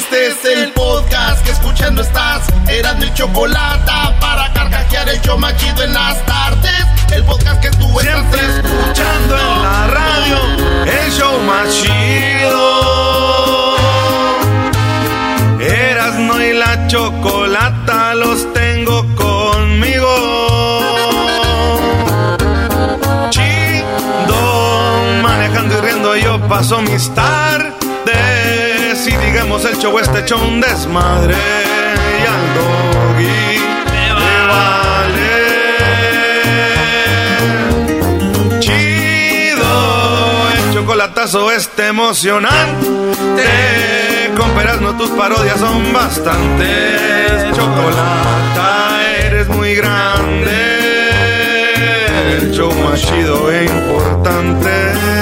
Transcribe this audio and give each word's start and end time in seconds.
Este 0.00 0.28
es 0.28 0.44
el 0.46 0.72
podcast 0.72 1.44
que 1.44 1.50
escuchando 1.50 2.00
estás. 2.00 2.46
Eran 2.68 2.98
mi 3.00 3.12
chocolate 3.12 3.92
para 4.18 4.50
carcajear 4.54 5.06
el 5.10 5.20
yo 5.20 5.36
machido 5.36 5.82
en 5.82 5.92
las 5.92 6.24
tardes. 6.24 6.86
El 7.12 7.22
podcast 7.24 7.60
que 7.60 7.70
tú 7.72 8.00
estás 8.00 8.24
escuchando 8.32 9.36
en 9.36 9.62
la 9.62 9.86
radio. 9.88 10.38
El 10.86 11.12
show 11.12 11.38
más 11.40 11.68
chido. 11.82 12.66
Erasno 15.60 16.42
y 16.44 16.54
la 16.54 16.86
chocolata 16.86 18.14
los 18.14 18.50
tengo 18.54 19.04
conmigo. 19.16 20.16
Chido, 23.28 25.22
manejando 25.22 25.76
y 25.76 25.80
riendo 25.82 26.16
yo 26.16 26.40
paso 26.48 26.80
mis 26.80 27.14
tardes. 27.14 27.49
Show 29.80 29.98
este 29.98 30.20
hecho 30.20 30.36
un 30.36 30.60
desmadre. 30.60 31.34
Y 31.34 32.26
al 32.26 32.54
doggy 32.54 33.58
le 33.90 34.12
vale. 34.46 35.32
Chido, 38.60 40.50
el 40.54 40.74
chocolatazo 40.74 41.50
este 41.50 41.86
emocionante. 41.86 42.86
Con 44.36 44.82
no 44.82 44.96
tus 44.98 45.08
parodias 45.10 45.58
son 45.58 45.92
bastantes. 45.94 47.56
Chocolata, 47.56 49.00
eres 49.22 49.48
muy 49.48 49.74
grande. 49.76 50.50
El 52.34 52.52
show 52.52 52.70
más 52.84 53.00
chido 53.00 53.50
e 53.50 53.64
importante. 53.64 55.19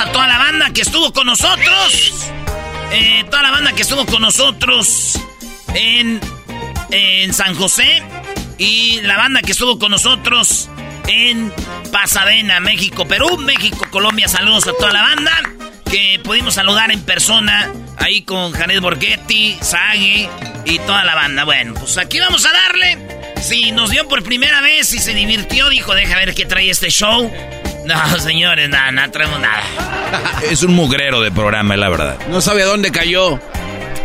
A 0.00 0.12
toda 0.12 0.26
la 0.26 0.38
banda 0.38 0.70
que 0.72 0.80
estuvo 0.80 1.12
con 1.12 1.26
nosotros. 1.26 2.32
Eh, 2.90 3.24
toda 3.30 3.42
la 3.42 3.50
banda 3.50 3.72
que 3.72 3.82
estuvo 3.82 4.06
con 4.06 4.22
nosotros 4.22 5.20
en, 5.74 6.20
en 6.90 7.34
San 7.34 7.54
José. 7.54 8.02
Y 8.56 9.00
la 9.02 9.18
banda 9.18 9.42
que 9.42 9.52
estuvo 9.52 9.78
con 9.78 9.90
nosotros 9.90 10.70
en 11.06 11.52
Pasadena, 11.92 12.60
México, 12.60 13.06
Perú, 13.06 13.36
México, 13.38 13.86
Colombia. 13.90 14.26
Saludos 14.26 14.66
a 14.68 14.72
toda 14.72 14.90
la 14.92 15.02
banda 15.02 15.32
que 15.90 16.18
pudimos 16.24 16.54
saludar 16.54 16.90
en 16.90 17.02
persona 17.02 17.70
ahí 17.98 18.22
con 18.22 18.52
Janet 18.52 18.80
Borghetti, 18.80 19.58
Sage 19.60 20.30
y 20.64 20.78
toda 20.78 21.04
la 21.04 21.14
banda. 21.14 21.44
Bueno, 21.44 21.74
pues 21.74 21.98
aquí 21.98 22.18
vamos 22.20 22.46
a 22.46 22.52
darle. 22.52 23.19
Si 23.42 23.72
nos 23.72 23.90
dio 23.90 24.06
por 24.06 24.22
primera 24.22 24.60
vez 24.60 24.92
y 24.94 24.98
se 24.98 25.14
divirtió, 25.14 25.68
dijo, 25.68 25.94
deja 25.94 26.16
ver 26.16 26.34
qué 26.34 26.44
trae 26.44 26.70
este 26.70 26.90
show. 26.90 27.32
No, 27.86 28.18
señores, 28.20 28.68
nada, 28.68 28.92
no 28.92 29.10
traemos 29.10 29.40
nada. 29.40 29.62
Es 30.50 30.62
un 30.62 30.74
mugrero 30.74 31.20
de 31.20 31.30
programa, 31.30 31.76
la 31.76 31.88
verdad. 31.88 32.18
No 32.28 32.40
sabe 32.40 32.62
a 32.62 32.66
dónde 32.66 32.90
cayó. 32.90 33.40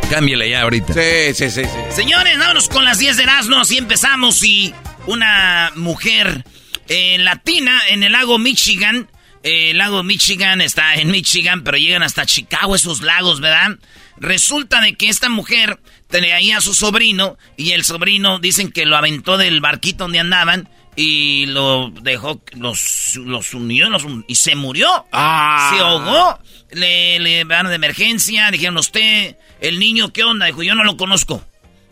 Cámbiale 0.09 0.49
ya 0.49 0.61
ahorita. 0.61 0.93
Sí, 0.93 1.33
sí, 1.33 1.49
sí, 1.49 1.63
sí. 1.63 1.95
Señores, 1.95 2.37
vámonos 2.37 2.69
con 2.69 2.85
las 2.85 2.99
10 2.99 3.17
de 3.17 3.23
Erasmo, 3.23 3.57
así 3.57 3.77
empezamos 3.77 4.43
y 4.43 4.73
una 5.07 5.71
mujer 5.75 6.43
eh, 6.87 7.17
latina 7.17 7.81
en 7.89 8.03
el 8.03 8.11
lago 8.11 8.37
Michigan, 8.37 9.09
eh, 9.43 9.71
el 9.71 9.79
lago 9.79 10.03
Michigan 10.03 10.61
está 10.61 10.95
en 10.95 11.09
Michigan, 11.09 11.63
pero 11.63 11.77
llegan 11.77 12.03
hasta 12.03 12.25
Chicago 12.25 12.75
esos 12.75 13.01
lagos, 13.01 13.41
¿verdad? 13.41 13.77
Resulta 14.17 14.81
de 14.81 14.93
que 14.95 15.09
esta 15.09 15.29
mujer 15.29 15.79
tenía 16.21 16.35
ahí 16.37 16.51
a 16.51 16.61
su 16.61 16.73
sobrino 16.73 17.37
y 17.57 17.71
el 17.71 17.83
sobrino 17.83 18.39
dicen 18.39 18.71
que 18.71 18.85
lo 18.85 18.95
aventó 18.95 19.37
del 19.37 19.59
barquito 19.59 20.05
donde 20.05 20.19
andaban 20.19 20.69
y 20.95 21.45
lo 21.47 21.89
dejó, 22.01 22.41
los, 22.53 23.17
los 23.17 23.53
unió 23.53 23.89
los 23.89 24.03
y 24.27 24.35
se 24.35 24.55
murió. 24.55 24.87
Ah. 25.11 25.71
Se 25.73 25.79
ahogó. 25.81 26.39
Le, 26.71 27.19
le 27.19 27.43
van 27.43 27.67
de 27.67 27.75
emergencia, 27.75 28.49
dijeron, 28.49 28.77
usted, 28.77 29.35
el 29.59 29.77
niño, 29.79 30.13
¿qué 30.13 30.23
onda? 30.23 30.45
Dijo, 30.45 30.63
yo 30.63 30.73
no 30.73 30.83
lo 30.85 30.95
conozco. 30.95 31.43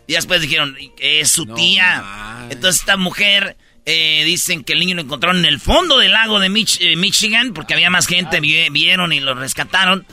Y 0.06 0.14
después 0.14 0.40
dijeron, 0.40 0.76
es 0.98 1.30
su 1.30 1.44
tía. 1.46 2.02
Entonces 2.50 2.80
esta 2.80 2.96
mujer, 2.96 3.56
eh, 3.86 4.22
dicen 4.24 4.64
que 4.64 4.72
el 4.72 4.80
niño 4.80 4.94
lo 4.96 5.02
encontraron 5.02 5.38
en 5.40 5.44
el 5.52 5.60
fondo 5.60 5.98
del 5.98 6.12
lago 6.12 6.40
de 6.40 6.48
Mich- 6.48 6.78
eh, 6.80 6.96
Michigan, 6.96 7.52
porque 7.52 7.74
había 7.74 7.90
más 7.90 8.06
gente, 8.06 8.40
vi- 8.40 8.68
vieron 8.70 9.12
y 9.12 9.20
lo 9.20 9.34
rescataron. 9.34 10.06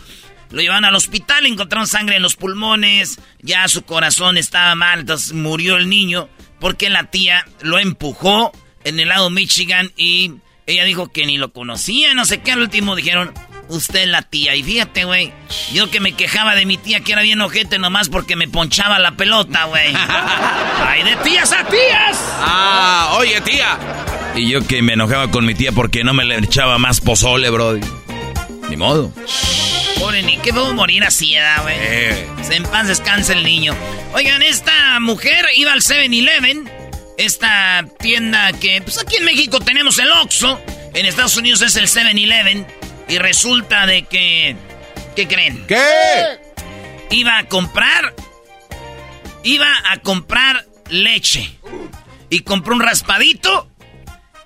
Lo 0.51 0.62
llevaron 0.62 0.85
al 0.85 0.95
hospital, 0.95 1.45
encontraron 1.45 1.88
sangre 1.88 2.17
en 2.17 2.22
los 2.22 2.35
pulmones, 2.35 3.19
ya 3.41 3.67
su 3.67 3.84
corazón 3.84 4.38
estaba 4.38 4.75
mal, 4.75 5.01
entonces 5.01 5.34
murió 5.34 5.78
el 5.78 5.89
niño, 5.89 6.29
porque 6.59 6.89
la 6.89 7.06
tía 7.06 7.45
lo 7.62 7.79
empujó 7.79 8.51
en 8.84 9.00
el 9.00 9.09
lago 9.09 9.29
Michigan 9.29 9.91
y 9.95 10.34
ella 10.67 10.84
dijo 10.84 11.12
que 11.12 11.25
ni 11.25 11.38
lo 11.38 11.53
conocía, 11.53 12.13
no 12.13 12.25
sé 12.25 12.41
qué, 12.41 12.51
al 12.51 12.62
último 12.62 12.95
dijeron, 12.95 13.34
usted 13.72 14.01
es 14.01 14.07
la 14.07 14.22
tía. 14.22 14.56
Y 14.56 14.63
fíjate, 14.63 15.06
güey, 15.06 15.34
yo 15.73 15.89
que 15.89 16.00
me 16.00 16.13
quejaba 16.13 16.56
de 16.56 16.66
mi 16.66 16.78
tía 16.78 17.01
que 17.01 17.13
era 17.13 17.22
bien 17.22 17.41
ojete 17.41 17.79
nomás 17.79 18.09
porque 18.09 18.35
me 18.35 18.47
ponchaba 18.47 19.00
la 19.00 19.12
pelota, 19.12 19.66
güey. 19.66 19.94
¡Ay, 20.88 21.03
de 21.03 21.16
tías 21.18 21.51
a 21.51 21.66
tías! 21.66 22.18
Ah, 22.39 23.16
oye, 23.18 23.41
tía. 23.41 23.78
Y 24.35 24.50
yo 24.50 24.66
que 24.66 24.81
me 24.81 24.94
enojaba 24.94 25.29
con 25.31 25.45
mi 25.45 25.56
tía 25.56 25.72
porque 25.72 26.03
no 26.03 26.13
me 26.13 26.25
le 26.25 26.38
echaba 26.38 26.78
más 26.78 27.01
pozole, 27.01 27.50
bro. 27.50 27.79
Ni 28.69 28.78
modo. 28.78 29.13
Pobre 30.01 30.23
ni 30.23 30.38
que 30.39 30.51
puedo 30.51 30.73
morir 30.73 31.03
así, 31.03 31.35
¿verdad, 31.35 31.62
güey. 31.62 32.44
Se 32.44 32.56
en 32.56 32.63
paz 32.63 32.88
descansa 32.88 33.34
el 33.34 33.44
niño. 33.44 33.75
Oigan, 34.16 34.41
esta 34.41 35.00
mujer 35.00 35.45
iba 35.56 35.73
al 35.73 35.81
7-Eleven, 35.81 36.67
esta 37.19 37.86
tienda 38.00 38.51
que, 38.53 38.81
pues 38.81 38.98
aquí 38.98 39.18
en 39.18 39.25
México 39.25 39.59
tenemos 39.59 40.00
el 40.00 40.09
Oxxo, 40.12 40.59
en 40.95 41.06
Estados 41.06 41.38
Unidos 41.38 41.62
es 41.62 41.75
el 41.75 41.88
7-Eleven, 41.88 42.65
y 43.09 43.19
resulta 43.19 43.86
de 43.86 44.01
que, 44.01 44.56
¿qué 45.15 45.27
creen? 45.27 45.68
¿Qué? 45.68 46.39
Iba 47.12 47.38
a 47.38 47.44
comprar, 47.44 48.15
iba 49.44 49.71
a 49.92 49.97
comprar 49.97 50.65
leche, 50.89 51.59
y 52.31 52.39
compró 52.39 52.74
un 52.74 52.81
raspadito, 52.81 53.70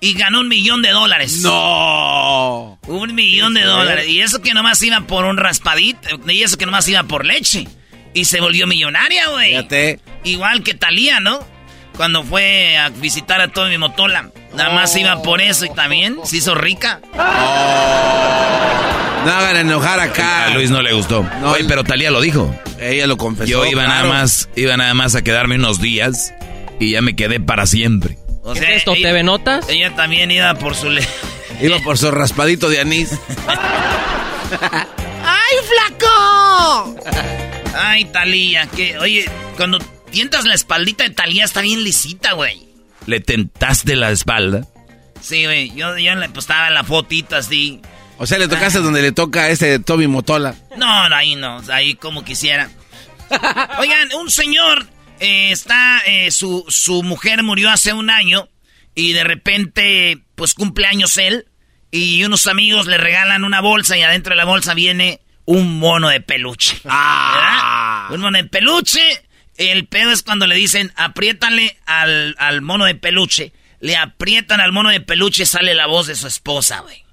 y 0.00 0.14
ganó 0.14 0.40
un 0.40 0.48
millón 0.48 0.82
de 0.82 0.90
dólares. 0.90 1.40
No. 1.42 2.78
Un 2.86 3.14
millón 3.14 3.54
de 3.54 3.62
dólares. 3.62 4.08
Y 4.08 4.20
eso 4.20 4.42
que 4.42 4.54
nomás 4.54 4.82
iba 4.82 5.00
por 5.02 5.24
un 5.24 5.36
raspadito. 5.36 6.08
Y 6.28 6.42
eso 6.42 6.56
que 6.56 6.66
nomás 6.66 6.88
iba 6.88 7.02
por 7.04 7.24
leche. 7.24 7.66
Y 8.14 8.24
se 8.24 8.40
volvió 8.40 8.66
millonaria, 8.66 9.28
güey. 9.30 9.50
Fíjate. 9.50 10.00
Igual 10.24 10.62
que 10.62 10.74
Talía, 10.74 11.20
¿no? 11.20 11.40
Cuando 11.96 12.22
fue 12.22 12.76
a 12.76 12.90
visitar 12.90 13.40
a 13.40 13.48
Tommy 13.48 13.78
Motola. 13.78 14.30
Nada 14.54 14.70
más 14.74 14.94
iba 14.96 15.22
por 15.22 15.40
eso 15.40 15.64
y 15.64 15.70
también 15.70 16.18
se 16.24 16.36
hizo 16.38 16.54
rica. 16.54 17.00
No 17.14 17.22
hagan 19.32 19.56
enojar 19.56 19.98
acá. 20.00 20.46
A 20.46 20.50
Luis 20.50 20.70
no 20.70 20.82
le 20.82 20.92
gustó. 20.92 21.22
No, 21.40 21.52
Oye, 21.52 21.64
pero 21.66 21.84
Talía 21.84 22.10
lo 22.10 22.20
dijo. 22.20 22.54
Ella 22.78 23.06
lo 23.06 23.16
confesó. 23.16 23.50
Yo 23.50 23.66
iba 23.66 23.86
nada 23.86 24.04
más, 24.04 24.48
iba 24.56 24.76
nada 24.76 24.94
más 24.94 25.14
a 25.14 25.22
quedarme 25.22 25.56
unos 25.56 25.80
días 25.80 26.34
y 26.78 26.92
ya 26.92 27.02
me 27.02 27.16
quedé 27.16 27.40
para 27.40 27.66
siempre. 27.66 28.18
O 28.48 28.52
¿Qué 28.54 28.60
sea, 28.60 28.70
es 28.70 28.76
esto? 28.78 28.94
ella- 28.94 29.08
¿TV 29.08 29.22
Notas? 29.24 29.68
Ella 29.68 29.94
también 29.96 30.30
iba 30.30 30.54
por 30.54 30.74
su... 30.74 30.88
le- 30.88 31.06
Iba 31.60 31.78
por 31.80 31.98
su 31.98 32.10
raspadito 32.10 32.68
de 32.68 32.80
anís. 32.80 33.10
Ay, 37.74 38.04
Talía, 38.06 38.66
que... 38.66 38.98
Oye, 38.98 39.24
cuando 39.56 39.78
tientas 40.10 40.44
la 40.44 40.54
espaldita 40.54 41.04
de 41.04 41.10
Talía 41.10 41.44
está 41.44 41.60
bien 41.60 41.84
lisita, 41.84 42.32
güey. 42.32 42.66
Le 43.06 43.20
tentaste 43.20 43.96
la 43.96 44.10
espalda. 44.10 44.66
Sí, 45.20 45.44
güey, 45.44 45.72
yo, 45.74 45.96
yo 45.98 46.14
le 46.14 46.28
postaba 46.28 46.70
la 46.70 46.84
fotita 46.84 47.38
así. 47.38 47.80
O 48.18 48.26
sea, 48.26 48.38
le 48.38 48.48
tocaste 48.48 48.78
donde 48.80 49.02
le 49.02 49.12
toca 49.12 49.42
a 49.42 49.48
este 49.50 49.78
Toby 49.78 50.06
Motola. 50.06 50.54
No, 50.76 50.86
ahí 51.14 51.36
no, 51.36 51.60
ahí 51.70 51.94
como 51.94 52.24
quisiera. 52.24 52.70
Oigan, 53.78 54.08
un 54.20 54.30
señor 54.30 54.86
eh, 55.20 55.50
está, 55.50 56.00
eh, 56.06 56.30
su, 56.30 56.64
su 56.68 57.02
mujer 57.02 57.42
murió 57.42 57.70
hace 57.70 57.92
un 57.92 58.10
año 58.10 58.48
y 58.94 59.12
de 59.12 59.24
repente, 59.24 60.18
pues 60.34 60.54
cumple 60.54 60.86
años 60.86 61.18
él 61.18 61.46
y 61.90 62.24
unos 62.24 62.46
amigos 62.46 62.86
le 62.86 62.98
regalan 62.98 63.44
una 63.44 63.60
bolsa 63.60 63.96
y 63.96 64.02
adentro 64.02 64.30
de 64.30 64.36
la 64.36 64.44
bolsa 64.44 64.74
viene 64.74 65.20
un 65.44 65.78
mono 65.78 66.08
de 66.08 66.20
peluche. 66.20 66.78
¿Verdad? 66.84 68.10
Un 68.10 68.20
mono 68.20 68.36
de 68.36 68.44
peluche. 68.44 69.22
El 69.56 69.86
pedo 69.86 70.10
es 70.10 70.22
cuando 70.22 70.46
le 70.46 70.54
dicen, 70.54 70.92
apriétale 70.96 71.78
al, 71.86 72.34
al 72.38 72.60
mono 72.60 72.84
de 72.84 72.94
peluche. 72.94 73.52
Le 73.80 73.96
aprietan 73.96 74.60
al 74.60 74.72
mono 74.72 74.90
de 74.90 75.00
peluche 75.00 75.44
y 75.44 75.46
sale 75.46 75.74
la 75.74 75.86
voz 75.86 76.06
de 76.06 76.14
su 76.14 76.26
esposa, 76.26 76.80
güey. 76.80 77.06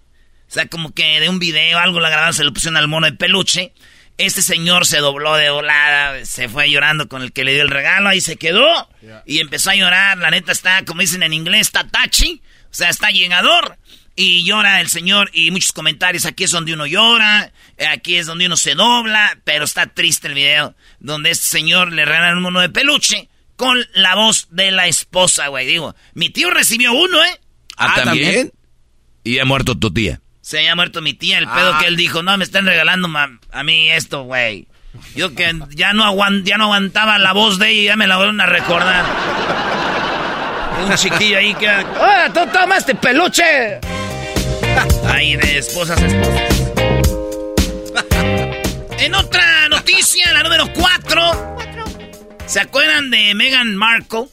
O 0.50 0.54
sea, 0.54 0.68
como 0.68 0.94
que 0.94 1.20
de 1.20 1.30
un 1.30 1.40
video, 1.40 1.80
algo 1.80 2.00
la 2.00 2.10
grabaron, 2.10 2.34
se 2.34 2.44
lo 2.44 2.54
pusieron 2.54 2.78
al 2.78 2.88
mono 2.88 3.08
de 3.08 3.14
peluche. 3.14 3.74
Este 4.18 4.42
señor 4.44 4.86
se 4.86 5.00
dobló 5.00 5.36
de 5.36 5.50
volada, 5.50 6.24
se 6.25 6.48
fue 6.48 6.69
llorando 6.69 7.07
con 7.10 7.24
el 7.24 7.33
que 7.33 7.44
le 7.44 7.54
dio 7.54 7.63
el 7.63 7.69
regalo, 7.69 8.10
ahí 8.10 8.21
se 8.21 8.36
quedó 8.38 8.88
y 9.25 9.39
empezó 9.39 9.71
a 9.71 9.75
llorar. 9.75 10.18
La 10.19 10.30
neta 10.30 10.51
está, 10.51 10.86
como 10.86 11.01
dicen 11.01 11.24
en 11.24 11.33
inglés, 11.33 11.62
está 11.62 11.88
tachi, 11.88 12.42
o 12.65 12.74
sea, 12.74 12.89
está 12.89 13.10
llegador. 13.10 13.77
Y 14.15 14.45
llora 14.45 14.80
el 14.81 14.89
señor 14.89 15.31
y 15.33 15.50
muchos 15.50 15.71
comentarios, 15.74 16.25
aquí 16.25 16.44
es 16.44 16.51
donde 16.51 16.74
uno 16.74 16.86
llora, 16.86 17.51
aquí 17.92 18.15
es 18.18 18.27
donde 18.27 18.45
uno 18.45 18.56
se 18.56 18.75
dobla, 18.75 19.39
pero 19.44 19.65
está 19.65 19.88
triste 19.88 20.27
el 20.27 20.36
video, 20.36 20.75
donde 21.00 21.31
este 21.31 21.48
señor 21.48 21.92
le 21.92 22.06
regalan 22.06 22.38
un 22.38 22.44
mono 22.44 22.62
de 22.62 22.69
peluche 22.69 23.30
con 23.56 23.83
la 23.95 24.13
voz 24.13 24.48
de 24.51 24.69
la 24.69 24.86
esposa, 24.88 25.48
güey. 25.48 25.65
Digo, 25.65 25.95
mi 26.13 26.30
tío 26.30 26.51
recibió 26.51 26.94
uno, 26.94 27.24
¿eh? 27.24 27.39
Ah, 27.77 27.94
Ah, 27.98 28.04
¿también? 28.04 28.25
¿también? 28.25 28.51
Y 29.24 29.39
ha 29.39 29.45
muerto 29.45 29.75
tu 29.75 29.92
tía. 29.92 30.21
Se 30.44 30.57
había 30.57 30.75
muerto 30.75 31.01
mi 31.01 31.13
tía, 31.13 31.38
el 31.38 31.48
pedo 31.48 31.74
Ah. 31.74 31.78
que 31.80 31.88
él 31.88 31.95
dijo, 31.95 32.22
no, 32.22 32.38
me 32.38 32.44
están 32.44 32.66
regalando 32.66 33.07
ma- 33.07 33.40
a 33.51 33.63
mí 33.63 33.90
esto, 33.90 34.24
güey. 34.24 34.68
Yo 35.16 35.34
que 35.34 35.54
ya 35.69 35.94
no, 35.94 36.04
ya 36.44 36.57
no 36.57 36.66
aguantaba 36.66 37.18
la 37.18 37.31
voz 37.31 37.57
de 37.60 37.69
ella 37.69 37.81
y 37.81 37.86
ya 37.86 37.95
me 37.95 38.07
la 38.07 38.18
vuelven 38.18 38.42
a 38.42 38.45
recordar. 38.45 39.06
Un 40.86 40.94
chiquillo 40.95 41.38
ahí 41.38 41.54
que... 41.56 41.69
¡Ah, 41.69 42.30
tú 42.34 42.42
tomaste 42.51 42.94
peluche! 42.95 43.80
Ahí 45.07 45.38
de 45.38 45.60
esposas 45.60 45.98
a 46.01 46.06
esposas. 46.06 46.42
En 49.00 49.16
otra 49.16 49.69
noticia, 49.69 50.31
la 50.34 50.44
número 50.44 50.68
4. 50.74 51.56
¿Se 52.46 52.60
acuerdan 52.60 53.10
de 53.10 53.34
Meghan 53.34 53.75
Markle? 53.78 54.25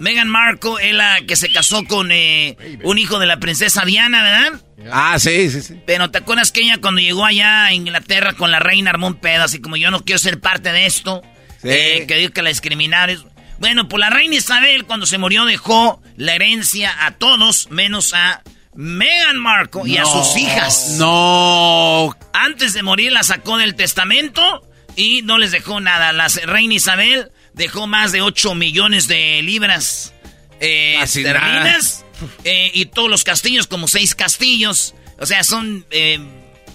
Meghan 0.00 0.28
Markle 0.28 0.72
es 0.82 0.94
la 0.94 1.20
que 1.28 1.36
se 1.36 1.52
casó 1.52 1.84
con 1.84 2.10
eh, 2.10 2.56
un 2.82 2.98
hijo 2.98 3.18
de 3.18 3.26
la 3.26 3.38
princesa 3.38 3.84
Diana, 3.84 4.22
¿verdad? 4.22 4.60
Ah, 4.90 5.18
sí, 5.18 5.50
sí, 5.50 5.60
sí. 5.60 5.80
Pero 5.86 6.10
¿te 6.10 6.18
acuerdas 6.18 6.50
que 6.52 6.62
ella 6.62 6.78
cuando 6.80 7.00
llegó 7.02 7.24
allá 7.24 7.66
a 7.66 7.74
Inglaterra 7.74 8.32
con 8.32 8.50
la 8.50 8.58
reina 8.58 8.90
armó 8.90 9.06
un 9.08 9.14
pedo? 9.16 9.44
Así 9.44 9.60
como 9.60 9.76
yo 9.76 9.90
no 9.90 10.02
quiero 10.04 10.18
ser 10.18 10.40
parte 10.40 10.72
de 10.72 10.86
esto. 10.86 11.22
Sí. 11.60 11.68
eh, 11.68 12.04
que 12.08 12.16
digo 12.16 12.32
que 12.32 12.40
la 12.42 12.48
discriminaron. 12.48 13.28
Bueno, 13.58 13.88
pues 13.88 14.00
la 14.00 14.08
reina 14.08 14.36
Isabel 14.36 14.86
cuando 14.86 15.04
se 15.04 15.18
murió 15.18 15.44
dejó 15.44 16.02
la 16.16 16.34
herencia 16.34 17.04
a 17.04 17.10
todos 17.12 17.68
menos 17.70 18.14
a 18.14 18.42
Meghan 18.74 19.36
Markle 19.36 19.82
y 19.84 19.98
a 19.98 20.06
sus 20.06 20.34
hijas. 20.38 20.96
No. 20.98 22.16
Antes 22.32 22.72
de 22.72 22.82
morir 22.82 23.12
la 23.12 23.22
sacó 23.22 23.58
del 23.58 23.74
testamento 23.74 24.66
y 24.96 25.20
no 25.22 25.36
les 25.36 25.50
dejó 25.52 25.78
nada. 25.80 26.14
La 26.14 26.28
reina 26.46 26.72
Isabel 26.72 27.30
dejó 27.54 27.86
más 27.86 28.12
de 28.12 28.22
8 28.22 28.54
millones 28.54 29.08
de 29.08 29.42
libras 29.42 30.12
eh, 30.60 30.96
Casi 31.00 31.20
esterlinas 31.20 32.04
eh, 32.44 32.70
y 32.74 32.86
todos 32.86 33.08
los 33.10 33.24
castillos, 33.24 33.66
como 33.66 33.88
seis 33.88 34.14
castillos. 34.14 34.94
O 35.18 35.26
sea, 35.26 35.42
son 35.44 35.86
eh, 35.90 36.18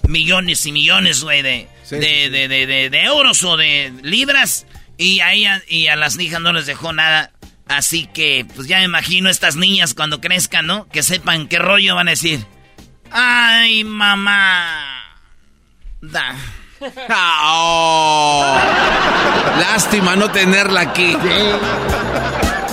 millones 0.08 0.66
y 0.66 0.72
millones, 0.72 1.22
güey, 1.22 1.42
de, 1.42 1.68
Sí, 1.84 1.96
de, 1.98 2.02
sí, 2.02 2.08
sí. 2.26 2.30
de- 2.30 2.48
de- 2.48 2.66
de- 2.68 2.90
de 2.90 3.04
euros 3.04 3.44
o 3.44 3.58
de 3.58 3.94
libras. 4.04 4.66
Y 4.98 5.20
a 5.20 5.34
ella 5.34 5.62
y 5.68 5.88
a 5.88 5.96
las 5.96 6.18
hijas 6.20 6.40
no 6.42 6.54
les 6.54 6.66
dejó 6.66 6.94
nada. 6.94 7.32
Así 7.68 8.08
que, 8.14 8.46
pues 8.56 8.68
ya 8.68 8.78
me 8.80 8.86
imagino 8.86 9.30
estas 9.30 9.56
niñas 9.56 9.94
cuando 9.94 10.22
crezcan, 10.22 10.68
¿no? 10.68 10.88
Que 10.90 11.04
sepan 11.04 11.48
qué 11.48 11.58
rollo 11.60 11.96
van 11.96 12.08
a 12.08 12.12
decir. 12.12 12.46
Ay, 13.12 13.84
mamá. 13.84 15.04
Da. 16.02 16.36
Oh. 16.82 18.58
Lástima 19.60 20.16
no 20.16 20.30
tenerla 20.32 20.82
aquí. 20.82 21.16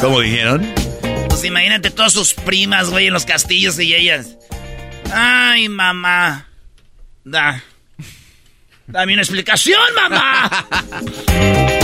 ¿Cómo 0.01 0.21
dijeron? 0.21 0.73
Pues 1.29 1.45
imagínate 1.45 1.91
todas 1.91 2.13
sus 2.13 2.35
primas, 2.35 2.91
güey, 2.91 3.07
en 3.07 3.13
los 3.13 3.25
castillos 3.25 3.79
y 3.79 3.95
ellas. 3.95 4.37
Ay, 5.13 5.69
mamá. 5.69 6.49
Da. 7.25 7.63
Dame 8.87 9.13
una 9.13 9.23
explicación, 9.23 9.81
mamá. 9.95 10.51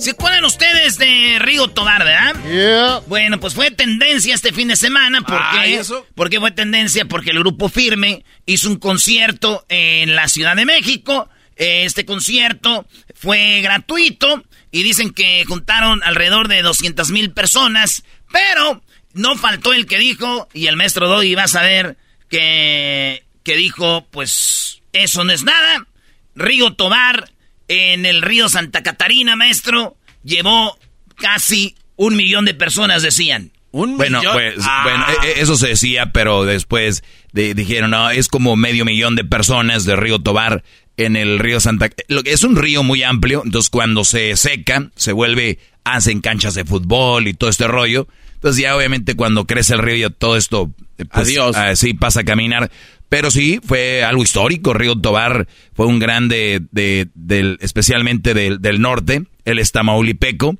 ¿Se 0.00 0.12
acuerdan 0.12 0.44
ustedes 0.46 0.96
de 0.96 1.38
Rigo 1.40 1.68
Tobar, 1.68 2.04
verdad? 2.04 3.02
Bueno, 3.06 3.38
pues 3.38 3.54
fue 3.54 3.70
tendencia 3.70 4.34
este 4.34 4.52
fin 4.52 4.68
de 4.68 4.76
semana. 4.76 5.20
¿Por 5.20 5.36
Ah, 5.38 5.60
qué? 5.62 5.70
¿y 5.70 5.74
eso? 5.74 6.06
¿Por 6.14 6.30
qué 6.30 6.40
fue 6.40 6.50
tendencia? 6.52 7.04
Porque 7.04 7.30
el 7.30 7.38
grupo 7.40 7.68
Firme 7.68 8.24
hizo 8.46 8.68
un 8.70 8.76
concierto 8.76 9.64
en 9.68 10.14
la 10.16 10.28
Ciudad 10.28 10.56
de 10.56 10.64
México. 10.64 11.28
Este 11.56 12.06
concierto 12.06 12.86
fue 13.14 13.60
gratuito 13.60 14.42
y 14.70 14.82
dicen 14.82 15.10
que 15.10 15.44
juntaron 15.46 16.02
alrededor 16.02 16.48
de 16.48 16.62
200 16.62 17.10
mil 17.10 17.32
personas, 17.32 18.02
pero 18.32 18.82
no 19.12 19.36
faltó 19.36 19.74
el 19.74 19.84
que 19.86 19.98
dijo, 19.98 20.48
y 20.54 20.68
el 20.68 20.76
maestro 20.76 21.08
Doggy 21.08 21.34
va 21.34 21.42
a 21.44 21.48
saber 21.48 21.98
que, 22.30 23.24
que 23.42 23.56
dijo, 23.56 24.06
pues 24.10 24.80
eso 24.94 25.24
no 25.24 25.32
es 25.32 25.42
nada. 25.42 25.86
Rigo 26.34 26.72
Tobar 26.74 27.30
en 27.70 28.04
el 28.04 28.20
río 28.22 28.48
Santa 28.48 28.82
Catarina, 28.82 29.36
maestro, 29.36 29.96
llevó 30.24 30.76
casi 31.16 31.76
un 31.96 32.16
millón 32.16 32.44
de 32.44 32.54
personas, 32.54 33.02
decían. 33.02 33.52
Un 33.72 33.96
Bueno, 33.96 34.18
millón. 34.18 34.32
pues, 34.32 34.54
Ah. 34.66 34.80
bueno, 34.82 35.06
e- 35.22 35.38
e- 35.38 35.40
eso 35.42 35.56
se 35.56 35.68
decía, 35.68 36.12
pero 36.12 36.44
después 36.44 37.04
de- 37.32 37.54
dijeron, 37.54 37.92
no, 37.92 38.10
es 38.10 38.26
como 38.26 38.56
medio 38.56 38.84
millón 38.84 39.14
de 39.14 39.24
personas 39.24 39.84
de 39.84 39.94
Río 39.94 40.18
Tobar 40.18 40.64
en 40.96 41.14
el 41.14 41.38
río 41.38 41.60
Santa... 41.60 41.88
Lo 42.08 42.24
que 42.24 42.32
es 42.32 42.42
un 42.42 42.56
río 42.56 42.82
muy 42.82 43.04
amplio, 43.04 43.42
entonces 43.44 43.70
cuando 43.70 44.04
se 44.04 44.36
seca, 44.36 44.90
se 44.96 45.12
vuelve, 45.12 45.60
hacen 45.84 46.20
canchas 46.20 46.54
de 46.56 46.64
fútbol 46.64 47.28
y 47.28 47.34
todo 47.34 47.48
este 47.48 47.68
rollo. 47.68 48.08
Entonces 48.34 48.60
ya 48.60 48.74
obviamente 48.76 49.14
cuando 49.14 49.46
crece 49.46 49.74
el 49.74 49.78
río 49.80 50.08
ya 50.08 50.10
todo 50.10 50.36
esto, 50.36 50.72
pues, 51.12 51.28
Adiós. 51.28 51.56
ah, 51.56 51.72
pasa 52.00 52.20
a 52.20 52.24
caminar. 52.24 52.70
Pero 53.10 53.30
sí, 53.32 53.60
fue 53.62 54.04
algo 54.04 54.22
histórico. 54.22 54.72
Río 54.72 54.96
Tobar 54.96 55.48
fue 55.74 55.86
un 55.86 55.98
grande 55.98 56.62
de, 56.70 57.08
del, 57.14 57.58
especialmente 57.60 58.34
del, 58.34 58.62
del 58.62 58.80
norte. 58.80 59.24
Él 59.44 59.58
es 59.58 59.72
tamaulipeco 59.72 60.56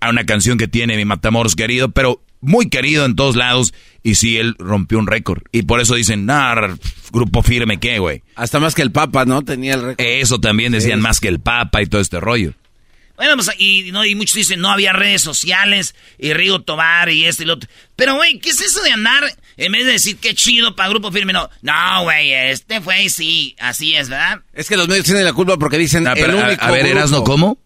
a 0.00 0.08
una 0.08 0.24
canción 0.24 0.56
que 0.56 0.68
tiene 0.68 0.96
mi 0.96 1.04
Matamoros 1.04 1.54
querido, 1.54 1.90
pero 1.90 2.22
muy 2.40 2.70
querido 2.70 3.04
en 3.04 3.14
todos 3.14 3.36
lados. 3.36 3.74
Y 4.02 4.14
sí, 4.14 4.38
él 4.38 4.54
rompió 4.58 4.98
un 4.98 5.06
récord. 5.06 5.42
Y 5.52 5.62
por 5.62 5.80
eso 5.80 5.94
dicen, 5.96 6.24
nah, 6.24 6.54
grupo 7.12 7.42
firme, 7.42 7.78
¿qué, 7.78 7.98
güey? 7.98 8.22
Hasta 8.36 8.58
más 8.58 8.74
que 8.74 8.80
el 8.80 8.90
Papa, 8.90 9.26
¿no? 9.26 9.42
Tenía 9.42 9.74
el 9.74 9.82
récord. 9.82 10.06
Eso 10.06 10.40
también 10.40 10.72
decían 10.72 11.02
más 11.02 11.20
que 11.20 11.28
el 11.28 11.40
Papa 11.40 11.82
y 11.82 11.86
todo 11.86 12.00
este 12.00 12.20
rollo. 12.20 12.54
Bueno, 13.16 13.34
pues, 13.34 13.50
y, 13.58 13.90
no, 13.92 14.04
y 14.04 14.14
muchos 14.14 14.34
dicen, 14.34 14.60
no 14.60 14.70
había 14.70 14.92
redes 14.92 15.22
sociales, 15.22 15.94
y 16.18 16.34
Rigo 16.34 16.60
Tobar, 16.60 17.08
y 17.08 17.24
este 17.24 17.44
y 17.44 17.46
lo 17.46 17.54
otro. 17.54 17.68
Pero, 17.96 18.14
güey, 18.16 18.38
¿qué 18.38 18.50
es 18.50 18.60
eso 18.60 18.82
de 18.82 18.92
andar, 18.92 19.24
en 19.56 19.72
vez 19.72 19.86
de 19.86 19.92
decir 19.92 20.18
qué 20.18 20.34
chido 20.34 20.76
para 20.76 20.88
Grupo 20.90 21.10
Firme? 21.12 21.32
No, 21.32 21.48
no, 21.62 22.02
güey, 22.02 22.32
este 22.32 22.80
fue, 22.80 23.08
sí, 23.08 23.56
así 23.58 23.94
es, 23.94 24.08
¿verdad? 24.08 24.40
Es 24.52 24.68
que 24.68 24.76
los 24.76 24.88
medios 24.88 25.04
tienen 25.06 25.24
la 25.24 25.32
culpa 25.32 25.56
porque 25.56 25.78
dicen 25.78 26.06
Ah, 26.06 26.12
el 26.14 26.24
pero, 26.24 26.40
a- 26.40 26.46
único 26.48 26.64
a, 26.64 26.70
ver, 26.70 26.82
grupo. 26.84 26.98
Erasno, 26.98 27.24
¿cómo? 27.24 27.58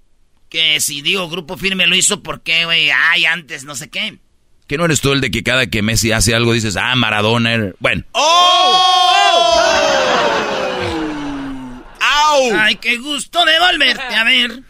Que 0.49 0.81
si 0.81 1.01
digo 1.03 1.29
Grupo 1.29 1.57
Firme 1.57 1.87
lo 1.87 1.95
hizo, 1.95 2.23
¿por 2.23 2.43
qué, 2.43 2.65
güey? 2.65 2.91
Ay, 2.91 3.25
antes, 3.25 3.65
no 3.65 3.75
sé 3.77 3.89
qué. 3.89 4.19
¿Que 4.67 4.77
no 4.79 4.85
eres 4.85 5.01
tú 5.01 5.13
el 5.13 5.21
de 5.21 5.31
que 5.31 5.43
cada 5.43 5.67
que 5.69 5.83
Messi 5.83 6.13
hace 6.13 6.35
algo 6.35 6.53
dices, 6.53 6.77
ah, 6.77 6.95
Maradona? 6.97 7.53
era-"? 7.55 7.73
Bueno, 7.81 8.05
¡Au! 12.01 12.53
Ay, 12.57 12.77
qué 12.77 12.97
gusto 12.99 13.45
de 13.45 13.59
volverte 13.59 14.15
a 14.15 14.25
ver. 14.25 14.63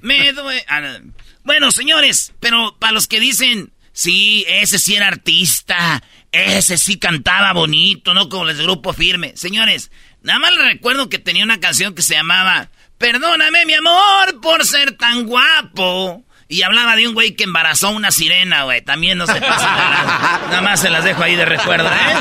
Me 0.00 0.32
duele. 0.32 0.64
No. 0.68 1.12
Bueno, 1.44 1.70
señores, 1.70 2.32
pero 2.40 2.76
para 2.78 2.92
los 2.92 3.06
que 3.06 3.20
dicen, 3.20 3.72
sí, 3.92 4.44
ese 4.48 4.78
sí 4.78 4.94
era 4.96 5.08
artista, 5.08 6.02
ese 6.34 6.76
sí 6.76 6.98
cantaba 6.98 7.52
bonito, 7.52 8.14
no 8.14 8.28
como 8.28 8.48
el 8.48 8.56
grupo 8.56 8.92
firme. 8.92 9.32
Señores, 9.36 9.90
nada 10.22 10.38
más 10.38 10.52
les 10.52 10.64
recuerdo 10.64 11.08
que 11.08 11.18
tenía 11.18 11.44
una 11.44 11.60
canción 11.60 11.94
que 11.94 12.02
se 12.02 12.14
llamaba 12.14 12.70
Perdóname, 12.98 13.66
mi 13.66 13.74
amor, 13.74 14.40
por 14.40 14.64
ser 14.64 14.92
tan 14.96 15.26
guapo. 15.26 16.24
Y 16.46 16.62
hablaba 16.62 16.94
de 16.94 17.08
un 17.08 17.14
güey 17.14 17.34
que 17.34 17.44
embarazó 17.44 17.90
una 17.90 18.10
sirena, 18.10 18.64
güey. 18.64 18.82
También 18.82 19.16
no 19.18 19.26
se 19.26 19.40
pasa 19.40 19.66
nada. 19.66 20.40
Nada 20.50 20.62
más 20.62 20.80
se 20.80 20.90
las 20.90 21.02
dejo 21.02 21.22
ahí 21.22 21.36
de 21.36 21.44
recuerdo, 21.44 21.88
¿eh? 21.88 22.14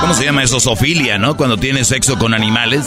¿Cómo 0.00 0.14
se 0.14 0.24
llama 0.24 0.42
eso? 0.42 0.58
Sofilia, 0.60 1.18
¿no? 1.18 1.36
Cuando 1.36 1.56
tienes 1.56 1.88
sexo 1.88 2.18
con 2.18 2.34
animales. 2.34 2.86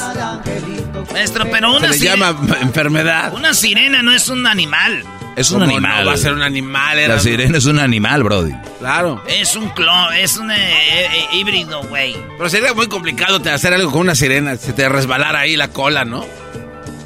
Maestro, 1.14 1.46
pero 1.52 1.76
una 1.76 1.92
Se 1.94 2.00
le 2.00 2.06
llama 2.06 2.36
enfermedad. 2.62 3.34
Una 3.34 3.54
sirena 3.54 4.02
no 4.02 4.12
es 4.12 4.30
un 4.30 4.48
animal. 4.48 5.04
Es 5.36 5.52
un 5.52 5.62
¿Cómo 5.62 5.72
animal. 5.72 6.04
no 6.04 6.10
va 6.10 6.14
a 6.14 6.18
ser 6.18 6.34
un 6.34 6.42
animal, 6.42 7.00
era. 7.00 7.16
La 7.16 7.22
sirena 7.22 7.58
es 7.58 7.66
un 7.66 7.80
animal, 7.80 8.24
Brody. 8.24 8.54
Claro. 8.80 9.24
Es 9.28 9.56
un 9.56 9.70
clon, 9.70 10.14
es 10.14 10.38
un 10.38 10.52
eh, 10.52 10.56
eh, 10.58 11.28
híbrido, 11.34 11.82
güey. 11.84 12.18
Pero 12.38 12.50
sería 12.50 12.74
muy 12.74 12.88
complicado 12.88 13.42
te 13.42 13.50
hacer 13.50 13.74
algo 13.74 13.92
con 13.92 14.02
una 14.02 14.16
sirena. 14.16 14.58
Se 14.58 14.74
te 14.74 14.90
resbalara 14.90 15.40
ahí 15.40 15.56
la 15.56 15.70
cola, 15.70 16.04
¿no? 16.04 16.26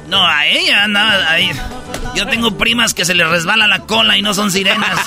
No, 0.08 0.26
a 0.26 0.46
ella 0.46 0.84
andaba 0.84 1.30
ahí. 1.30 1.50
Yo 2.14 2.26
tengo 2.26 2.56
primas 2.56 2.94
que 2.94 3.04
se 3.04 3.14
les 3.14 3.28
resbala 3.28 3.66
la 3.66 3.80
cola 3.80 4.16
y 4.16 4.22
no 4.22 4.34
son 4.34 4.50
sirenas. 4.50 4.98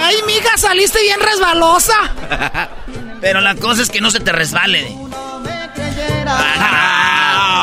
Ay, 0.00 0.16
mija, 0.26 0.56
saliste 0.56 1.00
bien 1.00 1.20
resbalosa. 1.20 1.94
Pero 3.20 3.40
la 3.40 3.54
cosa 3.54 3.82
es 3.82 3.90
que 3.90 4.00
no 4.00 4.10
se 4.10 4.20
te 4.20 4.32
resbale. 4.32 5.01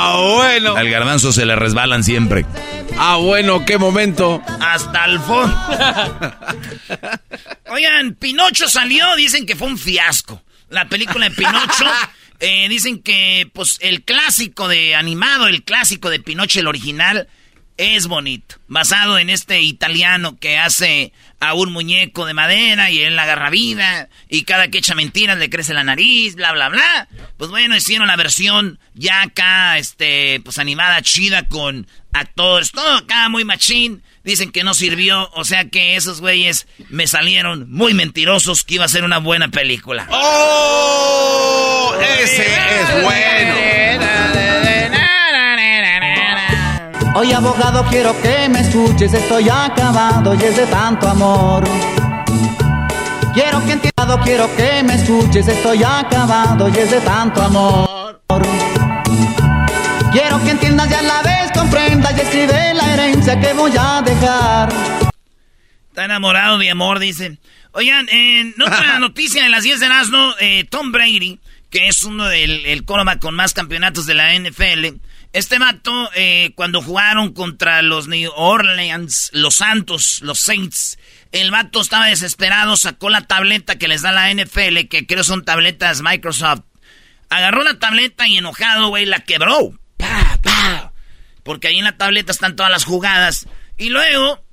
Ah, 0.01 0.17
bueno. 0.21 0.75
Al 0.75 0.89
garbanzo 0.89 1.31
se 1.31 1.45
le 1.45 1.55
resbalan 1.55 2.03
siempre. 2.03 2.45
Ah, 2.97 3.17
bueno, 3.17 3.63
qué 3.65 3.77
momento. 3.77 4.41
Hasta 4.59 5.05
el 5.05 5.19
fondo. 5.19 5.55
Oigan, 7.69 8.15
Pinocho 8.15 8.67
salió, 8.67 9.15
dicen 9.15 9.45
que 9.45 9.55
fue 9.55 9.67
un 9.67 9.77
fiasco. 9.77 10.41
La 10.69 10.88
película 10.89 11.29
de 11.29 11.35
Pinocho, 11.35 11.85
eh, 12.39 12.67
dicen 12.69 13.01
que 13.01 13.49
pues 13.53 13.77
el 13.81 14.03
clásico 14.03 14.67
de 14.67 14.95
animado, 14.95 15.47
el 15.47 15.63
clásico 15.63 16.09
de 16.09 16.19
Pinocho, 16.19 16.59
el 16.59 16.67
original, 16.67 17.27
es 17.79 18.07
bonito. 18.07 18.55
Basado 18.67 19.17
en 19.17 19.29
este 19.29 19.62
italiano 19.62 20.38
que 20.38 20.57
hace 20.57 21.13
a 21.39 21.53
un 21.53 21.71
muñeco 21.71 22.25
de 22.25 22.33
madera 22.33 22.91
y 22.91 23.00
él 23.00 23.17
agarra 23.17 23.50
vida 23.50 24.09
y 24.27 24.43
cada 24.43 24.67
que 24.67 24.79
echa 24.79 24.95
mentiras 24.95 25.38
le 25.38 25.50
crece 25.50 25.74
la 25.74 25.86
nariz, 25.86 26.36
bla, 26.36 26.51
bla, 26.51 26.67
bla. 26.67 27.07
Pues 27.38 27.50
bueno, 27.50 27.77
hicieron 27.77 28.07
la 28.09 28.17
versión 28.17 28.79
ya 28.95 29.21
acá, 29.21 29.77
este, 29.77 30.41
pues 30.43 30.57
animada 30.57 31.01
chida 31.01 31.48
con 31.48 31.88
actores, 32.12 32.71
todo 32.71 32.98
acá 32.98 33.29
muy 33.29 33.45
machín. 33.45 34.03
Dicen 34.25 34.51
que 34.51 34.65
no 34.65 34.74
sirvió, 34.74 35.29
o 35.31 35.45
sea 35.45 35.69
que 35.69 35.95
esos 35.95 36.19
güeyes 36.19 36.67
me 36.89 37.07
salieron 37.07 37.71
muy 37.71 37.93
mentirosos 37.93 38.65
que 38.65 38.75
iba 38.75 38.83
a 38.83 38.89
ser 38.89 39.05
una 39.05 39.19
buena 39.19 39.48
película. 39.48 40.05
¡Oh! 40.12 41.95
Ese 42.21 42.45
es 42.45 43.03
bueno. 43.03 43.58
Oye 47.19 47.35
abogado 47.35 47.83
quiero 47.89 48.15
que 48.21 48.47
me 48.47 48.61
escuches, 48.61 49.13
estoy 49.13 49.49
acabado 49.49 50.33
y 50.35 50.41
es 50.41 50.55
de 50.55 50.65
tanto 50.67 51.05
amor. 51.05 51.65
Quiero 53.33 53.59
que 53.65 53.73
entiendas, 53.73 54.19
quiero 54.23 54.55
que 54.55 54.83
me 54.83 54.93
escuches, 54.95 55.45
estoy 55.49 55.83
acabado 55.83 56.69
y 56.69 56.77
es 56.77 56.91
de 56.91 57.01
tanto 57.01 57.41
amor. 57.41 58.21
Quiero 60.13 60.41
que 60.45 60.51
entiendas 60.51 60.89
y 60.89 60.93
a 60.93 61.01
la 61.01 61.21
vez 61.21 61.51
comprendas 61.53 62.17
y 62.17 62.21
escribe 62.21 62.73
la 62.73 62.93
herencia 62.93 63.38
que 63.38 63.51
voy 63.51 63.73
a 63.77 64.01
dejar. 64.01 64.69
Está 65.89 66.05
enamorado 66.05 66.57
de 66.57 66.71
amor, 66.71 66.99
dicen. 66.99 67.38
Oigan, 67.73 68.07
en 68.07 68.53
otra 68.61 68.97
noticia 68.99 69.43
de 69.43 69.49
las 69.49 69.63
10 69.63 69.81
de 69.81 69.85
Erasmo, 69.88 70.35
eh, 70.39 70.63
Tom 70.69 70.93
Brady, 70.93 71.38
que 71.69 71.89
es 71.89 72.01
uno 72.03 72.29
del 72.29 72.65
el 72.65 72.85
con 72.85 73.35
más 73.35 73.53
campeonatos 73.53 74.05
de 74.05 74.13
la 74.13 74.33
NFL, 74.39 75.01
este 75.31 75.59
vato, 75.59 76.09
eh, 76.15 76.51
cuando 76.55 76.81
jugaron 76.81 77.33
contra 77.33 77.81
los 77.81 78.07
New 78.07 78.31
Orleans, 78.36 79.29
los 79.33 79.55
Santos, 79.55 80.21
los 80.24 80.39
Saints, 80.39 80.98
el 81.31 81.51
vato 81.51 81.81
estaba 81.81 82.07
desesperado, 82.07 82.75
sacó 82.77 83.09
la 83.09 83.21
tableta 83.21 83.77
que 83.77 83.88
les 83.88 84.01
da 84.01 84.12
la 84.12 84.33
NFL, 84.33 84.88
que 84.89 85.05
creo 85.05 85.24
son 85.24 85.45
tabletas 85.45 86.01
Microsoft. 86.01 86.62
Agarró 87.29 87.63
la 87.63 87.77
tableta 87.77 88.27
y 88.27 88.39
enojado, 88.39 88.88
güey, 88.88 89.05
la 89.05 89.19
quebró. 89.19 89.79
Pa, 89.98 90.39
pa. 90.41 90.93
Porque 91.43 91.67
ahí 91.67 91.77
en 91.77 91.86
la 91.86 91.98
tableta 91.98 92.31
están 92.31 92.55
todas 92.55 92.71
las 92.71 92.86
jugadas. 92.86 93.48
Y 93.77 93.89
luego 93.89 94.43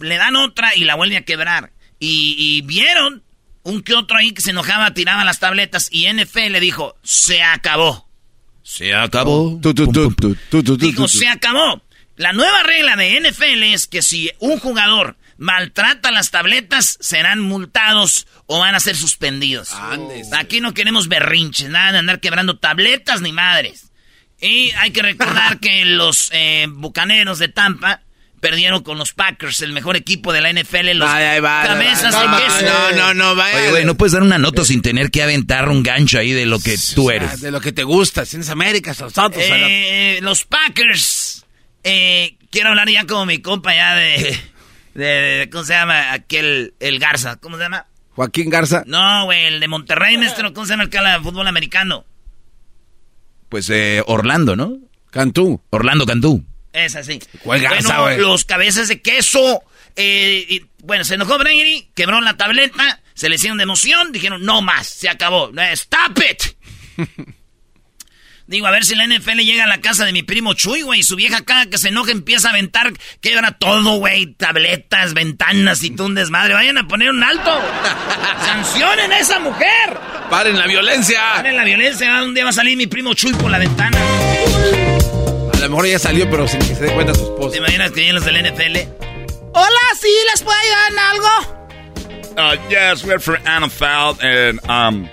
le 0.00 0.16
dan 0.16 0.36
otra 0.36 0.74
y 0.74 0.84
la 0.84 0.94
vuelve 0.94 1.18
a 1.18 1.24
quebrar. 1.26 1.72
Y, 1.98 2.36
y 2.38 2.62
vieron 2.62 3.22
un 3.64 3.82
que 3.82 3.94
otro 3.94 4.16
ahí 4.16 4.32
que 4.32 4.40
se 4.40 4.52
enojaba, 4.52 4.94
tiraba 4.94 5.24
las 5.24 5.40
tabletas 5.40 5.88
y 5.90 6.10
NFL 6.10 6.52
le 6.52 6.60
dijo, 6.60 6.96
se 7.02 7.42
acabó. 7.42 8.05
Se 8.66 8.92
acabó. 8.92 9.60
Dijo, 10.76 11.06
se 11.06 11.28
acabó. 11.28 11.80
La 12.16 12.32
nueva 12.32 12.64
regla 12.64 12.96
de 12.96 13.20
NFL 13.20 13.62
es 13.62 13.86
que 13.86 14.02
si 14.02 14.32
un 14.40 14.58
jugador 14.58 15.16
maltrata 15.36 16.10
las 16.10 16.32
tabletas, 16.32 16.98
serán 17.00 17.40
multados 17.40 18.26
o 18.46 18.58
van 18.58 18.74
a 18.74 18.80
ser 18.80 18.96
suspendidos. 18.96 19.72
Aquí 20.32 20.60
no 20.60 20.74
queremos 20.74 21.06
berrinches, 21.06 21.70
nada 21.70 21.92
de 21.92 21.98
andar 21.98 22.18
quebrando 22.18 22.58
tabletas 22.58 23.20
ni 23.20 23.30
madres. 23.30 23.92
Y 24.40 24.72
hay 24.72 24.90
que 24.90 25.02
recordar 25.02 25.60
que 25.60 25.84
los 25.84 26.30
eh, 26.32 26.66
bucaneros 26.68 27.38
de 27.38 27.46
Tampa 27.46 28.02
perdieron 28.48 28.84
con 28.84 28.96
los 28.96 29.12
Packers, 29.12 29.60
el 29.62 29.72
mejor 29.72 29.96
equipo 29.96 30.32
de 30.32 30.40
la 30.40 30.52
NFL, 30.52 30.92
los 30.94 31.10
Ay, 31.10 31.24
ay, 31.24 31.40
va, 31.40 31.64
cabezas 31.66 32.14
va, 32.14 32.36
de 32.36 32.44
queso. 32.44 32.62
No, 32.64 32.92
no, 32.92 33.14
no, 33.14 33.34
vaya. 33.34 33.58
Oye, 33.58 33.70
güey, 33.70 33.84
no 33.84 33.96
puedes 33.96 34.12
dar 34.12 34.22
una 34.22 34.38
nota 34.38 34.64
sin 34.64 34.82
tener 34.82 35.10
que 35.10 35.24
aventar 35.24 35.68
un 35.68 35.82
gancho 35.82 36.16
ahí 36.20 36.32
de 36.32 36.46
lo 36.46 36.60
que 36.60 36.76
tú 36.94 37.10
eres. 37.10 37.40
De 37.40 37.50
lo 37.50 37.60
que 37.60 37.72
te 37.72 37.82
gusta. 37.82 38.24
Si 38.24 38.36
eres 38.36 38.48
América, 38.48 38.90
nosotros. 38.90 39.34
Eh, 39.36 40.20
los 40.22 40.44
Packers. 40.44 41.44
Eh, 41.82 42.36
quiero 42.50 42.68
hablar 42.68 42.88
ya 42.88 43.04
como 43.04 43.26
mi 43.26 43.38
compa 43.38 43.74
ya 43.74 43.96
de, 43.96 44.38
de, 44.94 45.04
de- 45.04 45.50
¿Cómo 45.50 45.64
se 45.64 45.72
llama? 45.72 46.12
Aquel. 46.12 46.74
El 46.78 47.00
Garza. 47.00 47.36
¿Cómo 47.36 47.56
se 47.56 47.64
llama? 47.64 47.86
Joaquín 48.12 48.48
Garza. 48.48 48.84
No, 48.86 49.24
güey, 49.24 49.46
el 49.46 49.58
de 49.58 49.66
Monterrey, 49.66 50.16
maestro. 50.18 50.54
¿Cómo 50.54 50.66
se 50.66 50.74
llama 50.74 50.84
el 50.84 50.90
que 50.90 50.98
habla 50.98 51.18
de 51.18 51.24
fútbol 51.24 51.48
americano? 51.48 52.04
Pues 53.48 53.68
eh, 53.70 54.04
Orlando, 54.06 54.54
¿no? 54.54 54.78
Cantú. 55.10 55.60
Orlando 55.70 56.06
Cantú. 56.06 56.44
Es 56.76 56.94
así. 56.94 57.18
¿Cuál 57.42 57.62
Garza, 57.62 58.00
bueno, 58.00 58.22
los 58.28 58.44
cabezas 58.44 58.88
de 58.88 59.00
queso. 59.00 59.62
eh, 59.96 60.44
y, 60.46 60.62
bueno, 60.82 61.04
se 61.04 61.14
enojó 61.14 61.38
Brady, 61.38 61.88
quebró 61.94 62.20
la 62.20 62.36
tableta, 62.36 63.00
se 63.14 63.30
le 63.30 63.36
hicieron 63.36 63.56
de 63.56 63.62
emoción, 63.62 64.12
dijeron, 64.12 64.44
no 64.44 64.60
más, 64.60 64.86
se 64.86 65.08
acabó. 65.08 65.50
¡Stop 65.72 66.18
it! 66.30 66.42
Digo, 68.46 68.66
a 68.66 68.70
ver 68.70 68.84
si 68.84 68.94
la 68.94 69.06
NFL 69.06 69.38
llega 69.38 69.64
a 69.64 69.66
la 69.66 69.80
casa 69.80 70.04
de 70.04 70.12
mi 70.12 70.22
primo 70.22 70.52
Chuy, 70.52 70.82
güey. 70.82 71.02
Su 71.02 71.16
vieja 71.16 71.44
cada 71.44 71.66
que 71.66 71.78
se 71.78 71.88
enoja 71.88 72.12
empieza 72.12 72.48
a 72.48 72.50
aventar, 72.52 72.92
quebra 73.20 73.52
todo, 73.52 73.94
güey. 73.96 74.34
Tabletas, 74.34 75.14
ventanas 75.14 75.82
y 75.82 75.90
todo 75.90 76.06
un 76.06 76.14
desmadre. 76.14 76.54
Vayan 76.54 76.78
a 76.78 76.86
poner 76.86 77.10
un 77.10 77.24
alto. 77.24 77.58
¡Sancionen 78.44 79.12
a 79.12 79.18
esa 79.18 79.40
mujer! 79.40 79.98
¡Paren 80.30 80.58
la 80.58 80.66
violencia! 80.66 81.20
Paren 81.36 81.56
la 81.56 81.64
violencia. 81.64 82.22
Un 82.22 82.34
día 82.34 82.44
va 82.44 82.50
a 82.50 82.52
salir 82.52 82.76
mi 82.76 82.86
primo 82.86 83.14
Chuy 83.14 83.32
por 83.32 83.50
la 83.50 83.58
ventana. 83.58 83.98
A 85.66 85.68
lo 85.68 85.78
mejor 85.78 85.88
ya 85.88 85.98
salió, 85.98 86.30
pero 86.30 86.46
sin 86.46 86.60
que 86.60 86.76
se 86.76 86.84
dé 86.84 86.92
cuenta 86.92 87.12
su 87.12 87.22
¿Te 87.22 87.32
esposa. 87.32 87.56
imaginas 87.56 87.90
que 87.90 87.96
vienen 87.96 88.14
los 88.14 88.24
del 88.24 88.36
NFL? 88.36 88.76
Hola, 89.52 89.80
¿sí 90.00 90.08
les 90.30 90.40
puedo 90.40 90.56
ayudar 90.56 90.92
en 90.92 90.98
algo? 91.00 91.28
Uh, 92.38 92.70
yes, 92.70 93.02
we're 93.02 93.18
from 93.18 93.38
NFL, 93.42 94.22
and 94.22 94.60
um, 94.70 95.08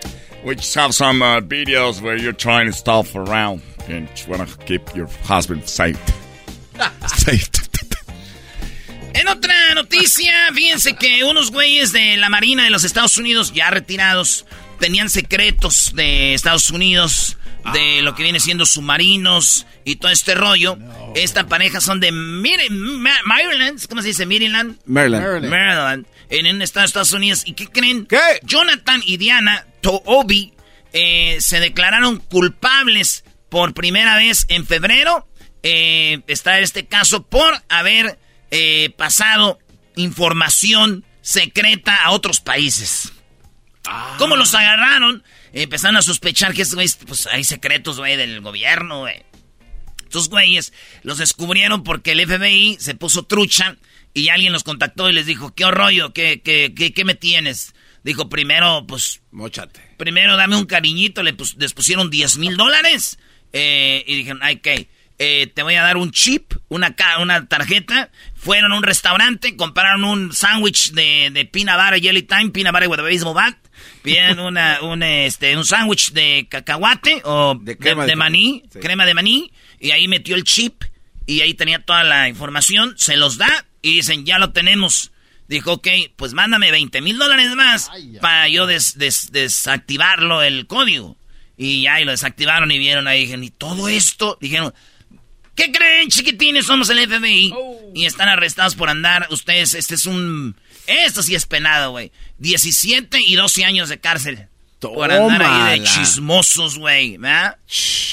we 0.45 0.53
just 0.55 0.75
have 0.75 0.93
some 0.93 1.23
uh, 1.23 1.41
videos 1.41 2.03
where 2.03 2.15
you're 2.15 2.37
trying 2.37 2.67
to 2.67 2.71
stuff 2.71 3.15
around 3.15 3.63
and 3.89 4.07
just 4.09 4.27
want 4.27 4.47
to 4.47 4.57
keep 4.67 4.95
your 4.95 5.07
husband 5.23 5.67
safe. 5.67 5.97
safe. 7.07 7.49
En 9.15 9.27
otra 9.27 9.73
noticia, 9.73 10.33
fíjense 10.53 10.95
que 10.95 11.23
unos 11.23 11.49
güeyes 11.49 11.91
de 11.93 12.15
la 12.17 12.29
Marina 12.29 12.63
de 12.65 12.69
los 12.69 12.83
Estados 12.83 13.17
Unidos, 13.17 13.53
ya 13.55 13.71
retirados, 13.71 14.45
tenían 14.79 15.09
secretos 15.09 15.93
de 15.95 16.35
Estados 16.35 16.69
Unidos, 16.69 17.37
de 17.71 18.01
lo 18.01 18.15
que 18.15 18.23
viene 18.23 18.39
siendo 18.39 18.65
submarinos 18.65 19.65
y 19.85 19.95
todo 19.95 20.11
este 20.11 20.35
rollo. 20.35 20.77
Esta 21.15 21.47
pareja 21.47 21.79
son 21.79 21.99
de 21.99 22.11
Maryland, 22.11 23.87
¿cómo 23.87 24.01
se 24.01 24.09
dice? 24.09 24.25
Maryland. 24.25 24.77
Maryland. 24.85 25.45
Maryland, 25.47 26.05
en 26.29 26.55
un 26.55 26.61
estado 26.61 26.81
de 26.81 26.87
Estados 26.87 27.11
Unidos. 27.13 27.43
¿Y 27.45 27.53
qué 27.53 27.67
creen? 27.67 28.05
¿Qué? 28.05 28.17
Jonathan 28.43 29.01
y 29.05 29.17
Diana 29.17 29.65
Toobi 29.81 30.53
eh, 30.91 31.37
se 31.39 31.59
declararon 31.59 32.17
culpables 32.17 33.23
por 33.49 33.73
primera 33.73 34.17
vez 34.17 34.45
en 34.49 34.65
febrero. 34.65 35.27
Eh, 35.63 36.21
está 36.27 36.59
este 36.59 36.87
caso 36.87 37.23
por 37.23 37.53
haber 37.69 38.19
eh, 38.51 38.93
pasado 38.97 39.59
información 39.95 41.05
secreta 41.21 41.95
a 42.03 42.11
otros 42.11 42.41
países. 42.41 43.13
¿Cómo 44.17 44.35
los 44.35 44.53
agarraron? 44.55 45.23
Empezaron 45.53 45.97
a 45.97 46.01
sospechar 46.01 46.53
que 46.53 46.63
estos 46.63 46.75
güeyes, 46.75 46.97
pues 47.07 47.27
hay 47.27 47.43
secretos, 47.43 47.97
güey, 47.99 48.17
del 48.17 48.41
gobierno, 48.41 49.01
güey. 49.01 49.21
Estos 50.03 50.29
güeyes 50.29 50.73
los 51.03 51.17
descubrieron 51.19 51.83
porque 51.83 52.11
el 52.11 52.21
FBI 52.27 52.77
se 52.79 52.95
puso 52.95 53.23
trucha 53.23 53.77
y 54.13 54.29
alguien 54.29 54.51
los 54.53 54.63
contactó 54.63 55.09
y 55.09 55.13
les 55.13 55.25
dijo, 55.25 55.53
¿qué 55.55 55.69
rollo? 55.71 56.13
¿Qué, 56.13 56.41
qué, 56.43 56.73
qué, 56.75 56.93
qué 56.93 57.05
me 57.05 57.15
tienes? 57.15 57.73
Dijo, 58.03 58.29
primero, 58.29 58.85
pues, 58.87 59.21
Móchate. 59.31 59.79
primero 59.97 60.35
dame 60.35 60.55
un 60.57 60.65
cariñito, 60.65 61.23
le 61.23 61.33
pus- 61.33 61.55
les 61.57 61.73
pusieron 61.73 62.09
10 62.09 62.37
mil 62.37 62.57
dólares 62.57 63.17
Eh, 63.53 64.03
y 64.07 64.15
dijeron, 64.15 64.39
ay. 64.41 64.59
Eh, 65.19 65.47
te 65.53 65.61
voy 65.61 65.75
a 65.75 65.83
dar 65.83 65.95
un 65.97 66.11
chip, 66.11 66.53
una, 66.69 66.95
una 67.21 67.47
tarjeta. 67.47 68.09
Fueron 68.35 68.73
a 68.73 68.77
un 68.77 68.83
restaurante, 68.83 69.55
compraron 69.55 70.03
un 70.03 70.33
sándwich 70.33 70.91
de, 70.93 71.29
de 71.31 71.45
peanut 71.45 71.75
butter 71.79 72.01
jelly 72.01 72.23
time, 72.23 72.49
peanut 72.49 72.73
butter 72.73 72.89
with 72.89 72.99
a 72.99 73.03
baseball 73.03 73.35
bat. 73.35 73.55
Piden 74.01 74.39
una, 74.39 74.79
un, 74.81 75.03
este, 75.03 75.55
un 75.55 75.65
sándwich 75.65 76.11
de 76.11 76.47
cacahuate 76.49 77.21
o 77.23 77.55
de, 77.55 77.75
de, 77.75 78.15
maní, 78.15 78.63
crema 78.81 79.05
de 79.05 79.13
maní. 79.13 79.51
Y 79.79 79.91
ahí 79.91 80.07
metió 80.07 80.35
el 80.35 80.43
chip 80.43 80.83
y 81.25 81.41
ahí 81.41 81.53
tenía 81.53 81.79
toda 81.79 82.03
la 82.03 82.27
información. 82.29 82.95
Se 82.97 83.17
los 83.17 83.37
da 83.37 83.65
y 83.81 83.95
dicen, 83.95 84.25
ya 84.25 84.39
lo 84.39 84.51
tenemos. 84.51 85.11
Dijo, 85.47 85.73
ok, 85.73 85.87
pues 86.15 86.33
mándame 86.33 86.71
20 86.71 87.01
mil 87.01 87.17
dólares 87.17 87.53
más 87.55 87.91
para 88.21 88.47
yo 88.47 88.65
desactivarlo 88.65 90.41
el 90.41 90.67
código. 90.67 91.17
Y 91.57 91.83
ya, 91.83 92.01
y 92.01 92.05
lo 92.05 92.11
desactivaron 92.11 92.71
y 92.71 92.79
vieron 92.79 93.07
ahí, 93.07 93.21
dijeron, 93.21 93.43
y 93.43 93.51
todo 93.51 93.87
esto, 93.87 94.37
dijeron, 94.41 94.73
¿qué 95.55 95.71
creen, 95.71 96.09
chiquitines? 96.09 96.65
Somos 96.65 96.89
el 96.89 97.07
FBI. 97.07 97.53
Oh. 97.55 97.91
Y 97.93 98.05
están 98.05 98.29
arrestados 98.29 98.75
por 98.75 98.89
andar, 98.89 99.27
ustedes, 99.29 99.75
este 99.75 99.95
es 99.95 100.05
un, 100.05 100.55
esto 100.87 101.21
sí 101.21 101.35
es 101.35 101.45
penado, 101.45 101.91
güey. 101.91 102.11
17 102.43 103.21
y 103.21 103.35
12 103.35 103.63
años 103.63 103.89
de 103.89 103.99
cárcel. 103.99 104.47
Por 104.79 105.09
andar 105.09 105.41
ahí 105.41 105.79
de 105.79 105.85
chismosos, 105.85 106.77
güey, 106.77 107.17
¿verdad? 107.17 107.55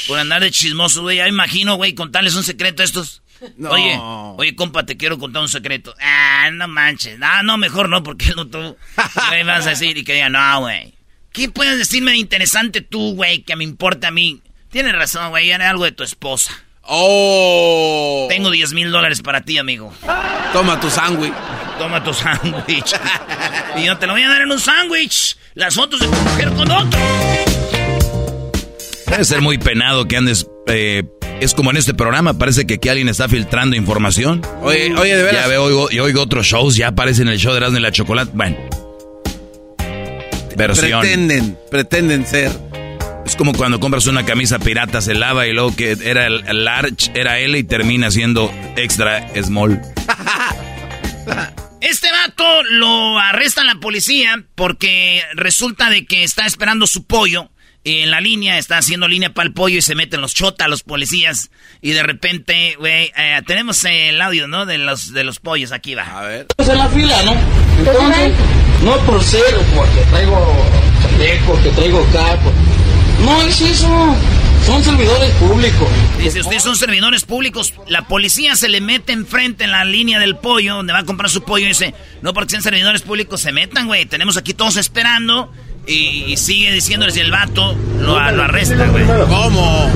Por 0.07 0.21
andar 0.21 0.41
de 0.41 0.53
chismosos, 0.53 1.03
güey. 1.03 1.17
Ya 1.17 1.27
imagino, 1.27 1.75
güey, 1.75 1.95
contarles 1.95 2.37
un 2.37 2.45
secreto 2.45 2.83
a 2.83 2.85
estos. 2.85 3.23
Oye, 3.69 3.99
oye, 4.37 4.55
compa, 4.55 4.87
te 4.87 4.97
quiero 4.97 5.19
contar 5.19 5.43
un 5.43 5.49
secreto. 5.49 5.95
Ah, 6.01 6.49
no 6.53 6.69
manches. 6.69 7.19
Ah, 7.21 7.43
no, 7.43 7.59
mejor 7.59 7.89
no, 7.89 8.05
porque 8.05 8.33
no 8.37 8.47
tú. 8.47 8.77
Me 9.31 9.43
vas 9.43 9.67
a 9.67 9.71
decir 9.71 9.99
y 9.99 10.05
que 10.05 10.15
diga, 10.15 10.29
no, 10.29 10.61
güey. 10.61 10.95
¿Qué 11.33 11.49
puedes 11.49 11.77
decirme 11.77 12.13
de 12.13 12.19
interesante 12.19 12.83
tú, 12.83 13.15
güey, 13.15 13.43
que 13.43 13.57
me 13.57 13.65
importa 13.65 14.09
a 14.09 14.11
mí? 14.11 14.41
Tienes 14.71 14.93
razón, 14.93 15.31
güey, 15.31 15.51
era 15.51 15.71
algo 15.71 15.85
de 15.85 15.93
tu 15.93 16.03
esposa. 16.03 16.53
Oh. 16.83 18.27
Tengo 18.29 18.51
10 18.51 18.73
mil 18.75 18.91
dólares 18.91 19.23
para 19.23 19.41
ti, 19.43 19.59
amigo. 19.59 19.93
Toma 20.53 20.81
tu 20.81 20.91
sándwich. 20.91 21.33
Toma 21.81 22.05
tu 22.05 22.13
sándwich. 22.13 22.95
y 23.79 23.87
yo 23.87 23.97
te 23.97 24.07
lo 24.07 24.13
voy 24.13 24.21
a 24.21 24.29
dar 24.29 24.43
en 24.43 24.53
un 24.53 24.61
sándwich. 24.61 25.35
Las 25.55 25.75
fotos 25.75 25.99
de 26.01 26.09
tu 26.09 26.13
mujer 26.13 26.51
con 26.51 26.71
otro. 26.71 27.01
Debe 29.07 29.25
ser 29.25 29.41
muy 29.41 29.57
penado 29.57 30.07
que 30.07 30.19
andes 30.19 30.47
eh, 30.67 31.05
es 31.41 31.55
como 31.55 31.71
en 31.71 31.79
este 31.79 31.95
programa, 31.95 32.35
parece 32.35 32.67
que 32.67 32.75
aquí 32.75 32.91
alguien 32.91 33.09
está 33.09 33.31
filtrando 33.31 33.77
información. 33.77 34.43
Oye, 34.61 34.95
oye, 34.95 35.17
de 35.17 35.23
veras. 35.23 35.45
Ya 35.45 35.49
veo, 35.49 35.65
oigo, 35.65 35.89
y 35.91 36.01
oigo 36.01 36.21
otros 36.21 36.47
shows, 36.47 36.77
ya 36.77 36.89
aparecen 36.89 37.29
en 37.29 37.33
el 37.33 37.39
show 37.39 37.53
de 37.53 37.57
Erasmo 37.57 37.79
y 37.79 37.81
la 37.81 37.93
Chocolate. 37.93 38.31
Bueno. 38.35 38.59
Versión. 40.57 41.01
Pretenden, 41.01 41.59
pretenden 41.71 42.27
ser. 42.27 42.53
Es 43.25 43.37
como 43.37 43.55
cuando 43.55 43.81
compras 43.81 44.07
una 44.07 44.27
camisa 44.27 44.59
pirata, 44.59 45.01
se 45.01 45.15
lava 45.15 45.47
y 45.47 45.55
luego 45.55 45.75
que 45.75 45.97
era 46.05 46.27
el, 46.27 46.45
large, 46.63 47.11
era 47.15 47.39
L 47.39 47.59
y 47.59 47.65
termina 47.65 48.11
siendo 48.11 48.53
extra 48.77 49.27
small. 49.43 49.81
Este 51.81 52.09
vato 52.13 52.63
lo 52.65 53.19
arresta 53.19 53.65
la 53.65 53.77
policía 53.77 54.45
porque 54.55 55.23
resulta 55.35 55.89
de 55.89 56.05
que 56.05 56.25
está 56.25 56.47
esperando 56.47 56.87
su 56.87 57.05
pollo 57.07 57.51
en 57.85 58.11
la 58.11 58.21
línea, 58.21 58.59
está 58.59 58.77
haciendo 58.77 59.09
línea 59.09 59.33
para 59.33 59.47
el 59.47 59.55
pollo 59.55 59.79
y 59.79 59.83
se 59.83 59.95
meten 59.95 60.21
los 60.21 60.35
chotas, 60.35 60.69
los 60.69 60.83
policías. 60.83 61.51
Y 61.81 61.93
de 61.93 62.03
repente, 62.03 62.77
güey, 62.79 63.11
eh, 63.17 63.41
tenemos 63.47 63.83
el 63.85 64.21
audio, 64.21 64.47
¿no? 64.47 64.67
De 64.67 64.77
los, 64.77 65.13
de 65.15 65.25
los 65.25 65.39
pollos, 65.39 65.73
aquí 65.73 65.95
va. 65.95 66.03
A 66.03 66.23
ver. 66.23 66.47
en 66.59 66.77
la 66.77 66.89
fila, 66.89 67.23
¿no? 67.23 67.35
Entonces, 67.79 68.33
no 68.85 68.97
por 69.07 69.23
ser, 69.23 69.43
porque 69.75 70.01
traigo 70.11 70.55
chaleco, 71.03 71.63
que 71.63 71.71
traigo 71.71 72.07
capo. 72.13 72.53
No 73.25 73.43
es 73.43 73.61
eso. 73.61 74.17
Son 74.67 74.85
servidores 74.85 75.31
públicos. 75.33 75.89
Dice, 76.19 76.41
ustedes 76.41 76.63
son 76.63 76.77
servidores 76.77 77.25
públicos. 77.25 77.75
La 77.89 78.07
policía 78.07 78.57
se 78.57 78.69
le 78.69 78.81
mete 78.81 79.13
enfrente 79.13 79.65
en 79.65 79.73
la 79.73 79.85
línea 79.85 80.19
del 80.19 80.37
pollo, 80.37 80.77
donde 80.77 80.93
va 80.93 81.01
a 81.01 81.05
comprar 81.05 81.31
su 81.31 81.43
pollo, 81.43 81.65
y 81.65 81.69
dice, 81.69 81.95
no 82.23 82.33
porque 82.33 82.51
sean 82.51 82.63
servidores 82.63 83.03
públicos, 83.03 83.41
se 83.41 83.53
metan, 83.53 83.87
güey. 83.87 84.07
Tenemos 84.07 84.37
aquí 84.37 84.55
todos 84.55 84.77
esperando 84.77 85.53
y, 85.87 86.37
sigue 86.37 86.73
diciéndoles 86.73 87.17
y 87.17 87.21
el 87.21 87.31
vato 87.31 87.77
lo, 88.01 88.21
lo 88.33 88.43
arresta, 88.43 88.87
güey. 88.87 89.07
¿Cómo? 89.07 89.91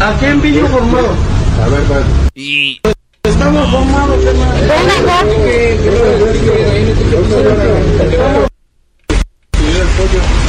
¿A 0.00 0.16
quién 0.18 0.40
vino 0.40 0.66
formado? 0.68 1.14
A 1.62 1.68
ver, 1.68 1.82
ver. 1.82 2.02
Y... 2.34 2.80
Estamos 3.22 3.70
formados, 3.70 4.24
es 4.24 4.34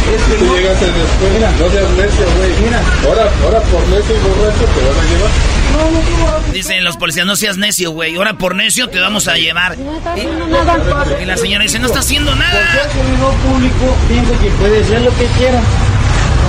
que 0.07 0.45
no. 0.45 0.55
llegas 0.55 0.79
después, 0.79 1.33
mira, 1.33 1.51
no 1.51 1.69
seas 1.69 1.89
necio, 1.91 2.25
güey. 2.37 2.51
Mira, 2.63 2.81
ahora, 3.05 3.31
ahora 3.43 3.59
por 3.61 3.87
necio 3.87 4.15
y 4.15 4.19
borracho 4.19 4.65
te 4.65 4.81
van 4.87 4.97
a 4.97 5.03
llevar. 5.09 5.31
No, 5.73 5.79
no, 5.91 5.99
no. 6.47 6.53
Dicen 6.53 6.83
los 6.83 6.97
policías, 6.97 7.25
no 7.25 7.35
seas 7.35 7.57
necio, 7.57 7.91
güey. 7.91 8.15
Ahora 8.15 8.37
por 8.37 8.55
necio 8.55 8.87
te 8.89 8.99
vamos 8.99 9.27
a 9.27 9.35
llevar. 9.35 9.77
No 9.77 9.97
está 9.97 10.13
haciendo 10.13 10.47
nada. 10.47 11.05
Y 11.21 11.25
la 11.25 11.37
señora 11.37 11.63
dice, 11.63 11.79
no 11.79 11.87
está 11.87 11.99
haciendo 11.99 12.35
nada. 12.35 12.69
Porque 12.71 12.87
el 12.87 12.91
servidor 13.05 13.33
público 13.35 13.95
piensa 14.07 14.31
que 14.41 14.49
puede 14.51 14.81
hacer 14.81 15.01
lo 15.01 15.11
que 15.17 15.25
quiera. 15.37 15.61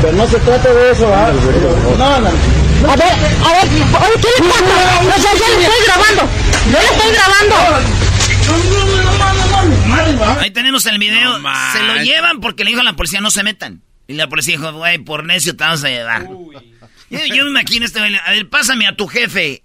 Pero 0.03 0.13
no 0.17 0.27
se 0.29 0.39
trata 0.39 0.73
de 0.73 0.93
eso, 0.93 1.13
¿ah? 1.13 1.33
No, 1.99 2.21
no. 2.21 2.29
A 2.29 2.95
ver, 2.95 3.09
a 3.09 3.53
ver, 3.53 3.67
oye, 3.67 4.21
¿qué 4.23 4.29
le 4.41 4.49
pasa? 4.49 4.63
O 5.01 5.21
sea, 5.21 5.33
yo 5.35 5.49
le 5.49 5.55
estoy 5.65 5.81
grabando. 5.85 6.23
Yo 6.71 6.79
le 6.79 6.85
estoy 6.87 7.11
grabando. 7.13 7.57
Ahí 10.41 10.51
tenemos 10.51 10.87
el 10.87 10.99
video. 10.99 11.41
se 11.73 11.83
lo 11.83 11.97
llevan 12.03 12.41
porque 12.41 12.65
le 12.65 12.71
dijo 12.71 12.81
a 12.81 12.85
la 12.85 12.95
policía 12.95 13.21
no 13.21 13.31
se 13.31 13.43
metan. 13.43 13.83
Y 14.07 14.15
la 14.15 14.29
policía 14.29 14.57
dijo, 14.57 14.73
güey, 14.73 14.99
por 14.99 15.25
necio 15.25 15.55
te 15.55 15.65
vamos 15.65 15.85
a 15.85 15.89
llevar. 15.89 16.29
Yo, 17.11 17.45
me 17.45 17.51
imagino 17.51 17.85
este 17.85 18.01
A 18.01 18.31
ver, 18.31 18.49
pásame 18.49 18.87
a 18.87 18.97
tu 18.97 19.07
jefe. 19.07 19.63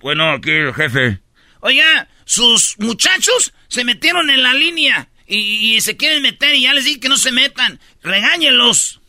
Bueno, 0.00 0.32
aquí 0.32 0.50
el 0.50 0.74
jefe. 0.74 1.20
Oiga, 1.60 2.08
sus 2.24 2.76
muchachos 2.78 3.52
se 3.68 3.84
metieron 3.84 4.30
en 4.30 4.42
la 4.42 4.54
línea 4.54 5.08
y, 5.26 5.80
se 5.80 5.96
quieren 5.96 6.22
meter 6.22 6.54
y 6.54 6.62
ya 6.62 6.72
les 6.72 6.84
dije 6.84 7.00
que 7.00 7.08
no 7.08 7.16
se 7.16 7.32
metan. 7.32 7.80
Regáñenlos. 8.02 9.00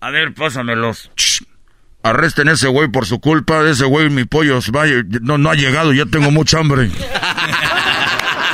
A 0.00 0.10
ver, 0.10 0.32
pásamelos. 0.32 1.10
Arresten 2.02 2.48
a 2.48 2.52
ese 2.52 2.68
güey 2.68 2.88
por 2.88 3.06
su 3.06 3.20
culpa. 3.20 3.68
Ese 3.68 3.84
güey, 3.84 4.08
mi 4.08 4.24
pollo, 4.24 4.60
no, 5.20 5.38
no 5.38 5.50
ha 5.50 5.54
llegado, 5.54 5.92
ya 5.92 6.06
tengo 6.06 6.30
mucha 6.30 6.58
hambre. 6.58 6.90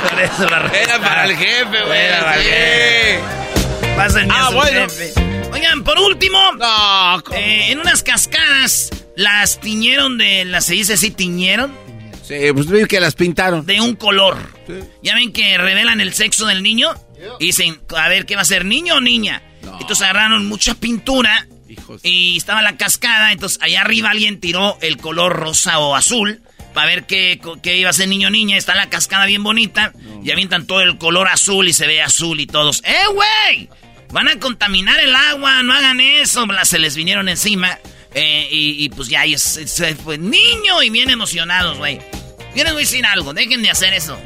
por 0.01 0.19
eso 0.21 0.49
la 0.49 0.67
Era 0.67 0.99
para 0.99 1.25
el 1.25 1.35
jefe, 1.35 1.83
güey. 1.85 1.99
Era 1.99 2.19
para 2.19 2.37
el 2.37 2.43
jefe. 2.43 3.19
Pásenme 3.95 4.33
ah, 4.35 4.47
a 4.47 4.51
su 4.51 4.59
jefe. 4.59 5.13
Oigan, 5.51 5.83
por 5.83 5.99
último, 5.99 6.39
eh, 7.35 7.71
en 7.71 7.79
unas 7.79 8.03
cascadas 8.03 8.89
las 9.15 9.59
tiñeron 9.59 10.17
de. 10.17 10.45
¿Las 10.45 10.65
se 10.65 10.73
dice 10.73 10.93
así, 10.93 11.11
tiñeron? 11.11 11.73
Sí, 12.23 12.35
pues 12.53 12.87
que 12.87 12.99
las 12.99 13.15
pintaron. 13.15 13.65
De 13.65 13.79
un 13.79 13.95
color. 13.95 14.37
Ya 15.01 15.15
ven 15.15 15.31
que 15.31 15.57
revelan 15.57 16.01
el 16.01 16.13
sexo 16.13 16.45
del 16.45 16.61
niño. 16.61 16.93
Y 17.39 17.47
dicen, 17.47 17.81
a 17.95 18.09
ver, 18.09 18.25
¿qué 18.25 18.35
va 18.35 18.41
a 18.41 18.45
ser, 18.45 18.65
niño 18.65 18.95
o 18.95 19.01
niña? 19.01 19.41
Entonces 19.79 20.01
agarraron 20.01 20.45
mucha 20.45 20.75
pintura 20.75 21.47
y 22.03 22.37
estaba 22.37 22.61
la 22.61 22.77
cascada, 22.77 23.31
entonces 23.31 23.59
allá 23.61 23.81
arriba 23.81 24.11
alguien 24.11 24.39
tiró 24.39 24.77
el 24.81 24.97
color 24.97 25.33
rosa 25.33 25.79
o 25.79 25.95
azul 25.95 26.41
para 26.73 26.87
ver 26.87 27.05
qué, 27.05 27.39
iba 27.63 27.89
a 27.89 27.93
ser 27.93 28.07
niño 28.07 28.27
o 28.27 28.31
niña. 28.31 28.57
Está 28.57 28.75
la 28.75 28.89
cascada 28.89 29.25
bien 29.25 29.43
bonita 29.43 29.93
y 30.23 30.31
avientan 30.31 30.65
todo 30.67 30.81
el 30.81 30.97
color 30.97 31.27
azul 31.27 31.67
y 31.67 31.73
se 31.73 31.87
ve 31.87 32.01
azul 32.01 32.39
y 32.39 32.47
todos. 32.47 32.81
¡Eh, 32.85 32.95
güey! 33.13 33.69
Van 34.11 34.27
a 34.27 34.39
contaminar 34.39 34.99
el 34.99 35.15
agua, 35.15 35.63
no 35.63 35.73
hagan 35.73 35.99
eso. 35.99 36.45
Se 36.63 36.79
les 36.79 36.95
vinieron 36.95 37.27
encima 37.29 37.77
eh, 38.13 38.47
y, 38.49 38.89
pues 38.89 39.09
ya 39.09 39.23
se, 39.37 39.95
fue 39.95 40.17
niño 40.17 40.81
y 40.81 40.89
bien 40.89 41.09
emocionados, 41.09 41.77
güey. 41.77 41.99
Quieren 42.53 42.75
decir 42.75 43.05
algo, 43.05 43.33
dejen 43.33 43.61
de 43.61 43.69
hacer 43.69 43.93
eso. 43.93 44.17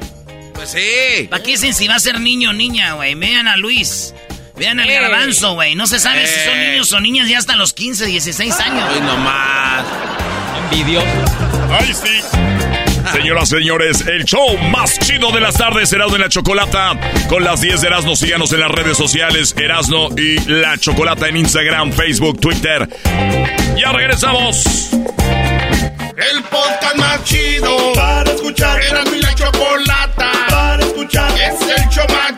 Pues 0.54 0.72
sí. 0.72 1.28
¿Para 1.30 1.44
qué 1.44 1.52
dicen 1.52 1.74
si 1.74 1.88
va 1.88 1.96
a 1.96 2.00
ser 2.00 2.20
niño 2.20 2.52
o 2.52 2.54
niña, 2.54 2.94
güey? 2.94 3.16
Vean 3.16 3.48
a 3.48 3.58
Luis. 3.58 4.14
Vean 4.56 4.80
el 4.80 4.92
garbanzo, 4.92 5.56
güey. 5.56 5.76
No 5.76 5.88
se 5.88 6.00
sabe 6.00 6.28
si 6.28 6.40
son 6.46 6.60
niños 6.60 6.94
o 6.94 7.02
niñas 7.02 7.28
ya 7.28 7.40
hasta 7.40 7.56
los 7.56 7.74
15, 7.74 8.06
16 8.06 8.60
años. 8.60 8.90
Ay, 8.94 9.02
nomás. 9.02 9.84
Envidioso. 10.64 11.51
Ay, 11.72 11.94
sí. 11.94 12.22
Señoras, 13.14 13.50
señores, 13.50 14.06
el 14.08 14.26
show 14.26 14.58
más 14.72 15.00
chido 15.00 15.32
de 15.32 15.42
las 15.42 15.56
tardes, 15.56 15.92
Erasmo 15.92 16.18
y 16.18 16.20
la 16.20 16.30
Chocolata. 16.30 17.00
Con 17.28 17.44
las 17.44 17.62
10 17.62 17.82
de 17.82 17.88
Erasmo, 17.88 18.16
síganos 18.16 18.54
en 18.54 18.60
las 18.60 18.72
redes 18.72 18.98
sociales, 18.98 19.56
Erasmo 19.58 20.10
y 20.18 20.40
la 20.50 20.78
Chocolata 20.78 21.28
en 21.28 21.38
Instagram, 21.38 21.92
Facebook, 21.92 22.40
Twitter. 22.40 22.88
Ya 23.78 23.92
regresamos. 23.92 24.92
El 24.94 26.44
podcast 26.44 26.96
más 26.98 27.24
chido 27.24 27.94
para 27.94 28.32
escuchar. 28.32 28.82
Erasmo 28.82 29.16
y 29.16 29.22
la 29.22 29.34
Chocolata 29.36 30.32
para 30.50 30.84
escuchar. 30.84 31.32
Es 31.40 31.62
el 31.62 31.90
show 31.90 32.06
más 32.10 32.38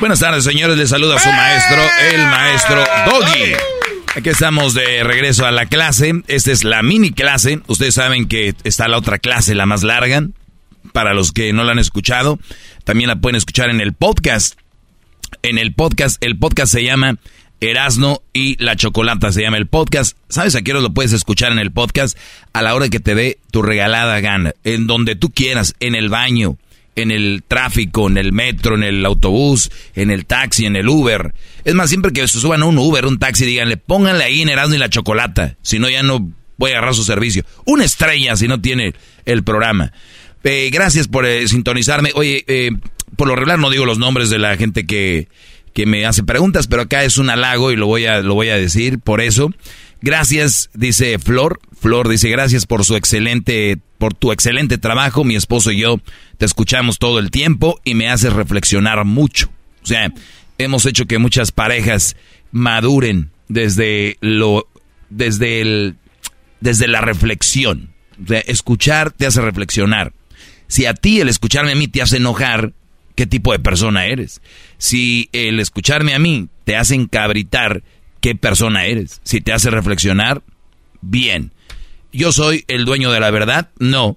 Buenas 0.00 0.20
tardes, 0.20 0.44
señores. 0.44 0.78
Les 0.78 0.88
saluda 0.88 1.18
su 1.18 1.28
maestro, 1.28 1.82
el 2.14 2.22
maestro 2.22 2.84
Doggy. 3.04 3.52
Aquí 4.16 4.30
estamos 4.30 4.72
de 4.72 5.04
regreso 5.04 5.44
a 5.44 5.50
la 5.50 5.66
clase. 5.66 6.22
Esta 6.26 6.52
es 6.52 6.64
la 6.64 6.82
mini 6.82 7.10
clase. 7.10 7.60
Ustedes 7.66 7.96
saben 7.96 8.26
que 8.26 8.54
está 8.64 8.88
la 8.88 8.96
otra 8.96 9.18
clase, 9.18 9.54
la 9.54 9.66
más 9.66 9.82
larga. 9.82 10.26
Para 10.94 11.12
los 11.12 11.32
que 11.32 11.52
no 11.52 11.64
la 11.64 11.72
han 11.72 11.78
escuchado, 11.78 12.38
también 12.84 13.08
la 13.08 13.16
pueden 13.16 13.36
escuchar 13.36 13.68
en 13.68 13.82
el 13.82 13.92
podcast. 13.92 14.58
En 15.42 15.58
el 15.58 15.74
podcast, 15.74 16.16
el 16.24 16.38
podcast 16.38 16.72
se 16.72 16.82
llama 16.82 17.16
Erasno 17.60 18.22
y 18.32 18.56
la 18.62 18.76
Chocolata 18.76 19.32
se 19.32 19.42
llama 19.42 19.58
el 19.58 19.66
podcast. 19.66 20.16
¿Sabes 20.30 20.54
a 20.56 20.62
qué 20.62 20.72
hora 20.72 20.80
lo 20.80 20.94
puedes 20.94 21.12
escuchar 21.12 21.52
en 21.52 21.58
el 21.58 21.72
podcast? 21.72 22.16
A 22.54 22.62
la 22.62 22.74
hora 22.74 22.88
que 22.88 23.00
te 23.00 23.14
dé 23.14 23.38
tu 23.50 23.60
regalada 23.60 24.18
gana. 24.20 24.54
En 24.64 24.86
donde 24.86 25.14
tú 25.14 25.30
quieras, 25.30 25.74
en 25.78 25.94
el 25.94 26.08
baño, 26.08 26.56
en 26.96 27.10
el 27.10 27.42
tráfico, 27.46 28.08
en 28.08 28.18
el 28.18 28.32
metro, 28.32 28.74
en 28.74 28.82
el 28.82 29.04
autobús, 29.06 29.70
en 29.94 30.10
el 30.10 30.26
taxi, 30.26 30.66
en 30.66 30.76
el 30.76 30.88
Uber. 30.88 31.34
Es 31.64 31.74
más, 31.74 31.88
siempre 31.88 32.12
que 32.12 32.26
se 32.26 32.40
suban 32.40 32.62
a 32.62 32.66
un 32.66 32.78
Uber, 32.78 33.06
un 33.06 33.18
taxi, 33.18 33.44
díganle, 33.44 33.76
pónganle 33.76 34.24
ahí 34.24 34.42
en 34.42 34.48
Erasmo 34.48 34.74
y 34.74 34.78
la 34.78 34.90
Chocolata. 34.90 35.56
Si 35.62 35.78
no, 35.78 35.88
ya 35.88 36.02
no 36.02 36.30
voy 36.56 36.72
a 36.72 36.74
agarrar 36.74 36.94
su 36.94 37.04
servicio. 37.04 37.44
Una 37.64 37.84
estrella 37.84 38.36
si 38.36 38.46
no 38.46 38.60
tiene 38.60 38.94
el 39.24 39.42
programa. 39.42 39.92
Eh, 40.44 40.70
gracias 40.72 41.08
por 41.08 41.26
eh, 41.26 41.46
sintonizarme. 41.48 42.12
Oye, 42.14 42.44
eh, 42.46 42.70
por 43.16 43.28
lo 43.28 43.36
regular 43.36 43.58
no 43.58 43.70
digo 43.70 43.84
los 43.84 43.98
nombres 43.98 44.30
de 44.30 44.38
la 44.38 44.56
gente 44.56 44.86
que, 44.86 45.28
que 45.72 45.86
me 45.86 46.06
hace 46.06 46.22
preguntas, 46.22 46.66
pero 46.66 46.82
acá 46.82 47.04
es 47.04 47.18
un 47.18 47.30
halago 47.30 47.72
y 47.72 47.76
lo 47.76 47.86
voy 47.86 48.06
a, 48.06 48.20
lo 48.20 48.34
voy 48.34 48.48
a 48.48 48.56
decir 48.56 48.98
por 48.98 49.20
eso. 49.20 49.50
Gracias, 50.02 50.70
dice 50.74 51.18
Flor. 51.18 51.60
Flor 51.78 52.08
dice, 52.08 52.28
gracias 52.30 52.66
por 52.66 52.84
su 52.84 52.96
excelente, 52.96 53.78
por 53.98 54.14
tu 54.14 54.32
excelente 54.32 54.78
trabajo. 54.78 55.24
Mi 55.24 55.36
esposo 55.36 55.70
y 55.70 55.80
yo 55.80 56.00
te 56.38 56.46
escuchamos 56.46 56.98
todo 56.98 57.18
el 57.18 57.30
tiempo 57.30 57.80
y 57.84 57.94
me 57.94 58.08
haces 58.08 58.32
reflexionar 58.32 59.04
mucho. 59.04 59.50
O 59.82 59.86
sea, 59.86 60.12
hemos 60.58 60.86
hecho 60.86 61.06
que 61.06 61.18
muchas 61.18 61.52
parejas 61.52 62.16
maduren 62.50 63.30
desde 63.48 64.16
lo, 64.20 64.68
desde 65.10 65.60
el, 65.60 65.96
desde 66.60 66.88
la 66.88 67.00
reflexión. 67.00 67.92
O 68.22 68.26
sea, 68.26 68.40
escuchar 68.40 69.10
te 69.10 69.26
hace 69.26 69.40
reflexionar. 69.40 70.12
Si 70.66 70.86
a 70.86 70.94
ti 70.94 71.20
el 71.20 71.28
escucharme 71.28 71.72
a 71.72 71.76
mí 71.76 71.88
te 71.88 72.00
hace 72.00 72.18
enojar, 72.18 72.72
¿qué 73.16 73.26
tipo 73.26 73.52
de 73.52 73.58
persona 73.58 74.06
eres? 74.06 74.40
Si 74.78 75.28
el 75.32 75.60
escucharme 75.60 76.14
a 76.14 76.18
mí 76.18 76.48
te 76.64 76.76
hace 76.76 76.94
encabritar, 76.94 77.82
qué 78.20 78.34
persona 78.34 78.86
eres. 78.86 79.20
Si 79.24 79.40
te 79.40 79.52
hace 79.52 79.70
reflexionar, 79.70 80.42
bien. 81.00 81.52
Yo 82.12 82.32
soy 82.32 82.64
el 82.68 82.84
dueño 82.84 83.10
de 83.10 83.20
la 83.20 83.30
verdad, 83.30 83.70
no. 83.78 84.16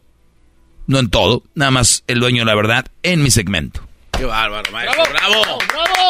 No 0.85 0.99
en 0.99 1.09
todo, 1.09 1.43
nada 1.55 1.71
más 1.71 2.03
el 2.07 2.19
dueño 2.19 2.41
de 2.41 2.45
la 2.45 2.55
verdad 2.55 2.85
en 3.03 3.23
mi 3.23 3.31
segmento. 3.31 3.87
Qué 4.17 4.25
bárbaro, 4.25 4.71
maestro. 4.71 5.03
Bravo. 5.11 5.43
¡Bravo! 5.69 6.03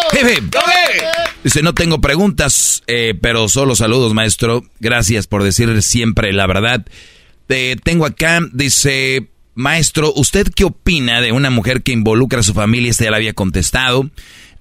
Dice, 1.43 1.61
no 1.61 1.73
tengo 1.73 1.99
preguntas, 2.01 2.83
eh, 2.87 3.13
pero 3.19 3.49
solo 3.49 3.75
saludos, 3.75 4.13
maestro. 4.13 4.63
Gracias 4.79 5.27
por 5.27 5.43
decir 5.43 5.81
siempre 5.81 6.33
la 6.33 6.47
verdad. 6.47 6.85
Eh, 7.49 7.75
tengo 7.83 8.05
acá, 8.05 8.39
dice, 8.51 9.29
maestro, 9.53 10.11
¿usted 10.15 10.47
qué 10.55 10.63
opina 10.63 11.21
de 11.21 11.31
una 11.31 11.49
mujer 11.49 11.83
que 11.83 11.91
involucra 11.91 12.39
a 12.39 12.43
su 12.43 12.53
familia? 12.53 12.89
Este 12.91 13.05
ya 13.05 13.11
la 13.11 13.17
había 13.17 13.33
contestado. 13.33 14.09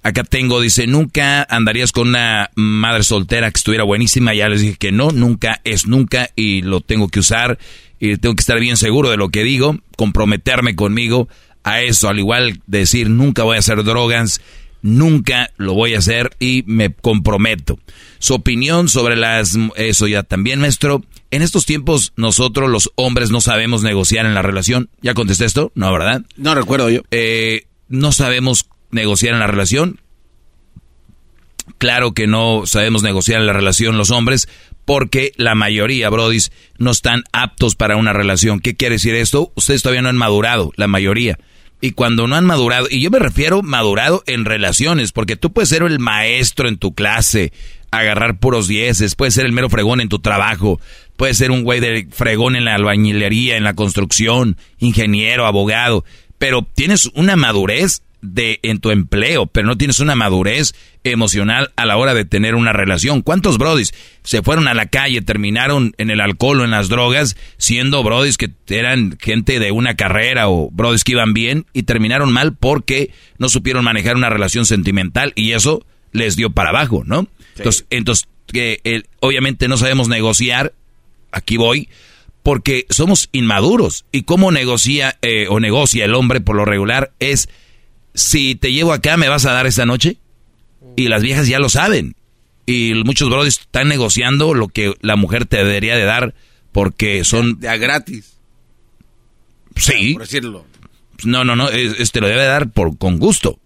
Acá 0.03 0.25
tengo, 0.25 0.59
dice, 0.59 0.85
nunca 0.85 1.43
andarías 1.49 1.93
con 1.93 2.09
una 2.09 2.51
madre 2.55 3.03
soltera 3.03 3.49
que 3.49 3.57
estuviera 3.57 3.85
buenísima. 3.85 4.33
Ya 4.33 4.49
les 4.49 4.61
dije 4.61 4.75
que 4.77 4.91
no, 4.91 5.11
nunca 5.11 5.61
es 5.63 5.87
nunca 5.87 6.29
y 6.35 6.61
lo 6.61 6.81
tengo 6.81 7.07
que 7.07 7.19
usar 7.19 7.57
y 7.99 8.17
tengo 8.17 8.35
que 8.35 8.41
estar 8.41 8.59
bien 8.59 8.75
seguro 8.75 9.09
de 9.09 9.15
lo 9.15 9.29
que 9.29 9.43
digo, 9.43 9.77
comprometerme 9.95 10.75
conmigo 10.75 11.29
a 11.63 11.81
eso, 11.81 12.09
al 12.09 12.19
igual 12.19 12.59
decir, 12.67 13.09
nunca 13.09 13.43
voy 13.43 13.55
a 13.55 13.59
hacer 13.59 13.81
drogas, 13.85 14.41
nunca 14.81 15.51
lo 15.55 15.73
voy 15.73 15.95
a 15.95 15.99
hacer 15.99 16.35
y 16.37 16.65
me 16.67 16.93
comprometo. 16.93 17.79
Su 18.19 18.33
opinión 18.33 18.89
sobre 18.89 19.15
las, 19.15 19.57
eso 19.77 20.07
ya 20.07 20.23
también, 20.23 20.59
maestro. 20.59 21.01
En 21.31 21.41
estos 21.41 21.65
tiempos 21.65 22.11
nosotros 22.17 22.69
los 22.69 22.91
hombres 22.95 23.31
no 23.31 23.39
sabemos 23.39 23.83
negociar 23.83 24.25
en 24.25 24.33
la 24.33 24.41
relación. 24.41 24.89
¿Ya 25.01 25.13
contesté 25.13 25.45
esto? 25.45 25.71
No, 25.73 25.91
¿verdad? 25.93 26.23
No 26.35 26.53
recuerdo 26.55 26.89
yo. 26.89 27.03
Eh, 27.11 27.67
no 27.87 28.11
sabemos 28.11 28.67
negociar 28.93 29.33
en 29.33 29.39
la 29.39 29.47
relación. 29.47 29.99
Claro 31.77 32.13
que 32.13 32.27
no 32.27 32.63
sabemos 32.65 33.03
negociar 33.03 33.39
en 33.39 33.47
la 33.47 33.53
relación 33.53 33.97
los 33.97 34.11
hombres 34.11 34.47
porque 34.85 35.31
la 35.37 35.55
mayoría, 35.55 36.09
brodis, 36.09 36.51
no 36.77 36.91
están 36.91 37.23
aptos 37.31 37.75
para 37.75 37.95
una 37.95 38.13
relación. 38.13 38.59
¿Qué 38.59 38.75
quiere 38.75 38.95
decir 38.95 39.15
esto? 39.15 39.51
Ustedes 39.55 39.81
todavía 39.81 40.01
no 40.01 40.09
han 40.09 40.17
madurado, 40.17 40.71
la 40.75 40.87
mayoría. 40.87 41.39
Y 41.79 41.91
cuando 41.91 42.27
no 42.27 42.35
han 42.35 42.45
madurado, 42.45 42.87
y 42.89 43.01
yo 43.01 43.11
me 43.11 43.19
refiero 43.19 43.61
madurado 43.61 44.23
en 44.25 44.45
relaciones, 44.45 45.11
porque 45.11 45.35
tú 45.35 45.51
puedes 45.51 45.69
ser 45.69 45.83
el 45.83 45.99
maestro 45.99 46.69
en 46.69 46.77
tu 46.77 46.93
clase, 46.93 47.51
agarrar 47.91 48.39
puros 48.39 48.67
dieces, 48.67 49.15
puedes 49.15 49.33
ser 49.33 49.45
el 49.45 49.51
mero 49.51 49.69
fregón 49.69 49.99
en 49.99 50.07
tu 50.07 50.19
trabajo, 50.19 50.79
puedes 51.17 51.37
ser 51.37 51.51
un 51.51 51.63
güey 51.63 51.81
de 51.81 52.07
fregón 52.09 52.55
en 52.55 52.65
la 52.65 52.75
albañilería, 52.75 53.57
en 53.57 53.65
la 53.65 53.73
construcción, 53.73 54.57
ingeniero, 54.79 55.45
abogado, 55.45 56.05
pero 56.37 56.65
tienes 56.73 57.11
una 57.15 57.35
madurez 57.35 58.01
de 58.23 58.59
en 58.63 58.79
tu 58.79 58.89
empleo, 58.89 59.45
pero 59.45 59.67
no 59.67 59.77
tienes 59.77 59.99
una 59.99 60.15
madurez 60.15 60.73
emocional 61.03 61.71
a 61.75 61.85
la 61.85 61.97
hora 61.97 62.13
de 62.13 62.25
tener 62.25 62.55
una 62.55 62.73
relación. 62.73 63.21
¿Cuántos 63.21 63.57
brodis 63.57 63.93
se 64.23 64.41
fueron 64.41 64.67
a 64.67 64.73
la 64.73 64.87
calle, 64.87 65.21
terminaron 65.21 65.93
en 65.97 66.09
el 66.09 66.21
alcohol 66.21 66.61
o 66.61 66.63
en 66.63 66.71
las 66.71 66.89
drogas, 66.89 67.35
siendo 67.57 68.01
brodis 68.01 68.37
que 68.37 68.49
eran 68.69 69.17
gente 69.21 69.59
de 69.59 69.71
una 69.71 69.95
carrera 69.95 70.49
o 70.49 70.71
brodis 70.71 71.03
que 71.03 71.11
iban 71.11 71.33
bien 71.33 71.65
y 71.73 71.83
terminaron 71.83 72.31
mal 72.31 72.55
porque 72.55 73.11
no 73.37 73.49
supieron 73.49 73.83
manejar 73.83 74.15
una 74.15 74.29
relación 74.29 74.65
sentimental 74.65 75.33
y 75.35 75.51
eso 75.51 75.85
les 76.13 76.35
dio 76.35 76.49
para 76.49 76.69
abajo, 76.69 77.03
¿no? 77.05 77.27
Entonces, 77.57 77.85
entonces 77.89 78.27
que 78.47 79.03
obviamente 79.19 79.67
no 79.67 79.77
sabemos 79.77 80.07
negociar, 80.07 80.73
aquí 81.31 81.57
voy, 81.57 81.89
porque 82.43 82.85
somos 82.89 83.29
inmaduros. 83.31 84.05
¿Y 84.11 84.23
cómo 84.23 84.51
negocia 84.51 85.17
eh, 85.21 85.47
o 85.49 85.59
negocia 85.59 86.05
el 86.05 86.13
hombre 86.13 86.41
por 86.41 86.55
lo 86.55 86.65
regular? 86.65 87.11
Es, 87.19 87.49
si 88.13 88.55
te 88.55 88.71
llevo 88.71 88.93
acá, 88.93 89.17
¿me 89.17 89.29
vas 89.29 89.45
a 89.45 89.53
dar 89.53 89.67
esta 89.67 89.85
noche? 89.85 90.17
Y 90.95 91.07
las 91.07 91.23
viejas 91.23 91.47
ya 91.47 91.59
lo 91.59 91.69
saben. 91.69 92.15
Y 92.65 92.93
muchos 93.03 93.29
brothers 93.29 93.59
están 93.59 93.87
negociando 93.87 94.53
lo 94.53 94.67
que 94.67 94.93
la 95.01 95.15
mujer 95.15 95.45
te 95.45 95.57
debería 95.57 95.95
de 95.95 96.03
dar 96.03 96.33
porque 96.71 97.23
son... 97.23 97.59
De 97.59 97.69
a 97.69 97.77
gratis. 97.77 98.37
Sí. 99.75 100.13
Por 100.13 100.23
decirlo. 100.23 100.65
No, 101.23 101.43
no, 101.43 101.55
no, 101.55 101.69
te 101.69 102.21
lo 102.21 102.27
debe 102.27 102.45
dar 102.45 102.69
por, 102.69 102.97
con 102.97 103.17
gusto. 103.17 103.59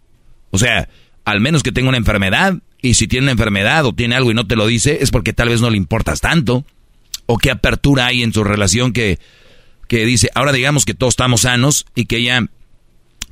O 0.51 0.57
sea, 0.57 0.89
al 1.25 1.41
menos 1.41 1.63
que 1.63 1.71
tenga 1.71 1.89
una 1.89 1.97
enfermedad. 1.97 2.55
Y 2.81 2.93
si 2.93 3.07
tiene 3.07 3.25
una 3.25 3.31
enfermedad 3.31 3.85
o 3.85 3.93
tiene 3.93 4.15
algo 4.15 4.31
y 4.31 4.35
no 4.35 4.47
te 4.47 4.55
lo 4.55 4.67
dice, 4.67 4.99
es 5.01 5.11
porque 5.11 5.33
tal 5.33 5.49
vez 5.49 5.61
no 5.61 5.69
le 5.69 5.77
importas 5.77 6.21
tanto 6.21 6.65
o 7.25 7.37
qué 7.37 7.51
apertura 7.51 8.07
hay 8.07 8.23
en 8.23 8.33
su 8.33 8.43
relación 8.43 8.93
que, 8.93 9.19
que 9.87 10.05
dice, 10.05 10.29
ahora 10.33 10.53
digamos 10.53 10.85
que 10.85 10.93
todos 10.93 11.13
estamos 11.13 11.41
sanos 11.41 11.85
y 11.93 12.05
que 12.05 12.17
ella 12.17 12.47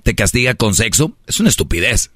te 0.05 0.15
castiga 0.15 0.53
con 0.53 0.73
sexo, 0.73 1.17
es 1.27 1.41
una 1.41 1.49
estupidez. 1.49 2.11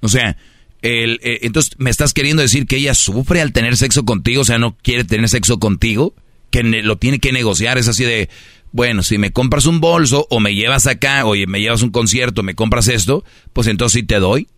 O 0.00 0.08
sea, 0.08 0.36
el, 0.82 1.20
eh, 1.22 1.40
entonces 1.42 1.74
me 1.78 1.90
estás 1.90 2.12
queriendo 2.12 2.42
decir 2.42 2.66
que 2.66 2.76
ella 2.76 2.94
sufre 2.94 3.40
al 3.40 3.52
tener 3.52 3.76
sexo 3.76 4.04
contigo, 4.04 4.42
o 4.42 4.44
sea, 4.44 4.58
no 4.58 4.76
quiere 4.82 5.04
tener 5.04 5.28
sexo 5.28 5.60
contigo, 5.60 6.14
que 6.50 6.64
lo 6.64 6.96
tiene 6.96 7.20
que 7.20 7.32
negociar, 7.32 7.78
es 7.78 7.86
así 7.86 8.02
de, 8.04 8.28
bueno, 8.72 9.04
si 9.04 9.18
me 9.18 9.30
compras 9.30 9.66
un 9.66 9.80
bolso 9.80 10.26
o 10.28 10.40
me 10.40 10.54
llevas 10.54 10.88
acá, 10.88 11.24
o 11.24 11.34
me 11.46 11.60
llevas 11.60 11.82
un 11.82 11.90
concierto, 11.90 12.42
me 12.42 12.56
compras 12.56 12.88
esto, 12.88 13.24
pues 13.52 13.68
entonces 13.68 14.00
sí 14.00 14.06
te 14.06 14.18
doy. 14.18 14.48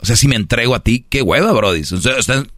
O 0.00 0.04
sea, 0.04 0.14
si 0.14 0.28
me 0.28 0.36
entrego 0.36 0.74
a 0.74 0.82
ti, 0.82 1.06
qué 1.08 1.22
hueva, 1.22 1.52
Brody. 1.52 1.82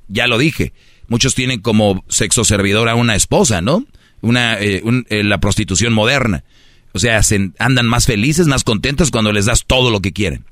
Ya 0.08 0.26
lo 0.26 0.38
dije 0.38 0.72
muchos 1.08 1.34
tienen 1.34 1.60
como 1.60 2.04
sexo 2.08 2.44
servidor 2.44 2.88
a 2.88 2.94
una 2.94 3.16
esposa, 3.16 3.60
¿no? 3.60 3.84
Una, 4.20 4.58
eh, 4.60 4.82
eh, 5.08 5.24
la 5.24 5.38
prostitución 5.38 5.92
moderna. 5.92 6.44
O 6.92 6.98
sea, 6.98 7.20
andan 7.58 7.86
más 7.86 8.06
felices, 8.06 8.46
más 8.46 8.64
contentos 8.64 9.10
cuando 9.10 9.32
les 9.32 9.46
das 9.46 9.64
todo 9.66 9.90
lo 9.90 10.00
que 10.00 10.12
quieren. 10.12 10.44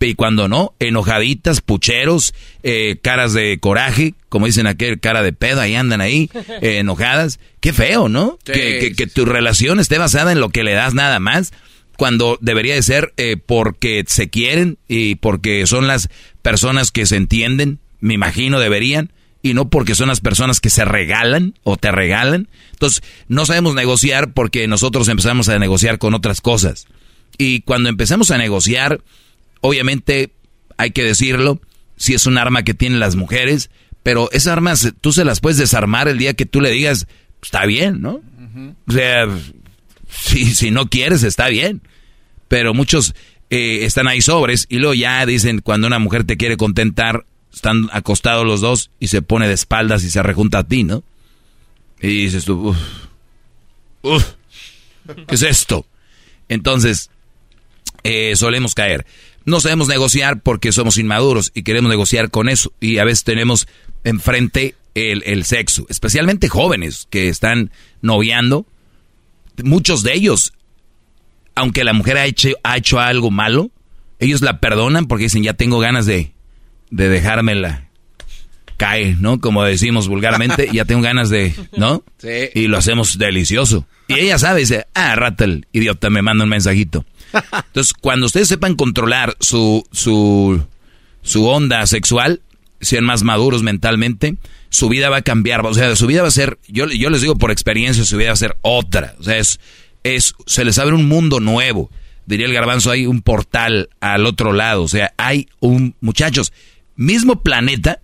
Y 0.00 0.14
cuando 0.14 0.48
no, 0.48 0.74
enojaditas, 0.80 1.60
pucheros, 1.60 2.34
eh, 2.62 2.96
caras 3.00 3.34
de 3.34 3.58
coraje, 3.60 4.14
como 4.28 4.46
dicen 4.46 4.66
aquel, 4.66 4.98
cara 4.98 5.22
de 5.22 5.32
pedo, 5.32 5.60
ahí 5.60 5.76
andan 5.76 6.00
ahí, 6.00 6.28
enojadas. 6.60 7.38
Qué 7.60 7.72
feo, 7.72 8.08
¿no? 8.08 8.38
que, 8.44 8.92
que, 8.96 9.06
tu 9.06 9.24
relación 9.24 9.78
esté 9.78 9.98
basada 9.98 10.32
en 10.32 10.40
lo 10.40 10.48
que 10.48 10.64
le 10.64 10.72
das 10.72 10.94
nada 10.94 11.20
más, 11.20 11.52
cuando 11.96 12.36
debería 12.40 12.74
de 12.74 12.82
ser 12.82 13.14
porque 13.46 14.02
se 14.08 14.28
quieren 14.28 14.78
y 14.88 15.14
porque 15.16 15.64
son 15.66 15.86
las 15.86 16.08
personas 16.42 16.90
que 16.90 17.06
se 17.06 17.16
entienden, 17.16 17.78
me 18.00 18.14
imagino 18.14 18.58
deberían 18.58 19.12
y 19.42 19.54
no 19.54 19.68
porque 19.68 19.94
son 19.94 20.08
las 20.08 20.20
personas 20.20 20.60
que 20.60 20.70
se 20.70 20.84
regalan 20.84 21.54
o 21.64 21.76
te 21.76 21.90
regalan. 21.90 22.48
Entonces, 22.70 23.02
no 23.28 23.44
sabemos 23.44 23.74
negociar 23.74 24.32
porque 24.32 24.68
nosotros 24.68 25.08
empezamos 25.08 25.48
a 25.48 25.58
negociar 25.58 25.98
con 25.98 26.14
otras 26.14 26.40
cosas. 26.40 26.86
Y 27.38 27.62
cuando 27.62 27.88
empezamos 27.88 28.30
a 28.30 28.38
negociar, 28.38 29.02
obviamente 29.60 30.32
hay 30.76 30.92
que 30.92 31.02
decirlo, 31.02 31.60
si 31.96 32.14
es 32.14 32.26
un 32.26 32.38
arma 32.38 32.62
que 32.62 32.74
tienen 32.74 33.00
las 33.00 33.16
mujeres, 33.16 33.70
pero 34.02 34.30
esas 34.32 34.52
armas 34.52 34.92
tú 35.00 35.12
se 35.12 35.24
las 35.24 35.40
puedes 35.40 35.58
desarmar 35.58 36.08
el 36.08 36.18
día 36.18 36.34
que 36.34 36.46
tú 36.46 36.60
le 36.60 36.70
digas, 36.70 37.06
está 37.42 37.66
bien, 37.66 38.00
¿no? 38.00 38.20
O 38.86 38.92
sea, 38.92 39.26
si, 40.08 40.54
si 40.54 40.70
no 40.70 40.88
quieres, 40.88 41.22
está 41.22 41.48
bien. 41.48 41.82
Pero 42.48 42.74
muchos 42.74 43.14
eh, 43.50 43.84
están 43.84 44.08
ahí 44.08 44.20
sobres 44.20 44.66
y 44.68 44.78
luego 44.78 44.94
ya 44.94 45.24
dicen, 45.26 45.60
cuando 45.60 45.86
una 45.86 45.98
mujer 45.98 46.24
te 46.24 46.36
quiere 46.36 46.56
contentar, 46.56 47.24
están 47.52 47.88
acostados 47.92 48.46
los 48.46 48.60
dos 48.60 48.90
y 48.98 49.08
se 49.08 49.22
pone 49.22 49.48
de 49.48 49.54
espaldas 49.54 50.04
y 50.04 50.10
se 50.10 50.22
rejunta 50.22 50.58
a 50.58 50.64
ti, 50.64 50.84
¿no? 50.84 51.02
Y 52.00 52.24
dices 52.24 52.44
tú, 52.44 52.68
uff, 52.68 52.78
uff, 54.02 54.24
¿qué 55.26 55.34
es 55.34 55.42
esto? 55.42 55.86
Entonces, 56.48 57.10
eh, 58.02 58.34
solemos 58.36 58.74
caer. 58.74 59.06
No 59.44 59.60
sabemos 59.60 59.88
negociar 59.88 60.40
porque 60.40 60.72
somos 60.72 60.98
inmaduros 60.98 61.50
y 61.54 61.62
queremos 61.62 61.90
negociar 61.90 62.30
con 62.30 62.48
eso. 62.48 62.72
Y 62.80 62.98
a 62.98 63.04
veces 63.04 63.24
tenemos 63.24 63.66
enfrente 64.04 64.74
el, 64.94 65.22
el 65.26 65.44
sexo, 65.44 65.86
especialmente 65.88 66.48
jóvenes 66.48 67.06
que 67.10 67.28
están 67.28 67.70
noviando. 68.00 68.66
Muchos 69.62 70.02
de 70.02 70.14
ellos, 70.14 70.52
aunque 71.54 71.84
la 71.84 71.92
mujer 71.92 72.18
ha 72.18 72.26
hecho, 72.26 72.50
ha 72.62 72.76
hecho 72.76 73.00
algo 73.00 73.30
malo, 73.30 73.70
ellos 74.18 74.40
la 74.40 74.60
perdonan 74.60 75.06
porque 75.06 75.24
dicen, 75.24 75.42
ya 75.42 75.54
tengo 75.54 75.78
ganas 75.80 76.06
de, 76.06 76.32
de 76.92 77.08
dejármela 77.08 77.88
cae, 78.76 79.16
¿no? 79.18 79.40
Como 79.40 79.62
decimos 79.64 80.08
vulgarmente, 80.08 80.68
ya 80.72 80.84
tengo 80.84 81.02
ganas 81.02 81.30
de, 81.30 81.54
¿no? 81.76 82.02
Sí. 82.18 82.50
Y 82.54 82.66
lo 82.66 82.78
hacemos 82.78 83.16
delicioso. 83.16 83.86
Y 84.08 84.14
ella 84.14 84.38
sabe, 84.38 84.60
dice, 84.60 84.86
ah, 84.94 85.14
rata 85.14 85.44
el 85.44 85.66
idiota 85.72 86.10
me 86.10 86.20
manda 86.20 86.44
un 86.44 86.50
mensajito. 86.50 87.04
Entonces, 87.66 87.92
cuando 87.92 88.26
ustedes 88.26 88.48
sepan 88.48 88.74
controlar 88.74 89.36
su, 89.38 89.84
su, 89.92 90.64
su 91.22 91.46
onda 91.46 91.86
sexual, 91.86 92.40
sean 92.80 93.04
más 93.04 93.22
maduros 93.22 93.62
mentalmente, 93.62 94.34
su 94.68 94.88
vida 94.88 95.10
va 95.10 95.18
a 95.18 95.22
cambiar. 95.22 95.64
O 95.64 95.74
sea, 95.74 95.94
su 95.94 96.08
vida 96.08 96.22
va 96.22 96.28
a 96.28 96.32
ser, 96.32 96.58
yo, 96.66 96.88
yo 96.88 97.08
les 97.08 97.20
digo 97.20 97.36
por 97.36 97.52
experiencia, 97.52 98.04
su 98.04 98.16
vida 98.16 98.28
va 98.28 98.34
a 98.34 98.36
ser 98.36 98.56
otra. 98.62 99.14
O 99.20 99.22
sea, 99.22 99.36
es, 99.36 99.60
es, 100.02 100.34
se 100.46 100.64
les 100.64 100.78
abre 100.78 100.96
un 100.96 101.06
mundo 101.06 101.38
nuevo. 101.38 101.88
Diría 102.26 102.46
el 102.46 102.52
garbanzo, 102.52 102.90
hay 102.90 103.06
un 103.06 103.22
portal 103.22 103.90
al 104.00 104.26
otro 104.26 104.52
lado. 104.52 104.82
O 104.82 104.88
sea, 104.88 105.12
hay 105.16 105.48
un, 105.60 105.94
muchachos, 106.00 106.52
mismo 106.96 107.42
planeta, 107.42 108.00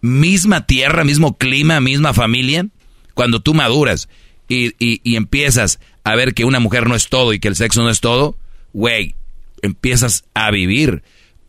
misma 0.00 0.66
tierra, 0.66 1.04
mismo 1.04 1.36
clima, 1.36 1.80
misma 1.80 2.14
familia, 2.14 2.66
cuando 3.14 3.40
tú 3.40 3.54
maduras 3.54 4.08
y, 4.48 4.74
y, 4.78 5.16
empiezas 5.16 5.80
a 6.04 6.14
ver 6.14 6.34
que 6.34 6.44
una 6.44 6.60
mujer 6.60 6.88
no 6.88 6.94
es 6.94 7.08
todo 7.08 7.32
y 7.32 7.40
que 7.40 7.48
el 7.48 7.56
sexo 7.56 7.82
no 7.82 7.90
es 7.90 8.00
todo, 8.00 8.36
güey, 8.72 9.14
empiezas 9.62 10.24
a 10.34 10.50
vivir 10.50 11.02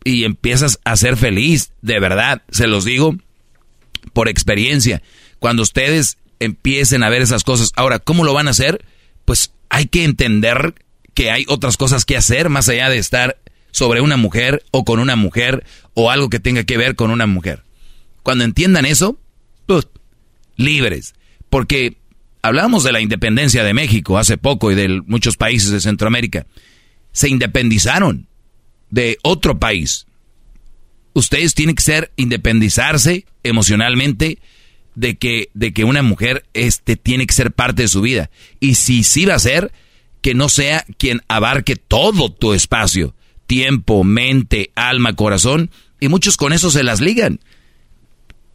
y 0.04 0.24
empiezas 0.24 0.80
a 0.84 0.96
ser 0.96 1.16
feliz, 1.16 1.72
de 1.80 2.00
verdad, 2.00 2.42
se 2.50 2.66
los 2.66 2.84
digo 2.84 3.16
por 4.12 4.28
experiencia. 4.28 5.02
Cuando 5.38 5.62
ustedes 5.62 6.18
empiecen 6.40 7.02
a 7.02 7.08
ver 7.08 7.22
esas 7.22 7.44
cosas, 7.44 7.72
ahora, 7.76 7.98
¿cómo 7.98 8.24
lo 8.24 8.34
van 8.34 8.48
a 8.48 8.52
hacer? 8.52 8.84
Pues 9.24 9.52
hay 9.68 9.86
que 9.86 10.04
entender 10.04 10.74
que 11.14 11.30
hay 11.30 11.44
otras 11.48 11.76
cosas 11.76 12.04
que 12.04 12.16
hacer 12.16 12.48
más 12.48 12.68
allá 12.68 12.88
de 12.88 12.98
estar 12.98 13.38
sobre 13.70 14.00
una 14.00 14.16
mujer 14.16 14.64
o 14.70 14.84
con 14.84 14.98
una 14.98 15.16
mujer 15.16 15.64
o 15.94 16.10
algo 16.10 16.30
que 16.30 16.40
tenga 16.40 16.64
que 16.64 16.76
ver 16.76 16.94
con 16.94 17.10
una 17.10 17.26
mujer. 17.26 17.62
Cuando 18.22 18.44
entiendan 18.44 18.84
eso, 18.86 19.18
pues, 19.66 19.88
libres. 20.56 21.14
Porque 21.48 21.96
hablábamos 22.42 22.84
de 22.84 22.92
la 22.92 23.00
independencia 23.00 23.64
de 23.64 23.74
México 23.74 24.18
hace 24.18 24.38
poco 24.38 24.70
y 24.70 24.74
de 24.74 25.02
muchos 25.06 25.36
países 25.36 25.70
de 25.70 25.80
Centroamérica. 25.80 26.46
Se 27.12 27.28
independizaron 27.28 28.28
de 28.90 29.18
otro 29.22 29.58
país. 29.58 30.06
Ustedes 31.12 31.54
tienen 31.54 31.74
que 31.74 31.82
ser 31.82 32.12
independizarse 32.16 33.26
emocionalmente 33.42 34.38
de 34.94 35.16
que, 35.16 35.50
de 35.54 35.72
que 35.72 35.84
una 35.84 36.02
mujer 36.02 36.44
este, 36.54 36.96
tiene 36.96 37.26
que 37.26 37.34
ser 37.34 37.52
parte 37.52 37.82
de 37.82 37.88
su 37.88 38.00
vida. 38.00 38.30
Y 38.60 38.74
si 38.74 39.02
sí 39.02 39.24
va 39.24 39.34
a 39.34 39.40
ser, 39.40 39.72
que 40.20 40.34
no 40.34 40.48
sea 40.48 40.84
quien 40.98 41.22
abarque 41.28 41.76
todo 41.76 42.30
tu 42.30 42.52
espacio 42.52 43.14
tiempo, 43.50 44.04
mente, 44.04 44.70
alma, 44.76 45.16
corazón, 45.16 45.72
y 45.98 46.06
muchos 46.06 46.36
con 46.36 46.52
eso 46.52 46.70
se 46.70 46.84
las 46.84 47.00
ligan. 47.00 47.40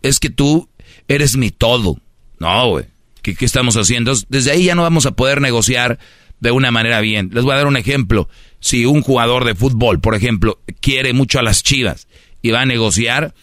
Es 0.01 0.21
que 0.21 0.29
tú 0.29 0.69
eres 1.09 1.35
mi 1.35 1.51
todo. 1.51 1.99
No, 2.39 2.69
güey. 2.69 2.85
¿Qué, 3.21 3.35
estamos 3.41 3.75
haciendo? 3.75 4.13
Desde 4.29 4.51
ahí 4.51 4.63
ya 4.63 4.73
no 4.73 4.83
vamos 4.83 5.05
a 5.05 5.11
poder 5.11 5.41
negociar 5.41 5.99
de 6.39 6.51
una 6.51 6.71
manera 6.71 7.01
bien. 7.01 7.29
Les 7.33 7.43
voy 7.43 7.51
a 7.51 7.57
dar 7.57 7.67
un 7.67 7.75
ejemplo. 7.75 8.29
Si 8.61 8.85
un 8.85 9.01
jugador 9.01 9.43
de 9.43 9.53
fútbol, 9.53 9.99
por 9.99 10.15
ejemplo, 10.15 10.61
quiere 10.79 11.11
mucho 11.11 11.39
a 11.39 11.43
las 11.43 11.61
chivas 11.61 12.07
y 12.41 12.51
va 12.51 12.61
a 12.61 12.65
negociar 12.65 13.35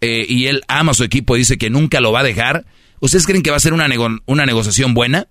eh, 0.00 0.24
y 0.26 0.46
él 0.46 0.62
ama 0.68 0.92
a 0.92 0.94
su 0.94 1.04
equipo 1.04 1.36
y 1.36 1.40
dice 1.40 1.58
que 1.58 1.68
nunca 1.68 2.00
lo 2.00 2.12
va 2.12 2.20
a 2.20 2.24
dejar, 2.24 2.64
¿ustedes 3.00 3.26
creen 3.26 3.42
que 3.42 3.50
va 3.50 3.58
a 3.58 3.60
ser 3.60 3.74
una, 3.74 3.86
una 4.24 4.46
negociación 4.46 4.94
buena? 4.94 5.28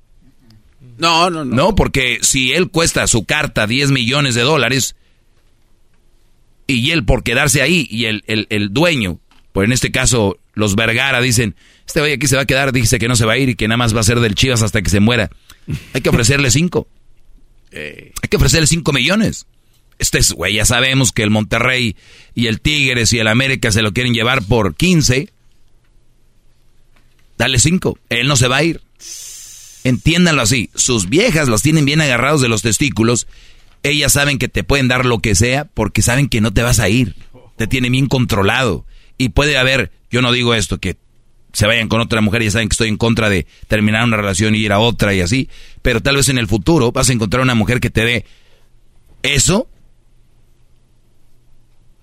No, 1.00 1.32
no, 1.32 1.44
no. 1.44 1.56
No, 1.56 1.74
porque 1.74 2.20
si 2.22 2.54
él 2.54 2.70
cuesta 2.70 3.08
su 3.08 3.26
carta 3.26 3.66
10 3.66 3.90
millones 3.90 4.36
de 4.36 4.44
dólares, 4.44 4.96
y 6.68 6.92
él 6.92 7.06
por 7.06 7.24
quedarse 7.24 7.62
ahí 7.62 7.88
y 7.90 8.06
el, 8.06 8.24
el, 8.28 8.74
dueño, 8.74 9.20
pues 9.54 9.66
en 9.66 9.72
este 9.72 9.92
caso 9.92 10.38
los 10.54 10.76
Vergara 10.76 11.22
dicen, 11.22 11.56
este 11.86 12.02
güey 12.02 12.14
aquí 12.14 12.28
se 12.28 12.36
va 12.36 12.44
a 12.44 12.46
quedar, 12.46 12.74
dice 12.74 13.00
que 13.00 13.08
no 13.08 13.16
se 13.16 13.26
va 13.26 13.34
a 13.34 13.38
ir 13.38 13.50
y 13.50 13.56
que 13.56 13.68
nada 13.68 13.78
más 13.78 13.96
va 13.96 14.02
a 14.02 14.04
ser 14.04 14.20
del 14.20 14.36
Chivas 14.36 14.62
hasta 14.62 14.82
que 14.82 14.90
se 14.90 15.00
muera. 15.00 15.30
Hay 15.94 16.02
que 16.02 16.10
ofrecerle 16.10 16.52
cinco. 16.52 16.88
Eh. 17.72 18.12
Hay 18.22 18.30
que 18.30 18.38
ofrecerle 18.38 18.68
cinco 18.68 18.92
millones. 18.92 19.48
Este 20.00 20.20
es, 20.20 20.32
güey, 20.34 20.56
ya 20.56 20.66
sabemos 20.66 21.12
que 21.12 21.24
el 21.24 21.32
Monterrey 21.32 21.96
y 22.36 22.48
el 22.48 22.62
Tigres 22.62 23.14
y 23.14 23.20
el 23.20 23.28
América 23.28 23.72
se 23.72 23.82
lo 23.82 23.94
quieren 23.94 24.14
llevar 24.14 24.44
por 24.44 24.76
15. 24.76 25.30
Dale 27.38 27.60
5. 27.60 28.00
Él 28.10 28.28
no 28.28 28.36
se 28.36 28.48
va 28.48 28.58
a 28.58 28.64
ir. 28.64 28.82
Entiéndanlo 29.84 30.42
así. 30.42 30.70
Sus 30.76 31.08
viejas 31.08 31.48
los 31.48 31.62
tienen 31.62 31.86
bien 31.86 32.02
agarrados 32.02 32.42
de 32.42 32.50
los 32.50 32.62
testículos. 32.62 33.28
Ellas 33.84 34.14
saben 34.14 34.38
que 34.38 34.48
te 34.48 34.64
pueden 34.64 34.88
dar 34.88 35.06
lo 35.06 35.20
que 35.20 35.36
sea 35.36 35.66
porque 35.66 36.02
saben 36.02 36.30
que 36.30 36.42
no 36.42 36.54
te 36.54 36.64
vas 36.64 36.80
a 36.80 36.90
ir. 36.90 37.16
Te 37.58 37.68
tienen 37.68 37.92
bien 37.92 38.08
controlado. 38.08 38.86
Y 39.18 39.30
puede 39.30 39.58
haber, 39.58 39.92
yo 40.12 40.22
no 40.22 40.32
digo 40.32 40.54
esto, 40.54 40.80
que 40.80 40.98
se 41.54 41.66
vayan 41.66 41.90
con 41.90 42.02
otra 42.02 42.22
mujer, 42.22 42.44
ya 42.44 42.52
saben 42.52 42.70
que 42.70 42.74
estoy 42.74 42.90
en 42.90 42.98
contra 42.98 43.30
de 43.30 43.48
terminar 43.68 44.04
una 44.04 44.18
relación 44.18 44.54
y 44.54 44.60
ir 44.60 44.72
a 44.72 44.80
otra 44.80 45.16
y 45.16 45.22
así, 45.22 45.50
pero 45.82 46.02
tal 46.02 46.16
vez 46.16 46.30
en 46.30 46.38
el 46.38 46.48
futuro 46.48 46.92
vas 46.92 47.10
a 47.10 47.14
encontrar 47.14 47.42
una 47.42 47.56
mujer 47.56 47.80
que 47.80 47.90
te 47.90 48.06
dé 48.06 48.26
eso 49.24 49.68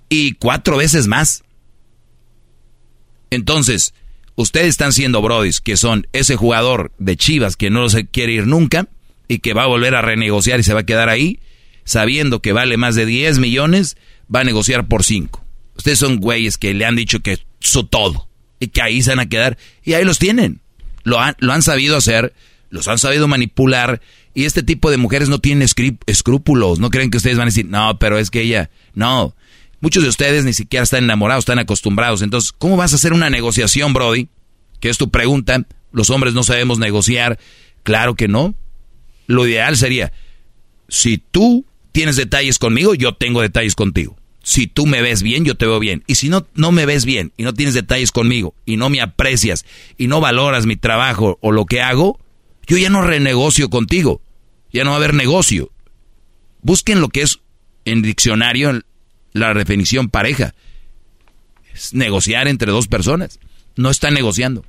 y 0.08 0.32
cuatro 0.32 0.76
veces 0.76 1.06
más. 1.06 1.44
Entonces, 3.30 3.94
ustedes 4.37 4.68
están 4.68 4.92
siendo 4.92 5.22
brodis, 5.22 5.60
que 5.60 5.76
son 5.76 6.06
ese 6.12 6.37
jugador 6.37 6.92
de 6.98 7.16
Chivas 7.16 7.56
que 7.56 7.70
no 7.70 7.88
se 7.88 8.06
quiere 8.06 8.32
ir 8.32 8.46
nunca 8.46 8.88
y 9.28 9.38
que 9.38 9.54
va 9.54 9.64
a 9.64 9.68
volver 9.68 9.94
a 9.94 10.02
renegociar 10.02 10.60
y 10.60 10.64
se 10.64 10.74
va 10.74 10.80
a 10.80 10.87
quedar 10.87 11.08
ahí, 11.08 11.40
sabiendo 11.84 12.40
que 12.40 12.52
vale 12.52 12.76
más 12.76 12.94
de 12.94 13.06
10 13.06 13.38
millones, 13.38 13.96
va 14.34 14.40
a 14.40 14.44
negociar 14.44 14.86
por 14.86 15.04
5. 15.04 15.44
Ustedes 15.76 15.98
son 15.98 16.18
güeyes 16.18 16.58
que 16.58 16.74
le 16.74 16.84
han 16.84 16.96
dicho 16.96 17.20
que 17.20 17.38
su 17.60 17.84
todo 17.84 18.28
y 18.60 18.68
que 18.68 18.82
ahí 18.82 19.02
se 19.02 19.10
van 19.10 19.20
a 19.20 19.28
quedar 19.28 19.58
y 19.82 19.94
ahí 19.94 20.04
los 20.04 20.18
tienen. 20.18 20.60
Lo 21.02 21.20
han, 21.20 21.36
lo 21.38 21.52
han 21.52 21.62
sabido 21.62 21.96
hacer, 21.96 22.32
los 22.70 22.88
han 22.88 22.98
sabido 22.98 23.28
manipular 23.28 24.00
y 24.34 24.44
este 24.44 24.62
tipo 24.62 24.90
de 24.90 24.96
mujeres 24.96 25.28
no 25.28 25.38
tienen 25.38 25.68
escrúpulos, 26.06 26.80
no 26.80 26.90
creen 26.90 27.10
que 27.10 27.18
ustedes 27.18 27.36
van 27.36 27.48
a 27.48 27.50
decir, 27.50 27.66
no, 27.66 27.98
pero 27.98 28.18
es 28.18 28.30
que 28.30 28.42
ella, 28.42 28.70
no. 28.94 29.34
Muchos 29.80 30.02
de 30.02 30.08
ustedes 30.08 30.44
ni 30.44 30.54
siquiera 30.54 30.82
están 30.82 31.04
enamorados, 31.04 31.42
están 31.42 31.58
acostumbrados. 31.58 32.22
Entonces, 32.22 32.52
¿cómo 32.52 32.76
vas 32.76 32.92
a 32.92 32.96
hacer 32.96 33.12
una 33.12 33.28
negociación, 33.28 33.92
Brody? 33.92 34.28
Que 34.80 34.88
es 34.88 34.96
tu 34.96 35.10
pregunta. 35.10 35.66
Los 35.92 36.08
hombres 36.08 36.32
no 36.32 36.42
sabemos 36.42 36.78
negociar. 36.78 37.38
Claro 37.82 38.14
que 38.14 38.26
no. 38.26 38.54
Lo 39.26 39.46
ideal 39.46 39.76
sería, 39.76 40.12
si 40.88 41.18
tú 41.18 41.66
tienes 41.94 42.16
detalles 42.16 42.59
conmigo, 42.59 42.94
yo 42.94 43.14
tengo 43.14 43.40
detalles 43.40 43.76
contigo. 43.76 44.16
Si 44.42 44.66
tú 44.66 44.85
me 44.85 45.00
ves 45.00 45.22
bien, 45.22 45.44
yo 45.44 45.54
te 45.54 45.64
veo 45.64 45.78
bien. 45.78 46.02
Y 46.09 46.16
si 46.16 46.28
no, 46.28 46.44
no 46.54 46.72
me 46.72 46.87
ves 46.87 47.04
bien 47.04 47.33
y 47.37 47.44
no 47.44 47.54
tienes 47.54 47.72
detalles 47.72 48.11
conmigo 48.11 48.52
y 48.66 48.76
no 48.76 48.90
me 48.90 49.00
aprecias 49.00 49.64
y 49.96 50.09
no 50.09 50.20
valoras 50.20 50.66
mi 50.66 50.74
trabajo 50.74 51.38
o 51.40 51.52
lo 51.52 51.66
que 51.66 51.80
hago, 51.80 52.18
yo 52.66 52.76
ya 52.76 52.90
no 52.90 53.00
renegocio 53.00 53.70
contigo. 53.70 54.20
Ya 54.72 54.83
no 54.83 54.90
va 54.90 54.96
a 54.96 54.98
haber 54.98 55.14
negocio. 55.14 55.70
Busquen 56.62 57.00
lo 57.00 57.11
que 57.11 57.22
es 57.22 57.38
en 57.85 58.02
diccionario 58.02 58.83
la 59.33 59.54
definición 59.54 60.09
pareja. 60.09 60.52
Es 61.72 61.94
negociar 61.94 62.48
entre 62.48 62.72
dos 62.72 62.88
personas. 62.88 63.38
No 63.76 63.88
están 63.88 64.14
negociando. 64.14 64.64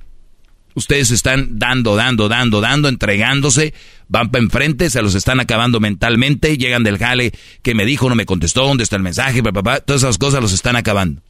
Ustedes 0.76 1.10
están 1.10 1.58
dando, 1.58 1.96
dando, 1.96 2.28
dando, 2.28 2.60
dando, 2.60 2.90
entregándose, 2.90 3.72
van 4.08 4.30
para 4.30 4.44
enfrente, 4.44 4.90
se 4.90 5.00
los 5.00 5.14
están 5.14 5.40
acabando 5.40 5.80
mentalmente, 5.80 6.58
llegan 6.58 6.82
del 6.82 6.98
jale 6.98 7.32
que 7.62 7.74
me 7.74 7.86
dijo, 7.86 8.10
no 8.10 8.14
me 8.14 8.26
contestó, 8.26 8.66
dónde 8.66 8.84
está 8.84 8.96
el 8.96 9.02
mensaje, 9.02 9.42
papá, 9.42 9.80
todas 9.80 10.02
esas 10.02 10.18
cosas 10.18 10.42
los 10.42 10.52
están 10.52 10.76
acabando. 10.76 11.22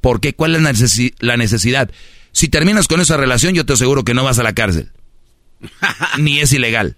¿Por 0.00 0.20
qué? 0.20 0.34
¿Cuál 0.34 0.56
es 0.56 0.62
la 1.20 1.36
necesidad? 1.36 1.90
Si 2.32 2.48
terminas 2.48 2.88
con 2.88 3.00
esa 3.00 3.16
relación, 3.16 3.54
yo 3.54 3.64
te 3.64 3.74
aseguro 3.74 4.02
que 4.02 4.14
no 4.14 4.24
vas 4.24 4.40
a 4.40 4.42
la 4.42 4.52
cárcel. 4.52 4.90
Ni 6.18 6.40
es 6.40 6.52
ilegal. 6.52 6.96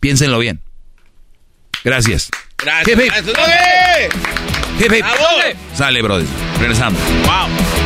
Piénsenlo 0.00 0.38
bien. 0.38 0.62
Gracias. 1.84 2.30
Gracias. 2.56 2.98
Sale, 5.74 6.00
brother. 6.00 6.26
Regresamos. 6.58 6.98
Wow. 7.26 7.83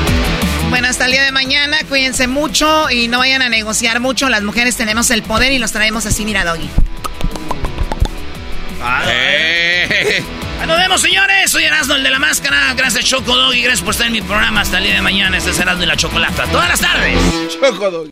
Bueno, 0.78 0.90
hasta 0.90 1.06
el 1.06 1.10
día 1.10 1.24
de 1.24 1.32
mañana, 1.32 1.78
cuídense 1.88 2.28
mucho 2.28 2.88
y 2.88 3.08
no 3.08 3.18
vayan 3.18 3.42
a 3.42 3.48
negociar 3.48 3.98
mucho. 3.98 4.28
Las 4.28 4.44
mujeres 4.44 4.76
tenemos 4.76 5.10
el 5.10 5.24
poder 5.24 5.50
y 5.50 5.58
los 5.58 5.72
traemos 5.72 6.06
así, 6.06 6.24
mira, 6.24 6.44
Doggy. 6.44 6.70
Eh. 9.08 10.22
Nos 10.68 10.78
vemos, 10.78 11.00
señores. 11.00 11.50
Soy 11.50 11.64
Erasmo, 11.64 11.96
el 11.96 12.04
de 12.04 12.10
la 12.10 12.20
máscara. 12.20 12.74
Gracias, 12.74 13.06
Choco 13.06 13.34
Doggy. 13.36 13.62
Gracias 13.62 13.82
por 13.82 13.90
estar 13.90 14.06
en 14.06 14.12
mi 14.12 14.22
programa 14.22 14.60
hasta 14.60 14.78
el 14.78 14.84
día 14.84 14.94
de 14.94 15.02
mañana. 15.02 15.36
Este 15.38 15.50
es 15.50 15.58
Erasmo 15.58 15.82
y 15.82 15.86
la 15.86 15.96
Chocolata. 15.96 16.44
Todas 16.44 16.68
las 16.68 16.78
tardes. 16.78 17.18
Choco 17.60 17.90
Doggy. 17.90 18.10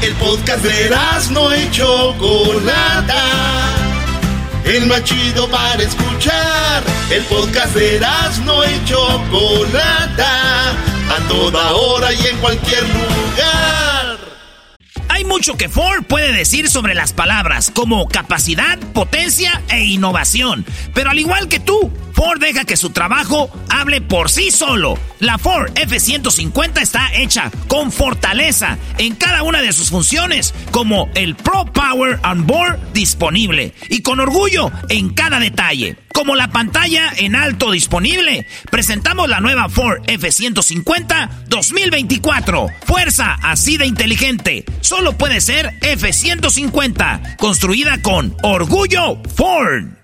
El 0.00 0.14
podcast 0.14 0.64
de 0.64 0.86
Erasmo 0.86 1.54
y 1.54 1.70
Chocolata. 1.70 3.22
El 4.64 4.86
más 4.86 5.04
chido 5.04 5.46
para 5.50 5.82
escuchar. 5.82 6.82
El 7.10 7.22
podcast 7.24 7.74
de 7.74 7.96
Erasmo 7.96 8.64
y 8.64 8.82
Chocolata 8.88 10.74
a 11.10 11.28
toda 11.28 11.72
hora 11.74 12.12
y 12.12 12.26
en 12.26 12.38
cualquier 12.38 12.82
lugar. 12.82 14.18
Hay 15.08 15.24
mucho 15.24 15.56
que 15.56 15.68
Ford 15.68 16.04
puede 16.04 16.32
decir 16.32 16.68
sobre 16.68 16.94
las 16.94 17.12
palabras, 17.12 17.70
como 17.70 18.08
capacidad, 18.08 18.78
potencia 18.92 19.62
e 19.68 19.84
innovación. 19.84 20.64
Pero 20.92 21.10
al 21.10 21.18
igual 21.18 21.48
que 21.48 21.60
tú, 21.60 21.92
Ford 22.14 22.40
deja 22.40 22.64
que 22.64 22.76
su 22.76 22.90
trabajo 22.90 23.50
hable 23.68 24.00
por 24.00 24.30
sí 24.30 24.52
solo. 24.52 24.98
La 25.18 25.36
Ford 25.36 25.72
F-150 25.74 26.80
está 26.80 27.12
hecha 27.12 27.50
con 27.66 27.90
fortaleza 27.90 28.78
en 28.98 29.16
cada 29.16 29.42
una 29.42 29.60
de 29.60 29.72
sus 29.72 29.90
funciones, 29.90 30.54
como 30.70 31.10
el 31.14 31.34
Pro 31.34 31.64
Power 31.72 32.20
on 32.24 32.46
Board 32.46 32.78
disponible 32.92 33.74
y 33.88 34.02
con 34.02 34.20
orgullo 34.20 34.70
en 34.88 35.12
cada 35.14 35.40
detalle, 35.40 35.96
como 36.12 36.36
la 36.36 36.48
pantalla 36.48 37.12
en 37.16 37.34
alto 37.34 37.72
disponible. 37.72 38.46
Presentamos 38.70 39.28
la 39.28 39.40
nueva 39.40 39.68
Ford 39.68 40.00
F-150 40.06 41.46
2024. 41.48 42.68
Fuerza 42.86 43.36
así 43.42 43.76
de 43.76 43.86
inteligente. 43.86 44.64
Solo 44.80 45.18
puede 45.18 45.40
ser 45.40 45.74
F-150, 45.80 47.36
construida 47.36 48.00
con 48.02 48.36
orgullo 48.42 49.20
Ford 49.34 50.03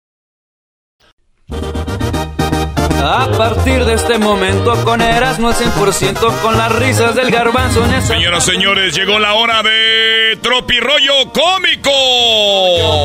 A 3.03 3.27
partir 3.35 3.83
de 3.83 3.95
este 3.95 4.19
momento 4.19 4.75
con 4.83 5.01
Erasmo 5.01 5.47
al 5.47 5.55
100% 5.55 6.41
con 6.41 6.57
las 6.57 6.71
risas 6.73 7.15
del 7.15 7.31
garbanzo 7.31 7.83
en 7.83 7.95
esa... 7.95 8.13
Señoras, 8.13 8.45
señores, 8.45 8.95
llegó 8.95 9.17
la 9.19 9.33
hora 9.33 9.63
de 9.63 10.37
Tropirollo 10.41 11.31
Cómico. 11.33 11.91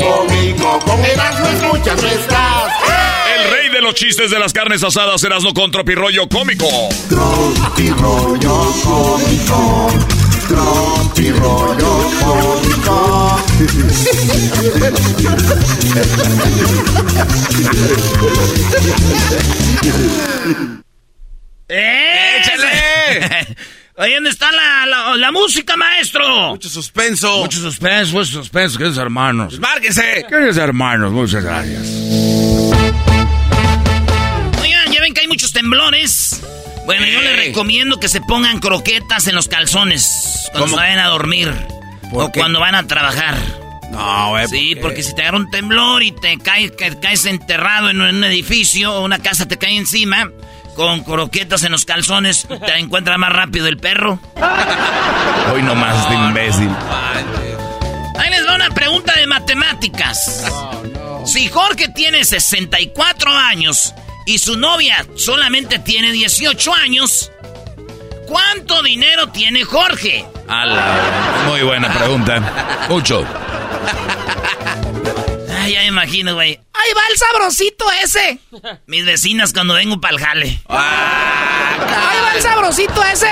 Cómico, 0.01 0.79
con 0.85 1.03
Erasmo 1.03 1.47
escuchas 1.49 2.03
nuestras. 2.03 2.73
El 3.37 3.51
rey 3.51 3.69
de 3.71 3.81
los 3.81 3.95
chistes 3.95 4.31
de 4.31 4.39
las 4.39 4.53
carnes 4.53 4.85
asadas, 4.85 5.25
Erasmo 5.25 5.55
con 5.55 5.71
Tropirollo 5.71 6.29
Cómico. 6.29 6.69
Tropirollo 7.09 8.73
Cómico. 8.85 10.16
Tropirollo 10.49 12.11
Cómico. 12.21 13.43
¡Échale! 21.69 23.57
Ahí 23.99 24.13
dónde 24.13 24.29
está 24.29 24.53
la, 24.53 25.17
la, 25.17 25.33
música, 25.33 25.75
maestro. 25.77 26.51
Mucho 26.51 26.69
suspenso. 26.69 27.39
Mucho 27.39 27.59
suspenso, 27.61 28.13
mucho 28.13 28.31
suspenso, 28.31 28.77
queridos 28.77 28.99
hermanos. 28.99 29.55
Pues 29.55 29.61
márquese. 29.61 30.27
Queridos 30.29 30.59
hermanos, 30.59 31.13
muchas 31.13 31.43
gracias. 31.43 31.89
Oigan, 34.61 34.93
ya 34.93 35.01
ven 35.01 35.15
que 35.15 35.23
hay 35.23 35.29
muchos 35.29 35.51
temblores. 35.51 36.43
Bueno, 36.87 37.05
yo 37.07 37.21
les 37.21 37.37
recomiendo 37.37 37.99
que 37.99 38.09
se 38.09 38.21
pongan 38.21 38.61
croquetas 38.61 39.27
en 39.27 39.35
los 39.35 39.49
calzones 39.49 40.49
cuando 40.53 40.69
se 40.69 40.77
vayan 40.77 41.01
a 41.01 41.09
dormir. 41.09 41.53
O 42.13 42.31
cuando 42.31 42.61
van 42.61 42.77
a 42.77 42.87
trabajar. 42.87 43.37
No, 43.91 44.31
güey. 44.31 44.47
Sí, 44.49 44.77
porque 44.81 45.03
si 45.03 45.15
te 45.15 45.23
agarra 45.23 45.39
un 45.39 45.51
temblor 45.51 46.03
y 46.05 46.13
te 46.13 46.39
caes, 46.39 46.73
caes 47.03 47.25
enterrado 47.27 47.91
en 47.91 48.01
un 48.01 48.23
edificio 48.25 48.95
o 48.95 49.05
una 49.05 49.19
casa 49.19 49.47
te 49.49 49.57
cae 49.59 49.77
encima, 49.77 50.31
con 50.77 51.03
croquetas 51.03 51.65
en 51.65 51.73
los 51.73 51.85
calzones, 51.85 52.47
te 52.47 52.75
encuentra 52.79 53.19
más 53.19 53.33
rápido 53.33 53.67
el 53.67 53.79
perro. 53.79 54.21
Hoy 55.53 55.63
nomás 55.63 56.09
de 56.09 56.15
imbécil. 56.15 56.71
Ahí 58.19 58.31
les 58.31 58.47
va 58.47 58.55
una 58.55 58.71
pregunta 58.71 59.13
de 59.19 59.27
matemáticas. 59.27 60.45
Si 61.25 61.49
Jorge 61.49 61.89
tiene 61.89 62.25
64 62.25 63.31
años 63.33 63.93
y 64.27 64.39
su 64.39 64.57
novia 64.59 65.07
solamente 65.15 65.79
tiene 65.79 66.13
18 66.13 66.75
años, 66.75 67.31
¿cuánto 68.27 68.83
dinero 68.83 69.29
tiene 69.29 69.63
Jorge? 69.65 70.27
Muy 71.47 71.63
buena 71.63 71.93
pregunta. 71.93 72.87
Mucho. 72.89 73.25
Ay, 75.59 75.73
ya 75.73 75.81
me 75.81 75.87
imagino, 75.87 76.35
güey. 76.35 76.61
¡Ahí 76.73 76.93
va 76.95 77.03
el 77.11 77.17
sabrosito 77.17 77.85
ese! 78.03 78.39
Mis 78.87 79.05
vecinas 79.07 79.53
cuando 79.53 79.75
vengo 79.75 80.01
para 80.01 80.15
el 80.17 80.21
jale. 80.21 80.61
¡Ahí 80.69 82.19
va 82.23 82.33
el 82.35 82.43
sabrosito 82.43 83.03
ese! 83.05 83.31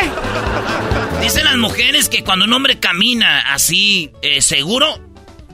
Dicen 1.21 1.45
las 1.45 1.57
mujeres 1.57 2.09
que 2.09 2.23
cuando 2.25 2.45
un 2.45 2.53
hombre 2.53 2.79
camina 2.79 3.53
así 3.53 4.13
eh, 4.23 4.41
seguro, 4.43 5.01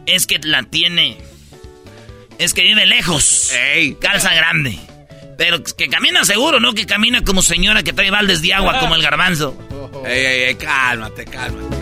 es 0.07 0.27
que 0.27 0.39
la 0.43 0.63
tiene. 0.65 1.19
Es 2.39 2.55
que 2.55 2.63
vive 2.63 2.87
lejos. 2.87 3.53
Calza 4.01 4.35
grande. 4.35 4.79
Pero 5.41 5.65
que 5.65 5.89
camina 5.89 6.23
seguro, 6.27 6.61
no 6.61 6.75
que 6.75 6.85
camina 6.85 7.25
como 7.25 7.41
señora 7.41 7.83
que 7.83 7.95
trae 7.95 8.11
baldes 8.11 8.43
de 8.43 8.53
agua 8.53 8.79
como 8.79 8.95
el 8.95 9.01
garbanzo. 9.01 9.57
Ey, 10.05 10.27
ey, 10.27 10.43
ey, 10.43 10.55
cálmate, 10.57 11.25
cálmate. 11.25 11.77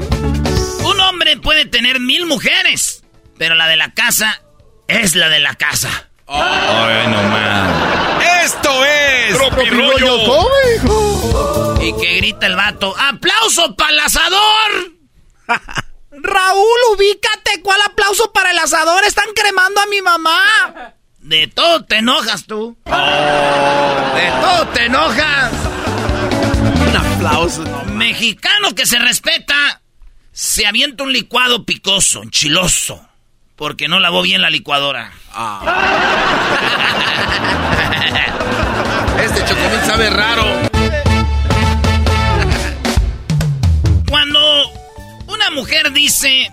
Un 0.85 1.01
hombre 1.01 1.37
puede 1.39 1.67
tener 1.67 1.99
mil 1.99 2.25
mujeres, 2.27 3.03
pero 3.37 3.57
la 3.57 3.67
de 3.67 3.75
la 3.75 3.93
casa 3.95 4.45
es 4.87 5.17
la 5.17 5.29
de 5.29 5.41
la 5.41 5.57
casa. 5.57 6.09
Ay, 6.29 7.09
no 7.09 7.21
man. 7.25 8.21
¡Esto 8.45 8.85
es! 8.85 9.37
¡Tropirollo 9.37 10.19
cómico! 10.25 11.79
Y 11.83 12.01
que 12.01 12.17
grita 12.19 12.47
el 12.47 12.55
vato, 12.55 12.95
¡aplauso 12.97 13.75
para 13.75 13.91
el 13.91 13.99
asador! 13.99 14.93
Raúl, 16.13 16.79
ubícate. 16.93 17.61
¿Cuál 17.65 17.81
aplauso 17.83 18.33
para 18.33 18.53
el 18.53 18.59
asador? 18.59 19.03
Están 19.03 19.27
cremando 19.35 19.81
a 19.81 19.87
mi 19.87 20.01
mamá. 20.01 20.95
De 21.21 21.47
todo 21.49 21.85
te 21.85 21.97
enojas 21.97 22.45
tú. 22.47 22.77
De 22.85 22.93
todo 24.41 24.69
te 24.69 24.85
enojas. 24.87 25.53
Un 26.89 26.97
aplauso, 26.97 27.65
no. 27.65 27.85
Mexicano 27.95 28.75
que 28.75 28.87
se 28.87 28.99
respeta, 28.99 29.83
se 30.33 30.67
avienta 30.67 31.03
un 31.05 31.13
licuado 31.13 31.65
picoso, 31.65 32.23
enchiloso, 32.23 33.07
porque 33.57 33.89
no 33.89 33.99
lavó 34.01 34.23
bien 34.23 34.41
la 34.41 34.51
licuadora. 34.51 35.13
Este 39.23 39.45
chocomil 39.45 39.81
sabe 39.85 40.11
raro. 40.11 40.45
Cuando 44.09 44.41
una 45.27 45.51
mujer 45.51 45.93
dice, 45.93 46.51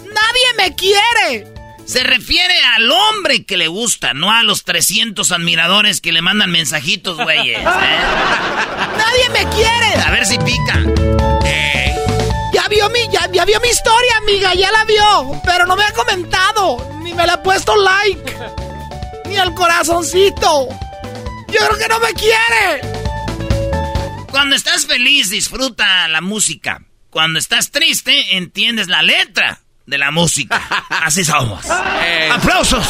¡Nadie 0.00 0.54
me 0.58 0.74
quiere! 0.76 1.55
Se 1.86 2.02
refiere 2.02 2.54
al 2.74 2.90
hombre 2.90 3.44
que 3.44 3.56
le 3.56 3.68
gusta, 3.68 4.12
no 4.12 4.32
a 4.32 4.42
los 4.42 4.64
300 4.64 5.30
admiradores 5.30 6.00
que 6.00 6.12
le 6.12 6.20
mandan 6.20 6.50
mensajitos, 6.50 7.16
güeyes. 7.16 7.58
¿eh? 7.58 7.64
¡Nadie 8.98 9.28
me 9.32 9.48
quiere! 9.54 10.02
A 10.04 10.10
ver 10.10 10.26
si 10.26 10.36
pica. 10.38 10.82
Ya 12.52 12.68
vio 12.68 12.90
mi, 12.90 13.00
ya, 13.12 13.30
ya 13.32 13.44
vio 13.44 13.60
mi 13.60 13.68
historia, 13.68 14.16
amiga, 14.18 14.54
ya 14.54 14.72
la 14.72 14.84
vio. 14.84 15.40
Pero 15.44 15.66
no 15.66 15.76
me 15.76 15.84
ha 15.84 15.92
comentado, 15.92 16.98
ni 17.02 17.14
me 17.14 17.24
le 17.24 17.32
ha 17.32 17.42
puesto 17.42 17.76
like, 17.76 18.36
ni 19.26 19.36
el 19.36 19.54
corazoncito. 19.54 20.68
Yo 21.48 21.66
creo 21.66 21.78
que 21.78 21.88
no 21.88 22.00
me 22.00 22.12
quiere. 22.14 22.80
Cuando 24.30 24.56
estás 24.56 24.86
feliz, 24.86 25.30
disfruta 25.30 26.08
la 26.08 26.20
música. 26.20 26.82
Cuando 27.10 27.38
estás 27.38 27.70
triste, 27.70 28.36
entiendes 28.36 28.88
la 28.88 29.02
letra 29.02 29.60
de 29.86 29.98
la 29.98 30.10
música. 30.10 30.60
Así 30.90 31.24
somos. 31.24 31.64
Eh, 32.08 32.28
¡Aplausos! 32.30 32.86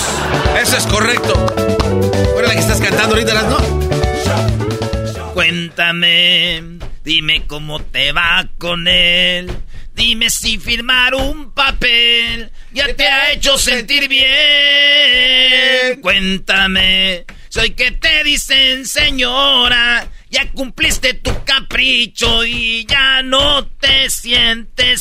Eso 0.61 0.76
es 0.76 0.86
correcto. 0.86 1.32
¿Cuál 2.34 2.49
la 2.49 2.53
que 2.53 2.61
estás 2.61 2.80
cantando 2.80 3.14
ahorita, 3.14 3.32
las 3.32 3.44
no? 3.44 3.57
Cuéntame, 5.32 6.62
dime 7.03 7.47
cómo 7.47 7.80
te 7.80 8.12
va 8.12 8.47
con 8.59 8.86
él. 8.88 9.51
Dime 9.94 10.28
si 10.28 10.59
firmar 10.59 11.14
un 11.14 11.53
papel 11.53 12.53
ya 12.72 12.94
te 12.94 13.07
ha 13.07 13.32
hecho 13.32 13.57
sentir 13.57 14.09
bien. 14.09 16.01
Cuéntame, 16.03 17.24
soy 17.49 17.70
que 17.70 17.92
te 17.92 18.22
dicen 18.22 18.84
señora, 18.84 20.07
ya 20.31 20.51
cumpliste 20.53 21.14
tu 21.14 21.31
capricho 21.45 22.45
y 22.45 22.85
ya 22.87 23.22
no 23.22 23.66
te 23.66 24.11
sientes 24.11 25.01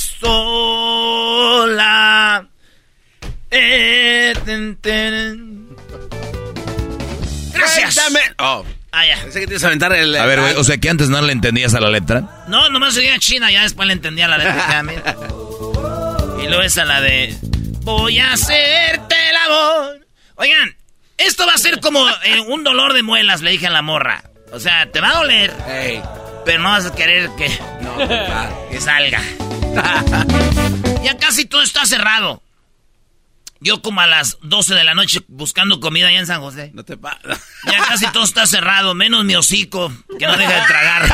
sola. 1.20 2.48
Eh, 3.52 4.34
ten, 4.46 4.76
ten. 4.78 5.70
Gracias. 7.54 7.96
Cuéntame. 7.96 8.20
Oh, 8.40 8.66
Ah, 8.92 9.06
ya. 9.06 9.18
pensé 9.24 9.42
que 9.42 9.48
te 9.48 9.54
ibas 9.54 9.64
a 9.66 9.68
aventar 9.68 9.92
el. 9.94 10.16
A 10.16 10.26
ver, 10.26 10.40
güey, 10.40 10.54
o 10.56 10.64
sea 10.64 10.78
que 10.78 10.90
antes 10.90 11.10
no 11.10 11.22
le 11.22 11.34
entendías 11.34 11.74
a 11.74 11.82
la 11.82 11.90
letra. 11.90 12.46
No, 12.48 12.70
nomás 12.70 12.96
oía 12.96 13.20
China, 13.20 13.52
ya 13.52 13.64
después 13.64 13.88
le 13.88 13.94
entendía 13.94 14.28
la 14.30 14.38
letra. 14.38 14.68
ya, 14.70 14.84
mira. 14.84 15.16
Y 16.42 16.48
luego 16.48 16.62
esa 16.62 16.86
la 16.86 17.02
de 17.02 17.36
Voy 17.82 18.20
a 18.20 18.32
hacerte 18.32 19.16
el 19.30 19.36
amor. 19.48 20.08
Oigan, 20.36 20.76
esto 21.18 21.46
va 21.46 21.54
a 21.54 21.58
ser 21.58 21.80
como 21.82 22.08
eh, 22.24 22.40
un 22.48 22.64
dolor 22.64 22.94
de 22.94 23.04
muelas, 23.04 23.42
le 23.42 23.52
dije 23.52 23.68
a 23.68 23.70
la 23.72 23.82
morra. 23.82 24.24
O 24.56 24.60
sea, 24.60 24.90
te 24.90 25.02
va 25.02 25.10
a 25.10 25.16
doler, 25.16 25.54
Ey, 25.68 26.02
pero 26.46 26.64
no 26.64 26.70
vas 26.70 26.86
a 26.86 26.96
querer 26.96 27.30
que, 27.38 27.50
no, 27.82 27.98
papá. 27.98 28.50
que 28.72 28.80
salga. 28.80 29.22
ya 31.04 31.18
casi 31.18 31.44
todo 31.46 31.62
está 31.62 31.86
cerrado. 31.86 32.42
Yo 33.60 33.82
como 33.82 34.00
a 34.00 34.08
las 34.08 34.38
12 34.44 34.74
de 34.76 34.84
la 34.86 34.94
noche 34.94 35.22
buscando 35.28 35.82
comida 35.82 36.08
allá 36.08 36.20
en 36.20 36.26
San 36.28 36.40
José. 36.40 36.72
No 36.74 36.86
te 36.86 36.96
pa- 36.96 37.20
Ya 37.66 37.86
casi 37.86 38.08
todo 38.08 38.24
está 38.24 38.46
cerrado, 38.48 38.94
menos 38.96 39.26
mi 39.26 39.36
hocico, 39.36 39.92
que 40.18 40.26
no 40.26 40.38
deja 40.38 40.54
de 40.62 40.68
tragar. 40.68 41.10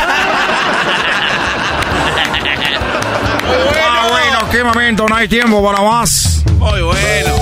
Ah, 3.83 4.07
bueno, 4.09 4.49
qué 4.51 4.63
momento, 4.63 5.07
no 5.07 5.15
hay 5.15 5.27
tiempo 5.27 5.63
para 5.63 5.81
más. 5.81 6.43
Muy 6.59 6.81
bueno. 6.83 7.35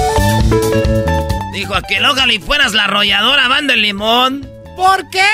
Dijo 1.54 1.76
aquel, 1.76 2.06
ojalá 2.06 2.32
y 2.32 2.40
fueras 2.40 2.72
la 2.74 2.86
arrolladora 2.86 3.50
banda 3.50 3.74
el 3.74 3.82
limón. 3.82 4.50
¿Por 4.78 5.10
qué? 5.10 5.26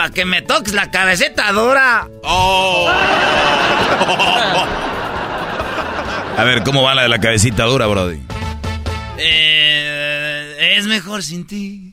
Para 0.00 0.14
que 0.14 0.24
me 0.24 0.40
toques 0.40 0.72
la 0.72 0.90
cabeceta 0.90 1.52
dura. 1.52 2.08
Oh. 2.22 2.88
A 6.38 6.42
ver, 6.42 6.62
¿cómo 6.62 6.82
va 6.82 6.94
la 6.94 7.02
de 7.02 7.08
la 7.10 7.18
cabecita 7.18 7.64
dura, 7.64 7.86
Brody? 7.86 8.18
Eh, 9.18 10.74
es 10.78 10.86
mejor 10.86 11.22
sin 11.22 11.46
ti. 11.46 11.92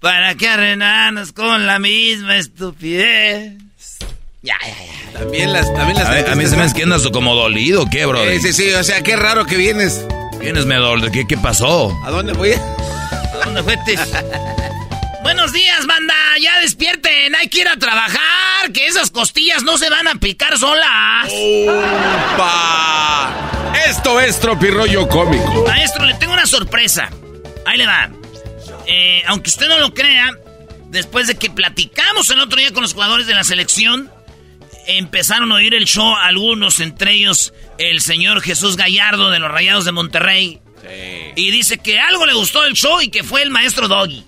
¿Para 0.00 0.34
qué 0.34 0.48
arrenarnos 0.48 1.32
con 1.32 1.66
la 1.66 1.78
misma 1.78 2.38
estupidez? 2.38 3.58
Ya, 4.40 4.56
ya, 4.62 4.68
ya. 5.12 5.18
También 5.18 5.52
las. 5.52 5.70
También 5.74 5.98
las 5.98 6.08
A, 6.08 6.12
ver, 6.12 6.30
a 6.30 6.34
mí 6.36 6.46
se 6.46 6.56
me 6.56 6.62
hace 6.62 6.74
que 6.74 6.84
andas 6.84 7.06
como 7.12 7.34
dolido, 7.34 7.84
¿qué, 7.90 8.06
Brody? 8.06 8.40
Sí, 8.40 8.54
sí, 8.54 8.70
sí, 8.70 8.72
o 8.72 8.82
sea, 8.82 9.02
qué 9.02 9.14
raro 9.14 9.44
que 9.44 9.58
vienes. 9.58 10.06
Vienes 10.40 10.64
me 10.64 10.76
dol- 10.78 11.10
¿Qué, 11.10 11.26
¿Qué 11.26 11.36
pasó? 11.36 11.94
¿A 12.02 12.10
dónde 12.10 12.32
voy? 12.32 12.52
¿A 12.54 13.44
dónde 13.44 13.62
fuiste? 13.62 13.96
Buenos 15.26 15.52
días, 15.52 15.84
banda. 15.86 16.14
Ya 16.40 16.60
despierten. 16.60 17.34
Hay 17.34 17.48
que 17.48 17.62
ir 17.62 17.68
a 17.68 17.76
trabajar. 17.76 18.70
Que 18.72 18.86
esas 18.86 19.10
costillas 19.10 19.64
no 19.64 19.76
se 19.76 19.90
van 19.90 20.06
a 20.06 20.14
picar 20.14 20.56
solas. 20.56 21.28
¡Pa! 22.36 23.72
Esto 23.88 24.20
es 24.20 24.38
Tropirollo 24.38 25.08
Cómico. 25.08 25.64
Maestro, 25.66 26.04
le 26.04 26.14
tengo 26.14 26.32
una 26.32 26.46
sorpresa. 26.46 27.10
Ahí 27.66 27.76
le 27.76 27.86
va. 27.86 28.08
Eh, 28.86 29.24
aunque 29.26 29.50
usted 29.50 29.66
no 29.66 29.80
lo 29.80 29.92
crea, 29.92 30.30
después 30.90 31.26
de 31.26 31.34
que 31.34 31.50
platicamos 31.50 32.30
el 32.30 32.38
otro 32.38 32.60
día 32.60 32.72
con 32.72 32.82
los 32.82 32.94
jugadores 32.94 33.26
de 33.26 33.34
la 33.34 33.42
selección, 33.42 34.08
empezaron 34.86 35.50
a 35.50 35.56
oír 35.56 35.74
el 35.74 35.86
show 35.86 36.14
algunos, 36.14 36.78
entre 36.78 37.14
ellos 37.14 37.52
el 37.78 38.00
señor 38.00 38.42
Jesús 38.42 38.76
Gallardo 38.76 39.30
de 39.30 39.40
los 39.40 39.50
Rayados 39.50 39.84
de 39.86 39.90
Monterrey. 39.90 40.60
Y 41.34 41.50
dice 41.50 41.78
que 41.78 41.98
algo 41.98 42.26
le 42.26 42.34
gustó 42.34 42.62
del 42.62 42.74
show 42.74 43.00
y 43.00 43.08
que 43.08 43.24
fue 43.24 43.42
el 43.42 43.50
maestro 43.50 43.88
Doggy. 43.88 44.24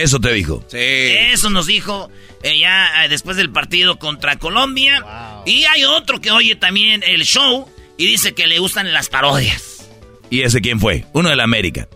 Eso 0.00 0.18
te 0.18 0.32
dijo. 0.32 0.64
Sí. 0.68 0.78
Eso 0.78 1.50
nos 1.50 1.66
dijo 1.66 2.10
eh, 2.42 2.58
ya 2.58 3.04
eh, 3.04 3.08
después 3.08 3.36
del 3.36 3.50
partido 3.50 3.98
contra 3.98 4.36
Colombia. 4.36 5.04
Y 5.46 5.64
hay 5.64 5.84
otro 5.84 6.20
que 6.20 6.30
oye 6.30 6.56
también 6.56 7.02
el 7.06 7.24
show 7.24 7.68
y 7.98 8.06
dice 8.06 8.32
que 8.32 8.46
le 8.46 8.58
gustan 8.58 8.92
las 8.92 9.08
parodias. 9.08 9.88
¿Y 10.30 10.42
ese 10.42 10.60
quién 10.60 10.80
fue? 10.80 11.04
Uno 11.12 11.28
de 11.28 11.36
la 11.36 11.44
América. 11.44 11.88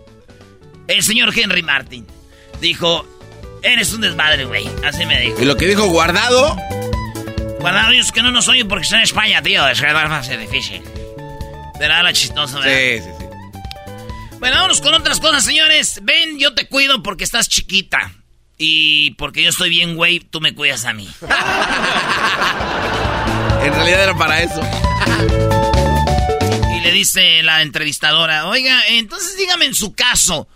El 0.87 1.03
señor 1.03 1.33
Henry 1.35 1.63
Martin 1.63 2.07
dijo, 2.61 3.07
eres 3.63 3.93
un 3.95 4.03
desmadre, 4.03 4.45
güey. 4.45 4.69
Así 4.85 5.07
me 5.07 5.21
dijo. 5.21 5.41
Y 5.41 5.47
lo 5.47 5.57
que 5.57 5.67
dijo 5.67 5.87
Guardado. 5.87 6.57
Guardado 7.61 7.93
ellos 7.93 8.13
que 8.13 8.23
no 8.23 8.31
nos 8.31 8.49
oyen 8.49 8.69
porque 8.69 8.83
están 8.83 8.99
en 8.99 9.05
España, 9.05 9.41
tío. 9.41 9.67
Es 9.67 9.81
que 9.81 9.93
va 9.93 10.03
a 10.03 10.23
ser 10.23 10.39
difícil. 10.39 10.83
Pero 11.79 12.03
la 12.03 12.13
chistoso, 12.13 12.61
¿verdad? 12.61 13.03
Sí, 13.03 13.03
sí, 13.03 13.11
sí. 13.19 13.24
Bueno, 14.45 14.59
vámonos 14.59 14.83
con 14.83 14.93
otras 14.93 15.21
cosas, 15.21 15.43
señores. 15.43 16.01
Ven, 16.03 16.39
yo 16.39 16.53
te 16.53 16.69
cuido 16.69 17.03
porque 17.03 17.25
estás 17.25 17.49
chiquita. 17.49 18.13
Y 18.59 19.13
porque 19.13 19.43
yo 19.43 19.49
estoy 19.49 19.71
bien, 19.71 19.97
güey, 19.97 20.21
tú 20.21 20.43
me 20.43 20.55
cuidas 20.55 20.85
a 20.85 20.93
mí. 20.93 21.09
En 23.63 23.73
realidad 23.73 24.03
era 24.03 24.15
para 24.15 24.43
eso. 24.43 24.61
Y 26.77 26.81
le 26.81 26.93
dice 26.93 27.43
la 27.43 27.63
entrevistadora, 27.63 28.47
oiga, 28.47 28.87
entonces 28.89 29.39
dígame 29.39 29.65
en 29.65 29.75
su 29.75 29.95
caso, 29.95 30.47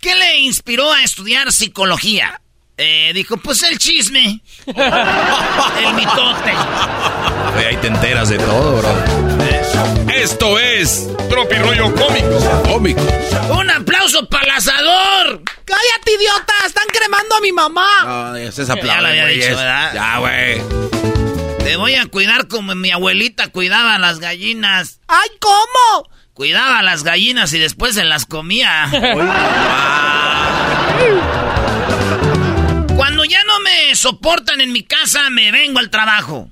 ¿Qué 0.00 0.14
le 0.14 0.38
inspiró 0.40 0.92
a 0.92 1.02
estudiar 1.02 1.50
psicología? 1.52 2.40
Eh, 2.76 3.12
dijo, 3.14 3.36
pues 3.36 3.62
el 3.62 3.78
chisme. 3.78 4.40
el 4.66 5.94
mitote. 5.94 6.52
ahí 7.66 7.76
te 7.80 7.86
enteras 7.86 8.28
de 8.30 8.38
todo, 8.38 8.78
bro. 8.78 9.04
Esto 10.12 10.58
es 10.58 11.08
Tropi 11.28 11.56
Rollo 11.56 11.94
Cómico. 11.94 12.62
Cómico. 12.64 13.02
¡Un 13.50 13.70
aplauso 13.70 14.28
para 14.28 14.44
el 14.44 14.50
asador! 14.50 15.42
¡Cállate, 15.64 16.14
idiota! 16.18 16.52
¡Están 16.66 16.86
cremando 16.92 17.36
a 17.36 17.40
mi 17.40 17.52
mamá! 17.52 17.88
No, 18.04 18.36
ese 18.36 18.62
es 18.62 18.70
aplauso. 18.70 18.94
Ya 18.94 19.00
lo 19.00 19.08
había 19.08 19.26
dicho, 19.26 19.56
¿verdad? 19.56 19.94
Ya, 19.94 20.18
güey. 20.18 20.62
Te 21.64 21.76
voy 21.76 21.94
a 21.94 22.06
cuidar 22.06 22.48
como 22.48 22.74
mi 22.74 22.90
abuelita 22.90 23.48
cuidaba 23.48 23.98
las 23.98 24.18
gallinas. 24.18 25.00
¡Ay, 25.06 25.28
cómo! 25.40 26.08
Cuidaba 26.34 26.82
las 26.82 27.04
gallinas 27.04 27.52
y 27.52 27.58
después 27.58 27.94
se 27.94 28.04
las 28.04 28.26
comía. 28.26 28.90
Me 33.64 33.96
soportan 33.96 34.60
en 34.60 34.72
mi 34.72 34.82
casa, 34.82 35.30
me 35.30 35.50
vengo 35.50 35.78
al 35.78 35.88
trabajo. 35.90 36.50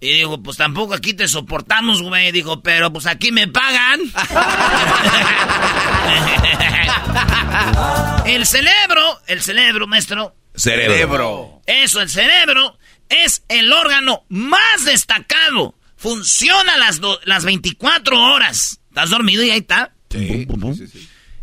Y 0.00 0.12
digo, 0.12 0.42
pues 0.42 0.58
tampoco 0.58 0.92
aquí 0.92 1.14
te 1.14 1.26
soportamos, 1.26 2.02
güey. 2.02 2.30
Digo, 2.30 2.62
pero 2.62 2.92
pues 2.92 3.06
aquí 3.06 3.32
me 3.32 3.48
pagan. 3.48 4.00
el 8.26 8.44
cerebro, 8.44 9.18
el 9.26 9.40
cerebro, 9.40 9.86
maestro. 9.86 10.36
Cerebro. 10.54 11.62
Eso, 11.64 12.02
el 12.02 12.10
cerebro 12.10 12.78
es 13.08 13.44
el 13.48 13.72
órgano 13.72 14.24
más 14.28 14.84
destacado. 14.84 15.74
Funciona 15.96 16.76
las, 16.76 17.00
las 17.24 17.46
24 17.46 18.34
horas. 18.34 18.78
¿Estás 18.90 19.08
dormido 19.08 19.42
y 19.42 19.52
ahí 19.52 19.60
está? 19.60 19.94
Sí. 20.10 20.46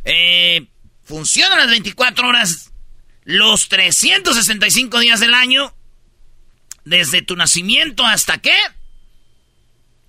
Eh, 0.06 0.68
funciona 1.04 1.56
las 1.56 1.70
24 1.70 2.28
horas 2.28 2.71
los 3.24 3.70
365 3.70 5.00
días 5.00 5.20
del 5.20 5.34
año, 5.34 5.74
desde 6.86 7.22
tu 7.22 7.36
nacimiento 7.36 8.06
hasta 8.06 8.38
qué? 8.40 8.58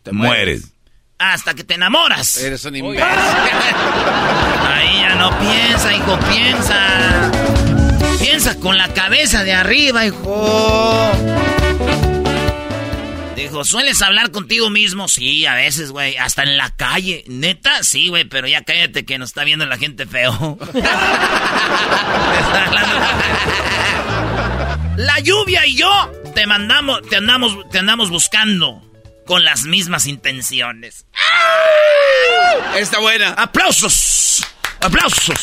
Te 0.03 0.13
mueres. 0.13 0.73
Hasta 1.19 1.55
que 1.55 1.63
te 1.63 1.75
enamoras. 1.75 2.37
Eres 2.39 2.65
un 2.65 2.75
imbécil. 2.77 3.03
Ahí 4.67 5.01
ya 5.01 5.15
no 5.15 5.39
piensa, 5.39 5.95
hijo, 5.95 6.19
piensa. 6.31 7.31
Piensa 8.21 8.59
con 8.59 8.77
la 8.77 8.93
cabeza 8.93 9.45
de 9.45 9.53
arriba, 9.53 10.05
hijo. 10.05 11.13
Dijo, 13.43 13.64
¿sueles 13.64 14.01
hablar 14.03 14.30
contigo 14.30 14.70
mismo? 14.70 15.09
Sí, 15.09 15.45
a 15.47 15.55
veces, 15.55 15.90
güey. 15.90 16.16
Hasta 16.16 16.45
en 16.45 16.57
la 16.57 16.70
calle. 16.70 17.24
¿Neta? 17.26 17.82
Sí, 17.82 18.09
güey, 18.09 18.24
pero 18.24 18.47
ya 18.47 18.62
cállate 18.62 19.05
que 19.05 19.18
nos 19.18 19.30
está 19.30 19.43
viendo 19.43 19.66
la 19.66 19.78
gente 19.78 20.07
feo. 20.07 20.59
la 24.97 25.18
lluvia 25.20 25.66
y 25.66 25.74
yo 25.76 26.12
te 26.36 26.47
mandamos, 26.47 27.03
te 27.09 27.16
andamos, 27.16 27.68
te 27.70 27.80
andamos 27.80 28.11
buscando 28.11 28.80
con 29.26 29.45
las 29.45 29.64
mismas 29.64 30.07
intenciones. 30.07 31.05
Está 32.76 33.01
buena. 33.01 33.30
¡Aplausos! 33.30 34.47
¡Aplausos! 34.80 35.40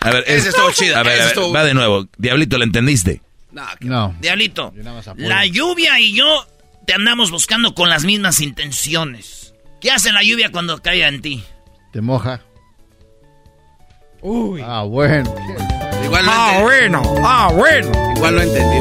A 0.00 0.10
ver, 0.10 0.24
Ese 0.26 0.48
estuvo 0.48 0.72
chido. 0.72 0.96
A 0.96 1.04
ver, 1.04 1.20
a 1.22 1.26
ver, 1.26 1.38
va 1.54 1.64
de 1.64 1.74
nuevo. 1.74 2.08
Diablito, 2.18 2.58
¿lo 2.58 2.64
entendiste? 2.64 3.22
No, 3.52 3.64
No. 3.80 4.16
Diablito, 4.20 4.74
la 5.16 5.46
lluvia 5.46 6.00
y 6.00 6.14
yo 6.14 6.46
te 6.86 6.94
andamos 6.94 7.30
buscando 7.30 7.74
con 7.74 7.88
las 7.88 8.04
mismas 8.04 8.40
intenciones. 8.40 9.54
¿Qué 9.80 9.90
hace 9.90 10.12
la 10.12 10.22
lluvia 10.22 10.50
cuando 10.50 10.80
cae 10.82 11.06
en 11.06 11.22
ti? 11.22 11.44
Te 11.92 12.00
moja. 12.00 12.40
Uy. 14.20 14.62
Ah, 14.64 14.82
bueno. 14.82 15.34
Igual 16.04 16.24
Ah, 16.28 16.58
bueno. 16.62 17.02
Ah, 17.22 17.50
bueno. 17.52 17.92
Igual 18.16 18.34
lo 18.36 18.42
entendí. 18.42 18.78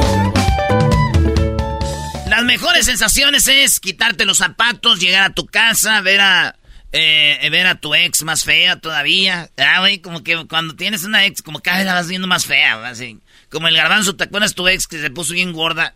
Las 2.30 2.44
mejores 2.46 2.86
sensaciones 2.86 3.48
es 3.48 3.80
quitarte 3.80 4.26
los 4.26 4.38
zapatos, 4.38 5.00
llegar 5.00 5.24
a 5.24 5.34
tu 5.34 5.46
casa, 5.46 6.02
ver 6.02 6.22
a 6.22 6.56
eh, 6.92 7.48
ver 7.52 7.68
a 7.68 7.76
tu 7.76 7.94
ex 7.96 8.24
más 8.24 8.44
fea 8.44 8.80
todavía. 8.80 9.50
Ah, 9.58 9.80
güey, 9.80 10.00
como 10.00 10.24
que 10.24 10.46
cuando 10.48 10.76
tienes 10.76 11.04
una 11.04 11.26
ex, 11.26 11.42
como 11.42 11.60
cada 11.60 11.78
vez 11.78 11.86
la 11.86 11.96
vas 11.96 12.08
viendo 12.08 12.28
más 12.28 12.46
fea, 12.46 12.88
así. 12.88 13.20
Como 13.54 13.68
el 13.70 13.76
garbanzo, 13.78 14.16
¿te 14.18 14.26
acuerdas 14.26 14.54
tu 14.56 14.68
ex 14.68 14.88
que 14.88 15.00
se 15.00 15.10
puso 15.12 15.32
bien 15.34 15.54
gorda? 15.54 15.94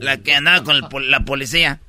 La 0.00 0.16
que 0.18 0.34
andaba 0.34 0.64
con 0.64 0.74
el 0.74 0.84
pol- 0.88 1.10
la 1.10 1.20
policía. 1.24 1.80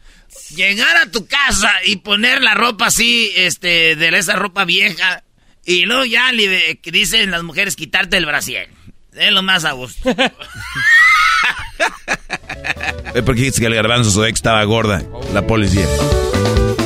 Llegar 0.55 0.97
a 0.97 1.09
tu 1.09 1.25
casa 1.25 1.71
y 1.85 1.95
poner 1.95 2.41
la 2.43 2.53
ropa 2.53 2.87
así, 2.87 3.31
este, 3.35 3.95
de 3.95 4.09
esa 4.17 4.33
ropa 4.35 4.65
vieja. 4.65 5.23
Y 5.65 5.85
luego 5.85 6.05
ya 6.05 6.31
le- 6.33 6.79
dicen 6.83 7.31
las 7.31 7.41
mujeres 7.43 7.75
quitarte 7.75 8.17
el 8.17 8.25
brasier. 8.25 8.69
Es 9.13 9.31
lo 9.31 9.41
más 9.41 9.63
a 9.65 9.71
gusto. 9.71 10.13
Es 13.13 13.21
porque 13.23 13.41
dijiste 13.41 13.61
que 13.61 13.67
el 13.67 13.75
garbanzo 13.75 14.11
su 14.11 14.23
ex 14.25 14.39
estaba 14.39 14.61
gorda. 14.65 15.01
La 15.33 15.45
policía. 15.47 15.85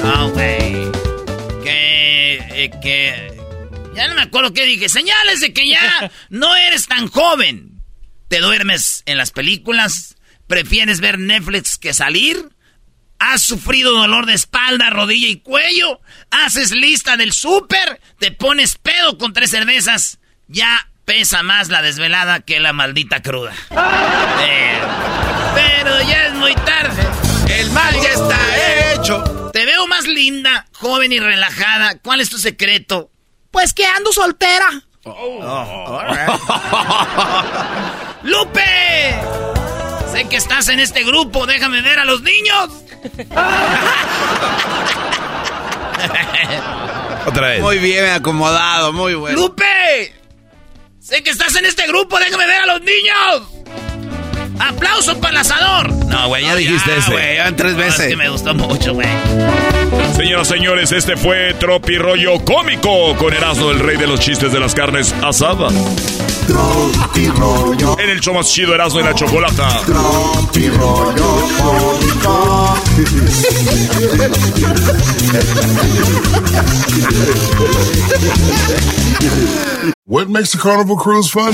Ah, 0.03 0.29
güey. 0.31 0.91
Que, 1.63 2.35
eh, 2.65 2.71
que... 2.81 3.33
Ya 3.95 4.07
no 4.07 4.13
me 4.15 4.21
acuerdo 4.21 4.53
qué 4.53 4.63
dije. 4.65 4.89
Señales 4.89 5.41
de 5.41 5.53
que 5.53 5.67
ya 5.67 6.11
no 6.29 6.55
eres 6.55 6.85
tan 6.87 7.07
joven. 7.07 7.68
Te 8.29 8.39
duermes 8.39 9.03
en 9.07 9.17
las 9.17 9.31
películas. 9.31 10.15
Prefieres 10.47 11.01
ver 11.01 11.19
Netflix 11.19 11.77
que 11.77 11.93
salir. 11.93 12.49
Has 13.17 13.41
sufrido 13.41 13.91
dolor 13.91 14.27
de 14.27 14.35
espalda, 14.35 14.89
rodilla 14.91 15.27
y 15.27 15.37
cuello. 15.37 15.99
Haces 16.31 16.71
lista 16.71 17.17
del 17.17 17.33
súper. 17.33 17.99
Te 18.19 18.31
pones 18.31 18.77
pedo 18.77 19.17
con 19.17 19.33
tres 19.33 19.49
cervezas. 19.49 20.19
Ya 20.47 20.89
pesa 21.05 21.41
más 21.41 21.69
la 21.69 21.81
desvelada 21.81 22.41
que 22.41 22.59
la 22.59 22.71
maldita 22.71 23.21
cruda. 23.21 23.51
Pero, 23.69 24.87
pero 25.55 26.01
ya 26.03 26.27
es 26.27 26.33
muy 26.35 26.53
tarde. 26.53 27.01
El 27.49 27.71
mal 27.71 27.95
ya 27.95 28.09
está 28.09 28.93
hecho. 28.93 29.49
Te 29.51 29.65
veo 29.65 29.87
más 29.87 30.05
linda, 30.05 30.67
joven 30.73 31.11
y 31.11 31.19
relajada. 31.19 31.97
¿Cuál 31.97 32.21
es 32.21 32.29
tu 32.29 32.37
secreto? 32.37 33.09
Pues 33.49 33.73
que 33.73 33.87
ando 33.87 34.13
soltera. 34.13 34.83
¡Lupe! 38.23 39.15
Sé 40.11 40.27
que 40.27 40.37
estás 40.37 40.67
en 40.69 40.79
este 40.79 41.03
grupo, 41.03 41.45
déjame 41.45 41.81
ver 41.81 41.99
a 41.99 42.05
los 42.05 42.21
niños. 42.21 42.69
Otra 47.25 47.49
vez. 47.49 47.61
Muy 47.61 47.77
bien 47.77 48.09
acomodado, 48.09 48.93
muy 48.93 49.13
bueno. 49.13 49.39
¡Lupe! 49.39 50.15
Sé 50.99 51.23
que 51.23 51.29
estás 51.29 51.55
en 51.55 51.65
este 51.65 51.87
grupo, 51.87 52.19
déjame 52.19 52.45
ver 52.45 52.61
a 52.61 52.65
los 52.65 52.81
niños. 52.81 53.58
¡Aplauso 54.59 55.17
para 55.19 55.31
el 55.31 55.37
asador! 55.37 55.91
No, 56.05 56.27
güey, 56.27 56.43
ya 56.45 56.55
dijiste 56.55 56.97
ese. 56.97 57.11
güey, 57.11 57.37
tres 57.55 57.73
No, 57.75 57.81
es 57.83 57.87
veces. 57.97 58.07
que 58.09 58.15
me 58.17 58.29
gustó 58.29 58.53
mucho, 58.53 58.93
güey. 58.93 59.07
Señoras, 60.15 60.47
señores, 60.47 60.91
este 60.91 61.15
fue 61.17 61.53
Tropi 61.55 61.97
Rollo 61.97 62.43
Cómico 62.43 63.15
con 63.17 63.33
Erasmo, 63.33 63.71
el 63.71 63.79
rey 63.79 63.97
de 63.97 64.05
los 64.07 64.19
chistes 64.19 64.51
de 64.51 64.59
las 64.59 64.75
carnes 64.75 65.13
asadas. 65.23 65.73
Tropi 66.47 67.27
rollo, 67.29 67.97
En 67.99 68.09
el 68.09 68.19
show 68.19 68.33
más 68.33 68.51
chido 68.51 68.73
Erasmo 68.75 68.99
y 68.99 69.03
la 69.03 69.13
Chocolata. 69.15 69.81
tropi 69.85 70.67
rollo 70.69 71.47
cómico. 71.57 72.75
What 80.05 80.27
makes 80.27 80.55
a 80.55 80.57
carnival 80.57 80.97
cruise 80.97 81.29
fun? 81.29 81.53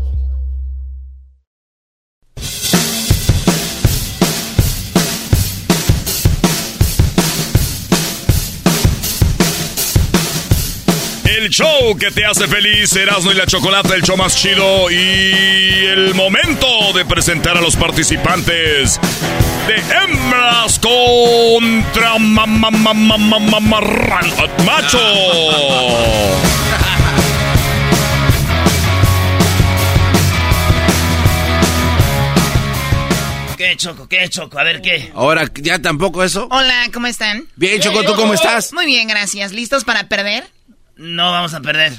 El 11.41 11.49
show 11.49 11.97
que 11.97 12.11
te 12.11 12.23
hace 12.23 12.47
feliz, 12.47 12.95
Erasmo 12.95 13.31
y 13.31 13.33
la 13.33 13.47
Chocolata, 13.47 13.95
el 13.95 14.03
show 14.03 14.15
más 14.15 14.35
chido 14.35 14.91
y 14.91 15.85
el 15.87 16.13
momento 16.13 16.67
de 16.93 17.03
presentar 17.03 17.57
a 17.57 17.61
los 17.61 17.75
participantes 17.75 18.99
de 19.67 19.75
Hembras 19.95 20.77
contra 20.77 22.19
Macho. 22.19 22.69
¿Qué, 33.57 33.75
Choco? 33.77 34.07
¿Qué, 34.07 34.29
Choco? 34.29 34.59
A 34.59 34.63
ver, 34.63 34.83
¿qué? 34.83 35.11
Ahora, 35.15 35.49
¿ya 35.55 35.81
tampoco 35.81 36.23
eso? 36.23 36.47
Hola, 36.51 36.85
¿cómo 36.93 37.07
están? 37.07 37.47
Bien, 37.55 37.81
Choco, 37.81 38.03
¿tú 38.03 38.13
cómo 38.15 38.35
estás? 38.35 38.73
Muy 38.73 38.85
bien, 38.85 39.07
gracias. 39.07 39.53
¿Listos 39.53 39.83
para 39.83 40.07
perder? 40.07 40.47
No 40.97 41.31
vamos 41.31 41.53
a 41.53 41.61
perder. 41.61 41.93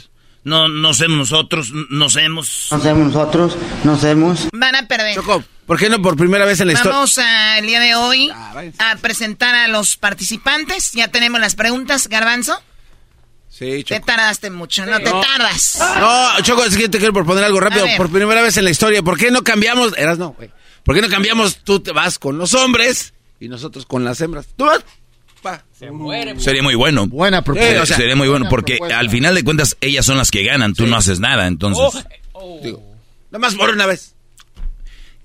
No, 0.44 0.68
no 0.68 0.92
somos 0.92 1.16
nosotros, 1.18 1.70
n- 1.70 1.86
nos 1.90 2.16
hemos... 2.16 2.66
No 2.72 2.76
hacemos 2.78 3.12
nosotros, 3.12 3.56
no 3.84 3.92
hacemos. 3.92 4.48
Van 4.52 4.74
a 4.74 4.88
perder. 4.88 5.14
Choco, 5.14 5.44
¿por 5.66 5.78
qué 5.78 5.88
no 5.88 6.02
por 6.02 6.16
primera 6.16 6.44
vez 6.44 6.58
en 6.60 6.66
la 6.66 6.72
historia? 6.72 6.94
Vamos 6.94 7.16
a, 7.18 7.58
el 7.58 7.66
día 7.66 7.78
de 7.78 7.94
hoy 7.94 8.28
a 8.30 8.96
presentar 9.00 9.54
a 9.54 9.68
los 9.68 9.96
participantes. 9.96 10.92
Ya 10.92 11.08
tenemos 11.08 11.40
las 11.40 11.54
preguntas, 11.54 12.08
Garbanzo. 12.08 12.60
Sí, 13.48 13.84
Te 13.84 14.00
tardaste 14.00 14.50
mucho, 14.50 14.84
no 14.86 14.98
te 14.98 15.10
No. 15.10 15.20
tardas. 15.20 15.78
No, 16.00 16.40
Choco, 16.42 16.64
es 16.64 16.76
que 16.76 16.88
te 16.88 16.98
quiero 16.98 17.12
proponer 17.12 17.44
algo 17.44 17.60
rápido. 17.60 17.86
Por 17.96 18.10
primera 18.10 18.40
vez 18.42 18.56
en 18.56 18.64
la 18.64 18.70
historia, 18.70 19.02
¿por 19.02 19.18
qué 19.18 19.30
no 19.30 19.42
cambiamos? 19.44 19.96
Eras 19.96 20.18
no, 20.18 20.30
güey. 20.32 20.50
¿Por 20.84 20.94
qué 20.96 21.02
no 21.02 21.08
cambiamos? 21.08 21.58
Tú 21.62 21.78
te 21.80 21.92
vas 21.92 22.18
con 22.18 22.38
los 22.38 22.54
hombres 22.54 23.12
y 23.38 23.48
nosotros 23.48 23.86
con 23.86 24.04
las 24.04 24.20
hembras. 24.22 24.46
Tú 24.56 24.64
vas. 24.64 24.80
Pa. 25.42 25.64
Sería 25.76 26.62
muy 26.62 26.74
bueno. 26.76 27.06
Buena 27.08 27.42
propuesta. 27.42 27.72
Sí, 27.72 27.78
o 27.78 27.86
sea, 27.86 27.96
sería 27.96 28.16
muy 28.16 28.28
bueno 28.28 28.46
porque 28.48 28.76
propuesta. 28.76 28.98
al 28.98 29.10
final 29.10 29.34
de 29.34 29.42
cuentas 29.42 29.76
ellas 29.80 30.06
son 30.06 30.16
las 30.16 30.30
que 30.30 30.44
ganan, 30.44 30.74
tú 30.74 30.86
no 30.86 30.96
haces 30.96 31.20
nada, 31.20 31.46
entonces. 31.46 32.04
Nada 33.30 33.38
más 33.38 33.54
por 33.54 33.70
una 33.70 33.86
vez. 33.86 34.14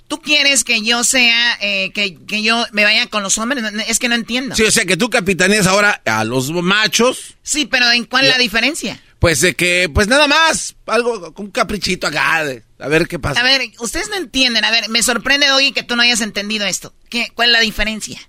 ¿Tú 0.08 0.22
quieres 0.22 0.64
que 0.64 0.82
yo 0.82 1.04
sea, 1.04 1.58
eh, 1.60 1.92
que, 1.94 2.16
que 2.26 2.42
yo 2.42 2.66
me 2.72 2.86
vaya 2.86 3.08
con 3.08 3.24
los 3.24 3.38
hombres? 3.38 3.64
Es 3.88 4.00
que 4.00 4.08
no 4.08 4.16
entiendo. 4.16 4.56
Sí, 4.56 4.64
o 4.64 4.72
sea 4.72 4.86
que 4.86 4.96
tú 4.96 5.10
capitaneas 5.10 5.68
ahora 5.68 6.02
a 6.06 6.24
los 6.24 6.50
machos. 6.52 7.36
Sí, 7.44 7.66
pero 7.66 7.92
¿en 7.92 8.06
cuál 8.06 8.26
es 8.26 8.32
la 8.32 8.38
diferencia? 8.38 9.02
Pues 9.20 9.42
de 9.42 9.54
que, 9.56 9.90
pues 9.94 10.08
nada 10.08 10.28
más, 10.28 10.76
algo, 10.86 11.34
un 11.36 11.52
caprichito 11.52 12.08
acá, 12.08 12.46
de, 12.46 12.64
a 12.80 12.88
ver 12.88 13.08
qué 13.08 13.20
pasa. 13.20 13.42
A 13.42 13.44
ver, 13.44 13.70
ustedes 13.80 14.10
no 14.10 14.16
entienden. 14.16 14.64
A 14.64 14.72
ver, 14.72 14.88
me 14.90 15.04
sorprende, 15.04 15.48
Doggy, 15.48 15.74
que 15.74 15.84
tú 15.84 15.96
no 15.96 16.04
hayas 16.04 16.22
entendido 16.22 16.66
esto. 16.66 16.94
¿Qué, 17.10 17.28
¿Cuál 17.34 17.50
es 17.50 17.54
la 17.54 17.60
diferencia? 17.62 18.20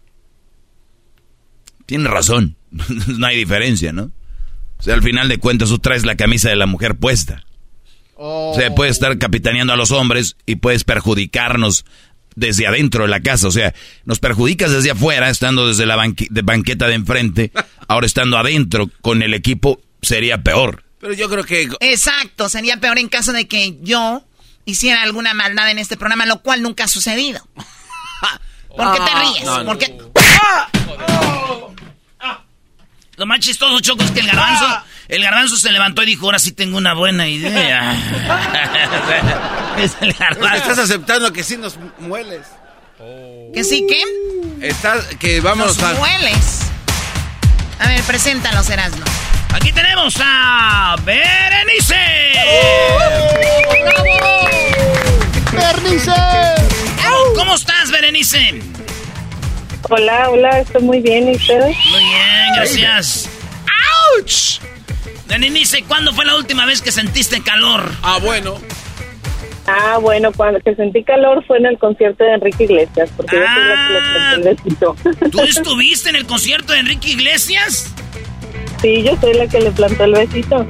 Tienes 1.89 2.11
razón, 2.12 2.57
no 3.07 3.26
hay 3.26 3.39
diferencia, 3.39 3.95
¿no? 3.95 4.12
O 4.78 4.82
sea, 4.82 4.93
al 4.93 5.03
final 5.03 5.26
de 5.30 5.39
cuentas 5.39 5.70
tú 5.70 5.78
traes 5.78 6.05
la 6.05 6.16
camisa 6.16 6.51
de 6.51 6.57
la 6.57 6.66
mujer 6.66 6.97
puesta. 6.97 7.45
O 8.14 8.53
sea, 8.55 8.74
puedes 8.74 8.97
estar 8.97 9.16
capitaneando 9.16 9.72
a 9.72 9.76
los 9.76 9.91
hombres 9.91 10.36
y 10.45 10.57
puedes 10.57 10.84
perjudicarnos 10.84 11.86
desde 12.36 12.66
adentro 12.66 13.05
de 13.05 13.09
la 13.09 13.20
casa. 13.20 13.49
O 13.49 13.51
sea, 13.51 13.72
nos 14.05 14.18
perjudicas 14.18 14.70
desde 14.70 14.91
afuera, 14.91 15.30
estando 15.30 15.66
desde 15.66 15.86
la 15.86 15.97
de 15.97 16.43
banqueta 16.43 16.86
de 16.89 16.95
enfrente. 16.95 17.53
Ahora 17.89 18.07
estando 18.07 18.36
adentro 18.36 18.91
con 19.01 19.22
el 19.22 19.32
equipo 19.32 19.80
sería 20.03 20.43
peor. 20.43 20.84
Pero 21.01 21.14
yo 21.14 21.30
creo 21.30 21.45
que... 21.45 21.68
Exacto, 21.80 22.51
sería 22.51 22.76
peor 22.80 22.99
en 22.99 23.09
caso 23.09 23.32
de 23.32 23.49
que 23.49 23.78
yo 23.80 24.22
hiciera 24.66 25.03
alguna 25.03 25.32
maldad 25.32 25.70
en 25.70 25.78
este 25.78 25.97
programa, 25.97 26.26
lo 26.26 26.43
cual 26.43 26.61
nunca 26.61 26.84
ha 26.84 26.89
sucedido. 26.89 27.41
¿Por 28.68 28.93
qué 28.93 28.99
te 29.01 29.11
Ah, 29.11 29.22
ríes? 29.32 29.45
no, 29.47 29.59
no. 29.59 29.64
¿Por 29.64 29.78
qué? 29.78 29.97
Lo 33.18 33.26
más 33.26 33.40
chistoso, 33.40 33.80
Choco, 33.80 34.04
es 34.04 34.12
que 34.12 34.20
el 34.20 34.28
garbanzo, 34.28 34.64
el 35.08 35.22
garbanzo 35.22 35.56
se 35.56 35.72
levantó 35.72 36.04
y 36.04 36.06
dijo, 36.06 36.26
ahora 36.26 36.38
sí 36.38 36.52
tengo 36.52 36.78
una 36.78 36.94
buena 36.94 37.26
idea. 37.26 37.92
es 39.78 39.96
el 40.00 40.12
garbanzo. 40.12 40.56
Estás 40.56 40.78
aceptando 40.78 41.32
que 41.32 41.42
sí 41.42 41.56
nos 41.56 41.76
mueles. 41.98 42.46
¿Que 43.52 43.64
sí 43.64 43.84
qué? 43.88 44.68
Estás, 44.68 45.04
que 45.18 45.40
vamos 45.40 45.82
a... 45.82 45.94
mueles. 45.94 46.60
A 47.80 47.88
ver, 47.88 48.02
preséntalos, 48.02 48.70
Erasmo. 48.70 49.04
Aquí 49.52 49.72
tenemos 49.72 50.14
a 50.20 50.94
Berenice. 51.04 51.96
¡Bernice! 55.52 56.12
¿Cómo 57.34 57.56
estás, 57.56 57.90
Berenice? 57.90 58.62
Hola, 59.91 60.28
hola, 60.30 60.61
estoy 60.61 60.82
muy 60.82 61.01
bien, 61.01 61.28
¿y 61.28 61.36
ustedes? 61.36 61.76
Muy 61.91 62.01
bien, 62.01 62.55
gracias. 62.55 63.30
¡Auch! 64.18 64.61
Berenice, 65.26 65.82
¿cuándo 65.84 66.12
fue 66.12 66.26
la 66.26 66.36
última 66.36 66.66
vez 66.66 66.82
que 66.82 66.93
sentiste 66.93 67.43
calor? 67.43 67.91
Ah, 68.03 68.18
bueno. 68.20 68.59
Ah, 69.66 69.99
bueno, 69.99 70.32
cuando 70.32 70.61
que 70.61 70.74
sentí 70.74 71.05
calor 71.05 71.45
fue 71.47 71.59
en 71.59 71.66
el 71.66 71.78
concierto 71.78 72.24
de 72.24 72.34
Enrique 72.34 72.64
Iglesias, 72.64 73.11
porque 73.16 73.36
yo 73.36 73.43
soy 73.43 73.64
la 73.64 73.86
que 73.86 73.93
le 73.93 74.01
planté 74.01 74.34
el 74.34 74.57
besito. 74.57 74.97
¿Tú 75.30 75.41
estuviste 75.43 76.09
en 76.11 76.16
el 76.16 76.26
concierto 76.26 76.72
de 76.72 76.80
Enrique 76.80 77.11
Iglesias? 77.11 77.93
Sí, 78.82 79.03
yo 79.03 79.16
soy 79.20 79.34
la 79.34 79.47
que 79.47 79.61
le 79.61 79.70
plantó 79.70 80.05
el 80.05 80.12
besito. 80.12 80.66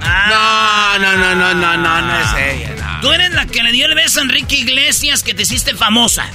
No, 0.00 0.98
no, 0.98 1.16
no, 1.16 1.34
no, 1.34 1.54
no, 1.54 1.76
no, 1.76 2.00
no 2.02 2.20
es 2.20 2.54
ella, 2.54 2.74
no. 2.80 3.00
Tú 3.00 3.12
eres 3.12 3.32
la 3.34 3.46
que 3.46 3.62
le 3.62 3.72
dio 3.72 3.86
el 3.86 3.94
beso 3.94 4.20
a 4.20 4.22
Enrique 4.22 4.56
Iglesias 4.56 5.22
que 5.22 5.34
te 5.34 5.42
hiciste 5.42 5.74
famosa. 5.74 6.26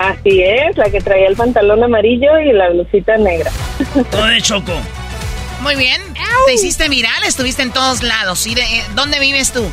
Así 0.00 0.42
es, 0.42 0.76
la 0.78 0.90
que 0.90 1.00
traía 1.00 1.28
el 1.28 1.36
pantalón 1.36 1.84
amarillo 1.84 2.38
y 2.40 2.52
la 2.54 2.70
blusita 2.70 3.18
negra. 3.18 3.50
Todo 4.10 4.24
de 4.26 4.40
Choco. 4.40 4.72
Muy 5.60 5.76
bien. 5.76 6.00
Te 6.46 6.54
hiciste 6.54 6.88
viral, 6.88 7.22
estuviste 7.24 7.60
en 7.62 7.70
todos 7.70 8.02
lados. 8.02 8.46
¿Y 8.46 8.54
de- 8.54 8.62
eh, 8.62 8.82
dónde 8.94 9.20
vives 9.20 9.52
tú? 9.52 9.70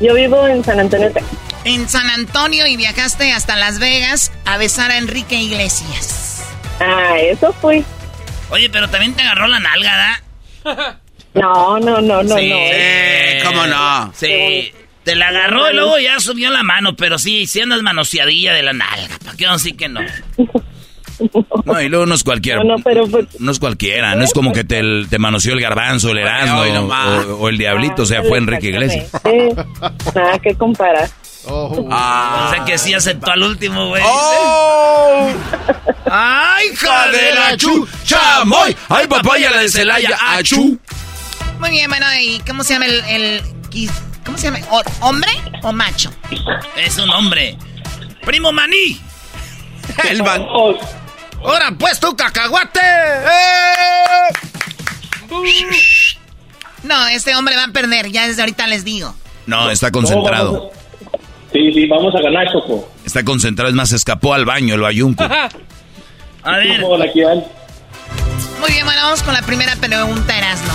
Yo 0.00 0.14
vivo 0.14 0.46
en 0.48 0.64
San 0.64 0.80
Antonio, 0.80 1.12
Texas. 1.12 1.30
En 1.64 1.86
San 1.88 2.08
Antonio 2.08 2.66
y 2.66 2.76
viajaste 2.78 3.30
hasta 3.32 3.56
Las 3.56 3.78
Vegas 3.78 4.32
a 4.46 4.56
besar 4.56 4.90
a 4.90 4.96
Enrique 4.96 5.34
Iglesias. 5.36 6.44
Ah, 6.80 7.18
eso 7.20 7.52
fui. 7.60 7.84
Oye, 8.50 8.70
pero 8.70 8.88
también 8.88 9.12
te 9.14 9.20
agarró 9.22 9.48
la 9.48 9.60
nalga, 9.60 10.20
¿da? 10.64 11.00
No, 11.34 11.78
no, 11.78 12.00
no, 12.00 12.22
no, 12.22 12.36
sí, 12.38 12.48
no. 12.48 12.56
sí, 12.56 13.44
¿cómo 13.44 13.66
no? 13.66 14.12
Sí. 14.16 14.72
Te 15.08 15.14
la 15.16 15.28
agarró 15.28 15.70
y 15.70 15.74
luego 15.74 15.98
ya 15.98 16.20
subió 16.20 16.50
la 16.50 16.62
mano, 16.62 16.94
pero 16.94 17.18
sí, 17.18 17.46
sí 17.46 17.62
andas 17.62 17.80
manoseadilla 17.82 18.52
de 18.52 18.62
la 18.62 18.74
nalga. 18.74 19.18
¿Para 19.24 19.36
qué 19.38 19.46
vamos 19.46 19.62
a 19.62 19.64
decir 19.64 19.76
que 19.78 19.88
no? 19.88 20.00
No, 21.64 21.80
y 21.82 21.88
luego 21.88 22.06
no 22.06 22.14
es 22.14 22.22
cualquiera. 22.22 22.62
No, 22.62 22.76
no, 22.76 22.82
pero 22.84 23.04
pues, 23.08 23.26
No 23.40 23.50
es 23.50 23.58
cualquiera, 23.58 24.14
no 24.14 24.22
es 24.22 24.32
como 24.32 24.52
que 24.52 24.62
te, 24.62 24.80
te 25.10 25.18
manoseó 25.18 25.54
el 25.54 25.60
garbanzo, 25.60 26.10
el 26.10 26.18
erasmo 26.18 26.60
o, 26.60 27.36
o 27.38 27.48
el 27.48 27.58
diablito, 27.58 28.02
o 28.02 28.06
sea, 28.06 28.22
fue 28.22 28.38
Enrique 28.38 28.68
Iglesias. 28.68 29.10
eh, 29.24 29.52
nada 30.14 30.38
que 30.38 30.54
comparar. 30.54 31.08
O 31.46 31.88
sea 32.52 32.64
que 32.66 32.78
sí 32.78 32.92
aceptó 32.94 33.32
al 33.32 33.42
último, 33.42 33.88
güey. 33.88 34.02
¡Oh! 34.06 35.28
¡Ay, 36.10 36.66
hija 36.72 37.08
de 37.10 37.34
la 37.34 37.56
chu! 37.56 37.88
¡Chamoy! 38.04 38.76
¡Ay, 38.90 39.06
papaya 39.08 39.50
la 39.50 39.58
de 39.62 39.68
Celaya! 39.70 40.10
¡Achú! 40.36 40.78
Muy 41.58 41.70
bien, 41.70 41.88
bueno, 41.90 42.06
¿y 42.22 42.38
cómo 42.46 42.62
se 42.62 42.74
llama 42.74 42.86
el... 42.86 43.02
el- 43.08 43.42
¿Cómo 44.28 44.36
se 44.36 44.50
llama? 44.50 44.58
¿O- 44.70 45.06
¿Hombre 45.08 45.30
o 45.62 45.72
macho? 45.72 46.10
Es 46.76 46.98
un 46.98 47.08
hombre. 47.08 47.56
¡Primo 48.26 48.52
maní! 48.52 49.00
El 50.10 50.20
van. 50.20 50.42
¡Ahora 51.42 51.72
pues 51.78 51.98
tu 51.98 52.14
cacahuate! 52.14 52.78
No, 56.82 57.06
este 57.08 57.34
hombre 57.36 57.56
va 57.56 57.64
a 57.64 57.68
perder, 57.72 58.10
ya 58.12 58.28
desde 58.28 58.42
ahorita 58.42 58.66
les 58.66 58.84
digo. 58.84 59.14
No, 59.46 59.70
está 59.70 59.90
concentrado. 59.90 60.72
Sí, 61.50 61.72
sí, 61.72 61.86
vamos 61.86 62.14
a 62.14 62.20
ganar, 62.20 62.52
Choco. 62.52 62.86
Está 63.06 63.24
concentrado, 63.24 63.70
es 63.70 63.74
más, 63.74 63.92
escapó 63.92 64.34
al 64.34 64.44
baño 64.44 64.74
el 64.74 64.82
bayunco. 64.82 65.24
A 66.44 66.56
ver. 66.58 66.82
Muy 68.60 68.70
bien, 68.72 68.84
bueno, 68.84 69.02
vamos 69.02 69.22
con 69.22 69.34
la 69.34 69.42
primera 69.42 69.76
pregunta, 69.76 70.36
Erasmo. 70.36 70.72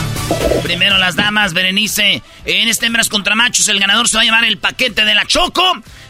primero 0.64 0.98
las 0.98 1.16
damas, 1.16 1.54
Berenice. 1.54 2.22
En 2.46 2.68
este 2.68 2.86
hembras 2.86 3.10
contra 3.10 3.36
machos, 3.36 3.68
el 3.68 3.80
ganador 3.80 4.08
se 4.08 4.16
va 4.16 4.22
a 4.22 4.26
llevar 4.26 4.46
el 4.46 4.58
paquete 4.58 5.04
de 5.06 5.14
la 5.14 5.26
Choco. 5.26 5.64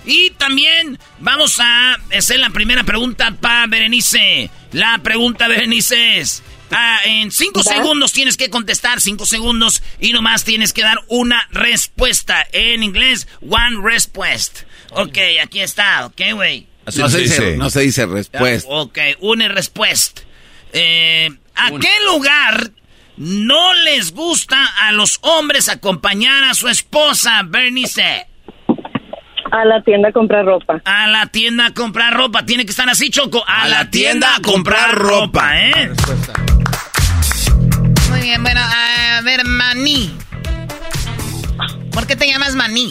Y 0.06 0.32
también 0.32 1.00
vamos 1.20 1.60
a 1.60 1.98
hacer 2.16 2.40
la 2.40 2.50
primera 2.52 2.84
pregunta 2.84 3.36
para 3.40 3.68
Berenice. 3.68 4.50
La 4.72 5.00
pregunta, 5.00 5.48
Berenice, 5.48 6.20
es... 6.20 6.44
Ah, 6.76 7.02
en 7.06 7.32
cinco 7.32 7.62
segundos 7.62 8.14
tienes 8.14 8.36
que 8.36 8.50
contestar, 8.50 9.00
cinco 9.00 9.28
segundos, 9.28 9.84
y 10.00 10.12
nomás 10.12 10.44
tienes 10.44 10.74
que 10.74 10.82
dar 10.82 10.98
una 11.08 11.48
respuesta. 11.52 12.48
En 12.52 12.82
inglés, 12.82 13.28
one 13.48 13.78
respuest. 13.84 14.62
Ok, 14.90 15.18
aquí 15.44 15.60
está, 15.60 16.08
ok, 16.08 16.22
güey. 16.34 16.68
No 16.96 17.10
se, 17.10 17.18
dice, 17.20 17.58
no 17.58 17.70
se 17.70 17.82
dice 17.82 18.06
respuesta. 18.08 18.68
Ok, 18.70 18.98
una 19.20 19.48
respuesta. 19.50 20.24
Eh, 20.74 21.30
¿A 21.56 21.70
qué 21.70 21.92
lugar 22.12 22.72
no 23.18 23.74
les 23.74 24.12
gusta 24.14 24.58
a 24.82 24.92
los 24.92 25.20
hombres 25.22 25.70
acompañar 25.70 26.44
a 26.46 26.54
su 26.56 26.68
esposa, 26.68 27.42
Bernice? 27.46 28.28
A 29.52 29.66
la 29.66 29.84
tienda 29.84 30.10
a 30.10 30.12
comprar 30.12 30.46
ropa. 30.46 30.82
A 30.84 31.06
la 31.08 31.28
tienda 31.28 31.68
a 31.68 31.74
comprar 31.76 32.12
ropa. 32.14 32.44
Tiene 32.44 32.66
que 32.66 32.72
estar 32.72 32.90
así, 32.90 33.12
Choco. 33.12 33.44
A, 33.46 33.68
la, 33.68 33.90
tienda 33.92 34.36
a 34.36 34.42
comprar 34.42 34.96
ropa, 34.96 35.60
¿eh? 35.60 35.92
Muy 38.10 38.22
bien, 38.22 38.42
bueno, 38.42 38.62
a 38.64 39.22
ver, 39.22 39.46
Maní. 39.46 40.18
¿Por 41.92 42.08
qué 42.08 42.16
te 42.16 42.26
llamas 42.28 42.56
Maní? 42.56 42.90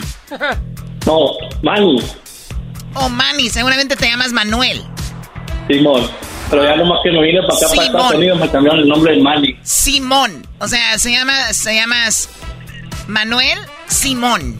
No, 1.05 1.31
Manny, 1.61 2.01
Oh, 2.93 3.09
Manny, 3.09 3.49
seguramente 3.49 3.97
te 3.97 4.07
llamas 4.07 4.31
Manuel. 4.31 4.81
Simón. 5.67 6.09
Pero 6.53 6.65
ya 6.65 6.75
nomás 6.75 6.99
que 7.01 7.11
me 7.11 7.23
vine 7.23 7.41
para 7.41 7.57
acá, 7.57 7.67
para 7.67 7.71
Simón. 7.71 7.85
Estados 7.87 8.13
Unidos, 8.13 8.39
me 8.39 8.51
cambiaron 8.51 8.79
el 8.81 8.87
nombre 8.87 9.15
de 9.15 9.23
Manny. 9.23 9.59
Simón. 9.63 10.47
O 10.59 10.67
sea, 10.67 10.99
se 10.99 11.11
llama, 11.11 11.51
se 11.51 11.73
llamas 11.73 12.29
Manuel 13.07 13.57
Simón. 13.87 14.59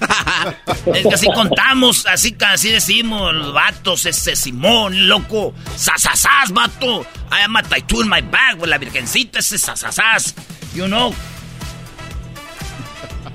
Es 0.94 1.02
que 1.02 1.14
así 1.14 1.26
contamos, 1.34 2.06
así, 2.06 2.36
así 2.46 2.70
decimos 2.70 3.34
los 3.34 3.52
vatos, 3.52 4.06
ese 4.06 4.36
Simón, 4.36 5.08
loco. 5.08 5.54
Sasasas, 5.74 6.52
vato. 6.52 7.00
I 7.32 7.42
am 7.42 7.56
a 7.56 7.62
tattoo 7.64 8.02
in 8.02 8.08
my 8.08 8.20
bag, 8.20 8.60
with 8.60 8.68
la 8.68 8.78
virgencita, 8.78 9.40
ese 9.40 9.58
sasasas. 9.58 10.36
You 10.72 10.86
know. 10.86 11.12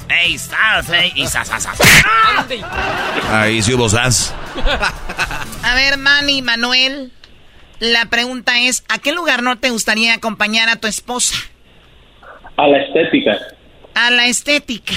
Ey, 0.08 0.38
sas, 0.38 0.89
ey, 0.89 1.12
y 1.16 1.28
sasasas. 1.28 1.78
Ahí 3.30 3.62
sí 3.62 3.74
hubo 3.74 3.89
sas. 3.89 4.34
A 5.64 5.76
ver, 5.76 5.97
Manny, 5.97 6.41
Manuel. 6.41 7.12
La 7.80 8.05
pregunta 8.05 8.59
es, 8.59 8.84
¿a 8.89 8.99
qué 8.99 9.13
lugar 9.13 9.41
no 9.41 9.57
te 9.57 9.69
gustaría 9.69 10.13
acompañar 10.13 10.67
a 10.67 10.75
tu 10.75 10.88
esposa? 10.88 11.38
A 12.57 12.67
la 12.67 12.77
estética. 12.80 13.38
A 13.95 14.11
la 14.11 14.27
estética. 14.27 14.93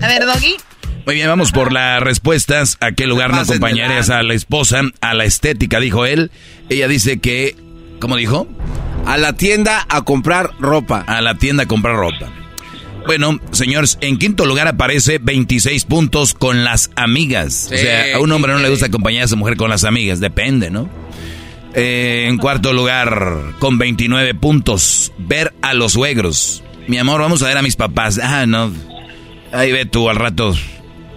A 0.00 0.06
ver, 0.06 0.24
Doggy. 0.24 0.56
Muy 1.04 1.16
bien, 1.16 1.26
vamos 1.26 1.50
por 1.50 1.72
las 1.72 2.00
respuestas. 2.00 2.76
¿A 2.80 2.92
qué 2.92 3.06
lugar 3.06 3.30
no 3.30 3.40
acompañarías 3.40 4.10
a 4.10 4.22
la 4.22 4.34
esposa? 4.34 4.82
A 5.00 5.14
la 5.14 5.24
estética, 5.24 5.80
dijo 5.80 6.06
él. 6.06 6.30
Ella 6.68 6.86
dice 6.86 7.18
que, 7.18 7.56
¿cómo 7.98 8.14
dijo? 8.14 8.46
A 9.06 9.16
la 9.16 9.32
tienda 9.32 9.84
a 9.88 10.02
comprar 10.02 10.50
ropa. 10.60 11.04
A 11.06 11.20
la 11.20 11.34
tienda 11.34 11.64
a 11.64 11.66
comprar 11.66 11.96
ropa. 11.96 12.30
Bueno, 13.06 13.40
señores, 13.52 13.98
en 14.00 14.18
quinto 14.18 14.46
lugar 14.46 14.68
aparece 14.68 15.18
26 15.18 15.84
puntos 15.84 16.34
con 16.34 16.64
las 16.64 16.90
amigas. 16.96 17.70
o 17.72 17.76
sea, 17.76 18.16
a 18.16 18.20
un 18.20 18.30
hombre 18.32 18.52
no 18.52 18.58
le 18.58 18.68
gusta 18.68 18.86
acompañar 18.86 19.24
a 19.24 19.28
su 19.28 19.36
mujer 19.36 19.56
con 19.56 19.70
las 19.70 19.84
amigas, 19.84 20.20
depende, 20.20 20.70
¿no? 20.70 20.88
Eh, 21.74 22.26
en 22.28 22.36
cuarto 22.38 22.72
lugar, 22.72 23.54
con 23.58 23.78
29 23.78 24.34
puntos, 24.34 25.12
ver 25.18 25.54
a 25.62 25.74
los 25.74 25.92
suegros. 25.92 26.62
Mi 26.88 26.98
amor, 26.98 27.20
vamos 27.20 27.42
a 27.42 27.48
ver 27.48 27.56
a 27.56 27.62
mis 27.62 27.76
papás. 27.76 28.18
Ah, 28.22 28.46
no. 28.46 28.72
Ahí 29.52 29.72
ve 29.72 29.86
tú, 29.86 30.08
al 30.08 30.16
rato 30.16 30.54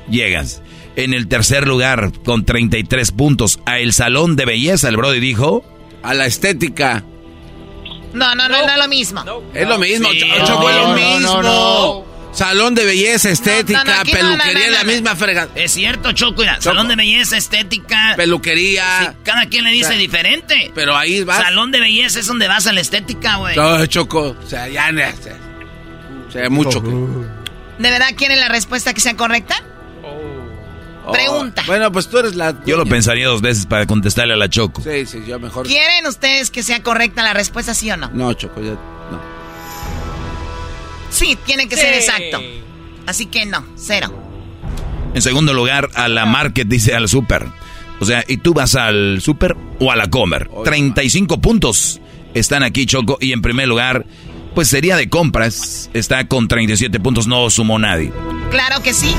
llegas. 0.09 0.61
En 0.95 1.13
el 1.13 1.27
tercer 1.27 1.67
lugar, 1.67 2.11
con 2.23 2.45
33 2.45 3.11
puntos, 3.11 3.59
a 3.65 3.79
el 3.79 3.93
salón 3.93 4.35
de 4.35 4.45
belleza, 4.45 4.89
el 4.89 4.97
Brody 4.97 5.19
dijo. 5.19 5.65
A 6.03 6.13
la 6.13 6.27
estética. 6.27 7.03
No, 8.13 8.35
no, 8.35 8.47
no, 8.47 8.65
no, 8.65 8.71
es 8.71 8.77
lo 8.77 8.87
mismo. 8.87 9.23
Es 9.53 9.67
lo 9.67 9.77
mismo, 9.77 10.09
Sí, 10.11 10.21
Choco, 10.45 10.69
es 10.69 10.75
lo 10.75 10.93
mismo. 10.93 12.05
Salón 12.33 12.73
de 12.73 12.83
belleza, 12.83 13.29
estética, 13.29 13.83
No, 13.83 13.91
no, 13.91 13.95
no, 13.95 14.01
aquí 14.01 14.13
no, 14.13 14.21
no, 14.31 14.37
peluquería, 14.37 14.71
la 14.71 14.83
no. 14.83 14.91
misma 14.91 15.15
frega. 15.15 15.49
Es 15.53 15.71
cierto, 15.71 16.13
Choco, 16.13 16.41
mira, 16.41 16.59
salón 16.59 16.87
de 16.87 16.95
belleza, 16.95 17.37
estética. 17.37 18.13
Peluquería. 18.17 18.83
Sí, 19.13 19.17
cada 19.23 19.45
quien 19.45 19.65
le 19.65 19.71
dice 19.71 19.85
O 19.85 19.89
sea, 19.89 19.97
diferente. 19.97 20.71
Pero 20.73 20.97
ahí 20.97 21.23
vas. 21.23 21.43
Salón 21.43 21.71
de 21.71 21.79
belleza 21.79 22.19
es 22.19 22.25
donde 22.25 22.47
vas 22.47 22.65
a 22.65 22.73
la 22.73 22.81
estética, 22.81 23.35
güey. 23.35 23.55
No, 23.55 23.85
Choco, 23.85 24.35
o 24.43 24.49
sea, 24.49 24.67
ya 24.67 24.91
no. 24.91 25.03
O 26.27 26.31
sea, 26.31 26.49
mucho. 26.49 26.81
¿De 26.81 27.89
verdad 27.91 28.07
quieren 28.17 28.39
la 28.39 28.49
respuesta 28.49 28.93
que 28.95 29.01
sea 29.01 29.15
correcta? 29.15 29.55
Pregunta. 31.11 31.61
Oh, 31.63 31.67
Bueno, 31.67 31.91
pues 31.91 32.07
tú 32.09 32.17
eres 32.19 32.35
la. 32.35 32.55
Yo 32.65 32.77
lo 32.77 32.85
pensaría 32.85 33.27
dos 33.27 33.41
veces 33.41 33.65
para 33.65 33.85
contestarle 33.85 34.33
a 34.33 34.37
la 34.37 34.49
Choco. 34.49 34.81
Sí, 34.81 35.05
sí, 35.05 35.23
yo 35.27 35.39
mejor. 35.39 35.65
¿Quieren 35.67 36.05
ustedes 36.07 36.49
que 36.49 36.63
sea 36.63 36.81
correcta 36.81 37.23
la 37.23 37.33
respuesta, 37.33 37.73
sí 37.73 37.91
o 37.91 37.97
no? 37.97 38.09
No, 38.13 38.33
Choco, 38.33 38.61
ya. 38.61 38.71
No. 38.71 39.19
Sí, 41.09 41.37
tiene 41.45 41.67
que 41.67 41.75
ser 41.77 41.93
exacto. 41.93 42.41
Así 43.05 43.25
que 43.27 43.45
no, 43.45 43.65
cero. 43.75 44.11
En 45.13 45.21
segundo 45.21 45.53
lugar, 45.53 45.89
a 45.93 46.07
la 46.07 46.25
market, 46.25 46.67
dice 46.67 46.95
al 46.95 47.07
super. 47.07 47.45
O 47.99 48.05
sea, 48.05 48.23
¿y 48.27 48.37
tú 48.37 48.53
vas 48.53 48.75
al 48.75 49.21
super 49.21 49.55
o 49.79 49.91
a 49.91 49.95
la 49.95 50.09
comer? 50.09 50.49
35 50.63 51.39
puntos 51.39 52.01
están 52.33 52.63
aquí, 52.63 52.85
Choco. 52.85 53.17
Y 53.21 53.31
en 53.31 53.41
primer 53.41 53.67
lugar, 53.67 54.05
pues 54.53 54.67
sería 54.69 54.95
de 54.95 55.09
compras. 55.09 55.89
Está 55.93 56.27
con 56.27 56.47
37 56.47 56.99
puntos, 56.99 57.27
no 57.27 57.49
sumó 57.49 57.79
nadie. 57.79 58.11
Claro 58.51 58.81
que 58.81 58.93
sí. 58.93 59.15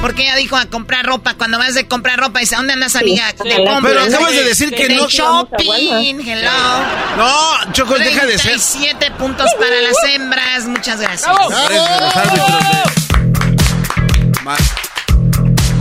Porque 0.00 0.22
ella 0.22 0.36
dijo 0.36 0.56
a 0.56 0.66
comprar 0.66 1.04
ropa. 1.04 1.34
Cuando 1.34 1.58
vas 1.58 1.74
de 1.74 1.88
comprar 1.88 2.20
ropa, 2.20 2.38
dice, 2.38 2.54
¿a 2.54 2.58
dónde 2.58 2.74
andas, 2.74 2.94
amiga? 2.94 3.24
Sí, 3.42 3.48
De 3.48 3.56
compras. 3.56 3.80
pero 3.82 4.00
acabas 4.02 4.32
de 4.32 4.44
decir 4.44 4.70
que 4.70 4.86
De 4.88 4.94
no- 4.96 5.08
shopping, 5.08 6.20
hello. 6.24 6.50
No, 7.16 7.72
Choco, 7.72 7.98
deja 7.98 8.24
de 8.26 8.38
ser. 8.38 8.52
37 8.52 9.10
puntos 9.18 9.50
para 9.58 9.74
las 9.80 9.96
hembras. 10.14 10.66
Muchas 10.66 11.00
gracias. 11.00 11.26
No, 11.26 11.48
no. 11.48 11.58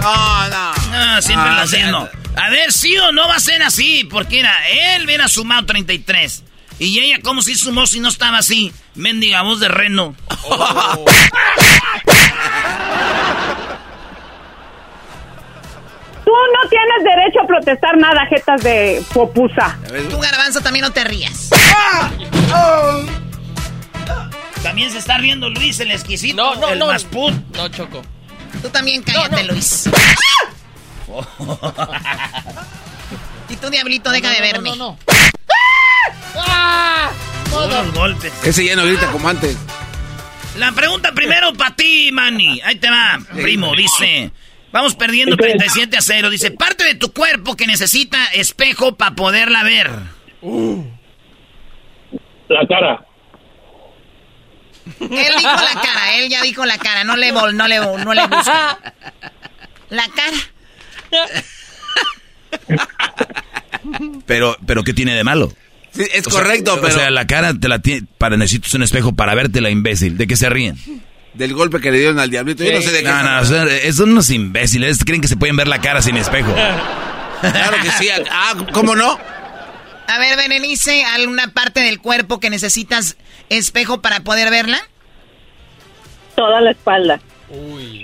Ah, 0.04 1.20
siempre 1.22 1.50
Ah, 1.50 1.56
lo 1.56 1.62
haciendo. 1.62 2.10
A 2.36 2.50
ver, 2.50 2.72
sí 2.72 2.96
o 2.98 3.12
no 3.12 3.28
va 3.28 3.36
a 3.36 3.40
ser 3.40 3.62
así, 3.64 4.04
porque 4.10 4.40
era, 4.40 4.54
él 4.96 5.06
hubiera 5.06 5.28
sumado 5.28 5.66
33. 5.66 6.44
Y 6.80 7.00
ella, 7.00 7.18
¿cómo 7.24 7.42
si 7.42 7.56
sumó 7.56 7.88
si 7.88 8.00
no 8.00 8.10
estaba 8.10 8.38
así? 8.40 8.72
Mendiga 8.96 9.42
voz 9.42 9.60
de 9.60 9.68
reno. 9.68 10.16
Tú 16.26 16.32
no 16.32 16.70
tienes 16.70 17.04
derecho 17.04 17.42
a 17.42 17.48
protestar 17.48 17.98
nada, 17.98 18.26
jetas 18.28 18.62
de 18.62 19.04
popusa. 19.14 19.78
Tú, 20.10 20.20
garbanzo, 20.20 20.60
también 20.62 20.84
no 20.86 20.92
te 20.92 21.04
rías. 21.04 21.50
También 24.62 24.92
se 24.92 24.98
está 24.98 25.18
riendo 25.18 25.50
Luis, 25.50 25.80
el 25.80 25.92
exquisito, 25.92 26.36
No, 26.36 26.56
no, 26.56 26.70
el 26.70 26.80
no. 26.80 26.88
Masput. 26.88 27.34
No, 27.56 27.70
Choco. 27.70 28.02
Tú 28.62 28.70
también 28.70 29.02
cállate, 29.04 29.44
Luis. 29.46 29.90
Y 33.50 33.56
tú, 33.56 33.70
diablito, 33.70 34.12
deja 34.12 34.30
de 34.30 34.42
verme. 34.42 34.72
No, 34.72 34.76
no, 34.76 34.98
Puros 37.50 37.94
golpes. 37.94 38.34
Ese 38.44 38.66
ya 38.66 38.76
no 38.76 38.86
grita 38.86 39.08
como 39.12 39.30
antes. 39.30 39.58
La 40.58 40.72
pregunta 40.72 41.12
primero 41.12 41.54
para 41.54 41.76
ti, 41.76 42.10
Manny. 42.12 42.62
Ahí 42.62 42.76
te 42.78 42.90
va, 42.90 43.20
primo. 43.34 43.76
Dice, 43.76 44.32
vamos 44.72 44.96
perdiendo 44.96 45.38
37 45.38 45.98
a 45.98 46.02
0. 46.02 46.30
Dice, 46.30 46.52
parte 46.52 46.84
de 46.84 46.96
tu 46.96 47.14
cuerpo 47.14 47.56
que 47.56 47.68
necesita 47.68 48.26
espejo 48.34 48.96
para 48.96 49.16
poderla 49.16 49.64
ver. 49.64 49.92
La 52.50 52.68
cara. 52.68 53.06
Él 55.00 55.34
dijo 55.38 55.52
la 55.52 55.82
cara, 55.82 56.16
él 56.16 56.30
ya 56.30 56.42
dijo 56.42 56.66
la 56.66 56.78
cara. 56.78 57.04
No 57.04 57.16
le 57.18 57.32
vol, 57.32 57.56
no 57.56 57.68
le 57.68 57.80
no 57.80 58.14
le 58.14 58.28
busca. 58.28 58.80
La 59.90 60.08
cara. 60.10 60.38
Pero, 64.26 64.58
pero 64.66 64.84
¿qué 64.84 64.94
tiene 64.94 65.14
de 65.14 65.24
malo? 65.24 65.54
Sí, 65.98 66.04
es 66.14 66.28
O 66.28 66.30
sea, 66.32 66.42
correcto, 66.42 66.76
o 66.76 66.82
pero. 66.82 66.94
sea, 66.94 67.10
la 67.10 67.28
cara 67.28 67.54
te 67.54 67.68
la 67.68 67.80
tiene, 67.80 68.08
para 68.18 68.38
necesitas 68.38 68.74
un 68.74 68.84
espejo 68.84 69.16
para 69.16 69.36
verte 69.36 69.62
la 69.62 69.70
imbécil. 69.70 70.18
¿De 70.18 70.28
qué 70.28 70.36
se 70.36 70.50
ríen? 70.50 70.78
Del 71.34 71.54
golpe 71.54 71.80
que 71.80 71.92
le 71.92 72.00
dieron 72.00 72.20
al 72.20 72.30
diablito. 72.30 72.64
Yo 72.64 72.72
no 72.72 72.82
sé 72.82 72.92
de 72.92 73.04
qué. 73.04 73.10
No, 73.10 73.24
no, 73.24 73.42
o 73.42 73.46
sea, 73.46 73.66
eh, 73.66 73.92
son 73.94 74.12
unos 74.12 74.30
imbéciles. 74.30 75.04
Creen 75.04 75.22
que 75.22 75.28
se 75.28 75.38
pueden 75.38 75.56
ver 75.56 75.68
la 75.68 75.82
cara 75.82 76.02
sin 76.02 76.18
espejo. 76.18 76.54
Claro 77.42 77.78
que 77.84 77.92
sí. 77.92 78.08
Ah, 78.32 78.54
¿cómo 78.72 78.96
no? 78.96 79.20
A 80.08 80.20
ver, 80.20 80.38
Berenice, 80.38 81.04
¿alguna 81.04 81.50
parte 81.54 81.82
del 81.82 82.00
cuerpo 82.00 82.40
que 82.40 82.50
necesitas 82.50 83.18
espejo 83.50 84.02
para 84.02 84.22
poder 84.22 84.50
verla? 84.50 84.80
Toda 86.36 86.62
la 86.62 86.72
espalda. 86.72 87.20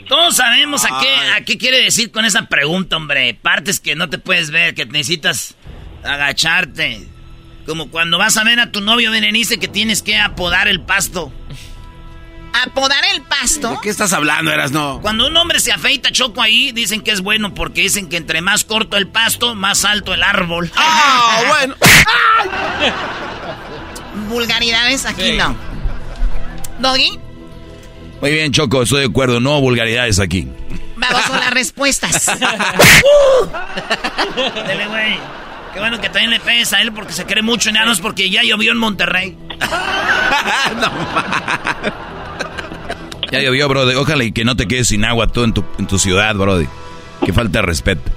Todos 0.07 0.35
sabemos 0.37 0.85
a 0.85 0.99
qué, 1.01 1.15
a 1.35 1.41
qué 1.45 1.57
quiere 1.57 1.81
decir 1.81 2.11
con 2.11 2.25
esa 2.25 2.47
pregunta, 2.47 2.97
hombre. 2.97 3.37
Partes 3.41 3.79
que 3.79 3.95
no 3.95 4.09
te 4.09 4.17
puedes 4.17 4.51
ver, 4.51 4.73
que 4.73 4.85
necesitas 4.85 5.55
agacharte. 6.03 7.07
Como 7.65 7.89
cuando 7.89 8.17
vas 8.17 8.35
a 8.37 8.43
ver 8.43 8.59
a 8.59 8.71
tu 8.71 8.81
novio 8.81 9.11
Berenice 9.11 9.57
que 9.57 9.67
tienes 9.67 10.01
que 10.01 10.17
apodar 10.17 10.67
el 10.67 10.81
pasto. 10.81 11.31
podar 12.73 13.03
el 13.13 13.21
pasto. 13.21 13.71
¿De 13.71 13.77
qué 13.81 13.89
estás 13.89 14.11
hablando, 14.13 14.51
Eras 14.51 14.71
no? 14.71 14.99
Cuando 15.01 15.27
un 15.27 15.35
hombre 15.37 15.59
se 15.59 15.71
afeita 15.71 16.11
choco 16.11 16.41
ahí, 16.41 16.71
dicen 16.71 17.01
que 17.01 17.11
es 17.11 17.21
bueno 17.21 17.53
porque 17.53 17.81
dicen 17.81 18.09
que 18.09 18.17
entre 18.17 18.41
más 18.41 18.63
corto 18.65 18.97
el 18.97 19.07
pasto, 19.07 19.55
más 19.55 19.85
alto 19.85 20.13
el 20.13 20.23
árbol. 20.23 20.71
¡Ah, 20.75 21.41
bueno! 21.47 21.75
Vulgaridades 24.29 25.05
aquí 25.05 25.33
no. 25.33 25.55
¿Doggy? 26.79 27.19
Muy 28.21 28.31
bien, 28.31 28.51
Choco, 28.51 28.83
estoy 28.83 29.01
de 29.01 29.07
acuerdo. 29.07 29.39
No 29.39 29.59
vulgaridades 29.59 30.19
aquí. 30.19 30.47
Vamos 30.95 31.21
con 31.23 31.39
las 31.39 31.51
respuestas. 31.51 32.25
Dele, 34.67 34.87
güey. 34.87 35.19
Qué 35.73 35.79
bueno 35.79 35.99
que 35.99 36.09
también 36.09 36.29
le 36.29 36.39
pegues 36.39 36.71
a 36.73 36.81
él 36.81 36.91
porque 36.91 37.13
se 37.13 37.25
cree 37.25 37.41
mucho 37.41 37.69
en 37.69 37.77
es 37.77 37.99
porque 37.99 38.29
ya 38.29 38.43
llovió 38.43 38.71
en 38.71 38.77
Monterrey. 38.77 39.37
Ya 43.31 43.41
llovió, 43.41 43.67
brody. 43.67 43.95
Ojalá 43.95 44.23
y 44.25 44.31
que 44.31 44.45
no 44.45 44.55
te 44.55 44.67
quedes 44.67 44.89
sin 44.89 45.03
agua 45.05 45.25
tú 45.25 45.43
en 45.43 45.55
tu, 45.55 45.65
en 45.79 45.87
tu 45.87 45.97
ciudad, 45.97 46.35
brody. 46.35 46.67
Que 47.25 47.33
falta 47.33 47.59
de 47.59 47.61
respeto. 47.63 48.11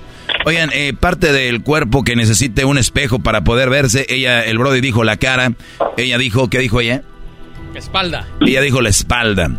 Oigan, 0.44 0.68
eh, 0.74 0.92
parte 0.92 1.32
del 1.32 1.62
cuerpo 1.62 2.04
que 2.04 2.16
necesite 2.16 2.66
un 2.66 2.76
espejo 2.76 3.18
para 3.18 3.42
poder 3.42 3.70
verse, 3.70 4.04
ella, 4.10 4.44
el 4.44 4.58
brody 4.58 4.82
dijo 4.82 5.04
la 5.04 5.16
cara, 5.16 5.52
ella 5.96 6.18
dijo, 6.18 6.50
¿qué 6.50 6.58
dijo 6.58 6.80
ella? 6.80 7.02
Espalda. 7.74 8.28
Ella 8.42 8.60
dijo 8.60 8.82
la 8.82 8.90
espalda. 8.90 9.52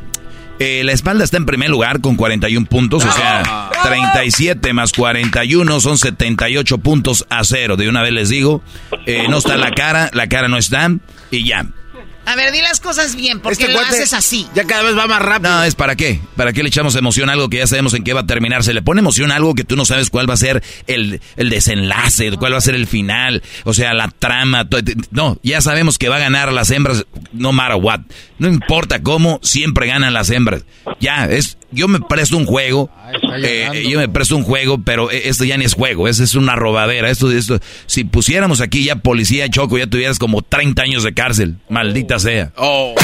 Eh, 0.59 0.83
la 0.83 0.91
espalda 0.91 1.23
está 1.23 1.37
en 1.37 1.45
primer 1.45 1.69
lugar 1.69 2.01
con 2.01 2.15
41 2.15 2.65
puntos, 2.65 3.05
o 3.05 3.11
sea, 3.11 3.69
37 3.83 4.73
más 4.73 4.91
41 4.91 5.79
son 5.79 5.97
78 5.97 6.77
puntos 6.79 7.25
a 7.29 7.43
cero. 7.43 7.77
De 7.77 7.87
una 7.87 8.01
vez 8.01 8.11
les 8.11 8.29
digo, 8.29 8.63
eh, 9.05 9.27
no 9.29 9.37
está 9.37 9.57
la 9.57 9.71
cara, 9.71 10.09
la 10.13 10.27
cara 10.27 10.47
no 10.47 10.57
está 10.57 10.91
y 11.29 11.45
ya. 11.45 11.67
A 12.27 12.35
ver, 12.35 12.51
di 12.51 12.59
las 12.59 12.81
cosas 12.81 13.15
bien, 13.15 13.39
¿por 13.39 13.55
qué 13.55 13.69
lo 13.69 13.79
haces 13.79 14.11
así? 14.11 14.45
Ya 14.53 14.65
cada 14.65 14.83
vez 14.83 14.97
va 14.97 15.07
más 15.07 15.21
rápido. 15.21 15.49
No, 15.49 15.63
es 15.63 15.75
para 15.75 15.95
qué. 15.95 16.19
¿Para 16.35 16.51
qué 16.51 16.61
le 16.61 16.67
echamos 16.67 16.93
emoción 16.97 17.29
a 17.29 17.33
algo 17.33 17.47
que 17.47 17.55
ya 17.59 17.67
sabemos 17.67 17.93
en 17.93 18.03
qué 18.03 18.11
va 18.11 18.19
a 18.19 18.25
terminar? 18.25 18.65
Se 18.65 18.73
le 18.73 18.81
pone 18.81 18.99
emoción 18.99 19.31
a 19.31 19.37
algo 19.37 19.55
que 19.55 19.63
tú 19.63 19.77
no 19.77 19.85
sabes 19.85 20.09
cuál 20.09 20.29
va 20.29 20.33
a 20.33 20.37
ser 20.37 20.61
el, 20.87 21.21
el 21.37 21.49
desenlace, 21.49 22.33
cuál 22.33 22.51
va 22.51 22.57
a 22.57 22.61
ser 22.61 22.75
el 22.75 22.85
final, 22.85 23.43
o 23.63 23.73
sea, 23.73 23.93
la 23.93 24.09
trama. 24.09 24.67
No, 25.11 25.39
ya 25.41 25.61
sabemos 25.61 25.97
que 25.97 26.09
va 26.09 26.17
a 26.17 26.19
ganar 26.19 26.51
las 26.51 26.69
hembras, 26.69 27.05
no 27.31 27.53
matter 27.53 27.77
what. 27.81 28.01
No 28.39 28.49
importa 28.49 29.01
cómo, 29.01 29.39
siempre 29.41 29.87
ganan 29.87 30.13
las 30.13 30.29
hembras. 30.29 30.65
Ya, 30.99 31.27
es, 31.27 31.56
yo 31.71 31.87
me 31.87 31.99
presto 31.99 32.37
un 32.37 32.45
juego, 32.45 32.89
eh, 33.43 33.85
yo 33.89 33.99
me 33.99 34.07
presto 34.07 34.35
un 34.35 34.43
juego, 34.43 34.79
pero 34.79 35.11
e, 35.11 35.27
esto 35.29 35.43
ya 35.43 35.57
ni 35.57 35.65
es 35.65 35.73
juego, 35.73 36.07
eso 36.07 36.23
es 36.23 36.35
una 36.35 36.55
robadera. 36.55 37.09
Esto, 37.09 37.31
esto, 37.31 37.59
si 37.85 38.03
pusiéramos 38.03 38.61
aquí 38.61 38.83
ya 38.83 38.97
policía 38.97 39.49
choco, 39.49 39.77
ya 39.77 39.87
tuvieras 39.87 40.19
como 40.19 40.41
30 40.41 40.81
años 40.81 41.03
de 41.03 41.13
cárcel. 41.13 41.57
Maldita 41.69 42.19
sea. 42.19 42.51
Oh. 42.55 42.95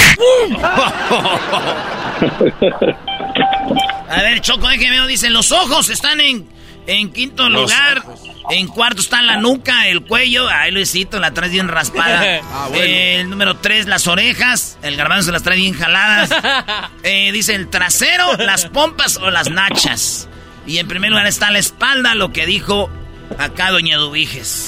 A 4.10 4.22
ver, 4.22 4.42
Choco, 4.42 4.68
déjeme 4.68 5.08
dicen, 5.08 5.34
los 5.34 5.52
ojos 5.52 5.90
están 5.90 6.22
en, 6.22 6.46
en 6.88 7.12
quinto 7.12 7.50
lugar. 7.50 8.04
En 8.50 8.68
cuarto 8.68 9.02
está 9.02 9.22
la 9.22 9.38
nuca, 9.38 9.88
el 9.88 10.04
cuello. 10.04 10.48
Ay, 10.50 10.72
Luisito, 10.72 11.20
la 11.20 11.32
trae 11.32 11.50
bien 11.50 11.68
raspada. 11.68 12.42
Ah, 12.56 12.68
bueno. 12.70 12.84
el 12.84 13.30
número 13.30 13.56
tres, 13.58 13.88
las 13.88 14.08
orejas. 14.08 14.78
El 14.82 14.96
garbanzo 14.96 15.32
las 15.32 15.44
trae 15.44 15.58
bien 15.58 15.74
jaladas. 15.74 16.30
Eh, 17.04 17.32
dice 17.34 17.54
el 17.56 17.70
trasero, 17.70 18.38
las 18.38 18.66
pompas 18.68 19.18
o 19.18 19.30
las 19.30 19.50
nachas. 19.50 20.30
Y 20.66 20.78
en 20.78 20.88
primer 20.88 21.10
lugar 21.10 21.28
está 21.28 21.52
la 21.52 21.60
espalda, 21.60 22.16
lo 22.16 22.32
que 22.32 22.46
dijo 22.46 22.90
acá 23.38 23.72
Doña 23.72 23.98
Dubiges. 23.98 24.68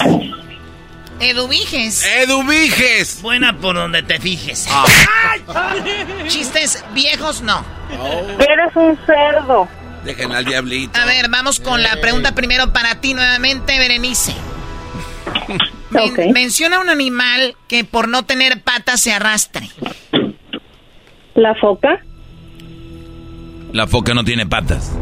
Eduviges. 1.20 2.06
Eduviges. 2.06 3.22
Buena 3.22 3.58
por 3.58 3.76
donde 3.76 4.04
te 4.04 4.20
fijes. 4.20 4.68
Ah. 4.70 4.86
Chistes 6.28 6.84
viejos, 6.94 7.42
no. 7.42 7.64
Eres 8.40 8.76
un 8.76 8.98
cerdo. 9.06 9.68
Dejen 10.06 10.32
al 10.32 10.46
diablito. 10.46 11.00
A 11.00 11.06
ver, 11.06 11.30
vamos 11.30 11.60
con 11.60 11.82
la 11.82 12.00
pregunta 12.00 12.36
primero 12.36 12.72
para 12.72 13.02
ti 13.02 13.14
nuevamente, 13.14 13.78
Berenice. 13.80 14.36
Men-. 15.90 16.32
Menciona 16.32 16.80
un 16.80 16.90
animal 16.90 17.56
que 17.68 17.84
por 17.84 18.08
no 18.08 18.24
tener 18.24 18.62
patas 18.62 19.02
se 19.02 19.14
arrastre. 19.14 19.70
La 21.34 21.56
foca. 21.56 22.02
La 23.72 23.88
foca 23.88 24.14
no 24.14 24.24
tiene 24.24 24.46
patas. 24.46 24.96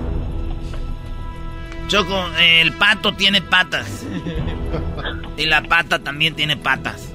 Choco, 1.87 2.25
el 2.39 2.73
pato 2.73 3.13
tiene 3.13 3.41
patas. 3.41 4.05
Y 5.37 5.45
la 5.45 5.63
pata 5.63 5.99
también 5.99 6.33
tiene 6.33 6.57
patas. 6.57 7.13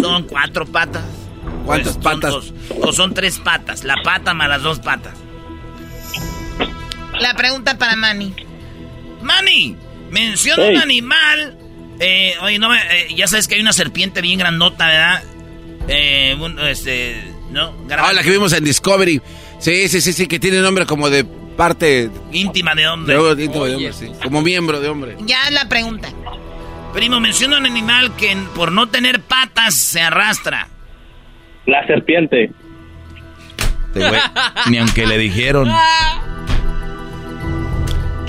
Son 0.00 0.24
cuatro 0.24 0.66
patas. 0.66 1.04
¿Cuántas 1.64 1.94
son 1.94 2.02
patas? 2.02 2.30
dos. 2.30 2.54
o 2.82 2.92
son 2.92 3.14
tres 3.14 3.38
patas. 3.38 3.84
La 3.84 3.96
pata 4.02 4.34
más 4.34 4.48
las 4.48 4.62
dos 4.62 4.80
patas. 4.80 5.14
La 7.20 7.34
pregunta 7.34 7.76
para 7.78 7.96
Manny. 7.96 8.34
Manny, 9.22 9.76
menciona 10.10 10.62
Hey. 10.64 10.74
un 10.76 10.82
animal. 10.82 11.56
Eh, 12.00 12.34
oye, 12.42 12.58
no 12.58 12.70
me- 12.70 12.78
eh, 12.80 13.08
ya 13.14 13.26
sabes 13.26 13.46
que 13.46 13.56
hay 13.56 13.60
una 13.60 13.72
serpiente 13.74 14.20
bien 14.22 14.38
grandota, 14.38 14.86
¿verdad? 14.86 15.22
Eh, 15.88 16.36
un- 16.40 16.58
este, 16.60 17.22
¿no? 17.50 17.74
Ah, 17.90 18.12
la 18.12 18.22
que 18.22 18.30
vimos 18.30 18.52
en 18.54 18.64
Discovery. 18.64 19.20
Sí, 19.58 19.88
sí, 19.88 20.00
sí, 20.00 20.12
sí, 20.14 20.26
que 20.26 20.38
tiene 20.38 20.60
nombre 20.60 20.86
como 20.86 21.10
de 21.10 21.24
parte 21.24 22.10
Íntima 22.32 22.74
de 22.74 22.82
de, 22.82 22.88
hombre. 22.88 23.14
de- 23.36 23.44
íntimo 23.44 23.66
de 23.66 23.74
hombre, 23.74 23.92
sí. 23.92 24.10
Como 24.22 24.40
miembro 24.40 24.80
de 24.80 24.88
hombre. 24.88 25.16
Ya 25.26 25.50
la 25.50 25.68
pregunta. 25.68 26.08
Primo, 26.94 27.20
menciona 27.20 27.58
un 27.58 27.66
animal 27.66 28.16
que 28.16 28.34
por 28.54 28.72
no 28.72 28.88
tener 28.88 29.20
patas 29.20 29.74
se 29.74 30.00
arrastra. 30.00 30.68
La 31.66 31.86
serpiente. 31.86 32.50
Este 33.88 33.98
güey, 34.08 34.20
Ni 34.70 34.78
aunque 34.78 35.06
le 35.06 35.18
dijeron. 35.18 35.70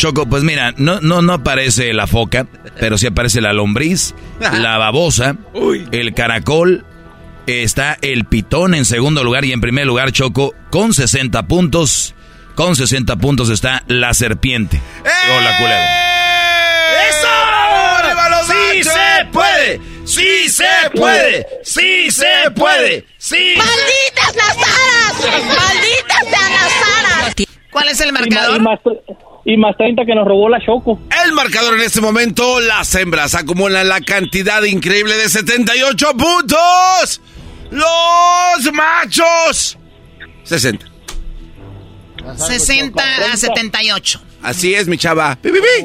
Choco, 0.01 0.25
pues 0.25 0.41
mira, 0.43 0.73
no, 0.77 0.99
no, 0.99 1.21
no 1.21 1.33
aparece 1.33 1.93
la 1.93 2.07
foca, 2.07 2.47
pero 2.79 2.97
sí 2.97 3.05
aparece 3.05 3.39
la 3.39 3.53
lombriz, 3.53 4.15
la 4.39 4.79
babosa, 4.79 5.35
el 5.91 6.15
caracol, 6.15 6.83
está 7.45 7.99
el 8.01 8.25
pitón 8.25 8.73
en 8.73 8.85
segundo 8.85 9.23
lugar 9.23 9.45
y 9.45 9.51
en 9.53 9.61
primer 9.61 9.85
lugar, 9.85 10.11
Choco, 10.11 10.55
con 10.71 10.95
60 10.95 11.43
puntos. 11.43 12.15
Con 12.55 12.75
60 12.75 13.15
puntos 13.17 13.51
está 13.51 13.83
la 13.87 14.15
serpiente. 14.15 14.81
O 15.01 15.39
la 15.41 15.57
culebra. 15.59 17.07
¡Eso! 17.09 17.27
¡Sí 18.51 18.83
se 18.83 19.25
puede! 19.31 19.81
¡Sí 20.03 20.49
se 20.49 20.89
puede! 20.95 21.45
¡Sí 21.63 22.09
se 22.09 22.51
puede! 22.55 23.05
¡Sí! 23.19 23.53
¡Malditas 23.55 24.35
las 24.35 24.57
aras! 24.57 25.45
¡Malditas 25.45 26.27
sean 26.27 26.53
las 26.53 26.73
aras! 27.21 27.35
¿Cuál 27.69 27.87
es 27.89 28.01
el 28.01 28.09
Y, 28.09 28.11
ma- 28.11 28.19
marcador? 28.19 28.61
Y 29.45 29.57
más, 29.57 29.57
y 29.57 29.57
más 29.57 29.77
30 29.77 30.05
que 30.05 30.15
nos 30.15 30.27
robó 30.27 30.49
la 30.49 30.59
Choco. 30.63 30.99
El 31.25 31.33
marcador 31.33 31.75
en 31.75 31.81
este 31.81 32.01
momento, 32.01 32.59
las 32.59 32.93
hembras 32.95 33.35
acumulan 33.35 33.87
la 33.89 34.01
cantidad 34.01 34.61
increíble 34.63 35.15
de 35.17 35.29
78 35.29 36.11
puntos. 36.17 37.21
Los 37.71 38.73
machos. 38.73 39.77
60. 40.43 40.85
60 42.35 43.03
a 43.31 43.37
78. 43.37 44.21
Así 44.43 44.73
es, 44.73 44.87
mi 44.87 44.97
chava. 44.97 45.37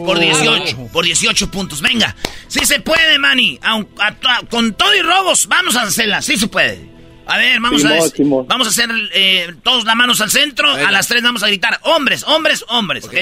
Por 0.04 0.18
18, 0.18 0.88
por 0.92 1.04
18 1.04 1.50
puntos. 1.50 1.80
Venga, 1.82 2.14
sí 2.48 2.64
se 2.64 2.80
puede, 2.80 3.18
Manny. 3.18 3.59
Aun- 3.62 3.88
a 4.00 4.14
to- 4.14 4.48
con 4.50 4.72
todo 4.74 4.94
y 4.94 5.02
robos, 5.02 5.46
vamos 5.46 5.76
a 5.76 5.82
hacerla. 5.82 6.22
Sí 6.22 6.36
se 6.36 6.46
puede. 6.48 6.95
A 7.28 7.38
ver, 7.38 7.60
vamos 7.60 7.84
a, 7.84 8.00
Simón. 8.08 8.46
vamos 8.48 8.68
a 8.68 8.70
hacer 8.70 8.88
eh, 9.12 9.52
todos 9.62 9.84
las 9.84 9.96
manos 9.96 10.20
al 10.20 10.30
centro. 10.30 10.70
A 10.70 10.92
las 10.92 11.08
tres 11.08 11.22
vamos 11.22 11.42
a 11.42 11.48
gritar 11.48 11.80
hombres, 11.82 12.22
hombres, 12.24 12.64
hombres. 12.68 13.04
¿ok? 13.04 13.14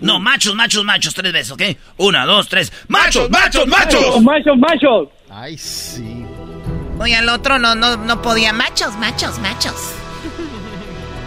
No, 0.00 0.18
machos, 0.18 0.54
machos, 0.54 0.84
machos. 0.84 1.14
Tres 1.14 1.32
veces, 1.32 1.52
¿ok? 1.52 1.62
Una, 1.98 2.26
dos, 2.26 2.48
tres. 2.48 2.72
¡Machos, 2.88 3.30
machos, 3.30 3.66
machos! 3.68 4.22
¡Machos, 4.22 4.58
machos! 4.58 5.08
Ay, 5.30 5.56
sí. 5.56 6.24
Oye, 6.98 7.14
al 7.14 7.28
otro 7.28 7.58
no, 7.60 7.74
no, 7.76 7.96
no 7.96 8.20
podía. 8.20 8.52
Machos, 8.52 8.96
machos, 8.96 9.38
machos. 9.38 9.92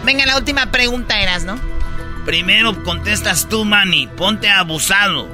Venga, 0.04 0.26
la 0.26 0.36
última 0.36 0.70
pregunta 0.70 1.18
eras, 1.20 1.44
¿no? 1.44 1.58
Primero 2.26 2.82
contestas 2.84 3.48
tú, 3.48 3.64
Manny. 3.64 4.08
Ponte 4.08 4.50
abusado. 4.50 5.26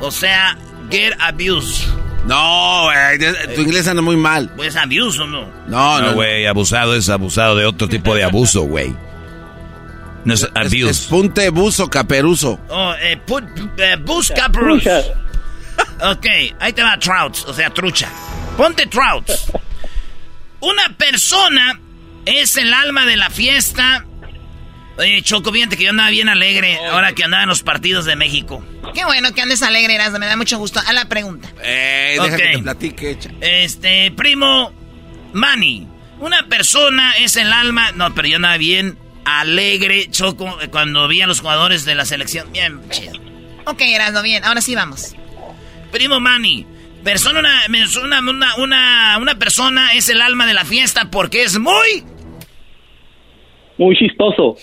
O 0.00 0.10
sea, 0.10 0.56
get 0.90 1.14
abused. 1.18 1.88
No, 2.26 2.84
güey. 2.84 3.54
Tu 3.54 3.60
inglés 3.62 3.86
anda 3.88 4.02
muy 4.02 4.16
mal. 4.16 4.50
Pues 4.56 4.76
abuse 4.76 5.20
o 5.22 5.26
no. 5.26 5.42
No, 5.68 6.00
No, 6.00 6.00
no, 6.00 6.14
güey, 6.14 6.46
abusado 6.46 6.94
es 6.96 7.08
abusado 7.08 7.56
de 7.56 7.64
otro 7.66 7.88
tipo 7.88 8.14
de 8.14 8.24
abuso, 8.24 8.62
güey. 8.62 8.94
No 10.24 10.34
es 10.34 10.42
Es, 10.42 10.50
abuse. 10.54 10.90
es 10.90 11.00
punte 11.02 11.48
buzo 11.50 11.88
caperuso. 11.88 12.58
Oh, 12.68 12.92
eh, 13.00 13.16
put, 13.16 13.44
eh, 13.78 13.96
busca 14.04 14.48
Bruce. 14.48 14.90
Trucha. 14.90 16.10
Ok, 16.10 16.26
ahí 16.58 16.72
te 16.72 16.82
va 16.82 16.98
Trouts, 16.98 17.44
o 17.44 17.54
sea, 17.54 17.70
trucha. 17.70 18.08
Ponte 18.56 18.86
Trouts. 18.86 19.52
Una 20.60 20.88
persona 20.96 21.78
es 22.24 22.56
el 22.56 22.72
alma 22.74 23.06
de 23.06 23.16
la 23.16 23.30
fiesta. 23.30 24.04
Oye, 24.98 25.20
Choco, 25.22 25.52
fíjate 25.52 25.76
que 25.76 25.84
yo 25.84 25.90
andaba 25.90 26.08
bien 26.10 26.28
alegre 26.28 26.78
ahora 26.86 27.12
que 27.12 27.22
andaba 27.24 27.42
en 27.42 27.48
los 27.50 27.62
partidos 27.62 28.04
de 28.06 28.16
México. 28.16 28.64
Qué 28.94 29.04
bueno 29.04 29.32
que 29.34 29.42
andes 29.42 29.62
alegre, 29.62 29.94
Erasmo, 29.94 30.18
me 30.18 30.26
da 30.26 30.36
mucho 30.36 30.56
gusto. 30.58 30.80
A 30.86 30.92
la 30.94 31.06
pregunta. 31.06 31.48
Eh, 31.62 32.16
deja 32.20 32.34
Ok. 32.34 32.40
que 32.40 32.48
te 32.56 32.58
platique, 32.62 33.10
echa. 33.10 33.30
Este, 33.40 34.10
primo, 34.12 34.72
Manny. 35.34 35.86
Una 36.18 36.46
persona 36.48 37.12
es 37.18 37.36
el 37.36 37.52
alma. 37.52 37.92
No, 37.92 38.14
pero 38.14 38.26
yo 38.28 38.36
andaba 38.36 38.56
bien 38.56 38.96
alegre, 39.26 40.08
Choco, 40.10 40.56
cuando 40.70 41.06
vi 41.08 41.20
a 41.20 41.26
los 41.26 41.40
jugadores 41.40 41.84
de 41.84 41.94
la 41.94 42.06
selección. 42.06 42.50
Bien, 42.52 42.80
chido. 42.90 43.12
Ok, 43.66 43.82
Erasmo, 43.82 44.22
bien. 44.22 44.44
Ahora 44.44 44.62
sí 44.62 44.74
vamos. 44.74 45.14
Primo 45.92 46.20
Manny, 46.20 46.66
persona, 47.04 47.38
una, 47.38 48.20
una, 48.20 48.54
una, 48.56 49.18
una 49.18 49.34
persona 49.38 49.92
es 49.92 50.08
el 50.08 50.22
alma 50.22 50.46
de 50.46 50.54
la 50.54 50.64
fiesta 50.64 51.10
porque 51.10 51.42
es 51.42 51.58
muy... 51.58 52.04
Muy 53.78 53.96
chistoso. 53.96 54.56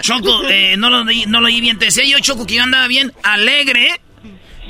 Choco, 0.00 0.48
eh, 0.48 0.76
no, 0.76 0.90
lo, 0.90 1.04
no 1.04 1.40
lo 1.40 1.46
oí 1.46 1.60
bien. 1.60 1.78
Te 1.78 1.86
decía 1.86 2.04
yo, 2.04 2.18
Choco, 2.20 2.46
que 2.46 2.54
yo 2.54 2.62
andaba 2.62 2.86
bien 2.88 3.12
alegre. 3.22 4.00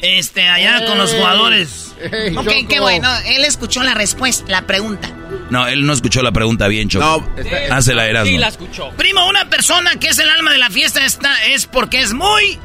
Este, 0.01 0.47
allá 0.49 0.87
con 0.87 0.97
los 0.97 1.13
jugadores. 1.13 1.95
ok, 2.37 2.69
qué 2.69 2.81
bueno. 2.81 3.09
Él 3.27 3.45
escuchó 3.45 3.83
la 3.83 3.95
respuesta, 3.95 4.51
la 4.51 4.63
pregunta. 4.63 5.11
No, 5.51 5.67
él 5.67 5.85
no 5.87 5.93
escuchó 5.93 6.23
la 6.23 6.33
pregunta 6.33 6.69
bien, 6.69 6.89
Choco. 6.89 7.05
No, 7.05 7.75
hace 7.75 7.95
la 7.95 8.07
era. 8.09 8.25
Sí, 8.25 8.39
la 8.39 8.49
escuchó. 8.49 8.91
Primo, 8.97 9.29
una 9.29 9.49
persona 9.51 9.97
que 9.99 10.09
es 10.09 10.19
el 10.19 10.29
alma 10.29 10.53
de 10.53 10.59
la 10.59 10.71
fiesta 10.71 11.05
está, 11.05 11.47
es 11.47 11.67
porque 11.67 12.01
es 12.01 12.13
muy... 12.15 12.59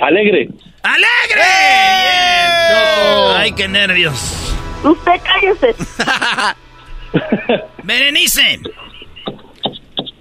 Alegre. 0.00 0.48
¡Alegre! 0.82 1.42
¡Ay, 3.36 3.52
qué 3.52 3.68
nervios! 3.68 4.54
Usted 4.84 5.20
cállese. 5.22 5.74
Berenice. 7.82 8.60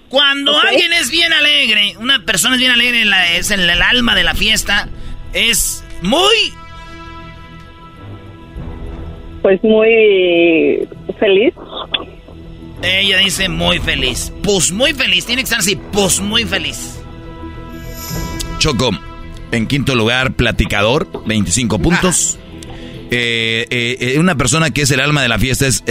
Cuando 0.09 0.57
alguien 0.59 0.93
es 0.93 1.11
bien 1.11 1.33
alegre, 1.33 1.95
una 1.99 2.23
persona 2.23 2.55
es 2.55 2.59
bien 2.59 2.71
alegre, 2.71 3.03
es 3.37 3.51
el, 3.51 3.69
el 3.69 3.81
alma 3.81 4.15
de 4.15 4.23
la 4.23 4.33
fiesta, 4.33 4.87
es 5.33 5.83
muy... 6.01 6.53
Pues 9.41 9.63
muy 9.63 10.87
feliz. 11.19 11.53
Ella 12.81 13.17
dice 13.17 13.49
muy 13.49 13.79
feliz. 13.79 14.31
Pues 14.43 14.71
muy 14.71 14.93
feliz. 14.93 15.25
Tiene 15.25 15.41
que 15.41 15.45
estar 15.45 15.59
así. 15.59 15.75
Pues 15.75 16.19
muy 16.19 16.43
feliz. 16.43 16.99
Choco, 18.59 18.91
en 19.51 19.67
quinto 19.67 19.95
lugar, 19.95 20.33
platicador, 20.33 21.07
25 21.25 21.79
puntos. 21.79 22.37
Eh, 23.09 23.65
eh, 23.69 23.97
eh, 23.99 24.19
una 24.19 24.35
persona 24.35 24.69
que 24.71 24.81
es 24.81 24.91
el 24.91 24.99
alma 24.99 25.21
de 25.21 25.29
la 25.29 25.39
fiesta 25.39 25.65
es 25.65 25.83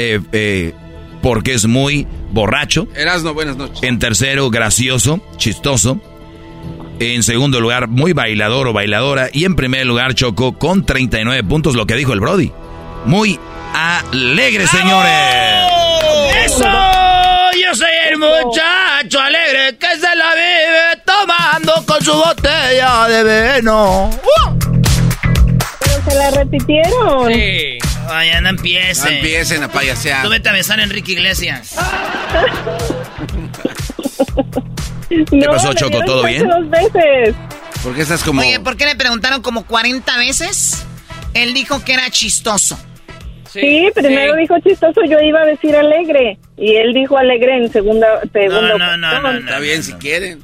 porque 1.22 1.54
es 1.54 1.66
muy 1.66 2.07
borracho. 2.30 2.86
Erasno, 2.94 3.34
buenas 3.34 3.57
noches. 3.57 3.82
En 3.82 3.98
tercero, 3.98 4.50
gracioso, 4.50 5.20
chistoso. 5.36 6.00
En 6.98 7.22
segundo 7.22 7.61
lugar, 7.61 7.88
muy 7.88 8.12
bailador 8.12 8.68
o 8.68 8.72
bailadora. 8.72 9.28
Y 9.32 9.44
en 9.44 9.57
primer 9.57 9.86
lugar, 9.86 10.14
Choco 10.14 10.59
con 10.59 10.86
39 10.86 11.44
puntos, 11.44 11.74
lo 11.74 11.86
que 11.86 11.94
dijo 11.94 12.12
el 12.12 12.20
Brody. 12.20 12.52
Muy 13.04 13.38
alegre, 13.74 14.66
señores. 14.66 15.12
¡Eso! 16.44 16.64
Yo 16.64 17.74
soy 17.74 17.90
el 18.11 18.18
muchacho 18.18 19.20
alegre 19.20 19.76
que 19.78 19.96
se 19.96 20.16
la 20.16 20.34
vive 20.34 20.66
tomando 21.21 21.85
con 21.87 22.03
su 22.03 22.12
botella 22.12 23.09
de 23.09 23.23
veno. 23.23 24.11
Pero 25.81 26.03
se 26.09 26.14
la 26.14 26.31
repitieron. 26.31 27.33
Sí. 27.33 27.79
Vaya, 28.07 28.41
no 28.41 28.51
empiecen. 28.51 29.05
No 29.05 29.11
empiecen 29.17 29.62
a 29.64 29.69
payasear. 29.69 30.23
Tú 30.23 30.31
vete 30.31 30.49
a 30.49 30.53
besar 30.53 30.81
a 30.81 30.85
Enrique 30.85 31.12
Iglesias. 31.12 31.77
¿Qué 35.09 35.47
pasó, 35.47 35.73
Choco? 35.75 36.03
¿Todo 36.05 36.25
bien? 36.25 36.49
Dos 36.49 36.71
veces. 36.71 37.35
¿Por 37.83 37.95
qué 37.95 38.03
estás 38.03 38.23
como.? 38.23 38.43
Oye, 38.43 38.61
¿por 38.61 38.77
qué 38.77 38.87
le 38.87 38.97
preguntaron 38.97 39.43
como 39.43 39.64
40 39.67 40.19
veces? 40.19 40.85
Él 41.35 41.55
dijo 41.55 41.85
que 41.85 41.95
era 41.95 42.11
chistoso. 42.11 42.79
Sí, 43.51 43.89
primero 43.95 44.37
dijo 44.37 44.59
chistoso, 44.61 45.01
yo 45.09 45.19
iba 45.21 45.41
a 45.41 45.47
decir 45.47 45.75
alegre. 45.75 46.39
Y 46.57 46.75
él 46.77 46.93
dijo 46.93 47.17
alegre 47.17 47.57
en 47.57 47.73
segunda, 47.73 48.21
segunda 48.33 48.77
no, 48.77 48.97
no, 48.97 48.97
no, 48.97 49.23
no, 49.23 49.39
Está 49.39 49.59
bien 49.61 49.83
si 49.83 49.93
quieren. 49.95 50.43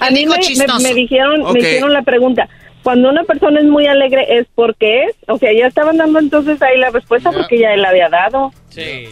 A 0.00 0.10
mí 0.10 0.26
me, 0.26 0.36
me, 0.36 0.82
me 0.82 0.94
dijeron, 0.94 1.52
me 1.52 1.60
hicieron 1.60 1.92
la 1.92 2.02
pregunta. 2.02 2.48
Cuando 2.82 3.10
una 3.10 3.24
persona 3.24 3.60
es 3.60 3.66
muy 3.66 3.86
alegre 3.86 4.38
es 4.38 4.46
porque 4.54 5.04
es. 5.04 5.16
O 5.28 5.38
sea, 5.38 5.52
ya 5.52 5.66
estaban 5.66 5.98
dando 5.98 6.18
entonces 6.18 6.60
ahí 6.62 6.78
la 6.78 6.90
respuesta 6.90 7.30
porque 7.30 7.58
ya 7.58 7.74
él 7.74 7.82
la 7.82 7.90
había 7.90 8.08
dado. 8.08 8.52
Sí. 8.70 9.04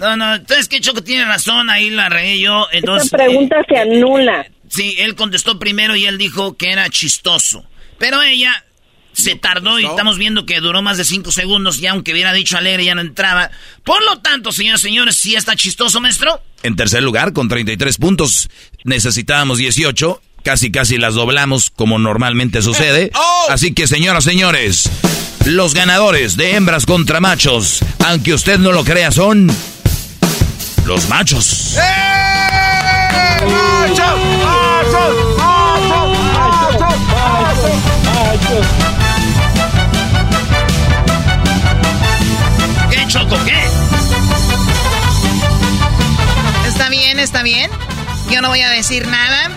No, 0.00 0.16
no, 0.16 0.34
entonces 0.34 0.68
que 0.68 0.80
Choco 0.80 1.02
tiene 1.02 1.24
razón, 1.24 1.70
ahí 1.70 1.90
la 1.90 2.08
regué 2.08 2.38
yo. 2.38 2.66
Entonces, 2.72 3.06
Esta 3.06 3.18
pregunta 3.18 3.56
se 3.68 3.78
anula. 3.78 4.46
Sí, 4.68 4.96
él 4.98 5.14
contestó 5.14 5.58
primero 5.58 5.94
y 5.96 6.06
él 6.06 6.18
dijo 6.18 6.56
que 6.56 6.72
era 6.72 6.88
chistoso. 6.88 7.64
Pero 7.98 8.20
ella 8.22 8.65
se 9.16 9.34
tardó 9.34 9.80
y 9.80 9.86
estamos 9.86 10.18
viendo 10.18 10.44
que 10.44 10.60
duró 10.60 10.82
más 10.82 10.98
de 10.98 11.04
cinco 11.04 11.32
segundos 11.32 11.80
y 11.80 11.86
aunque 11.86 12.12
hubiera 12.12 12.34
dicho 12.34 12.58
alegre 12.58 12.84
ya 12.84 12.94
no 12.94 13.00
entraba. 13.00 13.50
Por 13.82 14.04
lo 14.04 14.18
tanto, 14.18 14.52
señores 14.52 14.82
señores, 14.82 15.16
¿sí 15.16 15.34
está 15.34 15.56
chistoso, 15.56 16.00
maestro? 16.02 16.42
En 16.62 16.76
tercer 16.76 17.02
lugar, 17.02 17.32
con 17.32 17.48
33 17.48 17.96
puntos, 17.96 18.50
necesitábamos 18.84 19.58
18. 19.58 20.20
Casi, 20.44 20.70
casi 20.70 20.98
las 20.98 21.14
doblamos 21.14 21.70
como 21.70 21.98
normalmente 21.98 22.60
sucede. 22.62 23.10
Así 23.48 23.72
que, 23.72 23.88
señoras, 23.88 24.22
señores, 24.22 24.88
los 25.46 25.74
ganadores 25.74 26.36
de 26.36 26.54
hembras 26.54 26.86
contra 26.86 27.18
machos, 27.18 27.80
aunque 28.04 28.34
usted 28.34 28.58
no 28.58 28.70
lo 28.72 28.84
crea, 28.84 29.10
son 29.10 29.50
los 30.84 31.08
machos. 31.08 31.74
¡Machos! 31.74 33.50
¡Machos! 33.50 35.36
¡Machos! 35.38 35.55
¿Qué, 43.06 43.12
Choco? 43.12 43.36
¿Qué? 43.44 43.54
Está 46.68 46.88
bien, 46.88 47.18
está 47.18 47.42
bien. 47.42 47.70
Yo 48.30 48.40
no 48.40 48.48
voy 48.48 48.60
a 48.60 48.70
decir 48.70 49.06
nada. 49.06 49.50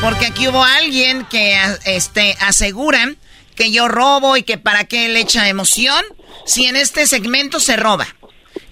Porque 0.00 0.26
aquí 0.26 0.48
hubo 0.48 0.64
alguien 0.64 1.24
que 1.26 1.56
este, 1.84 2.36
aseguran 2.40 3.16
que 3.54 3.70
yo 3.70 3.86
robo 3.88 4.36
y 4.36 4.42
que 4.42 4.58
para 4.58 4.84
qué 4.84 5.08
le 5.08 5.20
echa 5.20 5.48
emoción 5.48 6.04
si 6.44 6.66
en 6.66 6.74
este 6.76 7.06
segmento 7.06 7.60
se 7.60 7.76
roba. 7.76 8.08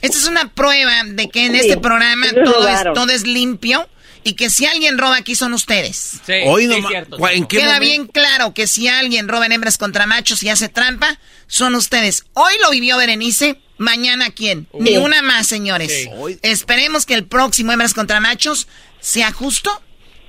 Esta 0.02 0.16
es 0.18 0.26
una 0.26 0.48
prueba 0.52 1.02
de 1.04 1.28
que 1.28 1.46
en 1.46 1.54
este 1.54 1.76
programa 1.76 2.26
todo 2.44 2.66
es, 2.68 2.82
todo 2.94 3.10
es, 3.10 3.26
limpio 3.26 3.88
y 4.24 4.32
que 4.32 4.50
si 4.50 4.66
alguien 4.66 4.98
roba 4.98 5.16
aquí 5.16 5.36
son 5.36 5.52
ustedes. 5.52 6.20
Sí, 6.26 6.32
Hoy 6.46 6.66
no 6.66 6.74
sí, 6.74 6.82
cierto. 6.88 7.28
¿en 7.28 7.46
qué 7.46 7.58
Queda 7.58 7.74
momento? 7.74 7.86
bien 7.86 8.06
claro 8.06 8.54
que 8.54 8.66
si 8.66 8.88
alguien 8.88 9.28
roba 9.28 9.46
en 9.46 9.52
hembras 9.52 9.78
contra 9.78 10.06
machos 10.06 10.42
y 10.42 10.48
hace 10.48 10.68
trampa, 10.68 11.18
son 11.50 11.74
ustedes. 11.74 12.24
Hoy 12.32 12.54
lo 12.62 12.70
vivió 12.70 12.96
Berenice, 12.96 13.60
mañana 13.76 14.30
quién. 14.30 14.68
Uh. 14.70 14.82
Ni 14.82 14.96
una 14.96 15.20
más, 15.20 15.48
señores. 15.48 15.92
Sí. 15.92 16.38
Esperemos 16.42 17.04
que 17.04 17.14
el 17.14 17.26
próximo 17.26 17.72
hembras 17.72 17.92
contra 17.92 18.20
machos 18.20 18.68
sea 19.00 19.32
justo 19.32 19.82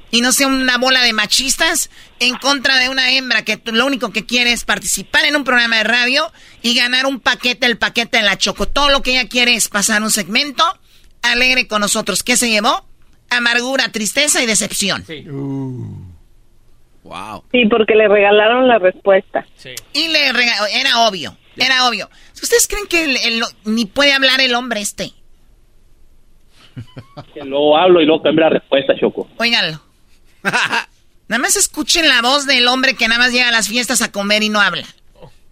y 0.10 0.22
no 0.22 0.34
sea 0.34 0.48
una 0.48 0.78
bola 0.78 1.04
de 1.04 1.14
machistas 1.14 1.92
en 2.20 2.36
contra 2.38 2.78
de 2.78 2.90
una 2.90 3.12
hembra 3.12 3.46
que 3.46 3.62
lo 3.66 3.86
único 3.86 4.12
que 4.12 4.26
quiere 4.26 4.52
es 4.52 4.66
participar 4.66 5.26
en 5.26 5.36
un 5.36 5.44
programa 5.44 5.78
de 5.78 5.84
radio 5.84 6.32
y 6.64 6.74
ganar 6.74 7.06
un 7.06 7.20
paquete, 7.20 7.68
el 7.68 7.78
paquete 7.78 8.18
de 8.18 8.24
la 8.24 8.38
Choco. 8.38 8.68
Todo 8.68 8.90
lo 8.90 9.04
que 9.04 9.12
ella 9.12 9.30
quiere 9.30 9.56
es 9.56 9.70
pasar 9.70 10.02
un 10.02 10.12
segmento 10.12 10.64
alegre 11.22 11.68
con 11.68 11.82
nosotros. 11.82 12.24
¿Qué 12.24 12.38
se 12.38 12.50
llevó? 12.50 12.86
Amargura, 13.30 13.92
tristeza 13.92 14.42
y 14.42 14.48
decepción. 14.48 15.06
Sí. 15.06 15.30
Uh. 15.30 16.11
Wow. 17.04 17.43
Sí, 17.52 17.66
porque 17.66 17.95
le 17.95 18.08
regalaron 18.08 18.68
la 18.68 18.78
respuesta. 18.78 19.45
Sí. 19.56 19.72
Y 19.93 20.08
le 20.10 20.30
era 20.30 21.08
obvio, 21.08 21.36
era 21.58 21.88
obvio. 21.88 22.10
¿Ustedes 22.41 22.68
creen 22.68 22.88
que 22.88 23.04
el, 23.06 23.18
el, 23.18 23.43
ni 23.66 23.86
puede 23.86 24.14
hablar 24.14 24.41
el 24.41 24.54
hombre 24.56 24.82
este? 24.82 25.12
Que 27.34 27.43
luego 27.43 27.78
hablo 27.78 28.02
y 28.02 28.06
luego 28.06 28.24
cambia 28.24 28.45
la 28.45 28.60
respuesta, 28.60 28.93
Choco. 28.99 29.28
Óiganlo. 29.38 29.82
nada 30.43 31.41
más 31.41 31.56
escuchen 31.56 32.08
la 32.08 32.22
voz 32.22 32.45
del 32.45 32.68
hombre 32.68 32.95
que 32.95 33.08
nada 33.08 33.20
más 33.20 33.32
llega 33.32 33.49
a 33.49 33.52
las 33.52 33.68
fiestas 33.68 34.02
a 34.02 34.12
comer 34.12 34.43
y 34.43 34.49
no 34.49 34.62
habla. 34.62 34.86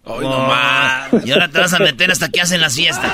Hoy 0.04 0.24
no 0.24 0.38
más. 0.46 1.10
Y 1.24 1.30
ahora 1.30 1.48
te 1.48 1.58
vas 1.58 1.72
a 1.72 1.78
meter 1.78 2.10
hasta 2.10 2.28
que 2.28 2.40
hacen 2.40 2.60
las 2.60 2.74
fiestas. 2.74 3.12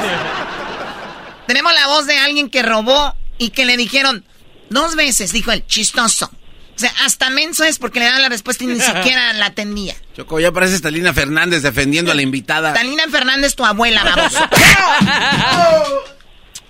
Tenemos 1.46 1.72
la 1.74 1.88
voz 1.88 2.06
de 2.06 2.18
alguien 2.18 2.48
que 2.48 2.62
robó 2.62 3.14
y 3.38 3.50
que 3.50 3.66
le 3.66 3.76
dijeron 3.76 4.24
dos 4.70 4.96
veces, 4.96 5.32
dijo 5.32 5.52
el 5.52 5.66
chistoso. 5.66 6.30
O 6.76 6.78
sea, 6.78 6.92
hasta 7.06 7.30
menso 7.30 7.64
es 7.64 7.78
porque 7.78 8.00
le 8.00 8.04
dan 8.06 8.20
la 8.20 8.28
respuesta 8.28 8.64
y 8.64 8.66
ni 8.66 8.78
siquiera 8.80 9.32
la 9.32 9.46
atendía. 9.46 9.94
Choco, 10.14 10.38
ya 10.38 10.52
parece 10.52 10.78
Talina 10.80 11.14
Fernández 11.14 11.62
defendiendo 11.62 12.12
a 12.12 12.14
la 12.14 12.20
invitada. 12.22 12.74
Talina 12.74 13.04
Fernández, 13.10 13.54
tu 13.54 13.64
abuela, 13.64 14.04
baboso. 14.04 14.38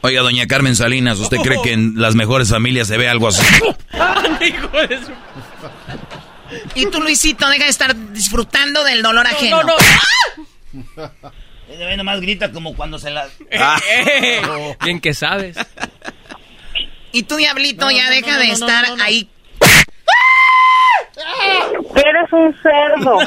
Oiga, 0.02 0.22
doña 0.22 0.46
Carmen 0.46 0.76
Salinas, 0.76 1.18
¿usted 1.18 1.38
cree 1.38 1.60
que 1.62 1.72
en 1.72 1.94
las 1.96 2.14
mejores 2.14 2.48
familias 2.48 2.86
se 2.86 2.96
ve 2.96 3.08
algo 3.08 3.26
así? 3.26 3.42
y 6.76 6.86
tú, 6.86 7.00
Luisito, 7.00 7.48
deja 7.48 7.64
de 7.64 7.70
estar 7.70 8.12
disfrutando 8.12 8.84
del 8.84 9.02
dolor 9.02 9.26
ajeno. 9.26 9.64
No, 9.64 9.74
no. 10.72 10.96
Ella 11.68 11.96
nomás 11.96 12.20
grita 12.20 12.52
como 12.52 12.76
cuando 12.76 13.00
se 13.00 13.10
la... 13.10 13.28
Ah. 13.58 13.80
Bien 14.84 15.00
que 15.00 15.12
sabes. 15.12 15.56
Y 17.10 17.24
tú, 17.24 17.36
Diablito, 17.36 17.86
no, 17.86 17.90
ya 17.90 18.04
no, 18.04 18.10
deja 18.10 18.34
no, 18.34 18.38
de 18.38 18.50
estar 18.50 18.84
ahí. 19.00 19.28
Eres 21.16 22.32
un 22.32 22.54
cerdo. 22.62 23.18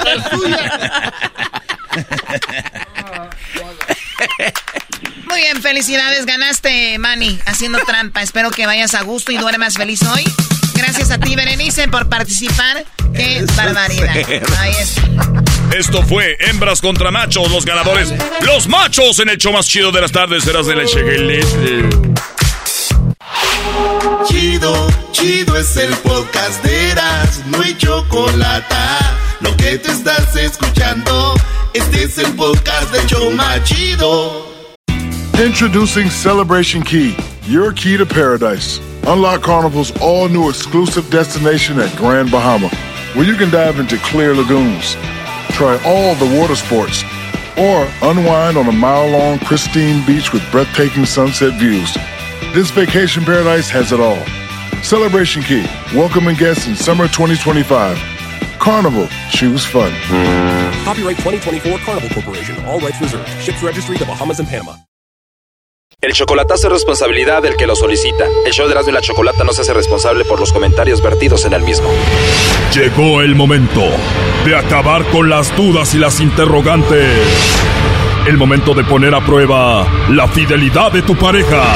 Muy 5.27 5.41
bien, 5.41 5.61
felicidades. 5.61 6.25
Ganaste, 6.25 6.97
Manny, 6.99 7.39
haciendo 7.45 7.79
trampa. 7.79 8.21
Espero 8.21 8.51
que 8.51 8.65
vayas 8.65 8.93
a 8.95 9.03
gusto 9.03 9.31
y 9.31 9.37
duermas 9.37 9.75
feliz 9.75 10.01
hoy. 10.03 10.23
Gracias 10.75 11.11
a 11.11 11.19
ti, 11.19 11.35
Berenice, 11.35 11.87
por 11.87 12.09
participar. 12.09 12.83
¡Qué 13.13 13.45
barbaridad! 13.55 14.15
Es. 14.15 14.95
Esto 15.75 16.03
fue 16.03 16.37
Hembras 16.39 16.81
contra 16.81 17.11
Machos, 17.11 17.51
los 17.51 17.65
ganadores. 17.65 18.13
Los 18.41 18.67
machos 18.67 19.19
en 19.19 19.29
el 19.29 19.37
show 19.37 19.51
más 19.51 19.67
chido 19.67 19.91
de 19.91 20.01
las 20.01 20.11
tardes. 20.11 20.43
Serás 20.43 20.67
de 20.67 20.75
la 20.75 20.85
Cheguelete. 20.85 21.89
Chido, 24.25 24.73
chido 25.11 25.57
es 25.57 25.75
el 25.77 25.93
podcast 25.97 26.63
de 26.63 26.91
Eras, 26.91 27.43
no 27.47 27.61
hay 27.61 27.75
chocolate. 27.75 28.75
Lo 29.41 29.55
que 29.57 29.77
te 29.77 29.91
estás 29.91 30.35
escuchando, 30.35 31.35
este 31.73 32.03
es 32.03 32.17
el 32.17 32.33
podcast 32.33 32.91
de 32.91 33.05
Choma 33.07 33.63
Chido. 33.63 34.47
Introducing 35.43 36.09
Celebration 36.09 36.83
Key, 36.83 37.15
your 37.47 37.71
key 37.71 37.97
to 37.97 38.05
paradise. 38.05 38.79
Unlock 39.07 39.41
Carnival's 39.41 39.91
all 40.01 40.27
new 40.27 40.49
exclusive 40.49 41.09
destination 41.09 41.79
at 41.79 41.95
Grand 41.95 42.29
Bahama, 42.29 42.69
where 43.15 43.25
you 43.25 43.35
can 43.35 43.49
dive 43.49 43.79
into 43.79 43.97
clear 43.99 44.35
lagoons, 44.35 44.95
try 45.51 45.79
all 45.85 46.13
the 46.15 46.39
water 46.39 46.55
sports, 46.55 47.03
or 47.57 47.87
unwind 48.01 48.57
on 48.57 48.67
a 48.67 48.71
mile 48.71 49.09
long, 49.09 49.39
pristine 49.39 50.05
beach 50.05 50.33
with 50.33 50.43
breathtaking 50.51 51.05
sunset 51.05 51.57
views. 51.57 51.97
This 52.51 52.71
vacation 52.71 53.23
paradise 53.23 53.69
has 53.69 53.91
it 53.91 53.99
all. 53.99 54.17
Celebration 54.81 55.43
Key, 55.43 55.63
welcoming 55.93 56.35
guests 56.35 56.65
in 56.65 56.75
summer 56.75 57.07
2025. 57.07 57.95
Carnival, 58.57 59.07
choose 59.29 59.63
fun. 59.65 59.91
Copyright 60.83 61.17
2024 61.17 61.77
Carnival 61.85 62.09
Corporation, 62.09 62.65
all 62.65 62.79
rights 62.79 62.99
reserved. 62.99 63.29
Ships 63.39 63.61
registry 63.61 63.97
the 63.97 64.05
Bahamas 64.05 64.39
and 64.39 64.49
Panama. 64.49 64.77
El 66.01 66.13
chocolatazo 66.13 66.67
es 66.67 66.73
responsabilidad 66.73 67.43
del 67.43 67.55
que 67.55 67.67
lo 67.67 67.75
solicita. 67.75 68.25
El 68.45 68.51
show 68.51 68.65
de 68.65 68.71
Erasmo 68.71 68.89
y 68.89 68.93
la 68.93 69.01
Chocolata 69.01 69.43
no 69.43 69.53
se 69.53 69.61
hace 69.61 69.73
responsable 69.73 70.25
por 70.25 70.39
los 70.39 70.51
comentarios 70.51 71.03
vertidos 71.03 71.45
en 71.45 71.53
el 71.53 71.61
mismo. 71.61 71.87
Llegó 72.73 73.21
el 73.21 73.35
momento 73.35 73.83
de 74.43 74.55
acabar 74.55 75.05
con 75.11 75.29
las 75.29 75.55
dudas 75.55 75.93
y 75.93 75.99
las 75.99 76.19
interrogantes. 76.19 77.27
El 78.27 78.37
momento 78.37 78.73
de 78.73 78.83
poner 78.85 79.13
a 79.13 79.23
prueba 79.23 79.85
la 80.09 80.27
fidelidad 80.27 80.91
de 80.91 81.03
tu 81.03 81.15
pareja. 81.15 81.75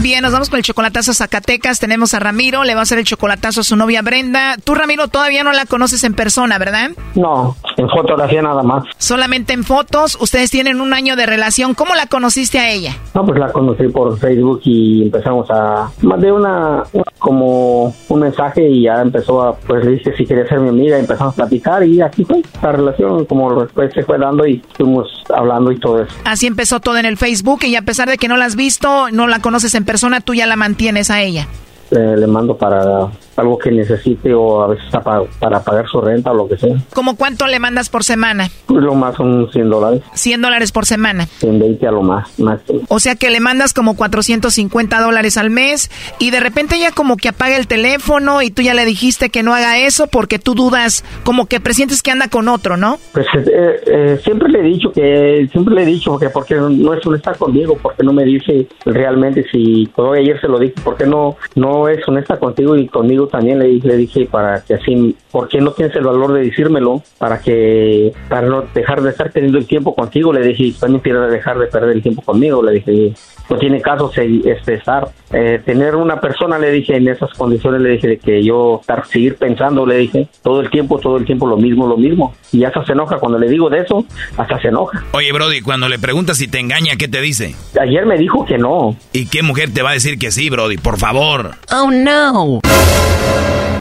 Bien, 0.00 0.22
nos 0.22 0.32
vamos 0.32 0.48
con 0.48 0.58
el 0.58 0.62
chocolatazo 0.62 1.10
a 1.10 1.14
Zacatecas. 1.14 1.80
Tenemos 1.80 2.14
a 2.14 2.20
Ramiro, 2.20 2.62
le 2.62 2.74
va 2.74 2.80
a 2.80 2.82
hacer 2.84 2.98
el 2.98 3.04
chocolatazo 3.04 3.62
a 3.62 3.64
su 3.64 3.74
novia 3.74 4.00
Brenda. 4.00 4.56
Tú, 4.62 4.76
Ramiro, 4.76 5.08
todavía 5.08 5.42
no 5.42 5.52
la 5.52 5.66
conoces 5.66 6.04
en 6.04 6.14
persona, 6.14 6.56
¿verdad? 6.56 6.90
No, 7.16 7.56
en 7.76 7.88
fotografía 7.88 8.40
nada 8.40 8.62
más. 8.62 8.84
Solamente 8.96 9.52
en 9.54 9.64
fotos. 9.64 10.16
Ustedes 10.20 10.50
tienen 10.52 10.80
un 10.80 10.94
año 10.94 11.16
de 11.16 11.26
relación. 11.26 11.74
¿Cómo 11.74 11.96
la 11.96 12.06
conociste 12.06 12.60
a 12.60 12.70
ella? 12.70 12.96
No, 13.12 13.26
pues 13.26 13.40
la 13.40 13.50
conocí 13.50 13.88
por 13.88 14.16
Facebook 14.18 14.60
y 14.64 15.02
empezamos 15.02 15.50
a... 15.50 15.90
Mandé 16.02 16.30
una, 16.30 16.84
como 17.18 17.92
un 18.08 18.20
mensaje 18.20 18.68
y 18.68 18.84
ya 18.84 19.02
empezó 19.02 19.42
a... 19.42 19.56
Pues 19.56 19.84
le 19.84 19.92
dije 19.92 20.16
si 20.16 20.24
quería 20.24 20.46
ser 20.46 20.60
mi 20.60 20.68
amiga 20.68 20.96
y 20.96 21.00
empezamos 21.00 21.34
a 21.34 21.36
platicar 21.36 21.84
y 21.84 22.00
así 22.00 22.24
fue. 22.24 22.40
La 22.62 22.70
relación 22.70 23.24
como 23.24 23.60
después 23.62 23.92
se 23.92 24.04
fue 24.04 24.16
dando 24.16 24.46
y 24.46 24.62
estuvimos 24.70 25.24
hablando 25.34 25.72
y 25.72 25.80
todo 25.80 26.02
eso. 26.02 26.14
Así 26.24 26.46
empezó 26.46 26.78
todo 26.78 26.98
en 26.98 27.06
el 27.06 27.16
Facebook 27.16 27.64
y 27.64 27.74
a 27.74 27.82
pesar 27.82 28.08
de 28.08 28.16
que 28.16 28.28
no 28.28 28.36
la 28.36 28.44
has 28.44 28.54
visto, 28.54 29.10
no 29.10 29.26
la 29.26 29.40
conoces 29.40 29.74
en 29.74 29.87
persona, 29.88 30.20
tú 30.20 30.34
ya 30.34 30.46
la 30.46 30.54
mantienes 30.54 31.10
a 31.10 31.22
ella. 31.22 31.48
Le 31.90 32.26
mando 32.26 32.58
para 32.58 33.08
algo 33.38 33.58
que 33.58 33.70
necesite 33.70 34.34
o 34.34 34.62
a 34.62 34.68
veces 34.68 34.84
para, 34.90 35.22
para 35.38 35.62
pagar 35.62 35.88
su 35.88 36.00
renta 36.00 36.32
o 36.32 36.34
lo 36.34 36.48
que 36.48 36.56
sea. 36.56 36.76
¿Cómo 36.94 37.16
cuánto 37.16 37.46
le 37.46 37.58
mandas 37.58 37.88
por 37.88 38.04
semana? 38.04 38.48
Pues 38.66 38.82
lo 38.82 38.94
más 38.94 39.16
son 39.16 39.50
100 39.50 39.70
dólares. 39.70 40.02
100 40.14 40.42
dólares 40.42 40.72
por 40.72 40.86
semana. 40.86 41.26
120 41.38 41.86
a 41.86 41.90
lo 41.90 42.02
más. 42.02 42.38
más. 42.38 42.60
O 42.88 43.00
sea 43.00 43.16
que 43.16 43.30
le 43.30 43.40
mandas 43.40 43.72
como 43.72 43.96
450 43.96 45.00
dólares 45.00 45.36
al 45.36 45.50
mes 45.50 45.90
y 46.18 46.30
de 46.30 46.40
repente 46.40 46.76
ella 46.76 46.90
como 46.92 47.16
que 47.16 47.28
apaga 47.28 47.56
el 47.56 47.66
teléfono 47.66 48.42
y 48.42 48.50
tú 48.50 48.62
ya 48.62 48.74
le 48.74 48.84
dijiste 48.84 49.30
que 49.30 49.42
no 49.42 49.54
haga 49.54 49.78
eso 49.78 50.06
porque 50.06 50.38
tú 50.38 50.54
dudas, 50.54 51.04
como 51.24 51.46
que 51.46 51.60
presientes 51.60 52.02
que 52.02 52.10
anda 52.10 52.28
con 52.28 52.48
otro, 52.48 52.76
¿no? 52.76 52.98
Pues 53.12 53.26
eh, 53.34 53.80
eh, 53.86 54.20
siempre 54.24 54.48
le 54.48 54.60
he 54.60 54.62
dicho 54.62 54.92
que, 54.92 55.48
siempre 55.52 55.74
le 55.74 55.82
he 55.82 55.86
dicho 55.86 56.18
que 56.18 56.30
porque 56.30 56.54
no 56.54 56.94
es 56.94 57.06
honesta 57.06 57.34
conmigo, 57.34 57.78
porque 57.80 58.02
no 58.02 58.12
me 58.12 58.24
dice 58.24 58.66
realmente 58.84 59.44
si, 59.50 59.86
todo 59.94 60.12
ayer 60.12 60.40
se 60.40 60.48
lo 60.48 60.58
dije, 60.58 60.74
porque 60.82 61.06
no, 61.06 61.36
no 61.54 61.88
es 61.88 62.06
honesta 62.06 62.38
contigo 62.38 62.76
y 62.76 62.88
conmigo 62.88 63.27
también 63.28 63.58
le, 63.58 63.68
le 63.74 63.96
dije 63.96 64.26
para 64.26 64.60
que 64.60 64.74
así, 64.74 65.16
¿por 65.30 65.48
qué 65.48 65.60
no 65.60 65.72
tienes 65.72 65.94
el 65.96 66.04
valor 66.04 66.32
de 66.32 66.44
decírmelo? 66.44 67.02
Para 67.18 67.40
que, 67.40 68.12
para 68.28 68.48
no 68.48 68.64
dejar 68.74 69.02
de 69.02 69.10
estar 69.10 69.30
teniendo 69.30 69.58
el 69.58 69.66
tiempo 69.66 69.94
contigo, 69.94 70.32
le 70.32 70.46
dije, 70.46 70.74
también 70.78 71.00
quiero 71.00 71.28
dejar 71.28 71.58
de 71.58 71.66
perder 71.66 71.96
el 71.96 72.02
tiempo 72.02 72.22
conmigo, 72.22 72.62
le 72.62 72.72
dije, 72.72 73.14
no 73.48 73.56
tiene 73.56 73.80
caso 73.80 74.10
este, 74.14 74.74
estar, 74.74 75.08
eh, 75.32 75.60
tener 75.64 75.96
una 75.96 76.20
persona, 76.20 76.58
le 76.58 76.70
dije, 76.70 76.96
en 76.96 77.08
esas 77.08 77.32
condiciones, 77.34 77.80
le 77.80 77.90
dije, 77.90 78.08
de 78.08 78.18
que 78.18 78.42
yo 78.42 78.78
estar, 78.80 79.06
seguir 79.06 79.36
pensando, 79.36 79.86
le 79.86 79.98
dije, 79.98 80.28
todo 80.42 80.60
el 80.60 80.70
tiempo, 80.70 80.98
todo 80.98 81.16
el 81.16 81.24
tiempo 81.24 81.46
lo 81.46 81.56
mismo, 81.56 81.86
lo 81.86 81.96
mismo, 81.96 82.34
y 82.52 82.64
hasta 82.64 82.84
se 82.84 82.92
enoja, 82.92 83.18
cuando 83.18 83.38
le 83.38 83.48
digo 83.48 83.70
de 83.70 83.80
eso, 83.80 84.04
hasta 84.36 84.60
se 84.60 84.68
enoja. 84.68 85.04
Oye, 85.12 85.32
Brody, 85.32 85.60
cuando 85.60 85.88
le 85.88 85.98
preguntas 85.98 86.38
si 86.38 86.48
te 86.48 86.58
engaña, 86.58 86.96
¿qué 86.96 87.08
te 87.08 87.20
dice? 87.20 87.54
Ayer 87.80 88.06
me 88.06 88.18
dijo 88.18 88.44
que 88.44 88.58
no. 88.58 88.96
¿Y 89.12 89.26
qué 89.26 89.42
mujer 89.42 89.70
te 89.72 89.82
va 89.82 89.90
a 89.90 89.94
decir 89.94 90.18
que 90.18 90.30
sí, 90.30 90.50
Brody? 90.50 90.76
Por 90.76 90.98
favor. 90.98 91.52
Oh, 91.72 91.90
no. 91.90 92.60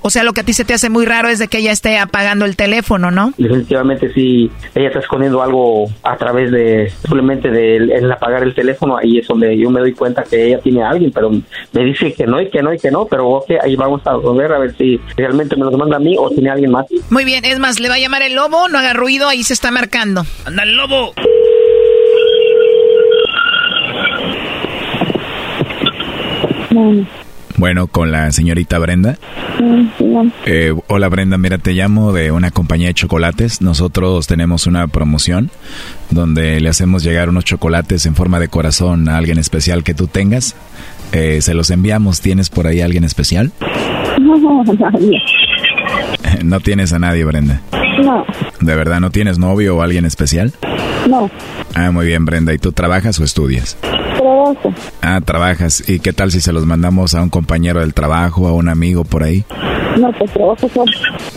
O 0.01 0.09
sea, 0.09 0.24
lo 0.24 0.32
que 0.32 0.41
a 0.41 0.43
ti 0.43 0.53
se 0.53 0.63
te 0.63 0.74
hace 0.74 0.89
muy 0.89 1.05
raro 1.05 1.28
es 1.28 1.39
de 1.39 1.47
que 1.49 1.57
ella 1.57 1.72
esté 1.72 1.97
apagando 1.97 2.45
el 2.45 2.55
teléfono, 2.55 3.11
¿no? 3.11 3.34
Definitivamente 3.38 4.13
sí, 4.13 4.49
ella 4.74 4.88
está 4.88 4.99
escondiendo 4.99 5.41
algo 5.41 5.88
a 6.03 6.15
través 6.15 6.51
de 6.51 6.89
simplemente 7.01 7.49
de 7.49 7.76
el 7.76 8.09
apagar 8.09 8.43
el 8.43 8.53
teléfono, 8.53 8.95
ahí 8.95 9.18
es 9.18 9.28
donde 9.28 9.57
yo 9.60 9.70
me 9.70 9.80
doy 9.80 9.93
cuenta 9.93 10.24
que 10.24 10.47
ella 10.47 10.60
tiene 10.60 10.84
a 10.84 10.89
alguien, 10.89 11.12
pero 11.12 11.30
me 11.30 11.84
dice 11.84 12.14
que 12.14 12.26
no 12.26 12.41
y 12.41 12.49
que 12.49 12.62
no 12.62 12.74
y 12.74 12.80
que 12.80 12.91
no, 12.91 13.05
pero 13.05 13.28
ok, 13.30 13.51
ahí 13.64 13.76
vamos 13.76 14.01
a 14.05 14.18
ver 14.18 14.51
a 14.51 14.60
ver 14.60 14.76
si 14.78 14.99
realmente 15.16 15.55
me 15.55 15.66
los 15.66 15.78
manda 15.78 15.97
a 15.97 15.99
mí 15.99 16.16
o 16.18 16.30
tiene 16.30 16.49
alguien 16.49 16.72
más. 16.72 16.86
Muy 17.10 17.26
bien, 17.26 17.45
es 17.45 17.60
más, 17.60 17.80
le 17.80 17.89
va 17.89 17.95
a 17.95 17.99
llamar 17.99 18.22
el 18.22 18.36
lobo, 18.36 18.68
no 18.70 18.78
haga 18.78 18.93
ruido, 18.93 19.28
ahí 19.28 19.43
se 19.43 19.53
está 19.53 19.72
marcando. 19.72 20.26
¡Anda 20.45 20.64
el 20.64 20.76
lobo! 20.76 21.14
Bueno, 27.58 27.88
con 27.88 28.12
la 28.12 28.32
señorita 28.32 28.78
Brenda. 28.78 29.18
Eh, 30.45 30.76
hola 30.88 31.10
Brenda, 31.10 31.38
mira, 31.39 31.58
te 31.58 31.74
llamo 31.74 32.14
de 32.14 32.32
una 32.32 32.51
compañía 32.51 32.88
de 32.88 32.93
chocolates. 32.93 33.62
Nosotros 33.62 34.28
tenemos 34.28 34.68
una 34.68 34.88
promoción 34.88 35.49
donde 36.12 36.62
le 36.62 36.70
hacemos 36.70 37.03
llegar 37.03 37.30
unos 37.30 37.45
chocolates 37.45 38.05
en 38.05 38.16
forma 38.16 38.39
de 38.39 38.48
corazón 38.48 39.10
a 39.10 39.18
alguien 39.18 39.40
especial 39.40 39.84
que 39.84 39.95
tú 39.95 40.07
tengas. 40.07 40.56
Eh, 41.14 41.41
se 41.41 41.56
los 41.56 41.72
enviamos. 41.72 42.22
¿Tienes 42.22 42.49
por 42.52 42.68
ahí 42.68 42.82
alguien 42.82 43.03
especial? 43.03 43.52
No, 44.22 44.64
nadie. 44.80 45.19
¿No 46.44 46.60
tienes 46.60 46.94
a 46.94 46.99
nadie, 46.99 47.23
Brenda? 47.26 47.61
No. 48.03 48.23
¿De 48.61 48.76
verdad 48.76 48.99
no 48.99 49.10
tienes 49.10 49.40
novio 49.40 49.77
o 49.77 49.82
alguien 49.82 50.06
especial? 50.06 50.53
No. 51.10 51.32
Ah, 51.73 51.90
muy 51.91 52.06
bien, 52.06 52.23
Brenda. 52.26 52.53
¿Y 52.53 52.60
tú 52.60 52.72
trabajas 52.72 53.19
o 53.19 53.23
estudias? 53.23 53.77
Trabajo. 54.53 54.74
Ah, 55.02 55.22
trabajas. 55.22 55.84
¿Y 55.90 55.99
qué 55.99 56.14
tal 56.14 56.32
si 56.32 56.41
se 56.41 56.53
los 56.53 56.65
mandamos 56.65 57.15
a 57.15 57.22
un 57.22 57.30
compañero 57.30 57.82
del 57.82 57.94
trabajo, 57.94 58.48
a 58.48 58.53
un 58.53 58.69
amigo 58.69 59.03
por 59.03 59.24
ahí? 59.24 59.44
No, 59.99 60.11
pues 60.14 60.32
trabajo 60.32 60.69
sola. 60.69 60.91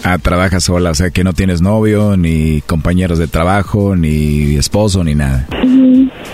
Ah, 0.04 0.18
trabajas 0.18 0.64
sola, 0.64 0.90
o 0.90 0.94
sea 0.94 1.10
que 1.10 1.24
no 1.24 1.32
tienes 1.32 1.60
novio, 1.62 2.16
ni 2.16 2.60
compañeros 2.62 3.18
de 3.18 3.26
trabajo, 3.26 3.96
ni 3.96 4.56
esposo, 4.56 5.02
ni 5.02 5.14
nada. 5.14 5.46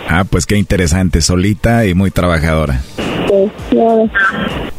Ah, 0.08 0.24
pues 0.24 0.44
qué 0.46 0.56
interesante, 0.56 1.20
solita 1.20 1.86
y 1.86 1.94
muy 1.94 2.10
trabajadora. 2.10 2.80
Pues, 3.28 3.50
ya 3.70 4.10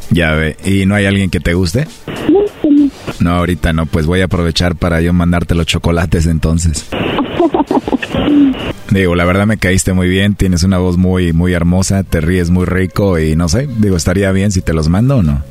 Ya 0.09 0.31
ve, 0.33 0.57
¿y 0.65 0.85
no 0.85 0.95
hay 0.95 1.05
alguien 1.05 1.29
que 1.29 1.39
te 1.39 1.53
guste? 1.53 1.87
No, 2.29 2.39
pues 2.61 2.73
no. 2.73 2.89
No, 3.19 3.31
ahorita 3.37 3.73
no, 3.73 3.85
pues 3.85 4.05
voy 4.05 4.21
a 4.21 4.25
aprovechar 4.25 4.75
para 4.75 5.01
yo 5.01 5.13
mandarte 5.13 5.55
los 5.55 5.65
chocolates 5.65 6.27
entonces. 6.27 6.85
Digo, 8.91 9.15
la 9.15 9.25
verdad 9.25 9.45
me 9.45 9.57
caíste 9.57 9.93
muy 9.93 10.07
bien, 10.07 10.35
tienes 10.35 10.63
una 10.63 10.77
voz 10.77 10.97
muy, 10.97 11.33
muy 11.33 11.53
hermosa, 11.53 12.03
te 12.03 12.21
ríes 12.21 12.49
muy 12.49 12.65
rico 12.65 13.19
y 13.19 13.35
no 13.35 13.49
sé, 13.49 13.67
digo, 13.79 13.97
estaría 13.97 14.31
bien 14.31 14.51
si 14.51 14.61
te 14.61 14.73
los 14.73 14.87
mando 14.87 15.17
o 15.17 15.23
no. 15.23 15.43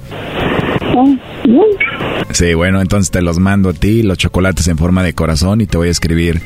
Sí, 2.32 2.54
bueno, 2.54 2.80
entonces 2.80 3.10
te 3.10 3.20
los 3.22 3.38
mando 3.38 3.68
a 3.70 3.72
ti, 3.72 4.02
los 4.02 4.18
chocolates 4.18 4.68
en 4.68 4.78
forma 4.78 5.02
de 5.02 5.12
corazón 5.12 5.60
y 5.60 5.66
te 5.66 5.76
voy 5.76 5.88
a 5.88 5.90
escribir 5.90 6.40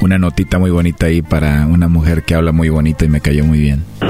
una 0.00 0.18
notita 0.18 0.58
muy 0.58 0.70
bonita 0.70 1.06
ahí 1.06 1.22
para 1.22 1.66
una 1.66 1.88
mujer 1.88 2.22
que 2.22 2.34
habla 2.34 2.52
muy 2.52 2.68
bonito 2.68 3.04
y 3.04 3.08
me 3.08 3.20
cayó 3.20 3.44
muy 3.44 3.58
bien. 3.58 3.84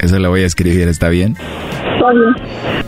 Eso 0.00 0.18
le 0.18 0.28
voy 0.28 0.42
a 0.42 0.46
escribir, 0.46 0.88
¿está 0.88 1.08
bien? 1.08 1.36
Está 1.94 2.10
bien. 2.12 2.34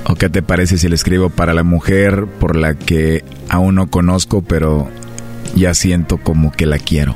¿O 0.05 0.15
qué 0.15 0.29
te 0.29 0.43
parece 0.43 0.79
si 0.79 0.89
le 0.89 0.95
escribo 0.95 1.31
para 1.31 1.55
la 1.55 1.63
mujer 1.63 2.27
por 2.39 2.57
la 2.57 2.75
que 2.75 3.25
aún 3.49 3.77
no 3.77 3.89
conozco, 3.89 4.43
pero 4.43 4.89
ya 5.55 5.75
siento 5.75 6.19
como 6.19 6.53
que 6.53 6.67
la 6.67 6.79
quiero? 6.79 7.15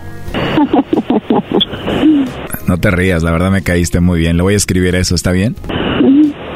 No 2.66 2.78
te 2.78 2.90
rías, 2.90 3.22
la 3.22 3.32
verdad 3.32 3.50
me 3.50 3.62
caíste 3.62 4.00
muy 4.00 4.18
bien. 4.18 4.36
Le 4.36 4.42
voy 4.42 4.54
a 4.54 4.56
escribir 4.56 4.94
eso, 4.94 5.14
¿está 5.14 5.32
bien? 5.32 5.56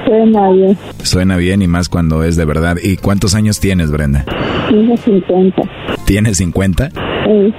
Suena 0.06 0.50
bien. 0.50 0.78
Suena 1.02 1.36
bien 1.36 1.62
y 1.62 1.66
más 1.66 1.88
cuando 1.88 2.22
es 2.22 2.36
de 2.36 2.44
verdad. 2.44 2.76
¿Y 2.82 2.96
cuántos 2.96 3.34
años 3.34 3.60
tienes, 3.60 3.90
Brenda? 3.90 4.24
Tengo 4.68 4.96
50. 4.96 5.62
¿Tienes 6.04 6.36
50? 6.38 6.90
Sí. 6.90 7.54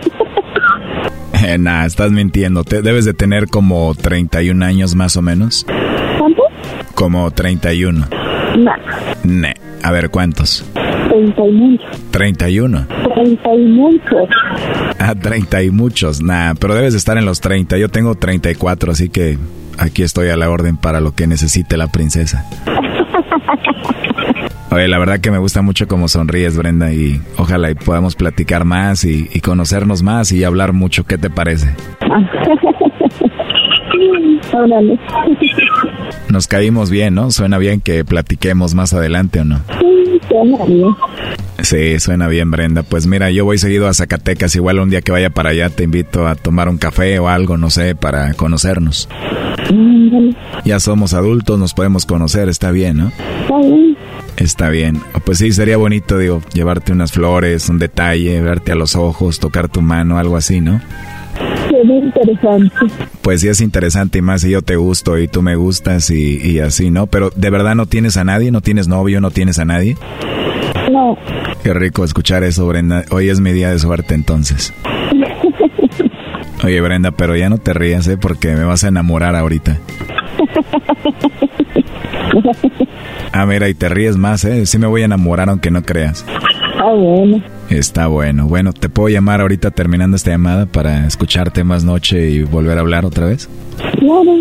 Eh, 1.46 1.58
nah, 1.58 1.86
estás 1.86 2.12
mintiendo. 2.12 2.64
Te 2.64 2.82
debes 2.82 3.06
de 3.06 3.14
tener 3.14 3.48
como 3.48 3.94
31 3.94 4.66
años 4.66 4.96
más 4.96 5.18
o 5.18 5.22
menos. 5.22 5.66
¿Cuánto? 6.18 6.44
Como 6.96 7.30
31. 7.32 8.08
No. 8.58 8.72
Ne. 9.24 9.54
A 9.84 9.92
ver, 9.92 10.10
¿cuántos? 10.10 10.66
30 11.10 11.46
y 11.46 11.52
muchos. 11.52 12.12
31. 12.12 12.88
30 13.18 13.56
y 13.56 13.66
muchos. 13.66 14.30
Ah, 15.00 15.16
30 15.16 15.64
y 15.64 15.72
muchos. 15.72 16.22
Nah, 16.22 16.54
pero 16.60 16.76
debes 16.76 16.94
de 16.94 17.00
estar 17.00 17.18
en 17.18 17.26
los 17.26 17.42
30. 17.42 17.78
Yo 17.78 17.90
tengo 17.90 18.16
34, 18.16 18.92
así 18.92 19.10
que 19.10 19.38
aquí 19.78 20.04
estoy 20.04 20.30
a 20.30 20.38
la 20.38 20.50
orden 20.50 20.78
para 20.78 21.00
lo 21.02 21.14
que 21.14 21.28
necesite 21.28 21.78
la 21.78 21.88
princesa. 21.88 22.46
Oye, 24.70 24.88
la 24.88 25.00
verdad 25.00 25.20
que 25.20 25.32
me 25.32 25.38
gusta 25.38 25.62
mucho 25.62 25.88
cómo 25.88 26.08
sonríes, 26.10 26.58
Brenda, 26.58 26.92
y 26.94 27.22
ojalá 27.38 27.72
y 27.72 27.76
podamos 27.76 28.16
platicar 28.16 28.66
más 28.66 29.06
y, 29.06 29.30
y 29.34 29.40
conocernos 29.40 30.04
más 30.04 30.32
y 30.32 30.44
hablar 30.44 30.74
mucho. 30.74 31.06
¿Qué 31.06 31.18
te 31.18 31.30
parece? 31.30 31.74
Órale. 34.54 35.00
Nos 36.30 36.48
caímos 36.48 36.92
bien, 36.92 37.16
¿no? 37.16 37.32
Suena 37.32 37.58
bien 37.58 37.82
que 37.82 38.06
platiquemos 38.06 38.76
más 38.76 38.94
adelante 38.94 39.40
o 39.40 39.46
no. 39.46 39.60
Sí, 39.80 40.20
suena 40.28 40.66
bien. 40.66 40.96
Sí, 41.62 42.00
suena 42.00 42.28
bien, 42.28 42.52
Brenda. 42.52 42.84
Pues 42.84 43.08
mira, 43.08 43.32
yo 43.32 43.44
voy 43.44 43.58
seguido 43.58 43.88
a 43.88 43.94
Zacatecas. 43.94 44.56
Igual 44.56 44.80
un 44.80 44.90
día 44.90 45.02
que 45.02 45.12
vaya 45.12 45.30
para 45.30 45.50
allá 45.50 45.70
te 45.70 45.84
invito 45.84 46.28
a 46.28 46.36
tomar 46.36 46.70
un 46.70 46.78
café 46.78 47.18
o 47.20 47.28
algo, 47.28 47.58
no 47.58 47.70
sé, 47.70 47.96
para 47.96 48.34
conocernos. 48.36 49.10
Ándale. 49.70 50.36
Ya 50.66 50.80
somos 50.80 51.14
adultos, 51.14 51.60
nos 51.60 51.74
podemos 51.74 52.06
conocer, 52.06 52.48
está 52.48 52.72
bien, 52.72 52.98
¿no? 52.98 53.12
Está 53.42 53.58
bien. 53.60 53.98
Está 54.38 54.70
bien. 54.70 55.02
Pues 55.26 55.40
sí, 55.40 55.52
sería 55.52 55.78
bonito, 55.78 56.18
digo, 56.18 56.42
llevarte 56.54 56.92
unas 56.92 57.12
flores, 57.12 57.68
un 57.70 57.80
detalle, 57.80 58.40
verte 58.42 58.72
a 58.72 58.76
los 58.76 58.96
ojos, 58.96 59.40
tocar 59.40 59.68
tu 59.68 59.82
mano, 59.82 60.20
algo 60.20 60.38
así, 60.38 60.62
¿no? 60.62 60.80
Sería 61.70 61.98
interesante. 61.98 62.76
Pues 63.22 63.42
sí 63.42 63.48
es 63.48 63.62
interesante 63.62 64.20
y 64.20 64.22
más 64.22 64.42
si 64.42 64.52
yo 64.52 64.62
te 64.62 64.76
gusto 64.76 65.18
y 65.18 65.28
tú 65.28 65.42
me 65.42 65.56
gustas 65.56 66.12
y, 66.12 66.38
y 66.38 66.60
así, 66.60 66.92
¿no? 66.92 67.08
Pero 67.08 67.32
de 67.36 67.50
verdad 67.50 67.76
no 67.76 67.88
tienes 67.88 68.16
a 68.16 68.24
nadie, 68.24 68.52
no 68.52 68.62
tienes 68.62 68.88
novio, 68.88 69.20
no 69.22 69.32
tienes 69.32 69.60
a 69.60 69.66
nadie. 69.66 69.98
Qué 71.64 71.74
rico 71.74 72.04
escuchar 72.04 72.44
eso, 72.44 72.68
Brenda. 72.68 73.04
Hoy 73.12 73.30
es 73.30 73.40
mi 73.40 73.52
día 73.52 73.70
de 73.72 73.80
suerte 73.80 74.14
entonces. 74.16 74.74
Oye, 76.64 76.82
Brenda, 76.82 77.12
pero 77.12 77.36
ya 77.36 77.50
no 77.50 77.58
te 77.58 77.74
rías, 77.74 78.08
¿eh? 78.08 78.18
Porque 78.18 78.56
me 78.56 78.64
vas 78.64 78.84
a 78.84 78.88
enamorar 78.88 79.36
ahorita. 79.36 79.78
Ah, 83.32 83.46
mira, 83.46 83.70
y 83.70 83.74
te 83.74 83.90
ríes 83.90 84.18
más, 84.18 84.44
¿eh? 84.46 84.66
Sí 84.66 84.78
me 84.78 84.88
voy 84.88 85.04
a 85.04 85.06
enamorar 85.06 85.50
aunque 85.50 85.72
no 85.72 85.84
creas. 85.84 86.26
Ah, 86.80 86.94
bueno. 86.94 87.42
Está 87.70 88.08
bueno. 88.08 88.48
Bueno, 88.48 88.72
¿te 88.74 88.90
puedo 88.90 89.10
llamar 89.10 89.42
ahorita 89.42 89.72
terminando 89.72 90.16
esta 90.16 90.32
llamada 90.32 90.66
para 90.66 91.06
escucharte 91.06 91.64
más 91.64 91.84
noche 91.84 92.30
y 92.30 92.44
volver 92.44 92.78
a 92.78 92.82
hablar 92.82 93.06
otra 93.06 93.26
vez? 93.26 93.50
Claro. 94.00 94.34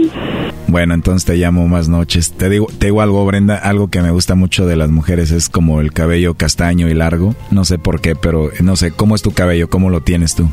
Bueno, 0.69 0.95
entonces 0.95 1.25
te 1.25 1.37
llamo 1.37 1.67
más 1.69 1.89
noches. 1.89 2.33
Te 2.33 2.49
digo, 2.49 2.67
te 2.79 2.87
digo 2.87 3.01
algo, 3.03 3.25
Brenda, 3.27 3.57
algo 3.57 3.89
que 3.89 4.01
me 4.03 4.11
gusta 4.11 4.35
mucho 4.35 4.67
de 4.67 4.77
las 4.77 4.91
mujeres 4.91 5.31
es 5.33 5.49
como 5.49 5.81
el 5.81 5.93
cabello 5.93 6.35
castaño 6.35 6.89
y 6.89 6.95
largo. 6.95 7.35
No 7.51 7.65
sé 7.65 7.79
por 7.79 8.01
qué, 8.01 8.15
pero 8.15 8.51
no 8.63 8.77
sé, 8.77 8.91
¿cómo 8.93 9.15
es 9.15 9.23
tu 9.23 9.33
cabello? 9.33 9.69
¿Cómo 9.69 9.91
lo 9.91 10.01
tienes 10.01 10.35
tú? 10.35 10.49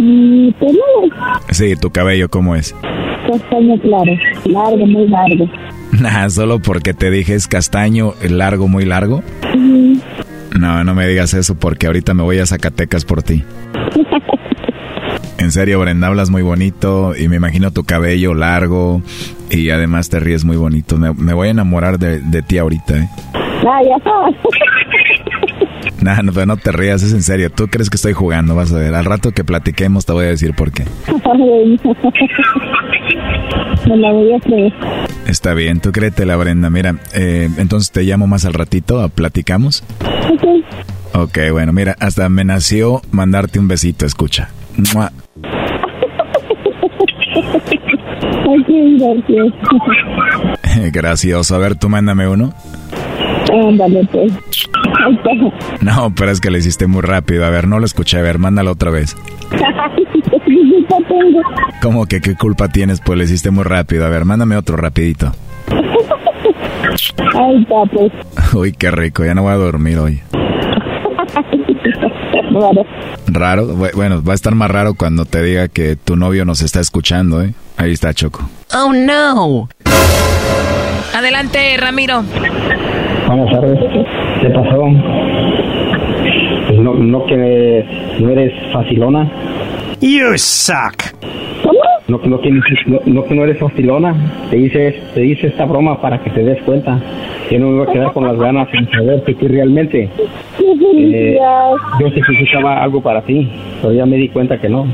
Mi 0.00 0.52
pelo 0.58 0.80
Sí, 1.50 1.74
tu 1.76 1.90
cabello, 1.90 2.28
¿cómo 2.28 2.54
es? 2.54 2.74
castaño 3.30 3.78
claro. 3.80 4.12
Largo, 4.46 4.86
muy 4.86 5.06
largo. 5.08 5.46
Nah, 6.00 6.28
solo 6.30 6.60
porque 6.60 6.94
te 6.94 7.10
dije 7.10 7.34
es 7.34 7.48
castaño, 7.48 8.14
largo, 8.22 8.68
muy 8.68 8.84
largo. 8.84 9.24
No, 10.58 10.84
no 10.84 10.94
me 10.94 11.06
digas 11.06 11.34
eso 11.34 11.54
porque 11.54 11.86
ahorita 11.86 12.14
me 12.14 12.22
voy 12.22 12.38
a 12.38 12.46
Zacatecas 12.46 13.04
por 13.04 13.22
ti. 13.22 13.44
En 15.38 15.52
serio, 15.52 15.80
Brenda, 15.80 16.08
hablas 16.08 16.28
muy 16.30 16.42
bonito 16.42 17.14
y 17.16 17.28
me 17.28 17.36
imagino 17.36 17.70
tu 17.70 17.84
cabello 17.84 18.34
largo 18.34 19.00
y 19.50 19.70
además 19.70 20.08
te 20.10 20.20
ríes 20.20 20.44
muy 20.44 20.56
bonito. 20.56 20.98
Me, 20.98 21.14
me 21.14 21.32
voy 21.32 21.48
a 21.48 21.52
enamorar 21.52 21.98
de, 21.98 22.20
de 22.20 22.42
ti 22.42 22.58
ahorita, 22.58 22.98
¿eh? 22.98 23.08
Ah, 23.66 23.80
ya. 23.82 23.96
Nah, 26.02 26.22
no, 26.22 26.32
pero 26.32 26.46
no 26.46 26.56
te 26.56 26.72
rías, 26.72 27.02
es 27.02 27.12
en 27.12 27.22
serio. 27.22 27.50
Tú 27.50 27.68
crees 27.68 27.90
que 27.90 27.96
estoy 27.96 28.12
jugando, 28.12 28.54
vas 28.54 28.72
a 28.72 28.78
ver. 28.78 28.94
Al 28.94 29.04
rato 29.04 29.32
que 29.32 29.44
platiquemos 29.44 30.06
te 30.06 30.12
voy 30.12 30.26
a 30.26 30.28
decir 30.28 30.54
por 30.54 30.72
qué. 30.72 30.84
Me 33.88 33.96
la 33.96 34.12
voy 34.12 34.32
a 34.32 34.40
creer. 34.40 34.72
Está 35.26 35.54
bien, 35.54 35.80
tú 35.80 35.92
créetela, 35.92 36.36
Brenda. 36.36 36.70
Mira, 36.70 36.96
eh, 37.14 37.48
entonces 37.56 37.90
te 37.90 38.02
llamo 38.02 38.26
más 38.26 38.44
al 38.44 38.54
ratito, 38.54 39.08
platicamos. 39.08 39.84
Ok. 40.32 40.44
Ok, 41.12 41.38
bueno, 41.52 41.72
mira, 41.72 41.96
hasta 41.98 42.28
me 42.28 42.44
nació 42.44 43.02
mandarte 43.10 43.58
un 43.58 43.68
besito, 43.68 44.06
escucha. 44.06 44.50
¡Mua! 44.94 45.10
Ay, 48.50 48.64
qué 48.66 48.96
gracias. 48.98 50.92
Gracioso. 50.92 51.54
A 51.54 51.58
ver, 51.58 51.76
tú 51.76 51.88
mándame 51.88 52.28
uno. 52.28 52.52
Ándale, 53.52 54.06
pues. 54.10 54.32
No, 55.80 56.12
pero 56.14 56.30
es 56.30 56.40
que 56.40 56.50
lo 56.50 56.58
hiciste 56.58 56.86
muy 56.86 57.02
rápido. 57.02 57.44
A 57.44 57.50
ver, 57.50 57.66
no 57.66 57.78
lo 57.78 57.86
escuché. 57.86 58.18
A 58.18 58.22
ver, 58.22 58.38
mándalo 58.38 58.72
otra 58.72 58.90
vez. 58.90 59.16
¿Qué 61.10 61.32
culpa 61.32 61.42
tengo? 61.56 61.72
¿Cómo 61.82 62.06
que 62.06 62.20
qué 62.20 62.34
culpa 62.36 62.68
tienes? 62.68 63.00
Pues 63.00 63.18
lo 63.18 63.24
hiciste 63.24 63.50
muy 63.50 63.64
rápido. 63.64 64.06
A 64.06 64.08
ver, 64.08 64.24
mándame 64.24 64.56
otro 64.56 64.76
rapidito. 64.76 65.32
Ahí 65.68 67.62
está, 67.62 67.74
pues. 67.92 68.12
Uy, 68.54 68.72
qué 68.72 68.90
rico. 68.90 69.24
Ya 69.24 69.34
no 69.34 69.42
voy 69.42 69.52
a 69.52 69.56
dormir 69.56 69.98
hoy. 69.98 70.20
¿Raro? 73.28 73.66
Bu- 73.76 73.94
Bueno, 73.94 74.22
va 74.26 74.32
a 74.32 74.34
estar 74.34 74.54
más 74.54 74.70
raro 74.70 74.94
cuando 74.94 75.24
te 75.24 75.42
diga 75.42 75.68
que 75.68 75.96
tu 75.96 76.16
novio 76.16 76.44
nos 76.44 76.62
está 76.62 76.80
escuchando, 76.80 77.42
¿eh? 77.42 77.54
Ahí 77.76 77.92
está 77.92 78.12
Choco. 78.14 78.48
Oh, 78.74 78.92
no. 78.92 79.68
Adelante, 81.16 81.76
Ramiro. 81.78 82.22
Vamos 83.28 83.54
a 83.54 83.60
ver, 83.60 83.78
¿qué 84.40 84.48
pasó? 84.50 84.82
Pues 86.68 86.78
no, 86.80 86.94
no 86.94 87.26
que 87.26 87.84
no 88.20 88.28
eres 88.30 88.52
facilona. 88.72 89.30
You 90.00 90.36
suck. 90.38 91.02
No, 92.08 92.20
que 92.20 92.28
no, 92.28 92.38
tienes- 92.40 92.62
no, 92.86 92.98
no 93.06 93.24
que 93.24 93.34
no 93.34 93.44
eres 93.44 93.58
facilona. 93.58 94.14
Te 94.50 94.56
hice, 94.58 95.00
te 95.14 95.24
hice 95.24 95.46
esta 95.48 95.64
broma 95.64 96.00
para 96.00 96.18
que 96.22 96.30
te 96.30 96.42
des 96.42 96.60
cuenta. 96.62 96.98
Yo 97.50 97.58
no 97.60 97.68
me 97.68 97.78
voy 97.78 97.88
a 97.88 97.92
quedar 97.92 98.12
con 98.12 98.24
las 98.26 98.36
ganas 98.36 98.68
sin 98.72 98.90
saber 98.90 99.22
que 99.24 99.34
tú 99.34 99.46
realmente. 99.46 100.08
Eh, 100.58 101.38
yo 102.00 102.12
que 102.12 102.20
buscaba 102.40 102.82
algo 102.82 103.00
para 103.00 103.22
ti, 103.22 103.48
pero 103.80 103.92
ya 103.92 104.06
me 104.06 104.16
di 104.16 104.28
cuenta 104.28 104.58
que 104.60 104.68
no. 104.68 104.86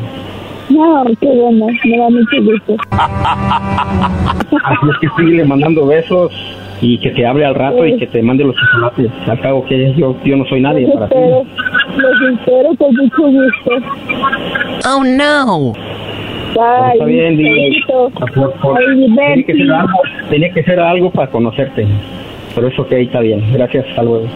No, 0.69 1.05
qué 1.21 1.27
bueno. 1.27 1.67
Me 1.85 1.97
da 1.99 2.11
mucho 2.11 2.43
gusto. 2.43 2.77
Así 2.91 4.87
es 4.91 4.99
que 5.01 5.09
sigue 5.25 5.45
mandando 5.45 5.87
besos 5.87 6.33
y 6.81 6.99
que 6.99 7.11
te 7.11 7.27
hable 7.27 7.45
al 7.45 7.55
rato 7.55 7.87
y 7.87 7.97
que 7.99 8.07
te 8.07 8.23
mande 8.23 8.45
los 8.45 8.55
chocolates. 8.57 9.11
Al 9.29 9.41
cabo 9.41 9.65
que 9.67 9.95
yo, 9.97 10.17
yo 10.25 10.37
no 10.37 10.45
soy 10.47 10.61
nadie 10.61 10.87
Los 10.87 10.95
para 10.95 11.09
ti. 11.09 11.15
Los 11.17 12.39
espero 12.41 12.75
con 12.77 12.95
mucho 12.95 13.23
gusto. 13.23 13.71
Oh, 14.89 15.03
no. 15.05 15.73
Bye. 16.55 16.93
está 16.95 17.05
bien, 17.05 17.37
dile. 17.37 17.69
Besito. 17.71 18.11
Por- 18.35 18.53
por- 18.55 18.79
Ay, 18.79 18.87
tenía, 19.07 19.45
que 19.47 19.53
ser 19.55 19.71
algo, 19.73 19.99
tenía 20.31 20.53
que 20.53 20.63
ser 20.63 20.81
algo 20.81 21.11
para 21.11 21.31
conocerte. 21.31 21.87
Pero 22.55 22.69
eso 22.69 22.83
ok, 22.83 22.93
está 22.93 23.21
bien. 23.21 23.53
Gracias, 23.53 23.85
hasta 23.91 24.03
luego. 24.03 24.27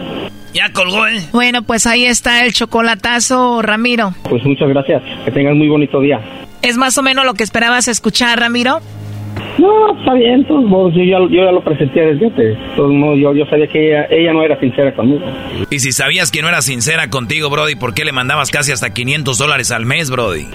Ya 0.53 0.71
colgó, 0.73 1.07
¿eh? 1.07 1.19
Bueno, 1.31 1.63
pues 1.63 1.87
ahí 1.87 2.05
está 2.05 2.43
el 2.45 2.53
chocolatazo, 2.53 3.61
Ramiro. 3.61 4.13
Pues 4.29 4.43
muchas 4.45 4.67
gracias. 4.69 5.01
Que 5.25 5.31
tengas 5.31 5.55
muy 5.55 5.69
bonito 5.69 5.99
día. 6.01 6.19
¿Es 6.61 6.77
más 6.77 6.97
o 6.97 7.01
menos 7.01 7.25
lo 7.25 7.33
que 7.33 7.43
esperabas 7.43 7.87
escuchar, 7.87 8.39
Ramiro? 8.39 8.79
No, 9.57 9.97
está 9.97 10.13
bien. 10.13 10.45
todos 10.45 10.65
modos, 10.65 10.93
yo, 10.95 11.03
ya, 11.03 11.19
yo 11.19 11.45
ya 11.45 11.51
lo 11.51 11.63
presenté 11.63 12.01
desde 12.01 12.27
antes. 12.27 12.57
De 12.57 12.75
todos 12.75 12.91
modos, 12.91 13.19
yo, 13.19 13.33
yo 13.33 13.45
sabía 13.45 13.67
que 13.67 13.87
ella, 13.87 14.07
ella 14.09 14.33
no 14.33 14.43
era 14.43 14.59
sincera 14.59 14.93
conmigo. 14.93 15.21
Y 15.69 15.79
si 15.79 15.91
sabías 15.91 16.31
que 16.31 16.41
no 16.41 16.49
era 16.49 16.61
sincera 16.61 17.09
contigo, 17.09 17.49
Brody, 17.49 17.75
¿por 17.75 17.93
qué 17.93 18.05
le 18.05 18.11
mandabas 18.11 18.49
casi 18.51 18.71
hasta 18.71 18.93
500 18.93 19.37
dólares 19.37 19.71
al 19.71 19.85
mes, 19.85 20.09
Brody? 20.09 20.47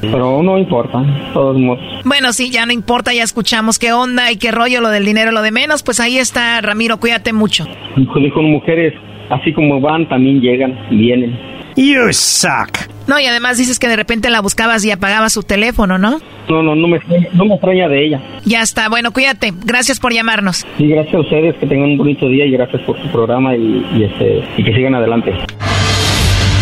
Pero 0.00 0.42
no 0.42 0.58
importa. 0.58 0.98
de 1.00 1.32
todos 1.32 1.56
modos. 1.58 1.80
Bueno, 2.04 2.32
sí, 2.32 2.50
ya 2.50 2.66
no 2.66 2.72
importa, 2.72 3.12
ya 3.14 3.22
escuchamos 3.22 3.78
qué 3.78 3.92
onda 3.92 4.32
y 4.32 4.36
qué 4.36 4.50
rollo, 4.50 4.80
lo 4.80 4.88
del 4.88 5.04
dinero, 5.04 5.30
lo 5.30 5.42
de 5.42 5.52
menos. 5.52 5.82
Pues 5.82 6.00
ahí 6.00 6.18
está, 6.18 6.60
Ramiro, 6.60 6.98
cuídate 6.98 7.32
mucho. 7.32 7.66
Dijo, 7.96 8.42
mujeres, 8.42 8.94
así 9.30 9.52
como 9.52 9.80
van, 9.80 10.08
también 10.08 10.40
llegan, 10.40 10.76
vienen. 10.90 11.38
You 11.76 12.12
suck. 12.12 12.91
No, 13.06 13.18
y 13.18 13.26
además 13.26 13.58
dices 13.58 13.78
que 13.78 13.88
de 13.88 13.96
repente 13.96 14.30
la 14.30 14.40
buscabas 14.40 14.84
y 14.84 14.90
apagabas 14.90 15.32
su 15.32 15.42
teléfono, 15.42 15.98
¿no? 15.98 16.18
No, 16.48 16.62
no, 16.62 16.74
no 16.74 16.88
me, 16.88 16.96
extraña- 16.98 17.28
no 17.34 17.44
me 17.44 17.54
extraña 17.54 17.88
de 17.88 18.04
ella. 18.06 18.20
Ya 18.44 18.62
está, 18.62 18.88
bueno, 18.88 19.12
cuídate. 19.12 19.52
Gracias 19.64 20.00
por 20.00 20.12
llamarnos. 20.12 20.66
Y 20.78 20.88
gracias 20.88 21.14
a 21.14 21.20
ustedes, 21.20 21.54
que 21.56 21.66
tengan 21.66 21.90
un 21.90 21.98
bonito 21.98 22.28
día 22.28 22.44
y 22.46 22.50
gracias 22.52 22.82
por 22.82 23.00
su 23.00 23.08
programa 23.08 23.54
y, 23.56 23.84
y 23.94 24.04
este, 24.04 24.44
y 24.56 24.64
que 24.64 24.74
sigan 24.74 24.94
adelante. 24.94 25.32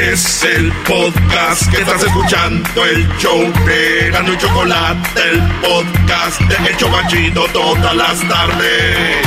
Es 0.00 0.42
el 0.44 0.70
podcast 0.86 1.70
que 1.70 1.78
estás 1.80 2.02
escuchando, 2.02 2.84
el 2.84 3.08
show 3.16 3.40
de 3.64 4.10
Gano 4.10 4.34
y 4.34 4.36
Chocolate, 4.36 5.08
el 5.30 5.40
podcast 5.62 6.38
de 6.42 6.56
El 6.68 6.76
Chocachito 6.76 7.46
todas 7.48 7.96
las 7.96 8.20
tardes. 8.28 9.26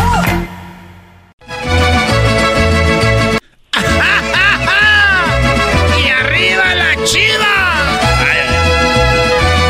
¡Y 5.97 6.07
arriba 6.07 6.75
la 6.75 7.03
chiva! 7.03 7.99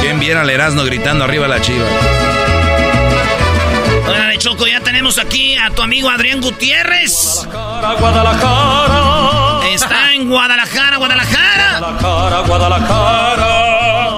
¿Quién 0.02 0.20
viera 0.20 0.42
al 0.42 0.50
Erasmo 0.50 0.84
gritando 0.84 1.24
arriba 1.24 1.48
la 1.48 1.62
chiva? 1.62 1.86
Hola, 4.06 4.34
Choco, 4.38 4.68
ya 4.68 4.82
tenemos 4.82 5.18
aquí 5.18 5.56
a 5.56 5.70
tu 5.70 5.82
amigo 5.82 6.10
Adrián 6.10 6.42
Gutiérrez. 6.42 7.48
Está 9.74 10.14
en 10.14 10.30
Guadalajara, 10.30 10.98
Guadalajara. 10.98 11.80
Guadalajara, 11.80 12.40
Guadalajara. 12.48 14.10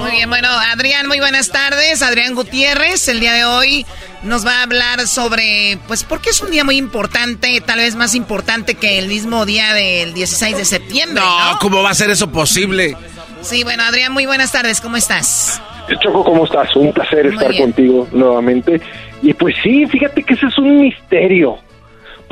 Muy 0.00 0.10
bien, 0.12 0.28
bueno, 0.30 0.48
Adrián, 0.48 1.06
muy 1.08 1.18
buenas 1.20 1.48
tardes. 1.50 2.02
Adrián 2.02 2.34
Gutiérrez, 2.34 3.08
el 3.08 3.20
día 3.20 3.32
de 3.32 3.44
hoy 3.44 3.86
nos 4.22 4.46
va 4.46 4.60
a 4.60 4.62
hablar 4.62 5.06
sobre, 5.06 5.78
pues, 5.86 6.04
porque 6.04 6.30
es 6.30 6.40
un 6.40 6.50
día 6.50 6.64
muy 6.64 6.76
importante, 6.76 7.60
tal 7.60 7.78
vez 7.78 7.94
más 7.94 8.14
importante 8.14 8.74
que 8.74 8.98
el 8.98 9.08
mismo 9.08 9.44
día 9.46 9.74
del 9.74 10.14
16 10.14 10.56
de 10.56 10.64
septiembre. 10.64 11.22
No, 11.22 11.58
¿cómo 11.60 11.82
va 11.82 11.90
a 11.90 11.94
ser 11.94 12.10
eso 12.10 12.30
posible? 12.30 12.96
Sí, 13.42 13.64
bueno, 13.64 13.82
Adrián, 13.84 14.12
muy 14.12 14.26
buenas 14.26 14.52
tardes, 14.52 14.80
¿cómo 14.80 14.96
estás? 14.96 15.60
Choco, 16.00 16.24
¿cómo 16.24 16.44
estás? 16.44 16.74
Un 16.76 16.92
placer 16.92 17.24
Muy 17.26 17.34
estar 17.34 17.50
bien. 17.50 17.62
contigo 17.64 18.08
nuevamente. 18.12 18.80
Y 19.20 19.34
pues 19.34 19.54
sí, 19.62 19.84
fíjate 19.86 20.22
que 20.22 20.34
ese 20.34 20.46
es 20.46 20.56
un 20.58 20.80
misterio. 20.82 21.58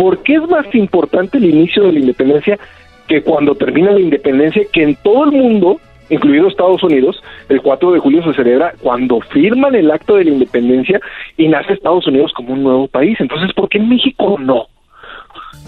¿Por 0.00 0.22
qué 0.22 0.36
es 0.36 0.48
más 0.48 0.64
importante 0.74 1.36
el 1.36 1.44
inicio 1.44 1.82
de 1.82 1.92
la 1.92 1.98
independencia 1.98 2.58
que 3.06 3.20
cuando 3.20 3.54
termina 3.54 3.90
la 3.90 4.00
independencia? 4.00 4.62
Que 4.72 4.82
en 4.82 4.94
todo 4.94 5.24
el 5.24 5.32
mundo, 5.32 5.78
incluido 6.08 6.48
Estados 6.48 6.82
Unidos, 6.82 7.22
el 7.50 7.60
4 7.60 7.92
de 7.92 7.98
julio 7.98 8.22
se 8.24 8.32
celebra 8.32 8.72
cuando 8.80 9.20
firman 9.20 9.74
el 9.74 9.90
acto 9.90 10.16
de 10.16 10.24
la 10.24 10.30
independencia 10.30 10.98
y 11.36 11.48
nace 11.48 11.74
Estados 11.74 12.06
Unidos 12.06 12.32
como 12.34 12.54
un 12.54 12.62
nuevo 12.62 12.88
país. 12.88 13.14
Entonces, 13.20 13.52
¿por 13.52 13.68
qué 13.68 13.76
en 13.76 13.90
México 13.90 14.38
no? 14.40 14.68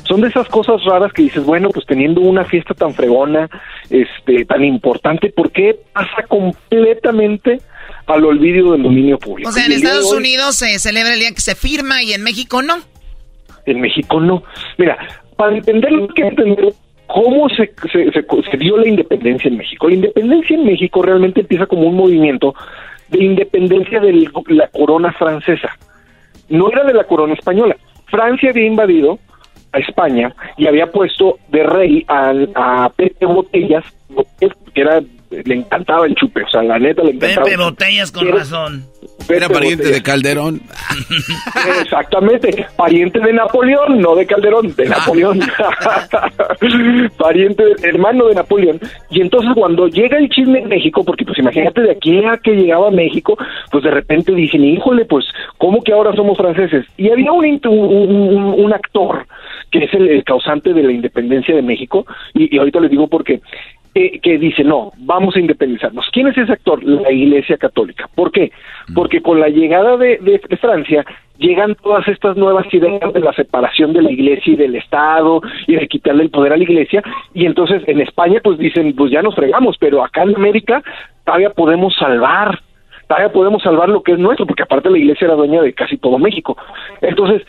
son 0.08 0.22
de 0.22 0.28
esas 0.28 0.48
cosas 0.48 0.82
raras 0.84 1.12
que 1.12 1.22
dices, 1.22 1.44
bueno, 1.44 1.68
pues 1.68 1.86
teniendo 1.86 2.22
una 2.22 2.44
fiesta 2.44 2.72
tan 2.72 2.94
fregona, 2.94 3.50
este, 3.90 4.46
tan 4.46 4.64
importante, 4.64 5.30
¿por 5.30 5.52
qué 5.52 5.78
pasa 5.92 6.26
completamente 6.26 7.60
al 8.06 8.24
olvido 8.24 8.72
del 8.72 8.82
dominio 8.82 9.18
público? 9.18 9.50
O 9.50 9.52
sea, 9.52 9.66
en 9.66 9.72
Estados 9.72 10.10
hoy, 10.10 10.18
Unidos 10.18 10.56
se 10.56 10.78
celebra 10.78 11.12
el 11.12 11.20
día 11.20 11.32
que 11.32 11.40
se 11.40 11.54
firma 11.54 12.02
y 12.02 12.14
en 12.14 12.22
México 12.22 12.62
no. 12.62 12.91
En 13.66 13.80
México 13.80 14.20
no. 14.20 14.42
Mira, 14.78 14.98
para 15.36 15.56
entenderlo 15.56 16.02
hay 16.02 16.08
que 16.14 16.22
entender 16.26 16.72
cómo 17.06 17.48
se, 17.50 17.72
se, 17.92 18.10
se- 18.10 18.24
se 18.50 18.56
dio 18.56 18.76
la 18.76 18.88
independencia 18.88 19.48
en 19.48 19.56
México. 19.58 19.88
La 19.88 19.94
independencia 19.94 20.56
en 20.56 20.64
México 20.64 21.02
realmente 21.02 21.40
empieza 21.42 21.66
como 21.66 21.82
un 21.88 21.96
movimiento 21.96 22.54
de 23.08 23.24
independencia 23.24 24.00
de 24.00 24.28
la 24.48 24.68
corona 24.68 25.12
francesa. 25.12 25.70
No 26.48 26.70
era 26.70 26.84
de 26.84 26.94
la 26.94 27.04
corona 27.04 27.34
española. 27.34 27.76
Francia 28.06 28.50
había 28.50 28.66
invadido 28.66 29.18
a 29.72 29.78
España 29.78 30.34
y 30.56 30.66
había 30.66 30.86
puesto 30.90 31.38
de 31.48 31.62
rey 31.62 32.04
al- 32.08 32.50
a, 32.54 32.90
Pepe 32.94 33.26
Botellas, 33.26 33.84
que 34.74 34.80
era 34.80 35.00
le 35.44 35.54
encantaba 35.54 36.06
el 36.06 36.14
chupe, 36.14 36.42
o 36.42 36.48
sea, 36.48 36.62
la 36.62 36.78
neta 36.78 37.02
le 37.02 37.12
encantaba. 37.12 37.44
Pepe 37.46 37.56
Botellas 37.56 38.12
con 38.12 38.26
Era- 38.28 38.36
razón. 38.38 38.84
Era 39.28 39.46
Pepe 39.48 39.54
pariente 39.54 39.76
Botellas. 39.84 39.96
de 39.96 40.02
Calderón. 40.02 40.60
Exactamente, 41.82 42.66
pariente 42.76 43.20
de 43.20 43.32
Napoleón, 43.32 44.00
no 44.00 44.14
de 44.16 44.26
Calderón, 44.26 44.74
de 44.74 44.84
Napoleón. 44.88 45.40
pariente, 47.18 47.62
hermano 47.82 48.26
de 48.26 48.34
Napoleón. 48.34 48.80
Y 49.10 49.20
entonces 49.20 49.50
cuando 49.54 49.86
llega 49.88 50.18
el 50.18 50.28
chisme 50.28 50.60
en 50.60 50.68
México, 50.68 51.04
porque 51.04 51.24
pues 51.24 51.38
imagínate 51.38 51.82
de 51.82 51.92
aquí 51.92 52.24
a 52.24 52.36
que 52.38 52.52
llegaba 52.52 52.88
a 52.88 52.92
México, 52.92 53.36
pues 53.70 53.84
de 53.84 53.90
repente 53.90 54.32
dicen, 54.34 54.64
híjole, 54.64 55.04
pues, 55.04 55.24
¿cómo 55.58 55.82
que 55.82 55.92
ahora 55.92 56.14
somos 56.14 56.36
franceses? 56.36 56.84
Y 56.96 57.10
había 57.10 57.32
un, 57.32 57.42
un, 57.44 57.68
un- 57.68 58.54
un 58.64 58.72
actor 58.72 59.26
que 59.70 59.84
es 59.84 59.94
el, 59.94 60.08
el 60.08 60.24
causante 60.24 60.72
de 60.74 60.82
la 60.82 60.92
independencia 60.92 61.54
de 61.54 61.62
México, 61.62 62.06
y, 62.34 62.54
y 62.54 62.58
ahorita 62.58 62.80
les 62.80 62.90
digo 62.90 63.08
por 63.08 63.24
qué, 63.94 64.06
eh, 64.06 64.20
que 64.20 64.38
dice, 64.38 64.64
no, 64.64 64.92
vamos 64.98 65.36
a 65.36 65.40
independizarnos. 65.40 66.06
¿Quién 66.12 66.28
es 66.28 66.38
ese 66.38 66.52
actor? 66.52 66.82
La 66.84 67.10
Iglesia 67.10 67.56
Católica. 67.56 68.08
¿Por 68.14 68.30
qué? 68.32 68.50
Porque 68.94 69.20
con 69.20 69.40
la 69.40 69.48
llegada 69.48 69.96
de, 69.96 70.18
de- 70.18 70.40
de 70.48 70.56
Francia 70.56 71.04
llegan 71.38 71.74
todas 71.82 72.06
estas 72.08 72.36
nuevas 72.36 72.66
ideas 72.72 73.12
de 73.12 73.20
la 73.20 73.32
separación 73.32 73.92
de 73.92 74.02
la 74.02 74.10
Iglesia 74.12 74.52
y 74.52 74.56
del 74.56 74.76
Estado 74.76 75.40
y 75.66 75.74
de 75.74 75.88
quitarle 75.88 76.22
el 76.24 76.30
poder 76.30 76.52
a 76.52 76.56
la 76.56 76.62
Iglesia, 76.62 77.02
y 77.34 77.46
entonces 77.46 77.82
en 77.86 78.00
España 78.00 78.40
pues 78.44 78.58
dicen, 78.58 78.94
pues 78.94 79.10
ya 79.10 79.22
nos 79.22 79.34
fregamos, 79.34 79.76
pero 79.78 80.04
acá 80.04 80.22
en 80.22 80.36
América 80.36 80.82
todavía 81.24 81.50
podemos 81.50 81.94
salvar 81.96 82.60
todavía 83.08 83.32
podemos 83.32 83.62
salvar 83.62 83.90
lo 83.90 84.02
que 84.02 84.12
es 84.12 84.18
nuestro, 84.18 84.46
porque 84.46 84.62
aparte 84.62 84.88
la 84.88 84.96
iglesia 84.96 85.26
era 85.26 85.34
dueña 85.34 85.60
de 85.60 85.74
casi 85.74 85.98
todo 85.98 86.18
México. 86.18 86.56
Entonces, 87.02 87.42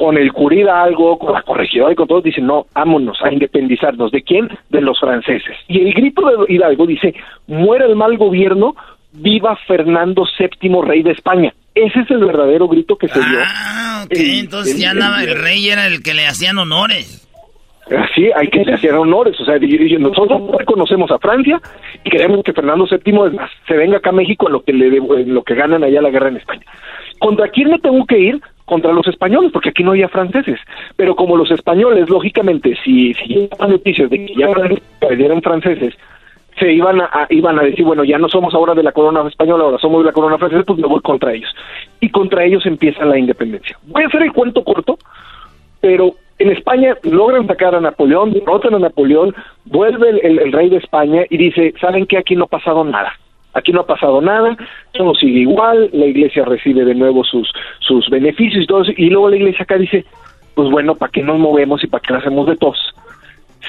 con 0.00 0.16
el 0.16 0.32
curida 0.32 0.82
algo, 0.82 1.18
con 1.18 1.34
la 1.34 1.42
corregidora 1.42 1.92
y 1.92 1.94
con 1.94 2.08
todos, 2.08 2.24
dicen, 2.24 2.46
no, 2.46 2.64
vámonos 2.74 3.18
a 3.22 3.30
independizarnos. 3.30 4.10
¿De 4.10 4.22
quién? 4.22 4.48
De 4.70 4.80
los 4.80 4.98
franceses. 4.98 5.54
Y 5.68 5.78
el 5.86 5.92
grito 5.92 6.22
de 6.26 6.54
Hidalgo 6.54 6.86
dice, 6.86 7.14
muera 7.46 7.84
el 7.84 7.96
mal 7.96 8.16
gobierno, 8.16 8.74
viva 9.12 9.56
Fernando 9.66 10.24
VII, 10.38 10.80
rey 10.86 11.02
de 11.02 11.10
España. 11.12 11.52
Ese 11.74 12.00
es 12.00 12.10
el 12.10 12.24
verdadero 12.24 12.66
grito 12.66 12.96
que 12.96 13.08
se 13.08 13.18
dio. 13.18 13.38
Ah, 13.44 14.04
ok, 14.06 14.12
El- 14.16 14.38
entonces 14.40 14.74
el- 14.76 14.80
ya 14.80 14.92
el 14.92 14.96
andaba, 15.02 15.20
el 15.20 15.26
viernes. 15.26 15.44
rey 15.44 15.68
era 15.68 15.86
el 15.86 16.02
que 16.02 16.14
le 16.14 16.26
hacían 16.26 16.56
honores. 16.56 17.18
Sí, 18.14 18.30
hay 18.34 18.48
que 18.48 18.60
hacer 18.72 18.94
honores. 18.94 19.38
O 19.38 19.44
sea, 19.44 19.58
nosotros 19.98 20.40
reconocemos 20.56 21.10
a 21.10 21.18
Francia 21.18 21.60
y 22.04 22.08
queremos 22.08 22.42
que 22.42 22.52
Fernando 22.54 22.86
VII 22.90 23.36
se 23.68 23.74
venga 23.74 23.98
acá 23.98 24.10
a 24.10 24.12
México 24.12 24.46
en 24.46 24.52
lo 24.54 24.62
que 24.62 24.72
le 24.72 24.96
en 24.96 25.34
lo 25.34 25.42
que 25.42 25.54
ganan 25.56 25.82
allá 25.84 26.00
la 26.00 26.08
guerra 26.10 26.28
en 26.28 26.36
España. 26.38 26.62
¿Contra 27.18 27.48
quién 27.48 27.68
me 27.68 27.78
tengo 27.80 28.06
que 28.06 28.18
ir? 28.18 28.40
Contra 28.70 28.92
los 28.92 29.04
españoles, 29.08 29.50
porque 29.52 29.70
aquí 29.70 29.82
no 29.82 29.90
había 29.90 30.08
franceses. 30.08 30.60
Pero 30.94 31.16
como 31.16 31.36
los 31.36 31.50
españoles, 31.50 32.08
lógicamente, 32.08 32.76
si, 32.84 33.12
si 33.14 33.50
noticias 33.68 34.08
de 34.08 34.26
que 34.26 34.34
ya 34.36 34.46
eran 35.24 35.42
franceses, 35.42 35.92
se 36.56 36.72
iban 36.72 37.00
a, 37.00 37.26
iban 37.30 37.58
a 37.58 37.62
decir, 37.62 37.84
bueno, 37.84 38.04
ya 38.04 38.16
no 38.16 38.28
somos 38.28 38.54
ahora 38.54 38.74
de 38.74 38.84
la 38.84 38.92
corona 38.92 39.26
española, 39.26 39.64
ahora 39.64 39.78
somos 39.78 40.02
de 40.02 40.06
la 40.06 40.12
corona 40.12 40.38
francesa, 40.38 40.62
pues 40.62 40.78
me 40.78 40.86
voy 40.86 41.00
contra 41.00 41.32
ellos. 41.34 41.50
Y 41.98 42.10
contra 42.10 42.44
ellos 42.44 42.64
empieza 42.64 43.04
la 43.04 43.18
independencia. 43.18 43.76
Voy 43.88 44.04
a 44.04 44.06
hacer 44.06 44.22
el 44.22 44.32
cuento 44.32 44.62
corto, 44.62 44.96
pero 45.80 46.14
en 46.38 46.50
España 46.52 46.94
logran 47.02 47.48
sacar 47.48 47.74
a 47.74 47.80
Napoleón, 47.80 48.32
derrotan 48.32 48.74
a 48.74 48.78
Napoleón, 48.78 49.34
vuelve 49.64 50.10
el, 50.10 50.20
el- 50.22 50.38
el 50.38 50.52
rey 50.52 50.70
de 50.70 50.76
España 50.76 51.22
y 51.28 51.36
dice, 51.38 51.74
¿saben 51.80 52.06
qué? 52.06 52.18
Aquí 52.18 52.36
no 52.36 52.44
ha 52.44 52.48
pasado 52.48 52.84
nada. 52.84 53.12
Aquí 53.54 53.72
no 53.72 53.80
ha 53.80 53.86
pasado 53.86 54.20
nada, 54.20 54.56
todo 54.92 55.14
sigue 55.14 55.40
igual, 55.40 55.90
la 55.92 56.06
iglesia 56.06 56.44
recibe 56.44 56.84
de 56.84 56.94
nuevo 56.94 57.24
sus, 57.24 57.52
sus 57.80 58.08
beneficios 58.08 58.62
y 58.62 58.66
todo 58.66 58.82
eso, 58.82 58.92
y 58.96 59.10
luego 59.10 59.28
la 59.28 59.36
iglesia 59.36 59.64
acá 59.64 59.76
dice, 59.76 60.04
pues 60.54 60.70
bueno, 60.70 60.94
¿para 60.94 61.10
qué 61.10 61.22
nos 61.22 61.38
movemos 61.38 61.82
y 61.82 61.86
para 61.86 62.02
qué 62.02 62.12
lo 62.12 62.18
hacemos 62.20 62.46
de 62.46 62.56
tos? 62.56 62.78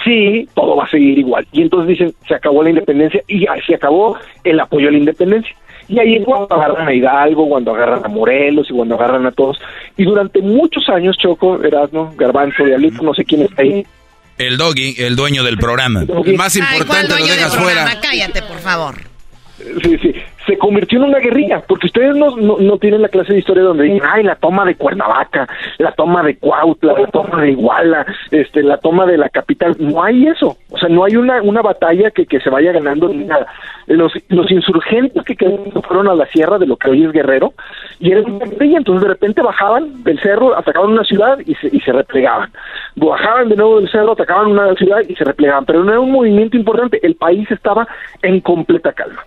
Sí, 0.03 0.47
todo 0.55 0.75
va 0.75 0.85
a 0.85 0.89
seguir 0.89 1.19
igual. 1.19 1.45
Y 1.51 1.61
entonces 1.61 1.89
dicen, 1.89 2.13
se 2.27 2.35
acabó 2.35 2.63
la 2.63 2.69
independencia 2.69 3.21
y 3.27 3.45
se 3.65 3.75
acabó 3.75 4.17
el 4.43 4.59
apoyo 4.59 4.87
a 4.87 4.91
la 4.91 4.97
independencia. 4.97 5.55
Y 5.87 5.99
ahí 5.99 6.15
es 6.15 6.25
cuando 6.25 6.53
agarran 6.55 6.87
a 6.87 6.93
Hidalgo, 6.93 7.49
cuando 7.49 7.75
agarran 7.75 8.05
a 8.05 8.07
Morelos 8.07 8.67
y 8.69 8.73
cuando 8.73 8.95
agarran 8.95 9.25
a 9.25 9.31
todos. 9.31 9.59
Y 9.97 10.05
durante 10.05 10.41
muchos 10.41 10.87
años, 10.89 11.17
Choco, 11.17 11.61
Erasmo, 11.61 12.13
Garbanzo, 12.17 12.63
Diablito, 12.63 13.03
no 13.03 13.13
sé 13.13 13.25
quién 13.25 13.41
está 13.41 13.61
ahí, 13.61 13.85
El 14.37 14.57
doggy, 14.57 14.95
el 14.99 15.15
dueño 15.15 15.43
del 15.43 15.57
programa. 15.57 16.03
El 16.25 16.37
más 16.37 16.55
Ay, 16.55 16.79
¿cuál 16.87 17.07
dueño 17.07 17.35
del 17.35 17.51
programa? 17.51 17.91
Cállate, 18.01 18.41
por 18.41 18.57
favor. 18.59 19.10
Sí, 19.83 19.97
sí. 19.97 20.13
Se 20.45 20.57
convirtió 20.57 20.97
en 20.99 21.09
una 21.09 21.19
guerrilla, 21.19 21.61
porque 21.67 21.87
ustedes 21.87 22.15
no, 22.15 22.35
no, 22.35 22.57
no 22.59 22.77
tienen 22.77 23.01
la 23.03 23.09
clase 23.09 23.33
de 23.33 23.39
historia 23.39 23.63
donde 23.63 23.83
dicen, 23.83 24.01
ay, 24.09 24.23
la 24.23 24.35
toma 24.35 24.65
de 24.65 24.75
Cuernavaca, 24.75 25.47
la 25.77 25.91
toma 25.91 26.23
de 26.23 26.37
Cuautla, 26.37 26.93
la 26.93 27.07
toma 27.07 27.41
de 27.41 27.51
Iguala, 27.51 28.05
este, 28.31 28.63
la 28.63 28.77
toma 28.77 29.05
de 29.05 29.17
la 29.17 29.29
capital. 29.29 29.75
No 29.79 30.03
hay 30.03 30.27
eso. 30.27 30.57
O 30.71 30.77
sea, 30.77 30.89
no 30.89 31.03
hay 31.03 31.15
una, 31.15 31.41
una 31.41 31.61
batalla 31.61 32.09
que, 32.11 32.25
que 32.25 32.39
se 32.39 32.49
vaya 32.49 32.71
ganando 32.71 33.07
ni 33.09 33.25
nada. 33.25 33.47
Los, 33.87 34.13
los 34.29 34.49
insurgentes 34.49 35.23
que 35.23 35.35
fueron 35.87 36.07
a 36.07 36.15
la 36.15 36.25
sierra 36.27 36.57
de 36.57 36.65
lo 36.65 36.77
que 36.77 36.89
hoy 36.89 37.03
es 37.03 37.11
Guerrero 37.11 37.53
y 37.99 38.11
eran 38.11 38.31
una 38.31 38.45
guerrilla. 38.45 38.77
Entonces, 38.79 39.03
de 39.03 39.09
repente 39.09 39.41
bajaban 39.41 40.03
del 40.03 40.19
cerro, 40.21 40.57
atacaban 40.57 40.91
una 40.91 41.03
ciudad 41.03 41.37
y 41.45 41.53
se, 41.55 41.67
y 41.71 41.79
se 41.81 41.91
replegaban. 41.91 42.51
Bajaban 42.95 43.49
de 43.49 43.55
nuevo 43.55 43.79
del 43.79 43.91
cerro, 43.91 44.13
atacaban 44.13 44.47
una 44.47 44.73
ciudad 44.75 45.01
y 45.07 45.15
se 45.15 45.23
replegaban. 45.23 45.65
Pero 45.65 45.83
no 45.83 45.91
era 45.91 45.99
un 45.99 46.11
movimiento 46.11 46.57
importante. 46.57 46.99
El 47.03 47.15
país 47.15 47.49
estaba 47.51 47.87
en 48.21 48.39
completa 48.39 48.91
calma. 48.93 49.23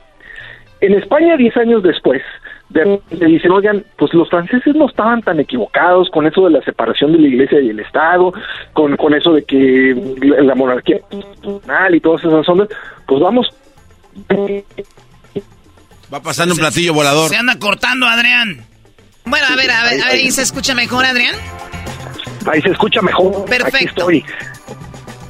En 0.84 0.92
España, 0.92 1.34
diez 1.38 1.56
años 1.56 1.82
después, 1.82 2.20
de, 2.68 3.00
le 3.10 3.26
dicen, 3.26 3.50
oigan, 3.52 3.82
pues 3.96 4.12
los 4.12 4.28
franceses 4.28 4.74
no 4.74 4.86
estaban 4.86 5.22
tan 5.22 5.40
equivocados 5.40 6.10
con 6.10 6.26
eso 6.26 6.44
de 6.44 6.50
la 6.50 6.62
separación 6.62 7.12
de 7.12 7.20
la 7.20 7.28
iglesia 7.28 7.58
y 7.58 7.70
el 7.70 7.80
Estado, 7.80 8.34
con, 8.74 8.94
con 8.98 9.14
eso 9.14 9.32
de 9.32 9.44
que 9.44 9.94
la 10.20 10.54
monarquía 10.54 11.00
y 11.90 12.00
todas 12.00 12.22
esas 12.22 12.46
ondas, 12.46 12.68
pues 13.06 13.18
vamos. 13.18 13.48
Va 16.12 16.20
pasando 16.20 16.52
un 16.52 16.60
platillo 16.60 16.92
volador. 16.92 17.30
Se 17.30 17.36
anda 17.36 17.58
cortando, 17.58 18.06
Adrián. 18.06 18.66
Bueno, 19.24 19.46
a 19.50 19.56
ver, 19.56 19.70
a 19.70 19.84
ver, 19.84 20.02
a 20.02 20.08
ver, 20.08 20.20
¿y 20.20 20.30
se 20.32 20.42
escucha 20.42 20.74
mejor, 20.74 21.06
Adrián? 21.06 21.34
Ahí 22.46 22.60
se 22.60 22.68
escucha 22.68 23.00
mejor. 23.00 23.46
Perfecto. 23.46 24.06
Aquí 24.06 24.18
estoy. 24.18 24.24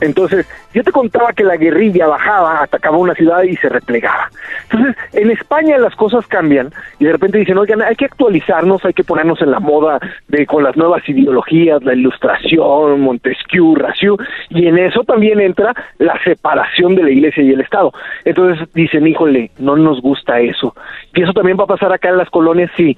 Entonces, 0.01 0.47
yo 0.73 0.83
te 0.83 0.93
contaba 0.93 1.33
que 1.33 1.45
la 1.45 1.57
guerrilla 1.57 2.07
bajaba, 2.07 2.63
atacaba 2.63 2.97
una 2.99 3.15
ciudad 3.15 3.43
y 3.43 3.57
se 3.57 3.69
replegaba. 3.69 4.31
Entonces, 4.65 4.97
en 5.13 5.31
España 5.31 5.79
las 5.79 5.95
cosas 5.95 6.27
cambian 6.27 6.73
y 6.99 7.05
de 7.05 7.13
repente 7.13 7.39
dicen, 7.39 7.59
oigan, 7.59 7.83
hay 7.83 7.97
que 7.97 8.07
actualizarnos, 8.07 8.85
hay 8.85 8.93
que 8.93 9.05
ponernos 9.05 9.41
en 9.41 9.51
la 9.51 9.61
moda 9.61 9.99
de 10.29 10.47
con 10.47 10.63
las 10.65 10.77
nuevas 10.77 11.09
ideologías, 11.09 11.83
la 11.85 11.95
ilustración, 11.95 13.01
Montesquieu, 13.01 13.75
Raciu, 13.75 14.17
y 14.51 14.67
en 14.67 14.79
eso 14.79 15.05
también 15.05 15.41
entra 15.41 15.75
la 15.99 16.19
separación 16.25 16.95
de 16.95 17.05
la 17.05 17.11
iglesia 17.11 17.43
y 17.43 17.53
el 17.53 17.61
Estado. 17.61 17.93
Entonces 18.25 18.69
dicen, 18.75 19.07
híjole, 19.07 19.51
no 19.59 19.77
nos 19.77 20.01
gusta 20.01 20.41
eso. 20.41 20.75
Y 21.15 21.23
eso 21.23 21.33
también 21.33 21.59
va 21.59 21.65
a 21.65 21.69
pasar 21.69 21.93
acá 21.93 22.09
en 22.09 22.19
las 22.19 22.31
colonias, 22.31 22.71
sí. 22.77 22.97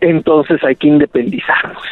Entonces 0.00 0.62
hay 0.64 0.76
que 0.76 0.88
independizarnos. 0.88 1.82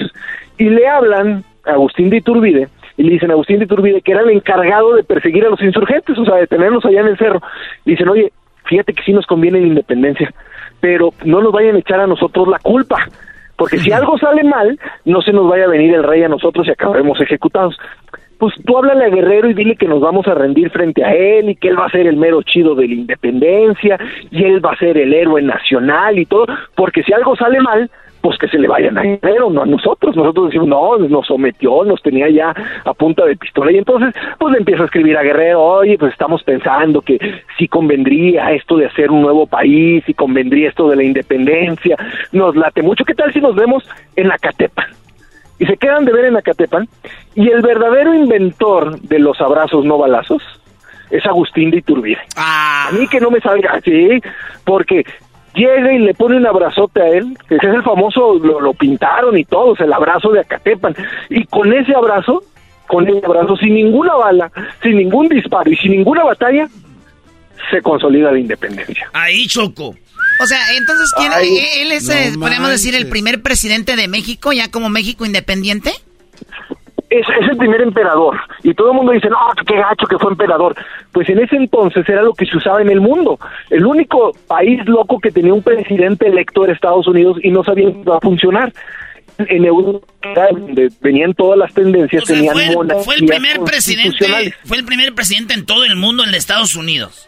Y 0.57 0.71
le 0.71 0.89
hablan 0.89 1.45
a 1.65 1.73
Agustín 1.73 2.11
de 2.11 2.19
Iturbide, 2.19 2.69
dicen 3.03 3.31
a 3.31 3.35
Agustín 3.35 3.59
de 3.59 3.65
Iturbide 3.65 4.03
que 4.03 4.13
era 4.13 4.23
el 4.23 4.31
encargado 4.31 4.95
de 4.95 5.05
perseguir 5.05 5.45
a 5.45 5.51
los 5.51 5.63
insurgentes, 5.63 6.19
o 6.19 6.25
sea, 6.25 6.37
de 6.37 6.47
tenerlos 6.47 6.85
allá 6.85 7.01
en 7.01 7.09
el 7.09 7.19
cerro. 7.19 7.41
Dicen, 7.85 8.09
oye, 8.09 8.33
fíjate 8.65 8.93
que 8.93 9.03
sí 9.03 9.13
nos 9.13 9.27
conviene 9.27 9.61
la 9.61 9.67
independencia, 9.67 10.33
pero 10.81 11.11
no 11.25 11.41
nos 11.41 11.53
vayan 11.53 11.77
a 11.77 11.81
echar 11.81 12.01
a 12.01 12.07
nosotros 12.07 12.49
la 12.49 12.59
culpa, 12.59 12.99
porque 13.57 13.79
si 13.79 13.91
algo 13.91 14.17
sale 14.19 14.45
mal, 14.45 14.79
no 15.05 15.21
se 15.21 15.33
nos 15.33 15.49
vaya 15.49 15.65
a 15.65 15.69
venir 15.69 15.95
el 15.95 16.05
rey 16.05 16.23
a 16.23 16.29
nosotros 16.29 16.67
y 16.67 16.71
acabaremos 16.71 17.21
ejecutados. 17.21 17.77
Pues 18.39 18.55
tú 18.65 18.79
háblale 18.79 19.05
a 19.05 19.09
Guerrero 19.09 19.51
y 19.51 19.55
dile 19.55 19.75
que 19.75 19.89
nos 19.89 20.01
vamos 20.01 20.29
a 20.29 20.35
rendir 20.35 20.71
frente 20.71 21.05
a 21.05 21.13
él 21.13 21.51
y 21.51 21.57
que 21.57 21.69
él 21.69 21.79
va 21.79 21.87
a 21.87 21.91
ser 21.91 22.07
el 22.07 22.17
mero 22.17 22.41
chido 22.43 22.77
de 22.77 22.87
la 22.87 22.95
independencia 22.95 23.99
y 24.31 24.45
él 24.45 24.65
va 24.65 24.75
a 24.75 24.79
ser 24.79 24.97
el 24.97 25.13
héroe 25.13 25.43
nacional 25.43 26.21
y 26.21 26.27
todo, 26.27 26.47
porque 26.77 27.03
si 27.03 27.13
algo 27.13 27.35
sale 27.35 27.59
mal, 27.61 27.91
pues 28.21 28.39
que 28.39 28.49
se 28.49 28.59
le 28.59 28.69
vayan 28.69 28.99
a 28.99 29.03
Guerrero, 29.03 29.51
no 29.51 29.63
a 29.63 29.67
nosotros. 29.67 30.17
Nosotros 30.17 30.47
decimos, 30.47 30.69
no, 30.69 30.99
nos 30.99 31.27
sometió, 31.27 31.85
nos 31.85 32.03
tenía 32.03 32.29
ya 32.29 32.55
a 32.85 32.95
punta 32.95 33.25
de 33.25 33.37
pistola. 33.37 33.73
Y 33.73 33.79
entonces, 33.79 34.15
pues 34.39 34.53
le 34.53 34.59
empieza 34.59 34.83
a 34.83 34.87
escribir 34.87 35.17
a 35.17 35.23
Guerrero, 35.23 35.63
oye, 35.63 35.97
pues 35.99 36.13
estamos 36.13 36.43
pensando 36.43 37.01
que 37.01 37.19
sí 37.57 37.69
convendría 37.69 38.53
esto 38.53 38.77
de 38.77 38.87
hacer 38.87 39.11
un 39.11 39.23
nuevo 39.23 39.47
país, 39.47 40.05
y 40.07 40.15
convendría 40.15 40.69
esto 40.69 40.89
de 40.89 40.97
la 40.97 41.05
independencia. 41.05 41.97
Nos 42.33 42.57
late 42.57 42.83
mucho. 42.83 43.05
¿Qué 43.05 43.15
tal 43.15 43.33
si 43.33 43.41
nos 43.41 43.55
vemos 43.55 43.89
en 44.17 44.31
Acatepan? 44.31 44.87
Y 45.59 45.67
se 45.67 45.77
quedan 45.77 46.05
de 46.05 46.13
ver 46.13 46.27
en 46.27 46.37
Acatepan. 46.37 46.89
Y 47.35 47.49
el 47.49 47.63
verdadero 47.63 48.15
inventor 48.15 49.01
de 49.01 49.19
los 49.19 49.41
abrazos 49.41 49.85
no 49.85 49.99
balazos 49.99 50.43
es 51.11 51.25
Agustín 51.27 51.71
de 51.71 51.79
Iturbide. 51.79 52.21
A 52.37 52.91
mí 52.93 53.07
que 53.09 53.21
no 53.21 53.31
me 53.31 53.41
salga 53.41 53.73
así, 53.73 54.21
porque 54.65 55.05
llega 55.59 55.93
y 55.93 55.99
le 55.99 56.15
pone 56.15 56.37
un 56.37 56.47
abrazote 56.47 57.03
a 57.03 57.09
él, 57.09 57.37
ese 57.51 57.67
es 57.67 57.75
el 57.75 57.83
famoso, 57.83 58.39
lo, 58.39 58.61
lo 58.61 58.73
pintaron 58.73 59.37
y 59.37 59.45
todos, 59.45 59.81
el 59.81 59.93
abrazo 59.93 60.31
de 60.31 60.41
Acatepan, 60.41 60.95
y 61.29 61.45
con 61.45 61.73
ese 61.73 61.95
abrazo, 61.95 62.43
con 62.87 63.07
ese 63.09 63.25
abrazo, 63.27 63.57
sin 63.57 63.75
ninguna 63.75 64.15
bala, 64.15 64.51
sin 64.83 64.97
ningún 64.97 65.29
disparo 65.29 65.71
y 65.71 65.77
sin 65.77 65.93
ninguna 65.93 66.25
batalla, 66.25 66.69
se 67.71 67.83
consolida 67.83 68.33
la 68.33 68.39
independencia. 68.39 69.11
Ahí 69.13 69.47
Choco. 69.47 69.95
O 70.41 70.47
sea, 70.47 70.59
entonces, 70.77 71.11
¿quién, 71.17 71.33
Ay, 71.33 71.49
él 71.81 71.93
es, 71.93 72.07
no 72.07 72.15
eh, 72.15 72.33
podríamos 72.39 72.71
decir, 72.71 72.95
el 72.95 73.09
primer 73.09 73.43
presidente 73.43 73.97
de 73.97 74.07
México, 74.07 74.53
ya 74.53 74.71
como 74.71 74.89
México 74.89 75.27
independiente? 75.27 75.93
Es, 77.11 77.27
es 77.41 77.49
el 77.51 77.57
primer 77.57 77.81
emperador. 77.81 78.39
Y 78.63 78.75
todo 78.75 78.91
el 78.91 78.97
mundo 78.97 79.13
dice, 79.13 79.29
no, 79.29 79.39
qué 79.67 79.77
gacho 79.77 80.07
que 80.07 80.19
fue 80.19 80.31
emperador. 80.31 80.75
Pues 81.13 81.29
en 81.29 81.39
ese 81.39 81.57
entonces 81.57 82.09
era 82.09 82.23
lo 82.23 82.35
que 82.35 82.47
se 82.47 82.57
usaba 82.57 82.83
en 82.83 82.91
el 82.91 83.01
mundo. 83.01 83.39
El 83.71 83.87
único 83.87 84.33
país 84.47 84.81
loco 84.87 85.19
que 85.19 85.31
tenía 85.31 85.55
un 85.55 85.63
presidente 85.63 86.27
electo 86.27 86.65
era 86.65 86.73
Estados 86.73 87.07
Unidos 87.07 87.39
y 87.43 87.51
no 87.51 87.65
sabían 87.65 87.93
cómo 87.93 88.03
iba 88.03 88.17
a 88.17 88.21
funcionar. 88.21 88.73
En 89.39 89.65
Europa, 89.65 90.05
donde 90.51 90.89
venían 91.01 91.33
todas 91.33 91.57
las 91.57 91.73
tendencias, 91.73 92.25
tenían 92.25 92.55
Fue, 92.55 92.75
monarquías 92.75 93.05
fue 93.05 93.15
el 93.15 93.25
primer 93.25 93.61
presidente, 93.61 94.55
fue 94.65 94.79
el 94.79 94.85
primer 94.85 95.15
presidente 95.15 95.55
en 95.55 95.65
todo 95.65 95.85
el 95.85 95.95
mundo, 95.95 96.25
en 96.25 96.35
Estados 96.35 96.75
Unidos. 96.75 97.28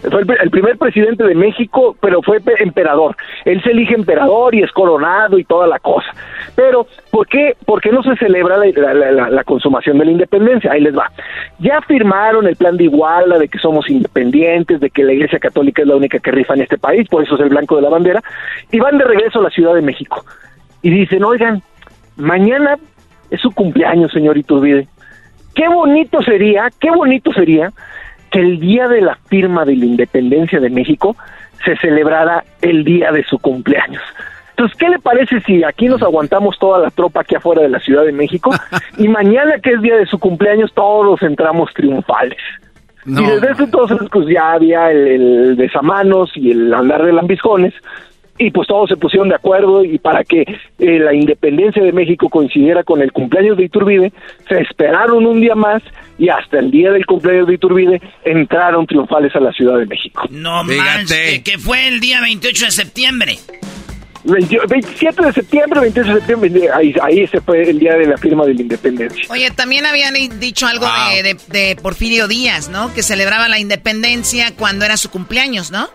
Fue 0.00 0.20
el, 0.20 0.26
pri- 0.26 0.36
el 0.40 0.50
primer 0.50 0.78
presidente 0.78 1.24
de 1.24 1.34
México, 1.34 1.96
pero 2.00 2.22
fue 2.22 2.40
pe- 2.40 2.62
emperador. 2.62 3.16
Él 3.44 3.62
se 3.62 3.70
elige 3.72 3.94
emperador 3.94 4.54
y 4.54 4.62
es 4.62 4.70
coronado 4.72 5.38
y 5.38 5.44
toda 5.44 5.66
la 5.66 5.78
cosa. 5.80 6.06
Pero, 6.54 6.86
¿por 7.10 7.26
qué, 7.26 7.56
por 7.66 7.80
qué 7.80 7.90
no 7.90 8.02
se 8.02 8.14
celebra 8.16 8.56
la 8.58 9.44
consumación 9.44 9.98
de 9.98 10.04
la 10.04 10.10
independencia? 10.12 10.70
Ahí 10.72 10.80
les 10.80 10.96
va. 10.96 11.10
Ya 11.58 11.80
firmaron 11.82 12.46
el 12.46 12.56
plan 12.56 12.76
de 12.76 12.84
Iguala, 12.84 13.38
de 13.38 13.48
que 13.48 13.58
somos 13.58 13.88
independientes, 13.90 14.80
de 14.80 14.90
que 14.90 15.02
la 15.04 15.12
Iglesia 15.12 15.38
Católica 15.38 15.82
es 15.82 15.88
la 15.88 15.96
única 15.96 16.18
que 16.18 16.30
rifa 16.30 16.54
en 16.54 16.62
este 16.62 16.78
país, 16.78 17.08
por 17.08 17.22
eso 17.24 17.34
es 17.34 17.40
el 17.40 17.48
blanco 17.48 17.76
de 17.76 17.82
la 17.82 17.88
bandera, 17.88 18.22
y 18.70 18.78
van 18.78 18.98
de 18.98 19.04
regreso 19.04 19.40
a 19.40 19.42
la 19.42 19.50
Ciudad 19.50 19.74
de 19.74 19.82
México. 19.82 20.24
Y 20.82 20.90
dicen, 20.90 21.24
oigan, 21.24 21.60
mañana 22.16 22.76
es 23.30 23.40
su 23.40 23.50
cumpleaños, 23.52 24.12
señor 24.12 24.38
Iturbide. 24.38 24.86
Qué 25.54 25.68
bonito 25.68 26.22
sería, 26.22 26.68
qué 26.80 26.90
bonito 26.90 27.32
sería 27.32 27.70
que 28.30 28.40
el 28.40 28.60
día 28.60 28.88
de 28.88 29.00
la 29.00 29.16
firma 29.26 29.64
de 29.64 29.76
la 29.76 29.84
independencia 29.84 30.60
de 30.60 30.70
México 30.70 31.16
se 31.64 31.76
celebrara 31.76 32.44
el 32.62 32.84
día 32.84 33.10
de 33.12 33.24
su 33.24 33.38
cumpleaños. 33.38 34.02
Entonces, 34.50 34.76
¿qué 34.76 34.88
le 34.88 34.98
parece 34.98 35.40
si 35.42 35.62
aquí 35.62 35.86
nos 35.86 36.02
aguantamos 36.02 36.58
toda 36.58 36.80
la 36.80 36.90
tropa 36.90 37.20
aquí 37.20 37.36
afuera 37.36 37.62
de 37.62 37.68
la 37.68 37.78
Ciudad 37.78 38.04
de 38.04 38.12
México 38.12 38.50
y 38.98 39.08
mañana 39.08 39.58
que 39.62 39.70
es 39.70 39.80
día 39.80 39.96
de 39.96 40.06
su 40.06 40.18
cumpleaños 40.18 40.72
todos 40.74 41.22
entramos 41.22 41.72
triunfales? 41.74 42.38
No. 43.04 43.22
y 43.22 43.26
desde 43.26 43.52
ese 43.52 43.64
entonces 43.64 43.98
pues 44.10 44.26
ya 44.26 44.52
había 44.52 44.90
el, 44.90 45.06
el 45.06 45.54
besamanos 45.54 46.30
y 46.34 46.50
el 46.50 46.74
andar 46.74 47.06
de 47.06 47.12
lambiscones 47.12 47.72
y 48.38 48.50
pues 48.50 48.68
todos 48.68 48.88
se 48.88 48.96
pusieron 48.96 49.28
de 49.28 49.34
acuerdo 49.34 49.84
y 49.84 49.98
para 49.98 50.22
que 50.24 50.42
eh, 50.42 50.98
la 50.98 51.12
independencia 51.14 51.82
de 51.82 51.92
México 51.92 52.28
coincidiera 52.28 52.84
con 52.84 53.02
el 53.02 53.12
cumpleaños 53.12 53.56
de 53.56 53.64
Iturbide, 53.64 54.12
se 54.48 54.60
esperaron 54.60 55.26
un 55.26 55.40
día 55.40 55.54
más 55.54 55.82
y 56.18 56.28
hasta 56.28 56.58
el 56.58 56.70
día 56.70 56.90
del 56.92 57.04
cumpleaños 57.06 57.46
de 57.48 57.54
Iturbide 57.54 58.00
entraron 58.24 58.86
triunfales 58.86 59.34
a 59.36 59.40
la 59.40 59.52
Ciudad 59.52 59.78
de 59.78 59.86
México. 59.86 60.22
No 60.30 60.62
manches, 60.64 61.42
que, 61.42 61.58
fue 61.58 61.88
el 61.88 62.00
día 62.00 62.20
28 62.20 62.64
de 62.66 62.70
septiembre. 62.70 63.38
20 64.24 64.58
27 64.68 65.24
de 65.24 65.32
septiembre, 65.32 65.80
28 65.80 66.08
de 66.14 66.16
septiembre, 66.20 66.68
ahí, 66.74 66.92
ahí 67.02 67.20
ese 67.20 67.40
fue 67.40 67.62
el 67.70 67.78
día 67.78 67.94
de 67.94 68.06
la 68.06 68.16
firma 68.18 68.44
de 68.44 68.52
la 68.54 68.60
independencia. 68.62 69.24
Oye, 69.30 69.50
también 69.52 69.86
habían 69.86 70.14
dicho 70.40 70.66
algo 70.66 70.86
de, 71.14 71.22
de- 71.22 71.36
de 71.58 71.76
Porfirio 71.76 72.26
Díaz, 72.28 72.68
¿no? 72.68 72.92
Que 72.94 73.02
celebraba 73.02 73.48
la 73.48 73.58
independencia 73.60 74.52
cuando 74.56 74.84
era 74.84 74.96
su 74.96 75.08
cumpleaños, 75.10 75.70
¿no? 75.70 75.88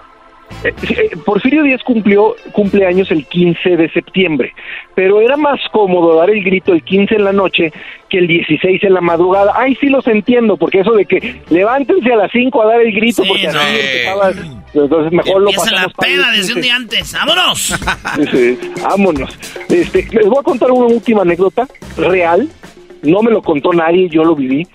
Eh, 0.63 0.73
eh, 0.89 1.17
Porfirio 1.25 1.63
Díaz 1.63 1.81
cumplió 1.83 2.35
cumpleaños 2.51 3.11
el 3.11 3.25
15 3.25 3.75
de 3.75 3.89
septiembre, 3.91 4.53
pero 4.95 5.19
era 5.21 5.35
más 5.35 5.59
cómodo 5.71 6.15
dar 6.15 6.29
el 6.29 6.43
grito 6.43 6.73
el 6.73 6.83
15 6.83 7.15
en 7.15 7.23
la 7.23 7.33
noche 7.33 7.71
que 8.09 8.19
el 8.19 8.27
16 8.27 8.83
en 8.83 8.93
la 8.93 9.01
madrugada. 9.01 9.53
Ay, 9.55 9.75
sí 9.81 9.87
los 9.87 10.05
entiendo, 10.07 10.57
porque 10.57 10.79
eso 10.79 10.93
de 10.93 11.05
que 11.05 11.41
levántense 11.49 12.13
a 12.13 12.15
las 12.15 12.31
5 12.31 12.61
a 12.61 12.65
dar 12.65 12.81
el 12.81 12.93
grito, 12.93 13.23
porque 13.27 13.47
así 13.47 13.57
empezaba, 13.57 14.31
entonces 14.73 15.11
mejor 15.11 15.41
lo 15.41 15.51
la 15.51 15.57
pasamos 15.57 15.83
el 15.83 15.91
peda 15.93 16.31
desde 16.31 16.53
15. 16.53 16.53
un 16.53 16.61
día 16.61 16.75
antes. 16.75 17.13
¡Vámonos! 17.13 17.73
Sí, 18.31 18.57
vámonos. 18.81 19.37
Este, 19.69 20.07
les 20.11 20.27
voy 20.27 20.37
a 20.39 20.43
contar 20.43 20.71
una 20.71 20.85
última 20.85 21.23
anécdota 21.23 21.67
real. 21.97 22.47
No 23.01 23.21
me 23.21 23.31
lo 23.31 23.41
contó 23.41 23.73
nadie, 23.73 24.07
yo 24.09 24.23
lo 24.23 24.35
viví. 24.35 24.67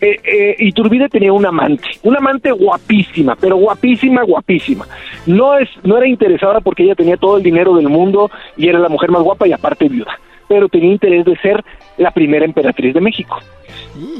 Eh, 0.00 0.16
eh, 0.24 0.56
Iturbide 0.60 1.08
tenía 1.08 1.32
un 1.32 1.44
amante, 1.44 1.84
una 2.02 2.18
amante 2.18 2.50
guapísima, 2.50 3.36
pero 3.36 3.56
guapísima, 3.56 4.22
guapísima. 4.22 4.86
No 5.26 5.58
es, 5.58 5.68
no 5.82 5.98
era 5.98 6.06
interesada 6.08 6.60
porque 6.60 6.84
ella 6.84 6.94
tenía 6.94 7.16
todo 7.18 7.36
el 7.36 7.42
dinero 7.42 7.74
del 7.76 7.88
mundo 7.88 8.30
y 8.56 8.68
era 8.68 8.78
la 8.78 8.88
mujer 8.88 9.10
más 9.10 9.22
guapa 9.22 9.46
y 9.46 9.52
aparte 9.52 9.88
viuda, 9.88 10.18
pero 10.48 10.68
tenía 10.68 10.92
interés 10.92 11.24
de 11.26 11.36
ser 11.36 11.62
la 11.98 12.10
primera 12.12 12.46
emperatriz 12.46 12.94
de 12.94 13.00
México. 13.00 13.38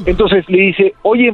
Entonces 0.05 0.47
le 0.47 0.61
dice, 0.61 0.93
oye, 1.01 1.33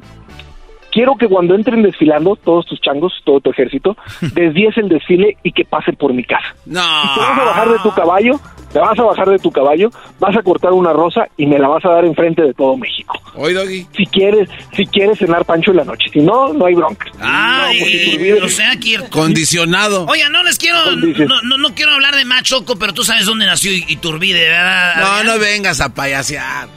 quiero 0.98 1.16
que 1.16 1.28
cuando 1.28 1.54
entren 1.54 1.84
desfilando 1.84 2.36
todos 2.38 2.66
tus 2.66 2.82
changos, 2.82 3.14
todo 3.24 3.40
tu 3.40 3.52
ejército, 3.52 3.96
desvíes 4.34 4.76
el 4.78 4.90
desfile 4.90 5.38
y 5.44 5.52
que 5.52 5.64
pasen 5.64 5.96
por 5.96 6.12
mi 6.12 6.24
casa. 6.24 6.56
No. 6.66 6.82
Te 7.14 7.20
vas 7.22 7.40
a 7.40 7.44
bajar 7.44 7.70
de 7.70 7.78
tu 7.84 7.92
caballo, 7.94 8.40
te 8.74 8.80
vas 8.80 8.98
a 8.98 9.04
bajar 9.04 9.30
de 9.30 9.38
tu 9.38 9.52
caballo, 9.52 9.90
vas 10.20 10.36
a 10.36 10.42
cortar 10.42 10.74
una 10.74 10.94
rosa 10.94 11.28
y 11.38 11.46
me 11.46 11.60
la 11.60 11.68
vas 11.68 11.86
a 11.86 11.90
dar 11.90 12.06
enfrente 12.06 12.42
de 12.42 12.54
todo 12.56 12.76
México. 12.78 13.22
Hoy, 13.36 13.54
Doggy. 13.54 13.86
Si 13.96 14.08
quieres, 14.08 14.50
si 14.76 14.88
quieres 14.88 15.20
cenar 15.20 15.46
pancho 15.46 15.70
en 15.70 15.78
la 15.78 15.84
noche, 15.84 16.10
si 16.12 16.20
no, 16.22 16.52
no 16.54 16.66
hay 16.66 16.74
bronca. 16.74 17.06
Ay, 17.22 17.78
No, 17.80 17.86
porque 17.86 18.06
Iturbide- 18.18 18.44
o 18.44 18.50
sea, 18.50 18.72
que... 18.78 19.10
Condicionado. 19.12 20.08
Oiga, 20.08 20.30
no 20.30 20.42
les 20.42 20.58
quiero, 20.58 20.80
no, 20.96 21.42
no, 21.44 21.58
no 21.60 21.76
quiero 21.76 21.92
hablar 21.92 22.16
de 22.16 22.26
Machoco, 22.26 22.76
pero 22.80 22.94
tú 22.96 23.04
sabes 23.04 23.28
dónde 23.28 23.46
nació 23.46 23.72
Iturbide, 23.72 24.50
¿verdad? 24.50 24.96
No, 24.98 25.06
Adrián? 25.06 25.26
no 25.28 25.40
vengas 25.40 25.80
a 25.82 25.94
payasear. 25.94 26.68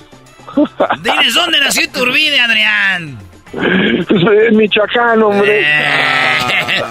Diles 1.02 1.32
dónde 1.34 1.58
nació 1.60 1.84
Iturbide, 1.84 2.38
Adrián. 2.40 3.18
Soy 3.52 4.52
Michoacán, 4.52 5.22
hombre. 5.22 5.60
Eh. 5.60 6.82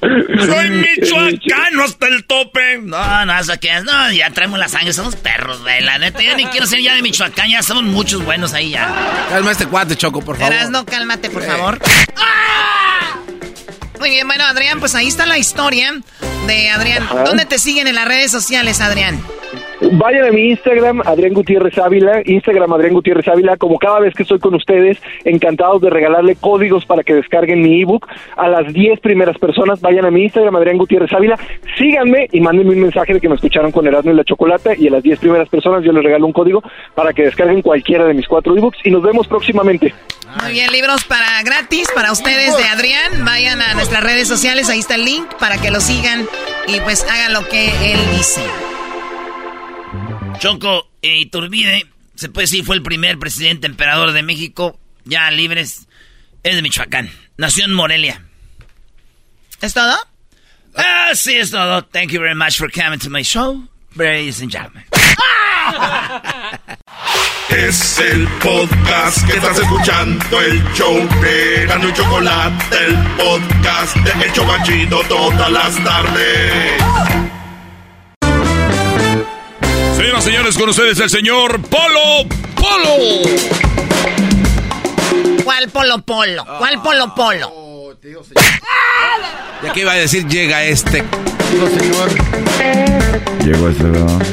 Soy 0.00 0.70
michoacano 0.70 1.84
hasta 1.84 2.08
el 2.08 2.24
tope. 2.24 2.78
No, 2.78 3.26
no, 3.26 3.38
eso 3.38 3.52
que 3.60 3.76
es. 3.76 3.84
No, 3.84 4.10
ya 4.12 4.30
traemos 4.30 4.58
la 4.58 4.68
sangre, 4.68 4.92
somos 4.92 5.14
perros, 5.16 5.60
güey. 5.60 5.82
La 5.82 5.98
neta, 5.98 6.22
yo 6.22 6.34
ni 6.36 6.46
quiero 6.46 6.66
ser 6.66 6.80
ya 6.80 6.94
de 6.94 7.02
Michoacán, 7.02 7.50
ya 7.50 7.62
somos 7.62 7.82
muchos 7.82 8.24
buenos 8.24 8.54
ahí 8.54 8.70
ya. 8.70 9.26
Calma 9.28 9.52
este 9.52 9.66
cuate, 9.66 9.96
Choco, 9.96 10.22
por 10.22 10.38
favor. 10.38 10.70
no, 10.70 10.86
cálmate, 10.86 11.28
por 11.28 11.42
favor. 11.42 11.78
Muy 13.98 14.08
bien, 14.08 14.26
bueno, 14.26 14.44
Adrián, 14.44 14.80
pues 14.80 14.94
ahí 14.94 15.08
está 15.08 15.26
la 15.26 15.36
historia 15.36 16.00
de 16.46 16.70
Adrián. 16.70 17.06
¿Dónde 17.26 17.44
te 17.44 17.58
siguen 17.58 17.86
en 17.86 17.94
las 17.94 18.08
redes 18.08 18.30
sociales, 18.30 18.80
Adrián? 18.80 19.22
Vayan 19.80 20.26
a 20.26 20.30
mi 20.30 20.50
Instagram, 20.50 21.00
Adrián 21.06 21.32
Gutiérrez 21.32 21.78
Ávila, 21.78 22.20
Instagram 22.26 22.72
Adrián 22.74 22.92
Gutiérrez 22.92 23.26
Ávila, 23.28 23.56
como 23.56 23.78
cada 23.78 23.98
vez 23.98 24.12
que 24.14 24.24
estoy 24.24 24.38
con 24.38 24.54
ustedes, 24.54 24.98
encantados 25.24 25.80
de 25.80 25.88
regalarle 25.88 26.36
códigos 26.36 26.84
para 26.84 27.02
que 27.02 27.14
descarguen 27.14 27.62
mi 27.62 27.80
ebook 27.80 28.06
a 28.36 28.48
las 28.48 28.72
10 28.72 29.00
primeras 29.00 29.38
personas, 29.38 29.80
vayan 29.80 30.04
a 30.04 30.10
mi 30.10 30.24
Instagram, 30.24 30.54
Adrián 30.56 30.76
Gutiérrez 30.76 31.10
Ávila, 31.12 31.38
síganme 31.78 32.28
y 32.30 32.40
mándenme 32.40 32.72
un 32.72 32.80
mensaje 32.80 33.14
de 33.14 33.20
que 33.20 33.28
me 33.28 33.36
escucharon 33.36 33.72
con 33.72 33.86
Erasmo 33.86 34.10
y 34.10 34.14
la 34.14 34.24
Chocolata 34.24 34.74
y 34.76 34.88
a 34.88 34.90
las 34.90 35.02
10 35.02 35.18
primeras 35.18 35.48
personas 35.48 35.82
yo 35.82 35.92
les 35.92 36.04
regalo 36.04 36.26
un 36.26 36.32
código 36.32 36.62
para 36.94 37.14
que 37.14 37.22
descarguen 37.22 37.62
cualquiera 37.62 38.04
de 38.04 38.12
mis 38.12 38.28
cuatro 38.28 38.54
ebooks 38.54 38.78
y 38.84 38.90
nos 38.90 39.02
vemos 39.02 39.26
próximamente. 39.28 39.94
Muy 40.42 40.52
bien, 40.52 40.70
libros 40.70 41.04
para 41.04 41.42
gratis 41.42 41.88
para 41.94 42.12
ustedes 42.12 42.56
de 42.56 42.64
Adrián, 42.64 43.24
vayan 43.24 43.62
a 43.62 43.74
nuestras 43.74 44.04
redes 44.04 44.28
sociales, 44.28 44.68
ahí 44.68 44.78
está 44.78 44.94
el 44.96 45.06
link 45.06 45.26
para 45.38 45.56
que 45.56 45.70
lo 45.70 45.80
sigan 45.80 46.26
y 46.68 46.78
pues 46.80 47.04
hagan 47.10 47.32
lo 47.32 47.48
que 47.48 47.68
él 47.92 47.98
dice. 48.16 48.42
Choco 50.40 50.90
eh, 51.02 51.18
Iturbide, 51.18 51.86
se 52.14 52.30
puede 52.30 52.44
decir, 52.44 52.64
fue 52.64 52.74
el 52.74 52.82
primer 52.82 53.18
presidente 53.18 53.66
emperador 53.66 54.12
de 54.12 54.22
México, 54.22 54.80
ya 55.04 55.30
libres, 55.30 55.86
es 56.42 56.56
de 56.56 56.62
Michoacán. 56.62 57.10
Nació 57.36 57.66
en 57.66 57.74
Morelia. 57.74 58.24
¿Es 59.60 59.74
todo? 59.74 59.94
Ah, 60.76 61.10
sí, 61.14 61.34
es 61.34 61.50
todo. 61.50 61.84
Thank 61.84 62.12
you 62.12 62.20
very 62.20 62.34
much 62.34 62.56
for 62.56 62.70
coming 62.72 62.98
to 63.00 63.10
my 63.10 63.22
show, 63.22 63.68
ladies 63.96 64.40
and 64.40 64.50
gentlemen. 64.50 64.84
Es 67.50 67.98
el 67.98 68.28
podcast 68.38 69.26
que 69.26 69.36
estás 69.36 69.58
escuchando, 69.58 70.40
el 70.40 70.62
show 70.72 70.96
de 71.20 71.66
Gano 71.66 71.88
y 71.88 71.92
Chocolate, 71.92 72.86
el 72.86 72.96
podcast 73.16 73.96
de 73.96 74.24
El 74.24 74.32
Chocachito 74.32 75.02
todas 75.08 75.50
las 75.50 75.84
tardes. 75.84 77.39
Señoras 80.00 80.24
y 80.24 80.30
señores, 80.30 80.56
con 80.56 80.68
ustedes 80.70 80.98
el 80.98 81.10
señor 81.10 81.60
Polo 81.60 82.26
Polo. 82.54 82.96
¿Cuál 85.44 85.68
Polo 85.68 85.98
Polo? 86.00 86.46
¿Cuál 86.56 86.80
Polo 86.80 87.14
Polo? 87.14 87.98
¿Y 89.62 89.66
aquí 89.66 89.80
iba 89.80 89.92
a 89.92 89.96
decir 89.96 90.26
llega 90.26 90.64
este? 90.64 91.04
Digo, 91.52 91.68
señor. 91.68 92.08
Llegó 93.44 93.68
este, 93.68 93.82
¿verdad? 93.82 94.26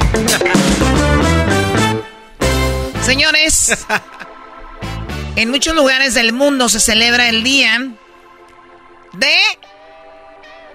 Señores, 3.02 3.78
en 5.36 5.52
muchos 5.52 5.76
lugares 5.76 6.14
del 6.14 6.32
mundo 6.32 6.70
se 6.70 6.80
celebra 6.80 7.28
el 7.28 7.44
día 7.44 7.92
de 9.12 9.36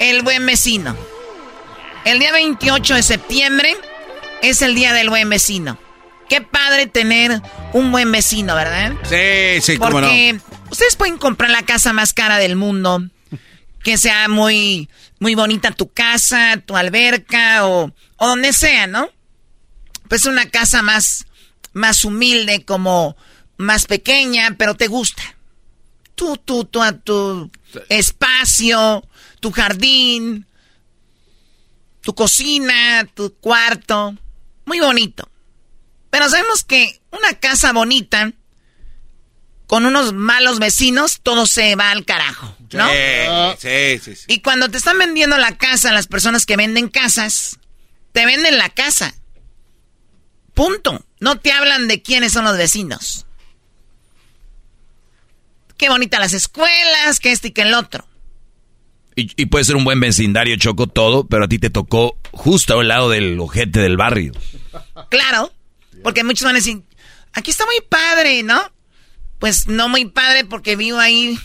el 0.00 0.20
buen 0.20 0.44
vecino. 0.44 0.94
El 2.04 2.18
día 2.18 2.30
28 2.32 2.96
de 2.96 3.02
septiembre 3.02 3.74
es 4.42 4.60
el 4.60 4.74
día 4.74 4.92
del 4.92 5.08
buen 5.08 5.30
vecino. 5.30 5.78
Qué 6.28 6.40
padre 6.40 6.86
tener 6.86 7.40
un 7.72 7.90
buen 7.92 8.10
vecino, 8.12 8.54
¿verdad? 8.54 8.92
Sí, 9.04 9.60
sí, 9.62 9.78
cómo 9.78 9.92
Porque 9.92 10.38
ustedes 10.70 10.96
pueden 10.96 11.18
comprar 11.18 11.50
la 11.50 11.62
casa 11.62 11.92
más 11.92 12.12
cara 12.12 12.38
del 12.38 12.56
mundo, 12.56 13.02
que 13.82 13.96
sea 13.96 14.28
muy, 14.28 14.88
muy 15.18 15.34
bonita 15.34 15.70
tu 15.70 15.90
casa, 15.92 16.60
tu 16.64 16.76
alberca 16.76 17.66
o, 17.66 17.92
o 18.16 18.26
donde 18.26 18.52
sea, 18.52 18.86
¿no? 18.86 19.08
Pues 20.08 20.26
una 20.26 20.48
casa 20.50 20.82
más, 20.82 21.26
más 21.72 22.04
humilde, 22.04 22.64
como 22.64 23.16
más 23.56 23.86
pequeña, 23.86 24.56
pero 24.58 24.74
te 24.74 24.88
gusta. 24.88 25.22
Tú, 26.14 26.36
tú, 26.36 26.64
tú, 26.64 26.82
a 26.82 26.92
tu 26.92 27.50
espacio, 27.88 29.06
tu 29.40 29.50
jardín, 29.50 30.46
tu 32.02 32.14
cocina, 32.14 33.06
tu 33.14 33.34
cuarto. 33.34 34.16
Muy 34.72 34.80
bonito. 34.80 35.28
Pero 36.08 36.30
sabemos 36.30 36.64
que 36.64 36.98
una 37.10 37.34
casa 37.38 37.74
bonita, 37.74 38.32
con 39.66 39.84
unos 39.84 40.14
malos 40.14 40.60
vecinos, 40.60 41.20
todo 41.22 41.44
se 41.46 41.76
va 41.76 41.90
al 41.90 42.06
carajo, 42.06 42.56
¿no? 42.72 42.88
Sí, 43.58 43.98
sí, 44.02 44.16
sí. 44.16 44.24
Y 44.28 44.40
cuando 44.40 44.70
te 44.70 44.78
están 44.78 44.98
vendiendo 44.98 45.36
la 45.36 45.58
casa, 45.58 45.92
las 45.92 46.06
personas 46.06 46.46
que 46.46 46.56
venden 46.56 46.88
casas, 46.88 47.58
te 48.12 48.24
venden 48.24 48.56
la 48.56 48.70
casa. 48.70 49.14
Punto. 50.54 51.04
No 51.20 51.38
te 51.38 51.52
hablan 51.52 51.86
de 51.86 52.00
quiénes 52.00 52.32
son 52.32 52.46
los 52.46 52.56
vecinos. 52.56 53.26
Qué 55.76 55.90
bonita 55.90 56.18
las 56.18 56.32
escuelas, 56.32 57.20
que 57.20 57.32
este 57.32 57.48
y 57.48 57.50
que 57.50 57.60
el 57.60 57.74
otro. 57.74 58.06
Y, 59.16 59.44
puede 59.46 59.66
ser 59.66 59.76
un 59.76 59.84
buen 59.84 60.00
vecindario, 60.00 60.56
Choco, 60.56 60.86
todo, 60.86 61.26
pero 61.26 61.44
a 61.44 61.48
ti 61.48 61.58
te 61.58 61.68
tocó 61.68 62.16
justo 62.30 62.80
al 62.80 62.88
lado 62.88 63.10
del 63.10 63.38
ojete 63.38 63.80
del 63.80 63.98
barrio. 63.98 64.32
Claro, 65.10 65.52
porque 66.02 66.24
muchos 66.24 66.44
van 66.44 66.56
a 66.56 66.58
decir, 66.58 66.82
aquí 67.32 67.50
está 67.50 67.66
muy 67.66 67.80
padre, 67.88 68.42
¿no? 68.42 68.72
Pues 69.38 69.66
no 69.66 69.88
muy 69.88 70.04
padre 70.06 70.44
porque 70.44 70.76
vivo 70.76 70.98
ahí, 70.98 71.38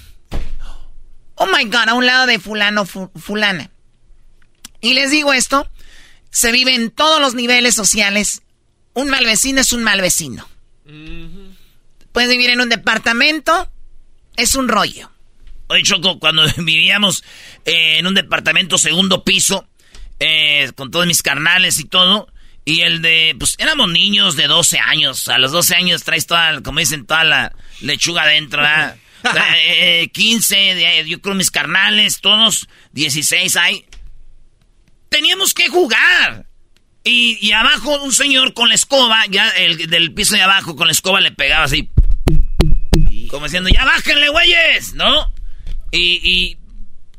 oh 1.35 1.47
my 1.47 1.65
God, 1.65 1.89
a 1.89 1.93
un 1.93 2.05
lado 2.05 2.25
de 2.25 2.39
fulano, 2.39 2.85
fulana. 2.85 3.71
Y 4.81 4.93
les 4.93 5.11
digo 5.11 5.33
esto, 5.33 5.69
se 6.29 6.51
vive 6.51 6.75
en 6.75 6.91
todos 6.91 7.19
los 7.19 7.33
niveles 7.33 7.75
sociales. 7.75 8.43
Un 8.93 9.09
mal 9.09 9.25
vecino 9.25 9.61
es 9.61 9.73
un 9.73 9.83
mal 9.83 10.01
vecino. 10.01 10.47
Puedes 12.11 12.29
vivir 12.29 12.49
en 12.49 12.61
un 12.61 12.69
departamento, 12.69 13.71
es 14.35 14.55
un 14.55 14.67
rollo. 14.67 15.11
Oye, 15.67 15.83
Choco, 15.83 16.19
cuando 16.19 16.43
vivíamos 16.57 17.23
eh, 17.65 17.97
en 17.97 18.07
un 18.07 18.13
departamento 18.13 18.77
segundo 18.77 19.23
piso, 19.23 19.67
eh, 20.19 20.71
con 20.75 20.91
todos 20.91 21.05
mis 21.05 21.21
carnales 21.21 21.79
y 21.79 21.85
todo, 21.85 22.27
y 22.67 22.81
el 22.81 23.01
de, 23.01 23.33
pues 23.39 23.55
éramos 23.59 23.89
niños 23.89 24.35
de 24.35 24.45
12 24.47 24.77
años. 24.79 25.29
A 25.29 25.37
los 25.37 25.53
12 25.53 25.73
años 25.73 26.03
traes 26.03 26.27
toda, 26.27 26.61
como 26.61 26.81
dicen, 26.81 27.05
toda 27.05 27.23
la 27.23 27.55
lechuga 27.79 28.23
adentro, 28.23 28.61
¿verdad? 28.61 28.97
15, 30.11 30.71
eh, 30.71 31.05
yo 31.07 31.21
creo 31.21 31.33
mis 31.33 31.49
carnales, 31.49 32.19
todos 32.19 32.67
16 32.91 33.55
hay. 33.55 33.85
Teníamos 35.07 35.53
que 35.53 35.69
jugar. 35.69 36.45
Y, 37.05 37.37
y, 37.39 37.53
abajo 37.53 38.03
un 38.03 38.11
señor 38.11 38.53
con 38.53 38.67
la 38.67 38.75
escoba, 38.75 39.25
ya 39.27 39.47
el 39.51 39.87
del 39.87 40.13
piso 40.13 40.35
de 40.35 40.41
abajo 40.41 40.75
con 40.75 40.87
la 40.87 40.91
escoba 40.91 41.21
le 41.21 41.31
pegaba 41.31 41.63
así. 41.63 41.89
Como 43.29 43.45
diciendo, 43.45 43.69
ya 43.69 43.85
bájenle, 43.85 44.27
güeyes, 44.27 44.93
¿no? 44.93 45.33
Y, 45.91 46.19
y 46.21 46.57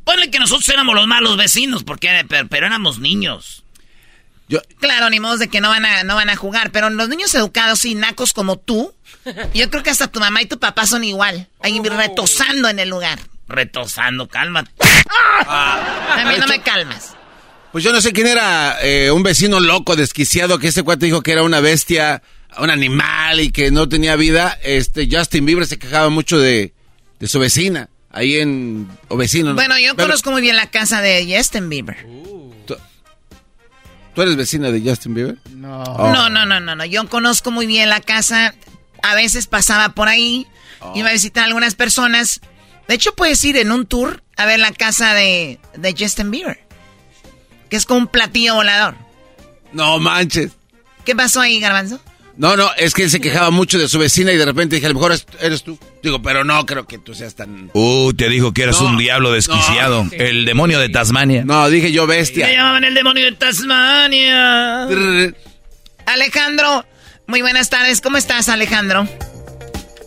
ponle 0.04 0.30
que 0.30 0.40
nosotros 0.40 0.68
éramos 0.68 0.94
los 0.94 1.06
malos 1.06 1.38
vecinos, 1.38 1.84
porque 1.84 2.26
pero, 2.28 2.66
éramos 2.66 2.98
niños. 2.98 3.64
Yo, 4.48 4.60
claro, 4.80 5.10
ni 5.10 5.20
modo 5.20 5.36
de 5.36 5.48
que 5.48 5.60
no 5.60 5.68
van 5.68 5.84
a, 5.84 6.04
no 6.04 6.14
van 6.14 6.30
a 6.30 6.36
jugar, 6.36 6.70
pero 6.70 6.88
los 6.88 7.08
niños 7.08 7.34
educados 7.34 7.84
y 7.84 7.94
nacos 7.94 8.32
como 8.32 8.56
tú, 8.58 8.94
yo 9.54 9.70
creo 9.70 9.82
que 9.82 9.90
hasta 9.90 10.08
tu 10.08 10.20
mamá 10.20 10.40
y 10.42 10.46
tu 10.46 10.58
papá 10.58 10.86
son 10.86 11.04
igual, 11.04 11.48
ahí 11.60 11.78
oh. 11.78 11.82
retosando 11.82 12.68
en 12.68 12.78
el 12.78 12.88
lugar. 12.88 13.18
Retosando, 13.46 14.28
cálmate. 14.28 14.70
a 15.46 16.24
mí 16.28 16.38
no 16.38 16.46
me 16.46 16.60
calmas. 16.62 17.14
Pues 17.72 17.84
yo 17.84 17.92
no 17.92 18.00
sé 18.00 18.12
quién 18.12 18.26
era 18.26 18.78
eh, 18.82 19.10
un 19.10 19.22
vecino 19.22 19.60
loco, 19.60 19.96
desquiciado, 19.96 20.58
que 20.58 20.68
ese 20.68 20.82
cuate 20.82 21.06
dijo 21.06 21.22
que 21.22 21.32
era 21.32 21.42
una 21.42 21.60
bestia, 21.60 22.22
un 22.58 22.70
animal 22.70 23.40
y 23.40 23.50
que 23.50 23.70
no 23.70 23.88
tenía 23.88 24.16
vida. 24.16 24.58
Este 24.62 25.08
Justin 25.10 25.44
Bieber 25.44 25.66
se 25.66 25.78
quejaba 25.78 26.08
mucho 26.08 26.38
de, 26.38 26.72
de 27.20 27.28
su 27.28 27.38
vecina 27.38 27.90
ahí 28.10 28.38
en 28.38 28.88
o 29.08 29.16
vecino. 29.16 29.54
Bueno, 29.54 29.78
yo 29.78 29.94
conozco 29.96 30.30
muy 30.30 30.40
bien 30.40 30.56
la 30.56 30.70
casa 30.70 31.00
de 31.00 31.34
Justin 31.36 31.68
Bieber. 31.68 32.06
¿Tú, 34.18 34.22
eres 34.22 34.34
vecina 34.34 34.72
de 34.72 34.82
Justin 34.82 35.14
Bieber? 35.14 35.38
No. 35.54 35.84
No, 35.84 36.28
no, 36.28 36.44
no, 36.44 36.58
no, 36.58 36.84
Yo 36.84 37.08
conozco 37.08 37.52
muy 37.52 37.66
bien 37.66 37.88
la 37.88 38.00
casa. 38.00 38.52
A 39.00 39.14
veces 39.14 39.46
pasaba 39.46 39.90
por 39.90 40.08
ahí, 40.08 40.48
iba 40.96 41.08
a 41.08 41.12
visitar 41.12 41.44
a 41.44 41.46
algunas 41.46 41.76
personas. 41.76 42.40
De 42.88 42.96
hecho, 42.96 43.14
puedes 43.14 43.44
ir 43.44 43.56
en 43.56 43.70
un 43.70 43.86
tour 43.86 44.24
a 44.36 44.44
ver 44.44 44.58
la 44.58 44.72
casa 44.72 45.14
de, 45.14 45.60
de 45.76 45.94
Justin 45.96 46.32
Bieber. 46.32 46.58
Que 47.70 47.76
es 47.76 47.86
como 47.86 48.00
un 48.00 48.06
platillo 48.08 48.56
volador. 48.56 48.96
No 49.72 50.00
manches. 50.00 50.50
¿Qué 51.04 51.14
pasó 51.14 51.40
ahí, 51.40 51.60
Garbanzo? 51.60 52.00
No, 52.38 52.56
no, 52.56 52.70
es 52.76 52.94
que 52.94 53.02
él 53.02 53.10
se 53.10 53.20
quejaba 53.20 53.50
mucho 53.50 53.80
de 53.80 53.88
su 53.88 53.98
vecina 53.98 54.30
y 54.30 54.36
de 54.36 54.44
repente 54.44 54.76
dije, 54.76 54.86
a 54.86 54.90
lo 54.90 54.94
mejor 54.94 55.12
eres 55.40 55.64
tú. 55.64 55.76
Digo, 56.04 56.22
pero 56.22 56.44
no 56.44 56.64
creo 56.66 56.86
que 56.86 56.96
tú 56.96 57.12
seas 57.12 57.34
tan... 57.34 57.68
Uh, 57.74 58.12
te 58.14 58.28
dijo 58.28 58.54
que 58.54 58.62
eras 58.62 58.80
un 58.80 58.96
diablo 58.96 59.32
desquiciado. 59.32 60.06
El 60.12 60.44
demonio 60.44 60.78
de 60.78 60.88
Tasmania. 60.88 61.42
No, 61.44 61.68
dije 61.68 61.90
yo 61.90 62.06
bestia. 62.06 62.46
Me 62.46 62.52
llamaban 62.52 62.84
el 62.84 62.94
demonio 62.94 63.24
de 63.24 63.32
Tasmania. 63.32 64.86
Alejandro, 66.06 66.86
muy 67.26 67.42
buenas 67.42 67.70
tardes. 67.70 68.00
¿Cómo 68.00 68.18
estás, 68.18 68.48
Alejandro? 68.48 69.08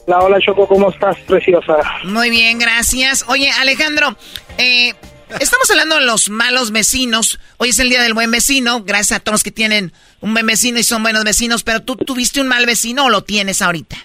Hola, 0.07 0.19
hola, 0.19 0.39
Choco. 0.39 0.65
¿Cómo 0.67 0.89
estás, 0.89 1.17
preciosa? 1.27 1.75
Muy 2.05 2.29
bien, 2.29 2.59
gracias. 2.59 3.25
Oye, 3.27 3.51
Alejandro, 3.51 4.15
eh, 4.57 4.93
Estamos 5.39 5.69
hablando 5.69 5.95
de 5.95 6.01
los 6.01 6.29
malos 6.29 6.71
vecinos. 6.71 7.39
Hoy 7.57 7.69
es 7.69 7.79
el 7.79 7.89
día 7.89 8.01
del 8.01 8.13
buen 8.13 8.31
vecino. 8.31 8.83
Gracias 8.83 9.17
a 9.17 9.19
todos 9.19 9.35
los 9.35 9.43
que 9.43 9.51
tienen 9.51 9.93
un 10.19 10.33
buen 10.33 10.45
vecino 10.45 10.79
y 10.79 10.83
son 10.83 11.03
buenos 11.03 11.23
vecinos. 11.23 11.63
Pero 11.63 11.81
tú 11.81 11.95
tuviste 11.95 12.41
un 12.41 12.47
mal 12.47 12.65
vecino 12.65 13.05
o 13.05 13.09
lo 13.09 13.23
tienes 13.23 13.61
ahorita? 13.61 13.97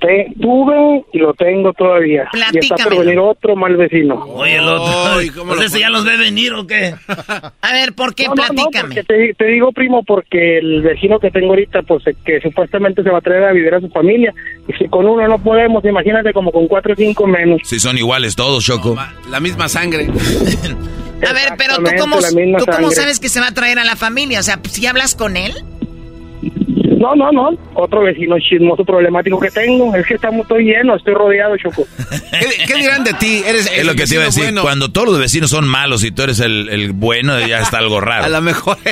Te, 0.00 0.32
tuve 0.40 1.04
y 1.12 1.18
lo 1.18 1.34
tengo 1.34 1.72
todavía. 1.74 2.28
Y 2.52 2.58
está 2.58 2.76
por 2.76 2.98
venir 2.98 3.18
otro 3.18 3.54
mal 3.54 3.76
vecino. 3.76 4.24
Oye, 4.24 4.56
el 4.56 4.66
otro. 4.66 5.20
¿cómo 5.36 5.54
no 5.54 5.62
sé 5.62 5.68
si 5.68 5.80
ya 5.80 5.90
los 5.90 6.04
ve 6.04 6.16
venir 6.16 6.52
o 6.54 6.66
qué? 6.66 6.94
A 7.60 7.72
ver, 7.72 7.92
¿por 7.92 8.14
qué? 8.14 8.24
No, 8.24 8.34
no, 8.34 8.42
Platícame. 8.42 8.94
porque 8.94 9.04
te, 9.04 9.34
te 9.34 9.44
digo, 9.46 9.70
primo, 9.72 10.02
porque 10.02 10.58
el 10.58 10.82
vecino 10.82 11.18
que 11.20 11.30
tengo 11.30 11.50
ahorita, 11.50 11.82
pues 11.82 12.04
que 12.24 12.40
supuestamente 12.40 13.02
se 13.02 13.10
va 13.10 13.18
a 13.18 13.20
traer 13.20 13.44
a 13.44 13.52
vivir 13.52 13.74
a 13.74 13.80
su 13.80 13.88
familia. 13.90 14.34
Y 14.66 14.72
si 14.72 14.88
con 14.88 15.06
uno 15.06 15.26
no 15.28 15.38
podemos, 15.38 15.84
imagínate 15.84 16.32
como 16.32 16.50
con 16.50 16.66
cuatro 16.66 16.94
o 16.94 16.96
cinco 16.96 17.26
menos. 17.26 17.60
Si 17.64 17.78
son 17.78 17.98
iguales 17.98 18.34
todos, 18.36 18.64
Choco. 18.64 18.96
La 19.28 19.40
misma 19.40 19.68
sangre. 19.68 20.08
A 21.28 21.32
ver, 21.32 21.52
pero 21.58 21.76
tú 21.76 21.90
cómo, 21.98 22.18
¿tú 22.18 22.64
cómo 22.64 22.90
sabes 22.90 23.20
que 23.20 23.28
se 23.28 23.40
va 23.40 23.48
a 23.48 23.54
traer 23.54 23.78
a 23.78 23.84
la 23.84 23.96
familia? 23.96 24.40
O 24.40 24.42
sea, 24.42 24.58
si 24.68 24.86
hablas 24.86 25.14
con 25.14 25.36
él. 25.36 25.52
No, 27.00 27.14
no, 27.16 27.32
no. 27.32 27.50
Otro 27.74 28.02
vecino 28.02 28.36
chismoso 28.38 28.84
problemático 28.84 29.40
que 29.40 29.50
tengo. 29.50 29.94
Es 29.96 30.06
que 30.06 30.14
estamos 30.14 30.46
todo 30.46 30.58
lleno, 30.58 30.94
estoy 30.96 31.14
rodeado, 31.14 31.56
Choco. 31.56 31.84
¿Qué, 32.38 32.66
qué 32.66 32.74
dirán 32.74 33.02
de 33.04 33.14
ti? 33.14 33.42
Eres 33.46 33.72
Es 33.74 33.86
lo 33.86 33.94
que 33.94 34.04
te 34.04 34.14
iba 34.14 34.22
a 34.24 34.26
decir. 34.26 34.44
bueno. 34.44 34.60
Cuando 34.62 34.90
todos 34.92 35.08
los 35.08 35.18
vecinos 35.18 35.50
son 35.50 35.66
malos 35.66 36.04
y 36.04 36.12
tú 36.12 36.22
eres 36.22 36.40
el, 36.40 36.68
el 36.68 36.92
bueno, 36.92 37.40
ya 37.40 37.60
está 37.60 37.78
algo 37.78 38.00
raro. 38.02 38.24
A 38.26 38.28
lo 38.28 38.40
mejor. 38.42 38.76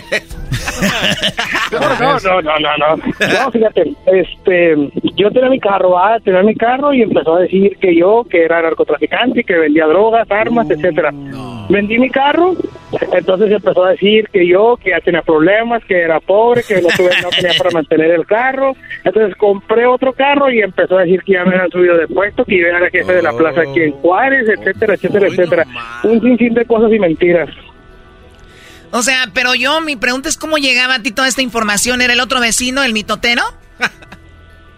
No, 1.73 1.81
no, 1.81 2.19
no, 2.19 2.41
no, 2.43 2.59
no, 2.59 2.77
no. 2.79 2.97
No, 2.97 3.51
fíjate, 3.51 3.93
este, 4.07 4.75
yo 5.17 5.31
tenía 5.31 5.51
mi 5.51 5.59
carro, 5.61 5.99
ah, 5.99 6.19
tenía 6.25 6.43
mi 6.43 6.55
carro 6.55 6.95
y 6.95 7.03
empezó 7.03 7.37
a 7.37 7.41
decir 7.41 7.77
que 7.81 7.95
yo, 7.95 8.25
que 8.31 8.45
era 8.45 8.63
narcotraficante, 8.63 9.45
que 9.45 9.55
vendía 9.55 9.87
drogas, 9.87 10.31
armas, 10.31 10.71
etcétera. 10.71 11.11
Vendí 11.69 11.99
mi 11.99 12.09
carro, 12.11 12.55
entonces 13.13 13.51
empezó 13.53 13.85
a 13.85 13.91
decir 13.91 14.29
que 14.33 14.47
yo, 14.47 14.79
que 14.83 14.91
ya 14.91 15.01
tenía 15.01 15.23
problemas, 15.23 15.85
que 15.85 16.01
era 16.01 16.21
pobre, 16.21 16.63
que 16.67 16.81
no, 16.81 16.89
tuve, 16.97 17.11
no 17.23 17.29
tenía 17.29 17.53
para 17.59 17.71
mantener 17.71 17.98
el 18.07 18.27
carro. 18.27 18.75
Entonces 19.05 19.35
compré 19.37 19.87
otro 19.87 20.13
carro 20.13 20.51
y 20.51 20.61
empezó 20.61 20.99
a 20.99 21.03
decir 21.03 21.23
que 21.23 21.33
ya 21.33 21.45
me 21.45 21.55
habían 21.55 21.71
subido 21.71 21.97
de 21.97 22.07
puesto, 22.07 22.45
que 22.45 22.59
yo 22.59 22.67
era 22.67 22.79
el 22.85 22.91
jefe 22.91 23.13
de 23.13 23.23
la 23.23 23.33
plaza 23.33 23.63
aquí 23.63 23.81
en 23.83 23.93
Juárez, 23.93 24.49
etcétera, 24.49 24.95
etcétera, 24.95 25.27
etcétera. 25.29 25.67
Un 26.05 26.21
sinfín 26.21 26.55
de 26.55 26.65
cosas 26.65 26.93
y 26.93 26.99
mentiras. 26.99 27.49
O 28.91 29.03
sea, 29.03 29.29
pero 29.35 29.55
yo, 29.55 29.81
mi 29.81 29.97
pregunta 29.97 30.29
es 30.29 30.39
cómo 30.39 30.57
llegaba 30.57 30.97
a 30.97 31.03
ti 31.03 31.11
toda 31.11 31.29
esta 31.29 31.43
información. 31.43 32.01
¿Era 32.01 32.15
el 32.15 32.21
otro 32.21 32.41
vecino, 32.41 32.83
el 32.83 32.93
mitotero? 32.93 33.43